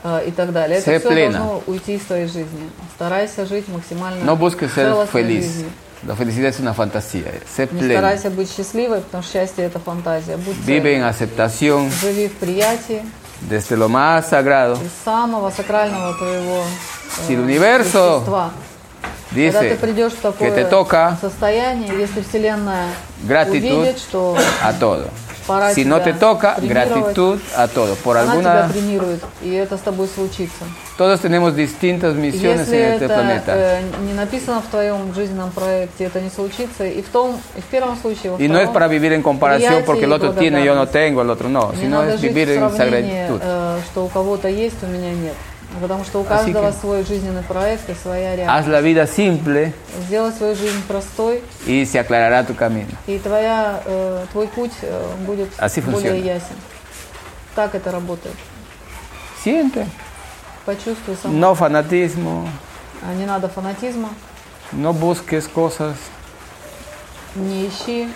э, 0.02 0.25
и 0.27 0.31
так 0.33 0.52
далее. 0.52 0.78
Это 0.78 0.99
все 0.99 1.09
plena. 1.09 1.33
должно 1.33 1.62
уйти 1.67 1.94
из 1.94 2.02
твоей 2.02 2.27
жизни. 2.27 2.70
Старайся 2.97 3.47
жить 3.47 3.69
максимально 3.69 4.25
No 4.25 4.36
busques 4.36 4.69
ser 4.75 5.07
feliz. 5.12 5.43
жизнью. 5.43 5.70
La 6.07 6.17
felicidad 6.17 6.49
es 6.49 6.59
una 6.61 6.73
fantasía. 6.73 7.25
Sé 7.55 7.69
Не 7.73 7.79
pleno. 7.81 7.99
старайся 7.99 8.31
быть 8.31 8.51
счастливой, 8.51 9.01
потому 9.03 9.23
что 9.23 9.33
счастье 9.33 9.65
это 9.65 9.79
фантазия. 9.79 10.37
Будь 10.39 10.57
Vive 10.67 10.95
en 10.95 11.03
цельной. 11.03 11.11
aceptación 11.11 11.91
Живи 11.91 12.29
в 12.29 12.33
приятии 12.35 13.03
desde 13.43 13.77
lo 13.77 13.89
más 13.89 14.29
sagrado. 14.31 14.75
из 14.83 14.91
самого 15.05 15.51
сакрального 15.51 16.15
твоего 16.17 16.62
э, 16.62 17.27
Si 17.29 17.35
el 17.35 17.41
universo 17.41 18.17
естества. 18.19 18.51
Когда 19.33 19.61
ты 19.61 19.69
dice 19.69 19.77
придешь 19.77 20.12
в 20.15 20.23
que 20.39 20.51
te 20.51 20.65
такое 20.65 20.65
toca 20.70 21.19
состояние, 21.20 21.93
если 22.01 22.23
Вселенная 22.23 22.89
gratitud 23.23 23.81
увидит, 23.81 23.99
что 23.99 24.37
a 24.62 24.73
todo. 24.73 25.09
Пора 25.47 25.73
Si 25.75 25.85
no 25.85 25.99
тебя 26.01 26.05
te 26.05 26.12
toca, 26.19 26.55
премировать, 26.57 26.89
gratitud 26.89 27.39
a 27.57 27.69
todo. 27.69 27.97
Por 28.05 28.17
она 28.17 28.36
тебя 28.36 28.65
alguna, 28.65 28.69
премирует, 28.73 29.20
и 29.43 29.52
это 29.52 29.77
с 29.77 29.81
тобой 29.81 30.09
случится. 30.09 30.65
todos 30.99 31.20
tenemos 31.20 31.57
distintas 31.57 32.15
misiones 32.15 32.69
Если 32.69 32.77
en 32.77 32.93
este 32.93 33.05
это 33.07 33.15
planeta. 33.15 33.52
э, 33.55 33.83
не 34.07 34.12
написано 34.12 34.60
в 34.60 34.67
твоем 34.67 35.15
жизненном 35.15 35.51
проекте, 35.51 36.05
это 36.05 36.20
не 36.20 36.31
случится. 36.31 36.85
И 36.86 37.01
в 37.02 37.09
том, 37.09 37.41
и 37.57 37.60
в 37.60 37.65
первом 37.65 37.97
случае, 37.97 38.33
во 38.33 38.39
Y 38.39 38.49
no 38.49 38.59
es 38.59 38.65
втором, 38.69 38.73
para 38.75 38.89
vivir 38.89 39.12
en 39.12 39.23
comparación 39.23 39.70
приятие 39.70 39.86
porque 39.86 40.05
el 40.05 40.10
и 40.10 40.15
otro 40.15 40.33
tiene 40.35 40.60
y 40.60 40.65
yo 40.65 40.75
no 40.75 40.85
благодарность. 40.85 40.93
tengo, 40.93 41.23
el 41.23 41.31
otro 41.31 41.49
no, 41.49 41.73
Не 41.73 41.78
sino 41.81 41.99
надо 42.01 42.15
es 42.15 42.20
жить 42.20 42.33
vivir 42.35 42.49
в 42.49 42.51
en 42.51 42.77
сравнении, 42.77 43.12
gratitud. 43.12 43.41
Что 45.70 45.78
у 45.78 45.78
кого-то 45.78 45.78
есть, 45.78 45.78
у 45.78 45.78
меня 45.78 45.81
нет. 45.81 45.81
Потому 45.81 46.05
что 46.05 46.20
у 46.20 46.24
Así 46.24 46.28
каждого 46.28 46.70
que- 46.70 46.81
свой 46.81 47.05
жизненный 47.05 47.42
проект 47.42 47.89
и 47.90 47.94
своя 47.94 48.34
Haz 48.34 48.36
реальность. 48.36 48.68
la 48.68 48.81
vida 48.82 49.07
simple 49.07 49.73
Сделай 50.07 50.32
свою 50.32 50.55
жизнь 50.57 50.82
простой, 50.89 51.42
y 51.66 51.84
se 51.86 51.99
aclarará 51.99 52.44
tu 52.47 52.55
camino. 52.57 52.90
и 53.07 53.18
твоя, 53.18 53.82
э, 53.84 54.26
твой 54.32 54.49
путь 54.49 54.73
э, 54.82 55.15
будет 55.26 55.49
Así 55.58 55.81
более 55.81 56.12
funciona. 56.12 56.24
ясен. 56.34 56.57
Так 57.55 57.74
это 57.74 57.90
работает. 57.92 58.34
Siente. 59.44 59.86
Почувствуй 60.66 61.16
сам. 61.23 61.32
No 61.40 61.55
fanatismo, 61.55 62.49
А 63.02 63.15
Не 63.15 63.24
надо 63.24 63.49
фанатизма, 63.49 64.10
no 64.73 64.92
busques 64.92 65.49
cosas. 65.49 65.94
не 67.34 67.66
ищи, 67.68 68.08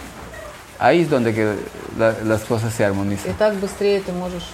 Ahí 0.78 1.02
es 1.02 1.08
donde 1.08 1.33
que 1.33 1.57
la- 1.97 2.16
las 2.24 2.42
cosas 2.42 2.74
se 2.74 2.83
и 2.83 2.86
armonizan. 2.86 3.33
так 3.39 3.55
быстрее 3.55 4.00
ты 4.00 4.12
можешь 4.12 4.47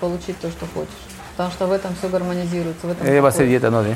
получить 0.00 0.38
то, 0.40 0.50
что 0.50 0.66
хочешь. 0.74 0.90
Потому 1.33 1.51
что 1.51 1.67
в 1.67 1.71
этом 1.71 1.95
все 1.95 2.09
гармонизируется, 2.09 2.87
в 2.87 2.91
этом 2.91 3.07
Ella 3.07 3.21
va 3.21 3.27
a 3.27 3.31
hacer 3.31 3.45
покой. 3.45 3.47
dieta, 3.47 3.69
¿no? 3.69 3.81
¿Eh? 3.83 3.95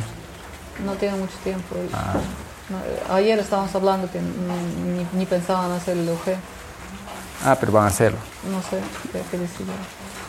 No 0.85 0.93
tiene 0.93 1.17
mucho 1.17 1.35
tiempo. 1.43 1.75
y- 1.75 1.89
Ah. 1.93 2.13
No, 2.69 2.77
eh, 2.79 3.03
ayer 3.11 3.37
estábamos 3.39 3.75
hablando 3.75 4.09
que 4.09 4.19
ni, 4.19 4.93
ni- 5.03 5.07
ni 5.13 5.25
pensaban 5.25 5.71
hacer 5.71 5.97
el 5.97 6.09
UG. 6.09 6.35
Ah, 7.45 7.55
pero 7.59 7.71
van 7.73 7.83
a 7.83 7.87
hacerlo. 7.87 8.17
No 8.49 8.61
sé, 8.61 8.79
qué, 9.11 9.21
qué 9.29 9.37
decidir. 9.37 9.73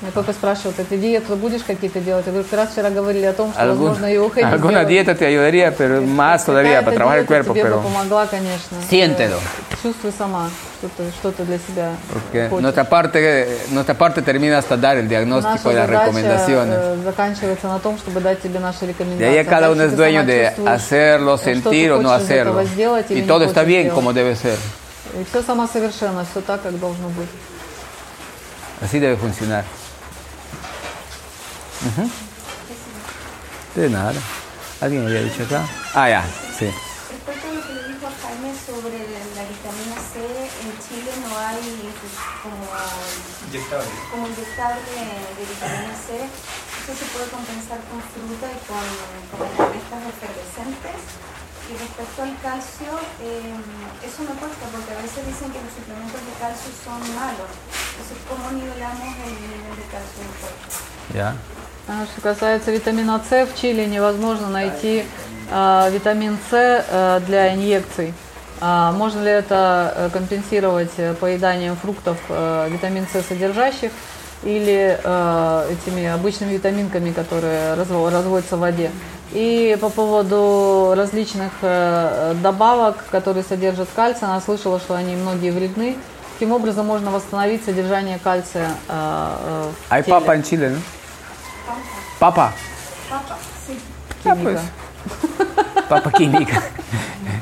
Меня 0.01 0.11
папа 0.13 0.31
спрашивал, 0.31 0.71
ты 0.77 0.97
диеты 0.97 1.35
будешь 1.35 1.61
какие-то 1.61 1.99
делать? 1.99 2.25
Я 2.25 2.31
говорю, 2.31 2.47
как 2.49 2.59
раз 2.59 2.69
вчера 2.71 2.89
говорили 2.89 3.25
о 3.25 3.33
том, 3.33 3.51
что, 3.51 3.61
Algún- 3.61 3.89
возможно, 3.89 4.05
и 4.05 4.17
УХ 4.17 4.37
не 4.37 4.43
alguna 4.43 4.83
сделать. 4.85 4.87
dieta 4.87 5.13
te 5.15 5.25
ayudaría, 5.25 5.75
pero 5.75 6.01
más 6.01 6.45
todavía 6.45 6.81
para 6.81 6.95
Какая-то 6.95 6.95
trabajar 6.95 7.19
el 7.19 7.25
диета 7.25 7.33
cuerpo, 7.43 7.53
тебе 7.53 7.63
бы 7.63 7.69
pero 7.69 7.81
помогла, 7.81 8.25
конечно. 8.27 8.77
Siéntelo. 8.89 9.35
Э, 9.35 9.75
Чувствуй 9.83 10.13
сама, 10.17 10.49
что 10.79 10.87
ты, 10.95 11.03
что 11.11 11.31
ты 11.33 11.43
для 11.43 11.57
себя 11.57 11.91
porque 12.13 12.47
хочешь. 12.47 12.61
nuestra 12.63 12.85
parte, 12.85 13.57
nuestra 13.71 13.93
parte 13.93 14.21
termina 14.21 14.57
hasta 14.59 14.77
dar 14.77 14.95
el 14.97 15.09
diagnóstico 15.09 15.69
y 15.69 15.75
Наша 15.75 15.79
las 15.79 15.87
задача 15.89 16.05
recomendaciones. 16.05 16.75
э, 16.79 17.03
заканчивается 17.03 17.67
на 17.67 17.79
том, 17.79 17.97
чтобы 17.97 18.21
дать 18.21 18.41
тебе 18.41 18.59
наши 18.59 18.85
De 18.85 18.87
рекомендации. 18.87 19.37
ahí 19.37 19.45
cada 19.45 19.67
Дальше 19.67 19.73
uno 19.75 19.83
es 19.83 19.91
ты 19.91 19.95
dueño 19.97 20.21
сама 20.21 20.31
de 20.31 20.45
чувствуешь, 20.47 20.71
hacerlo, 20.79 21.33
э, 21.33 21.37
что 21.37 21.45
ты 21.45 21.51
sentir 21.51 21.91
o 21.91 22.01
no 22.01 22.07
хочешь 22.09 22.21
из 22.23 22.29
hacerlo. 22.29 22.51
этого 22.51 22.63
сделать 22.63 23.05
или 23.11 23.19
Y 23.19 23.21
не 23.23 23.27
todo 23.27 23.43
está 23.43 23.61
хочешь 23.63 23.67
bien 23.67 23.81
сделать. 23.83 23.95
como 23.95 24.13
debe 24.13 24.33
ser. 24.37 24.57
И 25.19 25.25
все 25.29 25.43
самосовершенно, 25.43 26.23
все 26.31 26.39
так, 26.39 26.61
как 26.61 26.79
должно 26.79 27.09
быть. 27.09 27.27
Así 28.81 28.97
debe 28.97 29.17
funcionar. 29.17 29.65
Ujú. 31.87 32.09
De 33.75 33.89
nada. 33.89 34.13
¿Alguien 34.81 35.05
había 35.05 35.21
dicho 35.23 35.43
acá? 35.43 35.63
Ah, 35.93 36.09
ya, 36.09 36.23
sí. 36.57 36.67
Respecto 37.11 37.47
a 37.47 37.53
lo 37.53 37.61
que 37.67 37.73
le 37.73 37.83
dijo 37.93 38.07
a 38.07 38.13
Jaime 38.23 38.51
sobre 38.55 38.95
la 39.35 39.43
vitamina 39.47 39.95
C, 40.11 40.19
en 40.19 40.71
Chile 40.83 41.11
no 41.23 41.31
hay 41.37 41.59
pues, 41.99 42.15
como, 42.43 42.63
Inyectable. 43.47 43.87
como 44.11 44.27
inyectable 44.27 44.91
de 45.35 45.43
vitamina 45.43 45.95
C. 46.07 46.15
Eso 46.25 46.91
se 46.95 47.05
puede 47.11 47.27
compensar 47.29 47.79
con 47.91 47.99
fruta 48.11 48.47
y 48.49 48.59
con, 48.67 48.83
con 49.35 49.67
estas 49.75 50.01
efervescentes. 50.15 50.99
Y 51.69 51.77
respecto 51.77 52.23
al 52.23 52.33
calcio, 52.41 52.89
eh, 53.21 53.53
eso 54.01 54.19
me 54.25 54.33
cuesta 54.41 54.65
porque 54.73 54.89
a 54.89 54.99
veces 55.05 55.21
dicen 55.21 55.53
que 55.53 55.61
los 55.61 55.69
suplementos 55.75 56.17
de 56.17 56.33
calcio 56.41 56.71
son 56.81 56.97
malos. 57.13 57.51
Entonces, 57.93 58.17
¿cómo 58.25 58.49
nivelamos 58.57 59.11
el 59.21 59.33
nivel 59.37 59.75
de 59.77 59.85
calcio 59.91 60.17
en 60.23 60.27
el 60.33 60.35
cuerpo? 60.41 60.65
Ya. 61.13 61.29
А 61.91 62.05
что 62.05 62.21
касается 62.21 62.69
витамина 62.69 63.19
С, 63.27 63.47
в 63.47 63.59
Чили 63.59 63.83
невозможно 63.85 64.47
найти 64.47 65.05
а, 65.49 65.89
витамин 65.89 66.37
С 66.51 66.53
а, 66.53 67.19
для 67.21 67.55
инъекций. 67.55 68.13
А, 68.61 68.91
можно 68.91 69.23
ли 69.23 69.31
это 69.31 69.93
э, 69.95 70.09
компенсировать 70.13 70.91
э, 70.97 71.15
поеданием 71.15 71.75
фруктов 71.77 72.17
э, 72.29 72.67
витамин 72.69 73.07
С 73.11 73.25
содержащих 73.25 73.89
или 74.43 74.99
э, 75.03 75.71
этими 75.71 76.05
обычными 76.05 76.51
витаминками, 76.53 77.11
которые 77.11 77.73
разво- 77.73 78.11
разводятся 78.11 78.57
в 78.57 78.59
воде? 78.59 78.91
И 79.31 79.75
по 79.81 79.89
поводу 79.89 80.93
различных 80.95 81.51
э, 81.63 82.35
добавок, 82.43 83.03
которые 83.09 83.43
содержат 83.43 83.89
кальций, 83.95 84.27
она 84.27 84.41
слышала, 84.41 84.79
что 84.79 84.93
они 84.93 85.15
многие 85.15 85.49
вредны. 85.49 85.95
Таким 86.33 86.51
образом 86.51 86.85
можно 86.85 87.09
восстановить 87.09 87.65
содержание 87.65 88.19
кальция 88.23 88.67
э, 88.89 88.91
э, 88.91 89.71
в 89.89 89.91
Hay 89.91 90.03
теле. 90.03 90.13
papa 90.13 90.35
en 90.35 90.43
Sí. 93.67 93.79
Ah, 94.25 94.35
pues. 94.41 94.59
Papa 95.87 96.11
química. 96.11 96.61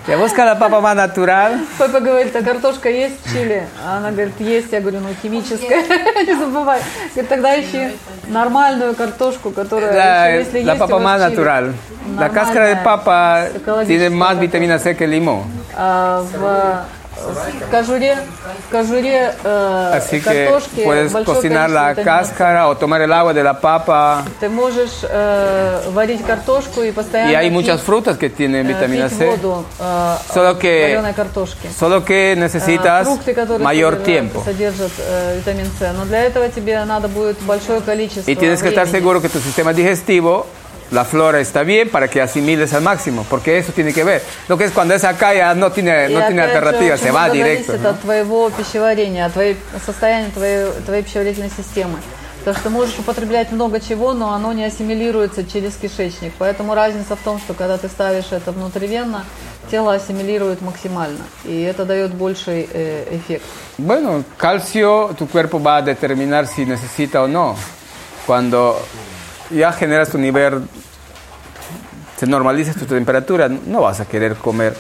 Ya 0.08 0.16
busca 0.16 0.46
la 0.46 0.58
papa 0.58 0.80
más 0.80 0.96
natural. 0.96 1.66
Папа 1.78 2.00
говорит, 2.00 2.34
а 2.36 2.42
картошка 2.42 2.90
есть 2.90 3.16
в 3.26 3.34
Чили? 3.34 3.68
А 3.84 3.98
она 3.98 4.12
говорит, 4.12 4.40
есть. 4.40 4.72
Я 4.72 4.80
говорю, 4.80 5.02
ну 5.02 5.10
химическая. 5.22 5.84
Не 6.26 6.34
забывай. 6.34 6.80
Говорит, 7.10 7.30
тогда 7.30 7.60
ищи 7.60 7.92
нормальную 8.28 8.96
картошку, 8.96 9.52
которая 9.52 9.92
La, 9.94 10.30
еще, 10.30 10.40
если 10.40 10.62
la 10.62 10.74
есть 10.74 10.82
в 10.82 10.88
Чили. 10.88 11.36
natural. 11.36 11.74
La 12.18 12.30
cáscara 12.30 12.68
de 12.68 12.76
papa 12.78 13.48
tiene 13.86 14.10
más 14.10 14.40
vitamina 14.40 14.80
C 14.80 14.96
que 14.96 15.08
limón. 15.08 15.44
А, 15.76 16.22
в 16.22 16.86
кожуре, 17.72 18.18
в 18.68 18.72
кожуре 18.72 19.34
э, 19.44 19.92
Así 19.96 20.20
que 20.20 20.46
картошки 20.46 20.84
puedes 20.84 21.12
большое 21.12 21.38
cocinar 21.38 21.70
la 21.70 21.94
количество 21.94 22.02
витамина 22.04 22.24
С. 22.24 22.28
cáscara 22.30 22.68
o 22.68 22.76
tomar 22.76 23.02
el 23.02 23.12
agua 23.14 23.34
de 23.34 23.44
la 23.44 23.60
papa. 23.60 24.24
Ты 24.40 24.50
можешь 24.50 25.00
э, 25.04 25.82
варить 25.92 26.24
картошку 26.26 26.82
и 26.82 26.92
постоянно 26.92 27.32
Y 27.32 27.36
hay 27.36 27.50
пить, 27.50 27.54
muchas 27.54 27.82
frutas 27.82 28.18
que 28.18 28.30
tienen 28.30 28.66
э, 28.68 28.74
vitamina 28.74 29.10
пить 29.10 29.18
C. 29.18 29.26
воду 29.26 29.66
э, 29.80 30.16
Solo 30.34 30.58
que- 30.60 30.82
вареной 30.84 31.14
картошки. 31.14 31.68
Solo 31.80 32.04
que 32.06 32.34
А, 32.34 32.36
necesitas 32.36 33.04
фрукты, 33.08 33.34
которые 33.34 33.64
mayor 33.66 33.94
содержат- 33.98 34.06
tiempo. 34.06 34.44
содержат 34.44 34.92
э, 35.00 35.38
витамин 35.38 35.66
С. 35.80 35.94
Но 35.98 36.06
для 36.06 36.24
этого 36.24 36.50
тебе 36.50 36.84
надо 36.86 37.08
будет 37.08 37.38
большое 37.42 37.82
количество 37.82 38.30
Y 38.30 38.36
tienes 38.36 38.62
que 38.62 38.70
estar 38.70 38.86
времени. 38.86 38.92
seguro 39.00 39.22
que 39.22 39.30
tu 39.30 39.40
sistema 39.40 39.74
digestivo, 39.74 40.46
la 40.92 41.04
flora 41.06 41.40
está 41.40 41.64
bien 41.64 41.90
para 41.90 42.08
que 42.08 42.22
asimiles 42.22 42.74
al 42.74 42.82
máximo, 42.82 43.26
porque 43.30 43.58
eso 43.58 43.72
tiene 43.74 43.94
que 43.94 44.04
ver. 44.04 44.22
Lo 44.48 44.58
que 44.58 44.66
es 44.66 44.72
cuando 44.72 44.94
es 44.94 45.04
acá 45.04 45.34
ya 45.34 45.54
no 45.54 45.72
tiene, 45.72 46.10
И 46.10 46.14
no 46.14 46.26
tiene 46.26 46.42
опять 46.42 46.54
же, 46.54 46.58
alternativa, 46.58 46.94
очень 46.96 47.04
se 47.04 47.12
va 47.12 47.24
много 47.24 47.34
directo. 47.34 47.72
зависит 47.74 47.84
¿no? 47.84 47.90
от 47.90 48.02
твоего 48.02 48.50
пищеварения, 48.52 49.26
от 49.26 49.34
твоей, 49.34 49.58
состояния 49.86 50.30
твоей, 50.30 50.72
твоей 50.86 51.04
пищеварительной 51.04 51.52
системы. 51.56 52.00
Потому 52.40 52.56
что 52.56 52.64
ты 52.64 52.70
можешь 52.70 53.00
употреблять 53.00 53.52
много 53.52 53.82
чего, 53.82 54.14
но 54.14 54.32
оно 54.32 54.54
не 54.54 54.64
ассимилируется 54.64 55.44
через 55.44 55.76
кишечник. 55.76 56.32
Поэтому 56.40 56.76
разница 56.76 57.18
в 57.18 57.20
том, 57.20 57.40
что 57.40 57.54
когда 57.54 57.78
ты 57.78 57.90
ставишь 57.90 58.32
это 58.32 58.54
внутривенно, 58.54 59.26
тело 59.70 59.94
ассимилирует 59.94 60.62
максимально. 60.62 61.26
И 61.44 61.64
это 61.64 61.84
дает 61.84 62.14
больший 62.14 62.70
э, 62.72 63.18
эффект. 63.18 63.44
Bueno, 63.78 64.24
calcio 64.38 65.14
tu 65.20 65.28
cuerpo 65.28 65.60
va 65.60 65.78
a 65.78 65.82
determinar 65.82 66.48
si 66.48 66.66
necesita 66.66 67.22
o 67.22 67.28
no. 67.28 67.58
Cuando 68.26 68.80
ya 69.51 69.73
generas 69.73 70.09
tu 70.11 70.19
nivel, 70.19 70.63
se 72.19 72.27
normaliza 72.27 72.73
tu 72.75 72.85
temperatura, 72.87 73.49
no 73.49 73.81
vas 73.83 74.01
a 74.01 74.05
querer 74.05 74.37
comer. 74.37 74.75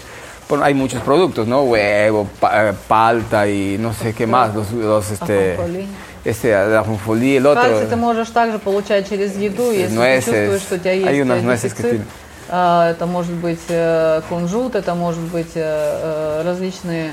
Bueno, 0.48 0.64
hay 0.64 0.74
muchos 0.74 1.00
productos, 1.02 1.46
¿no? 1.46 1.62
Huevo, 1.62 2.28
pa- 2.38 2.68
eh, 2.68 2.72
palta 2.86 3.48
y 3.48 3.78
no 3.78 3.92
sé 3.94 4.12
qué 4.14 4.26
más. 4.26 4.54
Los, 4.54 4.70
los, 4.72 5.10
este, 5.10 5.54
Ajonjolí. 5.54 5.88
este, 6.24 6.50
la 6.52 6.80
ajonjolí, 6.80 7.36
el 7.36 7.46
otro. 7.46 7.62
Кальций 7.62 7.86
ты 7.86 7.96
можешь 7.96 8.28
также 8.30 8.58
получать 8.58 9.08
через 9.08 9.34
еду, 9.36 9.70
если 9.72 9.96
nueces. 9.96 10.24
ты 10.24 10.30
чувствуешь, 10.50 10.62
что 10.62 10.74
у 10.74 10.78
тебя 10.78 10.92
есть 10.92 11.06
Hay 11.08 11.20
unas 11.22 11.38
э, 11.38 11.42
nueces 11.42 11.72
que 11.74 11.82
дефицит. 11.82 11.90
tienen. 11.90 12.06
А, 12.50 12.90
Это 12.90 13.06
может 13.06 13.32
быть 13.32 13.60
э, 13.68 14.20
кунжут, 14.28 14.74
это 14.74 14.94
может 14.94 15.22
быть 15.22 15.52
э, 15.54 15.62
э, 15.62 16.42
различные 16.44 17.12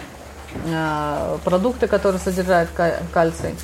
э, 0.65 1.37
продукты, 1.45 1.87
которые 1.87 2.19
содержат 2.19 2.67
ка- 2.75 2.97
кальций. 3.13 3.55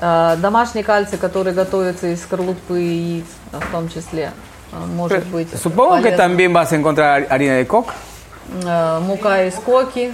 А, 0.00 0.36
Домашний 0.36 0.82
кальций, 0.82 1.18
который 1.18 1.52
готовится 1.52 2.06
из 2.08 2.22
скорлупы 2.22 2.78
яиц, 2.80 3.24
а, 3.52 3.58
в 3.60 3.66
том 3.72 3.88
числе, 3.88 4.30
а, 4.72 4.86
может 4.86 5.24
быть 5.26 5.48
Supongo 5.54 5.96
que 5.96 6.02
полезным. 6.10 6.16
también 6.16 6.52
vas 6.52 6.72
a 6.72 6.76
encontrar 6.76 7.26
harina 7.30 7.54
de 7.56 7.66
coca. 7.66 7.94
Э, 8.64 9.00
Мука 9.00 9.44
из 9.46 9.54
коки 9.54 10.12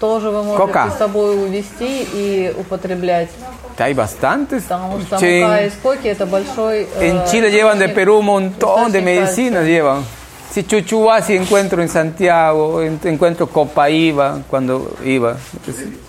тоже 0.00 0.30
вы 0.30 0.42
можете 0.44 0.66
Кока. 0.72 0.90
с 0.90 0.98
собой 0.98 1.34
увезти 1.36 2.06
и 2.14 2.54
употреблять. 2.56 3.28
Hay 3.76 3.94
bastantes. 3.94 4.62
Потому 4.62 5.00
что 5.02 5.16
Che, 5.16 5.42
мука 5.42 5.64
из 5.66 5.72
коки 5.82 6.06
это 6.08 6.26
большой... 6.26 6.86
э, 7.00 7.10
En 7.10 7.24
Chile 7.30 7.50
llevan 7.50 7.78
de 7.78 7.88
Perú 7.88 8.18
un 8.20 8.26
montón 8.26 8.90
de 8.92 9.00
medicinas, 9.02 9.64
llevan. 9.66 10.04
Si 10.50 10.64
chuchuá, 10.64 11.20
si 11.20 11.36
encuentro 11.36 11.82
en 11.82 11.88
Santiago, 11.88 12.80
en- 12.82 12.98
encuentro 13.04 13.46
Copaíba 13.48 14.38
cuando 14.48 14.96
iba. 15.04 15.36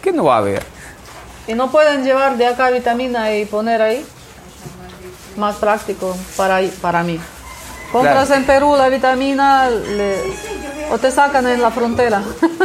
¿Qué 0.02 0.12
no 0.14 0.24
va 0.26 0.36
a 0.36 0.38
haber? 0.38 0.64
Y 1.50 1.54
no 1.56 1.70
pueden 1.72 2.04
llevar 2.06 2.38
de 2.38 2.46
acá 2.48 2.70
vitamina 2.70 3.34
y 3.36 3.44
poner 3.46 3.82
ahí. 3.82 4.06
Más 5.36 5.56
práctico 5.56 6.16
para, 6.38 6.60
para 6.82 7.04
mí. 7.04 7.20
Compras 7.92 8.28
Claro. 8.28 8.36
en 8.42 8.46
Perú 8.46 8.76
la 8.78 8.88
vitamina 8.88 9.68
le- 9.70 10.22
o 10.92 10.98
te 10.98 11.12
sacan 11.12 11.48
en 11.48 11.62
la 11.62 11.72
frontera 11.72 12.22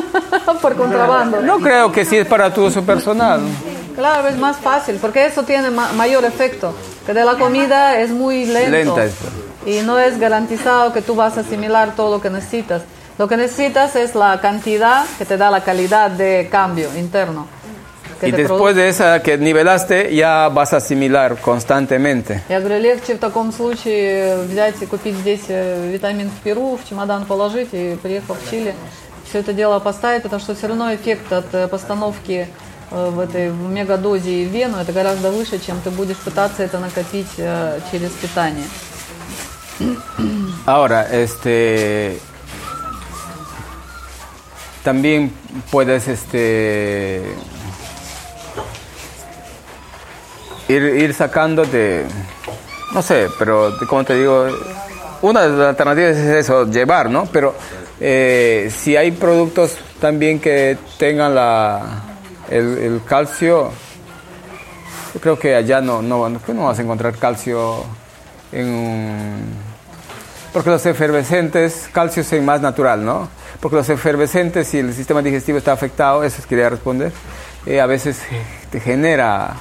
por 0.62 0.76
contrabando. 0.76 1.40
No 1.40 1.58
creo 1.60 1.90
que 1.92 2.04
sí 2.04 2.18
es 2.18 2.26
para 2.26 2.52
tu 2.52 2.64
uso 2.66 2.82
personal. 2.82 3.40
Claro, 3.96 4.28
es 4.28 4.36
más 4.36 4.56
fácil 4.58 4.98
porque 5.00 5.24
eso 5.26 5.42
tiene 5.44 5.70
ma- 5.70 5.92
mayor 5.92 6.24
efecto. 6.24 6.74
Que 7.06 7.14
de 7.14 7.24
la 7.24 7.34
comida 7.36 7.98
es 7.98 8.10
muy 8.10 8.44
lento. 8.46 8.70
Lenta 8.70 9.04
es. 9.04 9.14
Y 9.66 9.80
no 9.82 9.98
es 9.98 10.18
garantizado 10.18 10.92
que 10.92 11.00
tú 11.00 11.14
vas 11.14 11.38
a 11.38 11.40
asimilar 11.40 11.94
todo 11.94 12.16
lo 12.16 12.20
que 12.20 12.28
necesitas. 12.28 12.82
Lo 13.16 13.28
que 13.28 13.36
necesitas 13.36 13.94
es 13.96 14.14
la 14.14 14.40
cantidad 14.40 15.04
que 15.16 15.24
te 15.24 15.36
da 15.38 15.50
la 15.50 15.62
calidad 15.64 16.10
de 16.10 16.48
cambio 16.50 16.88
interno. 16.98 17.46
Y 18.22 18.30
después 18.32 18.74
de 18.76 18.88
esa 18.88 19.22
que 19.22 19.36
nivelaste, 19.38 20.14
ya 20.14 20.48
vas 20.48 20.72
a 20.72 20.78
asimilar 20.78 21.36
constantemente. 21.40 22.42
Я 22.48 22.60
говорю, 22.60 22.80
легче 22.80 23.14
в 23.14 23.18
таком 23.18 23.52
случае 23.52 24.36
взять 24.44 24.80
и 24.80 24.86
купить 24.86 25.16
здесь 25.16 25.44
э, 25.48 25.90
витамин 25.92 26.30
в 26.30 26.42
Перу, 26.42 26.76
в 26.76 26.88
чемодан 26.88 27.24
положить 27.24 27.68
и 27.72 27.96
приехав 28.02 28.36
в 28.40 28.50
Чили, 28.50 28.74
все 29.28 29.40
это 29.40 29.52
дело 29.52 29.78
поставить, 29.80 30.22
потому 30.22 30.40
что 30.40 30.54
все 30.54 30.68
равно 30.68 30.94
эффект 30.94 31.32
от 31.32 31.52
э, 31.52 31.68
постановки 31.68 32.48
э, 32.90 33.10
в 33.10 33.18
этой 33.18 33.50
в 33.50 33.70
мегадозе 33.70 34.42
и 34.42 34.44
вену 34.44 34.78
это 34.78 34.92
гораздо 34.92 35.30
выше, 35.30 35.58
чем 35.58 35.80
ты 35.82 35.90
будешь 35.90 36.18
пытаться 36.18 36.62
это 36.62 36.78
накопить 36.78 37.32
э, 37.38 37.80
через 37.90 38.10
питание. 38.10 38.66
Ahora, 40.66 41.08
este. 41.10 42.20
También 44.84 45.32
puedes 45.70 46.06
este. 46.06 47.22
Ir, 50.68 50.82
ir 50.82 51.14
sacándote. 51.14 52.04
No 52.92 53.02
sé, 53.02 53.28
pero 53.38 53.72
como 53.88 54.04
te 54.04 54.14
digo, 54.14 54.46
una 55.22 55.42
de 55.42 55.50
las 55.50 55.68
alternativas 55.68 56.16
es 56.16 56.44
eso, 56.44 56.66
llevar, 56.66 57.10
¿no? 57.10 57.26
Pero 57.26 57.54
eh, 58.00 58.70
si 58.74 58.96
hay 58.96 59.10
productos 59.10 59.76
también 60.00 60.40
que 60.40 60.78
tengan 60.98 61.34
la, 61.34 62.02
el, 62.50 63.00
calcio, 63.06 63.70
yo 65.12 65.20
creo 65.20 65.38
que 65.38 65.54
allá 65.54 65.80
no, 65.80 66.02
no, 66.02 66.28
no 66.28 66.64
vas 66.64 66.78
a 66.78 66.82
encontrar 66.82 67.16
calcio 67.16 67.84
en 68.52 69.74
porque 70.54 70.70
los 70.70 70.86
efervescentes, 70.86 71.88
calcio 71.92 72.22
es 72.22 72.40
más 72.40 72.60
natural, 72.60 73.04
¿no? 73.04 73.28
Porque 73.58 73.74
los 73.74 73.88
efervescentes, 73.88 74.68
si 74.68 74.78
el 74.78 74.94
sistema 74.94 75.20
digestivo 75.20 75.58
está 75.58 75.72
afectado, 75.72 76.22
eso 76.22 76.40
es 76.40 76.46
quería 76.46 76.70
responder, 76.70 77.10
eh, 77.66 77.80
a 77.80 77.86
veces 77.86 78.20
te 78.70 78.78
genera 78.78 79.56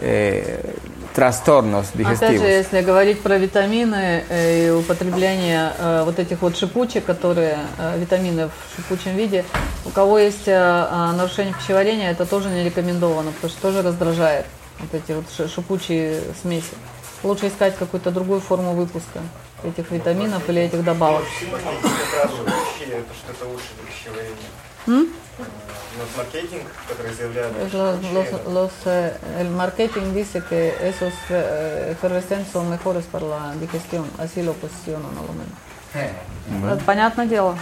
eh, 0.00 0.74
trastornos 1.14 1.86
Опять 1.92 2.06
digestivos. 2.20 2.38
же, 2.38 2.46
если 2.46 2.80
говорить 2.82 3.20
про 3.20 3.36
витамины 3.38 4.24
э, 4.28 4.66
и 4.66 4.70
употребление 4.70 5.72
э, 5.78 6.02
вот 6.04 6.18
этих 6.18 6.40
вот 6.42 6.56
шипучек, 6.56 7.04
которые 7.04 7.58
э, 7.78 7.98
витамины 7.98 8.48
в 8.48 8.76
шипучем 8.76 9.16
виде, 9.16 9.44
у 9.84 9.90
кого 9.90 10.18
есть 10.18 10.46
э, 10.46 10.52
э, 10.52 11.12
нарушение 11.16 11.52
пищеварения, 11.54 12.10
это 12.12 12.26
тоже 12.26 12.48
не 12.48 12.62
рекомендовано, 12.64 13.32
потому 13.32 13.50
что 13.52 13.60
тоже 13.62 13.82
раздражает 13.82 14.46
вот 14.78 14.94
эти 14.94 15.12
вот 15.12 15.24
ши- 15.36 15.48
шипучие 15.48 16.20
смеси. 16.40 16.74
Лучше 17.22 17.48
искать 17.48 17.76
какую-то 17.76 18.10
другую 18.10 18.40
форму 18.40 18.72
выпуска 18.74 19.20
этих 19.62 19.90
витаминов 19.90 20.48
или 20.48 20.62
этих 20.62 20.82
добавок. 20.84 21.22
Это 21.42 22.28
что-то 22.28 23.46
лучше 23.46 23.66
для 23.76 23.84
пищеварения. 23.92 25.10
Los, 25.98 27.68
что 27.68 27.98
los, 28.12 28.46
los, 28.52 28.70
eh, 28.86 29.16
el 29.40 29.48
marketing 29.50 30.14
dice 30.14 30.42
que 30.48 30.74
esos 30.88 31.12
eh, 31.30 31.88
efervescentes 31.92 32.52
son 32.52 32.70
mejores 32.70 33.06
para 33.06 33.26
la 33.26 33.54
digestión, 33.56 34.08
así 34.18 34.42
lo 34.42 34.52
posicionan 34.54 35.10
a 35.10 35.22
lo 35.22 35.32
menos. 35.32 36.60
Bueno. 36.60 36.76
Понятное 36.84 37.26
дело. 37.26 37.56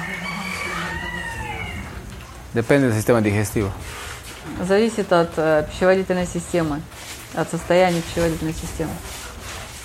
Depende 2.55 2.89
del 2.89 2.97
sistema 2.97 3.21
digestivo. 3.21 3.71
Зависит 4.67 5.13
от 5.13 5.31
э, 5.37 5.65
пищеварительной 5.71 6.27
системы, 6.27 6.81
от 7.35 7.51
состояния 7.51 8.01
пищеварительной 8.01 8.55
системы. 8.55 8.93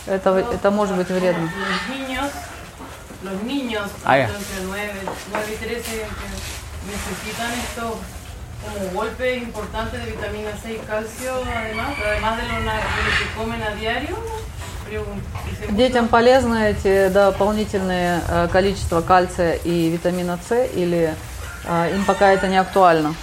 Это, 0.08 0.32
в- 0.32 0.38
это 0.54 0.72
может 0.72 0.96
быть 0.98 1.10
вредно. 1.10 1.50
Los 1.50 1.98
niños, 1.98 2.32
los 3.24 3.44
niños 3.44 3.90
Ah, 4.06 4.18
entre 4.20 4.64
9, 4.66 4.92
9 5.32 5.46
y 5.54 5.56
13 5.56 5.84
que 5.92 6.06
necesitan 6.92 7.52
estos 7.60 7.96
como 8.64 8.90
golpes 8.94 9.42
importantes 9.42 10.04
de 10.06 10.12
vitamina 10.12 10.52
C 10.62 10.74
y 10.74 10.78
calcio, 10.80 11.34
además, 11.56 11.96
además 12.06 12.38
de 12.38 12.44
lo, 12.44 12.54
de 12.56 12.66
lo 12.66 12.72
que 12.72 13.36
comen 13.38 13.62
a 13.64 13.76
diario. 13.76 14.18
Детям 15.70 16.08
полезны 16.08 16.70
эти 16.72 17.08
дополнительные 17.10 18.22
э, 18.28 18.48
количество 18.52 19.02
кальция 19.02 19.56
и 19.56 19.90
витамина 19.90 20.38
С 20.38 20.52
или 20.76 21.16
э, 21.66 21.96
им 21.96 22.06
пока 22.06 22.32
это 22.32 22.48
не 22.48 22.58
актуально? 22.58 23.16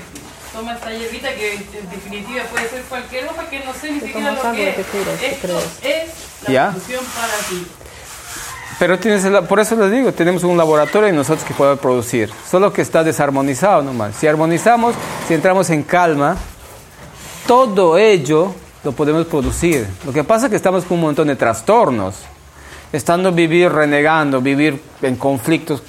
toma 0.53 0.75
esta 0.75 0.91
hierbita 0.93 1.33
que 1.35 1.55
en 1.55 1.91
definitiva 1.91 2.43
puede 2.51 2.69
ser 2.69 2.83
cualquier 2.83 3.25
hoja 3.27 3.49
que 3.49 3.61
no 3.65 3.73
sé 3.75 3.93
ni 3.93 4.01
siquiera 4.01 4.33
lo 4.33 4.43
que 4.53 4.73
te 4.73 4.81
Esto 4.81 5.47
crees. 5.47 5.65
es 5.83 6.11
la 6.47 6.51
Ya. 6.53 6.73
solución 6.73 7.05
para 7.15 7.37
ti. 7.49 7.67
Pero 8.79 8.99
tienes 8.99 9.25
el- 9.25 9.45
por 9.45 9.61
eso 9.61 9.77
les 9.77 9.93
digo, 9.93 10.13
tenemos 10.13 10.43
un 10.43 10.57
laboratorio 10.57 11.09
y 11.09 11.13
nosotros 11.13 11.45
que 11.47 11.53
podemos 11.55 11.81
producir. 11.81 12.31
Solo 12.51 12.73
que 12.73 12.81
está 12.83 13.05
desarmonizado 13.05 13.83
nomás. 13.83 14.15
Si 14.17 14.27
armonizamos, 14.27 14.95
si 15.29 15.35
entramos 15.35 15.69
en 15.71 15.83
calma, 15.83 16.37
todo 17.47 17.99
ello 17.99 18.55
lo 18.83 18.93
podemos 18.93 19.27
producir. 19.27 19.87
Lo 20.07 20.13
que 20.13 20.25
pasa 20.25 20.47
es 20.47 20.51
que 20.51 20.57
estamos 20.57 20.85
con 20.85 20.97
un 20.97 21.03
montón 21.05 21.29
de 21.29 21.37
trastornos. 21.37 22.17
Estando 22.93 23.31
vivir 23.33 23.71
renegando, 23.71 24.41
vivir 24.41 24.83
en 25.03 25.17
conflictos, 25.17 25.83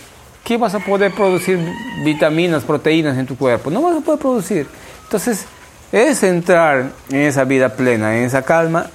¿qué 0.45 0.57
vas 0.57 0.75
a 0.75 0.79
poder 0.81 1.13
producir 1.13 1.59
vitaminas, 2.05 2.63
proteínas 2.65 3.17
en 3.19 3.27
tu 3.27 3.37
cuerpo? 3.37 3.71
No 3.71 3.83
vas 3.83 3.97
a 3.97 4.01
poder 4.01 4.21
producir. 4.21 4.67
Entonces, 5.05 5.45
es 5.93 6.23
entrar 6.23 6.91
en 7.11 7.21
esa 7.21 7.45
vida 7.45 7.69
plena, 7.71 8.17
en 8.17 8.25
esa 8.25 8.43
calma, 8.43 8.87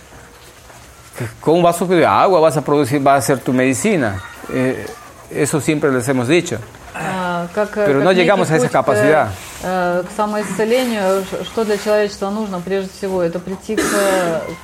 que 1.18 1.26
con 1.40 1.56
un 1.56 1.64
vaso 1.64 1.85
de 1.85 2.06
agua 2.06 2.40
vas 2.40 2.58
a 2.58 2.61
producir, 2.61 3.06
va 3.06 3.16
a 3.16 3.22
ser 3.22 3.40
tu 3.40 3.53
medicina. 3.53 4.22
Eh, 4.53 4.85
eso 5.30 5.60
siempre 5.61 5.92
les 5.92 6.08
hemos 6.08 6.27
dicho. 6.27 6.58
А, 6.93 7.48
как, 7.56 7.69
э, 7.77 7.84
Pero 7.85 8.00
как 8.00 8.03
no 8.03 8.11
некий 8.11 8.22
llegamos 8.24 8.51
a 8.51 8.56
esa 8.58 8.64
путь 8.66 8.69
к, 8.69 8.74
capacidad. 8.74 9.27
э, 9.64 10.03
к 10.06 10.11
самоисцелению, 10.16 11.24
ш- 11.24 11.45
что 11.45 11.64
для 11.64 11.77
человечества 11.77 12.30
нужно 12.30 12.60
прежде 12.60 12.90
всего, 12.98 13.22
это 13.24 13.40
прийти 13.40 13.77
к, 13.77 13.82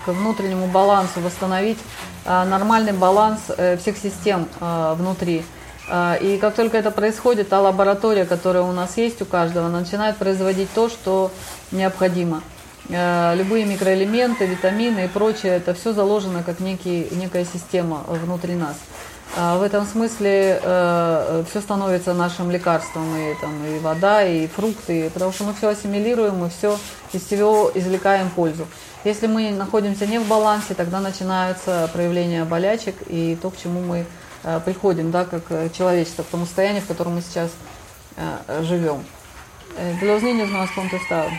к 0.06 0.08
внутреннему 0.10 0.68
балансу, 0.68 1.22
восстановить 1.22 1.80
э, 2.26 2.44
нормальный 2.44 2.92
баланс 2.92 3.40
э, 3.58 3.78
всех 3.78 3.98
систем 3.98 4.48
э, 4.60 4.94
внутри. 4.98 5.46
Э, 5.93 6.17
И 6.21 6.39
как 6.39 6.55
только 6.55 6.79
это 6.79 6.91
происходит, 6.91 7.51
та 7.51 7.61
лаборатория, 7.61 8.25
которая 8.25 8.63
у 8.63 8.73
нас 8.73 8.97
есть 8.97 9.21
у 9.23 9.27
каждого, 9.27 9.69
начинает 9.69 10.17
производить 10.17 10.73
то, 10.75 10.89
что 10.89 11.31
необходимо. 11.71 12.43
Э, 12.89 13.35
Любые 13.37 13.67
микроэлементы, 13.67 14.47
витамины 14.47 15.05
и 15.05 15.09
прочее, 15.09 15.53
это 15.57 15.75
все 15.75 15.93
заложено 15.93 16.43
как 16.43 16.61
некий, 16.61 17.09
некая 17.13 17.45
система 17.45 18.05
внутри 18.09 18.55
нас. 18.55 18.77
А 19.37 19.57
В 19.57 19.63
этом 19.63 19.87
смысле 19.87 20.61
все 21.49 21.61
становится 21.63 22.13
нашим 22.13 22.51
лекарством, 22.51 23.17
и, 23.17 23.35
там, 23.41 23.53
и 23.65 23.79
вода, 23.79 24.23
и 24.23 24.47
фрукты, 24.47 25.09
потому 25.09 25.33
что 25.33 25.45
мы 25.45 25.55
все 25.55 25.69
ассимилируем, 25.69 26.37
мы 26.37 26.51
все 26.51 26.79
из 27.15 27.25
всего 27.25 27.71
извлекаем 27.75 28.29
пользу. 28.29 28.67
Если 29.05 29.27
мы 29.29 29.51
находимся 29.51 30.07
не 30.07 30.19
в 30.19 30.29
балансе, 30.29 30.75
тогда 30.75 31.01
начинаются 31.01 31.89
проявления 31.95 32.45
болячек 32.45 32.95
и 33.09 33.39
то, 33.41 33.49
к 33.49 33.57
чему 33.57 33.81
мы 33.81 33.99
э, 34.01 34.05
приходим, 34.61 35.11
да, 35.11 35.25
как 35.25 35.43
э, 35.51 35.69
человечество, 35.77 36.23
к 36.23 36.27
тому 36.27 36.47
состоянию, 36.47 36.83
в 36.83 36.87
котором 36.87 37.15
мы 37.17 37.23
сейчас 37.23 37.51
э, 38.17 38.63
живем. 38.63 39.05
Э, 39.77 39.95
De 40.01 40.07
los 40.07 40.23
niños 40.23 40.51
no 40.51 40.63
has 40.63 40.71
contestado. 40.75 41.31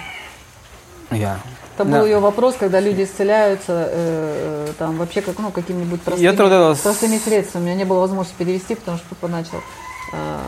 Ya. 1.12 1.38
Это 1.76 1.86
был 1.86 2.06
ее 2.06 2.20
вопрос, 2.20 2.56
когда 2.60 2.80
люди 2.80 3.04
исцеляются 3.04 3.90
э, 3.92 4.68
э, 4.70 4.74
там 4.78 4.98
вообще 4.98 5.22
как, 5.22 5.40
ну, 5.40 5.52
какими-нибудь 5.52 6.02
простыми, 6.02 6.28
de 6.50 6.72
los- 6.72 6.82
простыми 6.82 7.18
средствами. 7.18 7.64
У 7.64 7.66
меня 7.66 7.76
не 7.76 7.86
было 7.86 8.00
возможности 8.00 8.38
перевести, 8.38 8.76
потому 8.76 8.98
что 8.98 9.08
папа 9.10 9.28
начал. 9.28 9.58
э, 10.14 10.40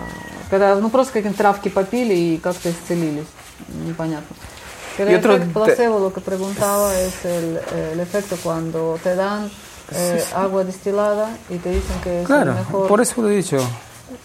когда 0.51 0.75
ну, 0.75 0.89
просто 0.89 1.13
какие-то 1.13 1.37
травки 1.37 1.69
попили 1.69 2.13
и 2.13 2.37
как-то 2.37 2.69
исцелились. 2.69 3.25
Непонятно. 3.69 4.35
Otro 4.97 5.07
efecto 5.09 5.39
de- 5.39 5.53
placebo, 5.53 5.99
lo 5.99 6.09
es 6.91 7.25
el, 7.25 7.59
el 7.91 7.99
efecto 7.99 8.37
cuando 8.41 8.97
te 9.03 9.15
dan 9.15 9.49
eh, 9.91 10.23
agua 10.35 10.63
destilada 10.63 11.29
y 11.49 11.57
te 11.57 11.69
dicen 11.69 11.99
que 12.03 12.21
es 12.21 12.27
Claro, 12.27 12.53
mejor. 12.53 12.87
por 12.87 13.01
eso 13.01 13.21
lo 13.21 13.29
he 13.29 13.35
dicho. 13.35 13.57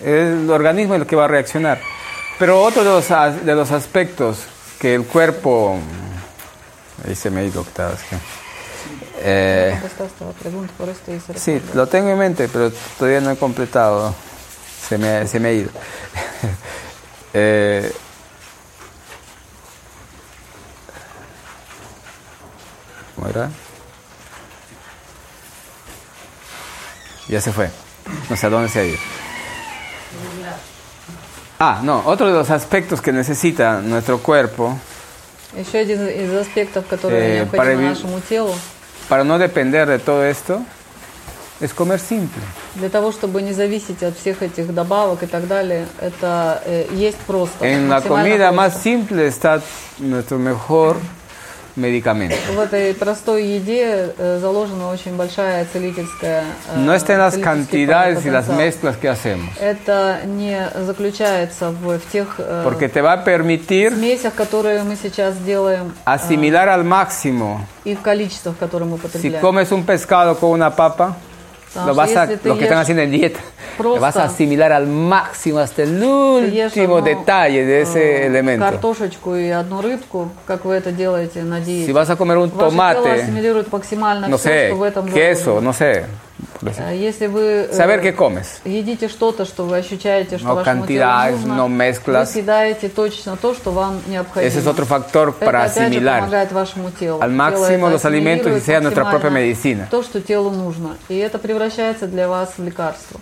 El 0.01 0.49
organismo 0.51 0.95
es 0.95 1.01
el 1.03 1.07
que 1.07 1.17
va 1.17 1.25
a 1.25 1.29
reaccionar. 1.29 1.81
Pero 2.39 2.63
otro 2.63 2.83
de 2.83 2.91
los, 2.91 3.45
de 3.45 3.55
los 3.55 3.71
aspectos 3.71 4.39
que 4.79 4.95
el 4.95 5.05
cuerpo... 5.05 5.79
Ahí 7.07 7.15
se 7.15 7.31
me 7.31 7.41
ha 7.41 7.45
ido, 7.45 7.61
octavas, 7.63 7.99
Eh, 9.23 9.79
sí, 11.37 11.61
lo 11.75 11.87
tengo 11.87 12.09
en 12.11 12.19
mente, 12.19 12.49
pero 12.49 12.71
todavía 12.99 13.21
no 13.21 13.31
he 13.31 13.37
completado. 13.37 14.15
Se 14.89 14.97
me, 14.99 15.27
se 15.27 15.39
me 15.41 15.49
ha 15.49 15.53
ido. 15.53 15.71
Eh, 17.33 17.93
¿Cómo 23.15 23.29
era? 23.29 23.49
Ya 27.30 27.42
se 27.42 27.52
fue. 27.52 27.70
No 28.30 28.36
sé 28.36 28.48
a 28.48 28.50
dónde 28.50 28.70
se 28.70 28.80
ha 28.80 28.84
ido. 28.86 28.98
Ah, 31.60 31.80
no, 31.84 32.02
otro 32.06 32.28
de 32.28 32.34
los 32.34 32.50
aspectos 32.50 33.02
que 33.02 33.12
necesita 33.14 33.82
nuestro 33.82 34.20
cuerpo 34.20 34.78
Еще 35.58 35.80
один 35.80 36.08
из 36.10 36.34
аспектов, 36.34 36.86
которые 36.88 37.44
Eh, 37.44 37.46
para 37.46 37.74
необходимы 37.74 37.82
evi- 37.82 37.90
нашему 37.90 38.22
телу, 38.28 38.54
para 39.08 39.24
no 39.24 39.38
depender 39.40 39.88
de 39.88 40.00
todo 40.00 40.24
esto 40.26 40.62
es 41.62 41.74
comer 41.74 42.00
simple. 42.00 42.42
Для 42.76 42.90
того, 42.90 43.14
чтобы 43.14 43.42
не 43.42 43.54
зависеть 43.54 44.04
от 44.04 44.18
всех 44.18 44.42
этих 44.44 44.74
добавок 44.74 45.24
и 45.24 45.28
так 45.28 45.48
далее, 45.48 45.88
это 46.02 46.62
э, 46.66 46.88
есть 46.92 47.20
просто. 47.20 47.64
En 47.66 47.88
la 47.88 48.02
максимально 48.02 48.08
comida 48.10 48.50
просто. 48.52 48.56
más 48.56 48.82
simple 48.84 49.28
está 49.28 49.62
nuestro 50.00 50.38
mejor 50.38 50.98
medicamento. 51.77 52.35
В 52.55 52.59
этой 52.61 52.95
простой 52.95 53.45
еде 53.45 54.13
э, 54.17 54.39
заложена 54.41 54.91
очень 54.91 55.17
большая 55.17 55.67
целительская 55.73 56.45
э, 56.75 56.79
No 56.85 56.95
está 56.95 57.15
en 57.15 57.19
las 57.21 57.35
целительский 57.35 57.43
cantidades 57.43 58.25
y 58.25 58.31
las 58.31 58.47
потенциал. 58.47 58.59
mezclas 58.59 58.97
que 58.97 59.09
hacemos. 59.09 59.51
Это 59.61 60.21
не 60.27 60.69
заключается 60.75 61.71
в, 61.71 61.99
в 61.99 62.11
тех 62.11 62.37
э, 62.39 62.63
Porque 62.65 62.89
te 62.89 63.01
va 63.01 63.13
a 63.15 63.25
permitir 63.25 63.93
смесях, 63.95 64.35
которые 64.35 64.83
мы 64.83 64.97
сейчас 64.97 65.37
делаем, 65.39 65.93
э, 66.07 66.11
asimilar 66.11 66.69
al 66.69 66.85
máximo. 66.85 67.61
и 67.85 67.95
в 67.95 68.01
количествах, 68.03 68.57
которые 68.59 68.89
мы 68.89 68.97
Si 68.99 69.03
потребляем. 69.03 69.41
comes 69.41 69.73
un 69.73 69.85
pescado 69.85 70.35
con 70.39 70.51
una 70.51 70.71
papa, 70.75 71.17
Потому 71.73 71.87
lo, 71.89 71.93
что 71.93 71.95
vas 71.95 72.17
a, 72.17 72.23
если 72.25 72.37
ты 72.37 72.49
los 72.49 72.59
que 72.59 72.65
están 72.65 72.79
ешь- 72.79 72.83
haciendo 72.83 73.03
en 73.03 73.11
dieta, 73.13 73.41
Просто 73.79 74.01
vas 74.01 74.17
a 74.17 74.25
asimilar 74.25 74.73
al 74.73 74.87
máximo 74.87 75.59
hasta 75.61 75.85
el 75.85 76.01
ешь 76.01 76.73
último 76.75 76.97
одну, 76.97 77.07
detalle 77.07 77.65
de 77.65 77.83
ese 77.83 77.99
э, 78.23 78.27
elemento. 78.27 78.65
картошечку 78.65 79.35
и 79.37 79.49
одну 79.51 79.81
рыбку, 79.81 80.31
как 80.47 80.65
вы 80.65 80.75
это 80.75 80.91
делаете 80.93 81.43
на 81.43 81.61
диете. 81.61 81.87
Si 81.91 81.93
vas 81.93 82.11
a 82.11 82.17
comer 82.17 82.37
un 82.39 82.51
Ваше 82.51 82.57
тело 82.57 82.71
tomate, 82.71 83.09
ассимилирует 83.23 83.73
максимально 83.73 84.27
no 84.27 84.37
все, 84.37 84.49
sé, 84.49 84.67
что 84.69 84.77
в 84.77 84.83
этом 84.83 85.07
queso, 85.09 85.45
заложено. 85.45 85.71
no 85.71 85.73
sé. 85.73 86.05
Э, 86.63 86.95
Если 86.97 87.27
вы 87.27 87.41
э, 87.43 87.73
Saber 87.73 88.03
qué 88.03 88.15
comes. 88.17 88.47
едите 88.65 89.09
что-то, 89.09 89.45
что 89.45 89.65
вы 89.65 89.79
ощущаете, 89.79 90.39
что 90.39 90.47
No 90.49 90.55
вашему 90.55 90.87
телу 90.87 91.31
нужно, 91.33 91.53
no 91.55 91.69
mezclas. 91.69 92.21
вы 92.21 92.27
съедаете 92.27 92.89
точно 92.89 93.37
то, 93.37 93.55
что 93.55 93.71
вам 93.73 94.01
необходимо. 94.07 94.51
Ese 94.51 94.59
es 94.61 94.67
otro 94.67 94.87
factor 94.87 95.35
Это 95.39 95.45
para 95.47 95.65
опять 95.65 95.93
же 95.93 96.01
помогает 96.01 96.53
вашему 96.53 96.91
телу. 96.91 97.21
al 97.21 97.31
máximo 97.33 97.87
это 97.89 97.95
los 97.97 98.05
alimentos 98.05 98.53
y 98.57 98.61
sea 98.61 98.81
nuestra 98.81 99.05
propia 99.11 99.31
medicina. 99.31 99.87
То, 99.91 100.03
что 100.03 100.21
телу 100.21 100.51
нужно. 100.51 100.97
И 101.09 101.17
это 101.17 101.39
превращается 101.39 102.07
для 102.07 102.29
вас 102.29 102.51
в 102.57 102.63
лекарство. 102.65 103.21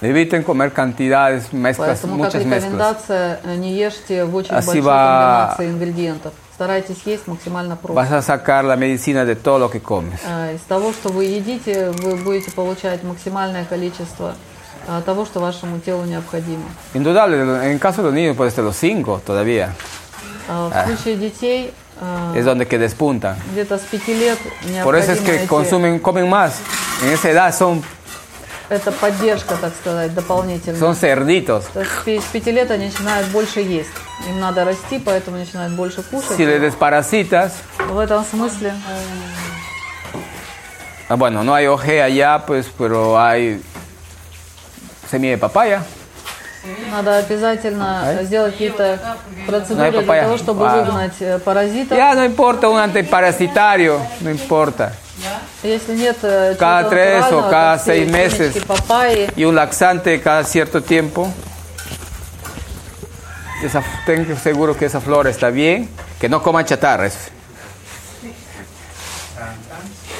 Eviten 0.00 0.44
comer 0.44 0.70
cantidades, 0.74 1.44
mezclas, 1.52 1.98
Поэтому 2.02 2.22
как 2.24 2.34
muchas 2.34 2.44
mezclas. 2.44 2.56
рекомендация, 2.64 3.40
э, 3.44 3.54
не 3.56 3.72
ешьте 3.74 4.24
в 4.24 4.34
очень 4.34 4.50
Así 4.52 4.82
большой 4.82 4.82
va- 4.82 5.56
ингредиентов. 5.60 6.32
Старайтесь 6.54 6.98
есть 7.04 7.26
максимально 7.26 7.74
просто. 7.76 7.94
Vas 8.00 8.12
a 8.12 8.22
sacar 8.22 8.64
la 8.64 8.76
medicina 8.76 9.24
de 9.24 9.34
todo 9.34 9.58
lo 9.58 9.70
que 9.70 9.80
comes. 9.80 10.20
Э, 10.24 10.54
Из 10.54 10.60
того, 10.68 10.92
что 10.92 11.08
вы 11.08 11.24
едите, 11.24 11.90
вы 11.90 12.14
будете 12.16 12.52
получать 12.52 13.02
максимальное 13.02 13.64
количество 13.64 14.34
э, 14.86 15.02
того, 15.04 15.24
что 15.26 15.40
вашему 15.40 15.80
телу 15.80 16.04
необходимо. 16.04 16.62
Indudable, 16.94 17.70
en 17.72 17.78
caso 17.80 18.02
de 18.02 18.08
los 18.08 18.14
niños, 18.14 18.36
pues 18.36 18.54
de 18.54 18.62
los 18.62 18.76
5 18.76 19.20
todavía. 19.26 19.70
Э, 20.48 20.68
В 20.68 20.72
Ah. 20.72 20.84
случае 20.86 21.16
детей 21.16 21.72
Es 22.36 22.44
donde 22.44 22.66
que 22.66 22.78
despuntan. 22.78 23.36
где-то 23.52 23.78
с 23.78 23.82
5 23.90 24.08
лет 24.14 24.38
Por 24.84 24.94
eso 24.96 25.12
es 25.12 25.20
que 25.20 25.46
consumen, 25.46 25.98
comen 26.00 26.28
más. 26.28 26.60
En 27.02 27.08
esa 27.10 27.30
edad 27.30 27.52
son, 27.54 27.82
это 28.68 28.92
поддержка, 28.92 29.56
так 29.60 29.74
сказать, 29.74 30.14
дополнительная. 30.14 30.80
son 30.80 30.94
cerditos. 30.94 31.64
То 31.72 31.80
есть 31.80 32.26
с 32.26 32.30
5 32.30 32.46
лет 32.46 32.70
они 32.70 32.86
начинают 32.86 33.28
больше 33.28 33.60
есть. 33.60 33.90
Им 34.28 34.40
надо 34.40 34.64
расти, 34.64 34.98
поэтому 34.98 35.36
начинают 35.36 35.74
больше 35.74 36.02
кушать. 36.02 36.38
Si 36.38 36.44
les 36.44 36.60
desparasitas, 36.60 37.52
В 37.88 37.98
этом 37.98 38.24
смысле 38.24 38.74
ah, 41.08 41.16
bueno, 41.16 41.44
no 41.44 41.54
hay 41.54 41.66
oje 41.66 42.02
allá, 42.02 42.44
pues, 42.46 42.66
pero 42.78 43.18
hay 43.18 43.60
semilla 45.10 45.32
de 45.32 45.38
papaya. 45.38 45.84
надо 46.90 47.18
обязательно 47.18 48.18
сделать 48.22 48.52
какие-то 48.52 48.98
процедуры 49.46 49.88
No 49.90 50.02
для 50.02 50.22
того, 50.22 50.38
чтобы 50.38 50.66
выгнать 50.68 51.20
э, 51.20 51.38
паразитов. 51.38 51.98
Ya 51.98 52.14
no 52.14 52.24
importa 52.24 52.68
un 52.68 52.78
antiparasitario, 52.78 54.00
no 54.20 54.30
importa. 54.30 54.92
Если 55.63 55.95
нет 55.95 56.17
э, 56.23 56.55
Cada 56.57 56.81
чего-то 56.81 56.89
tres 56.89 57.09
o 57.09 57.41
натурального, 57.41 57.49
cada 57.49 57.71
как 57.77 57.81
все 57.81 57.91
seis 57.91 58.11
meses. 58.11 58.53
семечки 58.53 58.65
папайи, 58.67 59.29
Y 59.35 59.43
un 59.45 59.55
laxante 59.55 60.21
cada 60.21 60.43
cierto 60.43 60.81
tiempo. 60.81 61.27
Esa, 63.63 63.83
ten 64.05 64.37
seguro 64.37 64.75
que 64.77 64.85
esa 64.85 65.01
flora 65.01 65.29
está 65.29 65.49
bien, 65.49 65.89
que 66.19 66.29
no 66.29 66.41
coman 66.41 66.65
chatarras. 66.65 67.29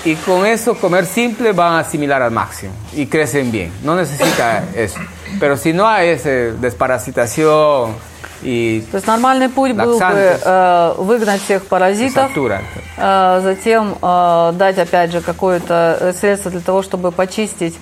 Y 0.06 0.16
con 0.16 0.45
eso, 0.45 0.76
comer 0.76 1.06
simple, 1.06 1.51
van 1.51 1.74
a 1.74 1.80
asimilar 1.80 2.22
al 2.22 2.32
máximo 2.32 2.74
y 2.93 3.06
crecen 3.08 3.51
bien. 3.51 3.72
No 3.84 3.95
necesita 3.95 4.64
eso. 4.76 5.00
Pero 5.40 5.58
si 5.58 5.74
no 5.74 5.88
hay 5.88 6.09
ese 6.09 6.53
desparasitación 6.53 7.95
y 8.42 8.80
То 8.92 8.98
есть 8.98 9.06
нормальный 9.08 9.50
путь 9.50 9.74
был 9.74 9.85
бы 9.85 9.92
Лаксанты. 9.98 10.40
э, 10.45 10.93
выгнать 11.00 11.42
всех 11.43 11.66
паразитов, 11.66 12.30
Сатура. 12.30 12.61
Э, 12.97 13.40
затем 13.42 13.97
э, 14.00 14.52
дать 14.55 14.78
опять 14.78 15.12
же 15.12 15.20
какое-то 15.20 15.97
э, 16.00 16.12
средство 16.12 16.50
для 16.50 16.60
того, 16.60 16.82
чтобы 16.82 17.12
почистить 17.12 17.76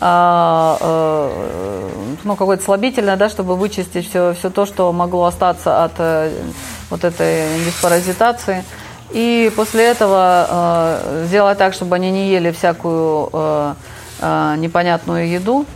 ну, 0.00 0.76
какое-то 2.24 2.62
слабительное, 2.62 3.16
да, 3.16 3.28
чтобы 3.28 3.56
вычистить 3.56 4.08
все, 4.08 4.32
все 4.32 4.48
то, 4.48 4.64
что 4.64 4.92
могло 4.92 5.24
остаться 5.24 5.82
от 5.82 5.98
вот 6.88 7.02
этой 7.02 7.64
диспаразитации. 7.64 8.62
И 9.10 9.52
после 9.56 9.86
этого 9.86 11.00
сделать 11.24 11.58
так, 11.58 11.74
чтобы 11.74 11.96
они 11.96 12.12
не 12.12 12.28
ели 12.30 12.52
всякую 12.52 13.74
непонятную 14.22 15.28
еду, 15.28 15.66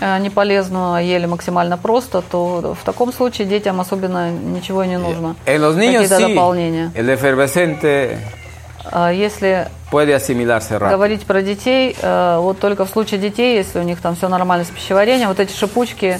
э, 0.00 0.18
неполезную, 0.18 0.94
а 0.94 1.02
ели 1.02 1.26
максимально 1.26 1.76
просто, 1.76 2.22
то 2.22 2.74
в 2.80 2.84
таком 2.84 3.12
случае 3.12 3.46
детям 3.46 3.80
особенно 3.80 4.30
ничего 4.30 4.84
не 4.84 4.98
нужно. 4.98 5.36
Какие-то 5.44 6.18
sí, 6.18 6.28
дополнения. 6.28 6.92
el 6.94 7.08
efervescente 7.10 8.18
А 8.92 9.12
Если 9.12 9.68
говорить 10.90 11.26
про 11.26 11.42
детей, 11.42 11.96
э, 12.00 12.38
вот 12.40 12.58
только 12.58 12.84
в 12.84 12.90
случае 12.90 13.20
детей, 13.20 13.56
если 13.56 13.78
у 13.78 13.82
них 13.82 14.00
там 14.00 14.16
все 14.16 14.28
нормально 14.28 14.64
с 14.64 14.68
пищеварением, 14.68 15.28
вот 15.28 15.38
эти 15.38 15.52
шипучки 15.54 16.18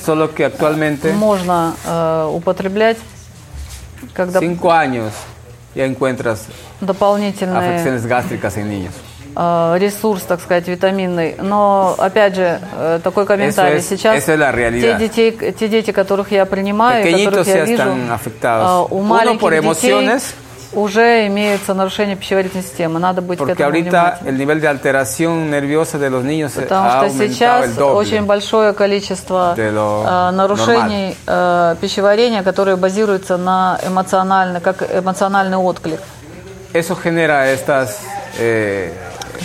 можно 1.12 1.74
э, 1.84 2.30
употреблять, 2.32 2.98
когда 4.12 4.40
cinco 4.40 4.70
años, 4.70 5.12
ya 5.74 5.86
encuentras 5.86 6.48
дополнительные 6.80 7.58
afecciones 7.58 8.06
gástricas 8.06 8.56
en 8.56 8.68
niños. 8.68 8.94
Э, 9.36 9.76
ресурс, 9.78 10.22
так 10.22 10.40
сказать, 10.40 10.68
витаминный. 10.68 11.36
Но, 11.40 11.94
опять 11.98 12.34
же, 12.34 12.60
э, 12.76 13.00
такой 13.02 13.26
комментарий. 13.26 13.78
Es- 13.78 13.88
Сейчас 13.88 14.16
es 14.16 14.26
те, 14.80 14.96
детей, 14.98 15.52
те 15.52 15.68
дети, 15.68 15.90
которых 15.92 16.32
я 16.32 16.44
принимаю, 16.46 17.04
Pequeñitos 17.04 17.24
которых 17.24 17.46
я 17.48 17.64
вижу, 17.64 17.82
э, 18.42 18.86
у 18.90 19.00
маленьких 19.02 19.62
детей 19.62 20.18
уже 20.72 21.26
имеется 21.26 21.74
нарушение 21.74 22.14
пищеварительной 22.14 22.62
системы. 22.62 23.00
Надо 23.00 23.22
быть 23.22 23.38
к 23.38 23.42
porque 23.42 23.52
этому 23.54 23.70
ahorita 23.70 24.16
внимательным. 24.22 24.28
el 24.28 24.38
nivel 24.38 24.60
de 24.60 24.68
alteración 24.68 25.50
nerviosa 25.50 25.98
de 25.98 26.10
los 26.10 26.22
niños 26.22 26.56
ha 26.56 26.60
Потому 26.62 27.08
что 27.10 27.10
сейчас 27.28 27.76
очень 27.78 28.24
большое 28.24 28.72
количество 28.72 29.54
нарушений 30.32 31.16
э, 31.26 31.74
пищеварения, 31.80 32.42
которые 32.42 32.76
базируются 32.76 33.36
на 33.36 33.78
эмоционально, 33.84 34.60
как 34.60 34.82
эмоциональный 34.94 35.56
отклик. 35.56 36.00
Eso 36.72 36.96
genera 37.02 37.46
estas 37.48 37.98
eh, 38.38 38.92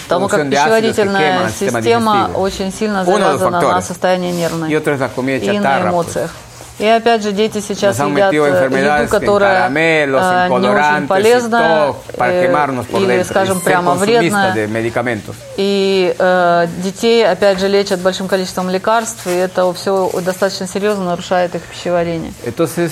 Потому 0.04 0.28
как 0.28 0.50
пищеварительная 0.50 1.50
система 1.50 2.32
очень 2.34 2.72
сильно 2.72 3.04
завязана 3.06 3.62
на 3.62 3.82
состоянии 3.82 4.32
нервной 4.32 4.72
и 4.72 5.60
на 5.60 5.82
эмоциях. 5.90 6.32
И 6.78 6.86
опять 6.86 7.24
же, 7.24 7.32
дети 7.32 7.62
сейчас 7.62 7.98
едят 8.00 8.34
э, 8.34 8.36
еду, 8.36 9.10
которая 9.10 9.70
э, 9.70 9.72
не 9.72 10.68
очень 10.68 11.04
э, 11.04 11.08
por 11.08 13.02
или, 13.02 13.24
скажем, 13.24 13.62
прямо 13.62 13.96
medicamentos. 13.96 15.36
И 15.56 16.14
э, 16.18 16.68
детей, 16.84 17.26
опять 17.26 17.60
же, 17.60 17.70
лечат 17.70 18.02
большим 18.02 18.28
количеством 18.28 18.70
лекарств, 18.70 19.26
и 19.26 19.32
это 19.32 19.72
все 19.74 20.12
достаточно 20.22 20.68
серьезно 20.68 21.06
нарушает 21.06 21.56
их 21.56 21.62
пищеварение. 21.62 22.34
Entonces, 22.44 22.92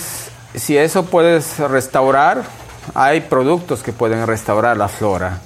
si 0.56 0.78
eso 0.78 1.04
puedes 1.04 1.60
restaurar, 1.60 2.46
hay 2.94 3.20
productos 3.20 3.82
que 3.84 3.92
pueden 3.92 4.26
restaurar 4.26 4.78
la 4.78 4.88
flora. 4.88 5.40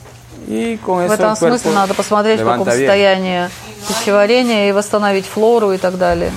Y 0.48 0.76
con 0.78 0.98
В 0.98 1.04
eso 1.04 1.14
этом 1.14 1.32
el 1.32 1.38
cuerpo 1.38 1.58
смысле 1.58 1.72
надо 1.72 1.94
посмотреть, 1.94 2.40
в 2.40 2.44
каком 2.44 2.66
levanta 2.66 2.74
bien. 2.74 2.78
состоянии 2.86 3.50
пищеварения 3.88 4.68
и 4.68 4.72
восстановить 4.72 5.26
флору 5.26 5.72
и 5.72 5.78
так 5.78 5.96
далее. 5.98 6.32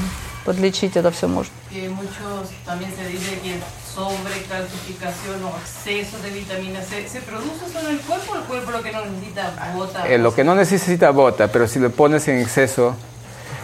Подлечить 0.45 0.95
это 0.95 1.09
все 1.11 1.27
можно. 1.27 1.51
Que 1.71 1.89
muchos 1.89 2.49
también 2.65 2.91
se 2.95 3.07
dice 3.07 3.39
que 3.41 3.55
sobrecalcificación 3.95 5.43
o 5.43 5.51
exceso 5.59 6.17
de 6.23 6.29
vitamina 6.29 6.81
C 6.81 7.07
se 7.07 7.21
produce 7.21 7.65
solo 7.71 7.89
en 7.89 7.95
el 7.95 8.01
cuerpo 8.01 8.33
o 8.33 8.35
el 8.37 8.43
cuerpo 8.43 8.71
lo 8.71 8.81
que 8.83 8.91
no 8.91 8.99
necesita 9.05 9.53
bota. 9.75 10.07
Eh, 10.07 10.17
lo 10.17 10.33
que 10.33 10.43
no 10.43 10.55
necesita 10.55 11.11
bota, 11.11 11.47
pero 11.47 11.67
si 11.67 11.79
le 11.79 11.89
pones 11.89 12.27
en 12.27 12.39
exceso, 12.39 12.95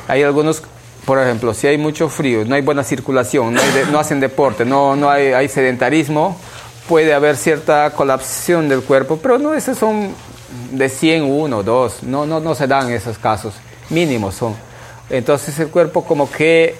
hay 0.08 0.24
algunos, 0.24 0.64
por 1.06 1.19
ejemplo, 1.19 1.53
si 1.53 1.68
hay 1.68 1.77
mucho 1.77 2.10
frío, 2.10 2.43
no 2.45 2.56
hay 2.56 2.61
buena 2.61 2.84
circulación, 2.84 3.53
no, 3.53 3.61
hay 3.61 3.72
de- 3.72 3.85
no 3.88 4.00
hacen 4.00 4.19
deporte, 4.19 4.66
no, 4.66 4.95
no 4.95 5.10
hay, 5.10 5.34
hay 5.34 5.48
sedentarismo, 5.48 6.38
puede 6.88 7.14
haber 7.14 7.38
cierta 7.38 7.92
colapsación 7.92 8.68
del 8.69 8.82
cuerpo, 8.82 9.18
pero 9.22 9.38
no, 9.38 9.53
esos 9.53 9.77
son 9.77 10.14
de 10.73 10.89
100, 10.89 11.25
uno, 11.25 11.62
dos, 11.62 12.02
no, 12.02 12.26
no, 12.26 12.41
no 12.41 12.55
se 12.55 12.66
dan 12.66 12.91
esos 12.91 13.18
casos, 13.18 13.55
mínimos 13.91 14.34
son. 14.34 14.55
Entonces 15.10 15.58
el 15.58 15.68
cuerpo 15.68 16.05
como 16.05 16.31
que 16.31 16.76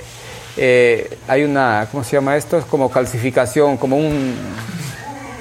eh, 0.57 1.19
hay 1.29 1.45
una, 1.45 1.87
¿cómo 1.91 2.03
se 2.05 2.13
llama 2.17 2.37
esto? 2.37 2.59
Es 2.59 2.65
como 2.65 2.91
calcificación, 2.91 3.77
como 3.77 3.97
un 3.97 4.35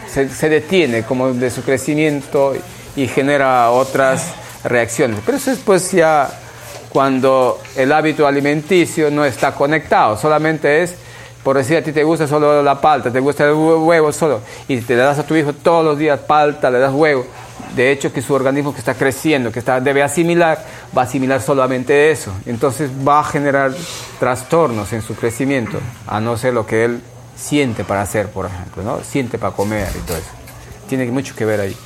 se, 0.07 0.49
detiene 0.49 1.03
como 1.03 1.33
de 1.33 1.49
su 1.51 1.61
crecimiento 1.63 2.53
y 2.95 3.07
genera 3.07 3.71
otras 3.71 4.27
reacciones. 4.63 5.19
Pero 5.25 5.37
eso 5.37 5.51
es 5.51 5.59
pues 5.59 5.91
ya 5.91 6.29
cuando 6.89 7.59
el 7.75 7.91
hábito 7.91 8.25
alimenticio 8.25 9.11
no 9.11 9.25
está 9.25 9.53
conectado, 9.53 10.17
solamente 10.17 10.83
es, 10.83 10.95
por 11.43 11.57
decir, 11.57 11.77
a 11.77 11.81
ti 11.81 11.91
te 11.91 12.03
gusta 12.03 12.27
solo 12.27 12.63
la 12.63 12.79
palta, 12.79 13.11
te 13.11 13.19
gusta 13.19 13.43
el 13.43 13.51
hue- 13.53 13.83
huevo 13.85 14.11
solo, 14.13 14.39
y 14.69 14.77
te 14.79 14.95
le 14.95 15.01
das 15.01 15.19
a 15.19 15.23
tu 15.23 15.35
hijo 15.35 15.51
todos 15.53 15.83
los 15.83 15.97
días 15.99 16.19
palta, 16.21 16.71
le 16.71 16.79
das 16.79 16.93
huevo, 16.93 17.25
de 17.74 17.92
hecho 17.92 18.12
que 18.12 18.22
su 18.22 18.34
organismo 18.34 18.72
que 18.72 18.80
está 18.80 18.94
creciendo, 18.94 19.52
que 19.52 19.60
está, 19.60 19.80
debe 19.80 20.02
asimilar, 20.02 20.64
va 20.96 21.02
a 21.02 21.04
asimilar 21.04 21.40
solamente 21.40 22.10
eso. 22.10 22.32
Entonces 22.46 22.90
va 22.90 23.20
a 23.20 23.24
generar 23.24 23.72
trastornos 24.18 24.92
en 24.92 25.02
su 25.02 25.14
crecimiento, 25.14 25.78
a 26.06 26.20
no 26.20 26.36
ser 26.36 26.54
lo 26.54 26.66
que 26.66 26.84
él 26.84 27.00
siente 27.36 27.84
para 27.84 28.02
hacer, 28.02 28.28
por 28.30 28.46
ejemplo, 28.46 28.82
¿no? 28.82 29.00
Siente 29.02 29.38
para 29.38 29.54
comer 29.54 29.88
y 29.96 30.00
todo 30.00 30.16
eso. 30.16 30.30
Tiene 30.88 31.06
mucho 31.06 31.34
que 31.34 31.44
ver 31.44 31.60
ahí. 31.60 31.76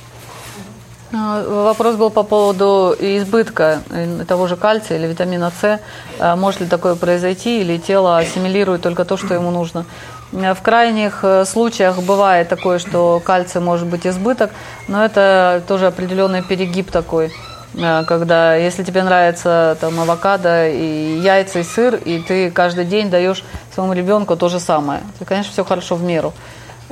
А, 1.13 1.43
Вопрос 1.47 1.95
был 1.95 2.09
по 2.09 2.23
поводу 2.23 2.95
избытка 2.99 3.83
э, 3.91 4.25
того 4.27 4.47
же 4.47 4.57
кальция 4.57 4.97
или 4.97 5.07
витамина 5.07 5.51
С. 5.51 5.79
А 6.19 6.35
Может 6.35 6.61
ли 6.61 6.67
такое 6.67 6.95
произойти, 6.95 7.61
или 7.61 7.77
тело 7.77 8.17
ассимилирует 8.17 8.81
только 8.81 9.05
то, 9.05 9.15
что 9.15 9.33
ему 9.33 9.51
нужно? 9.51 9.85
Э, 10.32 10.54
В 10.54 10.62
крайних 10.62 11.20
э, 11.22 11.44
случаях 11.44 11.98
бывает 11.98 12.48
такое, 12.48 12.78
что 12.78 13.20
кальция 13.24 13.60
может 13.60 13.88
быть 13.88 14.06
избыток, 14.06 14.50
но 14.88 15.04
это 15.04 15.62
тоже 15.66 15.86
определенный 15.86 16.42
перегиб 16.42 16.90
такой. 16.90 17.32
Э, 17.74 18.04
Когда, 18.04 18.54
если 18.54 18.84
тебе 18.84 19.02
нравится 19.02 19.76
там 19.80 19.98
авокадо 20.00 20.68
и 20.68 21.18
яйца 21.20 21.60
и 21.60 21.62
сыр, 21.62 21.94
и 21.94 22.20
ты 22.20 22.50
каждый 22.50 22.84
день 22.84 23.10
даешь 23.10 23.44
своему 23.74 23.92
ребенку 23.92 24.36
то 24.36 24.48
же 24.48 24.60
самое, 24.60 25.00
то, 25.18 25.24
конечно, 25.24 25.52
все 25.52 25.64
хорошо 25.64 25.96
в 25.96 26.02
меру. 26.02 26.32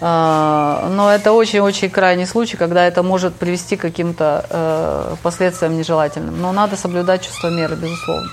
Но 0.00 1.10
это 1.12 1.32
очень-очень 1.32 1.90
крайний 1.90 2.24
случай, 2.24 2.56
когда 2.56 2.84
это 2.84 3.02
может 3.02 3.34
привести 3.34 3.76
к 3.76 3.80
каким-то 3.80 5.18
последствиям 5.24 5.76
нежелательным. 5.76 6.40
Но 6.40 6.52
надо 6.52 6.76
соблюдать 6.76 7.26
чувство 7.26 7.48
меры, 7.48 7.74
безусловно. 7.74 8.30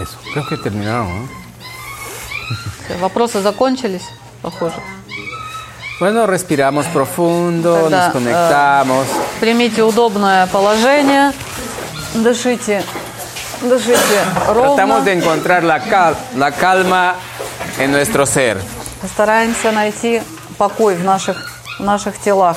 Eso, 0.00 0.16
creo 0.34 0.44
que 0.48 0.56
terminamos. 0.56 1.39
Вопросы 3.00 3.40
закончились, 3.40 4.08
похоже. 4.42 4.76
Bueno, 6.00 6.26
respiramos 6.26 6.86
profundo, 6.86 7.74
Тогда, 7.74 8.06
nos 8.06 8.12
conectamos. 8.12 9.06
Примите 9.38 9.82
удобное 9.82 10.46
положение, 10.46 11.32
дышите, 12.14 12.82
дышите 13.60 14.24
ровно. 14.48 14.74
Tratamos 14.76 15.04
de 15.04 15.12
encontrar 15.12 15.62
la, 15.62 15.78
cal- 15.80 16.16
la 16.36 16.50
calma 16.52 17.16
en 17.78 17.92
nuestro 17.92 18.24
ser. 18.26 18.56
Постараемся 19.02 19.72
найти 19.72 20.22
покой 20.56 20.94
в 20.96 21.04
наших, 21.04 21.36
в 21.78 21.82
наших 21.84 22.18
телах. 22.18 22.56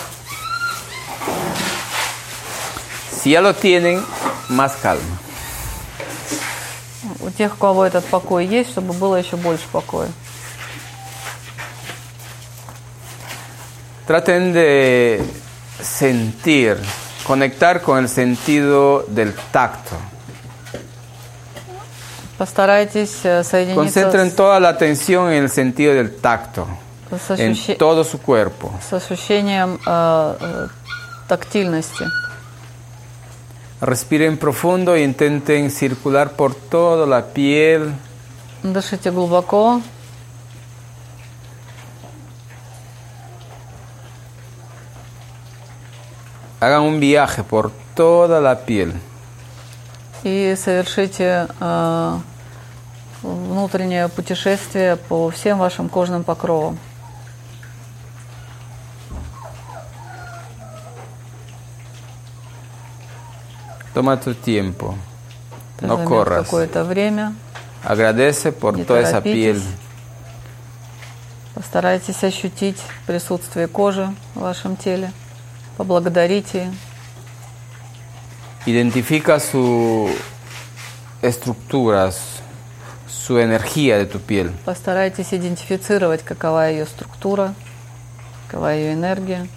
Si 3.21 3.31
ya 3.31 3.41
lo 3.41 3.53
tienen, 3.53 4.03
más 4.49 4.73
calma. 4.81 5.17
У 7.25 7.29
тех, 7.29 7.53
у 7.53 7.57
кого 7.57 7.85
этот 7.85 8.03
покой 8.05 8.45
есть, 8.45 8.71
чтобы 8.71 8.93
было 8.93 9.15
еще 9.15 9.37
больше 9.37 9.63
покоя. 9.71 10.09
Traten 14.05 14.51
de 14.51 15.23
sentir, 15.81 16.77
conectar 17.25 17.81
con 17.81 17.99
el 17.99 18.09
sentido 18.09 19.05
del 19.07 19.33
tacto. 19.53 19.95
Постарайтесь 22.37 23.19
э, 23.23 23.43
соединиться 23.43 23.75
Concentren 23.75 24.31
toda 24.35 24.59
la 24.59 24.69
atención 24.69 25.31
en 25.31 25.43
el 25.43 25.49
sentido 25.49 25.93
del 25.93 26.15
tacto, 26.15 26.67
en 27.37 27.55
todo 27.77 28.03
su 28.03 28.19
cuerpo. 28.19 28.73
с 28.81 28.91
ощущением 28.91 29.79
э, 29.85 30.35
э, 30.41 30.67
тактильности. 31.29 32.03
Respiren 33.83 34.37
profundo 34.37 34.95
e 34.95 35.03
intenten 35.03 35.69
circular 35.69 36.27
por 36.39 36.55
toda 36.55 37.05
la 37.05 37.21
piel, 37.35 37.81
Дышите 38.63 39.11
глубоко. 39.11 39.81
hagan 46.59 46.81
un 46.83 46.99
viaje 46.99 47.43
por 47.43 47.71
toda 47.95 48.39
la 48.39 48.55
piel. 48.65 48.93
и 50.23 50.55
совершите 50.55 51.47
э, 51.59 52.17
внутреннее 53.21 54.07
путешествие 54.07 54.95
по 54.95 55.29
всем 55.29 55.57
вашим 55.57 55.89
кожным 55.89 56.23
покровам. 56.23 56.79
Toma 63.93 64.17
tu 64.17 64.33
tiempo, 64.33 64.95
Это 65.77 65.87
no 65.87 66.03
corras. 66.05 66.43
какое-то 66.45 66.83
время. 66.83 67.33
Agradece 67.83 68.51
por 68.51 68.77
toda 68.85 69.01
esa 69.01 69.21
piel. 69.21 69.61
Постарайтесь 71.53 72.23
ощутить 72.23 72.77
присутствие 73.05 73.67
кожи 73.67 74.13
в 74.33 74.39
вашем 74.39 74.75
теле. 74.75 75.11
Поблагодарите. 75.77 76.71
Identifica 78.65 79.39
su 79.39 80.09
estructura, 81.21 82.11
su- 82.11 82.19
su 83.07 83.37
energía 83.37 83.97
de 83.97 84.05
tu 84.05 84.19
piel. 84.19 84.51
Постарайтесь 84.65 85.33
идентифицировать, 85.33 86.23
какова 86.23 86.69
ее 86.69 86.85
структура, 86.85 87.53
какова 88.47 88.73
ее 88.73 88.93
энергия. 88.93 89.47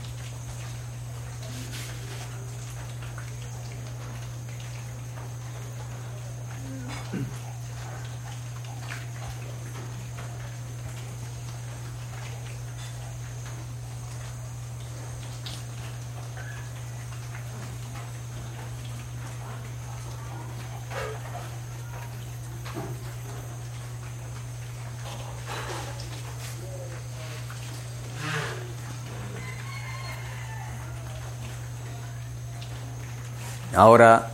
Ahora 33.76 34.28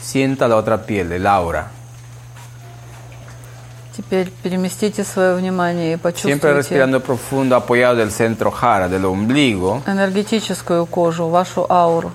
sienta 0.00 0.46
la 0.48 0.56
otra 0.56 0.78
piel, 0.86 1.12
el 1.12 1.26
aura. 1.26 1.70
Теперь 3.96 4.30
переместите 4.42 5.04
свое 5.04 5.34
внимание 5.34 5.94
и 5.94 5.96
Siempre 5.96 6.02
почувствуйте 6.12 6.52
respirando 6.52 7.00
profundo, 7.00 7.56
apoyado 7.56 7.96
del 7.96 8.10
centro 8.12 8.50
jara, 8.50 8.88
del 8.88 9.04
ombligo. 9.06 9.82
энергетическую 9.86 10.84
кожу, 10.86 11.28
вашу 11.28 11.64
ауру. 11.70 12.12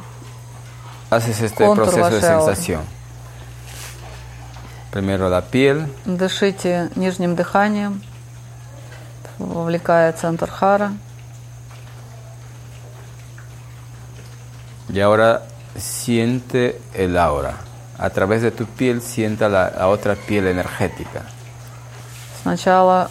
Haces 1.09 1.41
este 1.41 1.65
Contour 1.65 1.85
proceso 1.85 1.97
de 1.97 2.01
вашей 2.19 2.29
ауры. 2.29 2.55
sensación. 2.55 2.81
Primero 4.91 5.27
la 5.29 5.41
piel, 5.41 5.87
Дышите 6.05 6.89
нижним 6.95 7.35
дыханием, 7.35 8.01
вовлекая 9.39 10.13
центр 10.13 10.49
хара. 10.51 10.93
y 14.89 14.99
ahora 14.99 15.43
siente 15.78 16.80
el 16.94 17.16
aura. 17.16 17.54
A 17.98 18.10
través 18.10 18.42
de 18.42 18.50
tu 18.50 18.66
piel 18.66 19.00
sienta 19.00 19.48
la, 19.48 19.70
la 19.70 19.88
otra 19.88 20.14
piel 20.14 20.46
energética. 20.46 21.22
Сначала 22.42 23.10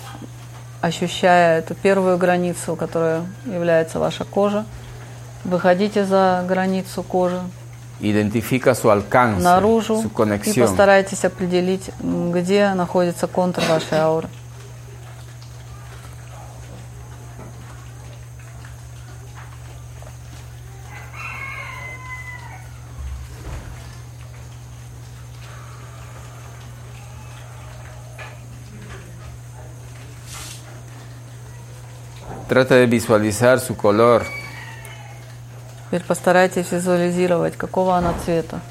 ощущая 0.81 1.59
эту 1.59 1.75
первую 1.75 2.17
границу, 2.17 2.75
которая 2.75 3.25
является 3.45 3.99
ваша 3.99 4.23
кожа, 4.23 4.65
выходите 5.43 6.05
за 6.05 6.45
границу 6.47 7.03
кожи 7.03 7.41
Identifica 8.01 8.75
su 8.75 8.89
alcance, 8.89 9.41
наружу 9.41 10.01
su 10.01 10.07
и 10.07 10.13
conexión. 10.13 10.67
постарайтесь 10.67 11.23
определить, 11.23 11.91
где 12.01 12.73
находится 12.73 13.25
контур 13.27 13.63
вашей 13.69 13.99
ауры. 13.99 14.27
Trata 32.55 32.75
de 32.75 32.85
visualizar 32.85 33.59
su 33.59 33.75
color, 33.75 34.23
Теперь 35.87 36.03
постарайтесь 36.07 36.71
визуализировать, 36.71 37.57
какого 37.57 37.97
она 37.97 38.13
цвета. 38.23 38.61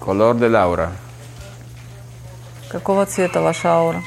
color 0.00 0.34
del 0.34 0.56
aura. 0.56 0.90
Какого 2.70 3.06
цвета 3.06 3.40
ваша 3.40 3.68
аура? 3.68 4.02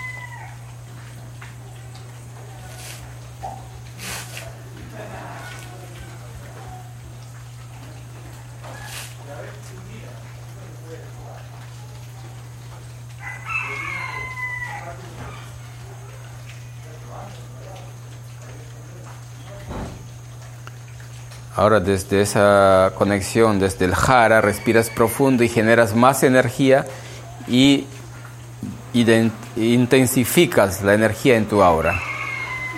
Ahora 21.56 21.80
desde 21.80 22.20
esa 22.22 22.92
conexión, 22.96 23.58
desde 23.58 23.84
el 23.86 23.94
jara, 23.94 24.40
respiras 24.40 24.90
profundo 24.90 25.42
y 25.42 25.48
generas 25.48 25.94
más 25.94 26.22
energía 26.22 26.86
y 27.48 27.84
ident- 28.94 29.32
intensificas 29.56 30.82
la 30.82 30.94
energía 30.94 31.36
en 31.36 31.46
tu 31.46 31.62
aura. 31.62 31.94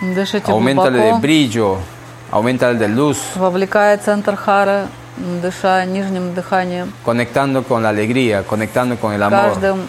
Дышите 0.00 0.50
Aumentale 0.50 0.96
de 0.98 1.02
глубоко. 1.04 1.20
brillo, 1.20 1.76
aumenta 2.30 2.70
el 2.70 2.78
de 2.78 2.88
luz, 2.88 3.18
Вовлекая 3.36 3.98
центр 3.98 4.34
хары, 4.34 4.86
м, 5.18 5.40
дыша 5.42 5.84
нижним 5.84 6.32
дыханием. 6.34 6.90
conectando 7.04 7.62
con 7.64 7.82
la 7.82 7.90
alegría, 7.90 8.44
conectando 8.44 8.96
con 8.96 9.12
el 9.12 9.22
amor. 9.22 9.52
Каждым 9.60 9.86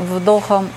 вдохом 0.00 0.68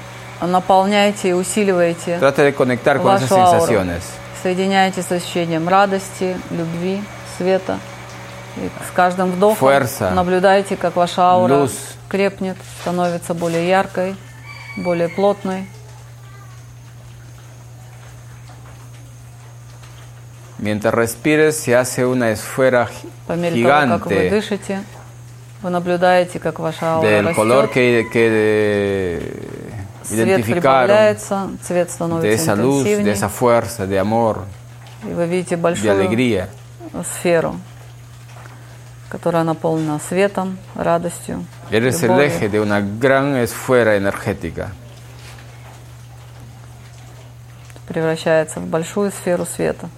наполняйте 0.42 1.30
и 1.30 1.34
усиливайте 1.34 2.20
Trate 2.20 2.44
de 2.44 2.54
conectar 2.54 3.00
con 3.02 3.16
esas 3.16 3.30
вашу 3.32 3.36
ауру. 3.36 3.66
sensaciones. 3.66 4.04
Соединяйте 4.44 5.02
с 5.02 5.12
ощущением 5.12 5.68
радости, 5.68 6.36
любви, 6.52 7.02
Света. 7.43 7.79
И 8.57 8.69
с 8.89 8.95
каждым 8.95 9.33
вдохом 9.33 9.69
Fuerza. 9.69 10.13
наблюдайте, 10.15 10.77
как 10.77 10.97
ваша 10.97 11.23
аура 11.23 11.65
Luz. 11.65 11.73
крепнет, 12.09 12.57
становится 12.81 13.35
более 13.35 13.69
яркой, 13.69 14.15
более 14.77 15.09
плотной. 15.09 15.67
Mientras 20.59 20.95
respires 20.95 21.57
se 21.57 21.75
hace 21.75 22.07
una 22.07 22.31
esfera 22.31 22.89
По 23.27 23.33
мере 23.33 23.65
того, 23.65 23.99
как 23.99 24.07
вы 24.07 24.15
gigante 24.15 24.31
дышите, 24.31 24.85
вы 25.63 25.71
наблюдаете, 25.71 26.39
как 26.39 26.61
ваша 26.61 26.97
аура 26.97 27.07
del 27.07 27.35
color 27.35 27.63
растет, 27.63 27.75
que, 27.75 28.05
que 28.13 29.43
свет 30.05 30.29
identificaron, 30.29 30.87
прибавляется, 30.87 31.51
цвет 31.63 31.89
de 31.89 31.93
становится 31.93 32.29
esa 32.29 32.55
luz, 32.55 32.85
de 32.85 32.93
интенсивнее, 32.93 33.13
esa 33.15 33.29
fuerza, 33.29 33.87
de 33.89 33.99
amor, 33.99 34.45
и 35.05 35.13
вы 35.13 35.27
видите 35.27 35.57
de 35.57 35.63
большую 35.63 35.91
alegría. 35.91 36.49
Сферу, 37.03 37.59
которая 39.09 39.45
наполнена 39.45 39.99
светом, 39.99 40.59
радостью, 40.75 41.45
Eres 41.71 42.03
el 42.03 42.19
eje 42.21 42.49
de 42.49 42.61
una 42.61 42.81
gran 42.81 43.37
esfera 43.37 43.97
energética. 43.97 44.71
превращается 47.87 48.61
в 48.61 48.67
большую 48.67 49.11
сферу 49.11 49.45
света. 49.45 49.89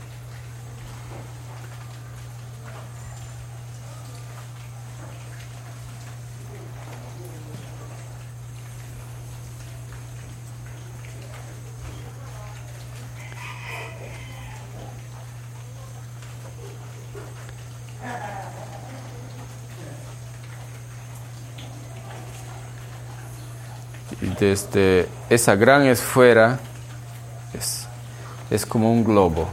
Y 24.45 24.49
desde 24.49 25.09
esa 25.31 25.55
gran 25.57 25.87
esfera 25.87 26.59
es, 27.55 27.87
es 28.51 28.67
como 28.67 28.93
un 28.93 29.03
globo. 29.05 29.49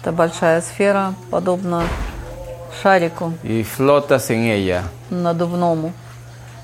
Это 0.00 0.12
большая 0.12 0.60
сфера, 0.62 1.14
подобно 1.30 1.82
шарику 2.82 3.34
Y 3.42 3.64
flotas 3.64 4.30
en 4.30 4.44
ella. 4.44 4.84
надувному, 5.10 5.92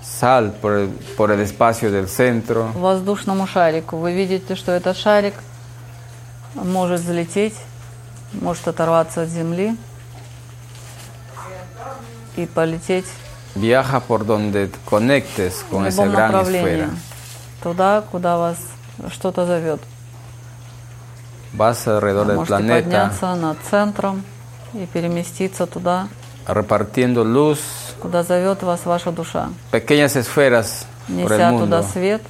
Sal 0.02 0.52
por 0.60 0.72
el, 0.74 0.88
por 1.16 1.30
el 1.32 1.40
espacio 1.40 1.90
del 1.90 2.08
centro. 2.08 2.70
воздушному 2.74 3.46
шарику. 3.46 3.96
Вы 3.96 4.12
видите, 4.12 4.54
что 4.54 4.70
этот 4.72 4.96
шарик 4.96 5.34
может 6.54 7.00
взлететь, 7.00 7.56
может 8.32 8.68
оторваться 8.68 9.22
от 9.22 9.28
земли 9.28 9.76
и 12.36 12.46
полететь 12.46 13.06
Viaja 13.55 13.99
por 14.01 14.25
donde 14.25 14.69
conectes 14.85 15.63
в 15.63 15.71
con 15.71 15.85
esa 15.85 16.05
любом 16.05 16.15
gran 16.15 16.31
направлении, 16.31 16.83
esfera. 16.85 16.89
туда, 17.63 18.01
куда 18.11 18.37
вас 18.37 18.57
что-то 19.11 19.45
зовет. 19.45 19.81
Vas 21.53 21.87
alrededor 21.87 22.27
del 22.27 22.35
Можете 22.37 22.47
planeta 22.53 22.83
подняться 22.83 23.35
над 23.35 23.57
центром 23.69 24.23
и 24.73 24.85
переместиться 24.85 25.65
туда, 25.65 26.07
repartiendo 26.45 27.23
luz, 27.23 27.59
куда 27.99 28.21
зовет 28.23 28.61
вас 28.61 28.85
ваша 28.85 29.11
душа, 29.11 29.49
pequeñas 29.71 30.15
esferas 30.15 30.85
por 31.07 31.31
el 31.31 31.37
неся 31.39 31.49
туда 31.51 31.81
mundo, 31.81 31.83
свет, 31.83 32.21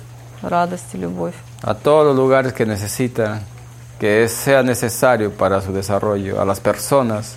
радость 0.41 0.93
и 0.93 0.97
любовь. 0.97 1.35
a 1.61 1.73
todos 1.75 2.05
los 2.07 2.15
lugares 2.15 2.53
que 2.53 2.65
necesitan, 2.65 3.41
que 3.99 4.23
es- 4.23 4.31
sea 4.33 4.63
necesario 4.63 5.31
para 5.33 5.59
su 5.61 5.73
desarrollo, 5.73 6.41
a 6.41 6.45
las 6.45 6.61
personas, 6.61 7.35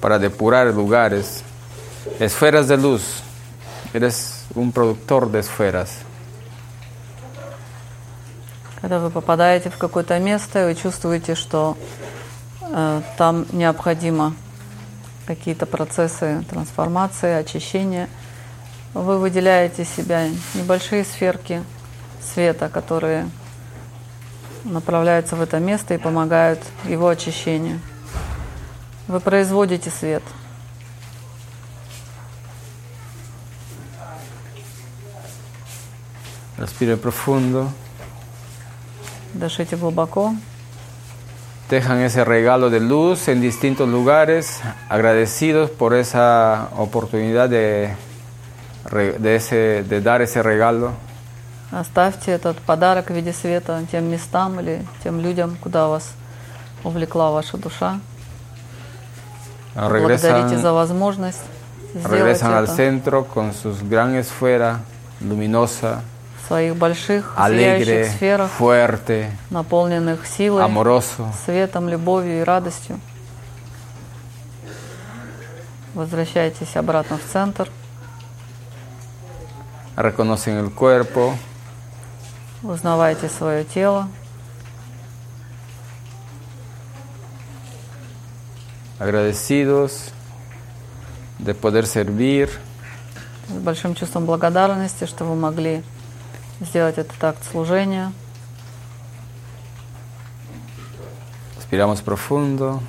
para 0.00 0.18
depurar 0.18 0.66
lugares, 0.74 1.44
Esferas 2.19 2.67
de 2.67 2.77
luz. 2.77 3.01
Eres 3.93 4.45
un 4.55 4.71
productor 4.71 5.29
de 5.31 5.39
esferas. 5.39 5.89
Когда 8.81 8.99
вы 8.99 9.09
попадаете 9.09 9.69
в 9.69 9.77
какое-то 9.77 10.19
место, 10.19 10.61
и 10.61 10.65
вы 10.65 10.75
чувствуете, 10.75 11.33
что 11.33 11.75
э, 12.61 13.01
там 13.17 13.47
необходимо 13.51 14.35
какие-то 15.25 15.65
процессы 15.65 16.45
трансформации, 16.49 17.33
очищения, 17.33 18.07
вы 18.93 19.17
выделяете 19.17 19.85
себя 19.85 20.29
небольшие 20.53 21.03
сферки 21.03 21.63
света, 22.21 22.69
которые 22.69 23.27
направляются 24.63 25.35
в 25.35 25.41
это 25.41 25.59
место 25.59 25.95
и 25.95 25.97
помогают 25.97 26.59
его 26.83 27.07
очищению. 27.07 27.79
Вы 29.07 29.19
производите 29.19 29.89
свет. 29.89 30.23
Respire 36.58 36.96
profundo. 36.96 37.70
Дышите 39.34 39.76
глубоко. 39.76 40.34
Dejan 41.70 42.00
ese 42.00 42.24
regalo 42.24 42.68
de 42.68 42.80
luz 42.80 43.28
en 43.28 43.40
distintos 43.40 43.88
lugares, 43.88 44.60
agradecidos 44.88 45.70
por 45.70 45.94
esa 45.94 46.68
oportunidad 46.76 47.48
de, 47.48 47.94
re- 48.86 49.18
de, 49.18 49.36
ese, 49.36 49.84
de 49.84 50.00
dar 50.00 50.20
ese 50.20 50.42
regalo. 50.42 50.92
Оставьте 51.70 52.32
этот 52.32 52.58
подарок 52.58 53.10
в 53.10 53.14
виде 53.14 53.32
света 53.32 53.80
тем 53.88 54.10
местам 54.10 54.58
или 54.58 54.84
тем 55.04 55.20
людям, 55.20 55.56
куда 55.60 55.86
вас 55.86 56.14
увлекла 56.82 57.30
ваша 57.30 57.56
душа. 57.56 58.00
Благодарите 59.76 60.58
за 60.58 60.70
Regresan, 60.70 60.74
возможность 60.74 61.38
сделать 61.94 62.10
regresan 62.10 62.52
al 62.52 62.64
это 62.64 62.74
centro 62.74 63.26
con 63.32 63.52
su 63.52 63.72
gran 63.88 64.16
esfera 64.16 64.80
luminosa, 65.20 66.00
в 66.00 66.13
Своих 66.47 66.75
больших, 66.75 67.33
alegre, 67.37 68.09
сферах, 68.09 68.51
fuerte, 68.59 69.31
наполненных 69.49 70.27
силой, 70.27 70.63
amoroso. 70.63 71.31
светом, 71.45 71.89
любовью 71.89 72.41
и 72.41 72.43
радостью. 72.43 72.99
Возвращайтесь 75.93 76.75
обратно 76.75 77.17
в 77.17 77.31
центр, 77.31 77.69
Reconocen 79.95 80.57
el 80.57 80.73
cuerpo, 80.73 81.37
узнавайте 82.61 83.29
свое 83.29 83.63
тело, 83.63 84.09
agradecidos 88.99 90.11
de 91.39 91.53
poder 91.53 91.85
servir, 91.85 92.49
с 93.47 93.53
большим 93.53 93.95
чувством 93.95 94.25
благодарности, 94.25 95.05
что 95.05 95.23
вы 95.23 95.35
могли 95.35 95.81
сделать 96.61 96.97
этот 96.97 97.21
акт 97.23 97.39
служения. 97.51 98.11
respiramos 101.57 102.01
profundo, 102.01 102.79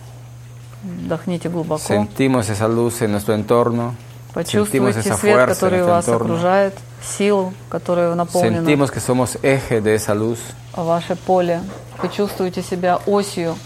Вдохните 0.82 1.48
глубоко. 1.48 1.82
sentimos 1.82 2.48
esa 2.48 2.68
luz 2.68 3.02
en 3.02 3.12
nuestro 3.12 3.34
entorno, 3.34 3.94
Почувствуйте 4.34 5.00
esa 5.00 5.16
свет, 5.16 5.48
который 5.48 5.82
вас 5.82 6.06
entorno, 6.06 6.34
окружает, 6.36 6.74
силу, 7.02 7.54
которая 7.70 8.14
наполнена 8.14 8.58
sentimos 8.62 8.90
que 8.90 9.00
somos 9.00 9.38
eje 9.42 9.80
de 9.80 9.94
esa 9.94 10.14
luz. 10.14 10.38
ваше 10.76 11.16
поле. 11.16 11.62
Вы 12.02 12.10
чувствуете 12.10 12.62
себя 12.62 12.98
осью 13.06 13.56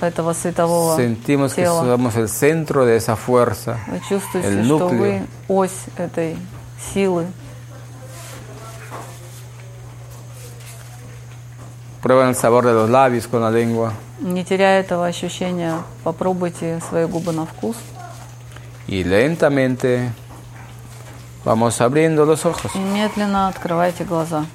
этого 0.00 0.32
светового 0.32 0.96
Sentimos 0.96 1.52
que 1.52 1.62
тела. 1.62 1.84
somos 1.84 2.16
el 2.16 2.28
centro 2.30 2.86
de 2.86 2.96
esa 2.96 3.16
fuerza, 3.16 3.78
Вы 3.86 4.00
чувствуете, 4.08 4.48
el 4.48 4.64
что 4.64 4.78
núcleo. 4.78 4.98
вы 4.98 5.26
ось 5.48 5.84
этой 5.98 6.38
силы. 6.94 7.26
Prueban 12.01 12.29
el 12.29 12.35
sabor 12.35 12.65
de 12.65 12.73
los 12.73 12.89
labios 12.89 13.27
con 13.27 13.41
la 13.41 13.49
lengua 13.51 13.93
Не 14.21 14.43
теряя 14.45 14.79
этого 14.79 15.05
ощущения, 15.07 15.75
попробуйте 16.03 16.79
свои 16.89 17.05
губы 17.05 17.33
на 17.33 17.45
вкус. 17.45 17.75
y 18.87 19.03
lentamente 19.03 20.11
vamos 21.43 21.81
abriendo 21.81 22.25
los 22.25 22.45
ojos. 22.45 22.71
И 22.75 22.79
медленно 22.79 23.47
открывайте 23.47 24.03
глаза. 24.03 24.45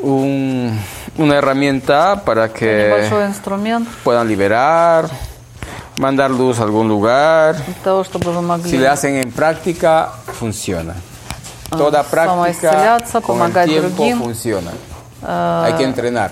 Un- 0.00 0.78
una 1.16 1.36
herramienta 1.36 2.22
para 2.24 2.52
que 2.52 2.88
Небольшой 2.88 3.26
инструмент 3.26 3.88
puedan 4.04 4.28
liberar, 4.28 5.08
mandar 5.98 6.30
luz 6.30 6.60
a 6.60 6.62
algún 6.62 6.86
lugar. 6.88 7.56
для 7.56 7.74
того, 7.82 8.04
чтобы 8.04 8.30
вы 8.32 8.42
могли 8.42 8.70
Si 8.70 8.76
le 8.78 8.86
hacen 8.86 9.16
en 9.16 9.32
práctica, 9.32 10.10
funciona. 10.38 10.94
Toda 11.77 12.03
práctica 12.03 12.25
самоисцеляться, 12.35 13.21
помогать 13.21 13.69
другим. 13.69 14.21
funciona. 14.23 14.71
Hay 15.21 15.77
que 15.77 15.83
entrenar. 15.83 16.31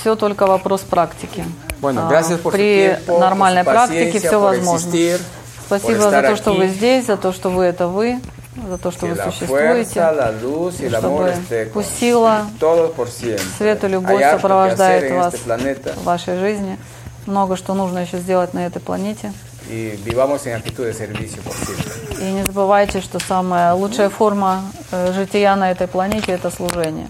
Все 0.00 0.16
только 0.16 0.46
вопрос 0.46 0.80
практики. 0.82 1.44
Bueno, 1.80 2.06
А, 2.06 2.08
gracias 2.10 2.38
por 2.40 2.52
При 2.52 2.98
tiempo, 3.06 3.18
нормальной 3.20 3.64
практике 3.64 4.18
все 4.18 4.38
возможно. 4.40 4.88
existir, 4.88 5.20
Спасибо 5.66 6.10
за 6.10 6.22
то, 6.22 6.36
что 6.36 6.52
вы 6.54 6.64
aquí. 6.64 6.74
здесь, 6.74 7.06
за 7.06 7.16
то, 7.16 7.32
что 7.32 7.50
вы 7.50 7.64
это 7.64 7.86
вы, 7.86 8.20
за 8.68 8.76
то, 8.78 8.90
что 8.90 9.06
вы 9.06 9.14
существуете. 9.16 10.00
fuerza, 10.00 10.88
чтобы 10.98 11.70
пусть 11.72 11.98
сила, 11.98 12.46
свет 13.58 13.84
и 13.84 13.88
любовь 13.88 14.22
сопровождает 14.22 15.12
вас 15.12 15.34
в 15.34 16.04
вашей 16.04 16.36
жизни. 16.38 16.76
Много 17.26 17.56
что 17.56 17.74
нужно 17.74 18.00
еще 18.00 18.18
сделать 18.18 18.54
на 18.54 18.66
этой 18.66 18.80
планете. 18.80 19.32
Y 19.70 19.96
vivamos 20.04 20.44
en 20.46 20.54
actitud 20.54 20.84
de 20.84 20.92
servicio. 20.92 21.42
И 22.20 22.24
не 22.24 22.42
забывайте, 22.44 23.00
что 23.00 23.20
самая 23.20 23.72
лучшая 23.72 24.10
форма 24.10 24.64
э, 24.90 25.12
жития 25.12 25.54
на 25.54 25.70
этой 25.70 25.86
планете– 25.86 26.32
это 26.34 26.50
служение. 26.50 27.06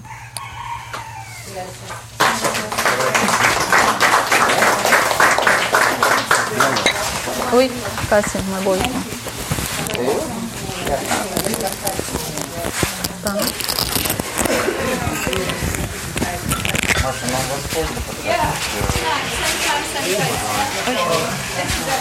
Ой, 7.53 7.71
casi 8.09 8.39
me 8.39 8.63
voy. 8.65 8.79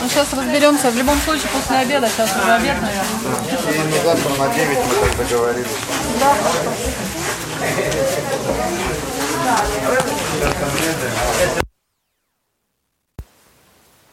Ну, 0.01 0.09
сейчас 0.09 0.33
разберемся. 0.33 0.91
В 0.91 0.95
любом 0.95 1.19
случае, 1.21 1.47
после 1.53 1.77
обеда, 1.77 2.07
сейчас 2.09 2.29
уже 2.35 2.53
обед, 2.53 2.77
наверное. 2.81 3.05
И 3.73 3.77
на 3.95 4.03
завтра 4.03 4.29
на 4.35 4.53
9 4.53 4.77
мы 4.77 5.07
так 5.07 5.17
договорились. 5.17 5.67
Да. 6.19 6.35